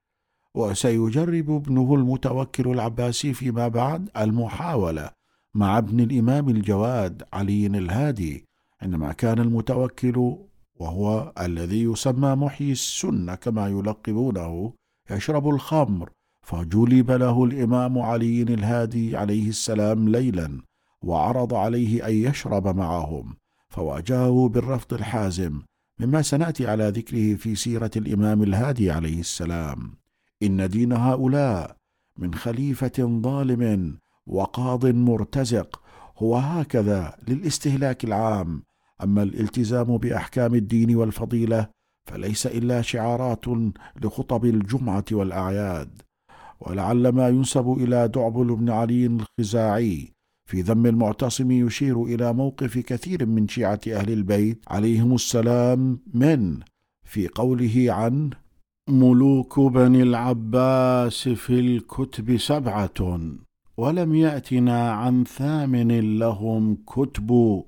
وسيجرب 0.54 1.50
ابنه 1.50 1.94
المتوكل 1.94 2.68
العباسي 2.68 3.32
فيما 3.32 3.68
بعد 3.68 4.08
المحاولة 4.16 5.10
مع 5.54 5.78
ابن 5.78 6.00
الإمام 6.00 6.48
الجواد 6.48 7.22
علي 7.32 7.66
الهادي 7.66 8.44
عندما 8.82 9.12
كان 9.12 9.38
المتوكل 9.38 10.36
وهو 10.74 11.32
الذي 11.40 11.82
يسمى 11.82 12.34
محيي 12.34 12.72
السنة 12.72 13.34
كما 13.34 13.68
يلقبونه 13.68 14.72
يشرب 15.10 15.48
الخمر 15.48 16.10
فجلب 16.42 17.10
له 17.10 17.44
الإمام 17.44 17.98
علي 17.98 18.42
الهادي 18.42 19.16
عليه 19.16 19.48
السلام 19.48 20.08
ليلا 20.08 20.60
وعرض 21.02 21.54
عليه 21.54 22.08
أن 22.08 22.14
يشرب 22.14 22.76
معهم 22.76 23.36
فواجهه 23.68 24.48
بالرفض 24.48 24.94
الحازم 24.94 25.60
مما 26.00 26.22
سنأتي 26.22 26.66
على 26.66 26.88
ذكره 26.88 27.34
في 27.34 27.54
سيرة 27.54 27.90
الإمام 27.96 28.42
الهادي 28.42 28.90
عليه 28.90 29.20
السلام. 29.20 30.01
إن 30.42 30.68
دين 30.68 30.92
هؤلاء 30.92 31.76
من 32.18 32.34
خليفة 32.34 33.20
ظالم 33.22 33.96
وقاض 34.26 34.86
مرتزق. 34.86 35.80
هو 36.18 36.36
هكذا 36.36 37.16
للاستهلاك 37.28 38.04
العام. 38.04 38.62
أما 39.02 39.22
الالتزام 39.22 39.96
بأحكام 39.96 40.54
الدين 40.54 40.96
والفضيلة 40.96 41.68
فليس 42.06 42.46
إلا 42.46 42.82
شعارات 42.82 43.44
لخطب 44.02 44.44
الجمعة 44.44 45.04
والأعياد. 45.12 46.02
ولعل 46.60 47.08
ما 47.08 47.28
ينسب 47.28 47.72
إلى 47.72 48.08
دعبل 48.08 48.56
بن 48.56 48.70
علي 48.70 49.06
الخزاعي 49.06 50.12
في 50.44 50.60
ذم 50.60 50.86
المعتصم 50.86 51.50
يشير 51.50 52.04
إلى 52.04 52.32
موقف 52.32 52.78
كثير 52.78 53.26
من 53.26 53.48
شيعة 53.48 53.80
أهل 53.88 54.12
البيت 54.12 54.64
عليهم 54.68 55.14
السلام 55.14 55.98
من 56.14 56.58
في 57.04 57.28
قوله 57.28 57.86
عن 57.88 58.30
ملوك 58.88 59.60
بني 59.60 60.02
العباس 60.02 61.28
في 61.28 61.60
الكتب 61.60 62.36
سبعة 62.36 63.20
ولم 63.76 64.14
يأتنا 64.14 64.92
عن 64.92 65.24
ثامن 65.24 66.18
لهم 66.18 66.76
كتب. 66.86 67.62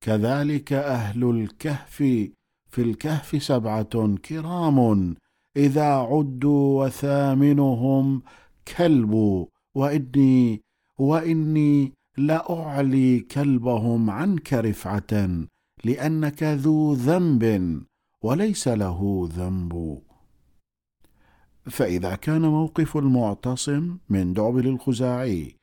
كذلك 0.00 0.72
أهل 0.72 1.24
الكهف 1.30 1.96
في 2.68 2.78
الكهف 2.78 3.42
سبعة 3.42 4.16
كرام. 4.16 5.14
إذا 5.56 5.84
عدوا 5.84 6.84
وثامنهم 6.84 8.22
كلب 8.76 9.46
وإني 9.74 10.62
وإني 10.98 11.92
لأعلي 12.16 13.20
كلبهم 13.20 14.10
عنك 14.10 14.52
رفعة 14.52 15.28
لأنك 15.84 16.42
ذو 16.42 16.92
ذنب 16.92 17.82
وليس 18.22 18.68
له 18.68 19.28
ذنب. 19.32 20.02
فإذا 21.70 22.14
كان 22.14 22.42
موقف 22.42 22.96
المعتصم 22.96 23.96
من 24.08 24.32
دعبل 24.32 24.68
الخزاعي 24.68 25.56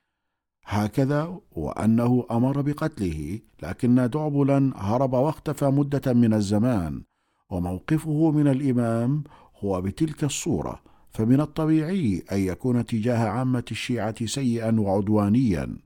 هكذا 0.65 1.39
وأنه 1.51 2.25
أمر 2.31 2.61
بقتله 2.61 3.39
لكن 3.63 4.09
دعبلا 4.09 4.73
هرب 4.75 5.13
واختفى 5.13 5.65
مدة 5.65 6.13
من 6.13 6.33
الزمان 6.33 7.03
وموقفه 7.49 8.31
من 8.31 8.47
الإمام 8.47 9.23
هو 9.59 9.81
بتلك 9.81 10.23
الصورة 10.23 10.81
فمن 11.09 11.41
الطبيعي 11.41 12.23
أن 12.31 12.39
يكون 12.39 12.85
تجاه 12.85 13.30
عامة 13.30 13.63
الشيعة 13.71 14.25
سيئا 14.25 14.80
وعدوانيا 14.80 15.77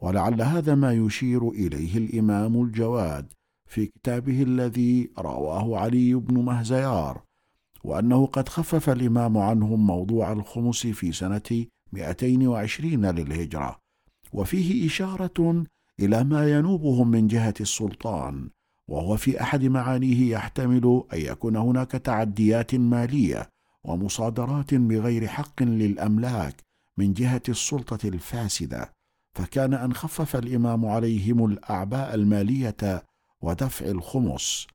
ولعل 0.00 0.42
هذا 0.42 0.74
ما 0.74 0.92
يشير 0.92 1.48
إليه 1.48 1.98
الإمام 1.98 2.62
الجواد 2.62 3.32
في 3.66 3.86
كتابه 3.86 4.42
الذي 4.42 5.10
رواه 5.18 5.78
علي 5.78 6.14
بن 6.14 6.38
مهزيار. 6.44 7.22
وأنه 7.84 8.26
قد 8.26 8.48
خفف 8.48 8.90
الإمام 8.90 9.38
عنهم 9.38 9.86
موضوع 9.86 10.32
الخمس 10.32 10.86
في 10.86 11.12
سنة 11.12 11.66
220 11.92 13.06
للهجرة. 13.06 13.78
وفيه 14.32 14.86
إشارة 14.86 15.64
إلى 16.00 16.24
ما 16.24 16.50
ينوبهم 16.52 17.10
من 17.10 17.26
جهة 17.26 17.54
السلطان 17.60 18.48
وهو 18.88 19.16
في 19.16 19.40
أحد 19.40 19.64
معانيه 19.64 20.30
يحتمل 20.30 21.04
أن 21.12 21.18
يكون 21.20 21.56
هناك 21.56 21.90
تعديات 21.90 22.74
مالية 22.74 23.48
ومصادرات 23.84 24.74
بغير 24.74 25.26
حق 25.26 25.62
للأملاك 25.62 26.60
من 26.98 27.12
جهة 27.12 27.42
السلطة 27.48 28.08
الفاسدة. 28.08 28.92
فكان 29.34 29.74
أن 29.74 29.94
خفف 29.94 30.36
الإمام 30.36 30.86
عليهم 30.86 31.44
الأعباء 31.44 32.14
المالية 32.14 33.02
ودفع 33.40 33.86
الخمس. 33.86 34.66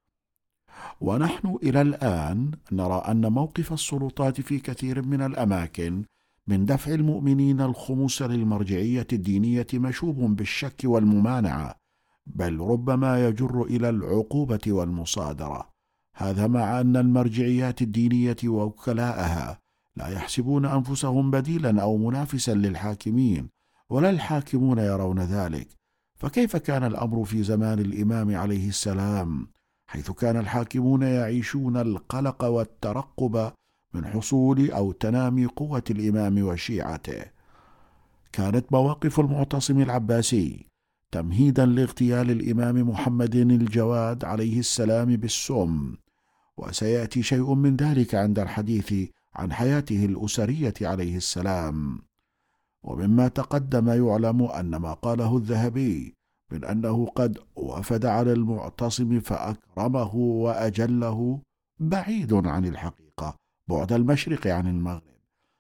ونحن 1.01 1.57
إلى 1.63 1.81
الآن 1.81 2.51
نرى 2.71 3.03
أن 3.07 3.31
موقف 3.31 3.73
السلطات 3.73 4.41
في 4.41 4.59
كثير 4.59 5.01
من 5.01 5.21
الأماكن 5.21 6.03
من 6.47 6.65
دفع 6.65 6.93
المؤمنين 6.93 7.61
الخمس 7.61 8.21
للمرجعية 8.21 9.07
الدينية 9.13 9.67
مشوب 9.73 10.35
بالشك 10.35 10.81
والممانعة 10.83 11.75
بل 12.25 12.59
ربما 12.59 13.27
يجر 13.27 13.63
إلى 13.63 13.89
العقوبة 13.89 14.59
والمصادرة. 14.67 15.69
هذا 16.15 16.47
مع 16.47 16.81
أن 16.81 16.97
المرجعيات 16.97 17.81
الدينية 17.81 18.37
ووكلاءها 18.45 19.59
لا 19.95 20.07
يحسبون 20.07 20.65
أنفسهم 20.65 21.31
بديلا 21.31 21.81
أو 21.81 21.97
منافسا 21.97 22.53
للحاكمين 22.53 23.49
ولا 23.89 24.09
الحاكمون 24.09 24.77
يرون 24.77 25.19
ذلك. 25.19 25.67
فكيف 26.15 26.55
كان 26.55 26.83
الأمر 26.83 27.25
في 27.25 27.43
زمان 27.43 27.79
الإمام 27.79 28.35
عليه 28.35 28.69
السلام؟ 28.69 29.47
حيث 29.87 30.11
كان 30.11 30.37
الحاكمون 30.37 31.01
يعيشون 31.01 31.77
القلق 31.77 32.43
والترقب 32.43 33.51
من 33.93 34.05
حصول 34.05 34.71
أو 34.71 34.91
تنامي 34.91 35.45
قوة 35.45 35.83
الإمام 35.89 36.43
وشيعته. 36.43 37.23
كانت 38.31 38.71
مواقف 38.71 39.19
المعتصم 39.19 39.81
العباسي 39.81 40.67
تمهيدا 41.11 41.65
لاغتيال 41.65 42.31
الإمام 42.31 42.89
محمد 42.89 43.35
الجواد 43.35 44.25
عليه 44.25 44.59
السلام 44.59 45.15
بالسم 45.15 45.95
وسيأتي 46.57 47.23
شيء 47.23 47.53
من 47.53 47.75
ذلك 47.75 48.15
عند 48.15 48.39
الحديث 48.39 48.93
عن 49.35 49.53
حياته 49.53 50.05
الأسرية 50.05 50.73
عليه 50.81 51.17
السلام. 51.17 52.01
ومما 52.83 53.27
تقدم 53.27 53.87
يعلم 53.87 54.43
أن 54.43 54.75
ما 54.75 54.93
قاله 54.93 55.37
الذهبي 55.37 56.16
من 56.51 56.65
أنه 56.65 57.05
قد 57.05 57.37
وفد 57.55 58.05
على 58.05 58.33
المعتصم 58.33 59.19
فأكرمه 59.19 60.15
وأجله 60.15 61.41
بعيد 61.79 62.33
عن 62.33 62.65
الحقيقة 62.65 63.35
بعد 63.69 63.93
المشرق 63.93 64.47
عن 64.47 64.67
المغرب. 64.67 65.17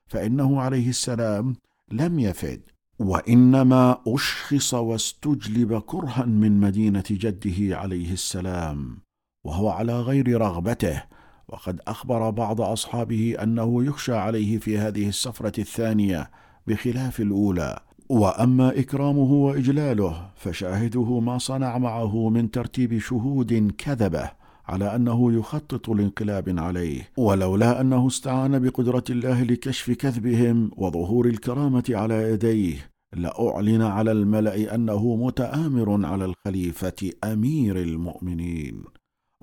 فإنه 0.07 0.61
عليه 0.61 0.89
السلام 0.89 1.55
لم 1.91 2.19
يفد. 2.19 2.61
وإنما 2.99 3.97
أشخص 4.07 4.73
واستجلب 4.73 5.79
كرها 5.79 6.25
من 6.25 6.59
مدينة 6.59 7.03
جده 7.11 7.77
عليه 7.77 8.13
السلام 8.13 8.97
وهو 9.45 9.69
على 9.69 10.01
غير 10.01 10.41
رغبته. 10.41 11.03
وقد 11.47 11.81
أخبر 11.87 12.29
بعض 12.29 12.61
أصحابه 12.61 13.35
أنه 13.43 13.83
يخشى 13.83 14.15
عليه 14.15 14.57
في 14.57 14.77
هذه 14.77 15.09
السفرة 15.09 15.59
الثانية 15.59 16.31
بخلاف 16.67 17.19
الأولى. 17.19 17.86
وأما 18.09 18.79
إكرامه 18.79 19.33
وإجلاله 19.33 20.29
فشاهده 20.35 21.19
ما 21.19 21.37
صنع 21.37 21.77
معه 21.77 22.29
من 22.29 22.51
ترتيب 22.51 22.99
شهود 22.99 23.71
كذبة 23.77 24.31
على 24.67 24.95
أنه 24.95 25.33
يخطط 25.33 25.89
لانقلاب 25.89 26.59
عليه. 26.59 27.09
ولولا 27.17 27.81
أنه 27.81 28.07
استعان 28.07 28.59
بقدرة 28.59 29.03
الله 29.09 29.43
لكشف 29.43 29.91
كذبهم 29.91 30.71
وظهور 30.77 31.25
الكرامة 31.25 31.83
على 31.89 32.31
يديه 32.31 32.91
لأعلن 33.13 33.81
على 33.81 34.11
الملأ 34.11 34.75
أنه 34.75 35.15
متآمر 35.15 36.05
على 36.05 36.25
الخليفة 36.25 37.11
أمير 37.23 37.81
المؤمنين. 37.81 38.83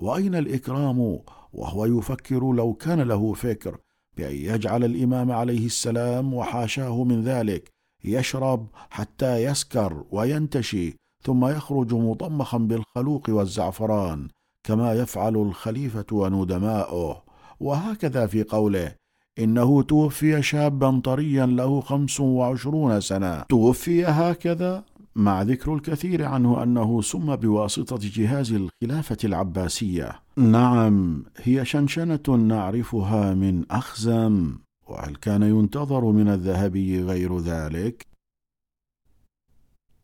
وأين 0.01 0.35
الإكرام؟ 0.35 1.19
وهو 1.53 1.85
يفكر 1.85 2.53
لو 2.53 2.73
كان 2.73 3.01
له 3.01 3.33
فكر 3.33 3.77
بأن 4.17 4.35
يجعل 4.35 4.83
الإمام 4.83 5.31
عليه 5.31 5.65
السلام 5.65 6.33
وحاشاه 6.33 7.03
من 7.03 7.21
ذلك. 7.21 7.74
يشرب 8.07 8.67
حتى 8.89 9.43
يسكر 9.43 10.03
وينتشي 10.11 10.95
ثم 11.23 11.45
يخرج 11.45 11.93
مطمخا 11.93 12.57
بالخلوق 12.57 13.29
والزعفران 13.29 14.27
كما 14.63 14.93
يفعل 14.93 15.35
الخليفة 15.35 16.05
وندماؤه. 16.11 17.23
وهكذا 17.59 18.27
في 18.27 18.43
قوله 18.43 18.95
إنه 19.39 19.81
توفي 19.81 20.41
شابا 20.41 21.01
طريا 21.03 21.45
له 21.45 21.81
خمس 21.81 22.19
وعشرون 22.19 23.01
سنة. 23.01 23.41
توفي 23.41 24.05
هكذا 24.05 24.83
مع 25.15 25.41
ذكر 25.41 25.73
الكثير 25.73 26.25
عنه 26.25 26.63
أنه 26.63 27.01
سم 27.01 27.35
بواسطة 27.35 27.99
جهاز 28.01 28.53
الخلافة 28.53 29.17
العباسية. 29.23 30.19
نعم 30.37 31.25
هي 31.37 31.65
شنشنة 31.65 32.29
نعرفها 32.29 33.33
من 33.33 33.63
أخزم. 33.71 34.64
وهل 34.85 35.15
كان 35.15 35.43
ينتظر 35.43 36.05
من 36.05 36.27
الذهبي 36.27 37.03
غير 37.03 37.39
ذلك؟ 37.39 38.07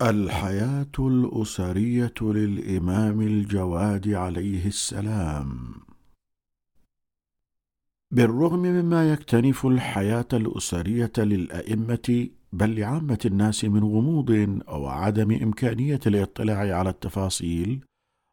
الحياة 0.01 0.91
الأسرية 0.99 2.13
للإمام 2.21 3.21
الجواد 3.21 4.09
عليه 4.09 4.67
السلام. 4.67 5.73
بالرغم 8.11 8.59
مما 8.59 9.11
يكتنف 9.11 9.65
الحياة 9.65 10.27
الأسرية 10.33 11.11
للأئمة 11.17 12.29
بل 12.53 12.79
لعامة 12.79 13.19
الناس 13.25 13.65
من 13.65 13.83
غموض 13.83 14.61
أو 14.67 14.87
عدم 14.87 15.31
إمكانية 15.31 15.99
الاطلاع 16.07 16.77
على 16.77 16.89
التفاصيل 16.89 17.85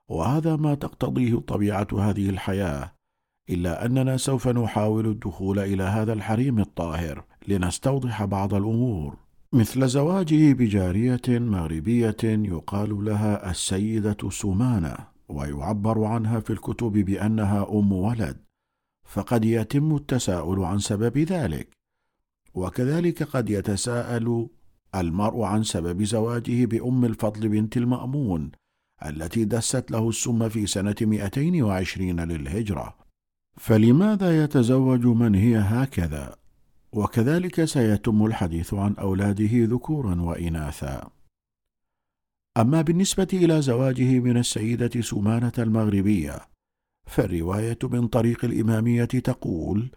وهذا 0.09 0.57
ما 0.57 0.75
تقتضيه 0.75 1.35
طبيعة 1.35 1.89
هذه 1.93 2.31
الحياة. 2.31 2.98
إلا 3.51 3.87
أننا 3.87 4.17
سوف 4.17 4.49
نحاول 4.49 5.07
الدخول 5.07 5.59
إلى 5.59 5.83
هذا 5.83 6.13
الحريم 6.13 6.59
الطاهر 6.59 7.25
لنستوضح 7.49 8.25
بعض 8.25 8.55
الأمور. 8.55 9.17
مثل 9.53 9.89
زواجه 9.89 10.53
بجارية 10.53 11.21
مغربية 11.29 12.17
يقال 12.23 13.05
لها 13.05 13.51
السيدة 13.51 14.31
سمانة 14.31 14.97
ويعبر 15.29 16.05
عنها 16.05 16.41
في 16.41 16.53
الكتب 16.53 16.93
بأنها 16.93 17.71
أم 17.71 17.93
ولد 17.93 18.37
فقد 19.05 19.45
يتم 19.45 19.97
التساؤل 19.97 20.65
عن 20.65 20.79
سبب 20.79 21.19
ذلك. 21.19 21.69
وكذلك 22.55 23.23
قد 23.23 23.51
يتساءل 23.51 24.49
المرء 24.95 25.43
عن 25.43 25.63
سبب 25.63 26.03
زواجه 26.03 26.67
بأم 26.67 27.05
الفضل 27.05 27.49
بنت 27.49 27.77
المأمون 27.77 28.51
التي 29.07 29.45
دست 29.45 29.91
له 29.91 30.09
السم 30.09 30.49
في 30.49 30.67
سنة 30.67 30.97
220 31.01 32.21
للهجرة. 32.21 33.08
فلماذا 33.59 34.45
يتزوج 34.45 35.07
من 35.07 35.35
هي 35.35 35.57
هكذا؟ 35.59 36.37
وكذلك 36.93 37.65
سيتم 37.65 38.27
الحديث 38.27 38.75
عن 38.75 38.95
أولاده 38.95 39.51
ذكورا 39.53 40.21
وإناثا. 40.21 41.11
أما 42.57 42.83
بالنسبة 42.83 43.29
إلى 43.33 43.63
زواجه 43.63 44.19
من 44.19 44.37
السيدة 44.37 45.01
سمانة 45.01 45.53
المغربية 45.59 46.41
فالرواية 47.07 47.79
من 47.83 48.09
طريق 48.09 48.45
الإمامية 48.45 49.05
تقول 49.05 49.91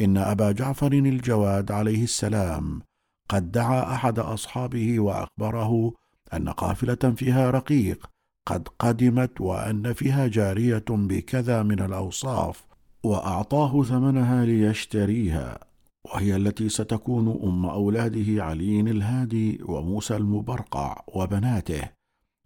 إن 0.00 0.16
أبا 0.16 0.52
جعفر 0.52 0.92
الجواد 0.92 1.72
عليه 1.72 2.04
السلام 2.04 2.82
قد 3.28 3.52
دعا 3.52 3.94
أحد 3.94 4.18
أصحابه 4.18 5.00
وأخبره 5.00 5.92
أن 6.32 6.48
قافلة 6.48 7.14
فيها 7.16 7.50
رقيق 7.50 8.10
قد 8.46 8.68
قدمت 8.78 9.40
وأن 9.40 9.92
فيها 9.92 10.26
جارية 10.26 10.84
بكذا 10.88 11.62
من 11.62 11.80
الأوصاف 11.80 12.67
وأعطاه 13.04 13.82
ثمنها 13.82 14.44
ليشتريها 14.44 15.64
وهي 16.04 16.36
التي 16.36 16.68
ستكون 16.68 17.40
أم 17.42 17.66
أولاده 17.66 18.44
علي 18.44 18.80
الهادي 18.80 19.58
وموسى 19.62 20.16
المبرقع 20.16 21.04
وبناته 21.08 21.82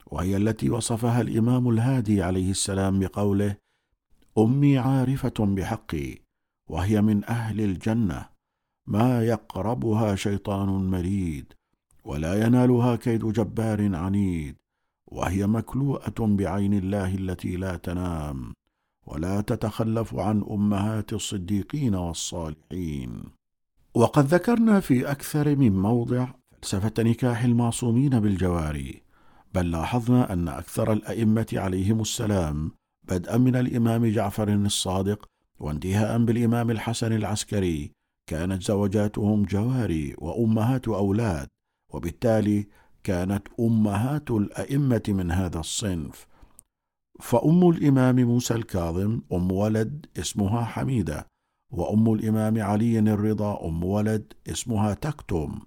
وهي 0.06 0.36
التي 0.36 0.70
وصفها 0.70 1.20
الإمام 1.20 1.68
الهادي 1.68 2.22
عليه 2.22 2.50
السلام 2.50 3.00
بقوله 3.00 3.56
أمي 4.38 4.78
عارفة 4.78 5.34
بحقي 5.38 6.18
وهي 6.68 7.02
من 7.02 7.24
أهل 7.24 7.60
الجنة 7.60 8.26
ما 8.86 9.24
يقربها 9.24 10.14
شيطان 10.14 10.68
مريد 10.68 11.52
ولا 12.04 12.46
ينالها 12.46 12.96
كيد 12.96 13.26
جبار 13.26 13.96
عنيد 13.96 14.56
وهي 15.06 15.46
مكلوءة 15.46 16.14
بعين 16.18 16.74
الله 16.74 17.14
التي 17.14 17.56
لا 17.56 17.76
تنام. 17.76 18.52
ولا 19.06 19.40
تتخلف 19.40 20.14
عن 20.14 20.44
أمهات 20.50 21.12
الصديقين 21.12 21.94
والصالحين. 21.94 23.22
وقد 23.94 24.26
ذكرنا 24.26 24.80
في 24.80 25.10
أكثر 25.10 25.56
من 25.56 25.82
موضع 25.82 26.28
فلسفة 26.62 26.92
نكاح 26.98 27.44
المعصومين 27.44 28.20
بالجواري 28.20 29.02
بل 29.54 29.70
لاحظنا 29.70 30.32
أن 30.32 30.48
أكثر 30.48 30.92
الأئمة 30.92 31.46
عليهم 31.52 32.00
السلام 32.00 32.70
بدءا 33.02 33.36
من 33.36 33.56
الإمام 33.56 34.06
جعفر 34.06 34.48
الصادق 34.48 35.26
وانتهاء 35.60 36.24
بالإمام 36.24 36.70
الحسن 36.70 37.12
العسكري 37.12 37.92
كانت 38.26 38.62
زوجاتهم 38.62 39.42
جواري 39.42 40.14
وأمهات 40.18 40.88
أولاد 40.88 41.48
وبالتالي 41.88 42.66
كانت 43.04 43.48
أمهات 43.60 44.30
الأئمة 44.30 45.02
من 45.08 45.30
هذا 45.30 45.60
الصنف. 45.60 46.26
فأم 47.22 47.70
الإمام 47.70 48.16
موسى 48.24 48.54
الكاظم 48.54 49.20
أم 49.32 49.52
ولد 49.52 50.06
اسمها 50.18 50.64
حميدة 50.64 51.26
وأم 51.70 52.12
الإمام 52.12 52.62
علي 52.62 52.98
الرضا 52.98 53.68
أم 53.68 53.84
ولد 53.84 54.32
اسمها 54.48 54.94
تكتم 54.94 55.60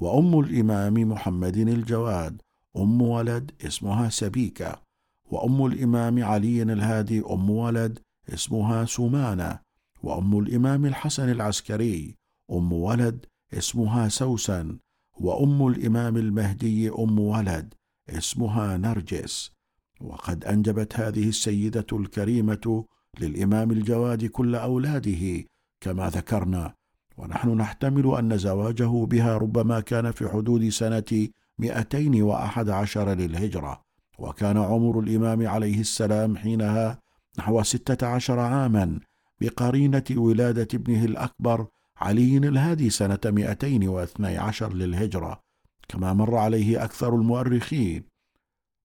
وأم 0.00 0.40
الإمام 0.40 0.94
محمد 0.94 1.56
الجواد 1.56 2.42
أم 2.76 3.02
ولد 3.02 3.50
اسمها 3.66 4.08
سبيكة 4.08 4.82
وأم 5.30 5.66
الإمام 5.66 6.24
علي 6.24 6.62
الهادي 6.62 7.20
أم 7.30 7.50
ولد 7.50 7.98
اسمها 8.34 8.84
سمانة 8.84 9.58
وأم 10.02 10.38
الإمام 10.38 10.86
الحسن 10.86 11.28
العسكري 11.30 12.14
أم 12.52 12.72
ولد 12.72 13.26
اسمها 13.54 14.08
سوسن 14.08 14.78
وأم 15.20 15.66
الإمام 15.66 16.16
المهدي 16.16 16.90
أم 16.90 17.18
ولد 17.18 17.74
اسمها 18.10 18.76
نرجس. 18.76 19.55
وقد 20.00 20.44
أنجبت 20.44 20.96
هذه 21.00 21.28
السيدة 21.28 21.86
الكريمة 21.92 22.84
للإمام 23.20 23.70
الجواد 23.70 24.24
كل 24.24 24.54
أولاده 24.54 25.44
كما 25.80 26.08
ذكرنا 26.08 26.74
ونحن 27.16 27.48
نحتمل 27.48 28.14
أن 28.18 28.38
زواجه 28.38 29.04
بها 29.04 29.36
ربما 29.38 29.80
كان 29.80 30.10
في 30.10 30.28
حدود 30.28 30.68
سنة 30.68 31.28
211 31.58 33.14
للهجرة 33.14 33.80
وكان 34.18 34.56
عمر 34.56 35.00
الإمام 35.00 35.46
عليه 35.46 35.80
السلام 35.80 36.36
حينها 36.36 36.98
نحو 37.38 37.62
ستة 37.62 38.06
عشر 38.06 38.38
عاما 38.38 39.00
بقرينة 39.40 40.04
ولادة 40.10 40.68
ابنه 40.74 41.04
الأكبر 41.04 41.66
علي 41.96 42.36
الهادي 42.36 42.90
سنة 42.90 43.18
212 43.24 44.72
للهجرة 44.74 45.40
كما 45.88 46.12
مر 46.12 46.36
عليه 46.36 46.84
أكثر 46.84 47.14
المؤرخين. 47.14 48.15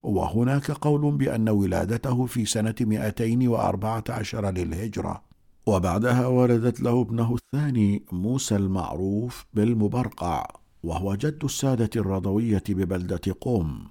وهناك 0.02 0.70
قول 0.70 1.16
بأن 1.16 1.48
ولادته 1.48 2.26
في 2.26 2.44
سنة 2.44 2.74
214 2.80 4.50
للهجرة. 4.50 5.22
وبعدها 5.66 6.26
ولدت 6.26 6.80
له 6.80 7.00
ابنه 7.00 7.34
الثاني 7.34 8.02
موسى 8.12 8.56
المعروف 8.56 9.46
بالمبرقع 9.54 10.46
وهو 10.82 11.14
جد 11.14 11.44
السادة 11.44 11.90
الرضوية 11.96 12.62
ببلدة 12.68 13.36
قوم. 13.40 13.88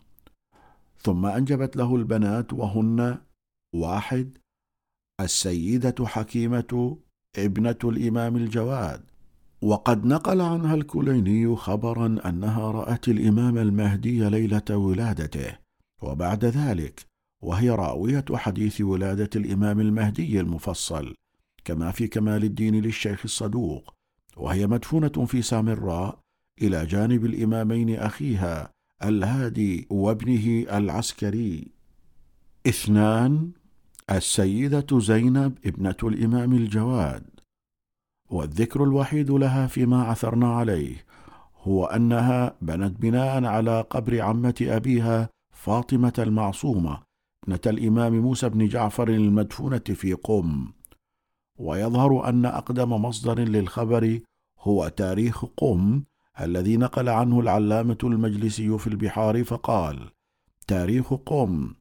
ثم 0.98 1.26
أنجبت 1.26 1.76
له 1.76 1.96
البنات 1.96 2.54
وهن 2.54 3.18
واحد 3.76 4.38
السيدة 5.22 5.96
حكيمة 6.06 6.98
ابنة 7.38 7.78
الإمام 7.84 8.36
الجواد. 8.36 9.02
وقد 9.62 10.06
نقل 10.06 10.42
عنها 10.42 10.76
الكليني 10.76 11.56
خبرا 11.56 12.18
أنها 12.26 12.72
رأت 12.72 13.08
الإمام 13.08 13.58
المهدي 13.58 14.30
ليلة 14.30 14.78
ولادته. 14.78 15.58
وبعد 16.02 16.46
ذلك 16.46 17.06
وهي 17.42 17.70
راوية 17.70 18.26
حديث 18.34 18.82
ولادة 18.82 19.30
الإمام 19.36 19.80
المهدي 19.80 20.40
المفصل 20.40 21.16
كما 21.66 21.92
في 21.92 22.08
كمال 22.08 22.44
الدين 22.44 22.82
للشيخ 22.82 23.22
الصدوق 23.24 23.94
وهي 24.38 24.68
مدفونة 24.68 25.26
في 25.26 25.42
سامراء 25.42 26.20
إلى 26.62 26.86
جانب 26.86 27.26
الإمامين 27.26 27.96
أخيها 27.96 28.72
الهادي 29.04 29.88
وابنه 29.90 30.78
العسكري. 30.78 31.68
اثنان 32.68 33.52
السيدة 34.12 35.00
زينب 35.00 35.58
ابنة 35.66 35.96
الإمام 36.04 36.54
الجواد. 36.54 37.24
والذكر 38.30 38.84
الوحيد 38.84 39.32
لها 39.32 39.68
فيما 39.68 40.04
عثرنا 40.04 40.56
عليه 40.56 41.06
هو 41.64 41.86
أنها 41.86 42.56
بنت 42.62 43.02
بناء 43.02 43.46
على 43.46 43.82
قبر 43.82 44.22
عمة 44.22 44.56
أبيها 44.62 45.30
فاطمة 45.62 46.14
المعصومة 46.20 47.00
ابنة 47.44 47.60
الإمام 47.66 48.20
موسى 48.20 48.50
بن 48.50 48.68
جعفر 48.68 49.08
المدفونة 49.10 49.84
في 49.94 50.14
قم. 50.14 50.72
ويظهر 51.60 52.30
أن 52.30 52.46
أقدم 52.46 52.94
مصدر 52.94 53.40
للخبر 53.40 54.20
هو 54.60 54.88
تاريخ 54.88 55.46
قم 55.46 56.04
الذي 56.42 56.78
نقل 56.78 57.10
عنه 57.10 57.40
العلامة 57.40 57.98
المجلسي 58.04 58.78
في 58.78 58.88
البحار 58.88 59.44
فقال: 59.44 60.10
تاريخ 60.68 61.14
قم. 61.14 61.74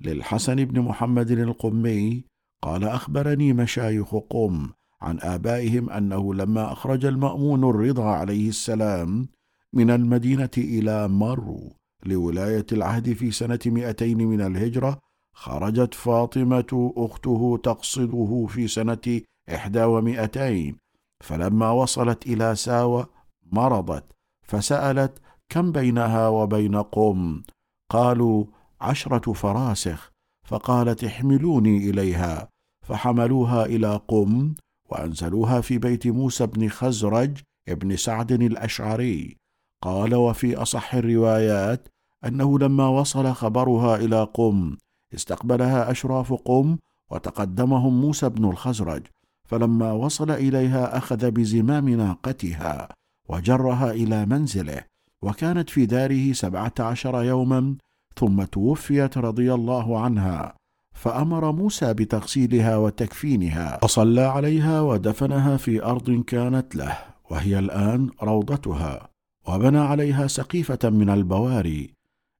للحسن 0.00 0.64
بن 0.64 0.80
محمد 0.80 1.30
القمي 1.30 2.24
قال 2.62 2.84
أخبرني 2.84 3.52
مشايخ 3.52 4.14
قم 4.14 4.70
عن 5.00 5.18
آبائهم 5.20 5.90
أنه 5.90 6.34
لما 6.34 6.72
أخرج 6.72 7.04
المأمون 7.04 7.64
الرضا 7.64 8.04
عليه 8.04 8.48
السلام 8.48 9.28
من 9.72 9.90
المدينة 9.90 10.50
إلى 10.58 11.08
مرو 11.08 11.77
لولاية 12.06 12.66
العهد 12.72 13.12
في 13.12 13.30
سنة 13.30 13.58
مئتين 13.66 14.18
من 14.18 14.40
الهجرة 14.40 14.98
خرجت 15.34 15.94
فاطمة 15.94 16.92
أخته 16.96 17.60
تقصده 17.62 18.46
في 18.48 18.68
سنة 18.68 19.20
إحدى 19.54 19.82
ومئتين. 19.82 20.76
فلما 21.24 21.70
وصلت 21.70 22.26
إلى 22.26 22.54
ساوى 22.54 23.06
مرضت 23.52 24.04
فسألت 24.46 25.18
كم 25.48 25.72
بينها 25.72 26.28
وبين 26.28 26.76
قم 26.76 27.42
قالوا 27.90 28.44
عشرة 28.80 29.32
فراسخ. 29.32 30.10
فقالت 30.46 31.04
احملوني 31.04 31.90
إليها. 31.90 32.48
فحملوها 32.86 33.66
إلى 33.66 34.00
قم 34.08 34.54
وأنزلوها 34.90 35.60
في 35.60 35.78
بيت 35.78 36.06
موسى 36.06 36.46
بن 36.46 36.68
خزرج 36.68 37.38
ابن 37.68 37.96
سعد 37.96 38.32
الأشعري. 38.32 39.36
قال 39.82 40.14
وفي 40.14 40.56
أصح 40.56 40.94
الروايات 40.94 41.88
أنه 42.24 42.58
لما 42.58 42.88
وصل 42.88 43.32
خبرها 43.32 43.96
إلى 43.96 44.28
قم 44.34 44.76
استقبلها 45.14 45.90
أشراف 45.90 46.32
قم 46.32 46.78
وتقدمهم 47.10 48.00
موسى 48.00 48.28
بن 48.28 48.44
الخزرج 48.44 49.02
فلما 49.44 49.92
وصل 49.92 50.30
إليها 50.30 50.98
أخذ 50.98 51.30
بزمام 51.30 51.88
ناقتها 51.88 52.88
وجرها 53.28 53.90
إلى 53.90 54.26
منزله 54.26 54.84
وكانت 55.22 55.70
في 55.70 55.86
داره 55.86 56.32
سبعة 56.32 56.72
عشر 56.80 57.22
يوما 57.22 57.76
ثم 58.16 58.44
توفيت 58.44 59.18
رضي 59.18 59.54
الله 59.54 60.00
عنها 60.00 60.54
فأمر 60.92 61.52
موسى 61.52 61.94
بتغسيلها 61.94 62.76
وتكفينها. 62.76 63.78
فصلى 63.82 64.20
عليها 64.20 64.80
ودفنها 64.80 65.56
في 65.56 65.84
أرض 65.84 66.10
كانت 66.10 66.76
له 66.76 66.98
وهي 67.30 67.58
الآن 67.58 68.10
روضتها. 68.22 69.07
وبنى 69.48 69.78
عليها 69.78 70.26
سقيفة 70.26 70.90
من 70.90 71.10
البواري 71.10 71.94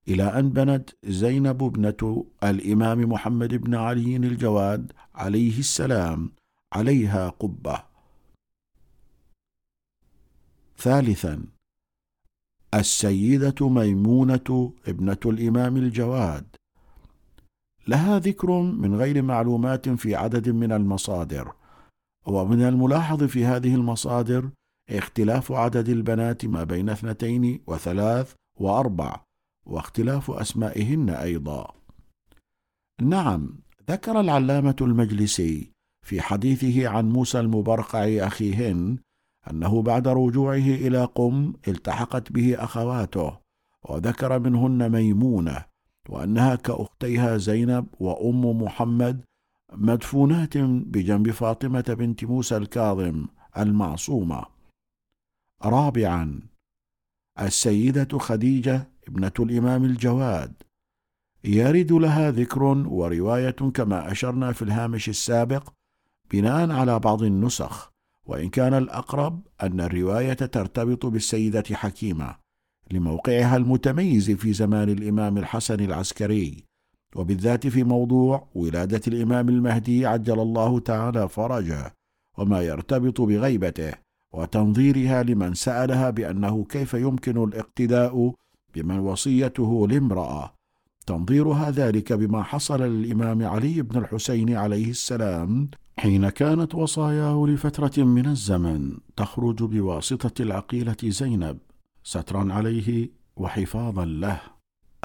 إلى 0.08 0.22
أن 0.22 0.48
بنت 0.50 0.90
زينب 1.04 1.62
ابنة 1.62 2.26
الإمام 2.44 3.00
محمد 3.00 3.54
بن 3.54 3.74
علي 3.74 4.16
الجواد 4.16 4.92
عليه 5.14 5.58
السلام 5.58 6.32
عليها 6.72 7.28
قبة. 7.28 7.82
ثالثا 10.78 11.44
السيدة 12.74 13.68
ميمونة 13.68 14.72
ابنة 14.88 15.20
الإمام 15.26 15.76
الجواد. 15.76 16.46
لها 17.88 18.18
ذكر 18.18 18.60
من 18.62 18.94
غير 18.94 19.22
معلومات 19.22 19.88
في 19.88 20.14
عدد 20.14 20.48
من 20.48 20.72
المصادر 20.72 21.52
ومن 22.26 22.62
الملاحظ 22.62 23.24
في 23.24 23.44
هذه 23.44 23.74
المصادر 23.74 24.50
اختلاف 24.90 25.52
عدد 25.52 25.88
البنات 25.88 26.44
ما 26.44 26.64
بين 26.64 26.90
اثنتين 26.90 27.60
وثلاث 27.66 28.34
وأربع 28.60 29.20
واختلاف 29.66 30.30
أسمائهن 30.30 31.10
أيضا 31.10 31.74
نعم 33.02 33.58
ذكر 33.90 34.20
العلامة 34.20 34.76
المجلسي 34.80 35.72
في 36.06 36.20
حديثه 36.20 36.88
عن 36.88 37.08
موسى 37.08 37.40
المبرقع 37.40 38.04
أخيهن 38.04 38.98
أنه 39.50 39.82
بعد 39.82 40.08
رجوعه 40.08 40.54
إلى 40.54 41.04
قم 41.04 41.52
التحقت 41.68 42.32
به 42.32 42.64
أخواته 42.64 43.38
وذكر 43.88 44.38
منهن 44.38 44.92
ميمونة 44.92 45.64
وأنها 46.08 46.54
كأختيها 46.54 47.36
زينب 47.36 47.86
وأم 48.00 48.62
محمد 48.62 49.24
مدفونات 49.72 50.58
بجنب 50.58 51.30
فاطمة 51.30 51.96
بنت 51.98 52.24
موسى 52.24 52.56
الكاظم 52.56 53.26
المعصومة. 53.58 54.57
رابعا 55.64 56.40
السيدة 57.40 58.18
خديجة 58.18 58.88
ابنة 59.08 59.32
الإمام 59.38 59.84
الجواد. 59.84 60.52
يرد 61.44 61.92
لها 61.92 62.30
ذكر 62.30 62.62
ورواية 62.62 63.50
كما 63.50 64.12
أشرنا 64.12 64.52
في 64.52 64.62
الهامش 64.62 65.08
السابق 65.08 65.68
بناء 66.30 66.70
على 66.70 66.98
بعض 66.98 67.22
النسخ 67.22 67.90
وإن 68.26 68.48
كان 68.48 68.74
الأقرب 68.74 69.46
أن 69.62 69.80
الرواية 69.80 70.32
ترتبط 70.32 71.06
بالسيدة 71.06 71.64
حكيمة 71.72 72.36
لموقعها 72.90 73.56
المتميز 73.56 74.30
في 74.30 74.52
زمان 74.52 74.88
الإمام 74.88 75.38
الحسن 75.38 75.80
العسكري. 75.80 76.64
وبالذات 77.16 77.66
في 77.66 77.84
موضوع 77.84 78.48
ولادة 78.54 79.00
الإمام 79.08 79.48
المهدي 79.48 80.06
عجل 80.06 80.40
الله 80.40 80.80
تعالى 80.80 81.28
فرجه 81.28 81.94
وما 82.38 82.62
يرتبط 82.62 83.20
بغيبته. 83.20 84.07
وتنظيرها 84.32 85.22
لمن 85.22 85.54
سألها 85.54 86.10
بأنه 86.10 86.64
كيف 86.64 86.94
يمكن 86.94 87.44
الاقتداء 87.44 88.34
بمن 88.74 88.98
وصيته 88.98 89.88
لامرأة. 89.88 90.54
تنظيرها 91.06 91.70
ذلك 91.70 92.12
بما 92.12 92.42
حصل 92.42 92.82
للإمام 92.82 93.42
علي 93.42 93.82
بن 93.82 93.98
الحسين 93.98 94.56
عليه 94.56 94.90
السلام 94.90 95.70
حين 95.98 96.28
كانت 96.28 96.74
وصاياه 96.74 97.46
لفترة 97.48 98.04
من 98.04 98.26
الزمن 98.26 98.98
تخرج 99.16 99.62
بواسطة 99.62 100.42
العقيلة 100.42 100.96
زينب 101.04 101.58
سترا 102.04 102.52
عليه 102.52 103.10
وحفاظا 103.36 104.04
له. 104.04 104.40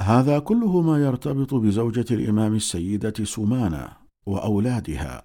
هذا 0.00 0.38
كله 0.38 0.80
ما 0.80 0.98
يرتبط 0.98 1.54
بزوجة 1.54 2.04
الإمام 2.10 2.54
السيدة 2.54 3.24
سمانة 3.24 3.88
وأولادها 4.26 5.22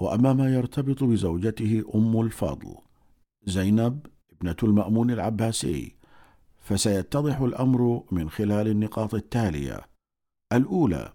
وأما 0.00 0.32
ما 0.32 0.54
يرتبط 0.54 1.04
بزوجته 1.04 1.84
أم 1.94 2.20
الفضل. 2.20 2.74
زينب 3.44 4.06
ابنة 4.32 4.56
المأمون 4.62 5.10
العباسي 5.10 5.96
فسيتضح 6.60 7.40
الأمر 7.40 8.04
من 8.12 8.30
خلال 8.30 8.68
النقاط 8.68 9.14
التالية. 9.14 9.80
الأولى 10.52 11.12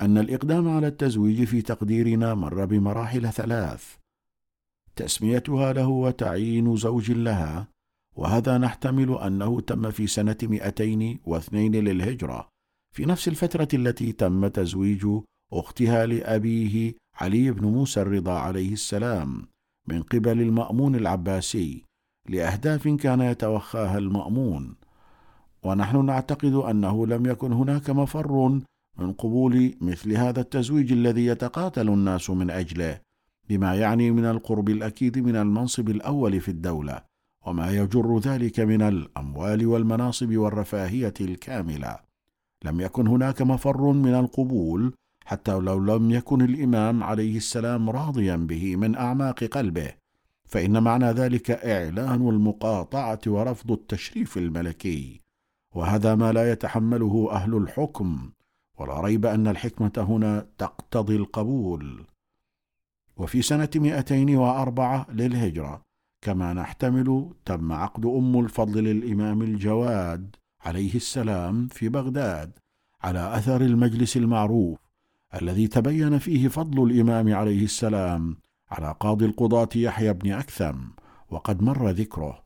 أن 0.00 0.18
الإقدام 0.18 0.68
على 0.68 0.86
التزويج 0.86 1.44
في 1.44 1.62
تقديرنا 1.62 2.34
مر 2.34 2.64
بمراحل 2.64 3.32
ثلاث. 3.32 3.96
تسميتها 4.96 5.72
له 5.72 5.88
وتعيين 5.88 6.76
زوج 6.76 7.10
لها 7.10 7.68
وهذا 8.16 8.58
نحتمل 8.58 9.18
أنه 9.18 9.60
تم 9.60 9.90
في 9.90 10.06
سنة 10.06 10.36
202 10.42 11.72
للهجرة 11.72 12.48
في 12.94 13.06
نفس 13.06 13.28
الفترة 13.28 13.68
التي 13.74 14.12
تم 14.12 14.46
تزويج 14.46 15.06
أختها 15.52 16.06
لأبيه 16.06 16.94
علي 17.14 17.50
بن 17.50 17.66
موسى 17.66 18.02
الرضا 18.02 18.32
عليه 18.32 18.72
السلام. 18.72 19.53
من 19.88 20.02
قبل 20.02 20.40
المأمون 20.40 20.94
العباسي 20.94 21.84
لأهداف 22.28 22.88
كان 22.88 23.20
يتوخاها 23.20 23.98
المأمون. 23.98 24.74
ونحن 25.62 26.04
نعتقد 26.06 26.54
أنه 26.54 27.06
لم 27.06 27.26
يكن 27.26 27.52
هناك 27.52 27.90
مفر 27.90 28.60
من 28.98 29.12
قبول 29.12 29.74
مثل 29.80 30.12
هذا 30.12 30.40
التزويج 30.40 30.92
الذي 30.92 31.26
يتقاتل 31.26 31.88
الناس 31.88 32.30
من 32.30 32.50
أجله 32.50 33.00
بما 33.48 33.74
يعني 33.74 34.10
من 34.10 34.24
القرب 34.24 34.68
الأكيد 34.68 35.18
من 35.18 35.36
المنصب 35.36 35.88
الأول 35.88 36.40
في 36.40 36.48
الدولة 36.50 37.00
وما 37.46 37.70
يجر 37.70 38.18
ذلك 38.18 38.60
من 38.60 38.82
الأموال 38.82 39.66
والمناصب 39.66 40.36
والرفاهية 40.36 41.14
الكاملة. 41.20 41.98
لم 42.64 42.80
يكن 42.80 43.06
هناك 43.06 43.42
مفر 43.42 43.92
من 43.92 44.14
القبول 44.14 44.94
حتى 45.24 45.52
لو 45.52 45.78
لم 45.78 46.10
يكن 46.10 46.42
الإمام 46.42 47.02
عليه 47.02 47.36
السلام 47.36 47.90
راضيا 47.90 48.36
به 48.36 48.76
من 48.76 48.94
أعماق 48.96 49.44
قلبه 49.44 49.94
فإن 50.48 50.82
معنى 50.82 51.06
ذلك 51.06 51.50
إعلان 51.50 52.28
المقاطعة 52.28 53.20
ورفض 53.26 53.72
التشريف 53.72 54.38
الملكي. 54.38 55.20
وهذا 55.74 56.14
ما 56.14 56.32
لا 56.32 56.52
يتحمله 56.52 57.28
أهل 57.30 57.56
الحكم 57.56 58.30
ولا 58.78 59.00
ريب 59.00 59.26
أن 59.26 59.48
الحكمة 59.48 59.92
هنا 59.96 60.46
تقتضي 60.58 61.16
القبول. 61.16 62.06
وفي 63.16 63.42
سنة 63.42 63.68
204 63.76 65.06
للهجرة 65.10 65.82
كما 66.20 66.52
نحتمل 66.52 67.30
تم 67.44 67.72
عقد 67.72 68.06
أم 68.06 68.40
الفضل 68.40 68.84
للإمام 68.84 69.42
الجواد 69.42 70.36
عليه 70.60 70.94
السلام 70.94 71.66
في 71.66 71.88
بغداد 71.88 72.52
على 73.02 73.36
أثر 73.36 73.60
المجلس 73.60 74.16
المعروف. 74.16 74.83
الذي 75.42 75.68
تبين 75.68 76.18
فيه 76.18 76.48
فضل 76.48 76.82
الإمام 76.90 77.34
عليه 77.34 77.64
السلام 77.64 78.36
على 78.70 78.94
قاضي 79.00 79.24
القضاة 79.24 79.68
يحيى 79.76 80.12
بن 80.12 80.32
أكثم 80.32 80.76
وقد 81.30 81.62
مر 81.62 81.90
ذكره. 81.90 82.44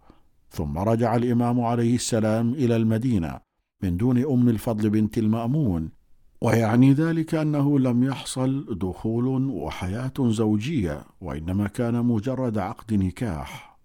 ثم 0.51 0.79
رجع 0.79 1.17
الإمام 1.17 1.61
عليه 1.61 1.95
السلام 1.95 2.55
إلى 2.55 2.77
المدينة 2.77 3.41
من 3.83 3.97
دون 3.97 4.25
أم 4.25 4.49
الفضل 4.49 4.91
بنت 4.91 5.19
المأمون 5.19 5.91
ويعني 6.43 6.93
ذلك 6.93 7.35
أنه 7.35 7.79
لم 7.79 8.05
يحصل 8.05 8.79
دخول 8.79 9.51
وحياة 9.51 10.13
زوجية 10.21 11.05
وإنما 11.21 11.67
كان 11.67 12.05
مجرد 12.05 12.59
عقد 12.59 12.95
نكاح. 12.95 13.79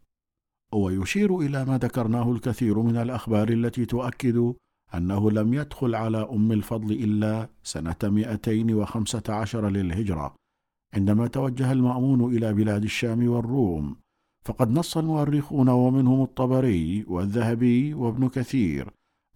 ويشير 0.74 1.40
إلى 1.40 1.66
ما 1.66 1.78
ذكرناه 1.78 2.32
الكثير 2.32 2.80
من 2.80 2.98
الأخبار 2.98 3.50
التي 3.50 3.86
تؤكد 3.86 4.54
أنه 4.96 5.32
لم 5.32 5.54
يدخل 5.54 5.96
على 5.96 6.18
أم 6.32 6.52
الفضل 6.52 6.92
إلا 6.92 7.50
سنة 7.64 7.96
215 8.04 9.70
للهجرة 9.70 10.36
عندما 10.94 11.28
توجه 11.28 11.72
المأمون 11.72 12.36
إلى 12.36 12.54
بلاد 12.54 12.84
الشام 12.84 13.28
والروم. 13.30 13.96
فقد 14.46 14.72
نص 14.72 14.98
المؤرخون 14.98 15.70
ومنهم 15.70 16.24
الطبري 16.24 17.06
والذهبي 17.08 17.94
وابن 17.94 18.28
كثير 18.30 18.90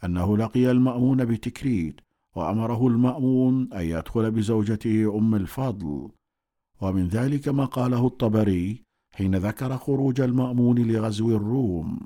أنه 0.03 0.37
لقي 0.37 0.71
المأمون 0.71 1.25
بتكريت 1.25 2.01
وأمره 2.35 2.87
المأمون 2.87 3.73
أن 3.73 3.81
يدخل 3.81 4.31
بزوجته 4.31 5.17
أم 5.17 5.35
الفضل. 5.35 6.09
ومن 6.81 7.07
ذلك 7.07 7.47
ما 7.47 7.65
قاله 7.65 8.07
الطبري 8.07 8.83
حين 9.15 9.35
ذكر 9.35 9.77
خروج 9.77 10.21
المأمون 10.21 10.77
لغزو 10.79 11.35
الروم. 11.35 11.99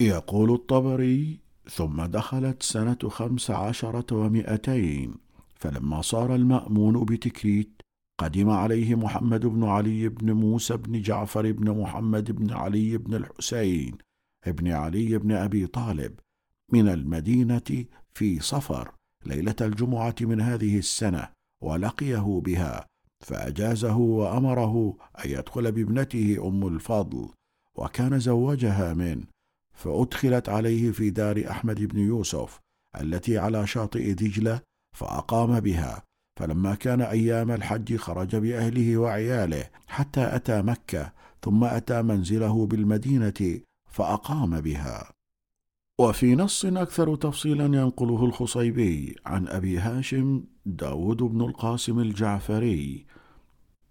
يقول 0.00 0.52
الطبري 0.52 1.40
ثم 1.70 2.04
دخلت 2.04 2.62
سنة 2.62 2.98
خمس 3.08 3.50
عشرة 3.50 4.16
ومائتين 4.16 5.14
فلما 5.54 6.02
صار 6.02 6.34
المأمون 6.34 7.04
بتكريت 7.04 7.82
قدم 8.18 8.50
عليه 8.50 8.94
محمد 8.94 9.46
بن 9.46 9.64
علي 9.64 10.08
بن 10.08 10.32
موسى 10.32 10.76
بن 10.76 11.02
جعفر 11.02 11.52
بن 11.52 11.80
محمد 11.80 12.32
بن 12.32 12.52
علي 12.52 12.98
بن 12.98 13.14
الحسين 13.14 13.98
بن 14.46 14.72
علي 14.72 15.18
بن 15.18 15.32
أبي 15.32 15.66
طالب 15.66 16.14
من 16.72 16.88
المدينة 16.88 17.84
في 18.14 18.40
صفر 18.40 18.92
ليلة 19.26 19.56
الجمعة 19.60 20.14
من 20.20 20.40
هذه 20.40 20.78
السنة 20.78 21.28
ولقيه 21.62 22.40
بها 22.44 22.86
فأجازه 23.20 23.96
وأمره 23.96 24.96
أن 25.24 25.30
يدخل 25.30 25.72
بابنته 25.72 26.48
أم 26.48 26.66
الفضل 26.66 27.28
وكان 27.74 28.18
زوجها 28.18 28.94
منه 28.94 29.24
فأدخلت 29.78 30.48
عليه 30.48 30.90
في 30.90 31.10
دار 31.10 31.44
أحمد 31.50 31.84
بن 31.84 31.98
يوسف 31.98 32.60
التي 33.00 33.38
على 33.38 33.66
شاطئ 33.66 34.12
دجلة 34.12 34.60
فأقام 34.96 35.60
بها 35.60 36.02
فلما 36.36 36.74
كان 36.74 37.00
أيام 37.00 37.50
الحج 37.50 37.96
خرج 37.96 38.36
بأهله 38.36 38.98
وعياله 38.98 39.64
حتى 39.86 40.36
أتى 40.36 40.62
مكة 40.62 41.12
ثم 41.42 41.64
أتى 41.64 42.02
منزله 42.02 42.66
بالمدينة 42.66 43.60
فأقام 43.90 44.60
بها. 44.60 45.12
وفي 46.00 46.34
نص 46.34 46.64
أكثر 46.64 47.16
تفصيلا 47.16 47.64
ينقله 47.64 48.24
الخصيبي 48.24 49.16
عن 49.26 49.48
أبي 49.48 49.78
هاشم 49.78 50.44
داود 50.66 51.22
بن 51.22 51.40
القاسم 51.40 51.98
الجعفري. 51.98 53.06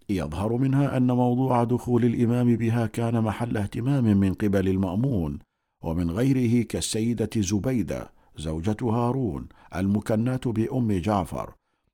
يظهر 0.09 0.57
منها 0.57 0.97
أن 0.97 1.11
موضوع 1.11 1.63
دخول 1.63 2.05
الإمام 2.05 2.55
بها 2.55 2.85
كان 2.85 3.21
محل 3.21 3.57
اهتمام 3.57 4.03
من 4.03 4.33
قبل 4.33 4.67
المأمون 4.67 5.46
ومن 5.81 6.11
غيره 6.11 6.63
كالسيدة 6.63 7.29
زبيدة 7.37 8.11
زوجة 8.37 8.77
هارون 8.81 9.47
المكناة 9.75 10.41
بأم 10.45 10.91
جعفر 10.91 11.53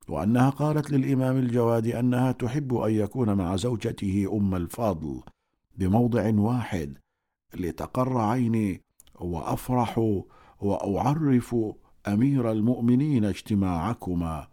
وأنها 0.09 0.49
قالت 0.49 0.91
للإمام 0.91 1.37
الجواد 1.37 1.87
أنها 1.87 2.31
تحب 2.31 2.75
أن 2.75 2.91
يكون 2.91 3.33
مع 3.33 3.55
زوجته 3.55 4.29
أم 4.33 4.55
الفضل 4.55 5.21
بموضع 5.77 6.33
واحد 6.35 6.97
لتقر 7.53 8.17
عيني 8.17 8.81
وأفرح 9.19 9.97
وأعرف 10.61 11.55
أمير 12.07 12.51
المؤمنين 12.51 13.25
اجتماعكما. 13.25 14.47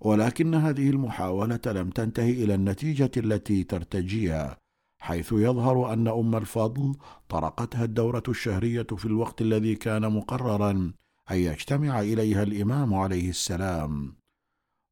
ولكن 0.00 0.54
هذه 0.54 0.90
المحاولة 0.90 1.60
لم 1.66 1.90
تنتهي 1.90 2.44
إلى 2.44 2.54
النتيجة 2.54 3.10
التي 3.16 3.64
ترتجيها. 3.64 4.59
حيث 5.00 5.32
يظهر 5.32 5.92
أن 5.92 6.08
أم 6.08 6.36
الفضل 6.36 6.94
طرقتها 7.28 7.84
الدورة 7.84 8.22
الشهرية 8.28 8.86
في 8.96 9.04
الوقت 9.04 9.40
الذي 9.40 9.74
كان 9.74 10.12
مقررا 10.12 10.70
أن 11.30 11.36
يجتمع 11.36 12.00
إليها 12.00 12.42
الإمام 12.42 12.94
عليه 12.94 13.28
السلام. 13.28 14.14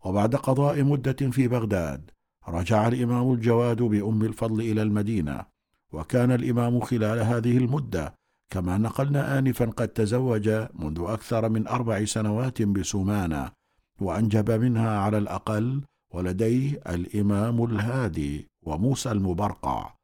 وبعد 0.05 0.37
قضاء 0.37 0.85
مدة 0.85 1.31
في 1.31 1.49
بغداد 1.49 2.11
رجع 2.49 2.89
الإمام 2.89 3.33
الجواد 3.33 3.83
بأم 3.83 4.23
الفضل 4.23 4.61
إلى 4.61 4.83
المدينة 4.83 5.45
وكان 5.93 6.33
الإمام 6.33 6.81
خلال 6.81 7.19
هذه 7.19 7.57
المدة 7.57 8.15
كما 8.51 8.79
نقلنا 8.79 9.39
آنفا 9.39 9.65
قد 9.65 9.89
تزوج 9.89 10.49
منذ 10.75 11.05
أكثر 11.09 11.49
من 11.49 11.69
أربع 11.69 12.05
سنوات 12.05 12.63
بسمانة 12.63 13.51
وأنجب 14.01 14.51
منها 14.51 14.99
على 14.99 15.19
الأقل 15.19 15.83
ولديه 16.15 16.81
الإمام 16.89 17.65
الهادي 17.65 18.49
وموسى 18.63 19.13
المبرقع. 19.13 19.98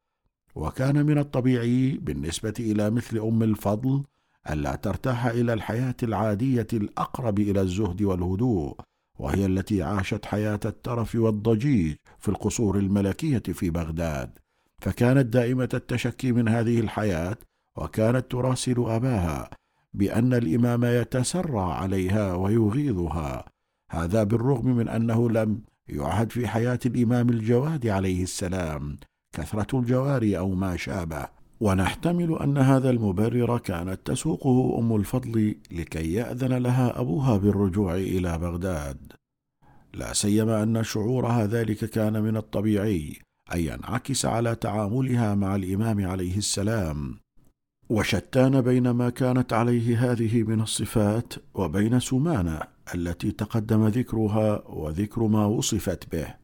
وكان 0.55 1.07
من 1.07 1.19
الطبيعي 1.19 1.91
بالنسبة 1.91 2.55
إلى 2.61 2.91
مثل 2.91 3.19
أم 3.19 3.43
الفضل 3.43 4.05
ألا 4.51 4.77
ترتاح 4.77 5.27
إلى 5.27 5.53
الحياة 5.53 5.97
العادية 6.03 6.67
الأقرب 6.73 7.39
إلى 7.39 7.61
الزهد 7.61 8.03
والهدوء 8.03 8.77
وهي 9.19 9.47
التي 9.47 9.83
عاشت 9.83 10.27
حياة 10.27 10.61
الترف 10.65 11.15
والضجيج 11.15 11.97
في 12.19 12.29
القصور 12.29 12.79
الملكية 12.79 13.39
في 13.39 13.71
بغداد. 13.71 14.39
فكانت 14.79 15.27
دائمة 15.27 15.69
التشكي 15.75 16.33
من 16.33 16.49
هذه 16.49 16.81
الحياة 16.81 17.37
وكانت 17.77 18.31
تراسل 18.31 18.75
أباها 18.79 19.51
بأن 19.95 20.35
الإمام 20.35 20.85
يتسرع 20.85 21.75
عليها 21.75 22.35
ويغيظها. 22.35 23.45
هذا 23.91 24.23
بالرغم 24.25 24.77
من 24.77 24.89
أنه 24.89 25.31
لم 25.31 25.63
يعهد 25.89 26.33
في 26.33 26.49
حياة 26.49 26.79
الإمام 26.87 27.29
الجواد 27.29 27.87
عليه 27.87 28.23
السلام. 28.23 28.97
كثرة 29.35 29.79
الجواري 29.79 30.39
أو 30.39 30.55
ما 30.55 30.77
شابه 30.77 31.27
ونحتمل 31.61 32.39
أن 32.39 32.59
هذا 32.59 32.91
المبرر 32.91 33.59
كانت 33.59 34.01
تسوقه 34.05 34.79
أم 34.79 34.97
الفضل 34.97 35.55
لكي 35.71 36.13
يأذن 36.13 36.53
لها 36.53 37.01
أبوها 37.01 37.37
بالرجوع 37.37 37.95
إلى 37.95 38.39
بغداد. 38.39 39.13
لا 39.95 40.13
سيما 40.13 40.63
أن 40.63 40.83
شعورها 40.83 41.47
ذلك 41.47 41.85
كان 41.85 42.23
من 42.23 42.37
الطبيعي 42.37 43.19
أن 43.55 43.61
ينعكس 43.61 44.27
على 44.27 44.55
تعاملها 44.55 45.35
مع 45.35 45.57
الإمام 45.57 46.07
عليه 46.07 46.37
السلام. 46.37 47.19
وشتان 47.91 48.61
بين 48.61 48.91
ما 48.91 49.11
كانت 49.11 49.53
عليه 49.53 50.13
هذه 50.13 50.43
من 50.43 50.61
الصفات 50.61 51.35
وبين 51.55 52.01
سمانة 52.01 52.61
التي 52.95 53.31
تقدم 53.31 53.87
ذكرها 53.87 54.69
وذكر 54.69 55.23
ما 55.23 55.47
وصفت 55.47 56.13
به. 56.13 56.44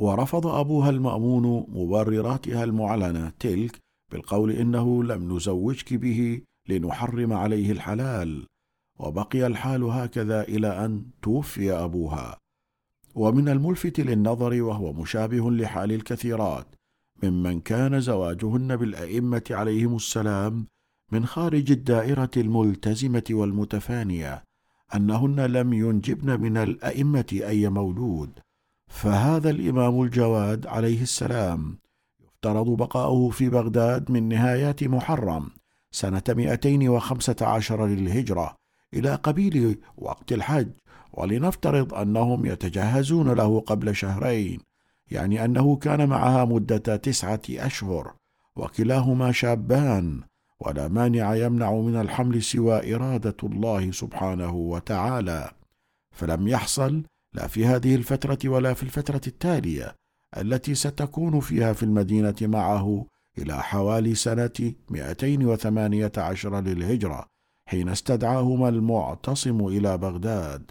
ورفض 0.00 0.46
أبوها 0.46 0.90
المأمون 0.90 1.66
مبرراتها 1.68 2.64
المعلنة 2.64 3.32
تلك 3.38 3.78
بالقول 4.12 4.50
إنه 4.50 5.04
لم 5.04 5.36
نزوجك 5.36 5.94
به 5.94 6.42
لنحرم 6.68 7.32
عليه 7.32 7.72
الحلال 7.72 8.46
وبقي 8.98 9.46
الحال 9.46 9.82
هكذا 9.82 10.42
إلى 10.42 10.84
أن 10.84 11.04
توفي 11.22 11.72
أبوها. 11.72 12.38
ومن 13.14 13.48
الملفت 13.48 14.00
للنظر 14.00 14.62
وهو 14.62 14.92
مشابه 14.92 15.50
لحال 15.50 15.92
الكثيرات 15.92 16.66
ممن 17.22 17.60
كان 17.60 18.00
زواجهن 18.00 18.76
بالأئمة 18.76 19.42
عليهم 19.50 19.96
السلام 19.96 20.66
من 21.12 21.26
خارج 21.26 21.70
الدائرة 21.70 22.30
الملتزمة 22.36 23.24
والمتفانية 23.30 24.44
أنهن 24.94 25.40
لم 25.40 25.72
ينجبن 25.72 26.40
من 26.40 26.56
الأئمة 26.56 27.26
أي 27.32 27.68
مولود. 27.68 28.30
فهذا 28.90 29.50
الإمام 29.50 30.02
الجواد 30.02 30.66
عليه 30.66 31.02
السلام 31.02 31.78
يفترض 32.20 32.66
بقاؤه 32.76 33.30
في 33.30 33.48
بغداد 33.48 34.10
من 34.10 34.28
نهايات 34.28 34.84
محرم 34.84 35.50
سنة 35.90 36.22
215 36.28 37.86
للهجرة 37.86 38.54
إلى 38.94 39.14
قبيل 39.14 39.80
وقت 39.96 40.32
الحج 40.32 40.68
ولنفترض 41.12 41.94
أنهم 41.94 42.46
يتجهزون 42.46 43.32
له 43.32 43.60
قبل 43.60 43.96
شهرين 43.96 44.60
يعني 45.10 45.44
أنه 45.44 45.76
كان 45.76 46.08
معها 46.08 46.44
مدة 46.44 46.96
تسعة 46.96 47.42
أشهر 47.50 48.14
وكلاهما 48.56 49.32
شابان 49.32 50.20
ولا 50.60 50.88
مانع 50.88 51.34
يمنع 51.34 51.72
من 51.72 51.96
الحمل 51.96 52.42
سوى 52.42 52.94
إرادة 52.94 53.36
الله 53.42 53.90
سبحانه 53.90 54.54
وتعالى. 54.54 55.50
فلم 56.12 56.48
يحصل 56.48 57.02
لا 57.34 57.46
في 57.46 57.66
هذه 57.66 57.94
الفترة 57.94 58.38
ولا 58.44 58.74
في 58.74 58.82
الفترة 58.82 59.20
التالية 59.26 59.94
التي 60.36 60.74
ستكون 60.74 61.40
فيها 61.40 61.72
في 61.72 61.82
المدينة 61.82 62.36
معه 62.42 63.06
إلى 63.38 63.62
حوالي 63.62 64.14
سنة 64.14 64.72
218 64.90 66.60
للهجرة 66.60 67.26
حين 67.68 67.88
استدعاهما 67.88 68.68
المعتصم 68.68 69.66
إلى 69.66 69.98
بغداد. 69.98 70.70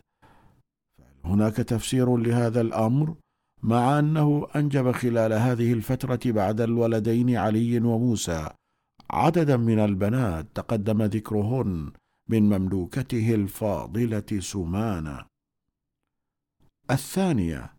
هناك 1.25 1.55
تفسير 1.55 2.17
لهذا 2.17 2.61
الأمر؟ 2.61 3.15
مع 3.63 3.99
أنه 3.99 4.47
أنجب 4.55 4.91
خلال 4.91 5.33
هذه 5.33 5.73
الفترة 5.73 6.19
بعد 6.25 6.61
الولدين 6.61 7.35
علي 7.35 7.79
وموسى. 7.79 8.49
عددا 9.09 9.57
من 9.57 9.79
البنات 9.79 10.47
تقدم 10.55 11.03
ذكرهن 11.03 11.91
من 12.29 12.43
مملوكته 12.43 13.35
الفاضلة 13.35 14.39
سمانة. 14.39 15.28
الثانية 16.91 17.73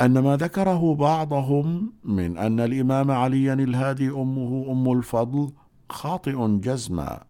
أن 0.00 0.18
ما 0.18 0.36
ذكره 0.36 0.94
بعضهم 0.94 1.92
من 2.04 2.38
أن 2.38 2.60
الإمام 2.60 3.10
عليا 3.10 3.54
الهادي 3.54 4.08
أمه 4.08 4.72
أم 4.72 4.92
الفضل 4.92 5.52
خاطئ 5.90 6.48
جزما 6.48 7.24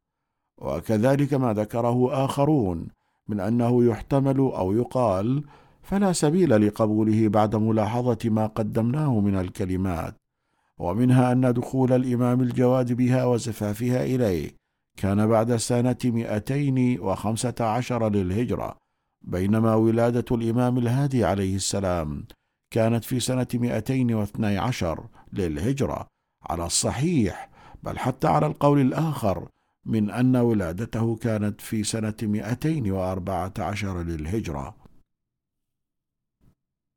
وكذلك 0.58 1.34
ما 1.34 1.52
ذكره 1.52 2.24
آخرون 2.24 2.88
من 3.28 3.40
أنه 3.40 3.84
يحتمل 3.84 4.38
أو 4.38 4.72
يقال 4.72 5.44
فلا 5.82 6.12
سبيل 6.12 6.66
لقبوله 6.66 7.28
بعد 7.28 7.56
ملاحظة 7.56 8.18
ما 8.24 8.46
قدمناه 8.46 9.20
من 9.20 9.36
الكلمات 9.36 10.14
ومنها 10.78 11.32
أن 11.32 11.52
دخول 11.52 11.92
الإمام 11.92 12.40
الجواد 12.40 12.92
بها 12.92 13.24
وزفافها 13.24 14.04
إليه 14.04 14.50
كان 14.96 15.26
بعد 15.26 15.56
سنة 15.56 15.96
215 16.04 18.08
للهجرة. 18.08 18.85
بينما 19.26 19.74
ولادة 19.74 20.36
الإمام 20.36 20.78
الهادي 20.78 21.24
عليه 21.24 21.56
السلام 21.56 22.26
كانت 22.70 23.04
في 23.04 23.20
سنة 23.20 23.46
212 23.54 25.08
للهجرة 25.32 26.06
على 26.42 26.66
الصحيح 26.66 27.50
بل 27.82 27.98
حتى 27.98 28.26
على 28.26 28.46
القول 28.46 28.80
الآخر 28.80 29.48
من 29.84 30.10
أن 30.10 30.36
ولادته 30.36 31.16
كانت 31.16 31.60
في 31.60 31.84
سنة 31.84 32.14
214 32.22 34.02
للهجرة. 34.02 34.76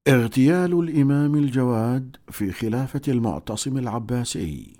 اغتيال 0.07 0.79
الإمام 0.79 1.35
الجواد 1.35 2.15
في 2.31 2.51
خلافة 2.51 3.01
المعتصم 3.07 3.77
العباسي. 3.77 4.78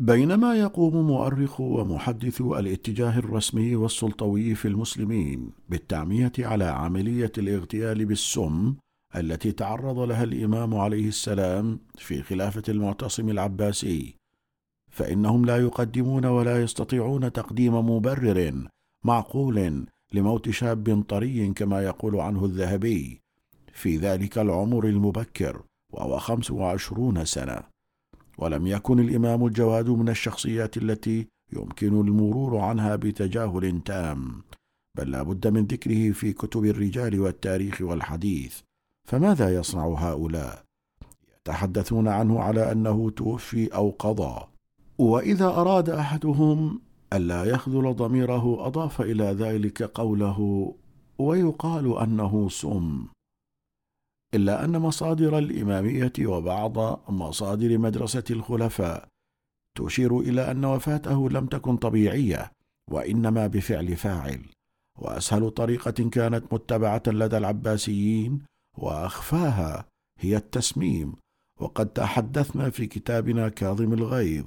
بينما 0.00 0.54
يقوم 0.54 1.06
مؤرخ 1.06 1.60
ومحدث 1.60 2.40
الاتجاه 2.40 3.18
الرسمي 3.18 3.76
والسلطوي 3.76 4.54
في 4.54 4.68
المسلمين 4.68 5.50
بالتعمية 5.68 6.32
على 6.38 6.64
عملية 6.64 7.32
الاغتيال 7.38 8.04
بالسم 8.04 8.74
التي 9.16 9.52
تعرض 9.52 9.98
لها 9.98 10.24
الإمام 10.24 10.74
عليه 10.74 11.08
السلام 11.08 11.78
في 11.98 12.22
خلافة 12.22 12.62
المعتصم 12.68 13.28
العباسي 13.28 14.14
فإنهم 14.90 15.44
لا 15.44 15.56
يقدمون 15.56 16.26
ولا 16.26 16.62
يستطيعون 16.62 17.32
تقديم 17.32 17.74
مبرر 17.74 18.68
معقول 19.04 19.86
لموت 20.12 20.50
شاب 20.50 21.04
طري 21.08 21.52
كما 21.52 21.82
يقول 21.82 22.16
عنه 22.20 22.44
الذهبي 22.44 23.20
في 23.72 23.96
ذلك 23.96 24.38
العمر 24.38 24.86
المبكر 24.86 25.62
وهو 25.92 26.18
خمس 26.18 26.50
وعشرون 26.50 27.24
سنة. 27.24 27.69
ولم 28.40 28.66
يكن 28.66 28.98
الإمام 29.00 29.46
الجواد 29.46 29.88
من 29.88 30.08
الشخصيات 30.08 30.76
التي 30.76 31.26
يمكن 31.52 32.00
المرور 32.00 32.58
عنها 32.58 32.96
بتجاهل 32.96 33.80
تام 33.84 34.42
بل 34.98 35.10
لا 35.10 35.22
بد 35.22 35.48
من 35.48 35.64
ذكره 35.64 36.12
في 36.12 36.32
كتب 36.32 36.64
الرجال 36.64 37.20
والتاريخ 37.20 37.80
والحديث. 37.80 38.60
فماذا 39.08 39.54
يصنع 39.54 39.86
هؤلاء؟ 39.86 40.64
يتحدثون 41.38 42.08
عنه 42.08 42.40
على 42.40 42.72
أنه 42.72 43.10
توفي 43.10 43.74
أو 43.74 43.90
قضى. 43.90 44.46
وإذا 44.98 45.46
أراد 45.46 45.90
أحدهم 45.90 46.80
الا 47.12 47.44
يخذل 47.44 47.94
ضميره 47.94 48.66
أضاف 48.66 49.00
إلى 49.00 49.24
ذلك 49.24 49.82
قوله 49.82 50.72
ويقال 51.18 51.98
أنه 51.98 52.48
سم 52.48 53.06
إلا 54.34 54.64
أن 54.64 54.78
مصادر 54.78 55.38
الإمامية 55.38 56.12
وبعض 56.20 57.04
مصادر 57.10 57.78
مدرسة 57.78 58.24
الخلفاء 58.30 59.08
تشير 59.78 60.20
إلى 60.20 60.50
أن 60.50 60.64
وفاته 60.64 61.30
لم 61.30 61.46
تكن 61.46 61.76
طبيعية 61.76 62.52
وإنما 62.90 63.46
بفعل 63.46 63.96
فاعل. 63.96 64.40
وأسهل 64.98 65.50
طريقة 65.50 65.90
كانت 65.90 66.52
متبعة 66.52 67.02
لدى 67.06 67.36
العباسيين 67.36 68.42
وأخفاها 68.78 69.84
هي 70.18 70.36
التسميم. 70.36 71.14
وقد 71.60 71.86
تحدثنا 71.86 72.70
في 72.70 72.86
كتابنا 72.86 73.48
كاظم 73.48 73.92
الغيظ 73.92 74.44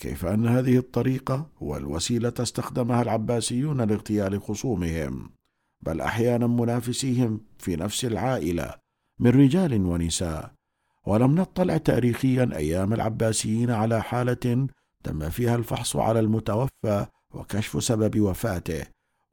كيف 0.00 0.26
أن 0.26 0.46
هذه 0.46 0.78
الطريقة 0.78 1.50
والوسيلة 1.60 2.32
استخدمها 2.40 3.02
العباسيون 3.02 3.80
لاغتيال 3.80 4.42
خصومهم 4.42 5.30
بل 5.80 6.00
أحيانا 6.00 6.46
منافسيهم 6.46 7.40
في 7.58 7.76
نفس 7.76 8.04
العائلة. 8.04 8.74
من 9.20 9.30
رجال 9.30 9.86
ونساء. 9.86 10.52
ولم 11.06 11.34
نطلع 11.34 11.76
تاريخيا 11.76 12.50
أيام 12.56 12.92
العباسيين 12.92 13.70
على 13.70 14.02
حالة 14.02 14.68
تم 15.04 15.30
فيها 15.30 15.56
الفحص 15.56 15.96
على 15.96 16.20
المتوفى 16.20 17.06
وكشف 17.34 17.84
سبب 17.84 18.20
وفاته. 18.20 18.86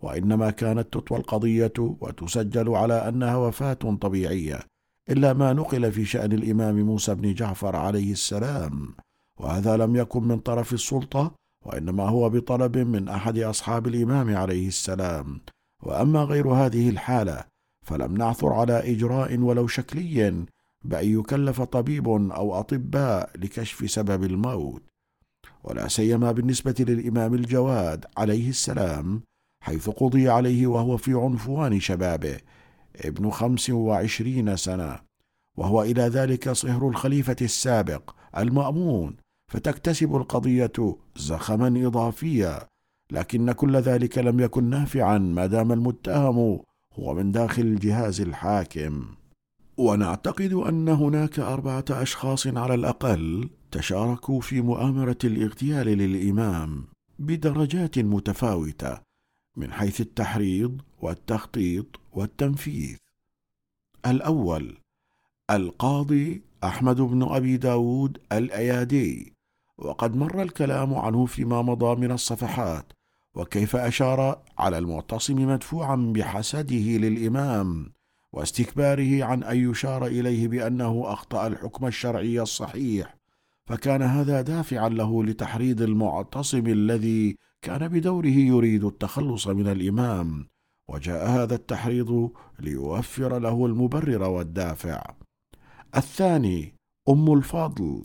وإنما 0.04 0.50
كانت 0.50 0.94
تطوى 0.94 1.18
القضية 1.18 1.74
وتسجل 1.78 2.70
على 2.70 2.94
أنها 2.94 3.36
وفاة 3.36 3.74
طبيعية 3.74 4.60
إلا 5.10 5.34
ما 5.34 5.54
نقل 5.54 5.92
في 5.92 6.06
شأن 6.06 6.32
الإمام 6.32 6.82
موسى 6.82 7.16
بن 7.16 7.34
جعفر 7.34 7.76
عليه 7.76 8.12
السلام. 8.12 8.96
وهذا 9.40 9.78
لم 9.78 9.96
يكن 9.96 10.24
من 10.24 10.40
طرف 10.40 10.74
السلطة 10.74 11.32
وإنما 11.66 12.10
هو 12.10 12.30
بطلب 12.30 12.78
من 12.78 13.10
أحد 13.10 13.38
أصحاب 13.38 13.88
الإمام 13.88 14.36
عليه 14.36 14.68
السلام. 14.68 15.42
وأما 15.84 16.24
غير 16.24 16.48
هذه 16.48 16.90
الحالة 16.90 17.53
فلم 17.84 18.18
نعثر 18.18 18.54
على 18.54 18.92
إجراء 18.92 19.38
ولو 19.38 19.68
شكلي 19.68 20.46
بأن 20.84 21.20
يكلف 21.20 21.62
طبيب 21.62 22.08
أو 22.08 22.60
أطباء 22.60 23.30
لكشف 23.36 23.92
سبب 23.92 24.24
الموت. 24.24 24.84
ولا 25.64 25.88
سيما 25.88 26.32
بالنسبة 26.32 26.76
للإمام 26.80 27.34
الجواد 27.34 28.06
عليه 28.18 28.50
السلام 28.50 29.22
حيث 29.64 29.90
قضي 29.90 30.30
عليه 30.30 30.68
وهو 30.68 30.98
في 30.98 31.14
عنفوان 31.14 31.80
شبابه 31.80 32.38
ابن 33.06 33.30
خمس 33.30 33.70
وعشرين 33.70 34.56
سنة. 34.56 35.00
وهو 35.58 35.84
إلى 35.84 36.02
ذلك 36.02 36.50
صهر 36.50 36.90
الخليفة 36.90 37.36
السابق 37.42 38.16
المأمون 38.38 39.16
فتكتسب 39.52 40.16
القضية 40.16 40.96
زخما 41.16 41.88
إضافيا 41.88 42.68
لكن 43.12 43.52
كل 43.52 43.76
ذلك 43.76 44.18
لم 44.18 44.40
يكن 44.40 44.64
نافعا 44.64 45.18
ما 45.18 45.46
دام 45.46 45.72
المتهم 45.72 46.60
هو 47.00 47.14
من 47.14 47.32
داخل 47.32 47.62
الجهاز 47.62 48.22
الحاكم. 48.22 49.06
ونعتقد 49.78 50.54
أن 50.54 50.90
هناك 50.90 51.40
أربعة 51.40 51.86
أشخاص 51.90 52.48
على 52.48 52.74
الأقل 52.74 53.50
تشاركوا 53.72 54.42
في 54.42 54.62
مؤامرة 54.62 55.18
الاغتيال 55.24 55.88
للإمام 55.88 56.84
بدرجات 57.20 58.00
متفاوتة 58.00 59.00
من 59.58 59.72
حيث 59.72 60.02
التحريض 60.02 60.82
والتخطيط 61.02 61.86
والتنفيذ. 62.14 62.98
الأول 64.06 64.78
القاضي 65.50 66.42
أحمد 66.64 67.02
بن 67.02 67.24
أبي 67.24 67.58
داود 67.58 68.18
الأيادي 68.32 69.34
وقد 69.78 70.16
مر 70.16 70.42
الكلام 70.42 70.94
عنه 70.94 71.26
فيما 71.26 71.62
مضى 71.62 72.02
من 72.02 72.12
الصفحات 72.12 72.94
وكيف 73.36 73.76
أشار 73.76 74.42
على 74.58 74.78
المعتصم 74.78 75.36
مدفوعا 75.36 75.96
بحسده 75.96 76.98
للإمام 76.98 77.94
واستكباره 78.34 79.24
عن 79.24 79.44
أن 79.44 79.72
يشار 79.72 80.06
إليه 80.06 80.48
بأنه 80.48 81.04
أخطأ 81.06 81.48
الحكم 81.48 81.88
الشرعي 81.88 82.42
الصحيح 82.42 83.16
فكان 83.66 84.02
هذا 84.02 84.42
دافعا 84.42 84.90
له 84.90 85.24
لتحريض 85.24 85.82
المعتصم 85.82 86.68
الذي 86.68 87.38
كان 87.62 87.88
بدوره 87.88 88.28
يريد 88.28 88.84
التخلص 88.84 89.48
من 89.48 89.68
الإمام 89.68 90.48
وجاء 90.90 91.30
هذا 91.30 91.56
التحريض 91.56 92.32
ليوفر 92.60 93.40
له 93.40 93.66
المبرر 93.66 94.24
والدافع. 94.24 95.04
الثاني 95.96 96.76
أم 97.10 97.34
الفضل 97.34 98.04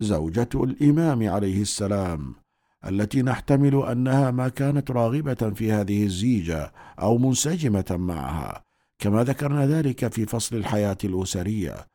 زوجة 0.00 0.48
الإمام 0.54 1.28
عليه 1.28 1.62
السلام. 1.62 2.34
التي 2.86 3.22
نحتمل 3.22 3.82
أنها 3.82 4.30
ما 4.30 4.48
كانت 4.48 4.90
راغبة 4.90 5.34
في 5.34 5.72
هذه 5.72 6.04
الزيجة 6.04 6.72
أو 7.00 7.18
منسجمة 7.18 7.84
معها 7.90 8.64
كما 8.98 9.24
ذكرنا 9.24 9.66
ذلك 9.66 10.12
في 10.12 10.26
فصل 10.26 10.56
الحياة 10.56 10.98
الأسرية. 11.04 11.86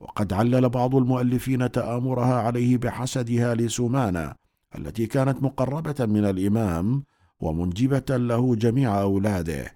وقد 0.00 0.32
علل 0.32 0.68
بعض 0.68 0.94
المؤلفين 0.94 1.70
تآمرها 1.70 2.34
عليه 2.34 2.76
بحسدها 2.76 3.54
لسمانة 3.54 4.34
التي 4.78 5.06
كانت 5.06 5.42
مقربة 5.42 6.06
من 6.06 6.24
الإمام 6.24 7.04
ومنجبة 7.40 8.16
له 8.16 8.54
جميع 8.54 9.00
أولاده 9.00 9.72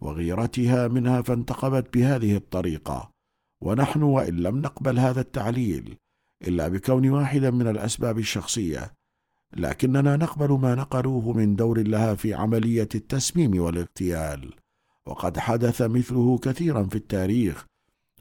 وغيرتها 0.00 0.88
منها 0.88 1.22
فانتقبت 1.22 1.94
بهذه 1.94 2.36
الطريقة. 2.36 3.10
ونحن 3.60 4.02
وإن 4.02 4.36
لم 4.36 4.58
نقبل 4.58 4.98
هذا 4.98 5.20
التعليل 5.20 5.96
إلا 6.48 6.68
بكون 6.68 7.10
واحدا 7.10 7.50
من 7.50 7.68
الأسباب 7.68 8.18
الشخصية. 8.18 9.01
لكننا 9.56 10.16
نقبل 10.16 10.52
ما 10.52 10.74
نقلوه 10.74 11.32
من 11.32 11.56
دور 11.56 11.82
لها 11.82 12.14
في 12.14 12.34
عملية 12.34 12.88
التسميم 12.94 13.62
والاغتيال. 13.62 14.54
وقد 15.06 15.38
حدث 15.38 15.82
مثله 15.82 16.38
كثيرا 16.38 16.82
في 16.82 16.96
التاريخ 16.96 17.66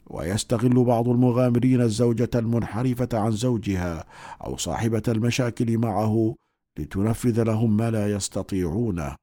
ويستغل 0.06 0.84
بعض 0.84 1.10
المغامرين 1.10 1.82
الزوجة 1.82 2.30
المنحرفة 2.36 3.10
عن 3.14 3.32
زوجها 3.32 4.06
أو 4.46 4.58
صاحبة 4.58 5.04
المشاكل 5.08 5.78
معه 5.78 6.36
لتنفذ 6.78 7.44
لهم 7.44 7.78
ما 7.78 7.92
لا 7.92 8.12
يستطيعونه. 8.12 9.16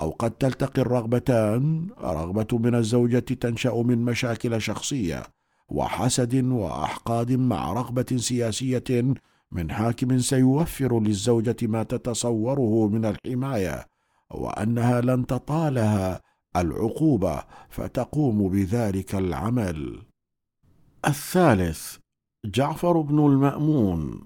أو 0.00 0.10
قد 0.10 0.30
تلتقي 0.30 0.82
الرغبتان 0.82 1.88
رغبة 2.00 2.58
من 2.58 2.74
الزوجة 2.74 3.18
تنشأ 3.18 3.82
من 3.86 4.04
مشاكل 4.04 4.60
شخصية 4.60 5.22
وحسد 5.68 6.44
وأحقاد 6.44 7.32
مع 7.32 7.72
رغبة 7.72 8.16
سياسية 8.16 8.84
من 9.54 9.70
حاكم 9.70 10.18
سيوفر 10.18 11.00
للزوجة 11.00 11.56
ما 11.62 11.82
تتصوره 11.82 12.88
من 12.88 13.04
الحماية 13.04 13.86
وأنها 14.30 15.00
لن 15.00 15.26
تطالها 15.26 16.20
العقوبة 16.56 17.42
فتقوم 17.68 18.48
بذلك 18.48 19.14
العمل. 19.14 20.02
الثالث 21.06 21.96
جعفر 22.44 23.00
بن 23.00 23.18
المأمون 23.18 24.20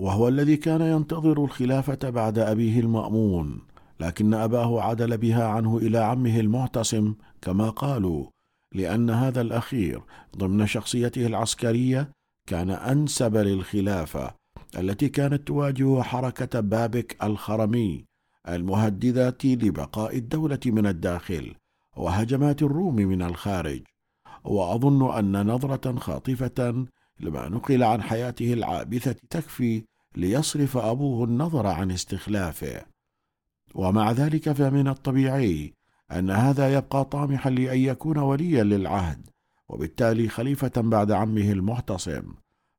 وهو 0.00 0.28
الذي 0.28 0.56
كان 0.56 0.80
ينتظر 0.80 1.44
الخلافة 1.44 2.10
بعد 2.10 2.38
أبيه 2.38 2.80
المأمون 2.80 3.58
لكن 4.00 4.34
أباه 4.34 4.82
عدل 4.82 5.16
بها 5.18 5.46
عنه 5.46 5.78
إلى 5.78 5.98
عمه 5.98 6.40
المعتصم 6.40 7.14
كما 7.42 7.70
قالوا 7.70 8.26
لأن 8.74 9.10
هذا 9.10 9.40
الأخير 9.40 10.02
ضمن 10.36 10.66
شخصيته 10.66 11.26
العسكرية 11.26 12.10
كان 12.48 12.70
أنسب 12.70 13.36
للخلافة 13.36 14.39
التي 14.78 15.08
كانت 15.08 15.48
تواجه 15.48 16.02
حركة 16.02 16.60
بابك 16.60 17.16
الخرمي 17.22 18.04
المهددة 18.48 19.38
لبقاء 19.44 20.16
الدولة 20.16 20.60
من 20.66 20.86
الداخل 20.86 21.54
وهجمات 21.96 22.62
الروم 22.62 22.96
من 22.96 23.22
الخارج. 23.22 23.82
وأظن 24.44 25.18
أن 25.18 25.46
نظرة 25.46 25.98
خاطفة 25.98 26.86
لما 27.20 27.48
نقل 27.48 27.82
عن 27.82 28.02
حياته 28.02 28.52
العابثة 28.52 29.16
تكفي 29.30 29.84
ليصرف 30.16 30.76
أبوه 30.76 31.24
النظر 31.24 31.66
عن 31.66 31.90
استخلافه. 31.90 32.82
ومع 33.74 34.12
ذلك 34.12 34.52
فمن 34.52 34.88
الطبيعي 34.88 35.74
أن 36.12 36.30
هذا 36.30 36.74
يبقى 36.74 37.04
طامحا 37.04 37.50
لأن 37.50 37.78
يكون 37.78 38.18
وليا 38.18 38.64
للعهد 38.64 39.30
وبالتالي 39.68 40.28
خليفة 40.28 40.72
بعد 40.76 41.12
عمه 41.12 41.52
المعتصم. 41.52 42.22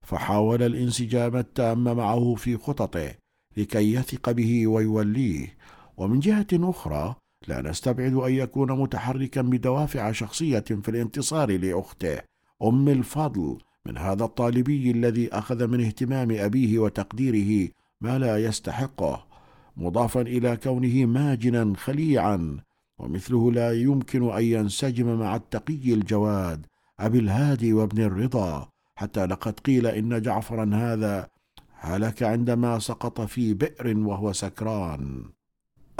فحاول 0.05 0.63
الانسجام 0.63 1.35
التام 1.35 1.83
معه 1.83 2.35
في 2.35 2.57
خططه 2.57 3.11
لكي 3.57 3.93
يثق 3.93 4.31
به 4.31 4.67
ويوليه. 4.67 5.57
ومن 5.97 6.19
جهة 6.19 6.47
أخرى 6.53 7.15
لا 7.47 7.61
نستبعد 7.61 8.13
أن 8.13 8.33
يكون 8.33 8.71
متحركا 8.71 9.41
بدوافع 9.41 10.11
شخصية 10.11 10.59
في 10.59 10.89
الانتصار 10.89 11.57
لأخته 11.57 12.19
أم 12.63 12.89
الفضل 12.89 13.57
من 13.85 13.97
هذا 13.97 14.23
الطالبي 14.23 14.91
الذي 14.91 15.33
أخذ 15.33 15.67
من 15.67 15.85
اهتمام 15.85 16.31
أبيه 16.31 16.79
وتقديره 16.79 17.71
ما 18.01 18.19
لا 18.19 18.37
يستحقه 18.37 19.25
مضافا 19.77 20.21
إلى 20.21 20.57
كونه 20.57 21.05
ماجنا 21.05 21.73
خليعا 21.77 22.59
ومثله 22.99 23.51
لا 23.51 23.71
يمكن 23.71 24.31
أن 24.31 24.43
ينسجم 24.43 25.19
مع 25.19 25.35
التقي 25.35 25.93
الجواد 25.93 26.65
أبي 26.99 27.19
الهادي 27.19 27.73
وابن 27.73 28.01
الرضا. 28.01 28.70
حتى 29.01 29.25
لقد 29.25 29.59
قيل 29.59 29.87
إن 29.87 30.21
جعفرا 30.21 30.69
هذا 30.73 31.27
هلك 31.73 32.23
عندما 32.23 32.79
سقط 32.79 33.21
في 33.21 33.53
بئر 33.53 33.97
وهو 33.97 34.33
سكران. 34.33 35.25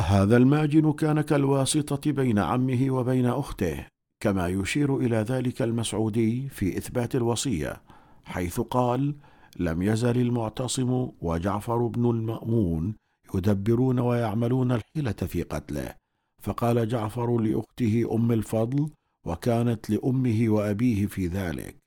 هذا 0.01 0.37
الماجن 0.37 0.93
كان 0.93 1.21
كالواسطة 1.21 2.11
بين 2.11 2.39
عمه 2.39 2.91
وبين 2.91 3.25
أخته 3.25 3.87
كما 4.19 4.47
يشير 4.47 4.97
إلى 4.97 5.15
ذلك 5.17 5.61
المسعودي 5.61 6.49
في 6.49 6.77
إثبات 6.77 7.15
الوصية 7.15 7.81
حيث 8.25 8.59
قال 8.59 9.15
لم 9.59 9.81
يزل 9.81 10.17
المعتصم 10.21 11.09
وجعفر 11.21 11.87
بن 11.87 12.09
المأمون 12.09 12.95
يدبرون 13.35 13.99
ويعملون 13.99 14.71
الحيلة 14.71 15.11
في 15.11 15.43
قتله 15.43 15.95
فقال 16.41 16.87
جعفر 16.87 17.37
لأخته 17.37 18.09
أم 18.11 18.31
الفضل 18.31 18.89
وكانت 19.25 19.89
لأمه 19.89 20.45
وأبيه 20.49 21.05
في 21.07 21.27
ذلك. 21.27 21.80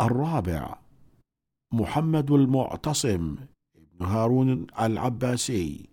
الرابع 0.00 0.78
محمد 1.72 2.30
المعتصم 2.30 3.36
ابن 3.76 4.06
هارون 4.06 4.66
العباسي. 4.80 5.88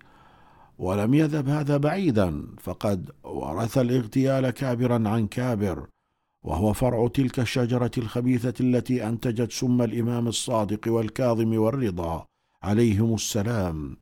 ولم 0.77 1.13
يذهب 1.13 1.49
هذا 1.49 1.77
بعيدا 1.77 2.47
فقد 2.59 3.11
ورث 3.23 3.77
الاغتيال 3.77 4.49
كابرا 4.49 5.09
عن 5.09 5.27
كابر 5.27 5.87
وهو 6.45 6.73
فرع 6.73 7.07
تلك 7.07 7.39
الشجرة 7.39 7.91
الخبيثة 7.97 8.53
التي 8.59 9.07
أنتجت 9.07 9.51
سم 9.51 9.81
الإمام 9.81 10.27
الصادق 10.27 10.87
والكاظم 10.87 11.57
والرضا 11.57 12.25
عليهم 12.63 13.13
السلام. 13.13 13.97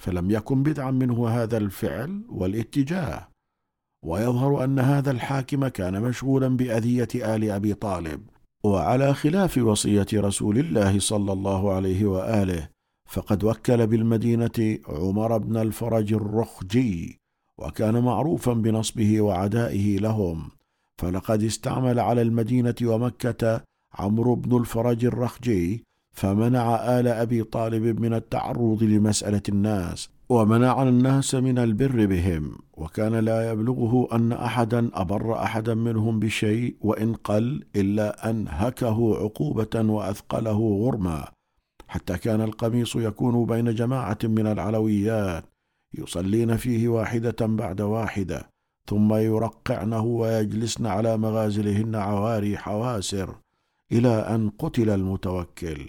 فلم 0.00 0.30
يكن 0.30 0.62
بدعا 0.62 0.90
منه 0.90 1.28
هذا 1.28 1.56
الفعل 1.56 2.24
والاتجاه. 2.28 3.28
ويظهر 4.04 4.64
أن 4.64 4.78
هذا 4.78 5.10
الحاكم 5.10 5.68
كان 5.68 6.02
مشغولا 6.02 6.48
بأذية 6.48 7.08
آل 7.14 7.50
أبي 7.50 7.74
طالب. 7.74 8.20
وعلى 8.64 9.14
خلاف 9.14 9.58
وصية 9.58 10.06
رسول 10.14 10.58
الله 10.58 10.98
صلى 10.98 11.32
الله 11.32 11.72
عليه 11.72 12.04
وآله 12.04 12.68
فقد 13.08 13.44
وكل 13.44 13.86
بالمدينة 13.86 14.78
عمر 14.88 15.38
بن 15.38 15.56
الفرج 15.56 16.12
الرخجي 16.12 17.18
وكان 17.58 18.02
معروفا 18.02 18.52
بنصبه 18.52 19.20
وعدائه 19.20 19.98
لهم 19.98 20.50
فلقد 20.98 21.42
استعمل 21.42 22.00
على 22.00 22.22
المدينة 22.22 22.74
ومكة 22.82 23.60
عمرو 23.94 24.34
بن 24.34 24.56
الفرج 24.56 25.04
الرخجي 25.04 25.84
فمنع 26.12 26.76
آل 27.00 27.08
أبي 27.08 27.42
طالب 27.42 28.00
من 28.00 28.14
التعرض 28.14 28.82
لمسألة 28.82 29.42
الناس. 29.48 30.10
ومنع 30.30 30.82
الناس 30.82 31.34
من 31.34 31.58
البر 31.58 32.06
بهم 32.06 32.58
وكان 32.72 33.14
لا 33.14 33.50
يبلغه 33.50 34.08
أن 34.12 34.32
أحدا 34.32 34.90
أبر 34.94 35.42
أحدا 35.42 35.74
منهم 35.74 36.20
بشيء 36.20 36.76
وإن 36.80 37.14
قل 37.14 37.64
إلا 37.76 38.30
أنهكه 38.30 39.16
عقوبة 39.16 39.92
وأثقله 39.92 40.78
غرما. 40.82 41.28
حتى 41.88 42.18
كان 42.18 42.40
القميص 42.40 42.96
يكون 42.96 43.46
بين 43.46 43.74
جماعة 43.74 44.18
من 44.24 44.46
العلويات 44.46 45.44
يصلين 45.98 46.56
فيه 46.56 46.88
واحدة 46.88 47.46
بعد 47.46 47.80
واحدة 47.80 48.50
ثم 48.86 49.14
يرقعنه 49.14 50.04
ويجلسن 50.04 50.86
على 50.86 51.16
مغازلهن 51.16 51.94
عواري 51.94 52.58
حواسر 52.58 53.34
إلى 53.92 54.08
أن 54.08 54.50
قتل 54.58 54.90
المتوكل. 54.90 55.88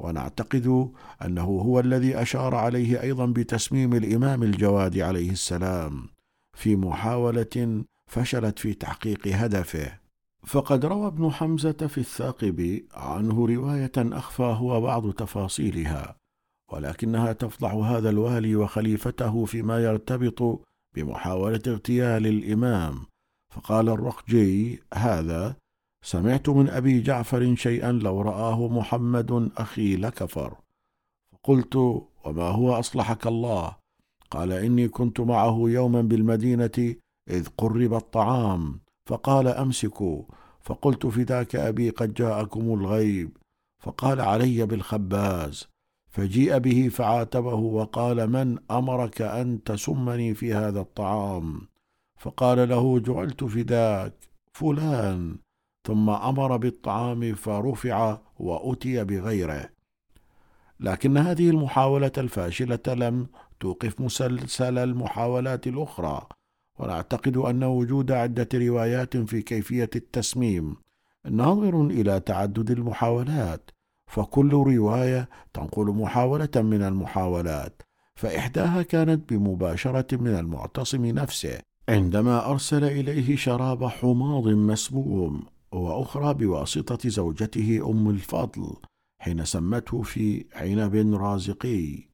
ونعتقد 0.00 0.90
أنه 1.24 1.44
هو 1.44 1.80
الذي 1.80 2.22
أشار 2.22 2.54
عليه 2.54 3.02
أيضا 3.02 3.26
بتسميم 3.26 3.94
الإمام 3.94 4.42
الجواد 4.42 4.98
عليه 4.98 5.30
السلام 5.30 6.08
في 6.52 6.76
محاولة 6.76 7.84
فشلت 8.06 8.58
في 8.58 8.74
تحقيق 8.74 9.26
هدفه. 9.26 10.00
فقد 10.46 10.84
روى 10.84 11.06
ابن 11.06 11.30
حمزة 11.30 11.72
في 11.72 11.98
الثاقب 11.98 12.82
عنه 12.94 13.46
رواية 13.46 13.92
أخفى 13.96 14.42
هو 14.42 14.80
بعض 14.80 15.12
تفاصيلها 15.12 16.16
ولكنها 16.72 17.32
تفضح 17.32 17.72
هذا 17.74 18.10
الوالي 18.10 18.56
وخليفته 18.56 19.44
فيما 19.44 19.78
يرتبط 19.78 20.66
بمحاولة 20.94 21.60
اغتيال 21.66 22.26
الإمام. 22.26 23.06
فقال 23.50 23.88
الرقجي 23.88 24.82
هذا 24.94 25.56
سمعت 26.02 26.48
من 26.48 26.68
أبي 26.68 27.00
جعفر 27.00 27.54
شيئا 27.54 27.92
لو 27.92 28.20
رآه 28.20 28.68
محمد 28.68 29.50
أخي 29.56 29.96
لكفر. 29.96 30.56
فقلت 31.32 31.76
وما 32.24 32.48
هو 32.48 32.78
أصلحك 32.78 33.26
الله؟ 33.26 33.76
قال 34.30 34.52
إني 34.52 34.88
كنت 34.88 35.20
معه 35.20 35.56
يوما 35.66 36.02
بالمدينة 36.02 36.94
إذ 37.30 37.48
قرب 37.58 37.94
الطعام. 37.94 38.80
فقال 39.06 39.48
أمسكوا. 39.48 40.22
فقلت 40.60 41.06
فداك 41.06 41.56
أبي 41.56 41.90
قد 41.90 42.14
جاءكم 42.14 42.60
الغيب. 42.60 43.36
فقال 43.78 44.20
علي 44.20 44.66
بالخباز. 44.66 45.68
فجيء 46.10 46.58
به 46.58 46.88
فعاتبه 46.88 47.54
وقال 47.54 48.30
من 48.30 48.58
أمرك 48.70 49.22
أن 49.22 49.64
تسمني 49.64 50.34
في 50.34 50.54
هذا 50.54 50.80
الطعام؟ 50.80 51.68
فقال 52.18 52.68
له 52.68 52.98
جعلت 52.98 53.44
فداك 53.44 54.14
فلان. 54.52 55.38
ثم 55.84 56.10
أمر 56.10 56.56
بالطعام 56.56 57.34
فرفع 57.34 58.18
وأتي 58.38 59.04
بغيره. 59.04 59.70
لكن 60.80 61.16
هذه 61.16 61.50
المحاولة 61.50 62.12
الفاشلة 62.18 62.78
لم 62.88 63.26
توقف 63.60 64.00
مسلسل 64.00 64.78
المحاولات 64.78 65.66
الأخرى 65.66 66.26
ونعتقد 66.78 67.36
أن 67.36 67.64
وجود 67.64 68.12
عدة 68.12 68.48
روايات 68.54 69.16
في 69.16 69.42
كيفية 69.42 69.90
التسميم 69.96 70.76
ناظر 71.30 71.86
إلى 71.86 72.20
تعدد 72.20 72.70
المحاولات 72.70 73.70
فكل 74.06 74.50
رواية 74.50 75.28
تنقل 75.54 75.84
محاولة 75.86 76.48
من 76.56 76.82
المحاولات 76.82 77.82
فإحداها 78.14 78.82
كانت 78.82 79.32
بمباشرة 79.32 80.16
من 80.16 80.34
المعتصم 80.38 81.06
نفسه 81.06 81.58
عندما 81.88 82.50
أرسل 82.50 82.84
إليه 82.84 83.36
شراب 83.36 83.84
حماض 83.84 84.48
مسموم. 84.48 85.46
وأخرى 85.72 86.34
بواسطة 86.34 87.08
زوجته 87.08 87.90
أم 87.90 88.10
الفضل 88.10 88.76
حين 89.22 89.44
سمته 89.44 90.02
في 90.02 90.44
عنب 90.52 91.14
رازقي. 91.14 92.10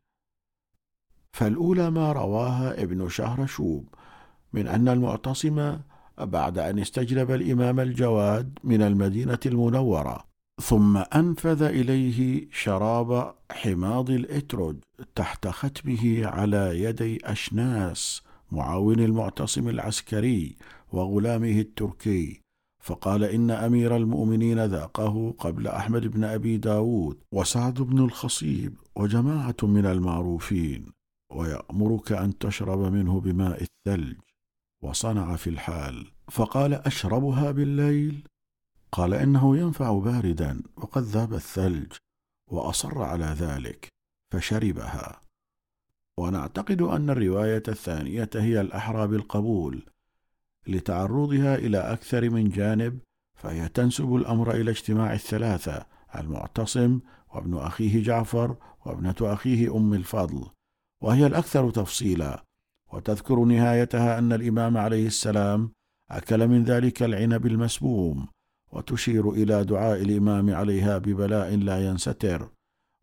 فالأولى 1.33 1.91
ما 1.91 2.13
رواها 2.13 2.83
ابن 2.83 3.09
شهرشوب 3.09 3.89
من 4.53 4.67
أن 4.67 4.89
المعتصم 4.89 5.79
بعد 6.19 6.59
أن 6.59 6.79
استجلب 6.79 7.31
الإمام 7.31 7.81
الجواد 7.81 8.59
من 8.65 8.83
المدينة 8.83 9.39
المنورة 9.47 10.25
ثم 10.63 10.97
أنفذ 10.97 11.63
إليه 11.63 12.49
شراب 12.53 13.35
حماض 13.51 14.11
الإترج 14.11 14.77
تحت 15.15 15.49
ختمه 15.49 16.27
على 16.27 16.83
يدي 16.83 17.19
أشناس 17.25 18.23
معاون 18.53 19.01
المعتصم 19.01 19.69
العسكري 19.69 20.57
وغلامه 20.93 21.61
التركي. 21.61 22.46
فقال 22.87 23.25
إن 23.25 23.51
أمير 23.51 23.97
المؤمنين 23.97 24.65
ذاقه 24.65 25.35
قبل 25.39 25.67
أحمد 25.67 26.07
بن 26.07 26.25
أبي 26.25 26.57
داود 26.57 27.19
وسعد 27.33 27.75
بن 27.75 27.99
الخصيب 27.99 28.79
وجماعة 28.97 29.57
من 29.63 29.87
المعروفين 29.87 30.93
ويأمرك 31.33 32.13
أن 32.13 32.39
تشرب 32.39 32.79
منه 32.79 33.21
بماء 33.21 33.63
الثلج 33.63 34.17
وصنع 34.83 35.37
في 35.37 35.51
الحال. 35.51 36.07
فقال 36.31 36.75
أشربها 36.75 37.51
بالليل؟ 37.51 38.29
قال 38.93 39.15
إنه 39.15 39.57
ينفع 39.57 39.99
باردا 39.99 40.63
وقد 40.77 41.03
ذاب 41.03 41.35
الثلج 41.35 41.93
وأصر 42.51 43.03
على 43.03 43.25
ذلك 43.25 43.89
فشربها. 44.33 45.23
ونعتقد 46.19 46.83
أن 46.83 47.11
الرواية 47.11 47.63
الثانية 47.69 48.31
هي 48.35 48.61
الأحرى 48.61 49.07
بالقبول 49.07 49.83
لتعرضها 50.69 51.55
إلى 51.55 51.79
أكثر 51.79 52.31
من 52.31 52.49
جانب 52.49 52.99
فهي 53.37 53.69
تنسب 53.69 54.15
الأمر 54.15 54.55
إلى 54.55 54.71
اجتماع 54.71 55.13
الثلاثة 55.13 55.87
المعتصم 56.19 57.01
وابن 57.35 57.59
أخيه 57.59 58.03
جعفر 58.03 58.57
وابنة 58.87 59.15
أخيه 59.21 59.77
أم 59.77 59.95
الفضل 59.95 60.47
وهي 61.03 61.27
الأكثر 61.27 61.71
تفصيلا. 61.71 62.45
وتذكر 62.93 63.45
نهايتها 63.45 64.19
أن 64.19 64.33
الإمام 64.33 64.77
عليه 64.77 65.07
السلام 65.07 65.71
أكل 66.11 66.49
من 66.49 66.65
ذلك 66.65 67.03
العنب 67.03 67.47
المسموم 67.47 68.29
وتشير 68.73 69.31
إلى 69.31 69.65
دعاء 69.65 70.03
الإمام 70.03 70.55
عليها 70.55 70.99
ببلاء 70.99 71.57
لا 71.57 71.89
ينستر. 71.89 72.49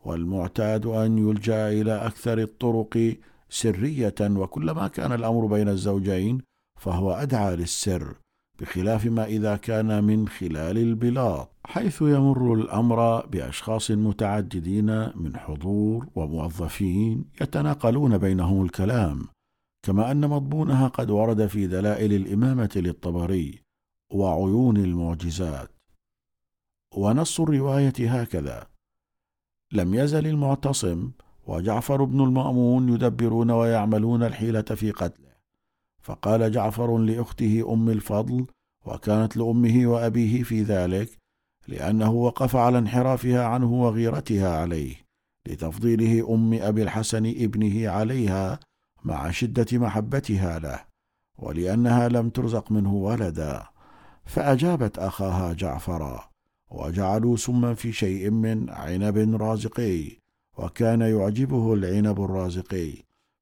والمعتاد 0.06 0.86
أن 0.86 1.18
يلجأ 1.18 1.70
إلى 1.70 2.06
أكثر 2.08 2.38
الطرق 2.38 3.18
سرية 3.50 4.16
وكلما 4.22 4.88
كان 4.88 5.12
الأمر 5.12 5.46
بين 5.46 5.70
الزوجين 5.70 6.42
فهو 6.84 7.12
أدعى 7.12 7.56
للسر 7.56 8.16
بخلاف 8.60 9.06
ما 9.06 9.26
إذا 9.26 9.56
كان 9.56 10.04
من 10.04 10.28
خلال 10.28 10.78
البلاط 10.78 11.50
حيث 11.66 12.02
يمر 12.02 12.54
الأمر 12.54 13.26
بأشخاص 13.26 13.92
متعددين 13.92 15.18
من 15.18 15.38
حضور 15.38 16.08
وموظفين 16.16 17.26
يتناقلون 17.42 18.18
بينهم 18.18 18.66
الكلام 18.66 19.28
كما 19.84 20.12
أن 20.12 20.30
مضمونها 20.30 20.88
قد 20.88 21.10
ورد 21.10 21.48
في 21.48 21.68
دلائل 21.68 22.14
الإمامة 22.14 22.72
للطبري 22.76 23.62
وعيون 24.12 24.78
المعجزات. 24.78 25.70
ونص 26.96 27.40
الرواية 27.40 27.94
هكذا 28.22 28.68
لم 29.72 29.94
يزل 29.94 30.28
المعتصم 30.28 31.12
وجعفر 31.48 32.04
بن 32.04 32.22
المأمون 32.24 32.90
يدبرون 32.90 33.52
ويعملون 33.52 34.24
الحيلة 34.24 34.62
في 34.62 34.92
قتله. 34.92 35.33
فقال 36.04 36.52
جعفر 36.52 36.98
لأخته 36.98 37.74
أم 37.74 37.90
الفضل 37.90 38.46
وكانت 38.86 39.38
لأمه 39.38 39.88
وأبيه 39.88 40.44
في 40.44 40.62
ذلك 40.62 41.10
لأنه 41.68 42.12
وقف 42.12 42.56
على 42.56 42.78
انحرافها 42.78 43.46
عنه 43.46 43.74
وغيرتها 43.74 44.58
عليه 44.58 44.96
لتفضيله 45.48 46.34
أم 46.34 46.54
أبي 46.54 46.84
الحسن 46.84 47.26
ابنه 47.26 47.90
عليها 47.90 48.60
مع 49.04 49.32
شدة 49.32 49.78
محبتها 49.78 50.60
له 50.60 50.80
ولأنها 51.38 52.10
لم 52.10 52.30
ترزق 52.30 52.72
منه 52.72 52.94
ولدا. 52.94 53.64
فأجابت 54.26 55.00
أخاها 55.00 55.54
جعفرا 55.54 56.30
وجعلوا 56.72 57.38
سما 57.38 57.74
في 57.74 57.92
شيء 57.92 58.30
من 58.30 58.70
عنب 58.70 59.42
رازقي 59.42 60.12
وكان 60.58 61.02
يعجبه 61.02 61.74
العنب 61.74 62.24
الرازقي 62.24 62.94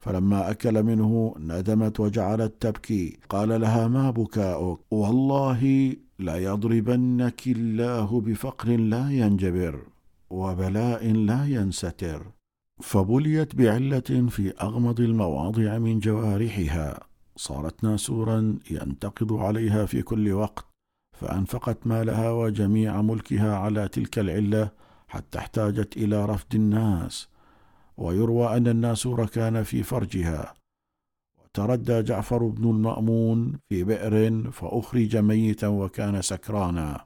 فلما 0.01 0.51
أكل 0.51 0.83
منه 0.83 1.35
ندمت 1.39 1.99
وجعلت 1.99 2.53
تبكي 2.59 3.19
قال 3.29 3.61
لها 3.61 3.87
ما 3.87 4.11
بكاؤك؟ 4.11 4.79
والله 4.91 5.95
ليضربنك 6.19 7.47
الله 7.47 8.21
بفقر 8.21 8.69
لا 8.69 9.11
ينجبر 9.11 9.81
وبلاء 10.29 11.11
لا 11.11 11.45
ينستر. 11.45 12.25
فبليت 12.81 13.55
بعلة 13.55 14.27
في 14.29 14.53
أغمض 14.61 14.99
المواضع 14.99 15.77
من 15.77 15.99
جوارحها. 15.99 16.99
صارت 17.35 17.83
ناسورا 17.83 18.59
ينتقض 18.71 19.33
عليها 19.33 19.85
في 19.85 20.01
كل 20.01 20.31
وقت. 20.31 20.65
فأنفقت 21.17 21.87
مالها 21.87 22.31
وجميع 22.31 23.01
ملكها 23.01 23.55
على 23.55 23.87
تلك 23.87 24.19
العلة 24.19 24.69
حتى 25.07 25.37
احتاجت 25.39 25.97
إلى 25.97 26.25
رفد 26.25 26.55
الناس. 26.55 27.30
ويروى 28.01 28.57
أن 28.57 28.67
الناسور 28.67 29.25
كان 29.25 29.63
في 29.63 29.83
فرجها. 29.83 30.53
وتردى 31.39 32.01
جعفر 32.01 32.47
بن 32.47 32.69
المأمون 32.69 33.59
في 33.69 33.83
بئر 33.83 34.51
فأخرج 34.51 35.17
ميتا 35.17 35.67
وكان 35.67 36.21
سكرانا. 36.21 37.05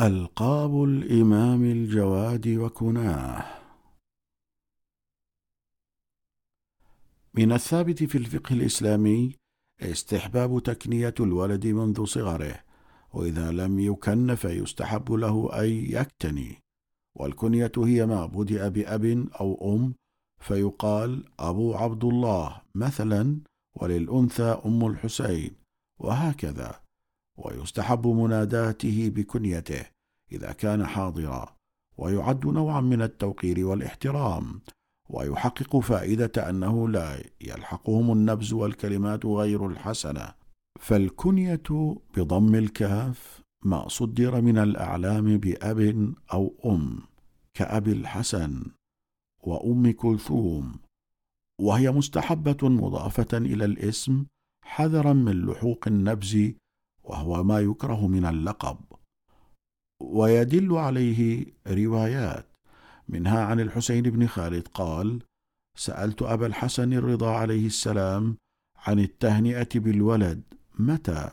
ألقاب 0.00 0.84
الإمام 0.84 1.64
الجواد 1.64 2.48
وكناه. 2.48 3.60
من 7.34 7.52
الثابت 7.52 8.04
في 8.04 8.18
الفقه 8.18 8.52
الإسلامي 8.52 9.36
استحباب 9.80 10.62
تكنية 10.62 11.14
الولد 11.20 11.66
منذ 11.66 12.04
صغره 12.04 12.64
وإذا 13.12 13.50
لم 13.52 13.80
يكن 13.80 14.34
فيستحب 14.34 15.12
له 15.12 15.60
أن 15.60 15.68
يكتني. 15.70 16.69
والكنية 17.18 17.72
هي 17.78 18.06
ما 18.06 18.26
بدأ 18.26 18.68
بأب 18.68 19.04
أو 19.40 19.74
أم 19.74 19.94
فيقال 20.40 21.24
أبو 21.38 21.74
عبد 21.74 22.04
الله 22.04 22.60
مثلا 22.74 23.40
وللأنثى 23.76 24.60
أم 24.66 24.86
الحسين 24.86 25.50
وهكذا. 25.98 26.80
ويستحب 27.38 28.06
مناداته 28.06 29.12
بكنيته 29.14 29.86
إذا 30.32 30.52
كان 30.52 30.86
حاضرا 30.86 31.56
ويعد 31.98 32.46
نوعا 32.46 32.80
من 32.80 33.02
التوقير 33.02 33.66
والاحترام. 33.66 34.60
ويحقق 35.10 35.78
فائدة 35.78 36.50
أنه 36.50 36.88
لا 36.88 37.22
يلحقهم 37.40 38.12
النبز 38.12 38.52
والكلمات 38.52 39.26
غير 39.26 39.66
الحسنة. 39.66 40.34
فالكنية 40.80 41.96
بضم 42.16 42.54
الكاف 42.54 43.39
ما 43.64 43.88
صدر 43.88 44.40
من 44.40 44.58
الأعلام 44.58 45.38
بأب 45.38 46.14
أو 46.32 46.54
أم 46.64 47.02
كابي 47.54 47.92
الحسن 47.92 48.64
وأم 49.42 49.90
كلثوم 49.92 50.74
وهي 51.60 51.90
مستحبة 51.90 52.68
مضافة 52.68 53.38
إلى 53.38 53.64
الاسم 53.64 54.26
حذرا 54.64 55.12
من 55.12 55.46
لحوق 55.46 55.88
النبز 55.88 56.52
وهو 57.04 57.44
ما 57.44 57.60
يكره 57.60 58.06
من 58.06 58.24
اللقب. 58.24 58.78
ويدل 60.00 60.72
عليه 60.72 61.46
روايات 61.66 62.46
منها 63.08 63.44
عن 63.44 63.60
الحسين 63.60 64.02
بن 64.02 64.26
خالد 64.26 64.68
قال 64.68 65.22
سألت 65.78 66.22
أبا 66.22 66.46
الحسن 66.46 66.92
الرضا 66.92 67.30
عليه 67.30 67.66
السلام 67.66 68.36
عن 68.76 68.98
التهنئة 68.98 69.68
بالولد 69.74 70.42
متى؟ 70.78 71.30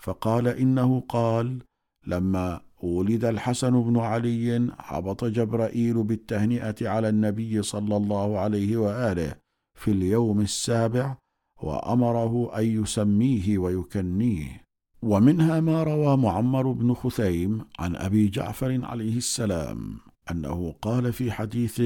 فقال 0.00 0.48
إنه 0.48 1.00
قال 1.00 1.62
لما 2.10 2.60
ولد 2.82 3.24
الحسن 3.24 3.82
بن 3.82 3.98
علي 3.98 4.70
هبط 4.78 5.24
جبرائيل 5.24 6.02
بالتهنئة 6.02 6.88
على 6.88 7.08
النبي 7.08 7.62
صلى 7.62 7.96
الله 7.96 8.38
عليه 8.38 8.76
وآله 8.76 9.34
في 9.74 9.90
اليوم 9.90 10.40
السابع 10.40 11.16
وأمره 11.62 12.58
أن 12.58 12.82
يسميه 12.82 13.58
ويكنيه. 13.58 14.64
ومنها 15.02 15.60
ما 15.60 15.82
روى 15.82 16.16
معمر 16.16 16.72
بن 16.72 16.94
خثيم 16.94 17.64
عن 17.78 17.96
أبي 17.96 18.28
جعفر 18.28 18.80
عليه 18.84 19.16
السلام 19.16 19.98
أنه 20.30 20.74
قال 20.82 21.12
في 21.12 21.32
حديث 21.32 21.80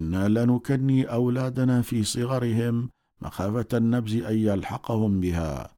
إنا 0.00 0.28
لنكني 0.28 1.04
أولادنا 1.04 1.82
في 1.82 2.02
صغرهم 2.02 2.90
مخافة 3.22 3.66
النبز 3.74 4.16
أن 4.16 4.38
يلحقهم 4.38 5.20
بها 5.20 5.70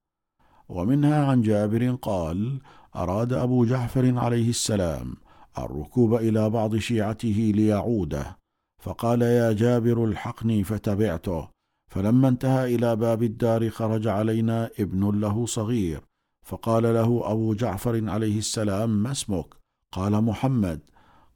ومنها 0.68 1.26
عن 1.26 1.42
جابر 1.42 1.94
قال 2.02 2.60
أراد 2.96 3.32
أبو 3.32 3.64
جعفر 3.64 4.18
عليه 4.18 4.48
السلام 4.48 5.14
الركوب 5.58 6.14
إلى 6.14 6.50
بعض 6.50 6.76
شيعته 6.76 7.52
ليعوده 7.54 8.38
فقال 8.82 9.22
يا 9.22 9.52
جابر 9.52 10.04
الحقني 10.04 10.64
فتبعته. 10.64 11.48
فلما 11.88 12.28
انتهى 12.28 12.74
إلى 12.74 12.96
باب 12.96 13.22
الدار 13.22 13.70
خرج 13.70 14.06
علينا 14.06 14.70
ابن 14.80 15.20
له 15.20 15.46
صغير 15.46 16.00
فقال 16.46 16.82
له 16.82 17.32
أبو 17.32 17.54
جعفر 17.54 18.10
عليه 18.10 18.38
السلام 18.38 19.02
ما 19.02 19.10
اسمك؟ 19.10 19.46
قال 19.92 20.24
محمد. 20.24 20.80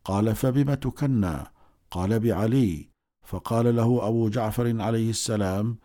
قال 0.04 0.34
فبم 0.34 0.74
تكنى؟ 0.74 1.36
قال 1.90 2.20
بعلي. 2.20 2.88
فقال 3.26 3.76
له 3.76 4.08
أبو 4.08 4.28
جعفر 4.28 4.80
عليه 4.82 5.10
السلام 5.10 5.78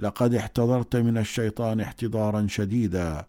لقد 0.00 0.34
احتضرت 0.34 0.96
من 0.96 1.18
الشيطان 1.18 1.80
احتضارا 1.80 2.46
شديدا 2.46 3.26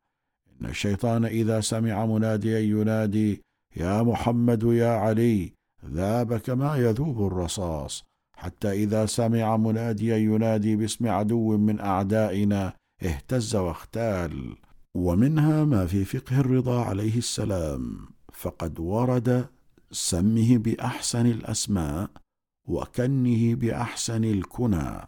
إن 0.62 0.66
الشيطان 0.66 1.26
إذا 1.26 1.62
سمع 1.62 2.06
مناديا 2.06 2.60
ينادي 2.60 3.42
يا 3.76 4.04
محمد 4.04 4.64
يا 4.64 4.90
علي 4.90 5.54
ذاب 5.86 6.38
كما 6.38 6.76
يذوب 6.78 7.28
الرصاص. 7.28 8.04
حتى 8.38 8.72
إذا 8.72 9.06
سمع 9.06 9.58
مناديا 9.58 10.18
ينادي 10.18 10.76
باسم 10.76 11.08
عدو 11.08 11.58
من 11.58 11.80
أعدائنا 11.80 12.74
اهتز 13.04 13.56
واختال. 13.56 14.56
ومنها 14.96 15.66
ما 15.66 15.86
في 15.86 16.06
فقه 16.06 16.40
الرضا 16.40 16.84
عليه 16.84 17.18
السلام 17.18 18.08
فقد 18.34 18.80
ورد 18.80 19.50
سمه 19.92 20.58
بأحسن 20.58 21.26
الأسماء 21.26 22.10
وكنه 22.66 23.56
بأحسن 23.56 24.24
الكنى. 24.24 25.08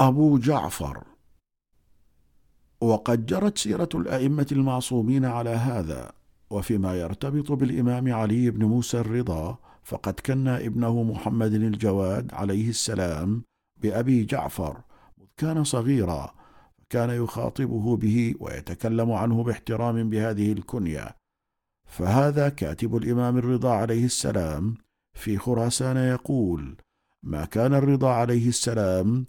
أبو 0.00 0.38
جعفر 0.38 1.07
وقد 2.80 3.26
جرت 3.26 3.58
سيرة 3.58 3.88
الأئمة 3.94 4.46
المعصومين 4.52 5.24
على 5.24 5.50
هذا 5.50 6.12
وفيما 6.50 6.94
يرتبط 6.94 7.52
بالإمام 7.52 8.12
علي 8.12 8.50
بن 8.50 8.64
موسى 8.64 9.00
الرضا 9.00 9.58
فقد 9.82 10.20
كنا 10.26 10.66
ابنه 10.66 11.02
محمد 11.02 11.54
الجواد 11.54 12.34
عليه 12.34 12.68
السلام 12.68 13.42
بأبي 13.82 14.24
جعفر 14.24 14.80
كان 15.36 15.64
صغيرا 15.64 16.34
كان 16.90 17.10
يخاطبه 17.10 17.96
به 17.96 18.34
ويتكلم 18.40 19.12
عنه 19.12 19.42
باحترام 19.42 20.10
بهذه 20.10 20.52
الكنية. 20.52 21.16
فهذا 21.86 22.48
كاتب 22.48 22.96
الإمام 22.96 23.38
الرضا 23.38 23.70
عليه 23.70 24.04
السلام 24.04 24.74
في 25.12 25.38
خراسان 25.38 25.96
يقول 25.96 26.76
ما 27.22 27.44
كان 27.44 27.74
الرضا 27.74 28.10
عليه 28.10 28.48
السلام 28.48 29.26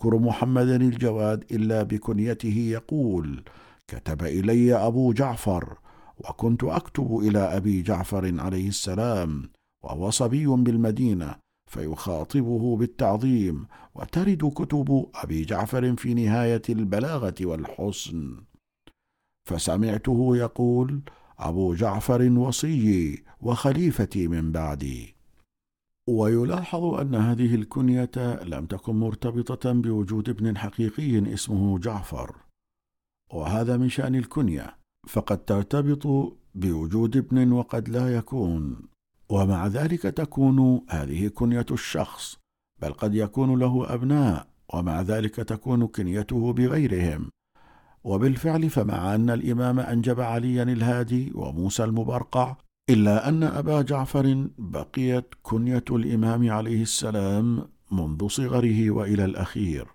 يذكر 0.00 0.18
محمدا 0.18 0.76
الجواد 0.76 1.44
إلا 1.52 1.82
بكنيته 1.82 2.56
يقول 2.58 3.44
كتب 3.88 4.22
إلي 4.22 4.74
أبو 4.74 5.12
جعفر 5.12 5.78
وكنت 6.18 6.64
أكتب 6.64 7.18
إلى 7.18 7.38
أبي 7.38 7.82
جعفر 7.82 8.40
عليه 8.40 8.68
السلام 8.68 9.50
وهو 9.84 10.10
صبي 10.10 10.46
بالمدينة 10.46 11.34
فيخاطبه 11.70 12.76
بالتعظيم 12.76 13.66
وترد 13.94 14.52
كتب 14.54 15.06
أبي 15.14 15.44
جعفر 15.44 15.96
في 15.96 16.14
نهاية 16.14 16.62
البلاغة 16.68 17.34
والحسن. 17.40 18.36
فسمعته 19.48 20.36
يقول 20.36 21.00
أبو 21.38 21.74
جعفر 21.74 22.32
وصيي 22.38 23.24
وخليفتي 23.40 24.28
من 24.28 24.52
بعدي. 24.52 25.19
ويلاحظ 26.10 26.84
أن 26.84 27.14
هذه 27.14 27.54
الكنية 27.54 28.10
لم 28.42 28.66
تكن 28.66 28.94
مرتبطة 28.94 29.72
بوجود 29.72 30.28
ابن 30.28 30.58
حقيقي 30.58 31.34
اسمه 31.34 31.78
جعفر 31.78 32.36
وهذا 33.32 33.76
من 33.76 33.88
شأن 33.88 34.14
الكنية 34.14 34.76
فقد 35.08 35.44
ترتبط 35.44 36.36
بوجود 36.54 37.16
ابن 37.16 37.52
وقد 37.52 37.88
لا 37.88 38.16
يكون. 38.16 38.76
ومع 39.28 39.66
ذلك 39.66 40.02
تكون 40.02 40.80
هذه 40.88 41.28
كنية 41.28 41.66
الشخص 41.70 42.36
بل 42.82 42.92
قد 42.92 43.14
يكون 43.14 43.58
له 43.58 43.94
أبناء 43.94 44.46
ومع 44.74 45.00
ذلك 45.00 45.34
تكون 45.34 45.86
كنيته 45.86 46.52
بغيرهم. 46.52 47.30
وبالفعل 48.04 48.70
فمع 48.70 49.14
أن 49.14 49.30
الإمام 49.30 49.80
أنجب 49.80 50.20
عليا 50.20 50.62
الهادي 50.62 51.32
وموسى 51.34 51.84
المبرقع 51.84 52.56
إلا 52.90 53.28
أن 53.28 53.42
أبا 53.42 53.82
جعفر 53.82 54.48
بقيت 54.58 55.24
كنية 55.42 55.84
الإمام 55.90 56.50
عليه 56.50 56.82
السلام 56.82 57.68
منذ 57.92 58.28
صغره 58.28 58.90
وإلى 58.90 59.24
الأخير. 59.24 59.86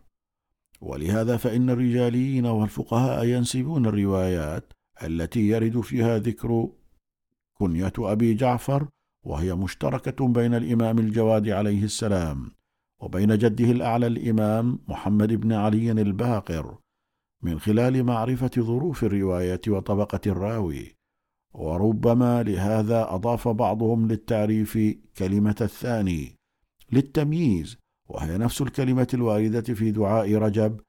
ولهذا 0.82 1.38
فإن 1.38 1.70
الرجاليين 1.70 2.46
والفقهاء 2.46 3.26
ينسبون 3.26 3.86
الروايات 3.86 4.74
التي 5.04 5.48
يرد 5.48 5.82
فيها 5.82 6.18
ذكر 6.18 6.70
كنية 7.54 7.94
أبي 8.00 8.34
جعفر 8.34 8.88
وهي 9.24 9.56
مشتركة 9.56 10.28
بين 10.28 10.54
الإمام 10.54 11.00
الجواد 11.00 11.50
عليه 11.50 11.84
السلام 11.84 12.52
وبين 13.00 13.38
جده 13.38 13.72
الأعلى 13.72 14.08
الإمام 14.08 14.80
محمد 14.88 15.34
بن 15.34 15.54
علي 15.54 15.92
الباقر 15.92 16.78
من 17.42 17.60
خلال 17.60 18.04
معرفة 18.04 18.52
ظروف 18.60 19.04
الرواية 19.04 19.62
وطبقة 19.68 20.22
الراوي. 20.28 20.95
وربما 21.58 22.44
لهذا 22.44 23.16
أضاف 23.16 23.48
بعضهم 23.48 24.08
للتعريف 24.08 24.80
كلمة 25.18 25.56
الثاني 25.62 26.36
للتمييز 26.92 27.78
وهي 28.10 28.38
نفس 28.38 28.62
الكلمة 28.62 29.08
الواردة 29.14 29.62
في 29.62 29.92
دعاء 29.92 30.36
رجب 30.36 30.80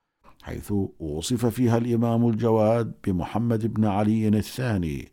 حيث 0.43 0.73
وصف 0.99 1.47
فيها 1.47 1.79
الإمام 1.79 2.29
الجواد 2.29 2.95
بمحمد 3.05 3.75
بن 3.75 3.85
علي 3.85 4.29
الثاني 4.29 5.13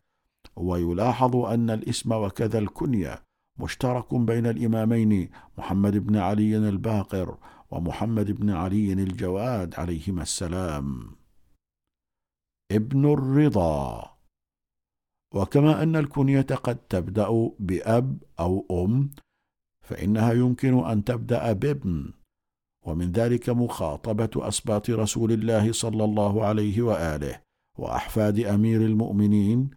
ويلاحظ 0.56 1.35
أن 1.35 1.69
الاسم 1.69 2.11
وكذا 2.11 2.59
الكنية 2.59 3.23
مشترك 3.59 4.15
بين 4.15 4.45
الإمامين 4.45 5.30
محمد 5.57 5.98
بن 5.98 6.15
علي 6.17 6.57
الباقر 6.57 7.38
ومحمد 7.72 8.32
بن 8.32 8.49
علي 8.49 8.93
الجواد 8.93 9.75
عليهما 9.75 10.22
السلام. 10.22 11.15
ابن 12.72 13.14
الرضا 13.14 14.12
وكما 15.34 15.84
أن 15.84 15.95
الكنية 15.95 16.42
قد 16.42 16.76
تبدأ 16.76 17.52
بأب 17.60 18.24
أو 18.40 18.66
أم 18.72 19.10
فإنها 19.82 20.34
يمكن 20.34 20.86
أن 20.86 21.03
تبدأ 21.03 21.53
بابن. 21.53 22.14
ومن 22.86 23.12
ذلك 23.12 23.50
مخاطبة 23.50 24.48
أسباط 24.48 24.90
رسول 24.90 25.32
الله 25.32 25.72
صلى 25.72 26.03
الله 26.03 26.45
عليه 26.45 26.82
وآله 26.82 27.42
وأحفاد 27.78 28.40
أمير 28.40 28.82
المؤمنين 28.82 29.70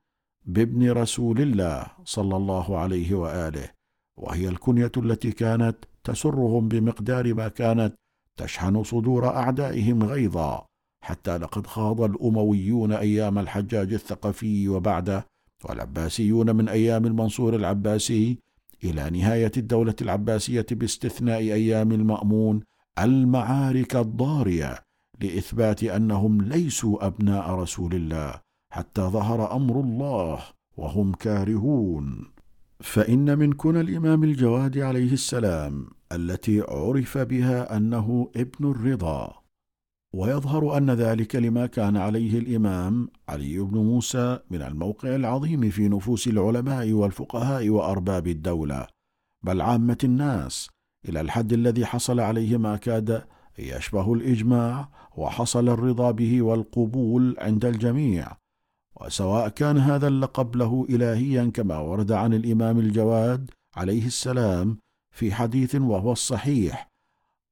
بابن 0.45 0.91
رسول 0.91 1.41
الله 1.41 1.87
صلى 2.05 2.37
الله 2.37 2.79
عليه 2.79 3.15
وآله. 3.15 3.71
وهي 4.17 4.49
الكنية 4.49 4.93
التي 4.97 5.33
كانت 5.33 5.77
تسرهم 6.05 6.69
بمقدار 6.69 7.35
ما 7.35 7.49
كانت 7.49 7.95
تشحن 8.37 8.85
صدور 8.85 9.29
أعدائهم 9.29 10.03
غيظا 10.03 10.67
حتى 11.05 11.39
لقد 11.39 11.67
خاض 11.67 12.01
الأمويون 12.01 12.93
أيام 12.93 13.39
الحجاج 13.39 13.93
الثقفي 13.93 14.69
وبعده 14.69 15.27
والعباسيون 15.69 16.57
من 16.57 16.69
أيام 16.69 17.07
المنصور 17.07 17.57
العباسي 17.57 18.39
إلى 18.85 19.11
نهاية 19.11 19.53
الدولة 19.57 19.95
العباسية 20.03 20.67
باستثناء 20.71 21.39
أيام 21.39 21.93
المأمون 21.93 22.61
المعارك 22.99 23.97
الضارية 23.97 24.79
لإثبات 25.21 25.85
أنهم 25.85 26.43
ليسوا 26.43 27.07
أبناء 27.07 27.51
رسول 27.51 27.95
الله 27.95 28.35
حتى 28.71 29.03
ظهر 29.03 29.57
أمر 29.57 29.81
الله 29.81 30.39
وهم 30.77 31.13
كارهون. 31.13 32.25
فإن 32.81 33.39
من 33.39 33.53
كن 33.53 33.77
الإمام 33.77 34.25
الجواد 34.25 34.79
عليه 34.79 35.13
السلام 35.13 35.87
التي 36.13 36.61
عرف 36.61 37.19
بها 37.19 37.77
أنه 37.77 38.31
ابن 38.37 38.71
الرضا 38.71 39.46
ويظهر 40.15 40.77
أن 40.77 40.91
ذلك 40.91 41.37
لما 41.37 41.67
كان 41.67 41.97
عليه 41.97 42.39
الإمام 42.39 43.09
علي 43.29 43.59
بن 43.59 43.79
موسى 43.79 44.39
من 44.51 44.63
الموقع 44.63 45.15
العظيم 45.15 45.71
في 45.71 45.89
نفوس 45.89 46.29
العلماء 46.29 46.93
والفقهاء 46.93 47.69
وأرباب 47.69 48.27
الدولة 48.27 48.87
بل 49.43 49.61
عامة 49.61 49.99
الناس 50.05 50.69
إلى 51.09 51.21
الحد 51.21 51.53
الذي 51.53 51.87
حصل 51.87 52.21
عليه 52.21 52.57
ما 52.57 52.77
كاد 52.77 53.25
يشبه 53.59 54.13
الإجماع 54.13 54.89
وحصل 55.17 55.69
الرضا 55.69 56.11
به 56.11 56.43
والقبول 56.43 57.37
عند 57.39 57.65
الجميع. 57.65 58.33
وسواء 59.01 59.49
كان 59.49 59.79
هذا 59.79 60.09
اللقب 60.09 60.57
له 60.57 60.87
إلهيا 60.91 61.51
كما 61.55 61.79
ورد 61.79 62.13
عن 62.13 62.35
الإمام 62.35 62.79
الجواد 62.79 63.51
عليه 63.77 64.07
السلام 64.07 64.79
في 65.11 65.35
حديث 65.35 65.75
وهو 65.75 66.13
الصحيح 66.13 66.89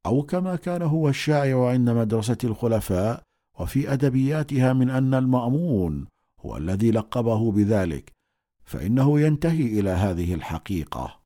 أو 0.07 0.23
كما 0.23 0.57
كان 0.57 0.83
هو 0.83 1.09
الشائع 1.09 1.69
عند 1.69 1.91
مدرسة 1.91 2.39
الخلفاء 2.45 3.23
وفي 3.61 3.93
أدبياتها 3.93 4.73
من 4.73 4.91
أن 4.91 5.15
المأمون 5.15 6.07
هو 6.41 6.57
الذي 6.57 6.91
لقبه 6.91 7.53
بذلك 7.53 8.13
فإنه 8.65 9.21
ينتهي 9.21 9.81
إلى 9.81 9.91
هذه 9.91 10.35
الحقيقة. 10.35 11.21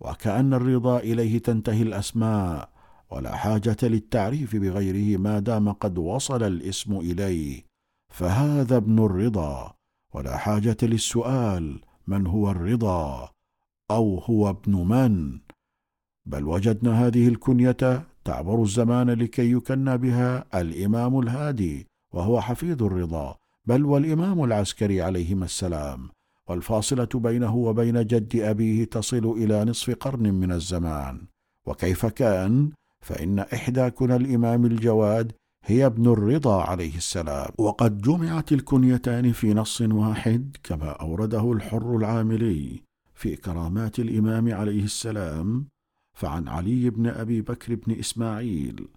وكأن 0.00 0.54
الرضا 0.54 0.98
إليه 0.98 1.38
تنتهي 1.38 1.82
الأسماء 1.82 2.70
ولا 3.10 3.36
حاجة 3.36 3.76
للتعريف 3.82 4.56
بغيره 4.56 5.18
ما 5.18 5.38
دام 5.38 5.72
قد 5.72 5.98
وصل 5.98 6.42
الاسم 6.42 6.96
إليه. 6.96 7.64
فهذا 8.14 8.76
ابن 8.76 9.04
الرضا 9.04 9.74
ولا 10.14 10.36
حاجة 10.36 10.76
للسؤال 10.82 11.80
من 12.06 12.26
هو 12.26 12.50
الرضا 12.50 13.30
أو 13.90 14.18
هو 14.18 14.50
ابن 14.50 14.72
من. 14.72 15.40
بل 16.26 16.44
وجدنا 16.44 17.06
هذه 17.06 17.28
الكنية 17.28 18.07
تعبر 18.24 18.62
الزمان 18.62 19.10
لكي 19.10 19.52
يكنى 19.52 19.98
بها 19.98 20.60
الإمام 20.60 21.18
الهادي 21.20 21.86
وهو 22.14 22.40
حفيظ 22.40 22.82
الرضا 22.82 23.36
بل 23.66 23.84
والإمام 23.84 24.44
العسكري 24.44 25.02
عليهما 25.02 25.44
السلام. 25.44 26.08
والفاصلة 26.48 27.08
بينه 27.14 27.56
وبين 27.56 28.06
جد 28.06 28.36
أبيه 28.36 28.84
تصل 28.84 29.24
إلى 29.36 29.64
نصف 29.64 29.90
قرن 29.90 30.34
من 30.34 30.52
الزمان. 30.52 31.20
وكيف 31.66 32.06
كان؟ 32.06 32.70
فإن 33.00 33.38
إحدى 33.38 33.90
كنى 33.90 34.16
الإمام 34.16 34.66
الجواد 34.66 35.32
هي 35.64 35.86
ابن 35.86 36.06
الرضا 36.12 36.62
عليه 36.62 36.96
السلام. 36.96 37.50
وقد 37.58 38.00
جمعت 38.00 38.52
الكنيتان 38.52 39.32
في 39.32 39.54
نص 39.54 39.80
واحد 39.80 40.56
كما 40.62 40.90
أورده 40.90 41.52
الحر 41.52 41.96
العاملي. 41.96 42.82
في 43.14 43.36
كرامات 43.36 43.98
الإمام 43.98 44.54
عليه 44.54 44.84
السلام 44.84 45.66
فعن 46.18 46.48
علي 46.48 46.90
بن 46.90 47.06
أبي 47.06 47.40
بكر 47.40 47.74
بن 47.74 47.98
إسماعيل 47.98 48.88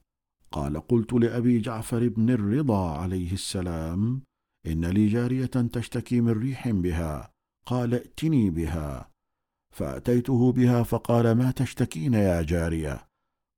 قال 0.52 0.88
قلت 0.88 1.14
لأبي 1.14 1.60
جعفر 1.60 2.08
بن 2.08 2.30
الرضا 2.30 2.98
عليه 2.98 3.34
السلام 3.34 4.22
إن 4.68 4.86
لي 4.86 5.08
جارية 5.08 5.46
تشتكي 5.46 6.22
من 6.22 6.32
ريح 6.32 6.70
بها 6.70 7.32
قال 7.66 7.94
ائتني 7.94 8.50
بها. 8.50 9.10
فأتيته 9.76 10.52
بها 10.52 10.84
فقال 10.84 11.32
ما 11.32 11.52
تشتكين 11.52 12.14
يا 12.14 12.42
جارية؟ 12.42 13.08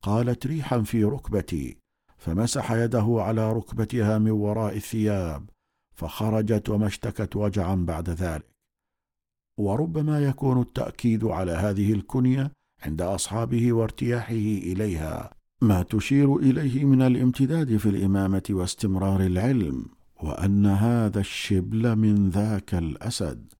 قالت 0.01 0.47
ريحا 0.47 0.81
في 0.81 1.03
ركبتي. 1.03 1.77
فمسح 2.17 2.71
يده 2.71 3.15
على 3.19 3.53
ركبتها 3.53 4.17
من 4.17 4.31
وراء 4.31 4.75
الثياب 4.75 5.49
فخرجت 5.95 6.69
وما 6.69 6.87
اشتكت 6.87 7.35
وجعا 7.35 7.75
بعد 7.75 8.09
ذلك. 8.09 8.49
وربما 9.59 10.19
يكون 10.19 10.61
التأكيد 10.61 11.25
على 11.25 11.51
هذه 11.51 11.93
الكنية 11.93 12.51
عند 12.85 13.01
أصحابه 13.01 13.73
وارتياحه 13.73 14.33
إليها 14.69 15.33
ما 15.61 15.83
تشير 15.83 16.35
إليه 16.35 16.85
من 16.85 17.01
الامتداد 17.01 17.77
في 17.77 17.89
الإمامة 17.89 18.43
واستمرار 18.49 19.21
العلم 19.21 19.85
وأن 20.15 20.65
هذا 20.65 21.19
الشبل 21.19 21.95
من 21.95 22.29
ذاك 22.29 22.75
الأسد. 22.75 23.53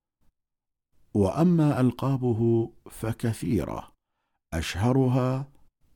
وأما 1.14 1.80
ألقابه 1.80 2.72
فكثيرة 2.92 3.92
أشهرها 4.54 5.48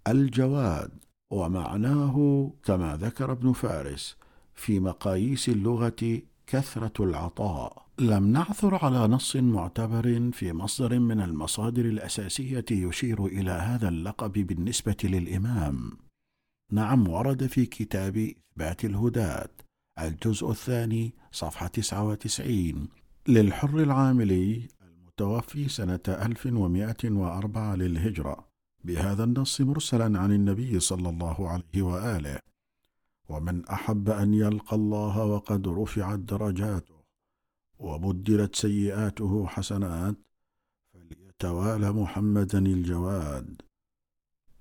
الجواد 0.08 0.92
ومعناه 1.32 2.52
كما 2.64 2.98
ذكر 2.98 3.32
ابن 3.32 3.52
فارس 3.54 4.18
في 4.56 4.80
مقاييس 4.80 5.50
اللغة 5.50 6.22
كثرة 6.48 7.04
العطاء. 7.04 7.87
لم 8.00 8.32
نعثر 8.32 8.86
على 8.86 9.08
نص 9.08 9.36
معتبر 9.36 10.32
في 10.32 10.54
مصدر 10.54 11.00
من 11.00 11.22
المصادر 11.22 11.86
الأساسية 11.86 12.66
يشير 12.72 13.26
إلى 13.26 13.52
هذا 13.52 13.90
اللقب 13.90 14.32
بالنسبة 14.32 14.98
للإمام. 15.04 15.92
نعم 16.72 17.08
ورد 17.08 17.48
في 17.48 17.66
كتاب 17.66 18.18
إثبات 18.18 18.86
الهداة 18.86 19.50
الجزء 20.00 20.52
الثاني 20.52 21.14
صفحة 21.32 21.68
99 21.68 22.88
للحر 23.28 23.80
العاملي 23.80 24.68
المتوفي 24.82 25.70
سنة 25.70 26.00
1104 26.08 27.76
للهجرة. 27.76 28.48
بهذا 28.84 29.24
النص 29.24 29.62
مرسلا 29.62 30.20
عن 30.20 30.32
النبي 30.32 30.80
صلى 30.80 31.10
الله 31.10 31.50
عليه 31.50 31.82
وآله. 31.82 32.40
ومن 33.30 33.66
أحب 33.66 34.10
أن 34.10 34.34
يلقى 34.34 34.76
الله 34.76 35.26
وقد 35.26 35.68
رفعت 35.68 36.20
درجاته 36.20 36.97
وبدلت 37.80 38.56
سيئاته 38.56 39.48
حسنات 39.48 40.16
فليتوالى 40.94 41.92
محمدا 41.92 42.60
الجواد. 42.60 43.62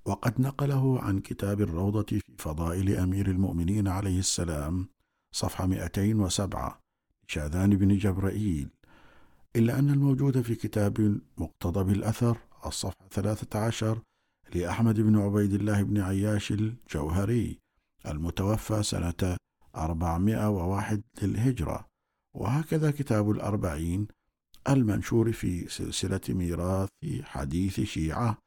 وقد 0.04 0.40
نقله 0.40 1.00
عن 1.00 1.20
كتاب 1.20 1.60
الروضة 1.60 2.06
في 2.06 2.34
فضائل 2.38 2.96
أمير 2.96 3.30
المؤمنين 3.30 3.88
عليه 3.88 4.18
السلام 4.18 4.88
صفحة 5.32 5.66
207 5.66 6.80
شاذان 7.26 7.76
بن 7.76 7.96
جبرائيل. 7.96 8.68
إلا 9.56 9.78
أن 9.78 9.90
الموجود 9.90 10.40
في 10.40 10.54
كتاب 10.54 11.20
مقتضب 11.38 11.90
الأثر 11.90 12.38
الصفحة 12.66 13.08
13 13.10 14.02
لأحمد 14.54 15.00
بن 15.00 15.18
عبيد 15.18 15.52
الله 15.54 15.82
بن 15.82 16.00
عياش 16.00 16.52
الجوهري 16.52 17.58
المتوفى 18.06 18.82
سنة 18.82 19.36
401 19.76 21.02
للهجرة. 21.22 21.86
وهكذا 22.36 22.90
كتاب 22.90 23.30
الأربعين 23.30 24.06
المنشور 24.68 25.32
في 25.32 25.68
سلسلة 25.68 26.20
ميراث 26.28 26.88
حديث 27.22 27.80
شيعة 27.80 28.38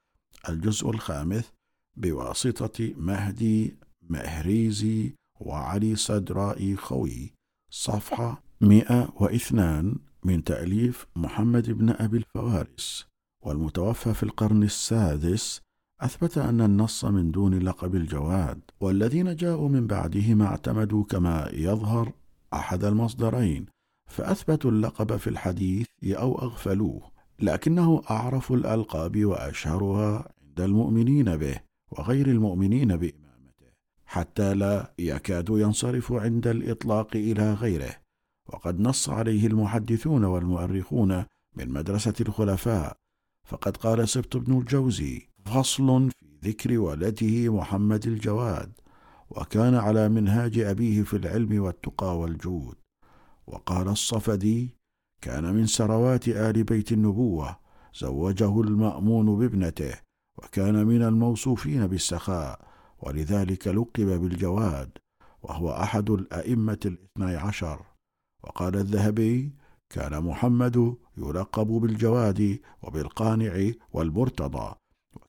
الجزء 0.49 0.89
الخامس 0.89 1.51
بواسطة 1.97 2.93
مهدي 2.97 3.77
مهريزي 4.09 5.13
وعلي 5.39 5.95
صدرائي 5.95 6.75
خوي 6.75 7.33
صفحة 7.71 8.43
102 8.61 9.95
من 10.23 10.43
تأليف 10.43 11.07
محمد 11.15 11.71
بن 11.71 11.89
أبي 11.89 12.17
الفوارس. 12.17 13.05
والمتوفى 13.45 14.13
في 14.13 14.23
القرن 14.23 14.63
السادس 14.63 15.61
أثبت 16.01 16.37
أن 16.37 16.61
النص 16.61 17.05
من 17.05 17.31
دون 17.31 17.59
لقب 17.59 17.95
الجواد 17.95 18.61
والذين 18.79 19.35
جاءوا 19.35 19.69
من 19.69 19.87
بعدهما 19.87 20.45
اعتمدوا 20.45 21.03
كما 21.03 21.49
يظهر 21.53 22.13
أحد 22.53 22.83
المصدرين. 22.83 23.78
فأثبتوا 24.09 24.71
اللقب 24.71 25.17
في 25.17 25.29
الحديث 25.29 25.87
أو 26.03 26.41
أغفلوه 26.41 27.11
لكنه 27.39 28.01
أعرف 28.09 28.51
الألقاب 28.51 29.25
وأشهرها 29.25 30.33
عند 30.41 30.61
المؤمنين 30.61 31.37
به 31.37 31.59
وغير 31.91 32.27
المؤمنين 32.27 32.87
بإمامته 32.87 33.69
حتى 34.05 34.53
لا 34.53 34.93
يكاد 34.99 35.49
ينصرف 35.49 36.11
عند 36.11 36.47
الإطلاق 36.47 37.15
إلى 37.15 37.53
غيره. 37.53 37.95
وقد 38.53 38.79
نص 38.79 39.09
عليه 39.09 39.47
المحدثون 39.47 40.23
والمؤرخون 40.23 41.25
من 41.57 41.69
مدرسة 41.69 42.13
الخلفاء 42.21 42.97
فقد 43.47 43.77
قال 43.77 44.09
سبط 44.09 44.37
بن 44.37 44.57
الجوزي 44.57 45.29
فصل 45.45 46.09
في 46.11 46.25
ذكر 46.49 46.79
ولده 46.79 47.53
محمد 47.53 48.07
الجواد 48.07 48.71
وكان 49.29 49.75
على 49.75 50.09
منهاج 50.09 50.59
أبيه 50.59 51.03
في 51.03 51.17
العلم 51.17 51.61
والتقى 51.61 52.19
والجود 52.19 52.75
وقال 53.49 53.87
الصفدي 53.87 54.75
كان 55.21 55.53
من 55.53 55.65
سروات 55.65 56.27
آل 56.27 56.63
بيت 56.63 56.91
النبوة 56.91 57.59
زوجه 57.95 58.61
المأمون 58.61 59.39
بابنته 59.39 59.93
وكان 60.37 60.85
من 60.85 61.01
الموصوفين 61.01 61.87
بالسخاء 61.87 62.67
ولذلك 63.01 63.67
لقب 63.67 64.05
بالجواد 64.21 64.89
وهو 65.43 65.71
أحد 65.71 66.09
الأئمة 66.09 66.79
الاثني 66.85 67.35
عشر. 67.35 67.85
وقال 68.43 68.75
الذهبي 68.75 69.53
كان 69.89 70.23
محمد 70.23 70.95
يلقب 71.17 71.67
بالجواد 71.67 72.59
وبالقانع 72.83 73.71
والمرتضى 73.93 74.75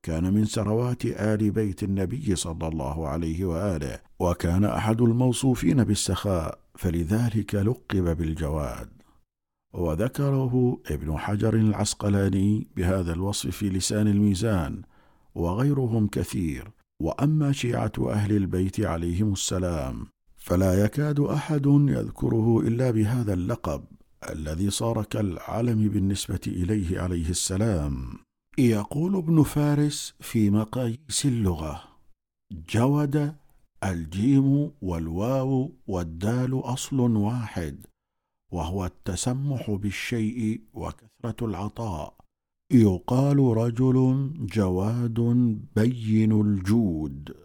وكان 0.05 0.35
من 0.35 0.45
سروات 0.45 1.05
آل 1.05 1.51
بيت 1.51 1.83
النبي 1.83 2.37
صلى 2.37 2.69
الله 2.69 3.09
عليه 3.09 3.45
وآله 3.45 3.99
وكان 4.21 4.65
أحد 4.65 5.01
الموصوفين 5.01 5.85
بالسخاء 5.85 6.59
فلذلك 6.75 7.55
لقب 7.55 8.17
بالجواد. 8.17 8.89
وذكره 9.73 10.81
ابن 10.91 11.19
حجر 11.19 11.55
العسقلاني 11.55 12.69
بهذا 12.77 13.13
الوصف 13.13 13.51
في 13.51 13.69
لسان 13.69 14.09
الميزان 14.09 14.83
وغيرهم 15.35 16.07
كثير. 16.07 16.71
وأما 17.01 17.53
شيعة 17.53 17.93
أهل 17.99 18.37
البيت 18.37 18.81
عليهم 18.81 19.33
السلام 19.33 20.07
فلا 20.37 20.85
يكاد 20.85 21.21
أحد 21.21 21.67
يذكره 21.67 22.61
إلا 22.61 22.91
بهذا 22.91 23.35
اللقب 23.35 23.85
الذي 24.31 24.71
صار 24.71 25.05
كالعلم 25.05 25.89
بالنسبة 25.89 26.41
إليه 26.47 27.01
عليه 27.01 27.29
السلام. 27.31 28.30
يقول 28.61 29.17
ابن 29.17 29.43
فارس 29.43 30.15
في 30.21 30.51
مقاييس 30.51 31.27
اللغة 31.27 31.83
جود 32.53 33.35
الجيم 33.85 34.71
والواو 34.83 35.73
والدال 35.87 36.55
أصل 36.55 37.01
واحد 37.01 37.87
وهو 38.53 38.85
التسمح 38.85 39.71
بالشيء 39.71 40.61
وكثرة 40.75 41.47
العطاء. 41.47 42.15
يقال 42.73 43.39
رجل 43.39 44.31
جواد 44.41 45.21
بين 45.77 46.33
الجود 46.41 47.37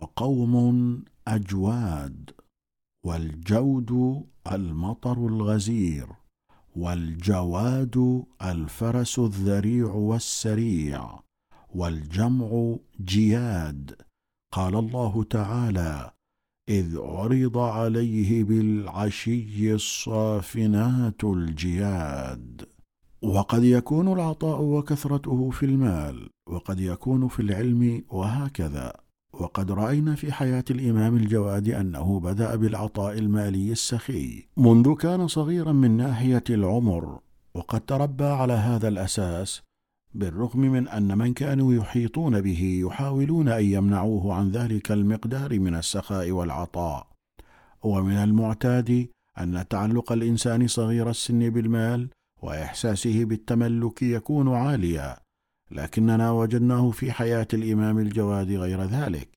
وقوم 0.00 1.04
أجواد 1.28 2.30
والجود 3.04 4.22
المطر 4.52 5.26
الغزير. 5.26 6.06
والجواد 6.76 8.24
الفرس 8.42 9.18
الذريع 9.18 9.86
والسريع 9.86 11.20
والجمع 11.74 12.76
جياد. 13.00 13.96
قال 14.52 14.76
الله 14.76 15.24
تعالى 15.24 16.10
إذ 16.68 16.98
عرض 16.98 17.58
عليه 17.58 18.44
بالعشي 18.44 19.74
الصافنات 19.74 21.24
الجياد. 21.24 22.68
وقد 23.22 23.64
يكون 23.64 24.12
العطاء 24.12 24.62
وكثرته 24.62 25.50
في 25.50 25.66
المال 25.66 26.30
وقد 26.48 26.80
يكون 26.80 27.28
في 27.28 27.42
العلم 27.42 28.04
وهكذا. 28.10 29.01
وقد 29.32 29.70
رأينا 29.70 30.14
في 30.14 30.32
حياة 30.32 30.64
الإمام 30.70 31.16
الجواد 31.16 31.68
أنه 31.68 32.20
بدأ 32.20 32.56
بالعطاء 32.56 33.18
المالي 33.18 33.72
السخي. 33.72 34.48
منذ 34.56 34.94
كان 34.94 35.28
صغيرا 35.28 35.72
من 35.72 35.96
ناحية 35.96 36.44
العمر 36.50 37.20
وقد 37.54 37.80
تربى 37.80 38.24
على 38.24 38.52
هذا 38.52 38.88
الأساس 38.88 39.62
بالرغم 40.14 40.60
من 40.60 40.88
أن 40.88 41.18
من 41.18 41.34
كانوا 41.34 41.74
يحيطون 41.74 42.40
به 42.40 42.80
يحاولون 42.86 43.48
أن 43.48 43.64
يمنعوه 43.64 44.34
عن 44.34 44.50
ذلك 44.50 44.92
المقدار 44.92 45.60
من 45.60 45.74
السخاء 45.74 46.30
والعطاء. 46.30 47.06
ومن 47.82 48.16
المعتاد 48.16 49.08
أن 49.38 49.68
تعلق 49.68 50.12
الإنسان 50.12 50.68
صغير 50.68 51.10
السن 51.10 51.50
بالمال 51.50 52.08
وإحساسه 52.42 53.24
بالتملك 53.24 54.02
يكون 54.02 54.54
عاليا. 54.54 55.21
لكننا 55.72 56.30
وجدناه 56.30 56.90
في 56.90 57.12
حياة 57.12 57.48
الإمام 57.54 57.98
الجواد 57.98 58.52
غير 58.52 58.82
ذلك 58.82 59.28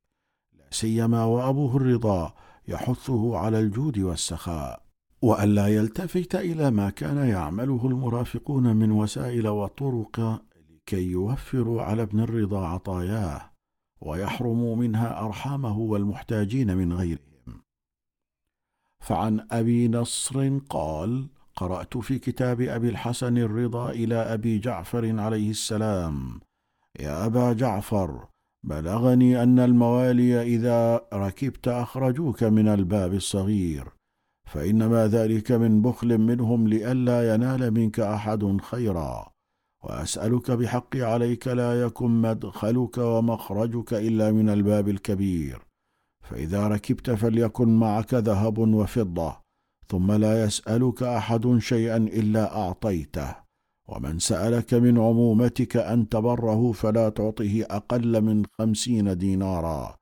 لا 0.53 0.65
سيما 0.71 1.23
وأبوه 1.23 1.75
الرضا 1.75 2.33
يحثه 2.67 3.37
على 3.37 3.59
الجود 3.59 3.99
والسخاء. 3.99 4.85
والا 5.21 5.67
يلتفت 5.67 6.35
إلى 6.35 6.71
ما 6.71 6.89
كان 6.89 7.17
يعمله 7.17 7.87
المرافقون 7.87 8.75
من 8.75 8.91
وسائل 8.91 9.47
وطرق 9.47 10.41
لكي 10.69 11.11
يوفروا 11.11 11.81
على 11.81 12.01
ابن 12.01 12.19
الرضا 12.19 12.67
عطاياه 12.67 13.51
ويحرموا 14.01 14.75
منها 14.75 15.25
أرحامه 15.25 15.77
والمحتاجين 15.77 16.77
من 16.77 16.93
غيرهم. 16.93 17.61
فعن 18.99 19.47
أبي 19.51 19.87
نصر 19.87 20.57
قال 20.57 21.27
قرأت 21.55 21.97
في 21.97 22.19
كتاب 22.19 22.61
أبي 22.61 22.89
الحسن 22.89 23.37
الرضا 23.37 23.89
إلى 23.89 24.15
أبي 24.15 24.59
جعفر 24.59 25.19
عليه 25.19 25.49
السلام. 25.49 26.39
يا 26.99 27.25
أبا 27.25 27.53
جعفر 27.53 28.27
بلغني 28.63 29.43
أن 29.43 29.59
الموالي 29.59 30.41
إذا 30.41 31.01
ركبت 31.13 31.67
أخرجوك 31.67 32.43
من 32.43 32.67
الباب 32.67 33.13
الصغير 33.13 33.87
فإنما 34.51 35.07
ذلك 35.07 35.51
من 35.51 35.81
بخل 35.81 36.17
منهم 36.17 36.67
لئلا 36.67 37.33
ينال 37.33 37.71
منك 37.71 37.99
أحد 37.99 38.61
خيرا. 38.61 39.27
وأسألك 39.83 40.51
بحقي 40.51 41.01
عليك 41.01 41.47
لا 41.47 41.81
يكن 41.81 42.21
مدخلك 42.21 42.97
ومخرجك 42.97 43.93
إلا 43.93 44.31
من 44.31 44.49
الباب 44.49 44.89
الكبير 44.89 45.61
فإذا 46.23 46.67
ركبت 46.67 47.11
فليكن 47.11 47.79
معك 47.79 48.13
ذهب 48.13 48.57
وفضة. 48.57 49.44
ثم 49.89 50.11
لا 50.11 50.43
يسألك 50.43 51.03
أحد 51.03 51.57
شيئا 51.57 51.97
إلا 51.97 52.57
أعطيته. 52.57 53.35
ومن 53.87 54.19
سألك 54.19 54.73
من 54.73 54.97
عمومتك 54.97 55.77
أن 55.77 56.09
تبره 56.09 56.71
فلا 56.71 57.09
تعطه 57.09 57.63
أقل 57.69 58.21
من 58.21 58.43
خمسين 58.59 59.17
دينارا. 59.17 59.95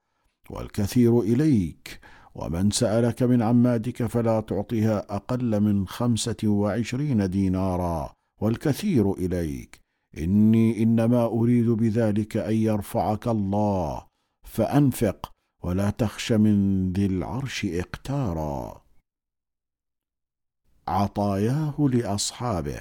والكثير 0.49 1.19
إليك. 1.19 1.99
ومن 2.35 2.71
سألك 2.71 3.23
من 3.23 3.41
عماتك 3.41 4.05
فلا 4.05 4.39
تعطها 4.39 5.15
أقل 5.15 5.59
من 5.59 5.87
خمسة 5.87 6.35
وعشرين 6.43 7.29
دينارا. 7.29 8.13
والكثير 8.41 9.13
إليك. 9.13 9.79
إني 10.17 10.83
إنما 10.83 11.25
أريد 11.25 11.69
بذلك 11.69 12.37
أن 12.37 12.53
يرفعك 12.53 13.27
الله. 13.27 14.05
فأنفق 14.43 15.31
ولا 15.63 15.89
تخش 15.89 16.31
من 16.31 16.91
ذي 16.93 17.05
العرش 17.05 17.65
اقتارا. 17.65 18.82
عطاياه 20.87 21.75
لأصحابه. 21.79 22.79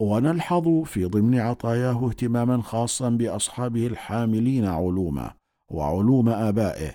ونلحظ 0.00 0.82
في 0.82 1.04
ضمن 1.04 1.38
عطاياه 1.38 2.08
اهتماما 2.08 2.62
خاصا 2.62 3.08
بأصحابه 3.10 3.86
الحاملين 3.86 4.64
علومه 4.64 5.30
وعلوم 5.70 6.28
آبائه 6.28 6.94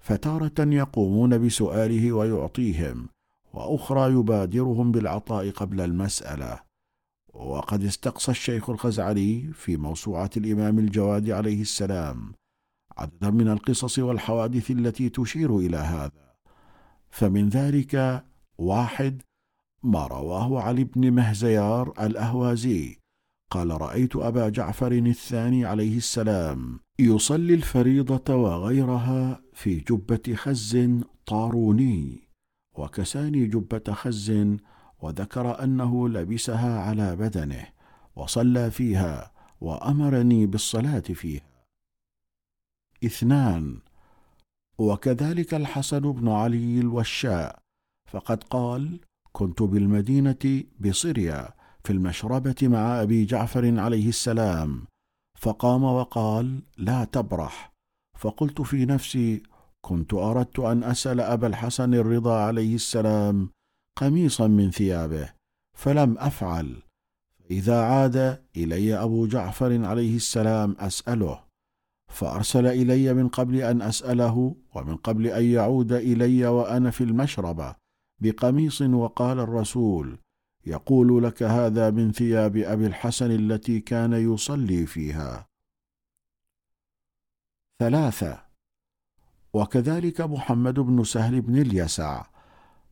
فتارة 0.00 0.52
يقومون 0.58 1.46
بسؤاله 1.46 2.12
ويعطيهم 2.12 3.08
وأخرى 3.52 4.12
يبادرهم 4.12 4.92
بالعطاء 4.92 5.50
قبل 5.50 5.80
المسألة. 5.80 6.60
وقد 7.34 7.84
استقصى 7.84 8.30
الشيخ 8.30 8.70
الخزعلي 8.70 9.50
في 9.54 9.76
موسوعة 9.76 10.30
الإمام 10.36 10.78
الجواد 10.78 11.30
عليه 11.30 11.60
السلام 11.60 12.32
عددا 12.98 13.30
من 13.30 13.48
القصص 13.48 13.98
والحوادث 13.98 14.70
التي 14.70 15.08
تشير 15.08 15.58
إلى 15.58 15.76
هذا. 15.76 16.34
فمن 17.10 17.48
ذلك 17.48 18.24
واحد 18.58 19.22
ما 19.82 20.06
رواه 20.06 20.62
علي 20.62 20.84
بن 20.84 21.10
مهزيار 21.10 21.92
الأهوازي. 22.00 22.98
قال 23.50 23.80
رأيت 23.80 24.16
أبا 24.16 24.48
جعفر 24.48 24.92
الثاني 24.92 25.64
عليه 25.64 25.96
السلام 25.96 26.80
يصلي 26.98 27.54
الفريضة 27.54 28.34
وغيرها 28.34 29.40
في 29.52 29.80
جبة 29.80 30.34
خز 30.34 30.88
طاروني. 31.26 32.28
وكساني 32.74 33.46
جبة 33.46 33.92
خز 33.92 34.56
وذكر 35.00 35.64
أنه 35.64 36.08
لبسها 36.08 36.80
على 36.80 37.16
بدنه 37.16 37.66
وصلى 38.16 38.70
فيها 38.70 39.32
وأمرني 39.60 40.46
بالصلاة 40.46 41.00
فيها. 41.00 41.52
اثنان. 43.04 43.80
وكذلك 44.78 45.54
الحسن 45.54 46.00
بن 46.12 46.28
علي 46.28 46.80
الوشاء 46.80 47.61
فقد 48.12 48.44
قال 48.44 49.00
كنت 49.32 49.62
بالمدينة 49.62 50.64
بصريا 50.80 51.48
في 51.84 51.92
المشربة 51.92 52.54
مع 52.62 53.02
أبي 53.02 53.24
جعفر 53.24 53.80
عليه 53.80 54.08
السلام 54.08 54.84
فقام 55.38 55.84
وقال 55.84 56.62
لا 56.76 57.04
تبرح 57.04 57.72
فقلت 58.18 58.60
في 58.60 58.86
نفسي 58.86 59.42
كنت 59.80 60.14
أردت 60.14 60.58
أن 60.58 60.84
أسأل 60.84 61.20
أبا 61.20 61.46
الحسن 61.46 61.94
الرضا 61.94 62.40
عليه 62.40 62.74
السلام 62.74 63.50
قميصا 63.96 64.46
من 64.46 64.70
ثيابه 64.70 65.32
فلم 65.76 66.18
أفعل. 66.18 66.82
فإذا 67.38 67.82
عاد 67.82 68.42
إلي 68.56 68.94
أبو 68.94 69.26
جعفر 69.26 69.84
عليه 69.84 70.16
السلام 70.16 70.76
أسأله 70.78 71.40
فأرسل 72.10 72.66
إلي 72.66 73.14
من 73.14 73.28
قبل 73.28 73.56
أن 73.56 73.82
أسأله 73.82 74.56
ومن 74.74 74.96
قبل 74.96 75.26
أن 75.26 75.44
يعود 75.44 75.92
إلي 75.92 76.46
وأنا 76.46 76.90
في 76.90 77.04
المشربة 77.04 77.81
بقميص 78.22 78.82
وقال 78.82 79.38
الرسول 79.38 80.18
يقول 80.66 81.24
لك 81.24 81.42
هذا 81.42 81.90
من 81.90 82.12
ثياب 82.12 82.56
أبي 82.56 82.86
الحسن 82.86 83.30
التي 83.30 83.80
كان 83.80 84.12
يصلي 84.12 84.86
فيها. 84.86 85.48
ثلاثة. 87.78 88.40
وكذلك 89.52 90.20
محمد 90.20 90.80
بن 90.80 91.04
سهل 91.04 91.40
بن 91.40 91.58
اليسع 91.58 92.26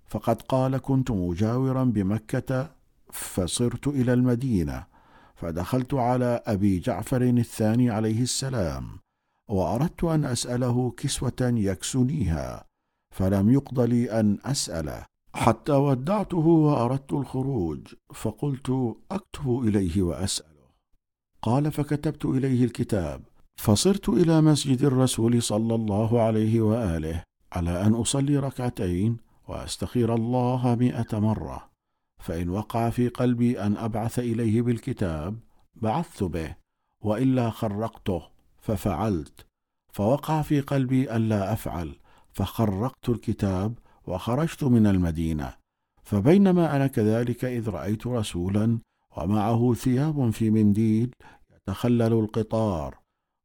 فقد 0.06 0.42
قال 0.42 0.78
كنت 0.78 1.10
مجاورا 1.10 1.84
بمكة 1.84 2.70
فصرت 3.12 3.88
إلى 3.88 4.12
المدينة 4.12 4.86
فدخلت 5.34 5.94
على 5.94 6.42
أبي 6.46 6.78
جعفر 6.78 7.22
الثاني 7.22 7.90
عليه 7.90 8.22
السلام 8.22 8.98
وأردت 9.48 10.04
أن 10.04 10.24
أسأله 10.24 10.90
كسوة 10.90 11.40
يكسنيها 11.40 12.64
فلم 13.14 13.50
يقض 13.50 13.80
لي 13.80 14.20
أن 14.20 14.38
أسأله. 14.44 15.09
حتى 15.34 15.72
ودعته 15.72 16.46
وأردت 16.46 17.12
الخروج 17.12 17.94
فقلت 18.14 18.96
أكتب 19.10 19.60
إليه 19.64 20.02
وأسأله. 20.02 20.50
قال 21.42 21.72
فكتبت 21.72 22.24
إليه 22.24 22.64
الكتاب 22.64 23.22
فصرت 23.56 24.08
إلى 24.08 24.40
مسجد 24.40 24.82
الرسول 24.84 25.42
صلى 25.42 25.74
الله 25.74 26.22
عليه 26.22 26.60
وآله 26.60 27.22
على 27.52 27.82
أن 27.86 27.94
أصلي 27.94 28.36
ركعتين 28.36 29.16
وأستخير 29.48 30.14
الله 30.14 30.74
مئة 30.74 31.18
مرة 31.18 31.70
فإن 32.18 32.48
وقع 32.48 32.90
في 32.90 33.08
قلبي 33.08 33.60
أن 33.60 33.76
أبعث 33.76 34.18
إليه 34.18 34.62
بالكتاب 34.62 35.38
بعثت 35.74 36.22
به 36.22 36.56
وإلا 37.00 37.50
خرقته 37.50 38.22
ففعلت 38.60 39.46
فوقع 39.92 40.42
في 40.42 40.60
قلبي 40.60 41.16
ألا 41.16 41.52
أفعل 41.52 41.96
فخرقت 42.32 43.08
الكتاب 43.08 43.74
وخرجت 44.10 44.64
من 44.64 44.86
المدينة 44.86 45.54
فبينما 46.02 46.76
أنا 46.76 46.86
كذلك 46.86 47.44
إذ 47.44 47.68
رأيت 47.68 48.06
رسولا 48.06 48.78
ومعه 49.16 49.74
ثياب 49.74 50.30
في 50.30 50.50
منديل 50.50 51.10
يتخلل 51.54 52.12
القطار 52.12 52.98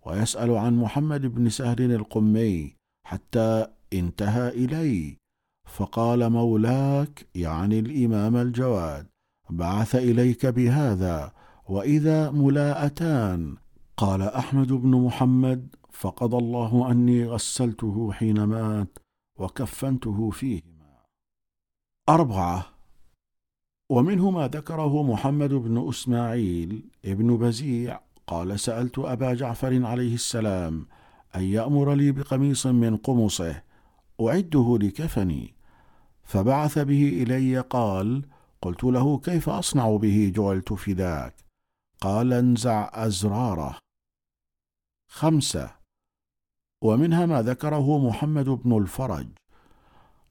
ويسأل 0.06 0.52
عن 0.52 0.78
محمد 0.78 1.26
بن 1.26 1.50
سهل 1.50 1.92
القمي 1.92 2.76
حتى 3.08 3.68
انتهى 3.94 4.50
إلي 4.50 5.18
فقال 5.66 6.30
مولاك 6.30 7.26
يعني 7.36 7.80
الإمام 7.80 8.36
الجواد 8.36 9.08
بعث 9.50 9.96
إليك 9.96 10.46
بهذا 10.46 11.32
وإذا 11.70 12.32
ملاءتان. 12.32 13.56
قال 13.98 14.22
أحمد 14.22 14.74
بن 14.74 14.90
محمد 14.90 15.76
فقضى 15.92 16.38
الله 16.38 16.92
أني 16.92 17.26
غسلته 17.26 18.12
حين 18.12 18.44
مات 18.44 18.98
وكفنته 19.40 20.30
فيهما. 20.30 21.04
أربعة. 22.10 22.66
ومنه 23.90 24.32
ما 24.32 24.48
ذكره 24.48 25.04
محمد 25.04 25.54
بن 25.54 25.90
إسماعيل 25.90 26.90
ابن 27.06 27.38
بزيع. 27.38 28.00
قال 28.28 28.60
سألت 28.60 29.00
أبا 29.00 29.34
جعفر 29.34 29.86
عليه 29.86 30.14
السلام 30.14 30.88
أن 31.36 31.44
يأمر 31.44 31.94
لي 31.94 32.12
بقميص 32.12 32.68
من 32.68 32.98
قمصه 32.98 33.64
أعده 34.22 34.78
لكفني. 34.82 35.54
فبعث 36.24 36.80
به 36.80 37.24
إلي 37.24 37.60
قال 37.60 38.26
قلت 38.62 38.84
له 38.84 39.20
كيف 39.20 39.50
أصنع 39.50 39.96
به؟ 39.96 40.32
جعلت 40.36 40.74
فداك. 40.74 41.36
قال 42.02 42.34
انزع 42.34 42.90
أزراره. 42.94 43.78
خمسة. 45.08 45.85
ومنها 46.86 47.26
ما 47.26 47.42
ذكره 47.42 48.08
محمد 48.08 48.50
بن 48.50 48.78
الفرج. 48.78 49.28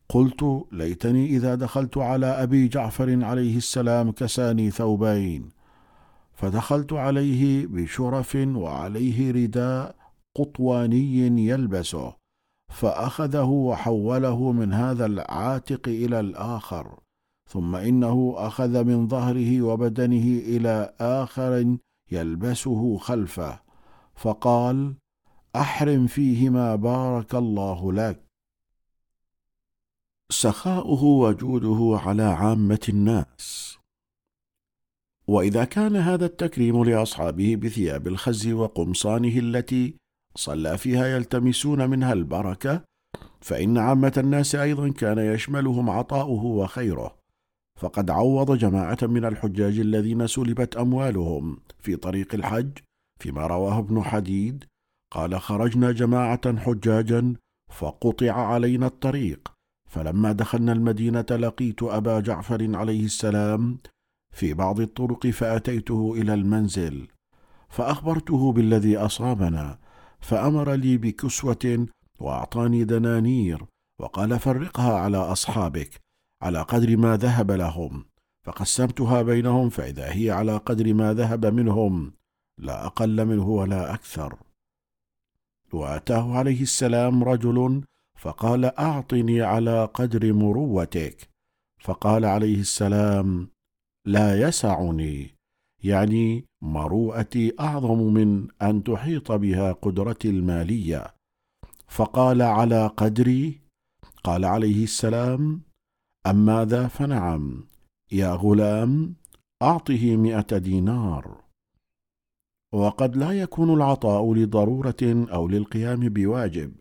قلت 0.08 0.64
ليتني 0.72 1.26
إذا 1.26 1.54
دخلت 1.54 1.98
على 1.98 2.26
أبي 2.26 2.68
جعفر 2.68 3.24
عليه 3.24 3.56
السلام 3.56 4.10
كساني 4.10 4.70
ثوبين. 4.70 5.48
فدخلت 6.34 6.92
عليه 6.92 7.66
بشرف 7.66 8.36
وعليه 8.36 9.32
رداء 9.32 9.94
قطواني 10.36 11.46
يلبسه 11.48 12.14
فأخذه 12.72 13.44
وحوله 13.44 14.52
من 14.52 14.72
هذا 14.72 15.06
العاتق 15.06 15.88
إلى 15.88 16.20
الآخر 16.20 16.98
ثم 17.50 17.76
إنه 17.76 18.34
أخذ 18.36 18.84
من 18.84 19.08
ظهره 19.08 19.62
وبدنه 19.62 20.38
إلى 20.38 20.94
آخر 21.00 21.76
يلبسه 22.12 22.98
خلفه 22.98 23.60
فقال 24.14 24.94
أحرم 25.56 26.06
فيهما 26.06 26.76
بارك 26.76 27.34
الله 27.34 27.92
لك. 27.92 28.24
سخاؤه 30.30 31.04
وجوده 31.04 31.98
على 32.00 32.22
عامة 32.22 32.80
الناس. 32.88 33.78
وإذا 35.28 35.64
كان 35.64 35.96
هذا 35.96 36.26
التكريم 36.26 36.84
لأصحابه 36.84 37.56
بثياب 37.56 38.06
الخز 38.06 38.48
وقمصانه 38.48 39.38
التي 39.38 39.96
صلى 40.36 40.78
فيها 40.78 41.06
يلتمسون 41.06 41.90
منها 41.90 42.12
البركة 42.12 42.84
فإن 43.40 43.78
عامة 43.78 44.12
الناس 44.16 44.54
أيضا 44.54 44.88
كان 44.88 45.18
يشملهم 45.18 45.90
عطاؤه 45.90 46.44
وخيره. 46.44 47.16
فقد 47.80 48.10
عوض 48.10 48.58
جماعة 48.58 48.98
من 49.02 49.24
الحجاج 49.24 49.78
الذين 49.78 50.26
سلبت 50.26 50.76
أموالهم 50.76 51.58
في 51.78 51.96
طريق 51.96 52.34
الحج 52.34 52.78
فيما 53.20 53.46
رواه 53.46 53.78
ابن 53.78 54.02
حديد 54.02 54.64
قال 55.14 55.40
خرجنا 55.40 55.92
جماعة 55.92 56.58
حجاجا 56.58 57.34
فقطع 57.72 58.32
علينا 58.32 58.86
الطريق. 58.86 59.52
فلما 59.90 60.32
دخلنا 60.32 60.72
المدينة 60.72 61.26
لقيت 61.30 61.82
أبا 61.82 62.20
جعفر 62.20 62.76
عليه 62.76 63.04
السلام 63.04 63.78
في 64.32 64.54
بعض 64.54 64.80
الطرق 64.80 65.26
فأتيته 65.26 66.14
إلى 66.16 66.34
المنزل 66.34 67.08
فأخبرته 67.68 68.52
بالذي 68.52 68.96
أصابنا 68.96 69.78
فأمر 70.20 70.72
لي 70.72 70.96
بكسوة 70.96 71.86
وأعطاني 72.20 72.84
دنانير 72.84 73.64
وقال 74.00 74.38
فرقها 74.38 74.98
على 74.98 75.16
أصحابك 75.16 76.00
على 76.42 76.62
قدر 76.62 76.96
ما 76.96 77.16
ذهب 77.16 77.50
لهم 77.50 78.04
فقسمتها 78.46 79.22
بينهم 79.22 79.68
فإذا 79.68 80.12
هي 80.12 80.30
على 80.30 80.56
قدر 80.56 80.94
ما 80.94 81.14
ذهب 81.14 81.46
منهم 81.46 82.12
لا 82.58 82.86
أقل 82.86 83.24
منه 83.24 83.48
ولا 83.48 83.94
أكثر. 83.94 84.43
وأتاه 85.74 86.36
عليه 86.38 86.62
السلام 86.62 87.24
رجل 87.24 87.84
فقال 88.18 88.64
أعطني 88.64 89.42
على 89.42 89.84
قدر 89.84 90.32
مروتك. 90.32 91.28
فقال 91.80 92.24
عليه 92.24 92.60
السلام 92.60 93.48
لا 94.06 94.48
يسعني 94.48 95.34
يعني 95.84 96.44
مروءتي 96.62 97.52
أعظم 97.60 97.98
من 98.14 98.48
أن 98.62 98.84
تحيط 98.84 99.32
بها 99.32 99.72
قدرتي 99.72 100.30
المالية. 100.30 101.14
فقال 101.88 102.42
على 102.42 102.86
قدري؟ 102.86 103.60
قال 104.24 104.44
عليه 104.44 104.84
السلام 104.84 105.62
اما 106.26 106.64
ذا 106.64 106.88
فنعم 106.88 107.64
يا 108.12 108.32
غلام 108.32 109.14
أعطه 109.62 110.16
مائه 110.16 110.58
دينار. 110.58 111.43
وقد 112.74 113.16
لا 113.16 113.30
يكون 113.32 113.74
العطاء 113.74 114.34
لضرورة 114.34 115.26
أو 115.32 115.48
للقيام 115.48 116.08
بواجب 116.08 116.72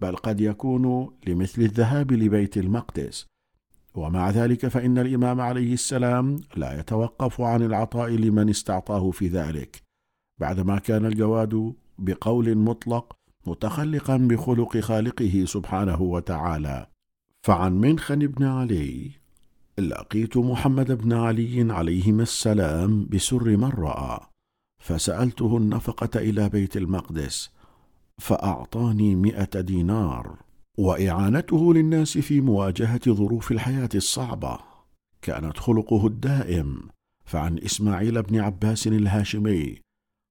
بل 0.00 0.16
قد 0.16 0.40
يكون 0.40 1.10
لمثل 1.26 1.62
الذهاب 1.62 2.12
لبيت 2.12 2.56
المقدس. 2.56 3.26
ومع 3.94 4.30
ذلك 4.30 4.66
فإن 4.66 4.98
الإمام 4.98 5.40
عليه 5.40 5.72
السلام 5.72 6.40
لا 6.56 6.80
يتوقف 6.80 7.40
عن 7.40 7.62
العطاء 7.62 8.10
لمن 8.10 8.48
استعطاه 8.48 9.10
في 9.10 9.28
ذلك 9.28 9.82
بعدما 10.38 10.78
كان 10.78 11.06
الجواد 11.06 11.74
بقول 11.98 12.58
مطلق 12.58 13.12
متخلقا 13.46 14.16
بخلق 14.16 14.78
خالقه 14.78 15.44
سبحانه 15.46 16.02
وتعالى. 16.02 16.86
فعن 17.42 17.72
منخن 17.72 18.18
بن 18.18 18.44
علي 18.44 19.10
لقيت 19.78 20.36
محمد 20.36 20.92
بن 20.92 21.12
علي 21.12 21.72
عليهما 21.72 22.22
السلام 22.22 23.06
بسر 23.06 23.56
من 23.56 23.68
رأى. 23.68 24.29
فسألته 24.80 25.56
النفقة 25.56 26.20
إلى 26.20 26.48
بيت 26.48 26.76
المقدس 26.76 27.50
فأعطاني 28.18 29.14
مائه 29.14 29.60
دينار. 29.60 30.36
وإعانته 30.78 31.74
للناس 31.74 32.18
في 32.18 32.40
مواجهة 32.40 33.00
ظروف 33.08 33.52
الحياة 33.52 33.88
الصعبة. 33.94 34.58
كانت 35.22 35.58
خلقه 35.58 36.06
الدائم. 36.06 36.88
فعن 37.24 37.58
إسماعيل 37.58 38.22
بن 38.22 38.40
عباس 38.40 38.86
الهاشمي 38.86 39.80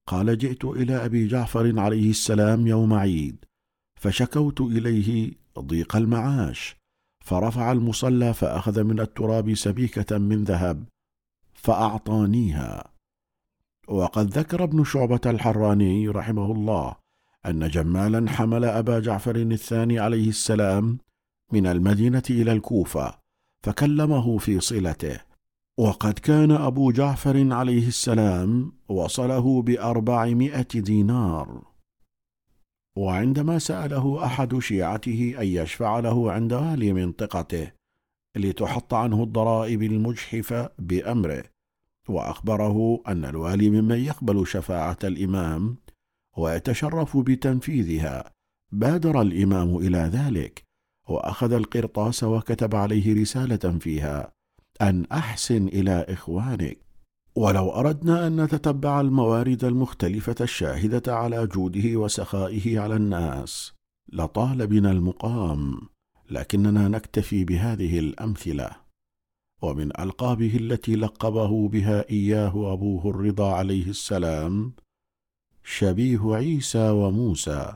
قال 0.08 0.38
جئت 0.38 0.64
إلى 0.64 1.04
أبي 1.04 1.26
جعفر 1.26 1.80
عليه 1.80 2.10
السلام 2.10 2.66
يوم 2.66 2.94
عيد 2.94 3.44
فشكوت 4.00 4.60
إليه 4.60 5.32
ضيق 5.58 5.96
المعاش 5.96 6.76
فرفع 7.24 7.72
المصلى 7.72 8.34
فأخذ 8.34 8.84
من 8.84 9.00
التراب 9.00 9.54
سبيكة 9.54 10.18
من 10.18 10.44
ذهب 10.44 10.84
فأعطانيها. 11.54 12.89
وقد 13.90 14.38
ذكر 14.38 14.64
ابن 14.64 14.84
شعبة 14.84 15.20
الحراني 15.26 16.08
رحمه 16.08 16.52
الله 16.52 16.96
أن 17.46 17.68
جمالا 17.68 18.30
حمل 18.30 18.64
أبا 18.64 19.00
جعفر 19.00 19.36
الثاني 19.36 19.98
عليه 19.98 20.28
السلام 20.28 20.98
من 21.52 21.66
المدينة 21.66 22.22
إلى 22.30 22.52
الكوفة 22.52 23.14
فكلمه 23.64 24.38
في 24.38 24.60
صلته 24.60 25.20
وقد 25.78 26.18
كان 26.18 26.50
أبو 26.50 26.90
جعفر 26.90 27.52
عليه 27.52 27.88
السلام 27.88 28.72
وصله 28.88 29.62
بأربعمائة 29.62 30.68
دينار. 30.74 31.62
وعندما 32.96 33.58
سأله 33.58 34.24
أحد 34.24 34.58
شيعته 34.58 35.34
أن 35.38 35.46
يشفع 35.46 36.00
له 36.00 36.32
عند 36.32 36.52
والي 36.52 36.92
منطقته 36.92 37.70
لتحط 38.36 38.94
عنه 38.94 39.22
الضرائب 39.22 39.82
المجحفة 39.82 40.70
بأمره 40.78 41.44
وأخبره 42.10 43.02
أن 43.08 43.24
الوالي 43.24 43.70
ممن 43.70 43.98
يقبل 43.98 44.46
شفاعة 44.46 44.98
الإمام 45.04 45.76
ويتشرف 46.36 47.16
بتنفيذها. 47.16 48.24
بادر 48.72 49.22
الإمام 49.22 49.76
إلى 49.76 49.98
ذلك 49.98 50.64
وأخذ 51.08 51.52
القرطاس 51.52 52.24
وكتب 52.24 52.74
عليه 52.74 53.20
رسالة 53.20 53.78
فيها 53.78 54.32
أن 54.82 55.06
أحسن 55.12 55.68
إلى 55.68 56.06
إخوانك. 56.08 56.78
ولو 57.36 57.70
أردنا 57.70 58.26
أن 58.26 58.40
نتتبع 58.40 59.00
الموارد 59.00 59.64
المختلفة 59.64 60.34
الشاهدة 60.40 61.16
على 61.16 61.46
جوده 61.46 61.96
وسخائه 61.96 62.78
على 62.78 62.96
الناس 62.96 63.72
لطال 64.12 64.66
بنا 64.66 64.90
المقام 64.90 65.80
لكننا 66.30 66.88
نكتفي 66.88 67.44
بهذه 67.44 67.98
الأمثلة. 67.98 68.70
ومن 69.62 70.00
ألقابه 70.00 70.56
التي 70.56 70.96
لقبه 70.96 71.68
بها 71.68 72.10
إياه 72.10 72.72
أبوه 72.72 73.10
الرضا 73.10 73.52
عليه 73.52 73.86
السلام 73.86 74.72
شبيه 75.64 76.34
عيسى 76.34 76.90
وموسى. 76.90 77.74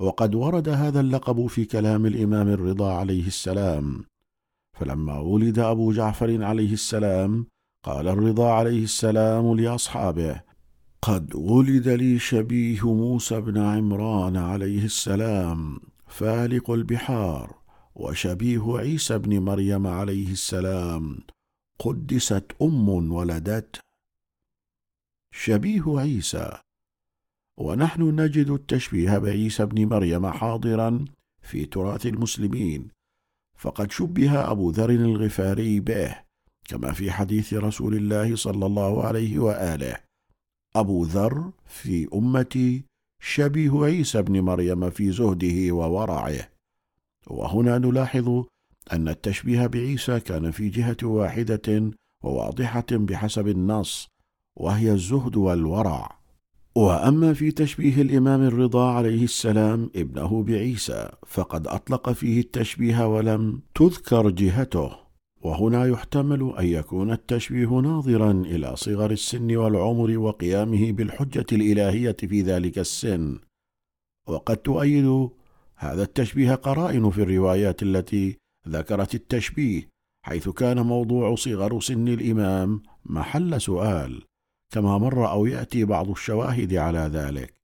وقد 0.00 0.34
ورد 0.34 0.68
هذا 0.68 1.00
اللقب 1.00 1.46
في 1.46 1.64
كلام 1.64 2.06
الإمام 2.06 2.48
الرضا 2.48 2.92
عليه 2.92 3.26
السلام. 3.26 4.04
فلما 4.78 5.18
ولد 5.18 5.58
أبو 5.58 5.92
جعفر 5.92 6.44
عليه 6.44 6.72
السلام 6.72 7.46
قال 7.84 8.08
الرضا 8.08 8.52
عليه 8.52 8.84
السلام 8.84 9.54
لأصحابه 9.60 10.40
قد 11.02 11.34
ولد 11.34 11.88
لي 11.88 12.18
شبيه 12.18 12.94
موسى 12.94 13.40
بن 13.40 13.58
عمران 13.58 14.36
عليه 14.36 14.84
السلام 14.84 15.80
فالق 16.06 16.70
البحار. 16.70 17.61
وشبيه 17.94 18.78
عيسى 18.78 19.18
بن 19.18 19.38
مريم 19.38 19.86
عليه 19.86 20.32
السلام 20.32 21.18
قدست 21.78 22.44
أم 22.62 22.88
ولدته 22.88 23.80
شبيه 25.32 25.82
عيسى. 25.86 26.58
ونحن 27.56 28.20
نجد 28.20 28.50
التشبيه 28.50 29.18
بعيسى 29.18 29.66
بن 29.66 29.86
مريم 29.86 30.26
حاضرا 30.26 31.04
في 31.42 31.64
تراث 31.64 32.06
المسلمين 32.06 32.88
فقد 33.56 33.92
شبه 33.92 34.50
أبو 34.50 34.70
ذر 34.70 34.90
الغفاري 34.90 35.80
به 35.80 36.16
كما 36.64 36.92
في 36.92 37.10
حديث 37.10 37.54
رسول 37.54 37.94
الله 37.94 38.36
صلى 38.36 38.66
الله 38.66 39.04
عليه 39.04 39.38
وآله. 39.38 39.96
أبو 40.76 41.04
ذر 41.04 41.52
في 41.66 42.08
أمتي 42.14 42.84
شبيه 43.20 43.84
عيسى 43.84 44.22
بن 44.22 44.40
مريم 44.40 44.90
في 44.90 45.12
زهده 45.12 45.74
وورعه. 45.74 46.51
وهنا 47.26 47.78
نلاحظ 47.78 48.44
أن 48.92 49.08
التشبيه 49.08 49.66
بعيسى 49.66 50.20
كان 50.20 50.50
في 50.50 50.68
جهة 50.68 50.96
واحدة 51.02 51.90
وواضحة 52.24 52.86
بحسب 52.90 53.48
النص 53.48 54.08
وهي 54.56 54.92
الزهد 54.92 55.36
والورع. 55.36 56.22
وأما 56.76 57.34
في 57.34 57.50
تشبيه 57.50 58.02
الإمام 58.02 58.42
الرضا 58.42 58.90
عليه 58.90 59.24
السلام 59.24 59.90
ابنه 59.96 60.42
بعيسى 60.42 61.08
فقد 61.26 61.66
أطلق 61.66 62.12
فيه 62.12 62.40
التشبيه 62.40 63.16
ولم 63.16 63.62
تذكر 63.74 64.30
جهته. 64.30 65.02
وهنا 65.42 65.86
يحتمل 65.86 66.54
أن 66.58 66.66
يكون 66.66 67.10
التشبيه 67.10 67.68
ناظرا 67.68 68.30
إلى 68.30 68.76
صغر 68.76 69.10
السن 69.10 69.56
والعمر 69.56 70.18
وقيامه 70.18 70.92
بالحجة 70.92 71.46
الإلهية 71.52 72.16
في 72.20 72.42
ذلك 72.42 72.78
السن. 72.78 73.38
وقد 74.26 74.56
تؤيد 74.56 75.28
هذا 75.82 76.02
التشبيه 76.02 76.54
قرائن 76.54 77.10
في 77.10 77.22
الروايات 77.22 77.82
التي 77.82 78.38
ذكرت 78.68 79.14
التشبيه 79.14 79.88
حيث 80.22 80.48
كان 80.48 80.80
موضوع 80.80 81.34
صغر 81.34 81.80
سن 81.80 82.08
الإمام 82.08 82.82
محل 83.06 83.60
سؤال 83.60 84.22
كما 84.70 84.98
مر 84.98 85.30
أو 85.30 85.46
يأتي 85.46 85.84
بعض 85.84 86.10
الشواهد 86.10 86.74
على 86.74 86.98
ذلك. 86.98 87.54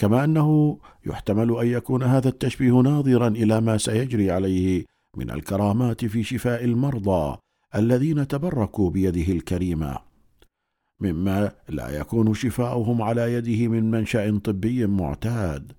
كما 0.00 0.24
أنه 0.24 0.78
يحتمل 1.06 1.58
أن 1.58 1.66
يكون 1.66 2.02
هذا 2.02 2.28
التشبيه 2.28 2.72
ناظرا 2.72 3.28
إلى 3.28 3.60
ما 3.60 3.78
سيجري 3.78 4.30
عليه 4.30 4.84
من 5.16 5.30
الكرامات 5.30 6.04
في 6.04 6.22
شفاء 6.22 6.64
المرضى 6.64 7.38
الذين 7.74 8.28
تبركوا 8.28 8.90
بيده 8.90 9.32
الكريمة 9.32 9.98
مما 11.00 11.52
لا 11.68 11.88
يكون 11.88 12.34
شفاؤهم 12.34 13.02
على 13.02 13.32
يده 13.32 13.68
من 13.68 13.90
منشأ 13.90 14.38
طبي 14.38 14.86
معتاد. 14.86 15.77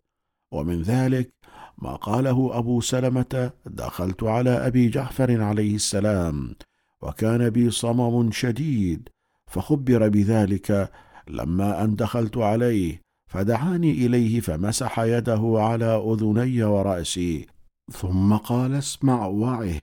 ومن 0.51 0.81
ذلك 0.81 1.29
ما 1.77 1.95
قاله 1.95 2.57
أبو 2.57 2.81
سلمة 2.81 3.51
دخلت 3.65 4.23
على 4.23 4.49
أبي 4.49 4.89
جعفر 4.89 5.41
عليه 5.41 5.75
السلام 5.75 6.55
وكان 7.01 7.49
بي 7.49 7.71
صمم 7.71 8.31
شديد 8.31 9.09
فخبر 9.47 10.09
بذلك 10.09 10.91
لما 11.27 11.83
أن 11.83 11.95
دخلت 11.95 12.37
عليه 12.37 13.01
فدعاني 13.27 13.91
إليه 13.91 14.39
فمسح 14.39 14.99
يده 14.99 15.53
على 15.55 15.85
أذني 15.85 16.63
ورأسي 16.63 17.47
ثم 17.91 18.35
قال 18.35 18.73
اسمع 18.73 19.25
وعه. 19.25 19.79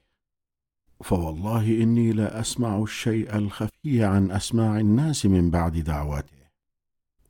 فوالله 1.03 1.83
إني 1.83 2.11
لا 2.11 2.39
أسمع 2.39 2.83
الشيء 2.83 3.35
الخفي 3.35 4.03
عن 4.03 4.31
أسماع 4.31 4.79
الناس 4.79 5.25
من 5.25 5.49
بعد 5.49 5.77
دعوته 5.77 6.36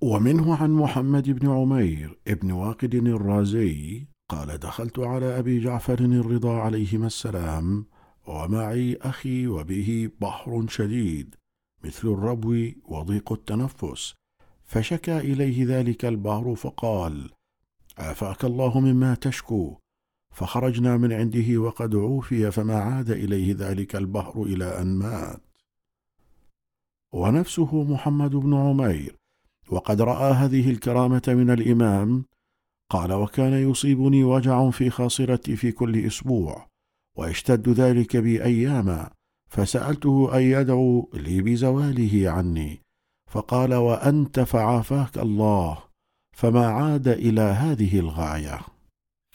ومنه 0.01 0.55
عن 0.55 0.71
محمد 0.71 1.29
بن 1.29 1.49
عمير 1.49 2.19
ابن 2.27 2.51
واقد 2.51 2.95
الرازي 2.95 4.07
قال 4.29 4.57
دخلت 4.57 4.99
على 4.99 5.39
أبي 5.39 5.59
جعفر 5.59 5.99
الرضا 5.99 6.57
عليهما 6.57 7.07
السلام 7.07 7.85
ومعي 8.27 8.95
أخي 9.01 9.47
وبه 9.47 10.09
بحر 10.21 10.65
شديد 10.67 11.35
مثل 11.83 12.07
الربو 12.07 12.71
وضيق 12.85 13.31
التنفس 13.31 14.13
فشكى 14.65 15.17
إليه 15.17 15.65
ذلك 15.65 16.05
البحر 16.05 16.55
فقال 16.55 17.29
عافاك 17.97 18.45
الله 18.45 18.79
مما 18.79 19.15
تشكو 19.15 19.77
فخرجنا 20.31 20.97
من 20.97 21.13
عنده 21.13 21.57
وقد 21.57 21.95
عوفي 21.95 22.51
فما 22.51 22.75
عاد 22.75 23.09
إليه 23.09 23.55
ذلك 23.57 23.95
البحر 23.95 24.43
إلى 24.43 24.81
أن 24.81 24.99
مات. 24.99 25.41
ونفسه 27.13 27.83
محمد 27.83 28.35
بن 28.35 28.53
عمير 28.53 29.15
وقد 29.69 30.01
رأى 30.01 30.33
هذه 30.33 30.69
الكرامة 30.69 31.21
من 31.27 31.49
الإمام 31.49 32.25
قال 32.91 33.13
وكان 33.13 33.53
يصيبني 33.53 34.23
وجع 34.23 34.69
في 34.69 34.89
خاصرتي 34.89 35.55
في 35.55 35.71
كل 35.71 36.05
أسبوع 36.05 36.67
ويشتد 37.17 37.69
ذلك 37.69 38.17
بي 38.17 38.43
أياما 38.43 39.09
فسألته 39.49 40.37
أن 40.37 40.41
يدعو 40.41 41.09
لي 41.13 41.41
بزواله 41.41 42.29
عني 42.29 42.81
فقال 43.31 43.73
وأنت 43.73 44.39
فعافاك 44.39 45.17
الله 45.17 45.77
فما 46.37 46.67
عاد 46.67 47.07
إلى 47.07 47.41
هذه 47.41 47.99
الغاية. 47.99 48.59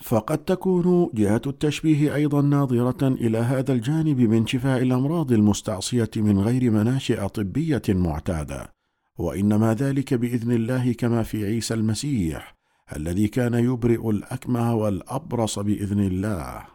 فقد 0.03 0.37
تكون 0.37 1.09
جهة 1.13 1.41
التشبيه 1.47 2.15
أيضا 2.15 2.41
ناظرة 2.41 3.07
إلى 3.07 3.37
هذا 3.37 3.73
الجانب 3.73 4.19
من 4.19 4.47
شفاء 4.47 4.81
الأمراض 4.81 5.31
المستعصية 5.31 6.09
من 6.17 6.39
غير 6.39 6.71
مناشئ 6.71 7.27
طبيه 7.27 7.81
معتادة. 7.89 8.73
وإنما 9.17 9.73
ذلك 9.73 10.13
بإذن 10.13 10.51
الله 10.51 10.93
كما 10.93 11.23
في 11.23 11.45
عيسى 11.45 11.73
المسيح 11.73 12.55
الذي 12.95 13.27
كان 13.27 13.53
يبرئ 13.53 14.09
الأكمه 14.09 14.75
والأبرص 14.75 15.59
بإذن 15.59 15.99
الله. 15.99 16.67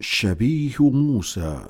شبيه 0.00 0.90
موسى. 0.90 1.68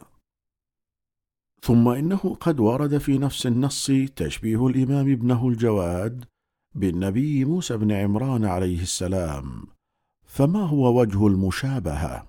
ثم 1.62 1.88
إنه 1.88 2.36
قد 2.40 2.60
ورد 2.60 2.98
في 2.98 3.18
نفس 3.18 3.46
النص 3.46 3.90
تشبيه 4.16 4.66
الإمام 4.66 5.12
ابنه 5.12 5.48
الجواد 5.48 6.24
بالنبي 6.74 7.44
موسى 7.44 7.76
بن 7.76 7.92
عمران 7.92 8.44
عليه 8.44 8.82
السلام. 8.82 9.66
فما 10.24 10.60
هو 10.66 11.00
وجه 11.00 11.26
المشابهة؟ 11.26 12.28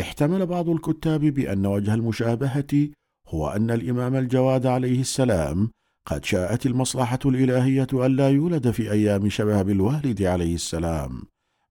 احتمل 0.00 0.46
بعض 0.46 0.68
الكتاب 0.68 1.20
بأن 1.20 1.66
وجه 1.66 1.94
المشابهة 1.94 2.90
هو 3.30 3.48
أن 3.48 3.70
الإمام 3.70 4.16
الجواد 4.16 4.66
عليه 4.66 5.00
السلام 5.00 5.70
قد 6.06 6.24
شاءت 6.24 6.66
المصلحة 6.66 7.18
الإلهية 7.26 7.86
الا 7.92 8.28
يولد 8.28 8.70
في 8.70 8.92
أيام 8.92 9.28
شباب 9.28 9.70
الوالد 9.70 10.22
عليه 10.22 10.54
السلام 10.54 11.22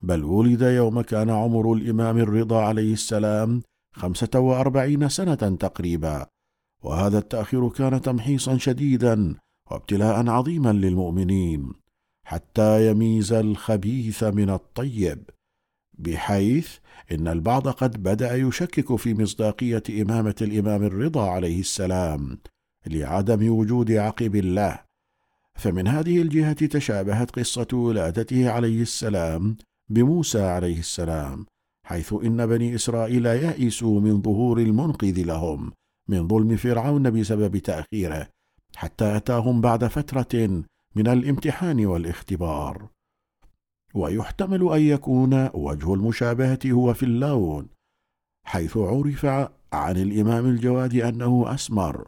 بل 0.01 0.23
ولد 0.23 0.61
يوم 0.61 1.01
كان 1.01 1.29
عمر 1.29 1.73
الإمام 1.73 2.17
الرضا 2.17 2.61
عليه 2.61 2.93
السلام 2.93 3.61
خمسة 3.93 4.39
وأربعين 4.39 5.09
سنة 5.09 5.35
تقريبا. 5.35 6.27
وهذا 6.83 7.17
التأخير 7.17 7.69
كان 7.69 8.01
تمحيصا 8.01 8.57
شديدا 8.57 9.35
وابتلاء 9.71 10.29
عظيما 10.29 10.73
للمؤمنين 10.73 11.73
حتى 12.23 12.89
يميز 12.89 13.33
الخبيث 13.33 14.23
من 14.23 14.49
الطيب 14.49 15.29
بحيث 15.93 16.77
إن 17.11 17.27
البعض 17.27 17.67
قد 17.67 18.03
بدأ 18.03 18.35
يشكك 18.35 18.95
في 18.95 19.13
مصداقية 19.13 19.83
إمامة 20.01 20.35
الإمام 20.41 20.83
الرضا 20.83 21.29
عليه 21.29 21.59
السلام 21.59 22.37
لعدم 22.87 23.51
وجود 23.51 23.91
عقب 23.91 24.35
الله. 24.35 24.79
فمن 25.55 25.87
هذه 25.87 26.21
الجهة 26.21 26.65
تشابهت 26.65 27.31
قصة 27.31 27.67
ولادته 27.73 28.49
عليه 28.49 28.81
السلام 28.81 29.57
بموسى 29.89 30.41
عليه 30.41 30.79
السلام 30.79 31.45
حيث 31.85 32.13
إن 32.13 32.45
بني 32.45 32.75
إسرائيل 32.75 33.25
يئسوا 33.25 34.01
من 34.01 34.21
ظهور 34.21 34.59
المنقذ 34.59 35.23
لهم 35.23 35.71
من 36.07 36.27
ظلم 36.27 36.55
فرعون 36.55 37.09
بسبب 37.09 37.57
تأخيره 37.57 38.27
حتى 38.75 39.17
أتاهم 39.17 39.61
بعد 39.61 39.85
فترة 39.85 40.63
من 40.95 41.07
الامتحان 41.07 41.85
والاختبار. 41.85 42.89
ويحتمل 43.93 44.73
أن 44.73 44.81
يكون 44.81 45.49
وجه 45.53 45.93
المشابهة 45.93 46.59
هو 46.65 46.93
في 46.93 47.03
اللون 47.03 47.67
حيث 48.45 48.77
عرف 48.77 49.25
عن 49.73 49.97
الإمام 49.97 50.45
الجواد 50.45 50.95
أنه 50.95 51.53
أسمر 51.53 52.07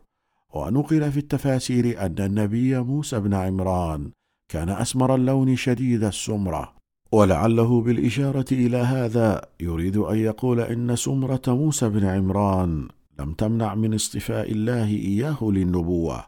ونقل 0.53 1.11
في 1.11 1.17
التفاسير 1.17 2.05
أن 2.05 2.15
النبي 2.19 2.79
موسى 2.79 3.19
بن 3.19 3.33
عمران 3.33 4.11
كان 4.49 4.69
أسمر 4.69 5.15
اللون 5.15 5.55
شديد 5.55 6.03
السمرة. 6.03 6.73
ولعله 7.11 7.81
بالإشارة 7.81 8.45
إلى 8.51 8.77
هذا 8.77 9.41
يريد 9.59 9.97
أن 9.97 10.17
يقول 10.17 10.59
إن 10.59 10.95
سمرة 10.95 11.41
موسى 11.47 11.89
بن 11.89 12.05
عمران 12.05 12.87
لم 13.19 13.33
تمنع 13.33 13.75
من 13.75 13.93
اصطفاء 13.93 14.51
الله 14.51 14.87
إياه 14.87 15.37
للنبوة 15.41 16.25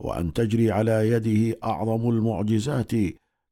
وأن 0.00 0.32
تجري 0.32 0.70
على 0.70 1.10
يده 1.10 1.58
أعظم 1.64 2.10
المعجزات 2.10 2.92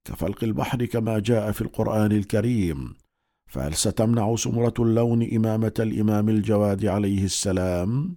كفلق 0.05 0.45
البحر 0.45 0.85
كما 0.85 1.19
جاء 1.19 1.53
في 1.53 1.61
القرآن 1.61 2.13
الكريم 2.13 2.95
فهل 3.47 3.75
ستمنع 3.75 4.37
سمرة 4.37 4.75
اللون 4.79 5.29
إمامة 5.33 5.73
الإمام 5.79 6.29
الجواد 6.29 6.87
عليه 6.87 7.25
السلام؟ 7.25 8.17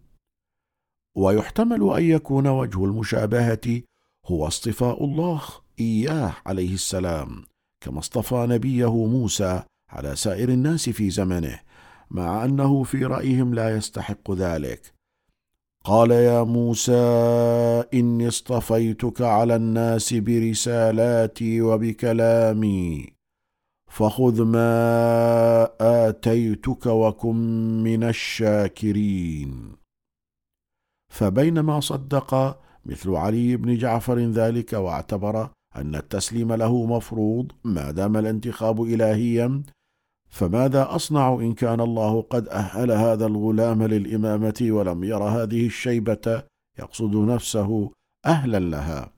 ويحتمل 1.16 1.94
أن 1.98 2.04
يكون 2.04 2.48
وجه 2.48 2.86
المشابهة 2.86 3.82
هو 4.26 4.48
اصطفاء 4.48 5.04
الله 5.04 5.42
إياه 5.80 6.34
عليه 6.46 6.74
السلام 6.74 7.46
كما 7.82 8.00
اصطفى 8.00 8.46
نبيه 8.50 9.06
موسى 9.06 9.64
على 9.90 10.16
سائر 10.16 10.50
الناس 10.50 10.90
في 10.90 11.10
زمنه 11.10 11.60
مع 12.12 12.46
أنه 12.46 12.84
في 12.84 13.06
رأيهم 13.06 13.54
لا 13.54 13.78
يستحق 13.78 14.32
ذلك 14.32 14.97
قال 15.88 16.12
يا 16.12 16.44
موسى 16.44 16.94
إني 17.94 18.28
اصطفيتك 18.28 19.22
على 19.22 19.56
الناس 19.56 20.14
برسالاتي 20.14 21.62
وبكلامي 21.62 23.08
فخذ 23.92 24.44
ما 24.44 25.70
آتيتك 25.80 26.86
وكن 26.86 27.38
من 27.84 28.04
الشاكرين. 28.04 29.76
فبينما 31.14 31.80
صدق 31.80 32.60
مثل 32.86 33.10
علي 33.10 33.58
بن 33.58 33.78
جعفر 33.78 34.20
ذلك 34.20 34.74
واعتبر 34.74 35.50
أن 35.76 35.96
التسليم 35.96 36.54
له 36.54 36.86
مفروض 36.86 37.52
ما 37.64 37.92
دام 37.92 38.18
الانتخاب 38.18 38.82
الهيا 38.82 39.64
فماذا 40.30 40.96
أصنع 40.96 41.34
إن 41.34 41.54
كان 41.54 41.82
الله 41.82 42.22
قد 42.22 42.48
أهل 42.48 42.92
هذا 42.92 43.26
الغلام 43.26 43.84
للإمامة 43.84 44.56
ولم 44.62 45.04
ير 45.04 45.24
هذه 45.24 45.66
الشيبة 45.66 46.44
يقصد 46.80 47.16
نفسه 47.16 47.92
أهلا 48.26 48.60
لها؟ 48.60 49.14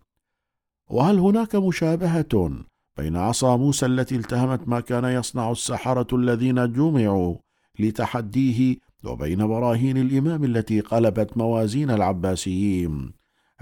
وهل 0.89 1.19
هناك 1.19 1.55
مشابهة 1.55 2.51
بين 2.97 3.15
عصا 3.15 3.57
موسى 3.57 3.85
التي 3.85 4.15
التهمت 4.15 4.67
ما 4.67 4.79
كان 4.79 5.05
يصنع 5.05 5.51
السحرة 5.51 6.15
الذين 6.15 6.73
جمعوا 6.73 7.35
لتحديه 7.79 8.77
وبين 9.03 9.47
براهين 9.47 9.97
الإمام 9.97 10.43
التي 10.43 10.79
قلبت 10.79 11.38
موازين 11.38 11.91
العباسيين 11.91 13.11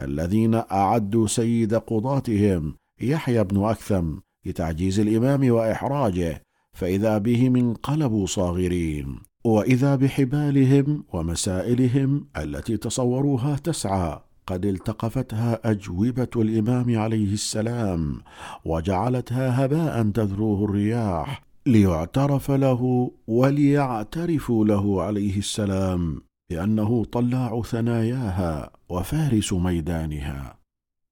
الذين 0.01 0.55
أعدوا 0.55 1.27
سيد 1.27 1.73
قضاتهم 1.73 2.75
يحيى 3.01 3.43
بن 3.43 3.63
أكثم 3.63 4.15
لتعجيز 4.45 4.99
الإمام 4.99 5.51
وإحراجه 5.51 6.46
فإذا 6.77 7.17
بهم 7.17 7.55
انقلبوا 7.55 8.25
صاغرين 8.25 9.19
وإذا 9.45 9.95
بحبالهم 9.95 11.03
ومسائلهم 11.13 12.27
التي 12.37 12.77
تصوروها 12.77 13.55
تسعى 13.55 14.19
قد 14.47 14.65
التقفتها 14.65 15.71
أجوبة 15.71 16.27
الإمام 16.35 16.97
عليه 16.99 17.33
السلام 17.33 18.21
وجعلتها 18.65 19.65
هباء 19.65 20.09
تذروه 20.09 20.65
الرياح 20.65 21.43
ليعترف 21.67 22.51
له 22.51 23.11
وليعترفوا 23.27 24.65
له 24.65 25.01
عليه 25.01 25.37
السلام 25.37 26.21
بأنه 26.49 27.05
طلاع 27.05 27.61
ثناياها 27.61 28.71
وفارس 28.89 29.53
ميدانها. 29.53 30.59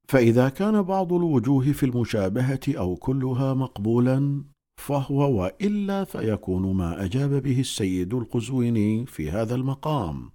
فإذا 0.07 0.49
كان 0.49 0.81
بعض 0.81 1.13
الوجوه 1.13 1.71
في 1.71 1.85
المشابهة 1.85 2.59
أو 2.67 2.95
كلها 2.95 3.53
مقبولا 3.53 4.43
فهو 4.77 5.41
وإلا 5.41 6.03
فيكون 6.03 6.75
ما 6.75 7.03
أجاب 7.05 7.43
به 7.43 7.59
السيد 7.59 8.13
القزويني 8.13 9.05
في 9.05 9.31
هذا 9.31 9.55
المقام. 9.55 10.29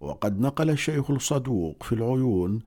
وقد 0.00 0.40
نقل 0.40 0.70
الشيخ 0.70 1.10
الصدوق 1.10 1.82
في 1.82 1.92
العيون 1.92 2.62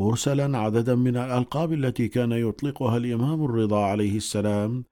مرسلا 0.00 0.58
عددا 0.58 0.94
من 0.94 1.16
الألقاب 1.16 1.72
التي 1.72 2.08
كان 2.08 2.32
يطلقها 2.32 2.96
الإمام 2.96 3.44
الرضا 3.44 3.84
عليه 3.84 4.16
السلام 4.16 4.84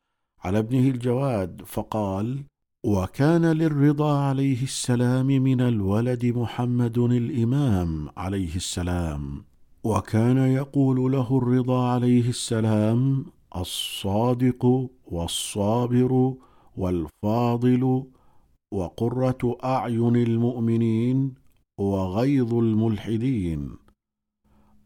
على 0.44 0.58
ابنه 0.58 0.88
الجواد 0.88 1.62
فقال 1.66 2.44
وكان 2.84 3.44
للرضا 3.44 4.18
عليه 4.18 4.62
السلام 4.62 5.26
من 5.26 5.60
الولد 5.60 6.26
محمد 6.26 6.98
الإمام 6.98 8.08
عليه 8.16 8.56
السلام 8.56 9.44
وكان 9.84 10.38
يقول 10.38 11.12
له 11.12 11.38
الرضا 11.38 11.88
عليه 11.88 12.28
السلام 12.28 13.26
الصادق 13.56 14.90
والصابر 15.06 16.34
والفاضل 16.76 18.04
وقرة 18.72 19.58
أعين 19.64 20.16
المؤمنين 20.16 21.34
وغيظ 21.78 22.54
الملحدين. 22.54 23.70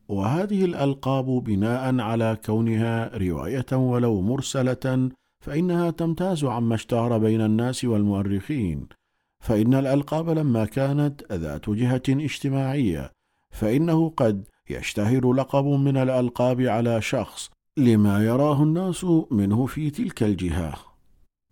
وهذه 0.09 0.65
الألقاب 0.65 1.25
بناء 1.25 2.01
على 2.01 2.37
كونها 2.47 3.19
رواية 3.19 3.73
ولو 3.73 4.21
مرسلة 4.21 5.11
فإنها 5.41 5.91
تمتاز 5.91 6.45
عما 6.45 6.75
اشتهر 6.75 7.19
بين 7.19 7.41
الناس 7.41 7.85
والمؤرخين. 7.85 8.89
فإن 9.41 9.75
الألقاب 9.75 10.31
لما 10.31 10.65
كانت 10.65 11.33
ذات 11.33 11.71
جهة 11.71 12.03
اجتماعية 12.09 13.13
فإنه 13.51 14.09
قد 14.17 14.49
يشتهر 14.71 15.33
لقب 15.33 15.65
من 15.65 15.97
الألقاب 15.97 16.61
على 16.61 17.03
شخص 17.03 17.51
لما 17.79 18.25
يراه 18.25 18.63
الناس 18.63 19.05
منه 19.31 19.67
في 19.67 19.91
تلك 19.91 20.23
الجهة. 20.23 20.75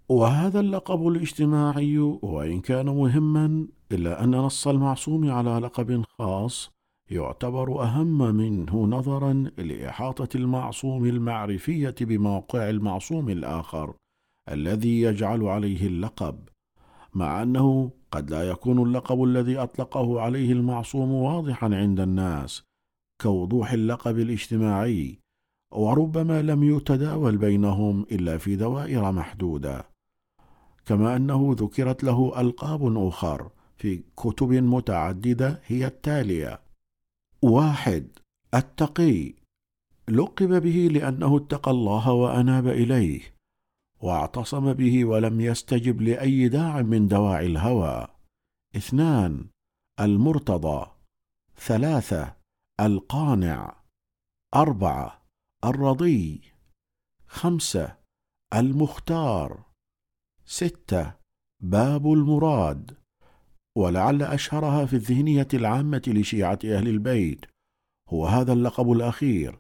وهذا 0.09 0.61
اللقب 0.61 1.09
الاجتماعي 1.09 1.99
وإن 1.99 2.61
كان 2.61 2.87
مهما 2.87 3.67
إلا 3.93 4.25
أن 4.25 4.31
نص 4.31 4.69
المعصوم 4.69 5.31
على 5.31 5.59
لقب 5.59 6.05
خاص 6.19 6.71
يعتبر 7.11 7.83
أهم 7.83 8.19
منه 8.19 8.87
نظرا 8.87 9.33
لإحاطة 9.59 10.29
المعصوم 10.35 11.05
المعرفية 11.05 11.95
بموقع 12.01 12.71
المعصوم 12.71 13.29
الآخر 13.31 13.95
الذي 14.49 15.01
يجعل 15.01 15.43
عليه 15.43 15.87
اللقب. 15.87 16.49
مع 17.15 17.43
أنه 17.43 17.91
قد 18.11 18.31
لا 18.31 18.43
يكون 18.51 18.83
اللقب 18.83 19.23
الذي 19.23 19.59
أطلقه 19.59 20.21
عليه 20.21 20.53
المعصوم 20.53 21.13
واضحا 21.13 21.75
عند 21.75 22.01
الناس 22.01 22.63
كوضوح 23.23 23.73
اللقب 23.73 24.19
الاجتماعي 24.19 25.26
وربما 25.73 26.43
لم 26.43 26.77
يتداول 26.77 27.37
بينهم 27.37 28.03
إلا 28.03 28.39
في 28.39 28.57
دوائر 28.57 29.13
محدودة 29.13 29.87
كما 30.87 31.17
أنه 31.17 31.55
ذكرت 31.59 32.05
له 32.05 32.41
ألقاب 32.41 32.97
أخر 33.09 33.51
في 33.77 34.03
كتب 34.17 34.53
متعددة 34.53 35.61
هي 35.67 35.87
التالية: 35.87 36.61
واحد 37.43 38.09
التقي 38.55 39.35
لقب 40.09 40.63
به 40.63 40.89
لأنه 40.93 41.37
اتقى 41.37 41.71
الله 41.71 42.13
وأناب 42.13 42.67
إليه، 42.69 43.21
واعتصم 44.01 44.73
به 44.73 45.05
ولم 45.05 45.41
يستجب 45.41 46.01
لأي 46.03 46.49
داع 46.49 46.83
من 46.83 47.09
دواعي 47.09 47.47
الهوى. 47.47 48.07
اثنان 48.77 49.47
المرتضى. 50.01 50.87
ثلاثة 51.57 52.37
القانع. 52.81 53.77
أربعة 54.55 55.26
الرضي. 55.67 56.41
خمسة 57.27 57.97
المختار. 58.55 59.65
ستة 60.45 61.15
باب 61.63 62.13
المراد. 62.13 62.97
ولعل 63.77 64.23
أشهرها 64.23 64.87
في 64.87 64.97
الذهنية 64.97 65.49
العامة 65.55 66.03
لشيعة 66.07 66.59
أهل 66.65 66.89
البيت 66.89 67.45
هو 68.09 68.27
هذا 68.27 68.53
اللقب 68.53 68.93
الأخير 68.93 69.59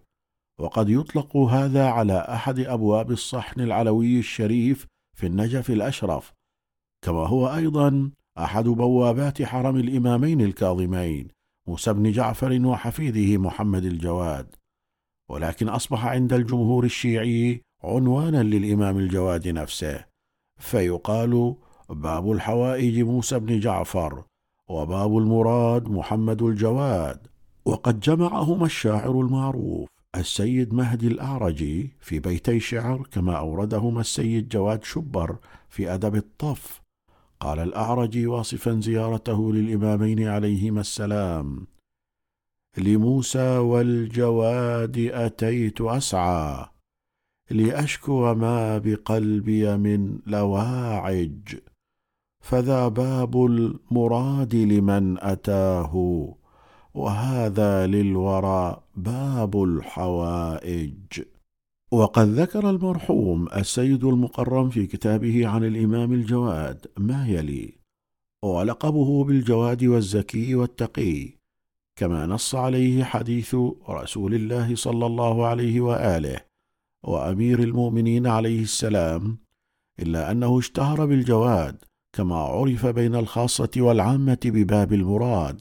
وقد 0.60 0.89
يطلق 0.89 1.36
هذا 1.36 1.89
على 1.89 2.18
أحد 2.18 2.60
أبواب 2.60 3.10
الصحن 3.10 3.60
العلوي 3.60 4.18
الشريف 4.18 4.86
في 5.17 5.26
النجف 5.26 5.70
الأشرف 5.70 6.33
كما 7.05 7.26
هو 7.26 7.55
أيضا 7.55 8.10
أحد 8.39 8.65
بوابات 8.65 9.43
حرم 9.43 9.76
الإمامين 9.76 10.41
الكاظمين 10.41 11.28
موسى 11.68 11.93
بن 11.93 12.12
جعفر 12.12 12.67
وحفيده 12.67 13.39
محمد 13.39 13.85
الجواد 13.85 14.57
ولكن 15.28 15.68
أصبح 15.68 16.06
عند 16.06 16.32
الجمهور 16.32 16.84
الشيعي 16.84 17.62
عنوانا 17.84 18.42
للإمام 18.42 18.98
الجواد 18.98 19.48
نفسه 19.48 20.05
فيقال 20.58 21.55
باب 21.90 22.32
الحوائج 22.32 23.00
موسى 23.00 23.38
بن 23.38 23.60
جعفر 23.60 24.24
وباب 24.68 25.18
المراد 25.18 25.88
محمد 25.88 26.42
الجواد 26.42 27.26
وقد 27.64 28.00
جمعهما 28.00 28.66
الشاعر 28.66 29.20
المعروف 29.20 29.88
السيد 30.16 30.74
مهدي 30.74 31.06
الأعرجي 31.06 31.96
في 32.00 32.18
بيتي 32.18 32.60
شعر 32.60 33.08
كما 33.12 33.38
أوردهما 33.38 34.00
السيد 34.00 34.48
جواد 34.48 34.84
شبر 34.84 35.36
في 35.68 35.94
أدب 35.94 36.16
الطف. 36.16 36.80
قال 37.40 37.58
الأعرجي 37.58 38.26
واصفا 38.26 38.80
زيارته 38.80 39.52
للإمامين 39.52 40.28
عليهما 40.28 40.80
السلام 40.80 41.66
لموسى 42.78 43.58
والجواد 43.58 44.98
أتيت 44.98 45.80
أسعى 45.80 46.66
لأشكو 47.50 48.34
ما 48.34 48.78
بقلبي 48.78 49.76
من 49.76 50.18
لواعج 50.26 51.55
فذا 52.40 52.88
باب 52.88 53.44
المراد 53.46 54.55
لمن 54.55 55.18
أتاه 55.20 55.94
وهذا 56.94 57.86
للورى 57.86 58.82
باب 58.96 59.62
الحوائج. 59.62 61.22
وقد 61.92 62.28
ذكر 62.28 62.70
المرحوم 62.70 63.48
السيد 63.48 64.05
المقرم 64.05 64.70
في 64.70 64.86
كتابه 64.86 65.46
عن 65.46 65.64
الإمام 65.64 66.12
الجواد 66.12 66.86
ما 66.96 67.28
يلي 67.28 67.74
ولقبه 68.44 69.24
بالجواد 69.24 69.84
والزكي 69.84 70.55
والتقي 70.55 71.35
كما 71.97 72.26
نص 72.26 72.55
عليه 72.55 73.05
حديث 73.05 73.57
رسول 73.89 74.34
الله 74.34 74.75
صلى 74.75 75.07
الله 75.07 75.47
عليه 75.47 75.81
وآله 75.81 76.41
وأمير 77.05 77.58
المؤمنين 77.58 78.26
عليه 78.26 78.62
السلام 78.62 79.39
إلا 80.00 80.31
أنه 80.31 80.58
اشتهر 80.58 81.07
بالجواد 81.07 81.76
كما 82.16 82.36
عرف 82.36 82.86
بين 82.86 83.15
الخاصة 83.15 83.70
والعامة 83.76 84.39
بباب 84.44 84.92
المراد 84.92 85.60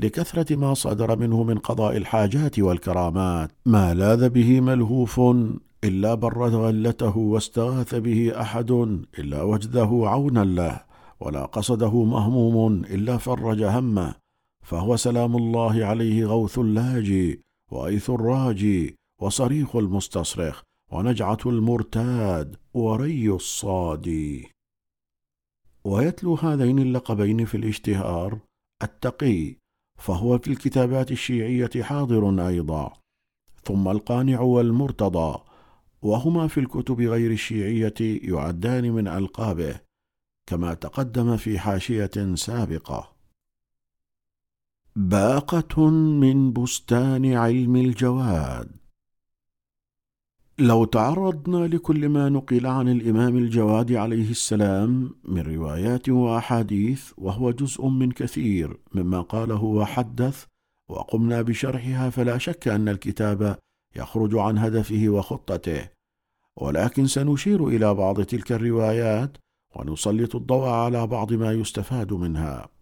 لكثرة 0.00 0.56
ما 0.56 0.74
صدر 0.74 1.18
منه 1.18 1.42
من 1.42 1.58
قضاء 1.58 1.96
الحاجات 1.96 2.58
والكرامات. 2.58 3.50
ما 3.66 3.94
لاذ 3.94 4.28
به 4.28 4.60
ملهوف 4.60 5.20
إلا 5.84 6.14
برد 6.14 6.54
غلته 6.54 7.18
واستغاث 7.18 7.94
به 7.94 8.40
أحد 8.40 8.70
إلا 9.18 9.42
وجده 9.42 9.88
عونا 10.04 10.44
له 10.44 10.80
ولا 11.20 11.44
قصده 11.44 12.04
مهموم 12.04 12.84
إلا 12.84 13.16
فرج 13.16 13.62
همه. 13.62 14.14
فهو 14.66 14.96
سلام 14.96 15.36
الله 15.36 15.84
عليه 15.84 16.26
غوث 16.26 16.58
اللاجي 16.58 17.40
وأيث 17.70 18.10
الراجي 18.10 18.96
وصريخ 19.20 19.76
المستصرخ 19.76 20.62
ونجعة 20.92 21.38
المرتاد 21.46 22.56
وري 22.74 23.30
الصادي 23.30 24.48
ويتلو 25.84 26.34
هذين 26.34 26.78
اللقبين 26.78 27.44
في 27.44 27.56
الاشتهار 27.56 28.38
التقي 28.82 29.56
فهو 29.98 30.38
في 30.38 30.48
الكتابات 30.50 31.10
الشيعية 31.10 31.82
حاضر 31.82 32.48
أيضا 32.48 32.92
ثم 33.64 33.88
القانع 33.88 34.40
والمرتضى 34.40 35.38
وهما 36.02 36.48
في 36.48 36.60
الكتب 36.60 37.00
غير 37.00 37.30
الشيعية 37.30 37.94
يعدان 38.00 38.92
من 38.92 39.08
ألقابه 39.08 39.80
كما 40.46 40.74
تقدم 40.74 41.36
في 41.36 41.58
حاشية 41.58 42.34
سابقة. 42.34 43.19
باقة 44.96 45.90
من 45.90 46.52
بستان 46.52 47.32
علم 47.32 47.76
الجواد. 47.76 48.70
لو 50.58 50.84
تعرضنا 50.84 51.66
لكل 51.66 52.08
ما 52.08 52.28
نقل 52.28 52.66
عن 52.66 52.88
الإمام 52.88 53.36
الجواد 53.36 53.92
عليه 53.92 54.30
السلام 54.30 55.14
من 55.24 55.40
روايات 55.40 56.08
وأحاديث 56.08 57.12
وهو 57.18 57.50
جزء 57.50 57.86
من 57.86 58.10
كثير 58.10 58.80
مما 58.94 59.20
قاله 59.20 59.64
وحدث 59.64 60.44
وقمنا 60.88 61.42
بشرحها 61.42 62.10
فلا 62.10 62.38
شك 62.38 62.68
أن 62.68 62.88
الكتاب 62.88 63.58
يخرج 63.96 64.36
عن 64.36 64.58
هدفه 64.58 65.04
وخطته. 65.08 65.88
ولكن 66.56 67.06
سنشير 67.06 67.68
إلى 67.68 67.94
بعض 67.94 68.22
تلك 68.22 68.52
الروايات 68.52 69.36
ونسلط 69.76 70.36
الضوء 70.36 70.68
على 70.68 71.06
بعض 71.06 71.32
ما 71.32 71.52
يستفاد 71.52 72.12
منها. 72.12 72.79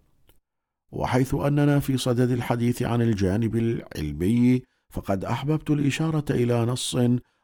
وحيث 0.92 1.34
أننا 1.34 1.80
في 1.80 1.96
صدد 1.96 2.30
الحديث 2.30 2.82
عن 2.82 3.02
الجانب 3.02 3.56
العلمي 3.56 4.62
فقد 4.90 5.24
أحببت 5.24 5.70
الإشارة 5.70 6.24
إلى 6.30 6.64
نص 6.64 6.96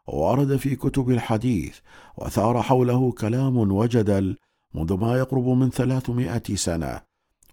ورد 0.06 0.56
في 0.56 0.76
كتب 0.76 1.10
الحديث 1.10 1.78
وثار 2.16 2.62
حوله 2.62 3.12
كلام 3.12 3.56
وجدل 3.56 4.36
منذ 4.74 4.94
ما 4.94 5.18
يقرب 5.18 5.48
من 5.48 5.70
ثلاثمائة 5.70 6.54
سنة 6.54 7.00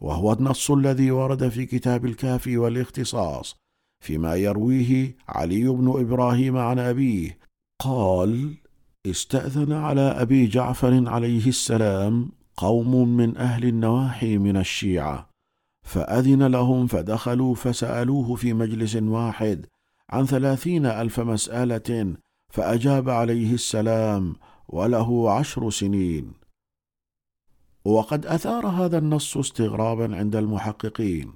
وهو 0.02 0.34
النص 0.34 0.72
الذي 0.72 1.12
ورد 1.12 1.50
في 1.50 1.66
كتاب 1.66 2.06
الكافي 2.06 2.58
والاختصاص 2.58 3.56
فيما 4.00 4.36
يرويه 4.36 5.16
علي 5.30 5.68
بن 5.68 6.00
إبراهيم 6.00 6.58
عن 6.58 6.80
أبيه 6.80 7.38
قال 7.80 8.54
استأذن 9.06 9.74
على 9.74 10.02
أبي 10.02 10.48
جعفر 10.48 11.10
عليه 11.10 11.48
السلام 11.48 12.32
قوم 12.58 13.18
من 13.18 13.38
أهل 13.38 13.66
النواحي 13.66 14.38
من 14.38 14.58
الشيعة 14.58 15.31
فأذن 15.84 16.44
لهم 16.44 16.88
فدخلوا 16.88 17.56
فسألوه 17.56 18.36
في 18.36 18.54
مجلس 18.54 18.96
واحد 18.96 19.66
عن 20.10 20.26
ثلاثين 20.26 20.86
ألف 20.86 21.20
مسألة 21.20 22.16
فأجاب 22.50 23.10
عليه 23.10 23.54
السلام 23.54 24.36
وله 24.68 25.32
عشر 25.32 25.70
سنين. 25.70 26.34
وقد 27.86 28.26
أثار 28.26 28.68
هذا 28.68 28.98
النص 28.98 29.38
استغرابا 29.38 30.16
عند 30.16 30.36
المحققين. 30.36 31.34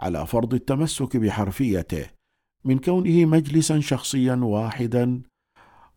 على 0.00 0.26
فرض 0.26 0.54
التمسك 0.54 1.16
بحرفيته 1.16 2.06
من 2.64 2.78
كونه 2.78 3.24
مجلسا 3.24 3.80
شخصيا 3.80 4.34
واحدا 4.34 5.22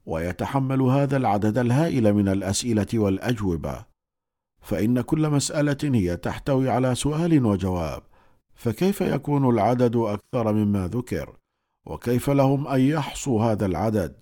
ويتحمل 0.06 0.82
هذا 0.82 1.18
العدد 1.18 1.58
الهائل 1.58 2.14
من 2.14 2.28
الأسئلة 2.28 2.88
والأجوبة. 2.94 3.95
فإن 4.66 5.02
كل 5.02 5.30
مسألة 5.30 5.78
هي 5.84 6.18
تحتوي 6.18 6.70
على 6.70 6.96
سؤال 6.96 7.46
وجواب 7.46 8.04
فكيف 8.56 9.02
يكون 9.02 9.50
العدد 9.50 9.96
أكثر 9.96 10.54
مما 10.54 10.88
ذكر؟ 10.88 11.38
وكيف 11.86 12.30
لهم 12.30 12.68
أن 12.68 12.82
يحصوا 12.82 13.44
هذا 13.44 13.66
العدد؟ 13.66 14.16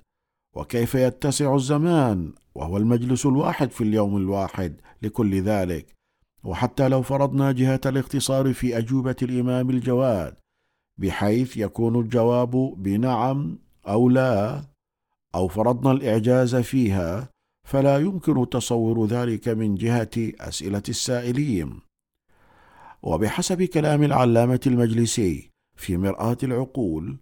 وكيف 0.56 0.96
يتسع 0.96 1.56
الزمان؟ 1.56 2.34
وهو 2.56 2.78
المجلس 2.78 3.26
الواحد 3.26 3.72
في 3.72 3.82
اليوم 3.82 4.18
الواحد 4.18 4.82
لكل 5.02 5.42
ذلك. 5.42 5.96
وحتى 6.44 6.88
لو 6.88 7.02
فرضنا 7.02 7.52
جهة 7.52 7.82
الاختصار 7.86 8.54
في 8.54 8.78
أجوبة 8.78 9.16
الإمام 9.22 9.70
الجواد 9.70 10.36
بحيث 10.98 11.58
يكون 11.58 12.00
الجواب 12.00 12.74
بنعم 12.78 13.60
أو 13.88 14.10
لا 14.10 14.64
أو 15.36 15.48
فرضنا 15.48 15.92
الإعجاز 15.92 16.56
فيها 16.56 17.33
فلا 17.64 17.98
يمكن 17.98 18.50
تصور 18.50 19.06
ذلك 19.06 19.48
من 19.50 19.75
جهة 19.75 20.09
أسئلة 20.17 20.83
السائلين. 20.90 21.80
وبحسب 23.03 23.64
كلام 23.64 24.03
العلامة 24.03 24.59
المجلسي 24.67 25.50
في 25.75 25.98
مرآة 25.98 26.38
العقول 26.43 27.17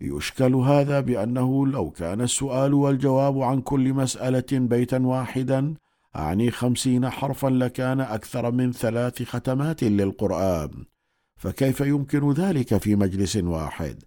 يشكل 0.00 0.54
هذا 0.54 1.00
بأنه 1.00 1.66
لو 1.66 1.90
كان 1.90 2.20
السؤال 2.20 2.74
والجواب 2.74 3.42
عن 3.42 3.60
كل 3.60 3.92
مسألة 3.92 4.46
بيتا 4.52 4.98
واحدا 4.98 5.74
أعني 6.16 6.50
خمسين 6.50 7.10
حرفا 7.10 7.48
لكان 7.48 8.00
أكثر 8.00 8.50
من 8.50 8.72
ثلاث 8.72 9.22
ختمات 9.22 9.82
للقرآن. 9.82 10.84
فكيف 11.36 11.80
يمكن 11.80 12.32
ذلك 12.32 12.76
في 12.76 12.96
مجلس 12.96 13.36
واحد؟ 13.36 14.02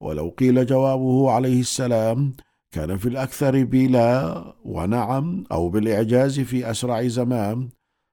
ولو 0.00 0.28
قيل 0.28 0.66
جوابه 0.66 1.30
عليه 1.30 1.60
السلام 1.60 2.32
كان 2.74 2.96
في 2.96 3.08
الأكثر 3.08 3.64
بلا 3.64 4.44
ونعم 4.64 5.44
أو 5.52 5.68
بالإعجاز 5.68 6.40
في 6.40 6.70
أسرع 6.70 7.08
زمان 7.08 7.68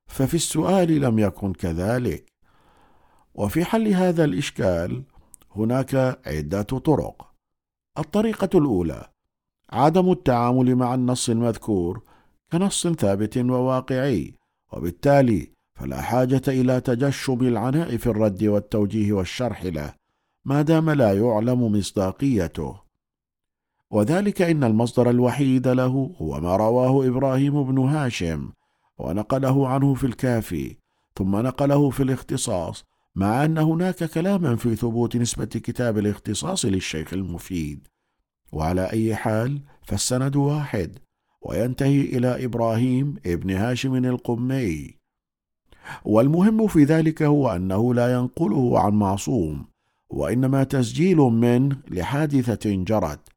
ففي 0.07 0.33
السؤال 0.33 1.01
لم 1.01 1.19
يكن 1.19 1.53
كذلك. 1.53 2.25
وفي 3.33 3.65
حل 3.65 3.87
هذا 3.87 4.23
الإشكال 4.23 5.03
هناك 5.55 5.95
عدة 6.25 6.61
طرق. 6.61 7.31
الطريقة 7.97 8.49
الأولى 8.55 9.09
عدم 9.69 10.11
التعامل 10.11 10.75
مع 10.75 10.93
النص 10.93 11.29
المذكور 11.29 12.03
كنص 12.51 12.87
ثابت 12.87 13.37
وواقعي 13.37 14.33
وبالتالي 14.73 15.51
فلا 15.79 16.01
حاجة 16.01 16.41
إلى 16.47 16.81
تجشم 16.81 17.41
العناء 17.41 17.97
في 17.97 18.07
الرد 18.07 18.43
والتوجيه 18.43 19.13
والشرح 19.13 19.63
له 19.63 19.93
ما 20.45 20.61
دام 20.61 20.89
لا 20.89 21.13
يعلم 21.13 21.77
مصداقيته. 21.77 22.84
وذلك 23.91 24.41
إن 24.41 24.63
المصدر 24.63 25.09
الوحيد 25.09 25.67
له 25.67 26.15
هو 26.17 26.39
ما 26.41 26.55
رواه 26.55 27.07
إبراهيم 27.07 27.63
بن 27.63 27.79
هاشم 27.79 28.49
ونقله 28.97 29.67
عنه 29.67 29.93
في 29.93 30.03
الكافي 30.07 30.77
ثم 31.15 31.35
نقله 31.35 31.89
في 31.89 32.03
الاختصاص 32.03 32.83
مع 33.15 33.45
أن 33.45 33.57
هناك 33.57 34.03
كلاما 34.03 34.55
في 34.55 34.75
ثبوت 34.75 35.15
نسبة 35.15 35.45
كتاب 35.45 35.97
الاختصاص 35.97 36.65
للشيخ 36.65 37.13
المفيد. 37.13 37.87
وعلى 38.51 38.91
أي 38.91 39.15
حال 39.15 39.61
فالسند 39.83 40.35
واحد 40.35 40.99
وينتهي 41.41 42.01
إلى 42.01 42.45
إبراهيم 42.45 43.15
ابن 43.25 43.51
هاشم 43.51 43.95
القمي. 43.95 44.97
والمهم 46.05 46.67
في 46.67 46.83
ذلك 46.83 47.23
هو 47.23 47.49
أنه 47.49 47.93
لا 47.93 48.13
ينقله 48.13 48.79
عن 48.79 48.93
معصوم 48.93 49.65
وإنما 50.09 50.63
تسجيل 50.63 51.17
منه 51.17 51.77
لحادثة 51.87 52.83
جرت. 52.83 53.34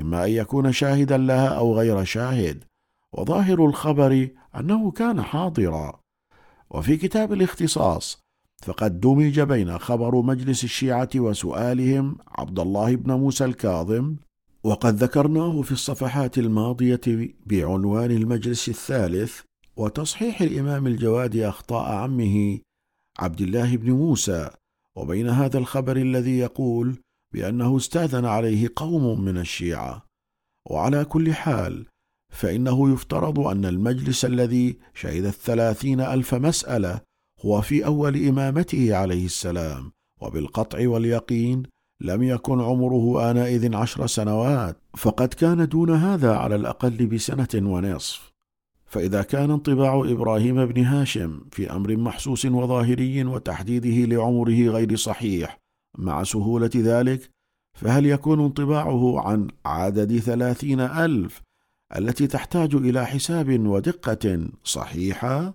إما 0.00 0.24
أن 0.24 0.30
يكون 0.30 0.72
شاهدا 0.72 1.16
لها 1.16 1.48
أو 1.48 1.74
غير 1.78 2.04
شاهد. 2.04 2.64
وظاهر 3.12 3.66
الخبر 3.66 4.28
أنه 4.56 4.90
كان 4.90 5.22
حاضرا. 5.22 6.00
وفي 6.70 6.96
كتاب 6.96 7.32
الاختصاص 7.32 8.26
فقد 8.62 9.00
دمج 9.00 9.40
بين 9.40 9.78
خبر 9.78 10.22
مجلس 10.22 10.64
الشيعة 10.64 11.08
وسؤالهم 11.16 12.18
عبد 12.28 12.58
الله 12.58 12.96
بن 12.96 13.12
موسى 13.12 13.44
الكاظم 13.44 14.16
وقد 14.64 14.94
ذكرناه 14.94 15.62
في 15.62 15.72
الصفحات 15.72 16.38
الماضية 16.38 17.00
بعنوان 17.46 18.10
المجلس 18.10 18.68
الثالث 18.68 19.40
وتصحيح 19.76 20.40
الإمام 20.40 20.86
الجواد 20.86 21.36
أخطاء 21.36 21.92
عمه 21.92 22.58
عبد 23.18 23.40
الله 23.40 23.76
بن 23.76 23.92
موسى. 23.92 24.50
وبين 24.96 25.28
هذا 25.28 25.58
الخبر 25.58 25.96
الذي 25.96 26.38
يقول 26.38 26.98
بأنه 27.34 27.76
استأذن 27.76 28.24
عليه 28.24 28.68
قوم 28.76 29.20
من 29.20 29.38
الشيعة. 29.38 30.06
وعلى 30.70 31.04
كل 31.04 31.34
حال 31.34 31.86
فإنه 32.32 32.92
يفترض 32.92 33.38
أن 33.38 33.64
المجلس 33.64 34.24
الذي 34.24 34.78
شهد 34.94 35.24
الثلاثين 35.24 36.00
ألف 36.00 36.34
مسألة 36.34 37.00
هو 37.40 37.60
في 37.62 37.86
أول 37.86 38.26
إمامته 38.28 38.96
عليه 38.96 39.24
السلام 39.24 39.92
وبالقطع 40.20 40.88
واليقين 40.88 41.62
لم 42.00 42.22
يكن 42.22 42.60
عمره 42.60 43.30
آنئذ 43.30 43.74
عشر 43.74 44.06
سنوات. 44.06 44.76
فقد 44.96 45.28
كان 45.28 45.68
دون 45.68 45.90
هذا 45.90 46.36
على 46.36 46.54
الأقل 46.54 47.06
بسنة 47.06 47.48
ونصف. 47.54 48.32
فإذا 48.86 49.22
كان 49.22 49.50
انطباع 49.50 50.02
إبراهيم 50.06 50.66
بن 50.66 50.84
هاشم 50.84 51.40
في 51.52 51.72
أمر 51.72 51.96
محسوس 51.96 52.46
وظاهري 52.46 53.24
وتحديده 53.24 54.16
لعمره 54.16 54.68
غير 54.68 54.96
صحيح 54.96 55.58
مع 55.98 56.22
سهولة 56.22 56.70
ذلك 56.76 57.30
فهل 57.74 58.06
يكون 58.06 58.40
انطباعه 58.40 59.28
عن 59.28 59.48
عدد 59.66 60.18
ثلاثين 60.18 60.80
ألف 60.80 61.42
التي 61.96 62.26
تحتاج 62.26 62.74
إلى 62.74 63.06
حساب 63.06 63.66
ودقة 63.66 64.48
صحيحة؟ 64.64 65.54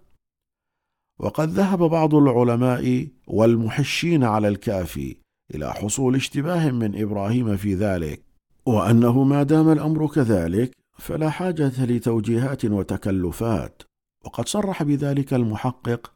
وقد 1.19 1.49
ذهب 1.49 1.79
بعض 1.79 2.15
العلماء 2.15 3.07
والمحشين 3.27 4.23
على 4.23 4.47
الكافي 4.47 5.17
إلى 5.55 5.73
حصول 5.73 6.15
اشتباه 6.15 6.71
من 6.71 7.01
إبراهيم 7.01 7.57
في 7.57 7.73
ذلك 7.75 8.21
وأنه 8.65 9.23
ما 9.23 9.43
دام 9.43 9.71
الأمر 9.71 10.07
كذلك 10.07 10.71
فلا 10.97 11.29
حاجة 11.29 11.85
لتوجيهات 11.85 12.65
وتكلفات 12.65 13.81
وقد 14.25 14.47
صرح 14.47 14.83
بذلك 14.83 15.33
المحقق 15.33 16.13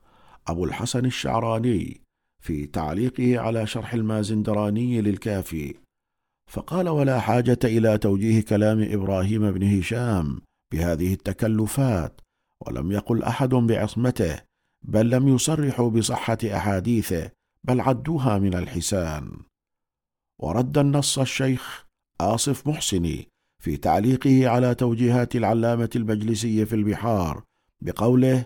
أبو 0.48 0.66
الحسن 0.66 1.06
الشعراني 1.06 2.05
في 2.45 2.65
تعليقه 2.65 3.40
على 3.40 3.67
شرح 3.67 3.93
المازندراني 3.93 5.01
للكافي 5.01 5.75
فقال 6.51 6.90
ولا 6.90 7.19
حاجة 7.19 7.59
إلى 7.64 7.98
توجيه 7.98 8.41
كلام 8.41 8.88
إبراهيم 8.91 9.51
بن 9.51 9.80
هشام 9.80 10.41
بهذه 10.74 11.14
التكلفات 11.14 12.22
ولم 12.65 12.91
يقل 12.91 13.24
أحد 13.24 13.49
بعصمته 13.49 14.41
بل 14.82 15.09
لم 15.09 15.27
يصرحوا 15.27 15.90
بصحة 15.90 16.38
أحاديثه 16.43 17.32
بل 17.64 17.82
عدوها 17.82 18.38
من 18.38 18.53
الحسان. 18.53 19.32
ورد 20.41 20.77
النص 20.77 21.19
الشيخ 21.19 21.85
آصف 22.22 22.67
محسني 22.67 23.27
في 23.64 23.77
تعليقه 23.77 24.49
على 24.49 24.75
توجيهات 24.75 25.35
العلامة 25.35 25.90
المجلسي 25.95 26.65
في 26.65 26.75
البحار 26.75 27.43
بقوله 27.82 28.45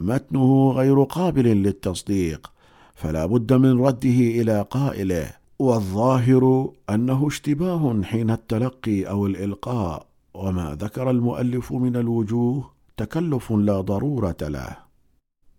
متنه 0.00 0.70
غير 0.70 1.02
قابل 1.02 1.62
للتصديق. 1.62 2.55
فلا 2.96 3.26
بد 3.26 3.52
من 3.52 3.80
رده 3.80 4.08
إلى 4.38 4.62
قائله 4.62 5.30
والظاهر 5.58 6.72
أنه 6.90 7.26
اشتباه 7.26 8.02
حين 8.02 8.30
التلقي 8.30 9.02
أو 9.04 9.26
الإلقاء 9.26 10.06
وما 10.34 10.74
ذكر 10.80 11.10
المؤلف 11.10 11.72
من 11.72 11.96
الوجوه 11.96 12.70
تكلف 12.96 13.52
لا 13.52 13.80
ضرورة 13.80 14.36
له. 14.42 14.76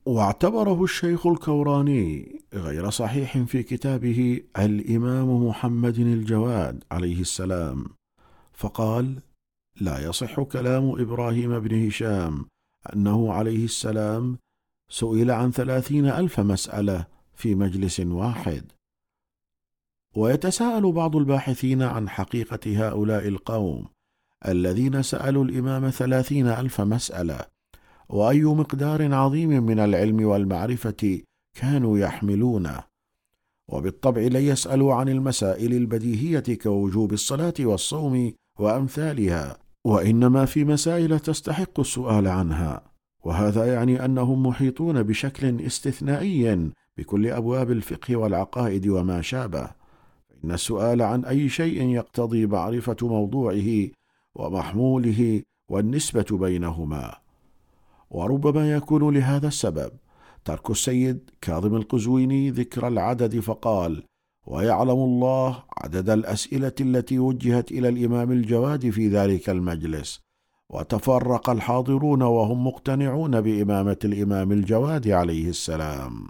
واعتبره 0.05 0.83
الشيخ 0.83 1.27
الكوراني 1.27 2.41
غير 2.53 2.89
صحيح 2.89 3.37
في 3.37 3.63
كتابه 3.63 4.41
الإمام 4.59 5.47
محمد 5.47 5.99
الجواد 5.99 6.83
عليه 6.91 7.21
السلام 7.21 7.85
فقال 8.53 9.19
لا 9.81 9.99
يصح 9.99 10.41
كلام 10.41 11.01
إبراهيم 11.01 11.59
بن 11.59 11.87
هشام 11.87 12.45
أنه 12.95 13.33
عليه 13.33 13.65
السلام 13.65 14.37
سئل 14.89 15.31
عن 15.31 15.51
ثلاثين 15.51 16.05
ألف 16.05 16.39
مسألة 16.39 17.16
في 17.37 17.55
مجلس 17.55 17.99
واحد. 17.99 18.71
ويتساءل 20.15 20.91
بعض 20.91 21.15
الباحثين 21.15 21.81
عن 21.81 22.09
حقيقة 22.09 22.87
هؤلاء 22.87 23.27
القوم 23.27 23.87
الذين 24.47 25.03
سألوا 25.03 25.43
الإمام 25.43 25.89
ثلاثين 25.89 26.47
ألف 26.47 26.81
مسألة 26.81 27.39
وأي 28.09 28.43
مقدار 28.43 29.13
عظيم 29.13 29.49
من 29.49 29.79
العلم 29.79 30.25
والمعرفة 30.25 31.21
كانوا 31.55 31.99
يحملونه. 31.99 32.83
وبالطبع 33.69 34.21
لا 34.21 34.39
يسألوا 34.39 34.93
عن 34.93 35.09
المسائل 35.09 35.73
البديهية 35.73 36.57
كوجوب 36.61 37.13
الصلاة 37.13 37.53
والصوم 37.59 38.33
وأمثالها 38.59 39.57
وإنما 39.85 40.45
في 40.45 40.65
مسائل 40.65 41.19
تستحق 41.19 41.79
السؤال 41.79 42.27
عنها. 42.27 42.91
وهذا 43.23 43.73
يعني 43.73 44.05
أنهم 44.05 44.47
محيطون 44.47 45.03
بشكل 45.03 45.61
استثنائي 45.61 46.71
بكل 46.97 47.27
أبواب 47.27 47.71
الفقه 47.71 48.15
والعقائد 48.15 48.87
وما 48.87 49.21
شابه. 49.21 49.69
فإن 50.29 50.51
السؤال 50.51 51.01
عن 51.01 51.25
أي 51.25 51.49
شيء 51.49 51.83
يقتضي 51.89 52.45
معرفة 52.45 52.97
موضوعه 53.01 53.87
ومحموله 54.35 55.41
والنسبة 55.69 56.25
بينهما. 56.31 57.15
وربما 58.09 58.71
يكون 58.71 59.13
لهذا 59.13 59.47
السبب 59.47 59.91
ترك 60.45 60.69
السيد 60.69 61.29
كاظم 61.41 61.75
القزويني 61.75 62.49
ذكر 62.49 62.87
العدد 62.87 63.39
فقال 63.39 64.03
ويعلم 64.47 64.89
الله 64.89 65.63
عدد 65.77 66.09
الأسئلة 66.09 66.73
التي 66.81 67.19
وجهت 67.19 67.71
إلى 67.71 67.89
الإمام 67.89 68.31
الجواد 68.31 68.89
في 68.89 69.07
ذلك 69.07 69.49
المجلس 69.49 70.19
وتفرق 70.69 71.49
الحاضرون 71.49 72.21
وهم 72.21 72.67
مقتنعون 72.67 73.41
بإمامة 73.41 73.97
الإمام 74.05 74.51
الجواد 74.51 75.07
عليه 75.07 75.49
السلام. 75.49 76.27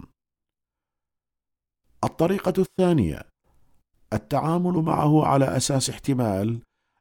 الطريقة 2.04 2.52
الثانية 2.58 3.22
التعامل 4.12 4.72
معه 4.72 5.26
على 5.26 5.56
أساس 5.56 5.90
احتمال 5.90 6.58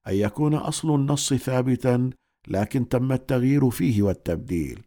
أن 0.07 0.13
يكون 0.13 0.53
أصل 0.53 0.95
النص 0.95 1.33
ثابتا 1.33 2.09
لكن 2.47 2.87
تم 2.87 3.11
التغيير 3.11 3.69
فيه 3.69 4.01
والتبديل 4.01 4.81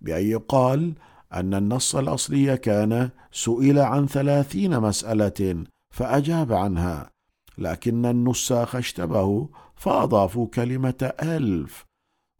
بأن 0.00 0.26
يقال 0.26 0.94
أن 1.32 1.54
النص 1.54 1.96
الأصلي 1.96 2.56
كان 2.56 3.10
سئل 3.32 3.78
عن 3.78 4.06
ثلاثين 4.06 4.80
مسألة 4.80 5.64
فأجاب 5.94 6.52
عنها 6.52 7.10
لكن 7.58 8.06
النساخ 8.06 8.76
اشتبهوا 8.76 9.46
فأضافوا 9.76 10.46
كلمة 10.46 11.12
ألف 11.22 11.84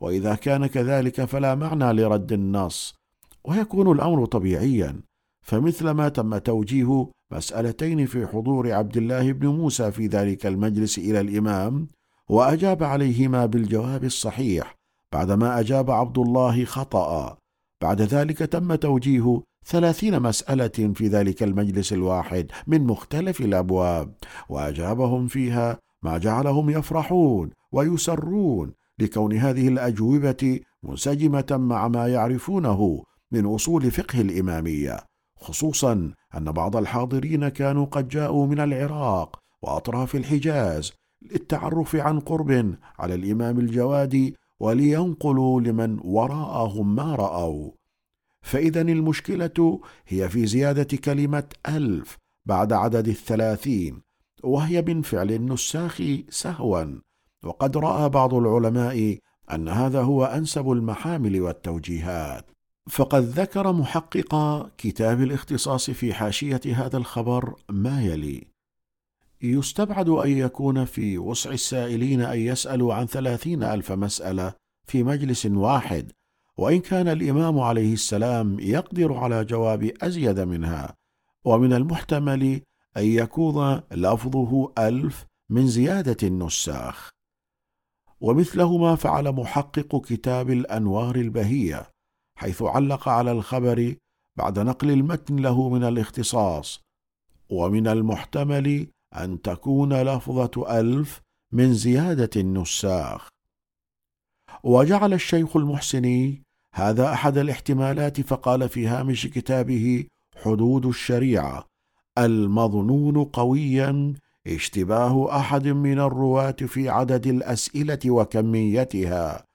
وإذا 0.01 0.35
كان 0.35 0.67
كذلك 0.67 1.25
فلا 1.25 1.55
معنى 1.55 1.93
لرد 1.93 2.33
النص 2.33 2.95
ويكون 3.45 3.93
الأمر 3.93 4.27
طبيعيا. 4.27 5.01
فمثلما 5.49 6.09
تم 6.09 6.39
توجيه 6.39 7.11
مسألتين 7.33 8.07
في 8.07 8.27
حضور 8.27 8.73
عبد 8.73 8.97
الله 8.97 9.33
بن 9.33 9.47
موسى 9.47 9.93
في 9.93 10.07
ذلك 10.07 10.47
المجلس 10.47 10.99
إلى 10.99 11.21
الإمام 11.21 11.89
وأجاب 12.29 12.83
عليهما 12.83 13.47
بالجواب 13.47 14.05
الصحيح 14.05 14.75
بعدما 15.13 15.61
أجاب 15.61 15.91
عبد 15.91 16.19
الله 16.19 16.65
خطأ. 16.65 17.39
بعد 17.83 18.03
ذلك 18.03 18.39
تم 18.39 18.75
توجيه 18.75 19.43
ثلاثين 19.67 20.21
مسألة 20.21 20.93
في 20.95 21.09
ذلك 21.09 21.43
المجلس 21.43 21.93
الواحد 21.93 22.51
من 22.67 22.87
مختلف 22.87 23.41
الأبواب 23.41 24.15
وأجابهم 24.49 25.27
فيها 25.27 25.79
ما 26.03 26.19
جعلهم 26.19 26.71
يفرحون 26.71 27.51
ويسرون 27.73 28.73
لكون 28.99 29.33
هذه 29.33 29.69
الأجوبة 29.69 30.61
منسجمة 30.83 31.47
مع 31.51 31.89
ما 31.89 32.09
يعرفونه 32.09 33.03
من 33.33 33.47
أصول 33.47 33.91
فقه 33.91 34.21
الإمامية. 34.21 35.08
خصوصا 35.41 36.13
أن 36.37 36.53
بعض 36.53 36.77
الحاضرين 36.77 37.49
كانوا 37.49 37.87
قد 37.87 38.09
جاءوا 38.09 38.47
من 38.47 38.61
العراق 38.61 39.39
وأطراف 39.63 40.15
الحجاز 40.15 40.93
للتعرف 41.23 41.97
عن 41.97 42.21
قرب 42.21 42.75
على 42.99 43.15
الإمام 43.15 43.59
الجوادي 43.59 44.37
ولينقلوا 44.61 45.61
لمن 45.61 46.01
وراءهم 46.05 46.95
ما 46.95 47.15
رأوا. 47.15 47.71
فإذا 48.43 48.81
المشكلة 48.81 49.81
هي 50.07 50.29
في 50.29 50.47
زيادة 50.47 50.97
كلمة 50.97 51.45
ألف 51.69 52.17
بعد 52.47 52.73
عدد 52.73 53.09
الثلاثين 53.09 54.01
وهي 54.45 54.83
من 54.83 55.03
فعل 55.03 55.33
النساخ 55.33 56.03
سهوا. 56.29 56.85
وقد 57.45 57.77
رأى 57.77 58.09
بعض 58.09 58.35
العلماء 58.35 59.19
أن 59.51 59.69
هذا 59.69 60.03
هو 60.03 60.25
أنسب 60.25 60.71
المحامل 60.71 61.41
والتوجيهات. 61.41 62.51
فقد 62.89 63.23
ذكر 63.23 63.73
محقق 63.73 64.63
كتاب 64.79 65.23
الاختصاص 65.23 65.91
في 65.91 66.15
حاشية 66.15 66.61
هذا 66.67 66.97
الخبر 66.97 67.55
ما 67.69 68.03
يلي. 68.03 68.47
يستبعد 69.43 70.09
أن 70.09 70.31
يكون 70.31 70.85
في 70.85 71.19
وسع 71.19 71.51
السائلين 71.51 72.21
أن 72.21 72.39
يسألوا 72.39 72.95
عن 72.95 73.07
ثلاثين 73.07 73.63
ألف 73.63 73.93
مسألة 73.93 74.53
في 74.87 75.03
مجلس 75.03 75.47
واحد 75.47 76.13
وإن 76.57 76.81
كان 76.81 77.09
الإمام 77.09 77.61
عليه 77.61 77.93
السلام 77.93 78.61
يقدر 78.61 79.15
على 79.15 79.45
جواب 79.45 79.93
أزيد 80.03 80.41
منها. 80.41 80.95
ومن 81.45 81.73
المحتمل 81.73 82.61
أن 82.97 83.05
يكون 83.05 83.81
لفظه 83.93 84.73
ألف 84.79 85.27
من 85.51 85.67
زيادة 85.67 86.17
النساخ. 86.29 87.11
ومثله 88.21 88.79
ما 88.79 88.97
فعل 88.97 89.33
محقق 89.33 90.05
كتاب 90.07 90.51
الأنوار 90.51 91.17
البهية 91.17 91.98
حيث 92.39 92.63
علق 92.63 93.09
على 93.09 93.33
الخبر 93.33 93.95
بعد 94.37 94.59
نقل 94.59 94.91
المتن 94.91 95.37
له 95.37 95.69
من 95.69 95.85
الاختصاص. 95.85 96.81
ومن 97.51 97.89
المحتمل 97.89 98.87
أن 99.15 99.43
تكون 99.43 100.03
لفظة 100.03 100.81
ألف 100.81 101.21
من 101.53 101.75
زيادة 101.75 102.31
النساخ. 102.37 103.29
وجعل 104.65 105.13
الشيخ 105.15 105.57
المحسني 105.57 106.43
هذا 106.75 107.13
أحد 107.13 107.39
الاحتمالات 107.39 108.21
فقال 108.21 108.69
في 108.69 108.87
هامش 108.87 109.27
كتابه 109.27 110.05
حدود 110.45 110.87
الشريعة 110.87 111.65
المظنون 112.19 113.25
قويا 113.25 114.15
اشتباه 114.47 115.37
أحد 115.39 115.67
من 115.69 115.99
الرواة 115.99 116.51
في 116.67 116.89
عدد 116.89 117.27
الأسئلة 117.27 117.99
وكميتها. 118.07 119.48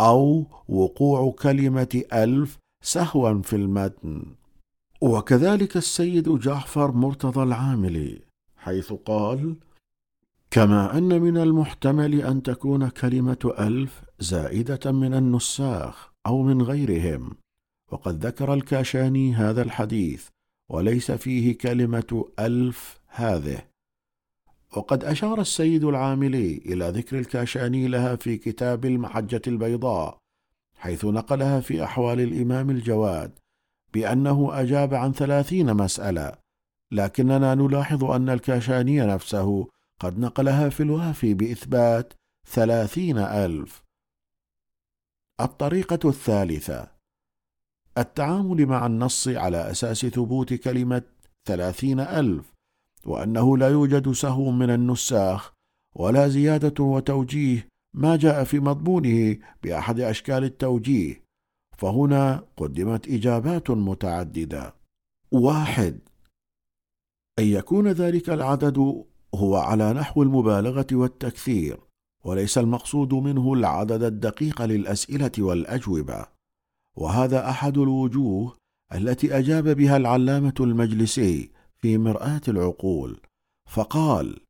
أو 0.00 0.46
وقوع 0.68 1.34
كلمة 1.42 2.02
ألف 2.12 2.58
سهوا 2.82 3.42
في 3.42 3.56
المتن. 3.56 4.22
وكذلك 5.00 5.76
السيد 5.76 6.28
جعفر 6.38 6.92
مرتضى 6.92 7.42
العاملي 7.42 8.20
حيث 8.56 8.92
قال 8.92 9.56
كما 10.50 10.98
أن 10.98 11.20
من 11.20 11.36
المحتمل 11.36 12.20
أن 12.20 12.42
تكون 12.42 12.88
كلمة 12.88 13.54
ألف 13.58 14.02
زائدة 14.18 14.92
من 14.92 15.14
النساخ 15.14 16.12
أو 16.26 16.42
من 16.42 16.62
غيرهم. 16.62 17.30
وقد 17.92 18.26
ذكر 18.26 18.54
الكاشاني 18.54 19.34
هذا 19.34 19.62
الحديث 19.62 20.28
وليس 20.68 21.10
فيه 21.10 21.58
كلمة 21.58 22.24
ألف 22.38 23.00
هذه. 23.08 23.67
وقد 24.76 25.04
أشار 25.04 25.40
السيد 25.40 25.84
العاملي 25.84 26.56
إلى 26.66 26.88
ذكر 26.88 27.18
الكاشاني 27.18 27.88
لها 27.88 28.16
في 28.16 28.36
كتاب 28.36 28.84
المحجة 28.84 29.42
البيضاء 29.46 30.18
حيث 30.76 31.04
نقلها 31.04 31.60
في 31.60 31.84
أحوال 31.84 32.20
الإمام 32.20 32.70
الجواد 32.70 33.38
بأنه 33.94 34.60
أجاب 34.60 34.94
عن 34.94 35.12
ثلاثين 35.12 35.74
مسألة 35.74 36.32
لكننا 36.92 37.54
نلاحظ 37.54 38.04
أن 38.04 38.28
الكاشاني 38.28 39.00
نفسه 39.00 39.68
قد 40.00 40.18
نقلها 40.18 40.68
في 40.68 40.82
الوافي 40.82 41.34
بإثبات 41.34 42.12
ثلاثين 42.46 43.18
ألف. 43.18 43.82
الطريقة 45.40 46.08
الثالثة 46.08 46.88
التعامل 47.98 48.66
مع 48.66 48.86
النص 48.86 49.28
على 49.28 49.70
أساس 49.70 50.06
ثبوت 50.06 50.54
كلمة 50.54 51.02
ثلاثين 51.44 52.00
ألف. 52.00 52.57
وأنه 53.06 53.56
لا 53.56 53.68
يوجد 53.68 54.12
سهو 54.12 54.50
من 54.50 54.70
النساخ 54.70 55.52
ولا 55.96 56.28
زيادة 56.28 56.84
وتوجيه 56.84 57.68
ما 57.94 58.16
جاء 58.16 58.44
في 58.44 58.60
مضمونه 58.60 59.36
بأحد 59.62 60.00
أشكال 60.00 60.44
التوجيه 60.44 61.22
فهنا 61.78 62.44
قدمت 62.56 63.08
إجابات 63.08 63.70
متعددة. 63.70 64.74
واحد 65.32 65.98
أن 67.38 67.44
يكون 67.44 67.88
ذلك 67.88 68.30
العدد 68.30 69.04
هو 69.34 69.56
على 69.56 69.92
نحو 69.92 70.22
المبالغة 70.22 70.86
والتكثير 70.92 71.80
وليس 72.24 72.58
المقصود 72.58 73.14
منه 73.14 73.52
العدد 73.52 74.02
الدقيق 74.02 74.62
للأسئلة 74.62 75.32
والأجوبة. 75.38 76.26
وهذا 76.96 77.50
أحد 77.50 77.78
الوجوه 77.78 78.56
التي 78.94 79.38
أجاب 79.38 79.68
بها 79.68 79.96
العلامة 79.96 80.54
المجلسي 80.60 81.50
في 81.82 81.98
مرآة 81.98 82.40
العقول 82.48 83.20
فقال 83.70 84.40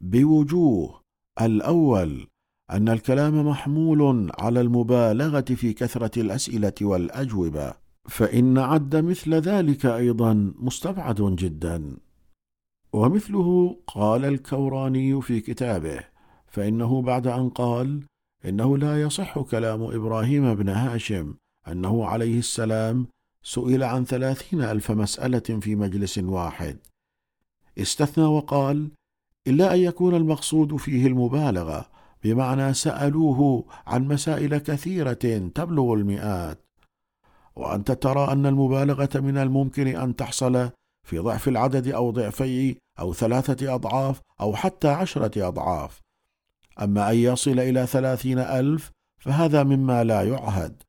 بوجوه 0.00 1.00
الأول 1.40 2.26
أن 2.70 2.88
الكلام 2.88 3.48
محمول 3.48 4.30
على 4.38 4.60
المبالغة 4.60 5.40
في 5.40 5.72
كثرة 5.72 6.20
الأسئلة 6.20 6.72
والأجوبة 6.82 7.74
فإن 8.08 8.58
عد 8.58 8.96
مثل 8.96 9.34
ذلك 9.34 9.86
أيضا 9.86 10.54
مستبعد 10.58 11.22
جدا. 11.22 11.96
ومثله 12.92 13.76
قال 13.86 14.24
الكوراني 14.24 15.22
في 15.22 15.40
كتابه 15.40 16.00
فإنه 16.46 17.02
بعد 17.02 17.26
أن 17.26 17.48
قال 17.48 18.02
إنه 18.44 18.78
لا 18.78 19.02
يصح 19.02 19.38
كلام 19.38 19.82
إبراهيم 19.82 20.54
بن 20.54 20.68
هاشم 20.68 21.34
أنه 21.68 22.06
عليه 22.06 22.38
السلام 22.38 23.06
سئل 23.42 23.82
عن 23.82 24.04
ثلاثين 24.04 24.62
ألف 24.62 24.90
مسألة 24.90 25.60
في 25.60 25.76
مجلس 25.76 26.18
واحد. 26.18 26.78
استثنى 27.78 28.24
وقال 28.24 28.90
إلا 29.46 29.74
أن 29.74 29.80
يكون 29.80 30.14
المقصود 30.14 30.76
فيه 30.76 31.06
المبالغة 31.06 31.90
بمعنى 32.24 32.74
سألوه 32.74 33.64
عن 33.86 34.08
مسائل 34.08 34.58
كثيرة 34.58 35.48
تبلغ 35.54 35.94
المئات. 35.94 36.64
وأنت 37.56 37.92
ترى 37.92 38.32
أن 38.32 38.46
المبالغة 38.46 39.10
من 39.14 39.38
الممكن 39.38 39.86
أن 39.86 40.16
تحصل 40.16 40.70
في 41.02 41.18
ضعف 41.18 41.48
العدد 41.48 41.88
أو 41.88 42.10
ضعفي 42.10 42.76
أو 42.98 43.14
ثلاثة 43.14 43.74
أضعاف 43.74 44.20
أو 44.40 44.54
حتى 44.54 44.88
عشرة 44.88 45.48
أضعاف. 45.48 46.00
أما 46.80 47.10
أن 47.10 47.16
يصل 47.16 47.58
إلى 47.58 47.86
ثلاثين 47.86 48.38
ألف 48.38 48.90
فهذا 49.18 49.62
مما 49.62 50.04
لا 50.04 50.22
يعهد. 50.22 50.82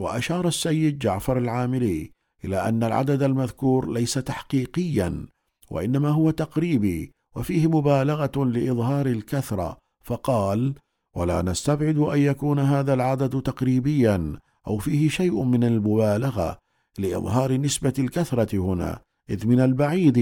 وأشار 0.00 0.48
السيد 0.48 0.98
جعفر 0.98 1.38
العاملي 1.38 2.10
إلى 2.44 2.68
أن 2.68 2.84
العدد 2.84 3.22
المذكور 3.22 3.92
ليس 3.92 4.14
تحقيقيا 4.14 5.26
وإنما 5.70 6.08
هو 6.08 6.30
تقريبي 6.30 7.12
وفيه 7.36 7.66
مبالغة 7.66 8.44
لإظهار 8.44 9.06
الكثرة. 9.06 9.78
فقال 10.04 10.74
ولا 11.16 11.42
نستبعد 11.42 11.98
أن 11.98 12.18
يكون 12.18 12.58
هذا 12.58 12.94
العدد 12.94 13.42
تقريبيا 13.42 14.38
أو 14.66 14.78
فيه 14.78 15.08
شيء 15.08 15.42
من 15.42 15.64
المبالغة 15.64 16.58
لإظهار 16.98 17.56
نسبة 17.56 17.94
الكثرة 17.98 18.58
هنا 18.58 19.00
إذ 19.30 19.46
من 19.46 19.60
البعيد 19.60 20.18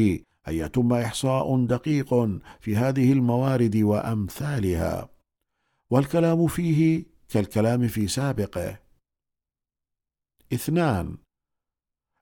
أن 0.49 0.55
يتم 0.55 0.93
إحصاء 0.93 1.65
دقيق 1.65 2.15
في 2.61 2.77
هذه 2.77 3.13
الموارد 3.13 3.77
وأمثالها 3.77 5.09
والكلام 5.91 6.47
فيه 6.47 7.05
كالكلام 7.29 7.89
في 7.89 8.09
سابقه. 8.09 8.88
اثنان. 10.53 11.17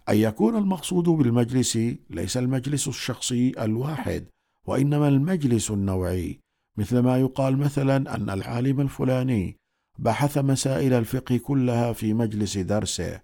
أن 0.09 0.17
يكون 0.17 0.57
المقصود 0.57 1.05
بالمجلس 1.05 1.79
ليس 2.11 2.37
المجلس 2.37 2.89
الشخصي 2.89 3.53
الواحد 3.65 4.27
وإنما 4.67 5.09
المجلس 5.09 5.71
النوعي 5.71 6.41
مثل 6.77 6.99
ما 6.99 7.19
يقال 7.19 7.57
مثلا 7.57 8.15
أن 8.15 8.31
العالم 8.31 8.81
الفلاني 8.81 9.57
بحث 9.99 10.39
مسائل 10.39 10.93
الفقه 10.93 11.37
كلها 11.37 11.93
في 11.93 12.15
مجلس 12.15 12.59
درسه 12.59 13.21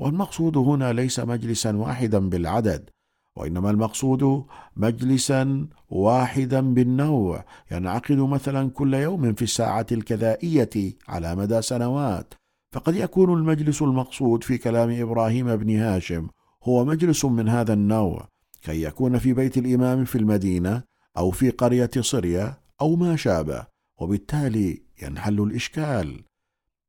والمقصود 0.00 0.56
هنا 0.56 0.92
ليس 0.92 1.20
مجلسا 1.20 1.76
واحدا 1.76 2.28
بالعدد 2.28 2.90
وإنما 3.36 3.70
المقصود 3.70 4.46
مجلسا 4.76 5.68
واحدا 5.90 6.60
بالنوع 6.60 7.44
ينعقد 7.70 8.18
مثلا 8.18 8.70
كل 8.70 8.94
يوم 8.94 9.34
في 9.34 9.42
الساعة 9.42 9.86
الكذائية 9.92 10.94
على 11.08 11.36
مدى 11.36 11.62
سنوات. 11.62 12.34
فقد 12.76 12.96
يكون 12.96 13.32
المجلس 13.32 13.82
المقصود 13.82 14.44
في 14.44 14.58
كلام 14.58 14.90
إبراهيم 14.90 15.56
بن 15.56 15.76
هاشم 15.76 16.28
هو 16.62 16.84
مجلس 16.84 17.24
من 17.24 17.48
هذا 17.48 17.72
النوع 17.72 18.28
كي 18.62 18.82
يكون 18.82 19.18
في 19.18 19.32
بيت 19.32 19.58
الإمام 19.58 20.04
في 20.04 20.18
المدينة 20.18 20.82
أو 21.16 21.30
في 21.30 21.50
قرية 21.50 21.90
صريا 22.00 22.60
أو 22.80 22.96
ما 22.96 23.16
شابه 23.16 23.66
وبالتالي 23.98 24.82
ينحل 25.02 25.40
الإشكال. 25.40 26.24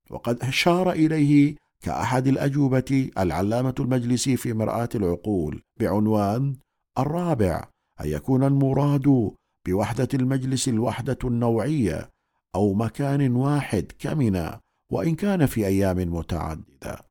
وقد 0.10 0.44
أشار 0.44 0.92
إليه 0.92 1.56
كأحد 1.82 2.28
الأجوبة 2.28 3.10
العلامة 3.18 3.76
المجلسي 3.80 4.38
في 4.38 4.54
مرآة 4.54 4.90
العقول 4.96 5.62
بعنوان 5.80 6.56
الرابع 7.00 7.68
أن 8.02 8.08
يكون 8.08 8.44
المراد 8.44 9.32
بوحدة 9.66 10.10
المجلس 10.14 10.68
الوحدة 10.68 11.18
النوعية 11.24 12.10
أو 12.56 12.74
مكان 12.74 13.36
واحد 13.36 13.92
كمنا 14.00 14.67
وإن 14.90 15.16
كان 15.16 15.46
في 15.46 15.68
أيام 15.68 15.98
متعددة. 15.98 17.08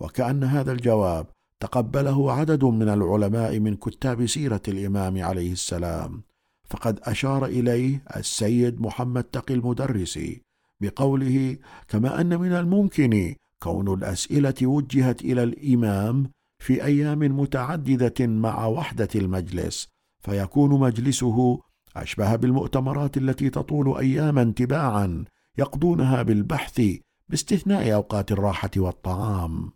وكأن 0.00 0.44
هذا 0.44 0.72
الجواب 0.72 1.26
تقبله 1.60 2.32
عدد 2.32 2.64
من 2.64 2.88
العلماء 2.88 3.58
من 3.58 3.76
كتاب 3.76 4.26
سيرة 4.26 4.62
الإمام 4.68 5.22
عليه 5.22 5.52
السلام 5.52 6.22
فقد 6.64 7.00
أشار 7.02 7.44
إليه 7.46 8.02
السيد 8.16 8.80
محمد 8.80 9.24
تقي 9.24 9.54
المدرسي 9.54 10.42
بقوله 10.80 11.56
كما 11.88 12.20
أن 12.20 12.40
من 12.40 12.52
الممكن 12.52 13.34
كون 13.62 13.94
الأسئلة 13.94 14.54
وجهت 14.62 15.22
إلى 15.22 15.42
الإمام 15.42 16.30
في 16.58 16.84
أيام 16.84 17.18
متعددة 17.18 18.26
مع 18.26 18.66
وحدة 18.66 19.08
المجلس 19.14 19.88
فيكون 20.20 20.80
مجلسه 20.80 21.58
أشبه 21.96 22.36
بالمؤتمرات 22.36 23.16
التي 23.16 23.50
تطول 23.50 23.98
أياما 23.98 24.44
تباعا 24.56 25.24
يقضونها 25.58 26.22
بالبحث 26.22 26.82
باستثناء 27.28 27.94
أوقات 27.94 28.32
الراحة 28.32 28.70
والطعام. 28.76 29.72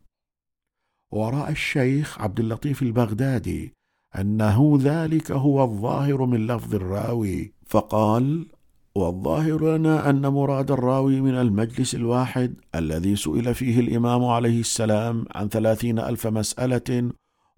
وراى 1.12 1.52
الشيخ 1.52 2.20
عبد 2.20 2.40
اللطيف 2.40 2.82
البغدادي 2.82 3.74
أنه 4.18 4.78
ذلك 4.80 5.30
هو 5.32 5.64
الظاهر 5.64 6.26
من 6.26 6.46
لفظ 6.46 6.74
الراوي 6.74 7.54
فقال 7.66 8.46
والظاهر 8.94 9.76
لنا 9.76 10.10
أن 10.10 10.26
مراد 10.26 10.70
الراوي 10.70 11.20
من 11.20 11.34
المجلس 11.34 11.94
الواحد 11.94 12.54
الذي 12.74 13.16
سئل 13.16 13.54
فيه 13.54 13.80
الإمام 13.80 14.24
عليه 14.24 14.60
السلام 14.60 15.24
عن 15.30 15.48
ثلاثين 15.48 15.98
ألف 15.98 16.26
مسألة 16.26 17.12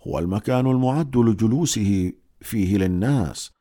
هو 0.07 0.19
المكان 0.19 0.67
المعد 0.67 1.17
لجلوسه 1.17 2.13
فيه 2.41 2.77
للناس. 2.79 3.54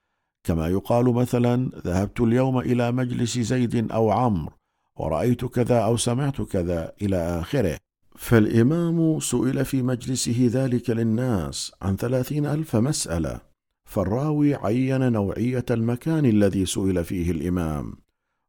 كما 0.43 0.67
يقال 0.67 1.13
مثلا 1.13 1.69
ذهبت 1.85 2.22
اليوم 2.22 2.59
إلى 2.59 2.92
مجلس 2.92 3.40
زيد 3.40 3.92
أو 3.92 4.11
عمرو 4.11 4.51
ورأيت 4.95 5.45
كذا 5.45 5.79
أو 5.79 5.97
سمعت 5.97 6.42
كذا 6.42 6.92
إلى 7.01 7.15
آخره. 7.15 7.77
فالإمام 8.15 9.19
سئل 9.19 9.65
في 9.65 9.81
مجلسه 9.81 10.49
ذلك 10.51 10.90
للناس 10.90 11.72
عن 11.81 11.95
ثلاثين 11.95 12.45
ألف 12.45 12.76
مسألة 12.76 13.42
فالراوي 13.85 14.56
عين 14.56 15.11
نوعية 15.11 15.65
المكان 15.72 16.26
الذي 16.26 16.65
سئل 16.65 17.03
فيه 17.03 17.31
الإمام 17.31 17.93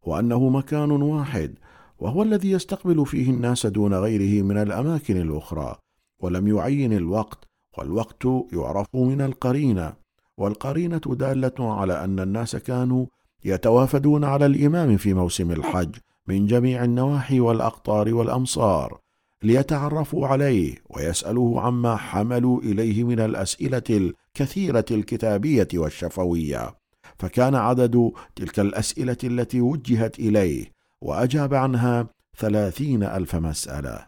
وأنه 0.06 0.48
مكان 0.48 0.90
واحد 0.90 1.54
وهو 1.98 2.22
الذي 2.22 2.50
يستقبل 2.50 3.06
فيه 3.06 3.30
الناس 3.30 3.66
دون 3.66 3.94
غيره 3.94 4.42
من 4.42 4.56
الأماكن 4.56 5.16
الأخرى 5.20 5.76
ولم 6.22 6.48
يعين 6.48 6.92
الوقت 6.92 7.44
والوقت 7.78 8.24
يعرف 8.52 8.86
من 8.94 9.20
القرينة. 9.20 10.03
والقرينة 10.38 11.00
دالة 11.06 11.74
على 11.74 12.04
أن 12.04 12.20
الناس 12.20 12.56
كانوا 12.56 13.06
يتوافدون 13.44 14.24
على 14.24 14.46
الإمام 14.46 14.96
في 14.96 15.14
موسم 15.14 15.50
الحج 15.50 15.96
من 16.26 16.46
جميع 16.46 16.84
النواحي 16.84 17.40
والأقطار 17.40 18.14
والأمصار 18.14 19.00
ليتعرفوا 19.42 20.26
عليه 20.26 20.74
ويسألوه 20.90 21.60
عما 21.60 21.96
حملوا 21.96 22.60
إليه 22.60 23.04
من 23.04 23.20
الأسئلة 23.20 23.82
الكثيرة 23.90 24.84
الكتابية 24.90 25.68
والشفوية. 25.74 26.74
فكان 27.18 27.54
عدد 27.54 28.12
تلك 28.36 28.60
الأسئلة 28.60 29.16
التي 29.24 29.60
وجهت 29.60 30.18
إليه 30.18 30.72
وأجاب 31.00 31.54
عنها 31.54 32.06
ثلاثين 32.38 33.02
ألف 33.02 33.36
مسألة. 33.36 34.06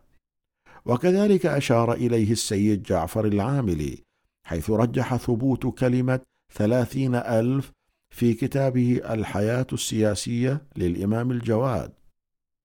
وكذلك 0.86 1.46
أشار 1.46 1.92
إليه 1.92 2.32
السيد 2.32 2.82
جعفر 2.82 3.24
العاملي 3.24 4.05
حيث 4.46 4.70
رجح 4.70 5.16
ثبوت 5.16 5.66
كلمة 5.66 6.20
ثلاثين 6.52 7.14
ألف 7.14 7.72
في 8.10 8.34
كتابه 8.34 9.00
الحياة 9.10 9.66
السياسية 9.72 10.66
للإمام 10.76 11.30
الجواد. 11.30 11.92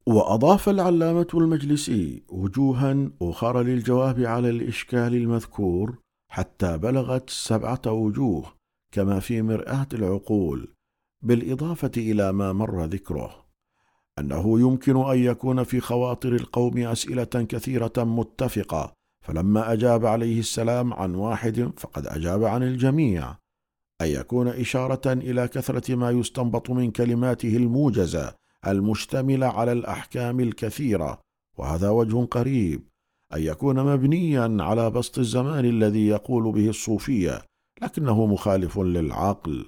وأضاف 0.05 0.69
العلامة 0.69 1.27
المجلسي 1.33 2.23
وجوها 2.29 3.09
أخرى 3.21 3.63
للجواب 3.63 4.19
على 4.19 4.49
الإشكال 4.49 5.15
المذكور 5.15 5.97
حتى 6.31 6.77
بلغت 6.77 7.29
سبعة 7.29 7.81
وجوه 7.87 8.53
كما 8.91 9.19
في 9.19 9.41
مرآة 9.41 9.87
العقول 9.93 10.73
بالإضافة 11.21 11.91
إلى 11.97 12.31
ما 12.31 12.53
مر 12.53 12.85
ذكره 12.85 13.45
أنه 14.19 14.59
يمكن 14.59 14.97
أن 14.97 15.17
يكون 15.17 15.63
في 15.63 15.79
خواطر 15.79 16.35
القوم 16.35 16.77
أسئلة 16.77 17.23
كثيرة 17.23 17.93
متفقة 17.97 18.93
فلما 19.21 19.73
أجاب 19.73 20.05
عليه 20.05 20.39
السلام 20.39 20.93
عن 20.93 21.15
واحد 21.15 21.71
فقد 21.77 22.07
أجاب 22.07 22.43
عن 22.43 22.63
الجميع 22.63 23.35
أن 24.01 24.07
يكون 24.07 24.47
إشارة 24.47 25.13
إلى 25.13 25.47
كثرة 25.47 25.95
ما 25.95 26.11
يستنبط 26.11 26.69
من 26.69 26.91
كلماته 26.91 27.57
الموجزة 27.57 28.33
المشتملة 28.67 29.47
على 29.47 29.71
الأحكام 29.71 30.39
الكثيرة 30.39 31.19
وهذا 31.57 31.89
وجه 31.89 32.25
قريب 32.25 32.83
أن 33.33 33.41
يكون 33.41 33.93
مبنيا 33.93 34.57
على 34.59 34.89
بسط 34.89 35.19
الزمان 35.19 35.65
الذي 35.65 36.07
يقول 36.07 36.51
به 36.51 36.69
الصوفية 36.69 37.41
لكنه 37.81 38.25
مخالف 38.25 38.79
للعقل 38.79 39.65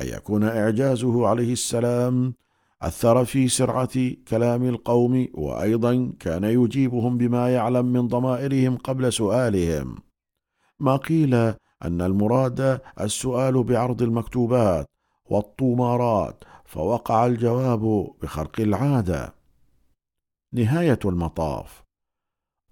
أن 0.00 0.06
يكون 0.06 0.44
إعجازه 0.44 1.26
عليه 1.28 1.52
السلام 1.52 2.34
أثر 2.82 3.24
في 3.24 3.48
سرعة 3.48 4.10
كلام 4.28 4.68
القوم 4.68 5.28
وأيضا 5.34 6.12
كان 6.20 6.44
يجيبهم 6.44 7.18
بما 7.18 7.54
يعلم 7.54 7.86
من 7.86 8.08
ضمائرهم 8.08 8.76
قبل 8.76 9.12
سؤالهم. 9.12 9.96
ما 10.80 10.96
قيل 10.96 11.34
أن 11.84 12.00
المراد 12.00 12.80
السؤال 13.00 13.62
بعرض 13.64 14.02
المكتوبات 14.02 14.86
والطمارات 15.30 16.44
فوقع 16.64 17.26
الجواب 17.26 18.10
بخرق 18.22 18.60
العادة. 18.60 19.34
نهاية 20.52 20.98
المطاف. 21.04 21.82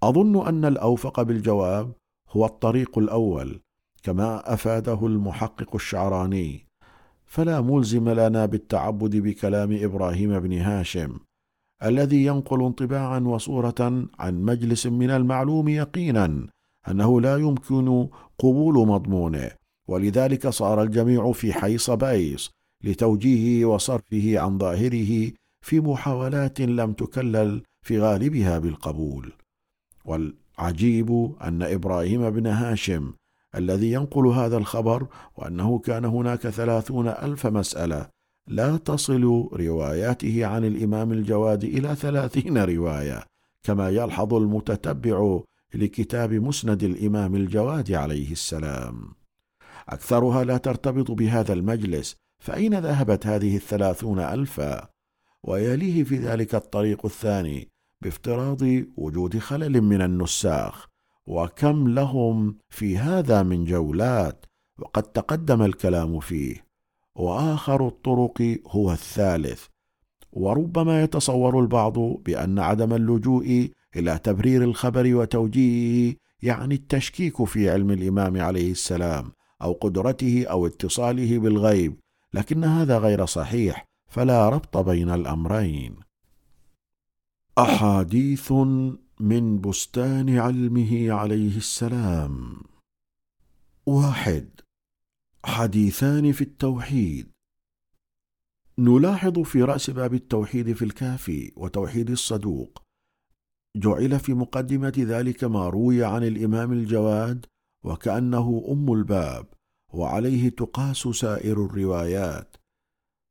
أظن 0.03 0.47
أن 0.47 0.65
الأوفق 0.65 1.21
بالجواب 1.21 1.93
هو 2.29 2.45
الطريق 2.45 2.97
الأول 2.97 3.61
كما 4.03 4.53
أفاده 4.53 5.05
المحقق 5.07 5.75
الشعراني. 5.75 6.70
فلا 7.31 7.61
ملزم 7.61 8.09
لنا 8.09 8.45
بالتعبد 8.45 9.15
بكلام 9.15 9.77
إبراهيم 9.81 10.39
بن 10.39 10.53
هاشم 10.53 11.19
الذي 11.83 12.25
ينقل 12.25 12.63
انطباعا 12.63 13.19
وصورة 13.19 14.07
عن 14.19 14.41
مجلس 14.41 14.87
من 14.87 15.09
المعلوم 15.09 15.67
يقينا 15.67 16.47
أنه 16.87 17.21
لا 17.21 17.37
يمكن 17.37 18.07
قبول 18.39 18.87
مضمونه 18.87 19.51
ولذلك 19.87 20.47
صار 20.47 20.83
الجميع 20.83 21.31
في 21.31 21.53
حيص 21.53 21.89
بيص 21.89 22.51
لتوجيهه 22.83 23.65
وصرفه 23.65 24.39
عن 24.39 24.57
ظاهره 24.57 25.31
في 25.65 25.79
محاولات 25.79 26.61
لم 26.61 26.93
تكلل 26.93 27.63
في 27.85 27.99
غالبها 27.99 28.59
بالقبول. 28.59 29.33
والعجيب 30.05 31.35
أن 31.41 31.63
إبراهيم 31.63 32.29
بن 32.29 32.47
هاشم 32.47 33.13
الذي 33.55 33.91
ينقل 33.91 34.27
هذا 34.27 34.57
الخبر 34.57 35.07
وأنه 35.37 35.79
كان 35.79 36.05
هناك 36.05 36.39
ثلاثون 36.39 37.07
ألف 37.07 37.47
مسألة. 37.47 38.09
لا 38.47 38.77
تصل 38.77 39.49
رواياته 39.53 40.45
عن 40.45 40.65
الإمام 40.65 41.11
الجواد 41.11 41.63
إلى 41.63 41.95
ثلاثين 41.95 42.57
رواية 42.57 43.23
كما 43.63 43.89
يلحظ 43.89 44.33
المتتبع 44.33 45.39
لكتاب 45.73 46.33
مسند 46.33 46.83
الإمام 46.83 47.35
الجواد 47.35 47.91
عليه 47.91 48.31
السلام. 48.31 49.13
أكثرها 49.89 50.43
لا 50.43 50.57
ترتبط 50.57 51.11
بهذا 51.11 51.53
المجلس 51.53 52.15
فأين 52.39 52.79
ذهبت 52.79 53.27
هذه 53.27 53.55
الثلاثون 53.55 54.19
ألفا؟ 54.19 54.87
ويليه 55.43 56.03
في 56.03 56.17
ذلك 56.17 56.55
الطريق 56.55 57.05
الثاني 57.05 57.69
بافتراض 58.01 58.61
وجود 58.97 59.39
خلل 59.39 59.81
من 59.81 60.01
النساخ. 60.01 60.90
وكم 61.31 61.87
لهم 61.87 62.55
في 62.69 62.97
هذا 62.97 63.43
من 63.43 63.65
جولات 63.65 64.45
وقد 64.79 65.03
تقدم 65.03 65.61
الكلام 65.61 66.19
فيه. 66.19 66.65
وآخر 67.15 67.87
الطرق 67.87 68.59
هو 68.67 68.91
الثالث. 68.91 69.65
وربما 70.31 71.03
يتصور 71.03 71.59
البعض 71.59 71.99
بأن 71.99 72.59
عدم 72.59 72.93
اللجوء 72.93 73.71
إلى 73.95 74.19
تبرير 74.23 74.63
الخبر 74.63 75.15
وتوجيهه 75.15 76.15
يعني 76.43 76.75
التشكيك 76.75 77.43
في 77.43 77.69
علم 77.69 77.91
الإمام 77.91 78.41
عليه 78.41 78.71
السلام 78.71 79.31
أو 79.61 79.71
قدرته 79.73 80.45
أو 80.45 80.67
اتصاله 80.67 81.39
بالغيب 81.39 81.99
لكن 82.33 82.63
هذا 82.63 82.97
غير 82.97 83.25
صحيح 83.25 83.85
فلا 84.07 84.49
ربط 84.49 84.77
بين 84.77 85.09
الأمرين. 85.09 85.95
أحاديث 87.57 88.53
من 89.21 89.61
بستان 89.61 90.37
علمه 90.37 91.11
عليه 91.11 91.57
السلام. 91.57 92.61
واحد 93.85 94.49
حديثان 95.45 96.31
في 96.31 96.41
التوحيد. 96.41 97.31
نلاحظ 98.77 99.39
في 99.39 99.63
رأس 99.63 99.89
باب 99.89 100.13
التوحيد 100.13 100.73
في 100.73 100.85
الكافي 100.85 101.51
وتوحيد 101.55 102.09
الصدوق. 102.09 102.83
جعل 103.75 104.19
في 104.19 104.33
مقدمة 104.33 104.93
ذلك 104.97 105.43
ما 105.43 105.69
روي 105.69 106.03
عن 106.03 106.23
الإمام 106.23 106.71
الجواد 106.71 107.45
وكأنه 107.83 108.65
أم 108.71 108.93
الباب 108.93 109.47
وعليه 109.93 110.49
تقاس 110.49 110.97
سائر 110.97 111.65
الروايات. 111.65 112.57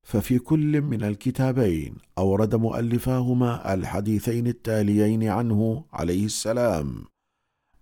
ففي 0.02 0.38
كل 0.38 0.80
من 0.80 1.04
الكتابين 1.04 1.96
أورد 2.18 2.54
مؤلفاهما 2.54 3.74
الحديثين 3.74 4.46
التاليين 4.46 5.28
عنه 5.28 5.84
عليه 5.92 6.24
السلام. 6.24 7.04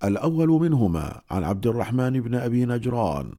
الأول 0.04 0.48
منهما 0.48 1.22
عن 1.30 1.44
عبد 1.44 1.66
الرحمن 1.66 2.20
بن 2.20 2.34
أبي 2.34 2.64
نجران 2.64 3.32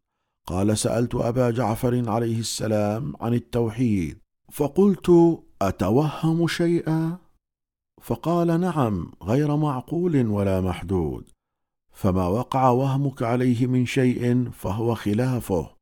قال 0.47 0.77
سألت 0.77 1.15
أبا 1.15 1.51
جعفر 1.51 2.09
عليه 2.09 2.39
السلام 2.39 3.13
عن 3.21 3.33
التوحيد 3.33 4.17
فقلت 4.51 5.39
أتوهم 5.61 6.47
شيئا؟ 6.47 7.17
فقال 8.01 8.59
نعم 8.61 9.11
غير 9.23 9.55
معقول 9.55 10.27
ولا 10.27 10.61
محدود. 10.61 11.29
فما 11.91 12.27
وقع 12.27 12.69
وهمك 12.69 13.23
عليه 13.23 13.67
من 13.67 13.85
شيء 13.85 14.49
فهو 14.49 14.95
خلافه 14.95 15.75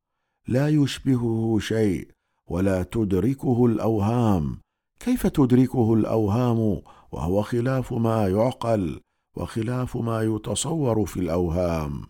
لا 0.48 0.68
يشبهه 0.68 1.58
شيء. 1.60 2.08
ولا 2.48 2.82
تدركه 2.82 3.66
الأوهام. 3.66 4.58
كيف 5.00 5.26
تدركه 5.26 5.94
الأوهام؟ 5.94 6.82
وهو 7.12 7.42
خلاف 7.42 7.92
ما 7.92 8.28
يعقل 8.28 9.00
وخلاف 9.36 9.96
ما 9.96 10.22
يتصور 10.22 11.06
في 11.06 11.20
الأوهام. 11.20 12.02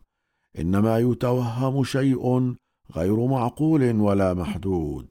إنما 0.58 0.98
يتوهم 0.98 1.84
شيء 1.84 2.54
غير 2.96 3.26
معقول 3.26 4.00
ولا 4.00 4.34
محدود. 4.34 5.06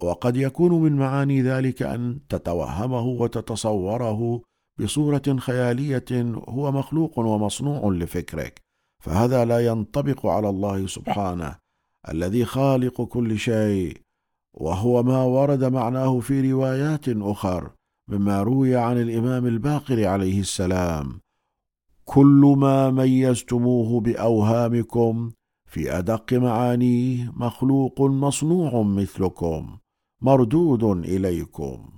وقد 0.00 0.36
يكون 0.36 0.72
من 0.72 0.96
معاني 0.96 1.42
ذلك 1.42 1.82
أن 1.82 2.20
تتوهمه 2.28 3.06
وتتصوره 3.06 4.42
بصورة 4.80 5.36
خيالية 5.38 6.04
هو 6.48 6.72
مخلوق 6.72 7.18
ومصنوع 7.18 7.92
لفكرك 7.92 8.60
فهذا 9.04 9.44
لا 9.44 9.66
ينطبق 9.66 10.26
على 10.26 10.48
الله 10.48 10.86
سبحانه. 10.86 11.67
الذي 12.10 12.44
خالق 12.44 13.02
كل 13.02 13.38
شيء 13.38 13.96
وهو 14.54 15.02
ما 15.02 15.22
ورد 15.22 15.64
معناه 15.64 16.20
في 16.20 16.52
روايات 16.52 17.08
أخر 17.08 17.70
مما 18.08 18.42
روي 18.42 18.76
عن 18.76 19.00
الإمام 19.00 19.46
الباقر 19.46 20.06
عليه 20.06 20.40
السلام. 20.40 21.20
كل 22.04 22.54
ما 22.58 22.90
ميزتموه 22.90 24.00
بأوهامكم 24.00 25.30
في 25.66 25.98
أدق 25.98 26.32
معانيه 26.32 27.32
مخلوق 27.36 28.00
مصنوع 28.00 28.82
مثلكم 28.82 29.78
مردود 30.22 30.84
إليكم. 30.84 31.90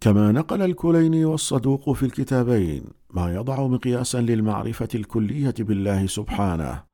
كما 0.00 0.32
نقل 0.32 0.62
الكليني 0.62 1.24
والصدوق 1.24 1.92
في 1.92 2.02
الكتابين 2.02 2.84
ما 3.10 3.34
يضع 3.34 3.66
مقياسا 3.66 4.20
للمعرفة 4.20 4.88
الكلية 4.94 5.54
بالله 5.58 6.06
سبحانه. 6.06 6.87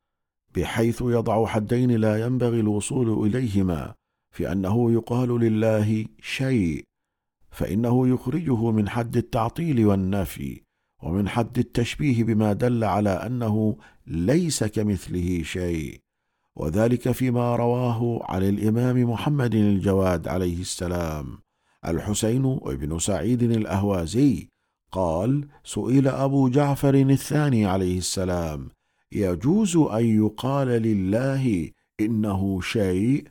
بحيث 0.54 1.03
يضع 1.03 1.47
حدين 1.47 1.90
لا 1.90 2.26
ينبغي 2.26 2.60
الوصول 2.60 3.26
إليهما 3.26 3.94
في 4.31 4.53
أنه 4.53 4.92
يقال 4.92 5.40
لله 5.40 6.06
شيء 6.22 6.85
فإنه 7.51 8.08
يخرجه 8.08 8.70
من 8.70 8.88
حد 8.88 9.17
التعطيل 9.17 9.87
والنفي 9.87 10.60
ومن 11.03 11.28
حد 11.28 11.58
التشبيه 11.58 12.24
بما 12.24 12.53
دل 12.53 12.85
على 12.85 13.10
أنه 13.10 13.76
ليس 14.06 14.65
كمثله 14.65 15.42
شيء. 15.42 16.01
وذلك 16.56 17.10
فيما 17.10 17.56
رواه 17.56 18.20
عن 18.24 18.42
الإمام 18.42 19.10
محمد 19.10 19.54
الجواد 19.54 20.28
عليه 20.28 20.60
السلام. 20.60 21.38
الحسين 21.87 22.56
بن 22.56 22.99
سعيد 22.99 23.42
الأهوازي 23.42 24.49
قال 24.92 25.49
سئل 25.65 26.08
أبو 26.08 26.49
جعفر 26.49 26.94
الثاني 26.94 27.67
عليه 27.67 27.99
السلام 27.99 28.69
يجوز 29.12 29.76
أن 29.76 30.04
يقال 30.04 30.69
لله 30.69 31.70
إنه 32.01 32.60
شيء؟ 32.60 33.28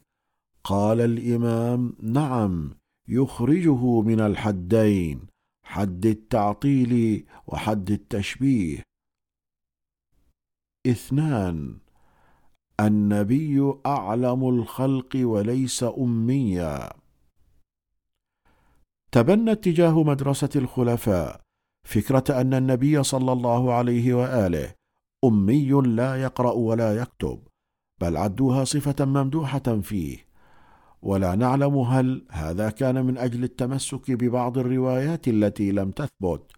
قال 0.64 1.02
الإمام 1.02 1.94
نعم 2.02 2.76
يخرجه 3.08 4.02
من 4.02 4.20
الحدين 4.20 5.28
حد 5.66 6.06
التعطيل 6.06 7.26
وحد 7.48 7.92
التشبيه. 7.92 8.84
اثنان 10.88 11.78
النبي 12.80 13.74
أعلم 13.86 14.50
الخلق 14.50 15.10
وليس 15.16 15.84
أميا. 15.84 16.90
تبنى 19.12 19.52
اتجاه 19.52 20.04
مدرسة 20.04 20.50
الخلفاء 20.56 21.42
فكرة 21.88 22.42
أن 22.42 22.54
النبي 22.54 23.04
صلى 23.04 23.32
الله 23.32 23.74
عليه 23.74 24.14
وآله 24.14 24.74
أمي 25.24 25.72
لا 25.72 26.16
يقرأ 26.16 26.52
ولا 26.52 26.96
يكتب 26.96 27.40
بل 28.02 28.18
عدوها 28.18 28.64
صفة 28.64 29.06
ممدوحة 29.06 29.80
فيه. 29.82 30.34
ولا 31.02 31.36
نعلم 31.36 31.78
هل 31.78 32.26
هذا 32.32 32.70
كان 32.70 33.06
من 33.06 33.18
أجل 33.18 33.44
التمسك 33.44 34.12
ببعض 34.12 34.58
الروايات 34.58 35.28
التي 35.28 35.72
لم 35.72 35.92
تثبت 35.92 36.52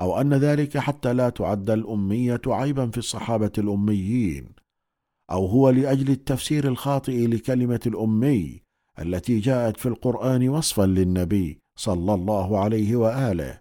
أو 0.00 0.20
أن 0.20 0.34
ذلك 0.34 0.78
حتى 0.78 1.12
لا 1.12 1.28
تعد 1.28 1.70
الأمية 1.70 2.40
عيبا 2.46 2.90
في 2.90 2.98
الصحابة 2.98 3.52
الأميين 3.58 4.48
أو 5.30 5.46
هو 5.46 5.70
لأجل 5.70 6.10
التفسير 6.10 6.68
الخاطئ 6.68 7.26
لكلمة 7.26 7.80
الأمي 7.86 8.62
التي 8.98 9.38
جاءت 9.38 9.76
في 9.76 9.86
القرآن 9.86 10.48
وصفا 10.48 10.82
للنبي 10.82 11.58
صلى 11.76 12.14
الله 12.14 12.58
عليه 12.58 12.96
وآله. 12.96 13.60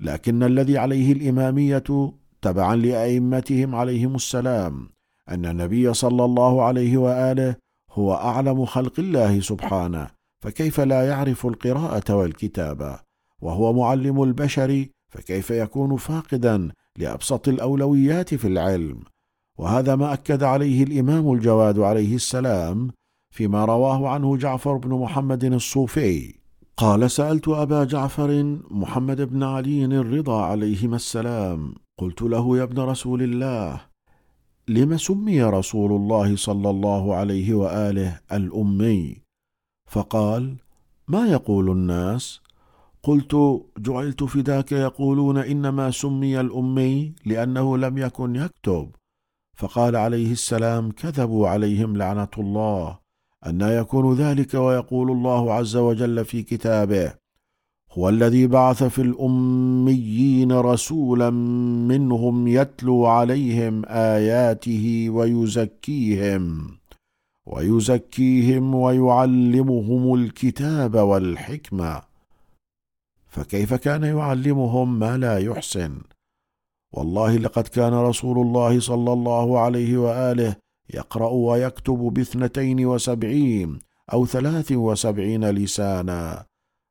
لكن 0.00 0.42
الذي 0.42 0.78
عليه 0.78 1.12
الإمامية 1.12 2.12
تبعا 2.42 2.76
لأئمتهم 2.76 3.74
عليهم 3.74 4.14
السلام 4.14 4.88
أن 5.28 5.46
النبي 5.46 5.94
صلى 5.94 6.24
الله 6.24 6.62
عليه 6.62 6.96
وآله 6.96 7.56
هو 7.90 8.14
أعلم 8.14 8.64
خلق 8.64 8.92
الله 8.98 9.40
سبحانه 9.40 10.10
فكيف 10.42 10.80
لا 10.80 11.08
يعرف 11.08 11.46
القراءة 11.46 12.14
والكتابه 12.14 12.98
وهو 13.40 13.72
معلم 13.72 14.22
البشر 14.22 14.86
فكيف 15.10 15.50
يكون 15.50 15.96
فاقدا 15.96 16.72
لأبسط 16.98 17.48
الأولويات 17.48 18.34
في 18.34 18.48
العلم؟ 18.48 19.00
وهذا 19.58 19.96
ما 19.96 20.12
أكد 20.12 20.42
عليه 20.42 20.82
الإمام 20.82 21.32
الجواد 21.32 21.78
عليه 21.78 22.14
السلام 22.14 22.90
فيما 23.30 23.64
رواه 23.64 24.08
عنه 24.08 24.36
جعفر 24.36 24.76
بن 24.76 24.90
محمد 24.90 25.44
الصوفي. 25.44 26.41
قال 26.82 27.10
سألت 27.10 27.48
أبا 27.48 27.84
جعفر 27.84 28.58
محمد 28.70 29.20
بن 29.20 29.42
علي 29.42 29.84
الرضا 29.84 30.42
عليهما 30.42 30.96
السلام. 30.96 31.74
قلت 31.98 32.22
له 32.22 32.58
يا 32.58 32.62
ابن 32.62 32.80
رسول 32.80 33.22
الله 33.22 33.80
لم 34.68 34.96
سمي 34.96 35.42
رسول 35.42 35.92
الله 35.92 36.36
صلى 36.36 36.70
الله 36.70 37.14
عليه 37.14 37.54
وآله 37.54 38.20
الأمي؟ 38.32 39.22
فقال 39.90 40.56
ما 41.08 41.26
يقول 41.26 41.70
الناس؟ 41.70 42.40
قلت 43.02 43.62
جعلت 43.78 44.24
فداك 44.24 44.72
يقولون 44.72 45.38
إنما 45.38 45.90
سمي 45.90 46.40
الأمي 46.40 47.14
لأنه 47.26 47.78
لم 47.78 47.98
يكن 47.98 48.36
يكتب. 48.36 48.90
فقال 49.56 49.96
عليه 49.96 50.32
السلام 50.32 50.90
كذبوا 50.90 51.48
عليهم 51.48 51.96
لعنة 51.96 52.34
الله. 52.38 53.01
أن 53.46 53.60
يكون 53.60 54.14
ذلك 54.14 54.54
ويقول 54.54 55.10
الله 55.10 55.52
عز 55.52 55.76
وجل 55.76 56.24
في 56.24 56.42
كتابه 56.42 57.12
هو 57.92 58.08
الذي 58.08 58.46
بعث 58.46 58.82
في 58.82 59.02
الأميين 59.02 60.52
رسولا 60.52 61.30
منهم 61.90 62.48
يتلو 62.48 63.06
عليهم 63.06 63.82
آياته 63.86 65.06
ويزكيهم 65.10 66.76
ويزكيهم 67.46 68.74
ويعلمهم 68.74 70.14
الكتاب 70.14 70.94
والحكمة. 70.94 72.02
فكيف 73.28 73.74
كان 73.74 74.02
يعلمهم 74.04 74.98
ما 74.98 75.16
لا 75.16 75.38
يحسن؟ 75.38 75.98
والله 76.92 77.36
لقد 77.36 77.62
كان 77.68 77.94
رسول 77.94 78.38
الله 78.38 78.80
صلى 78.80 79.12
الله 79.12 79.58
عليه 79.60 79.96
وآله 79.96 80.56
يقرأ 80.94 81.28
ويكتب 81.28 81.94
باثنتين 81.94 82.86
وسبعين 82.86 83.78
أو 84.12 84.26
ثلاث 84.26 84.72
وسبعين 84.72 85.44
لسانا. 85.50 86.46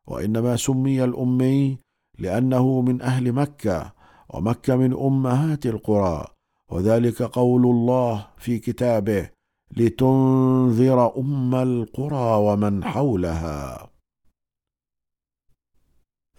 وإنما 0.07 0.55
سمي 0.55 1.03
الأمي 1.03 1.77
لأنه 2.19 2.81
من 2.81 3.01
أهل 3.01 3.31
مكة 3.31 3.93
ومكة 4.29 4.75
من 4.75 4.93
أمهات 4.93 5.65
القرى. 5.65 6.27
وذلك 6.69 7.21
قول 7.21 7.65
الله 7.65 8.27
في 8.37 8.59
كتابه 8.59 9.29
لتنذر 9.77 11.17
أم 11.17 11.55
القرى 11.55 12.35
ومن 12.35 12.83
حولها. 12.83 13.89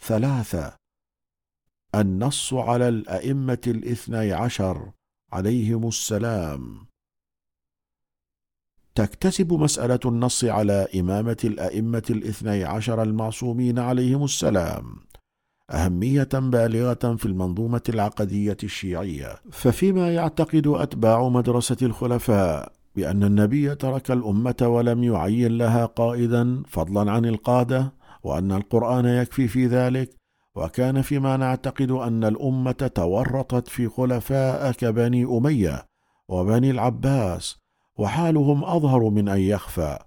ثلاثة 0.01 0.77
النص 1.95 2.55
على 2.55 2.89
الأئمة 2.89 3.61
الاثني 3.67 4.33
عشر 4.33 4.93
عليهم 5.33 5.89
السلام. 5.89 6.92
تكتسب 8.95 9.53
مسألة 9.53 10.01
النص 10.05 10.45
على 10.45 10.89
إمامة 10.97 11.37
الأئمة 11.45 12.03
الاثني 12.11 12.65
عشر 12.65 13.03
المعصومين 13.03 13.79
عليهم 13.79 14.25
السلام 14.25 14.85
أهمية 15.71 16.29
بالغة 16.33 17.17
في 17.17 17.27
المنظومة 17.27 17.83
العقدية 17.89 18.57
الشيعية، 18.63 19.35
ففيما 19.53 20.15
يعتقد 20.15 20.67
أتباع 20.67 21.29
مدرسة 21.29 21.77
الخلفاء 21.83 22.73
بأن 22.97 23.25
النبي 23.25 23.75
ترك 23.75 24.11
الأمة 24.11 24.57
ولم 24.63 25.05
يعين 25.05 25.59
لها 25.59 25.87
قائدا 25.87 26.63
فضلا 26.69 27.11
عن 27.13 27.25
القادة، 27.25 27.95
وأن 28.23 28.53
القرآن 28.53 29.05
يكفي 29.05 29.49
في 29.49 29.67
ذلك، 29.67 30.11
وكان 30.55 31.03
فيما 31.03 31.37
نعتقد 31.37 31.91
أن 31.91 32.25
الأمة 32.25 32.91
تورطت 32.95 33.69
في 33.69 33.89
خلفاء 33.89 34.73
كبني 34.73 35.25
أمية 35.25 35.87
وبني 36.29 36.71
العباس 36.71 37.62
وحالهم 37.99 38.65
أظهر 38.65 39.11
من 39.11 39.29
أن 39.29 39.41
يخفى. 39.41 39.99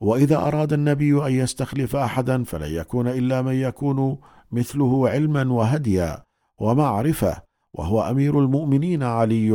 وإذا 0.00 0.36
أراد 0.36 0.72
النبي 0.72 1.26
أن 1.26 1.32
يستخلف 1.32 1.96
احدا 1.96 2.44
فلن 2.44 2.74
يكون 2.74 3.08
إلا 3.08 3.42
من 3.42 3.54
يكون 3.54 4.18
مثله 4.52 5.08
علما 5.08 5.52
وهديا 5.52 6.22
ومعرفة 6.58 7.42
وهو 7.74 8.02
أمير 8.02 8.40
المؤمنين 8.40 9.02
علي 9.02 9.52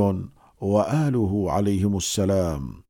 وآله 0.61 1.51
عليهم 1.51 1.97
السلام. 1.97 2.83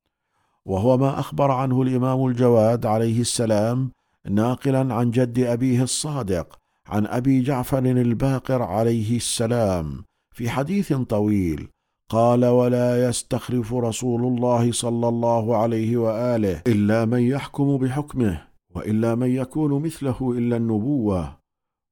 وهو 0.65 0.97
ما 0.97 1.19
أخبر 1.19 1.51
عنه 1.51 1.81
الإمام 1.81 2.26
الجواد 2.26 2.85
عليه 2.85 3.22
السلام 3.22 3.92
ناقلا 4.29 4.94
عن 4.94 5.12
جد 5.12 5.40
أبيه 5.40 5.83
الصادق 5.83 6.60
عن 6.88 7.06
أبي 7.06 7.42
جعفر 7.42 7.79
الباقر 7.79 8.62
عليه 8.62 9.17
السلام 9.17 10.03
في 10.31 10.49
حديث 10.49 10.94
طويل. 10.94 11.69
قال 12.09 12.45
ولا 12.45 13.09
يستخلف 13.09 13.74
رسول 13.74 14.25
الله 14.25 14.72
صلى 14.72 15.08
الله 15.08 15.58
عليه 15.58 15.97
وآله 15.97 16.61
إلا 16.67 17.06
من 17.06 17.19
يحكم 17.19 17.77
بحكمه 17.77 18.47
وإلا 18.75 19.15
من 19.15 19.29
يكون 19.29 19.81
مثله 19.81 20.33
إلا 20.38 20.58
النبوة. 20.58 21.40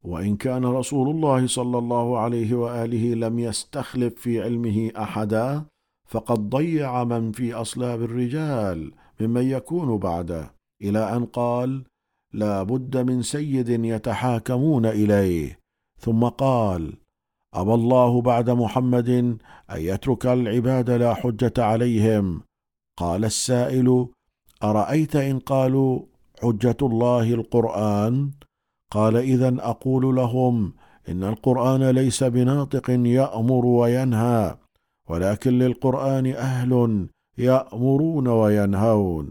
وإن 0.06 0.35
كان 0.35 0.66
رسول 0.66 1.10
الله 1.10 1.48
صلى 1.48 1.78
الله 1.78 2.19
عليه 2.19 2.56
وآله 2.56 3.14
لم 3.14 3.40
يستخلف 3.40 4.16
في 4.16 4.42
علمه 4.42 4.92
أحدا 4.98 5.66
فقد 6.10 6.50
ضيع 6.50 7.03
من 7.03 7.32
في 7.32 7.53
أصلاب 7.53 8.01
الرجال 8.01 8.92
ممن 9.22 9.44
يكون 9.44 9.98
بعده 9.98 10.53
إلى 10.82 11.16
أن 11.16 11.26
قال 11.26 11.83
لا 12.33 12.64
بد 12.64 12.98
من 12.98 13.22
سيد 13.22 13.69
يتحاكمون 13.69 14.85
إليه. 14.85 15.60
ثم 16.00 16.24
قال 16.24 16.94
أبى 17.53 17.74
الله 17.74 18.22
بعد 18.22 18.49
محمد 18.49 19.10
أن 19.69 19.80
يترك 19.81 20.26
العباد 20.26 20.90
لا 20.90 21.13
حجة 21.13 21.53
عليهم. 21.58 22.42
قال 22.97 23.26
السائل 23.26 24.08
أرأيت 24.63 25.15
إن 25.15 25.40
قالوا 25.40 26.01
حجة 26.42 26.78
الله 26.81 27.33
القرآن؟ 27.33 28.31
قال 28.92 29.15
اذا 29.15 29.56
أقول 29.60 30.15
لهم 30.15 30.74
إن 31.10 31.24
القرآن 31.24 31.90
ليس 31.90 32.24
بناطق 32.24 32.90
يأمر 32.90 33.65
وينهى 33.65 34.58
ولكن 35.10 35.60
للقرآن 35.60 36.28
أهل 36.28 37.08
يأمرون 37.38 38.28
وينهون. 38.28 39.30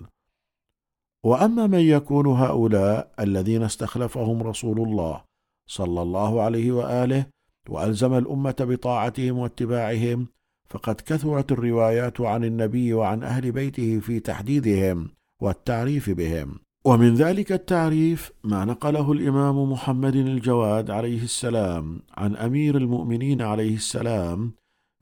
وأما 1.24 1.66
من 1.66 1.81
يكون 1.81 2.26
هؤلاء 2.26 3.12
الذين 3.20 3.62
استخلفهم 3.62 4.42
رسول 4.42 4.81
الله 4.81 5.20
صلى 5.66 6.02
الله 6.02 6.42
عليه 6.42 6.72
وآله 6.72 7.26
وألزم 7.70 8.15
الأمة 8.15 8.56
بطاعتهم 8.60 9.38
واتباعهم 9.38 10.26
فقد 10.70 10.94
كثرت 10.94 11.52
الروايات 11.52 12.20
عن 12.20 12.44
النبي 12.44 12.92
وعن 12.92 13.22
أهل 13.22 13.52
بيته 13.52 14.00
في 14.00 14.20
تحديدهم 14.20 15.08
والتعريف 15.42 16.10
بهم. 16.10 16.58
ومن 16.86 17.15
ذلك 17.15 17.52
التعريف 17.52 18.32
ما 18.44 18.65
نقله 18.65 19.12
الإمام 19.12 19.72
محمد 19.72 20.16
الجواد 20.16 20.90
عليه 20.90 21.22
السلام 21.22 22.00
عن 22.16 22.36
أمير 22.36 22.76
المؤمنين 22.76 23.42
عليه 23.42 23.74
السلام 23.74 24.52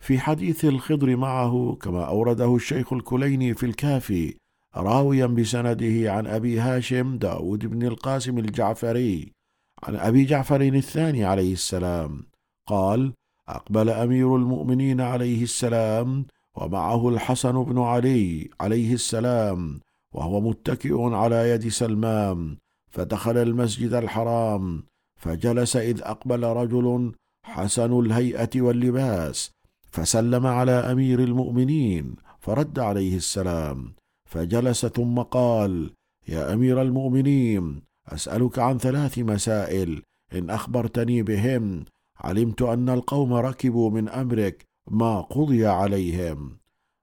في 0.02 0.18
حديث 0.18 0.64
الخضر 0.64 1.16
معه 1.16 1.78
كما 1.82 2.04
أورده 2.04 2.56
الشيخ 2.56 2.92
الكليني 2.92 3.54
في 3.54 3.66
الكافي 3.66 4.36
راويا 4.76 5.26
بسنده 5.26 6.12
عن 6.12 6.26
أبي 6.26 6.60
هاشم 6.60 7.18
داود 7.18 7.66
بن 7.66 7.86
القاسم 7.86 8.38
الجعفري 8.38 9.32
عن 9.82 9.96
أبي 9.96 10.24
جعفر 10.24 10.60
الثاني 10.60 11.24
عليه 11.24 11.52
السلام. 11.52 12.22
قال 12.66 13.12
أقبل 13.48 13.90
أمير 13.90 14.36
المؤمنين 14.36 15.00
عليه 15.00 15.42
السلام 15.42 16.26
ومعه 16.54 17.08
الحسن 17.08 17.64
بن 17.64 17.78
علي 17.78 18.50
عليه 18.60 18.94
السلام 18.94 19.80
وهو 20.12 20.40
متكئ 20.40 21.00
على 21.00 21.50
يد 21.50 21.68
سلمان 21.68 22.56
فدخل 22.90 23.36
المسجد 23.36 23.92
الحرام 23.92 24.82
فجلس 25.16 25.76
إذ 25.76 26.02
أقبل 26.02 26.44
رجل 26.44 27.12
حسن 27.42 28.00
الهيئة 28.00 28.60
واللباس 28.60 29.50
فسلم 29.90 30.46
على 30.46 30.72
أمير 30.72 31.20
المؤمنين 31.20 32.16
فرد 32.40 32.78
عليه 32.78 33.16
السلام 33.16 33.94
فجلس 34.30 34.86
ثم 34.86 35.18
قال 35.18 35.90
يا 36.28 36.52
أمير 36.54 36.82
المؤمنين 36.82 37.82
أسألك 38.08 38.58
عن 38.58 38.78
ثلاث 38.78 39.18
مسائل 39.18 40.02
إن 40.32 40.50
أخبرتني 40.50 41.22
بهن 41.22 41.84
علمت 42.20 42.62
أن 42.62 42.88
القوم 42.88 43.34
ركبوا 43.34 43.90
من 43.90 44.08
أمرك 44.08 44.64
ما 44.90 45.20
قضي 45.20 45.66
عليهم 45.66 46.58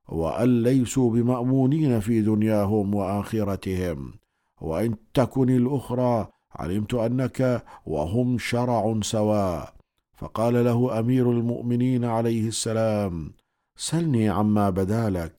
وأن 0.10 0.64
ليسوا 0.64 1.12
بمأمونين 1.12 2.00
في 2.00 2.22
دنياهم 2.22 2.96
وآخرتهم. 2.96 4.14
وإن 4.62 4.96
تكن 5.14 5.50
الأخرى 5.50 6.28
علمت 6.56 6.94
أنك 6.94 7.64
وهم 7.86 8.38
شرع 8.38 9.00
سواء. 9.02 9.74
فقال 10.18 10.66
له 10.66 11.00
أمير 11.00 11.32
المؤمنين 11.32 12.06
عليه 12.06 12.48
السلام 12.48 13.34
سلني 13.78 14.30
عما 14.30 14.70
بدا 14.70 15.10
لك. 15.10 15.36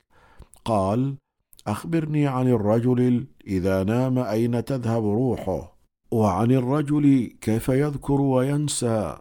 قال 0.64 1.16
أخبرني 1.66 2.26
عن 2.26 2.48
الرجل 2.48 3.26
إذا 3.46 3.84
نام 3.84 4.18
أين 4.18 4.64
تذهب 4.64 5.04
روحه؟ 5.04 5.78
وعن 6.10 6.52
الرجل 6.52 7.36
كيف 7.40 7.68
يذكر 7.68 8.20
وينسى؟ 8.20 9.18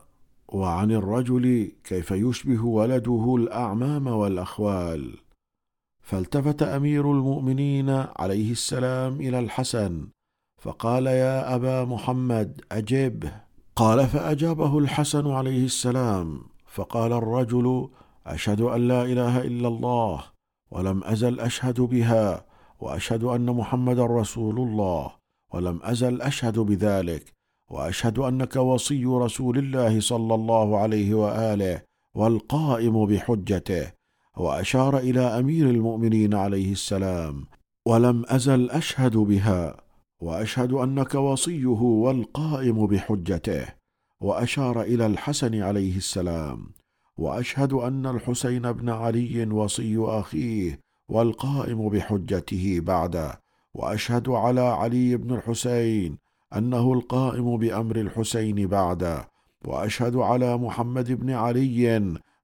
وعن 0.52 0.92
الرجل 0.92 1.72
كيف 1.84 2.12
يشبه 2.12 2.66
ولده 2.66 3.36
الأعمام 3.38 4.08
والأخوال. 4.08 5.18
فالتفت 6.02 6.64
أمير 6.64 7.12
المؤمنين 7.12 7.90
عليه 7.90 8.52
السلام 8.52 9.22
إلى 9.22 9.40
الحسن 9.40 10.08
فقال 10.62 11.06
يا 11.06 11.56
أبا 11.56 11.86
محمد 11.86 12.62
اجبه 12.72 13.32
قال 13.76 14.08
فأجابه 14.08 14.78
الحسن 14.78 15.32
عليه 15.32 15.66
السلام 15.66 16.42
فقال 16.66 17.14
الرجل 17.14 17.90
أشهد 18.28 18.62
أن 18.62 18.88
لا 18.88 19.06
إله 19.06 19.42
إلا 19.42 19.68
الله 19.68 20.24
ولم 20.72 21.04
أزل 21.04 21.40
أشهد 21.40 21.82
بها 21.82 22.46
وأشهد 22.80 23.24
أن 23.24 23.46
محمدا 23.46 24.06
رسول 24.06 24.60
الله 24.60 25.12
ولم 25.54 25.80
أزل 25.84 26.22
أشهد 26.22 26.60
بذلك 26.60 27.34
وأشهد 27.72 28.20
أنك 28.20 28.56
وصي 28.56 29.06
رسول 29.06 29.58
الله 29.58 30.00
صلى 30.00 30.36
الله 30.36 30.78
عليه 30.78 31.14
وآله 31.14 31.82
والقائم 32.16 33.06
بحجته 33.06 33.92
وأشار 34.38 34.98
إلى 34.98 35.22
أمير 35.22 35.70
المؤمنين 35.70 36.34
عليه 36.34 36.72
السلام 36.72 37.46
ولم 37.86 38.24
أزل 38.28 38.70
أشهد 38.70 39.18
بها 39.18 39.78
وأشهد 40.20 40.74
أنك 40.74 41.16
وصيه 41.16 41.82
والقائم 41.82 42.88
بحجته. 42.88 43.66
وأشار 44.22 44.82
إلى 44.82 45.06
الحسن 45.06 45.62
عليه 45.62 45.98
السلام 45.98 46.72
وأشهد 47.18 47.74
أن 47.74 48.06
الحسين 48.06 48.72
بن 48.72 48.90
علي 48.90 49.46
وصي 49.46 49.98
أخيه 49.98 50.80
والقائم 51.10 51.90
بحجته 51.90 52.80
بعده 52.80 53.42
وأشهد 53.74 54.30
على 54.30 54.62
علي 54.62 55.18
بن 55.18 55.36
الحسين 55.36 56.18
أنه 56.58 56.94
القائم 56.94 57.58
بأمر 57.58 57.96
الحسين 57.96 58.68
بعده 58.68 59.28
وأشهد 59.66 60.16
على 60.16 60.58
محمد 60.58 61.12
بن 61.12 61.30
علي 61.30 61.98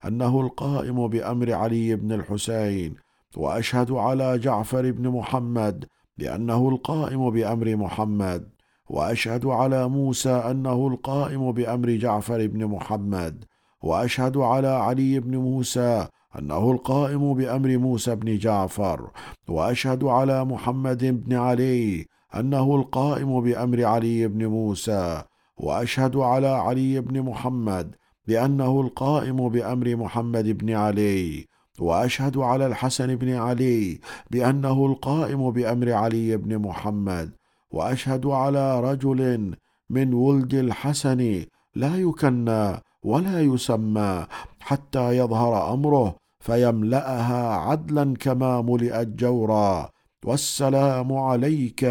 أنه 0.06 0.42
القائم 0.42 1.08
بأمر 1.08 1.54
علي 1.54 1.96
بن 1.96 2.12
الحسين 2.12 2.96
وأشهد 3.38 3.92
على 3.92 4.38
جعفر 4.38 4.92
بن 4.92 5.10
محمد 5.10 5.86
بانه 6.18 6.70
القائم 6.70 7.30
بأمر 7.30 7.76
محمد 7.76 8.50
وأشهد 8.90 9.46
على 9.46 9.90
موسى 9.90 10.30
أنه 10.30 10.88
القائم 10.88 11.52
بأمر 11.52 11.90
جعفر 11.90 12.48
بن 12.48 12.66
محمد 12.66 13.46
وأشهد 13.84 14.38
على 14.38 14.68
علي 14.68 15.20
بن 15.20 15.38
موسى 15.38 16.08
أنه 16.40 16.72
القائم 16.72 17.34
بأمر 17.34 17.78
موسى 17.78 18.16
بن 18.16 18.38
جعفر 18.38 19.12
وأشهد 19.48 20.04
على 20.04 20.46
محمد 20.46 21.06
بن 21.06 21.36
علي 21.36 22.06
أنه 22.36 22.76
القائم 22.76 23.42
بأمر 23.42 23.86
علي 23.86 24.28
بن 24.28 24.46
موسى 24.46 25.24
وأشهد 25.58 26.16
على 26.16 26.48
علي 26.48 27.02
بن 27.02 27.22
محمد 27.22 27.96
بأنه 28.28 28.82
القائم 28.82 29.50
بأمر 29.50 29.96
محمد 29.96 30.48
بن 30.58 30.74
علي 30.74 31.48
وأشهد 31.80 32.38
على 32.38 32.66
الحسن 32.68 33.16
بن 33.16 33.34
علي 33.34 34.00
بأنه 34.32 34.86
القائم 34.86 35.52
بأمر 35.52 35.94
علي 35.94 36.38
بن 36.38 36.58
محمد 36.58 37.32
وأشهد 37.72 38.26
على 38.26 38.80
رجل 38.80 39.56
من 39.90 40.14
ولد 40.14 40.54
الحسن 40.54 41.46
لا 41.76 41.96
يكنى 41.96 42.82
ولا 43.04 43.42
يسمى 43.42 44.28
حتى 44.60 45.18
يظهر 45.18 45.74
أمره 45.74 46.16
فيملأها 46.40 47.56
عدلا 47.56 48.14
كما 48.20 48.62
ملئت 48.62 49.08
جورا. 49.08 49.90
والسلام 50.26 51.14
عليك 51.14 51.84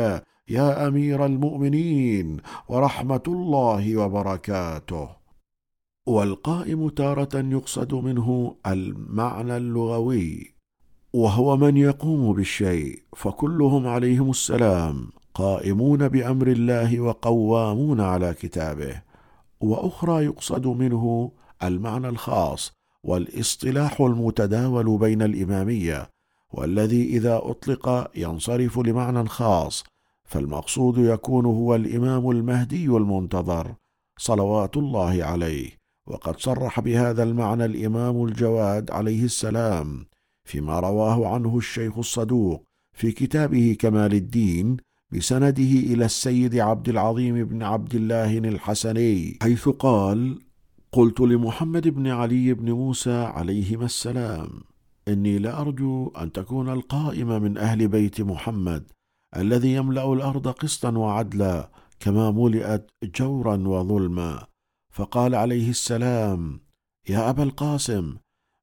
يا 0.48 0.88
أمير 0.88 1.26
المؤمنين 1.26 2.36
ورحمة 2.68 3.22
الله 3.28 3.96
وبركاته. 3.96 5.08
والقائم 6.06 6.88
تارة 6.88 7.34
يقصد 7.34 7.94
منه 7.94 8.56
المعنى 8.66 9.56
اللغوي 9.56 10.54
وهو 11.12 11.56
من 11.56 11.76
يقوم 11.76 12.32
بالشيء 12.32 13.02
فكلهم 13.16 13.86
عليهم 13.86 14.30
السلام 14.30 15.08
قائمون 15.34 16.08
بأمر 16.08 16.46
الله 16.46 17.00
وقوامون 17.00 18.00
على 18.00 18.34
كتابه. 18.34 19.02
وأخرى 19.60 20.24
يقصد 20.24 20.66
منه 20.66 21.32
المعنى 21.62 22.08
الخاص 22.08 22.72
والاصطلاح 23.04 24.00
المتداول 24.00 24.98
بين 24.98 25.22
الإمامية 25.22 26.15
والذي 26.52 27.04
إذا 27.04 27.40
أطلق 27.42 28.10
ينصرف 28.16 28.78
لمعنى 28.78 29.28
خاص 29.28 29.84
فالمقصود 30.24 30.98
يكون 30.98 31.46
هو 31.46 31.74
الإمام 31.74 32.30
المهدي 32.30 32.86
المنتظر 32.86 33.74
صلوات 34.18 34.76
الله 34.76 35.24
عليه 35.24 35.70
وقد 36.06 36.40
صرح 36.40 36.80
بهذا 36.80 37.22
المعنى 37.22 37.64
الإمام 37.64 38.24
الجواد 38.24 38.90
عليه 38.90 39.24
السلام 39.24 40.06
فيما 40.44 40.80
رواه 40.80 41.34
عنه 41.34 41.58
الشيخ 41.58 41.98
الصدوق 41.98 42.64
في 42.92 43.12
كتابه 43.12 43.76
كمال 43.78 44.14
الدين 44.14 44.76
بسنده 45.12 45.72
إلى 45.92 46.04
السيد 46.04 46.56
عبد 46.56 46.88
العظيم 46.88 47.44
بن 47.44 47.62
عبد 47.62 47.94
الله 47.94 48.38
الحسني 48.38 49.38
حيث 49.42 49.68
قال 49.68 50.38
قلت 50.92 51.20
لمحمد 51.20 51.88
بن 51.88 52.06
علي 52.06 52.54
بن 52.54 52.72
موسى 52.72 53.16
عليهما 53.16 53.84
السلام 53.84 54.48
إني 55.08 55.38
لارجو 55.38 56.08
أن 56.08 56.32
تكون 56.32 56.68
القائم 56.68 57.42
من 57.42 57.58
أهل 57.58 57.88
بيت 57.88 58.20
محمد 58.20 58.84
الذي 59.36 59.74
يملأ 59.74 60.12
الأرض 60.12 60.48
قسطا 60.48 60.98
وعدلا 60.98 61.70
كما 62.00 62.30
ملئت 62.30 62.90
جورا 63.04 63.56
وظلما. 63.56 64.46
فقال 64.92 65.34
عليه 65.34 65.70
السلام 65.70 66.60
يا 67.08 67.30
أبا 67.30 67.42
القاسم 67.42 68.16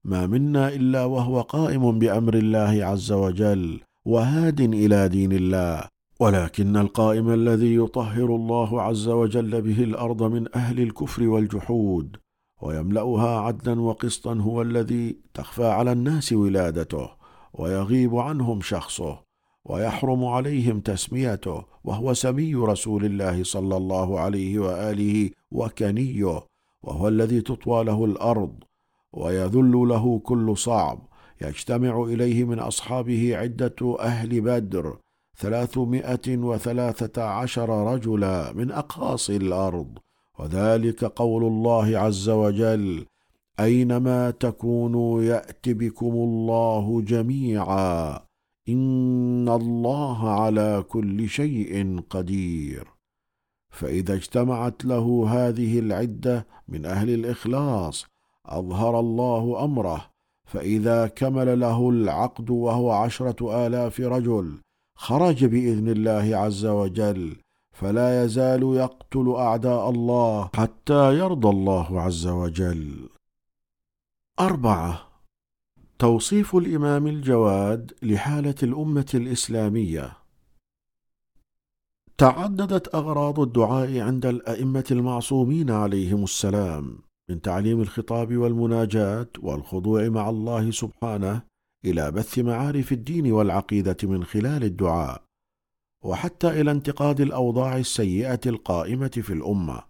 ما 0.05 0.27
منا 0.27 0.67
إلا 0.69 1.05
وهو 1.05 1.41
قائم 1.41 1.99
بأمر 1.99 2.33
الله 2.33 2.85
عز 2.85 3.11
وجل 3.11 3.79
وهاد 4.05 4.61
إلى 4.61 5.09
دين 5.09 5.31
الله. 5.31 5.87
ولكن 6.19 6.77
القائم 6.77 7.29
الذي 7.29 7.75
يطهر 7.75 8.35
الله 8.35 8.81
عز 8.81 9.07
وجل 9.07 9.61
به 9.61 9.83
الأرض 9.83 10.23
من 10.23 10.55
أهل 10.55 10.79
الكفر 10.79 11.27
والجحود 11.27 12.17
ويملأها 12.63 13.39
عدلا 13.39 13.81
وقسطا 13.81 14.33
هو 14.33 14.61
الذي 14.61 15.17
تخفى 15.33 15.65
على 15.65 15.91
الناس 15.91 16.33
ولادته 16.33 17.09
ويغيب 17.53 18.15
عنهم 18.15 18.61
شخصه 18.61 19.19
ويحرم 19.65 20.25
عليهم 20.25 20.79
تسميته 20.79 21.63
وهو 21.83 22.13
سمي 22.13 22.55
رسول 22.55 23.05
الله 23.05 23.43
صلى 23.43 23.77
الله 23.77 24.19
عليه 24.19 24.59
وآله 24.59 25.29
وكنيه 25.51 26.45
وهو 26.83 27.07
الذي 27.07 27.41
تطوى 27.41 27.83
له 27.83 28.05
الأرض 28.05 28.55
ويذل 29.13 29.71
له 29.71 30.19
كل 30.19 30.57
صعب. 30.57 31.07
يجتمع 31.41 32.03
إليه 32.03 32.43
من 32.43 32.59
أصحابه 32.59 33.37
عدة 33.37 33.97
أهل 33.99 34.41
بدر 34.41 34.97
ثلاثمائة 35.37 36.37
وثلاثة 36.37 37.23
عشر 37.23 37.93
رجلا 37.93 38.53
من 38.53 38.71
أقاصي 38.71 39.35
الأرض. 39.35 39.97
وذلك 40.39 41.03
قول 41.05 41.43
الله 41.43 41.97
عز 41.97 42.29
وجل 42.29 43.05
أينما 43.59 44.31
تكونوا 44.31 45.23
يات 45.23 45.69
بكم 45.69 46.13
الله 46.13 47.01
جميعا 47.01 48.19
إن 48.69 49.49
الله 49.49 50.29
على 50.29 50.83
كل 50.89 51.29
شيء 51.29 52.01
قدير. 52.09 52.87
فإذا 53.69 54.13
اجتمعت 54.13 54.85
له 54.85 55.25
هذه 55.29 55.79
العدة 55.79 56.47
من 56.67 56.85
أهل 56.85 57.09
الإخلاص 57.09 58.05
أظهر 58.45 58.99
الله 58.99 59.63
أمره. 59.63 60.05
فإذا 60.45 61.07
كمل 61.07 61.59
له 61.59 61.89
العقد 61.89 62.49
وهو 62.49 62.91
عشرة 62.91 63.67
آلاف 63.67 64.01
رجل 64.01 64.61
خرج 64.95 65.45
بإذن 65.45 65.89
الله 65.89 66.37
عز 66.37 66.65
وجل. 66.65 67.35
فلا 67.83 68.23
يزال 68.23 68.63
يقتل 68.63 69.35
أعداء 69.37 69.89
الله 69.89 70.49
حتى 70.55 71.17
يرضى 71.17 71.49
الله 71.49 72.01
عز 72.01 72.27
وجل. 72.27 73.09
أربعة. 74.39 75.07
توصيف 75.99 76.55
الإمام 76.55 77.07
الجواد 77.07 77.91
لحالة 78.03 78.55
الأمة 78.63 79.05
الإسلامية. 79.13 80.17
تعددت 82.17 82.95
أغراض 82.95 83.39
الدعاء 83.39 83.99
عند 83.99 84.25
الأئمة 84.25 84.85
المعصومين 84.91 85.71
عليهم 85.71 86.23
السلام 86.23 86.99
من 87.29 87.41
تعليم 87.41 87.81
الخطاب 87.81 88.37
والمناجاه 88.37 89.27
والخضوع 89.39 90.09
مع 90.09 90.29
الله 90.29 90.71
سبحانه 90.71 91.41
إلى 91.85 92.11
بث 92.11 92.39
معارف 92.39 92.91
الدين 92.91 93.31
والعقيدة 93.31 93.97
من 94.03 94.23
خلال 94.23 94.63
الدعاء. 94.63 95.22
وحتى 96.03 96.61
إلى 96.61 96.71
انتقاد 96.71 97.21
الأوضاع 97.21 97.77
السيئة 97.77 98.39
القائمة 98.45 99.07
في 99.07 99.33
الأمة 99.33 99.83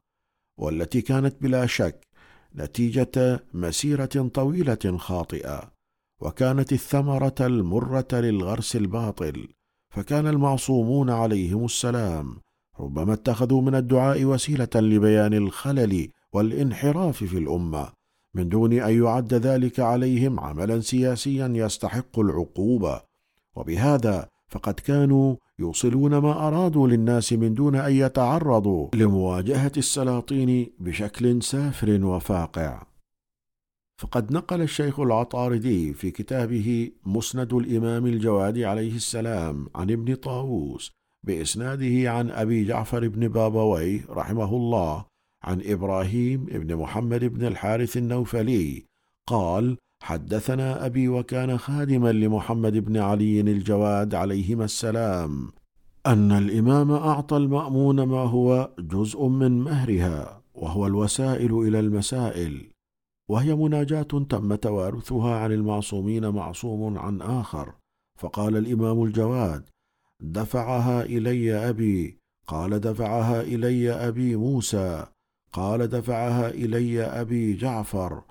والتي 0.57 1.01
كانت 1.01 1.35
بلا 1.41 1.65
شك 1.65 2.07
نتيجة 2.55 3.43
مسيرة 3.53 4.29
طويلة 4.33 4.97
خاطئة 4.97 5.71
وكانت 6.21 6.73
الثمرة 6.73 7.35
المرة 7.41 8.07
للغرس 8.13 8.75
الباطل 8.75 9.47
فكان 9.89 10.27
المعصومون 10.27 11.09
عليهم 11.09 11.65
السلام 11.65 12.37
ربما 12.79 13.13
اتخذوا 13.13 13.61
من 13.61 13.75
الدعاء 13.75 14.25
وسيلة 14.25 14.69
لبيان 14.75 15.33
الخلل 15.33 16.09
والانحراف 16.33 17.23
في 17.23 17.37
الأمة 17.37 17.89
من 18.33 18.49
دون 18.49 18.73
أن 18.73 19.03
يعد 19.03 19.33
ذلك 19.33 19.79
عليهم 19.79 20.39
عملا 20.39 20.79
سياسيا 20.79 21.47
يستحق 21.55 22.19
العقوبة. 22.19 23.01
وبهذا 23.55 24.29
فقد 24.49 24.73
كانوا 24.73 25.35
يوصلون 25.63 26.17
ما 26.17 26.47
أرادوا 26.47 26.87
للناس 26.87 27.33
من 27.33 27.53
دون 27.53 27.75
أن 27.75 27.93
يتعرضوا 27.93 28.87
لمواجهة 28.95 29.71
السلاطين 29.77 30.67
بشكل 30.79 31.43
سافر 31.43 32.05
وفاقع. 32.05 32.83
فقد 34.01 34.31
نقل 34.31 34.61
الشيخ 34.61 34.99
العطاردي 34.99 35.93
في 35.93 36.11
كتابه 36.11 36.91
مسند 37.05 37.53
الإمام 37.53 38.05
الجواد 38.05 38.59
عليه 38.59 38.95
السلام 38.95 39.67
عن 39.75 39.91
ابن 39.91 40.15
طاووس 40.15 40.91
بإسناده 41.23 42.11
عن 42.11 42.31
أبي 42.31 42.65
جعفر 42.65 43.07
بن 43.07 43.27
بابويه 43.27 44.05
رحمه 44.09 44.55
الله 44.55 45.05
عن 45.43 45.61
إبراهيم 45.65 46.45
بن 46.45 46.75
محمد 46.75 47.23
بن 47.25 47.45
الحارث 47.45 47.97
النوفلي 47.97 48.85
قال 49.27 49.77
حدثنا 50.03 50.85
أبي 50.85 51.07
وكان 51.07 51.57
خادما 51.57 52.11
لمحمد 52.11 52.77
بن 52.77 52.97
علي 52.97 53.41
الجواد 53.41 54.15
عليهما 54.15 54.65
السلام 54.65 55.51
أن 56.05 56.31
الإمام 56.31 56.91
أعطى 56.91 57.37
المأمون 57.37 58.03
ما 58.03 58.17
هو 58.17 58.69
جزء 58.79 59.27
من 59.27 59.59
مهرها 59.59 60.41
وهو 60.55 60.87
الوسائل 60.87 61.53
إلى 61.53 61.79
المسائل 61.79 62.69
وهي 63.29 63.55
مناجاة 63.55 64.01
تم 64.01 64.55
توارثها 64.55 65.35
عن 65.35 65.51
المعصومين 65.51 66.29
معصوم 66.29 66.97
عن 66.97 67.21
آخر. 67.21 67.73
فقال 68.19 68.57
الإمام 68.57 69.03
الجواد 69.03 69.69
دفعها 70.19 71.03
إلي 71.03 71.69
أبي. 71.69 72.17
قال 72.47 72.79
دفعها 72.79 73.41
إلي 73.41 73.91
أبي 73.91 74.35
موسى. 74.35 75.05
قال 75.53 75.87
دفعها 75.87 76.49
إلي 76.49 77.01
أبي 77.03 77.53
جعفر. 77.53 78.21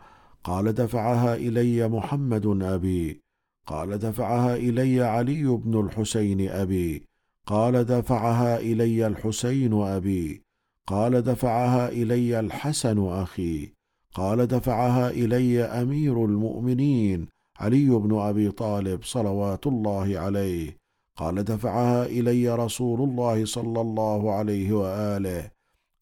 قال 0.45 0.73
دفعها 0.73 1.35
إلي 1.37 1.89
محمد 1.89 2.47
أبي 2.63 3.21
قال 3.67 3.99
دفعها 3.99 4.57
إلي 4.57 5.01
علي 5.01 5.45
بن 5.45 5.81
الحسين 5.81 6.49
أبي 6.51 7.03
قال 7.47 7.85
دفعها 7.85 8.59
إلي 8.59 9.07
الحسين 9.07 9.73
أبي 9.83 10.43
قال 10.87 11.23
دفعها 11.23 11.89
إلي 11.89 12.41
الحسن 12.41 13.09
أخي 13.09 13.73
قال 14.15 14.47
دفعها 14.47 15.11
إلي 15.11 15.63
أمير 15.63 16.25
المؤمنين 16.25 17.29
علي 17.57 17.91
بن 17.91 18.19
أبي 18.19 18.51
طالب 18.51 19.03
صلوات 19.03 19.67
الله 19.67 20.19
عليه 20.19 20.77
قال 21.17 21.45
دفعها 21.45 22.07
إلي 22.07 22.55
رسول 22.55 23.01
الله 23.01 23.45
صلى 23.45 23.81
الله 23.81 24.33
عليه 24.33 24.73
وآله 24.73 25.51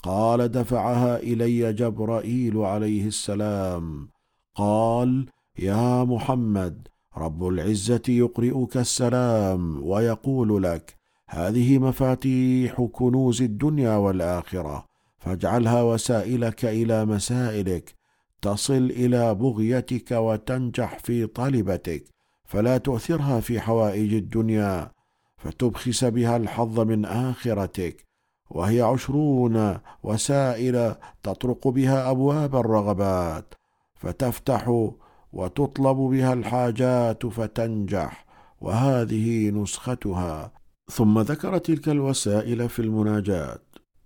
قال 0.03 0.49
دفعها 0.49 1.19
إلي 1.19 1.73
جبرائيل 1.73 2.57
عليه 2.57 3.07
السلام. 3.07 4.09
قال 4.55 5.27
يا 5.59 6.05
محمد 6.05 6.89
رب 7.17 7.47
العزة 7.49 8.03
يقرئك 8.09 8.77
السلام 8.77 9.83
ويقول 9.83 10.63
لك 10.63 10.97
هذه 11.29 11.79
مفاتيح 11.79 12.89
كنوز 12.93 13.43
الدنيا 13.43 13.97
والآخرة 13.97 14.85
فاجعلها 15.19 15.83
وسائلك 15.83 16.65
إلى 16.65 17.05
مسائلك 17.05 17.95
تصل 18.43 18.91
إلى 18.91 19.35
بغيتك 19.35 20.11
وتنجح 20.13 20.99
في 20.99 21.27
طلبتك 21.27 22.05
فلا 22.45 22.79
تؤثرها 22.79 23.41
في 23.41 23.61
حوائج 23.61 24.15
الدنيا 24.15 24.91
فتبخس 25.37 26.05
بها 26.05 26.37
الحظ 26.37 26.81
من 26.81 27.05
آخرتك 27.05 28.05
وهي 28.51 28.81
عشرون 28.83 29.79
وسائل 30.03 30.95
تطرق 31.23 31.69
بها 31.69 32.11
أبواب 32.11 32.57
الرغبات 32.57 33.55
فتفتح 34.01 34.91
وتطلب 35.33 35.97
بها 35.97 36.33
الحاجات 36.33 37.27
فتنجح 37.27 38.27
وهذه 38.61 39.51
نسختها. 39.51 40.53
ثم 40.91 41.21
ذكر 41.21 41.59
تلك 41.59 41.89
الوسائل 41.89 42.69
في 42.69 42.83
المناجات 42.83 43.63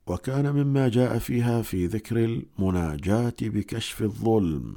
وكان 0.07 0.53
مما 0.53 0.89
جاء 0.89 1.19
فيها 1.19 1.63
في 1.63 1.87
ذكر 1.87 2.17
المناجاه 2.17 3.35
بكشف 3.43 4.03
الظلم. 4.03 4.77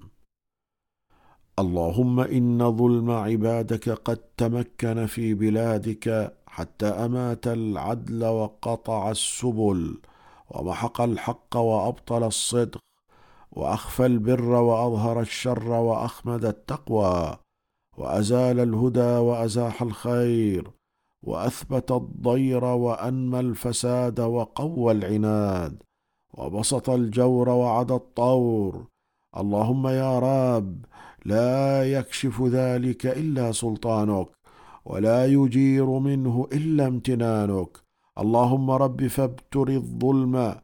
اللهم 1.59 2.19
إن 2.19 2.77
ظلم 2.77 3.11
عبادك 3.11 3.89
قد 3.89 4.17
تمكن 4.37 5.05
في 5.05 5.33
بلادك 5.33 6.33
حتى 6.47 6.85
أمات 6.85 7.47
العدل 7.47 8.25
وقطع 8.25 9.11
السبل 9.11 9.97
ومحق 10.49 11.01
الحق 11.01 11.57
وأبطل 11.57 12.23
الصدق. 12.23 12.86
وأخفى 13.57 14.05
البر 14.05 14.51
وأظهر 14.51 15.19
الشر 15.21 15.69
وأخمد 15.69 16.45
التقوى 16.45 17.37
وأزال 17.97 18.59
الهدى 18.59 19.13
وأزاح 19.27 19.81
الخير 19.81 20.71
وأثبت 21.23 21.91
الضير 21.91 22.63
وأنمى 22.63 23.39
الفساد 23.39 24.19
وقوى 24.19 24.91
العناد 24.91 25.83
وبسط 26.37 26.89
الجور 26.89 27.49
وعد 27.49 27.91
الطور. 27.91 28.87
اللهم 29.37 29.87
يا 29.87 30.19
رب 30.19 30.85
لا 31.25 31.91
يكشف 31.91 32.41
ذلك 32.41 33.05
إلا 33.05 33.51
سلطانك 33.51 34.27
ولا 34.85 35.25
يجير 35.25 35.85
منه 35.85 36.47
إلا 36.53 36.87
امتنانك. 36.87 37.77
اللهم 38.17 38.71
رب 38.71 39.07
فابتر 39.07 39.67
الظلم 39.67 40.55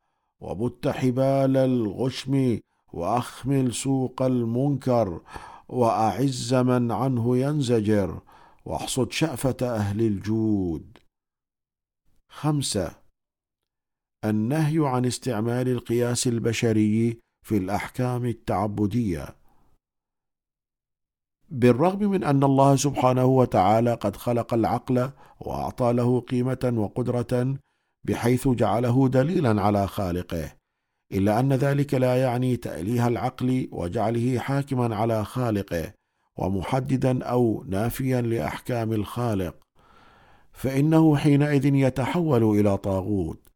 وبت 0.41 0.87
حبال 0.87 1.57
الغشم 1.57 2.59
وأخمل 2.93 3.73
سوق 3.73 4.21
المنكر 4.21 5.21
وأعز 5.69 6.53
من 6.53 6.91
عنه 6.91 7.37
ينزجر 7.37 8.21
واحصد 8.65 9.11
شأفة 9.11 9.57
أهل 9.61 10.01
الجود. 10.01 10.97
خمسة 12.29 12.91
النهي 14.25 14.87
عن 14.87 15.05
استعمال 15.05 15.67
القياس 15.67 16.27
البشري 16.27 17.19
في 17.45 17.57
الأحكام 17.57 18.25
التعبدية. 18.25 19.35
بالرغم 21.49 21.99
من 21.99 22.23
أن 22.23 22.43
الله 22.43 22.75
سبحانه 22.75 23.25
وتعالى 23.25 23.93
قد 23.93 24.15
خلق 24.15 24.53
العقل 24.53 25.11
وأعطى 25.39 25.93
له 25.93 26.19
قيمة 26.19 26.73
وقدرة 26.75 27.57
بحيث 28.03 28.47
جعله 28.47 29.07
دليلا 29.07 29.61
على 29.61 29.87
خالقه 29.87 30.62
إلا 31.11 31.39
أن 31.39 31.53
ذلك 31.53 31.93
لا 31.93 32.21
يعني 32.21 32.57
تأليه 32.57 33.07
العقل 33.07 33.67
وجعله 33.71 34.39
حاكما 34.39 34.95
على 34.95 35.25
خالقه 35.25 35.93
ومحددا 36.37 37.23
أو 37.23 37.63
نافيا 37.67 38.21
لأحكام 38.21 38.93
الخالق 38.93 39.55
فإنه 40.53 41.15
حينئذ 41.15 41.65
يتحول 41.65 42.59
إلى 42.59 42.77
طاغوت. 42.77 43.53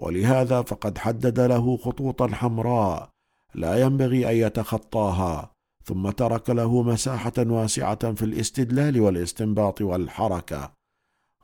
ولهذا 0.00 0.62
فقد 0.62 0.98
حدد 0.98 1.40
له 1.40 1.76
خطوطا 1.76 2.28
حمراء 2.28 3.10
لا 3.54 3.80
ينبغي 3.80 4.30
أن 4.30 4.46
يتخطاها 4.46 5.52
ثم 5.84 6.10
ترك 6.10 6.50
له 6.50 6.82
مساحة 6.82 7.32
واسعة 7.38 8.14
في 8.14 8.22
الاستدلال 8.22 9.00
والاستنباط 9.00 9.80
والحركة 9.80 10.72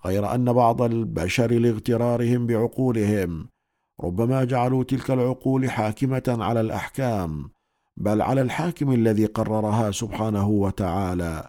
غير 0.06 0.34
أن 0.34 0.52
بعض 0.52 0.82
البشر 0.82 1.52
لاغترارهم 1.52 2.46
بعقولهم 2.46 3.48
ربما 4.00 4.44
جعلوا 4.44 4.84
تلك 4.84 5.10
العقول 5.10 5.70
حاكمة 5.70 6.22
على 6.28 6.60
الأحكام 6.60 7.50
بل 7.96 8.22
على 8.22 8.42
الحاكم 8.42 8.92
الذي 8.92 9.26
قررها 9.26 9.90
سبحانه 9.90 10.48
وتعالى. 10.48 11.48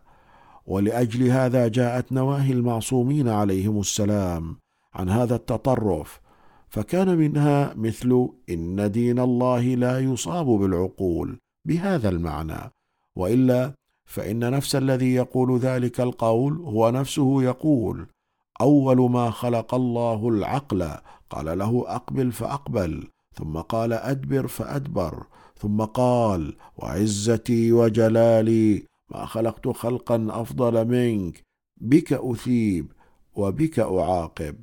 ولأجل 0.65 1.23
هذا 1.23 1.67
جاءت 1.67 2.11
نواهي 2.11 2.53
المعصومين 2.53 3.29
عليهم 3.29 3.79
السلام 3.79 4.57
عن 4.93 5.09
هذا 5.09 5.35
التطرف 5.35 6.21
فكان 6.69 7.17
منها 7.17 7.73
مثل 7.73 8.29
إن 8.49 8.91
دين 8.91 9.19
الله 9.19 9.75
لا 9.75 9.99
يصاب 9.99 10.45
بالعقول 10.45 11.39
بهذا 11.65 12.09
المعنى. 12.09 12.71
وإلا 13.15 13.73
فإن 14.05 14.51
نفس 14.51 14.75
الذي 14.75 15.13
يقول 15.13 15.59
ذلك 15.59 16.01
القول 16.01 16.53
هو 16.57 16.89
نفسه 16.89 17.43
يقول 17.43 18.07
أول 18.61 19.11
ما 19.11 19.29
خلق 19.29 19.73
الله 19.73 20.29
العقل 20.29 20.89
قال 21.29 21.57
له 21.57 21.83
أقبل 21.87 22.31
فأقبل 22.31 23.07
ثم 23.33 23.57
قال 23.57 23.93
أدبر 23.93 24.47
فأدبر 24.47 25.25
ثم 25.57 25.81
قال 25.81 26.55
وعزتي 26.77 27.71
وجلالي 27.71 28.85
ما 29.09 29.25
خلقت 29.25 29.67
خلقا 29.67 30.27
أفضل 30.29 30.87
منك 30.87 31.43
بك 31.81 32.13
أثيب 32.13 32.91
وبك 33.35 33.79
أعاقب. 33.79 34.55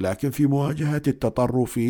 لكن 0.00 0.30
في 0.30 0.46
مواجهة 0.46 1.02
التطرف 1.06 1.80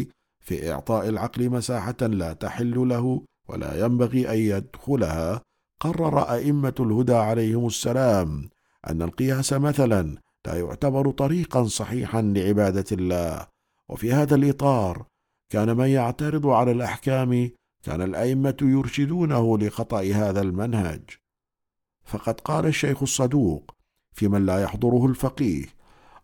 في 0.40 0.72
إعطاء 0.72 1.08
العقل 1.08 1.50
مساحة 1.50 1.96
لا 2.00 2.32
تحل 2.32 2.88
له 2.88 3.22
ولا 3.48 3.84
ينبغي 3.84 4.30
أن 4.30 4.38
يدخلها 4.38 5.42
قرر 5.80 6.18
أئمة 6.22 6.74
الهدى 6.80 7.14
عليهم 7.14 7.66
السلام 7.66 8.48
أن 8.90 9.02
القياس 9.02 9.52
مثلا 9.52 10.16
لا 10.46 10.58
يعتبر 10.58 11.10
طريقا 11.10 11.64
صحيحا 11.64 12.22
لعبادة 12.22 12.84
الله. 12.92 13.46
وفي 13.88 14.12
هذا 14.12 14.34
الإطار 14.34 15.06
كان 15.50 15.76
من 15.76 15.86
يعترض 15.88 16.46
على 16.46 16.70
الأحكام 16.70 17.50
كان 17.82 18.02
الأئمة 18.02 18.56
يرشدونه 18.62 19.58
لخطأ 19.58 20.02
هذا 20.02 20.40
المنهج. 20.40 21.02
فقد 22.04 22.40
قال 22.40 22.66
الشيخ 22.66 23.02
الصدوق 23.02 23.74
في 24.12 24.28
من 24.28 24.46
لا 24.46 24.62
يحضره 24.62 25.06
الفقيه 25.06 25.64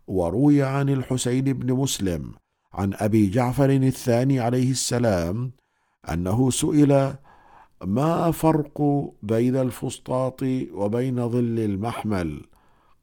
وروي 0.07 0.63
عن 0.63 0.89
الحسين 0.89 1.45
بن 1.45 1.73
مسلم 1.73 2.33
عن 2.73 2.95
أبي 2.95 3.31
جعفر 3.31 3.71
الثاني 3.71 4.41
عليه 4.41 4.71
السلام 4.71 5.53
أنه 6.13 6.51
سئل 6.51 7.15
ما 7.85 8.31
فرق 8.31 8.83
بين 9.23 9.57
الفسطاط 9.57 10.43
وبين 10.73 11.29
ظل 11.29 11.59
المحمل؟ 11.59 12.43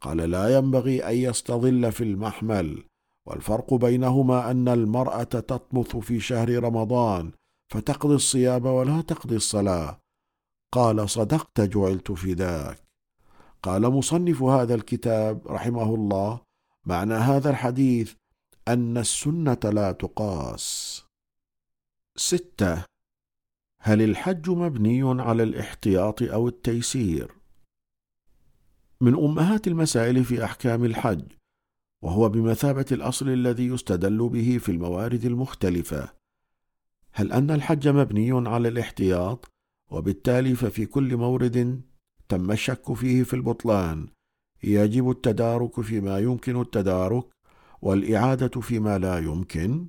قال 0.04 0.18
لا 0.18 0.58
ينبغي 0.58 1.10
أن 1.10 1.16
يستظل 1.16 1.92
في 1.92 2.04
المحمل 2.04 2.84
والفرق 3.28 3.74
بينهما 3.74 4.52
أن 4.52 4.68
المرأة 4.68 5.24
تطمث 5.24 5.96
في 5.96 6.20
شهر 6.20 6.64
رمضان 6.64 7.32
فتقضي 7.74 8.16
الصيام 8.16 8.66
ولا 8.66 9.02
تقضي 9.02 9.36
الصلاة. 9.36 10.00
قال 10.72 11.10
صدقت 11.10 11.62
جعلت 11.62 12.12
فداك 12.12 12.84
قال 13.64 13.82
مصنف 13.82 14.42
هذا 14.42 14.76
الكتاب 14.76 15.48
رحمه 15.48 15.96
الله 15.96 16.42
معنى 16.86 17.14
هذا 17.14 17.50
الحديث 17.50 18.14
أن 18.68 18.98
السنة 18.98 19.60
لا 19.64 19.92
تقاس. 19.92 21.04
ستة. 22.16 22.86
هل 23.82 24.02
الحج 24.02 24.50
مبني 24.50 25.22
على 25.22 25.44
الاحتياط 25.44 26.22
أو 26.22 26.48
التيسير؟ 26.48 27.43
من 29.04 29.16
أمهات 29.16 29.68
المسائل 29.68 30.24
في 30.24 30.44
أحكام 30.44 30.86
الحج 30.86 31.22
وهو 32.04 32.30
بمثابة 32.30 32.86
الأصل 32.92 33.30
الذي 33.30 33.68
يستدل 33.68 34.30
به 34.30 34.58
في 34.58 34.70
الموارد 34.70 35.26
المختلفة. 35.26 36.14
هل 37.12 37.32
أن 37.32 37.52
الحج 37.52 37.88
مبني 37.88 38.50
على 38.50 38.68
الاحتياط؟ 38.68 39.52
وبالتالي 39.92 40.56
ففي 40.56 40.86
كل 40.86 41.18
مورد 41.18 41.82
تم 42.30 42.52
الشك 42.52 42.94
فيه 42.94 43.24
في 43.24 43.34
البطلان. 43.34 44.08
يجب 44.64 45.10
التدارك 45.10 45.82
فيما 45.82 46.20
يمكن 46.20 46.62
التدارك 46.62 47.26
والإعادة 47.82 48.62
فيما 48.62 48.98
لا 48.98 49.20
يمكن 49.20 49.88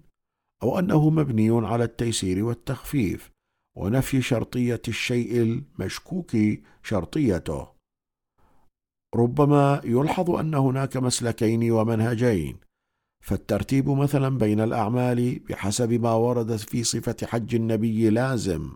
أو 0.62 0.78
أنه 0.78 1.10
مبني 1.10 1.66
على 1.66 1.84
التيسير 1.84 2.44
والتخفيف 2.44 3.30
ونفي 3.76 4.22
شرطية 4.22 4.82
الشيء 4.88 5.42
المشكوك 5.42 6.36
شرطيته. 6.82 7.73
ربما 9.14 9.80
يلحظ 9.84 10.30
أن 10.30 10.54
هناك 10.54 10.96
مسلكين 10.96 11.70
ومنهجين. 11.70 12.56
فالترتيب 13.24 13.88
مثلا 13.88 14.38
بين 14.38 14.60
الأعمال 14.60 15.38
بحسب 15.38 15.92
ما 15.92 16.12
ورد 16.12 16.56
في 16.56 16.84
صفة 16.84 17.16
حج 17.22 17.54
النبي 17.54 18.10
لازم 18.10 18.70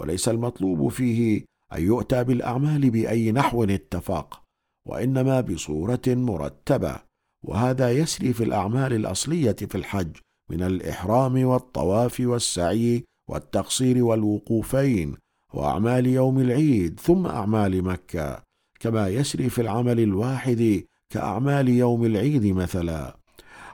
وليس 0.00 0.28
المطلوب 0.28 0.88
فيه 0.88 1.44
أن 1.72 1.82
يؤتى 1.82 2.24
بالأعمال 2.24 2.90
بأي 2.90 3.32
نحو 3.32 3.64
اتفق 3.64 4.42
وإنما 4.88 5.40
بصورة 5.40 6.02
مرتبة 6.06 6.96
وهذا 7.44 7.92
يسري 7.92 8.32
في 8.32 8.44
الأعمال 8.44 8.92
الأصلية 8.92 9.52
في 9.52 9.74
الحج 9.74 10.16
من 10.50 10.62
الإحرام 10.62 11.44
والطواف 11.44 12.20
والسعي 12.20 13.04
والتقصير 13.30 14.04
والوقوفين 14.04 15.16
وأعمال 15.54 16.06
يوم 16.06 16.38
العيد 16.38 17.00
ثم 17.00 17.26
أعمال 17.26 17.84
مكة. 17.84 18.42
كما 18.82 19.08
يسري 19.08 19.48
في 19.50 19.60
العمل 19.62 20.00
الواحد 20.00 20.84
كأعمال 21.10 21.68
يوم 21.68 22.04
العيد 22.04 22.46
مثلا 22.46 23.16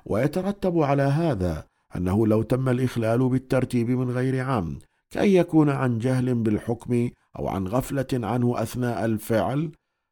ويترتب 0.07 0.79
على 0.79 1.03
هذا 1.03 1.65
أنه 1.97 2.27
لو 2.27 2.43
تم 2.43 2.69
الإخلال 2.69 3.29
بالترتيب 3.29 3.91
من 3.91 4.11
غير 4.11 4.41
عمد 4.41 4.83
كأن 5.11 5.29
يكون 5.29 5.71
عن 5.71 5.99
جهل 5.99 6.35
بالحكم 6.35 7.11
أو 7.39 7.49
عن 7.49 7.69
غفلة 7.69 8.07
عنه 8.13 8.63
أثناء 8.63 9.05
الفعل 9.05 9.71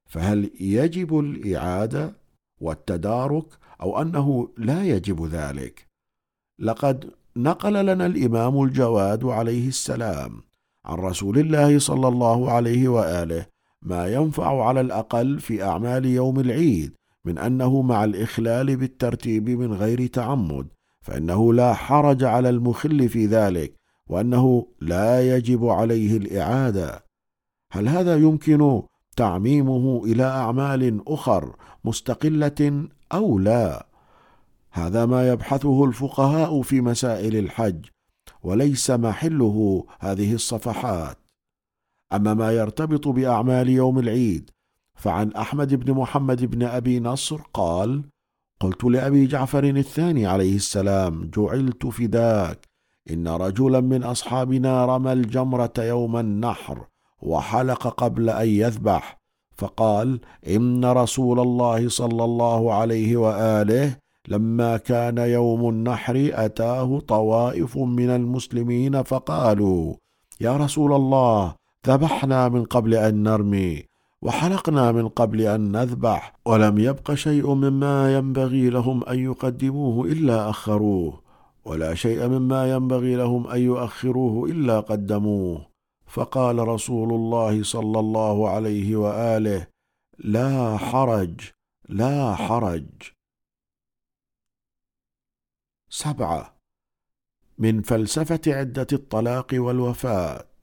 فهل 0.08 0.50
يجب 0.60 1.18
الإعادة 1.18 2.12
والتدارك 2.60 3.46
أو 3.80 4.02
أنه 4.02 4.48
لا 4.58 4.84
يجب 4.84 5.26
ذلك؟ 5.26 5.86
لقد 6.58 7.10
نقل 7.36 7.86
لنا 7.86 8.06
الإمام 8.06 8.62
الجواد 8.62 9.24
عليه 9.24 9.68
السلام 9.68 10.42
عن 10.84 10.98
رسول 10.98 11.38
الله 11.38 11.78
صلى 11.78 12.08
الله 12.08 12.50
عليه 12.50 12.88
وآله 12.88 13.55
ما 13.82 14.06
ينفع 14.06 14.64
على 14.64 14.80
الأقل 14.80 15.40
في 15.40 15.62
أعمال 15.62 16.06
يوم 16.06 16.40
العيد 16.40 16.92
من 17.24 17.38
أنه 17.38 17.82
مع 17.82 18.04
الإخلال 18.04 18.76
بالترتيب 18.76 19.50
من 19.50 19.72
غير 19.72 20.06
تعمد 20.06 20.68
فإنه 21.00 21.54
لا 21.54 21.74
حرج 21.74 22.24
على 22.24 22.48
المخل 22.48 23.08
في 23.08 23.26
ذلك 23.26 23.74
وأنه 24.08 24.66
لا 24.80 25.36
يجب 25.36 25.66
عليه 25.66 26.16
الإعادة 26.16 27.04
هل 27.72 27.88
هذا 27.88 28.16
يمكن 28.16 28.82
تعميمه 29.16 30.04
إلى 30.04 30.24
أعمال 30.24 31.02
أخر 31.08 31.56
مستقلة 31.84 32.88
أو 33.12 33.38
لا؟ 33.38 33.86
هذا 34.70 35.06
ما 35.06 35.28
يبحثه 35.28 35.84
الفقهاء 35.84 36.62
في 36.62 36.80
مسائل 36.80 37.36
الحج 37.36 37.86
وليس 38.42 38.90
محله 38.90 39.84
هذه 40.00 40.34
الصفحات 40.34 41.18
أما 42.12 42.34
ما 42.34 42.52
يرتبط 42.52 43.08
بأعمال 43.08 43.68
يوم 43.68 43.98
العيد 43.98 44.50
فعن 44.94 45.32
أحمد 45.32 45.74
بن 45.74 45.92
محمد 45.92 46.44
بن 46.44 46.62
أبي 46.62 47.00
نصر 47.00 47.40
قال 47.54 48.04
قلت 48.60 48.84
لأبي 48.84 49.26
جعفر 49.26 49.64
الثاني 49.64 50.26
عليه 50.26 50.56
السلام 50.56 51.30
جعلت 51.36 51.86
فداك 51.86 52.68
إن 53.10 53.28
رجلا 53.28 53.80
من 53.80 54.02
أصحابنا 54.02 54.86
رمى 54.86 55.12
الجمرة 55.12 55.72
يوم 55.78 56.16
النحر 56.16 56.86
وحلق 57.22 57.88
قبل 57.88 58.30
أن 58.30 58.48
يذبح 58.48 59.18
فقال 59.56 60.20
إن 60.48 60.84
رسول 60.84 61.40
الله 61.40 61.88
صلى 61.88 62.24
الله 62.24 62.74
عليه 62.74 63.16
وآله 63.16 63.96
لما 64.28 64.76
كان 64.76 65.18
يوم 65.18 65.68
النحر 65.68 66.30
أتاه 66.32 67.00
طوائف 67.00 67.78
من 67.78 68.10
المسلمين 68.10 69.02
فقالوا 69.02 69.94
يا 70.40 70.56
رسول 70.56 70.92
الله 70.92 71.54
ذبحنا 71.86 72.48
من 72.48 72.64
قبل 72.64 72.94
أن 72.94 73.22
نرمي 73.22 73.84
وحلقنا 74.22 74.92
من 74.92 75.08
قبل 75.08 75.40
أن 75.40 75.72
نذبح 75.72 76.36
ولم 76.44 76.78
يبق 76.78 77.14
شيء 77.14 77.54
مما 77.54 78.16
ينبغي 78.16 78.70
لهم 78.70 79.04
أن 79.04 79.18
يقدموه 79.18 80.06
إلا 80.06 80.50
أخروه 80.50 81.22
ولا 81.64 81.94
شيء 81.94 82.28
مما 82.28 82.70
ينبغي 82.70 83.16
لهم 83.16 83.46
أن 83.46 83.60
يؤخروه 83.60 84.50
إلا 84.50 84.80
قدموه. 84.80 85.66
فقال 86.06 86.68
رسول 86.68 87.12
الله 87.12 87.62
صلى 87.62 87.98
الله 88.00 88.50
عليه 88.50 88.96
وآله 88.96 89.66
لا 90.18 90.76
حرج 90.76 91.40
لا 91.88 92.34
حرج. 92.34 92.88
سبعة. 95.88 96.56
من 97.58 97.82
فلسفة 97.82 98.40
عدة 98.46 98.86
الطلاق 98.92 99.46
والوفاة. 99.54 100.55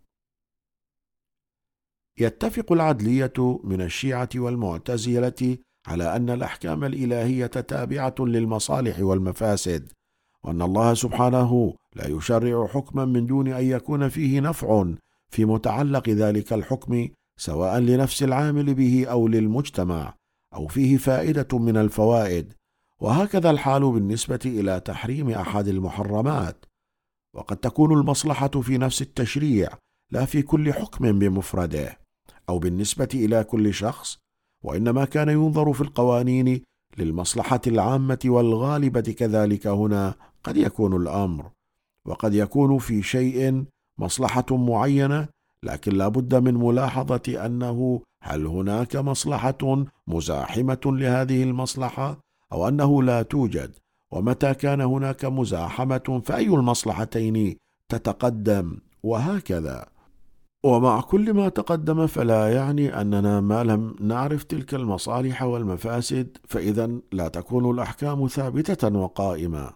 يتفق 2.19 2.71
العدلية 2.71 3.59
من 3.63 3.81
الشيعة 3.81 4.29
والمعتزلة 4.35 5.57
على 5.87 6.15
أن 6.15 6.29
الأحكام 6.29 6.83
الإلهية 6.83 7.45
تابعة 7.45 8.15
للمصالح 8.19 8.99
والمفاسد، 8.99 9.91
وأن 10.43 10.61
الله 10.61 10.93
سبحانه 10.93 11.73
لا 11.95 12.07
يشرع 12.07 12.67
حكما 12.67 13.05
من 13.05 13.25
دون 13.25 13.47
أن 13.47 13.65
يكون 13.65 14.09
فيه 14.09 14.39
نفع 14.39 14.85
في 15.29 15.45
متعلق 15.45 16.09
ذلك 16.09 16.53
الحكم 16.53 17.07
سواء 17.37 17.79
لنفس 17.79 18.23
العامل 18.23 18.73
به 18.73 19.05
أو 19.07 19.27
للمجتمع، 19.27 20.13
أو 20.53 20.67
فيه 20.67 20.97
فائدة 20.97 21.47
من 21.59 21.77
الفوائد، 21.77 22.53
وهكذا 22.99 23.49
الحال 23.49 23.91
بالنسبة 23.91 24.39
إلى 24.45 24.79
تحريم 24.79 25.29
أحد 25.29 25.67
المحرمات، 25.67 26.65
وقد 27.35 27.57
تكون 27.57 27.93
المصلحة 27.93 28.47
في 28.47 28.77
نفس 28.77 29.01
التشريع 29.01 29.69
لا 30.11 30.25
في 30.25 30.41
كل 30.41 30.73
حكم 30.73 31.19
بمفرده. 31.19 32.02
أو 32.49 32.59
بالنسبة 32.59 33.09
إلى 33.13 33.43
كل 33.43 33.73
شخص 33.73 34.17
وإنما 34.63 35.05
كان 35.05 35.29
ينظر 35.29 35.73
في 35.73 35.81
القوانين 35.81 36.61
للمصلحة 36.97 37.61
العامة 37.67 38.19
والغالبة 38.25 39.01
كذلك 39.01 39.67
هنا 39.67 40.13
قد 40.43 40.57
يكون 40.57 41.01
الأمر. 41.01 41.49
وقد 42.05 42.33
يكون 42.33 42.77
في 42.77 43.03
شيء 43.03 43.63
مصلحة 43.97 44.45
معينة 44.51 45.27
لكن 45.63 45.91
لا 45.91 46.07
بد 46.07 46.35
من 46.35 46.53
ملاحظة 46.53 47.45
أنه 47.45 48.01
هل 48.21 48.45
هناك 48.45 48.95
مصلحة 48.95 49.85
مزاحمة 50.07 50.79
لهذه 50.85 51.43
المصلحة 51.43 52.19
أو 52.53 52.67
أنه 52.67 53.03
لا 53.03 53.21
توجد؟ 53.21 53.71
ومتى 54.11 54.53
كان 54.53 54.81
هناك 54.81 55.25
مزاحمة 55.25 56.21
فأي 56.25 56.47
المصلحتين 56.47 57.57
تتقدم؟ 57.89 58.77
وهكذا. 59.03 59.92
ومع 60.65 61.01
كل 61.01 61.33
ما 61.33 61.49
تقدم 61.49 62.07
فلا 62.07 62.53
يعني 62.53 63.01
أننا 63.01 63.41
ما 63.41 63.63
لم 63.63 63.95
نعرف 63.99 64.43
تلك 64.43 64.73
المصالح 64.73 65.43
والمفاسد 65.43 66.37
فإذا 66.47 66.99
لا 67.11 67.27
تكون 67.27 67.71
الأحكام 67.71 68.27
ثابتة 68.27 68.97
وقائمة. 68.97 69.71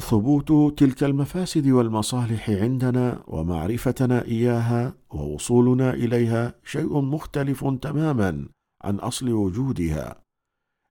ثبوت 0.00 0.78
تلك 0.78 1.04
المفاسد 1.04 1.66
والمصالح 1.68 2.50
عندنا 2.50 3.22
ومعرفتنا 3.26 4.24
إياها 4.24 4.94
ووصولنا 5.10 5.94
إليها 5.94 6.54
شيء 6.64 7.00
مختلف 7.00 7.64
تماما 7.82 8.48
عن 8.84 8.96
أصل 8.96 9.32
وجودها. 9.32 10.16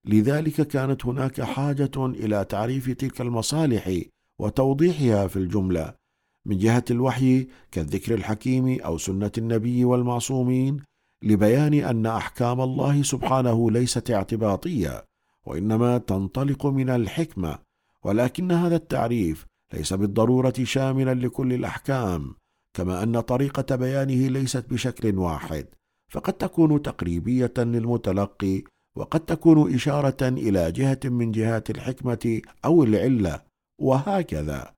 لذلك 0.08 0.67
كانت 0.67 1.06
هناك 1.06 1.41
حاجة 1.41 1.91
إلى 1.97 2.45
تعريف 2.45 2.91
تلك 2.91 3.22
المصالح 3.22 4.01
وتوضيحها 4.40 5.27
في 5.27 5.35
الجملة 5.35 6.05
من 6.45 6.58
جهة 6.58 6.83
الوحي 6.92 7.47
كالذكر 7.72 8.13
الحكيم 8.13 8.81
أو 8.81 8.97
سنة 8.97 9.31
النبي 9.38 9.85
والمعصومين 9.85 10.78
لبيان 11.24 11.74
أن 11.74 12.06
أحكام 12.06 12.61
الله 12.61 13.03
سبحانه 13.03 13.72
ليست 13.72 14.11
اعتباطية 14.11 15.06
وإنما 15.45 15.97
تنطلق 15.97 16.65
من 16.65 16.90
الحكمة 16.90 17.60
ولكن 18.03 18.51
هذا 18.51 18.76
التعريف 18.76 19.45
ليس 19.74 19.94
بالضرورة 19.94 20.53
شاملا 20.63 21.13
لكل 21.13 21.53
الأحكام 21.53 22.35
كما 22.74 23.03
أن 23.03 23.19
طريقة 23.19 23.76
بيانه 23.76 24.28
ليست 24.28 24.65
بشكل 24.69 25.17
واحد 25.17 25.65
فقد 26.11 26.33
تكون 26.33 26.81
تقريبية 26.81 27.53
للمتلقي 27.58 28.63
وقد 28.95 29.19
تكون 29.19 29.76
إشارة 29.76 30.28
إلى 30.28 30.72
جهة 30.72 30.99
من 31.06 31.31
جهات 31.31 31.69
الحكمة 31.69 32.42
أو 32.65 32.83
العلة 32.83 33.42
وهكذا. 33.79 34.74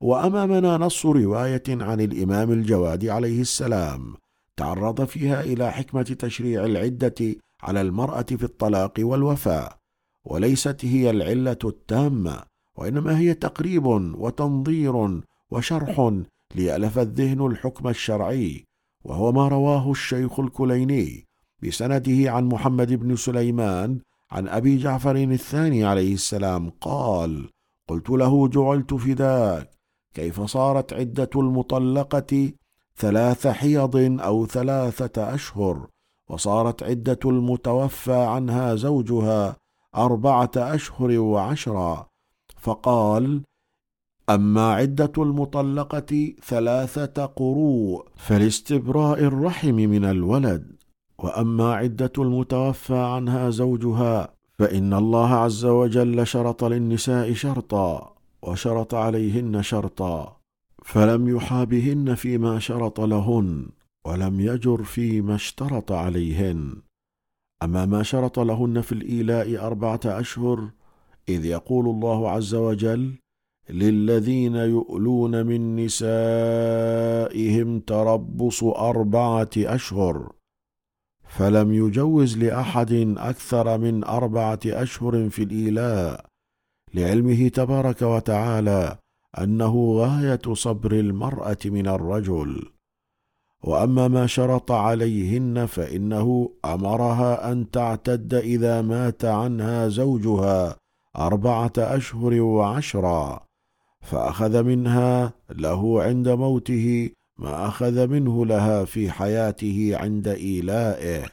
وأمامنا 0.00 0.76
نص 0.76 1.06
رواية 1.06 1.62
عن 1.68 2.00
الإمام 2.00 2.52
الجواد 2.52 3.06
عليه 3.06 3.40
السلام 3.40 4.14
تعرض 4.56 5.04
فيها 5.04 5.40
إلى 5.40 5.72
حكمة 5.72 6.02
تشريع 6.02 6.64
العدة 6.64 7.36
على 7.62 7.80
المرأة 7.80 8.22
في 8.22 8.44
الطلاق 8.44 8.92
والوفاء 8.98 9.76
وليست 10.24 10.84
هي 10.84 11.10
العلة 11.10 11.58
التامة 11.64 12.42
وإنما 12.76 13.18
هي 13.18 13.34
تقريب 13.34 13.86
وتنظير 14.18 15.20
وشرح 15.50 16.12
ليالف 16.54 16.98
الذهن 16.98 17.46
الحكم 17.46 17.88
الشرعي 17.88 18.64
وهو 19.04 19.32
ما 19.32 19.48
رواه 19.48 19.90
الشيخ 19.90 20.40
الكليني 20.40 21.24
بسنده 21.62 22.30
عن 22.32 22.44
محمد 22.44 22.92
بن 22.92 23.16
سليمان 23.16 23.98
عن 24.30 24.48
أبي 24.48 24.76
جعفر 24.76 25.16
الثاني 25.16 25.84
عليه 25.84 26.14
السلام 26.14 26.70
قال 26.70 27.48
قلت 27.88 28.10
له 28.10 28.48
جعلت 28.48 28.94
فداك 28.94 29.75
كيف 30.16 30.40
صارت 30.40 30.92
عدة 30.92 31.30
المطلقة 31.36 32.52
ثلاث 32.96 33.46
حيض 33.46 33.96
أو 34.20 34.46
ثلاثة 34.46 35.34
أشهر 35.34 35.86
وصارت 36.28 36.82
عدة 36.82 37.18
المتوفى 37.24 38.14
عنها 38.14 38.74
زوجها 38.74 39.56
أربعة 39.96 40.50
أشهر 40.56 41.18
وعشرا 41.18 42.06
فقال 42.58 43.42
أما 44.30 44.72
عدة 44.74 45.12
المطلقة 45.18 46.32
ثلاثة 46.44 47.26
قروء 47.26 48.04
فلاستبراء 48.16 49.18
الرحم 49.18 49.74
من 49.74 50.04
الولد 50.04 50.76
وأما 51.18 51.74
عدة 51.74 52.12
المتوفى 52.18 52.98
عنها 52.98 53.50
زوجها 53.50 54.34
فإن 54.58 54.94
الله 54.94 55.34
عز 55.34 55.64
وجل 55.64 56.26
شرط 56.26 56.64
للنساء 56.64 57.32
شرطا. 57.32 58.15
وشرط 58.46 58.94
عليهن 58.94 59.62
شرطا 59.62 60.36
فلم 60.84 61.36
يحابهن 61.36 62.14
فيما 62.14 62.58
شرط 62.58 63.00
لهن 63.00 63.68
ولم 64.06 64.40
يجر 64.40 64.82
فيما 64.82 65.34
اشترط 65.34 65.92
عليهن. 65.92 66.82
أما 67.62 67.86
ما 67.86 68.02
شرط 68.02 68.38
لهن 68.38 68.80
في 68.80 68.92
الإيلاء 68.92 69.66
أربعة 69.66 70.00
أشهر 70.04 70.70
إذ 71.28 71.44
يقول 71.44 71.88
الله 71.88 72.30
عز 72.30 72.54
وجل 72.54 73.14
للذين 73.70 74.54
يؤلون 74.54 75.46
من 75.46 75.76
نسائهم 75.84 77.00
تربص 77.80 78.64
أربعة 78.64 79.50
أشهر. 79.56 80.32
فلم 81.28 81.72
يجوز 81.72 82.38
لأحد 82.38 82.92
أكثر 83.18 83.78
من 83.78 84.04
أربعة 84.04 84.60
أشهر 84.66 85.28
في 85.30 85.42
الإيلاء. 85.42 86.35
لعلمه 86.96 87.48
تبارك 87.48 88.02
وتعالى 88.02 88.98
أنه 89.38 89.92
غاية 89.92 90.54
صبر 90.54 90.92
المرأة 90.92 91.58
من 91.64 91.88
الرجل. 91.88 92.62
وأما 93.64 94.08
ما 94.08 94.26
شرط 94.26 94.72
عليهن 94.72 95.66
فإنه 95.66 96.50
أمرها 96.64 97.52
أن 97.52 97.70
تعتد 97.70 98.34
إذا 98.34 98.82
مات 98.82 99.24
عنها 99.24 99.88
زوجها 99.88 100.76
أربعة 101.16 101.72
أشهر 101.78 102.40
وعشرا 102.40 103.46
فأخذ 104.00 104.62
منها 104.62 105.32
له 105.50 106.02
عند 106.02 106.28
موته 106.28 107.10
ما 107.38 107.68
أخذ 107.68 108.06
منه 108.06 108.46
لها 108.46 108.84
في 108.84 109.10
حياته 109.10 109.92
عند 109.94 110.28
إيلائه. 110.28 111.24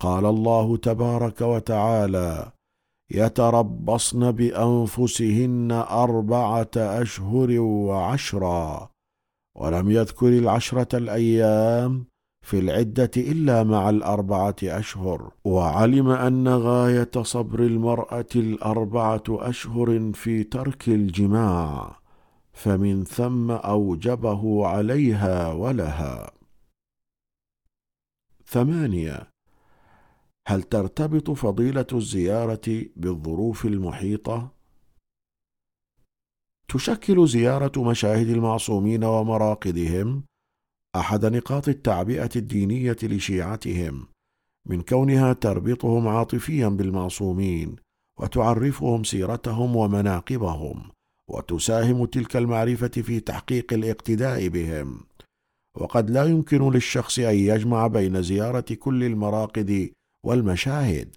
قال 0.00 0.26
الله 0.26 0.76
تبارك 0.76 1.40
وتعالى 1.40 2.52
يتربصن 3.14 4.32
بأنفسهن 4.32 5.72
أربعة 5.90 6.70
أشهر 6.76 7.60
وعشرا 7.60 8.90
ولم 9.56 9.90
يذكر 9.90 10.28
العشرة 10.28 10.96
الأيام 10.96 12.04
في 12.46 12.58
العدة 12.58 13.10
إلا 13.16 13.64
مع 13.64 13.90
الأربعة 13.90 14.56
أشهر. 14.62 15.30
وعلم 15.44 16.08
أن 16.08 16.48
غاية 16.48 17.10
صبر 17.22 17.60
المرأة 17.60 18.26
الأربعة 18.36 19.22
أشهر 19.28 20.12
في 20.12 20.44
ترك 20.44 20.88
الجماع 20.88 21.96
فمن 22.52 23.04
ثم 23.04 23.50
أوجبه 23.50 24.66
عليها 24.66 25.52
ولها. 25.52 26.32
ثمانية 28.46 29.31
هل 30.46 30.62
ترتبط 30.62 31.30
فضيلة 31.30 31.86
الزيارة 31.92 32.86
بالظروف 32.96 33.66
المحيطة؟ 33.66 34.54
تشكل 36.68 37.28
زيارة 37.28 37.90
مشاهد 37.90 38.28
المعصومين 38.28 39.04
ومراقدهم 39.04 40.24
أحد 40.96 41.24
نقاط 41.24 41.68
التعبئة 41.68 42.30
الدينية 42.36 42.96
لشيعتهم 43.02 44.06
من 44.68 44.82
كونها 44.82 45.32
تربطهم 45.32 46.08
عاطفيا 46.08 46.68
بالمعصومين 46.68 47.76
وتعرفهم 48.20 49.04
سيرتهم 49.04 49.76
ومناقبهم 49.76 50.90
وتساهم 51.30 52.04
تلك 52.04 52.36
المعرفة 52.36 52.88
في 52.88 53.20
تحقيق 53.20 53.72
الاقتداء 53.72 54.48
بهم. 54.48 55.00
وقد 55.76 56.10
لا 56.10 56.24
يمكن 56.24 56.70
للشخص 56.70 57.18
أن 57.18 57.34
يجمع 57.34 57.86
بين 57.86 58.22
زيارة 58.22 58.74
كل 58.74 59.04
المراقد 59.04 59.90
والمشاهد 60.24 61.16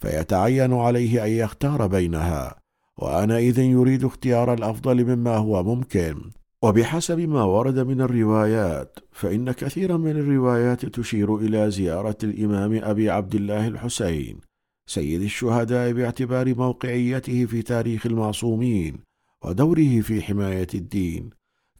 فيتعين 0.00 0.72
عليه 0.72 1.24
أن 1.24 1.30
يختار 1.30 1.86
بينها 1.86 2.60
وانئذ 2.98 3.58
يريد 3.58 4.04
اختيار 4.04 4.54
الأفضل 4.54 5.04
مما 5.04 5.36
هو 5.36 5.62
ممكن. 5.62 6.30
وبحسب 6.62 7.20
ما 7.20 7.42
ورد 7.44 7.78
من 7.78 8.00
الروايات 8.00 8.98
فإن 9.12 9.52
كثيرا 9.52 9.96
من 9.96 10.10
الروايات 10.10 10.86
تشير 10.86 11.36
إلى 11.36 11.70
زيارة 11.70 12.16
الإمام 12.22 12.80
أبي 12.84 13.10
عبد 13.10 13.34
الله 13.34 13.68
الحسين 13.68 14.40
سيد 14.86 15.22
الشهداء 15.22 15.92
باعتبار 15.92 16.54
موقعيته 16.54 17.46
في 17.46 17.62
تاريخ 17.62 18.06
المعصومين 18.06 18.98
ودوره 19.44 20.00
في 20.00 20.22
حماية 20.22 20.66
الدين 20.74 21.30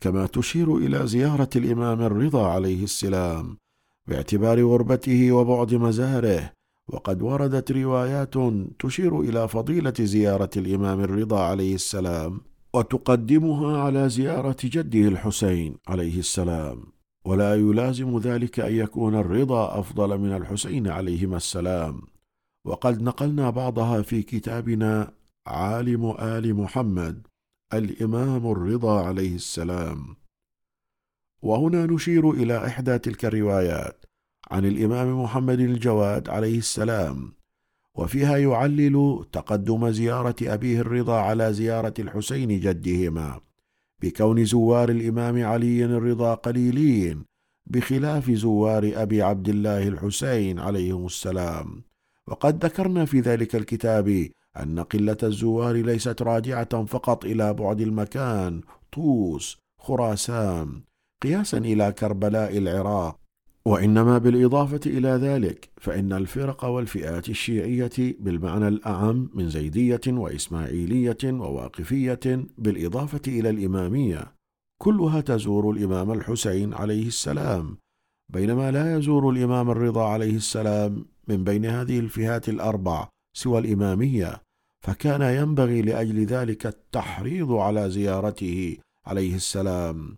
كما 0.00 0.26
تشير 0.26 0.76
إلى 0.76 1.06
زيارة 1.06 1.50
الإمام 1.56 2.02
الرضا 2.02 2.46
عليه 2.46 2.84
السلام 2.84 3.56
باعتبار 4.06 4.62
غربته 4.62 5.32
وبعد 5.32 5.74
مزاره 5.74 6.52
وقد 6.92 7.22
وردت 7.22 7.72
روايات 7.72 8.34
تشير 8.78 9.20
إلى 9.20 9.48
فضيلة 9.48 9.94
زيارة 10.00 10.50
الإمام 10.56 11.00
الرضا 11.00 11.40
عليه 11.40 11.74
السلام 11.74 12.40
وتقدمها 12.74 13.78
على 13.78 14.08
زيارة 14.08 14.56
جده 14.64 15.08
الحسين 15.08 15.76
عليه 15.88 16.18
السلام. 16.18 16.82
ولا 17.24 17.54
يلازم 17.54 18.18
ذلك 18.18 18.60
أن 18.60 18.74
يكون 18.74 19.14
الرضا 19.14 19.80
أفضل 19.80 20.18
من 20.18 20.36
الحسين 20.36 20.88
عليهما 20.88 21.36
السلام. 21.36 22.02
وقد 22.64 23.02
نقلنا 23.02 23.50
بعضها 23.50 24.02
في 24.02 24.22
كتابنا 24.22 25.12
عالم 25.46 26.10
آل 26.10 26.54
محمد 26.54 27.26
الإمام 27.74 28.52
الرضا 28.52 29.04
عليه 29.04 29.34
السلام. 29.34 30.16
وهنا 31.42 31.86
نشير 31.86 32.30
إلى 32.30 32.66
إحدى 32.66 32.98
تلك 32.98 33.24
الروايات. 33.24 34.04
عن 34.52 34.64
الإمام 34.64 35.22
محمد 35.22 35.60
الجواد 35.60 36.28
عليه 36.28 36.58
السلام 36.58 37.32
وفيها 37.94 38.36
يعلل 38.36 39.24
تقدم 39.32 39.90
زيارة 39.90 40.36
أبيه 40.42 40.80
الرضا 40.80 41.20
على 41.20 41.52
زيارة 41.52 41.94
الحسين 41.98 42.60
جدهما 42.60 43.40
بكون 44.02 44.44
زوار 44.44 44.88
الإمام 44.88 45.44
علي 45.44 45.84
الرضا 45.84 46.34
قليلين 46.34 47.24
بخلاف 47.66 48.30
زوار 48.30 48.92
أبي 48.94 49.22
عبد 49.22 49.48
الله 49.48 49.88
الحسين 49.88 50.58
عليهم 50.58 51.06
السلام. 51.06 51.82
وقد 52.26 52.64
ذكرنا 52.64 53.04
في 53.04 53.20
ذلك 53.20 53.56
الكتاب 53.56 54.28
أن 54.56 54.80
قلة 54.80 55.16
الزوار 55.22 55.76
ليست 55.76 56.22
راجعه 56.22 56.84
فقط 56.84 57.24
إلى 57.24 57.54
بعد 57.54 57.80
المكان 57.80 58.60
طوس 58.92 59.58
خراسان 59.78 60.82
قياسا 61.22 61.58
إلى 61.58 61.92
كربلاء 61.92 62.58
العراق 62.58 63.21
وإنما 63.66 64.18
بالإضافة 64.18 64.80
إلى 64.86 65.08
ذلك 65.08 65.70
فإن 65.80 66.12
الفرق 66.12 66.64
والفئات 66.64 67.28
الشيعية 67.28 68.16
بالمعنى 68.20 68.68
الأعم 68.68 69.30
من 69.34 69.48
زيدية 69.48 70.00
وإسماعيلية 70.08 71.18
وواقفية 71.24 72.46
بالإضافة 72.58 73.22
إلى 73.28 73.50
الإمامية 73.50 74.34
كلها 74.82 75.20
تزور 75.20 75.70
الإمام 75.70 76.12
الحسين 76.12 76.74
عليه 76.74 77.06
السلام 77.06 77.76
بينما 78.32 78.70
لا 78.70 78.96
يزور 78.96 79.30
الإمام 79.30 79.70
الرضا 79.70 80.08
عليه 80.08 80.36
السلام 80.36 81.04
من 81.28 81.44
بين 81.44 81.66
هذه 81.66 81.98
الفئات 81.98 82.48
الأربع 82.48 83.08
سوى 83.36 83.58
الإمامية 83.58 84.42
فكان 84.80 85.22
ينبغي 85.22 85.82
لأجل 85.82 86.24
ذلك 86.24 86.66
التحريض 86.66 87.52
على 87.52 87.90
زيارته 87.90 88.76
عليه 89.06 89.34
السلام. 89.34 90.16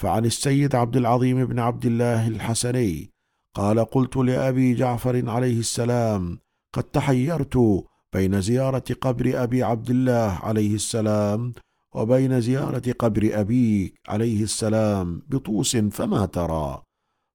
فعن 0.00 0.24
السيد 0.24 0.74
عبد 0.74 0.96
العظيم 0.96 1.44
بن 1.44 1.58
عبد 1.58 1.86
الله 1.86 2.28
الحسني 2.28 3.10
قال 3.54 3.84
قلت 3.84 4.16
لأبي 4.16 4.74
جعفر 4.74 5.30
عليه 5.30 5.58
السلام 5.58 6.38
قد 6.74 6.82
تحيرت 6.82 7.84
بين 8.12 8.40
زيارة 8.40 8.84
قبر 9.00 9.42
أبي 9.42 9.62
عبد 9.62 9.90
الله 9.90 10.38
عليه 10.42 10.74
السلام 10.74 11.52
وبين 11.94 12.40
زيارة 12.40 12.92
قبر 12.98 13.30
أبيك 13.32 13.94
عليه 14.08 14.42
السلام 14.42 15.22
بطوس 15.28 15.76
فما 15.76 16.26
ترى. 16.26 16.82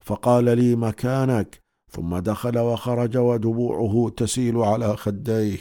فقال 0.05 0.45
لي 0.45 0.75
مكانك. 0.75 1.61
ثم 1.91 2.17
دخل 2.17 2.59
وخرج 2.59 3.17
ودموعه 3.17 4.09
تسيل 4.17 4.57
على 4.57 4.97
خديه. 4.97 5.59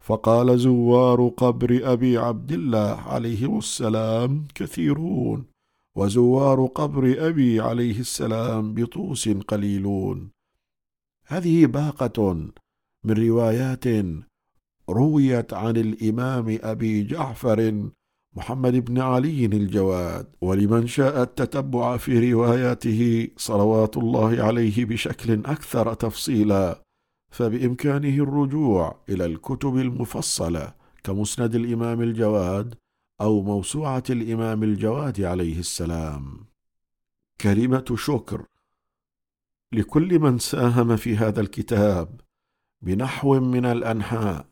فقال 0.00 0.58
زوار 0.58 1.28
قبر 1.28 1.80
أبي 1.92 2.18
عبد 2.18 2.52
الله 2.52 3.00
عليه 3.00 3.58
السلام 3.58 4.46
كثيرون. 4.54 5.55
وزوار 5.96 6.66
قبر 6.66 7.28
أبي 7.28 7.60
عليه 7.60 8.00
السلام 8.00 8.74
بطوس 8.74 9.28
قليلون. 9.28 10.30
هذه 11.26 11.66
باقة 11.66 12.32
من 13.04 13.28
روايات 13.28 13.84
رويت 14.90 15.54
عن 15.54 15.76
الإمام 15.76 16.58
أبي 16.62 17.02
جعفر 17.02 17.90
محمد 18.36 18.76
بن 18.84 18.98
علي 18.98 19.46
الجواد 19.46 20.26
ولمن 20.40 20.86
شاء 20.86 21.22
التتبع 21.22 21.96
في 21.96 22.32
رواياته 22.32 23.28
صلوات 23.36 23.96
الله 23.96 24.42
عليه 24.44 24.84
بشكل 24.84 25.32
أكثر 25.32 25.94
تفصيلا. 25.94 26.82
فبإمكانه 27.30 28.22
الرجوع 28.22 29.00
إلى 29.08 29.24
الكتب 29.24 29.76
المفصلة 29.76 30.74
كمسند 31.04 31.54
الإمام 31.54 32.02
الجواد 32.02 32.74
أو 33.20 33.42
موسوعة 33.42 34.04
الإمام 34.10 34.62
الجواد 34.62 35.20
عليه 35.20 35.58
السلام. 35.58 36.46
كلمة 37.40 37.84
شكر 37.94 38.46
لكل 39.72 40.18
من 40.18 40.38
ساهم 40.38 40.96
في 40.96 41.16
هذا 41.16 41.40
الكتاب 41.40 42.20
بنحو 42.82 43.40
من 43.40 43.64
الأنحاء 43.64 44.46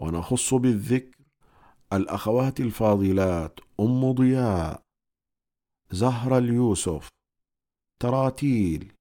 ونخص 0.00 0.54
بالذكر 0.54 1.16
الأخوات 1.92 2.60
الفاضلات 2.60 3.60
أم 3.80 4.12
ضياء 4.12 4.82
زهرة 5.90 6.38
اليوسف 6.38 7.08
تراتيل 8.00 8.92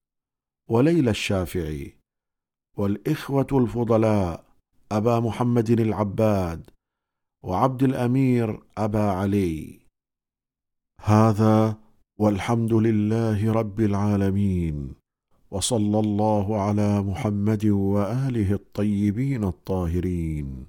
وليلى 0.70 1.10
الشافعي 1.10 1.98
والإخوة 2.78 3.48
الفضلاء 3.52 4.46
أبا 4.92 5.20
محمد 5.20 5.70
العباد 5.70 6.70
وعبد 7.46 7.84
الأمير 7.84 8.60
أبا 8.78 9.12
علي. 9.12 9.80
هذا 11.02 11.78
والحمد 12.18 12.74
لله 12.74 13.52
رب 13.52 13.80
العالمين 13.80 14.94
وصلى 15.52 16.00
الله 16.00 16.62
على 16.62 17.02
محمد 17.02 17.66
وآله 17.66 18.54
الطيبين 18.54 19.44
الطاهرين. 19.44 20.66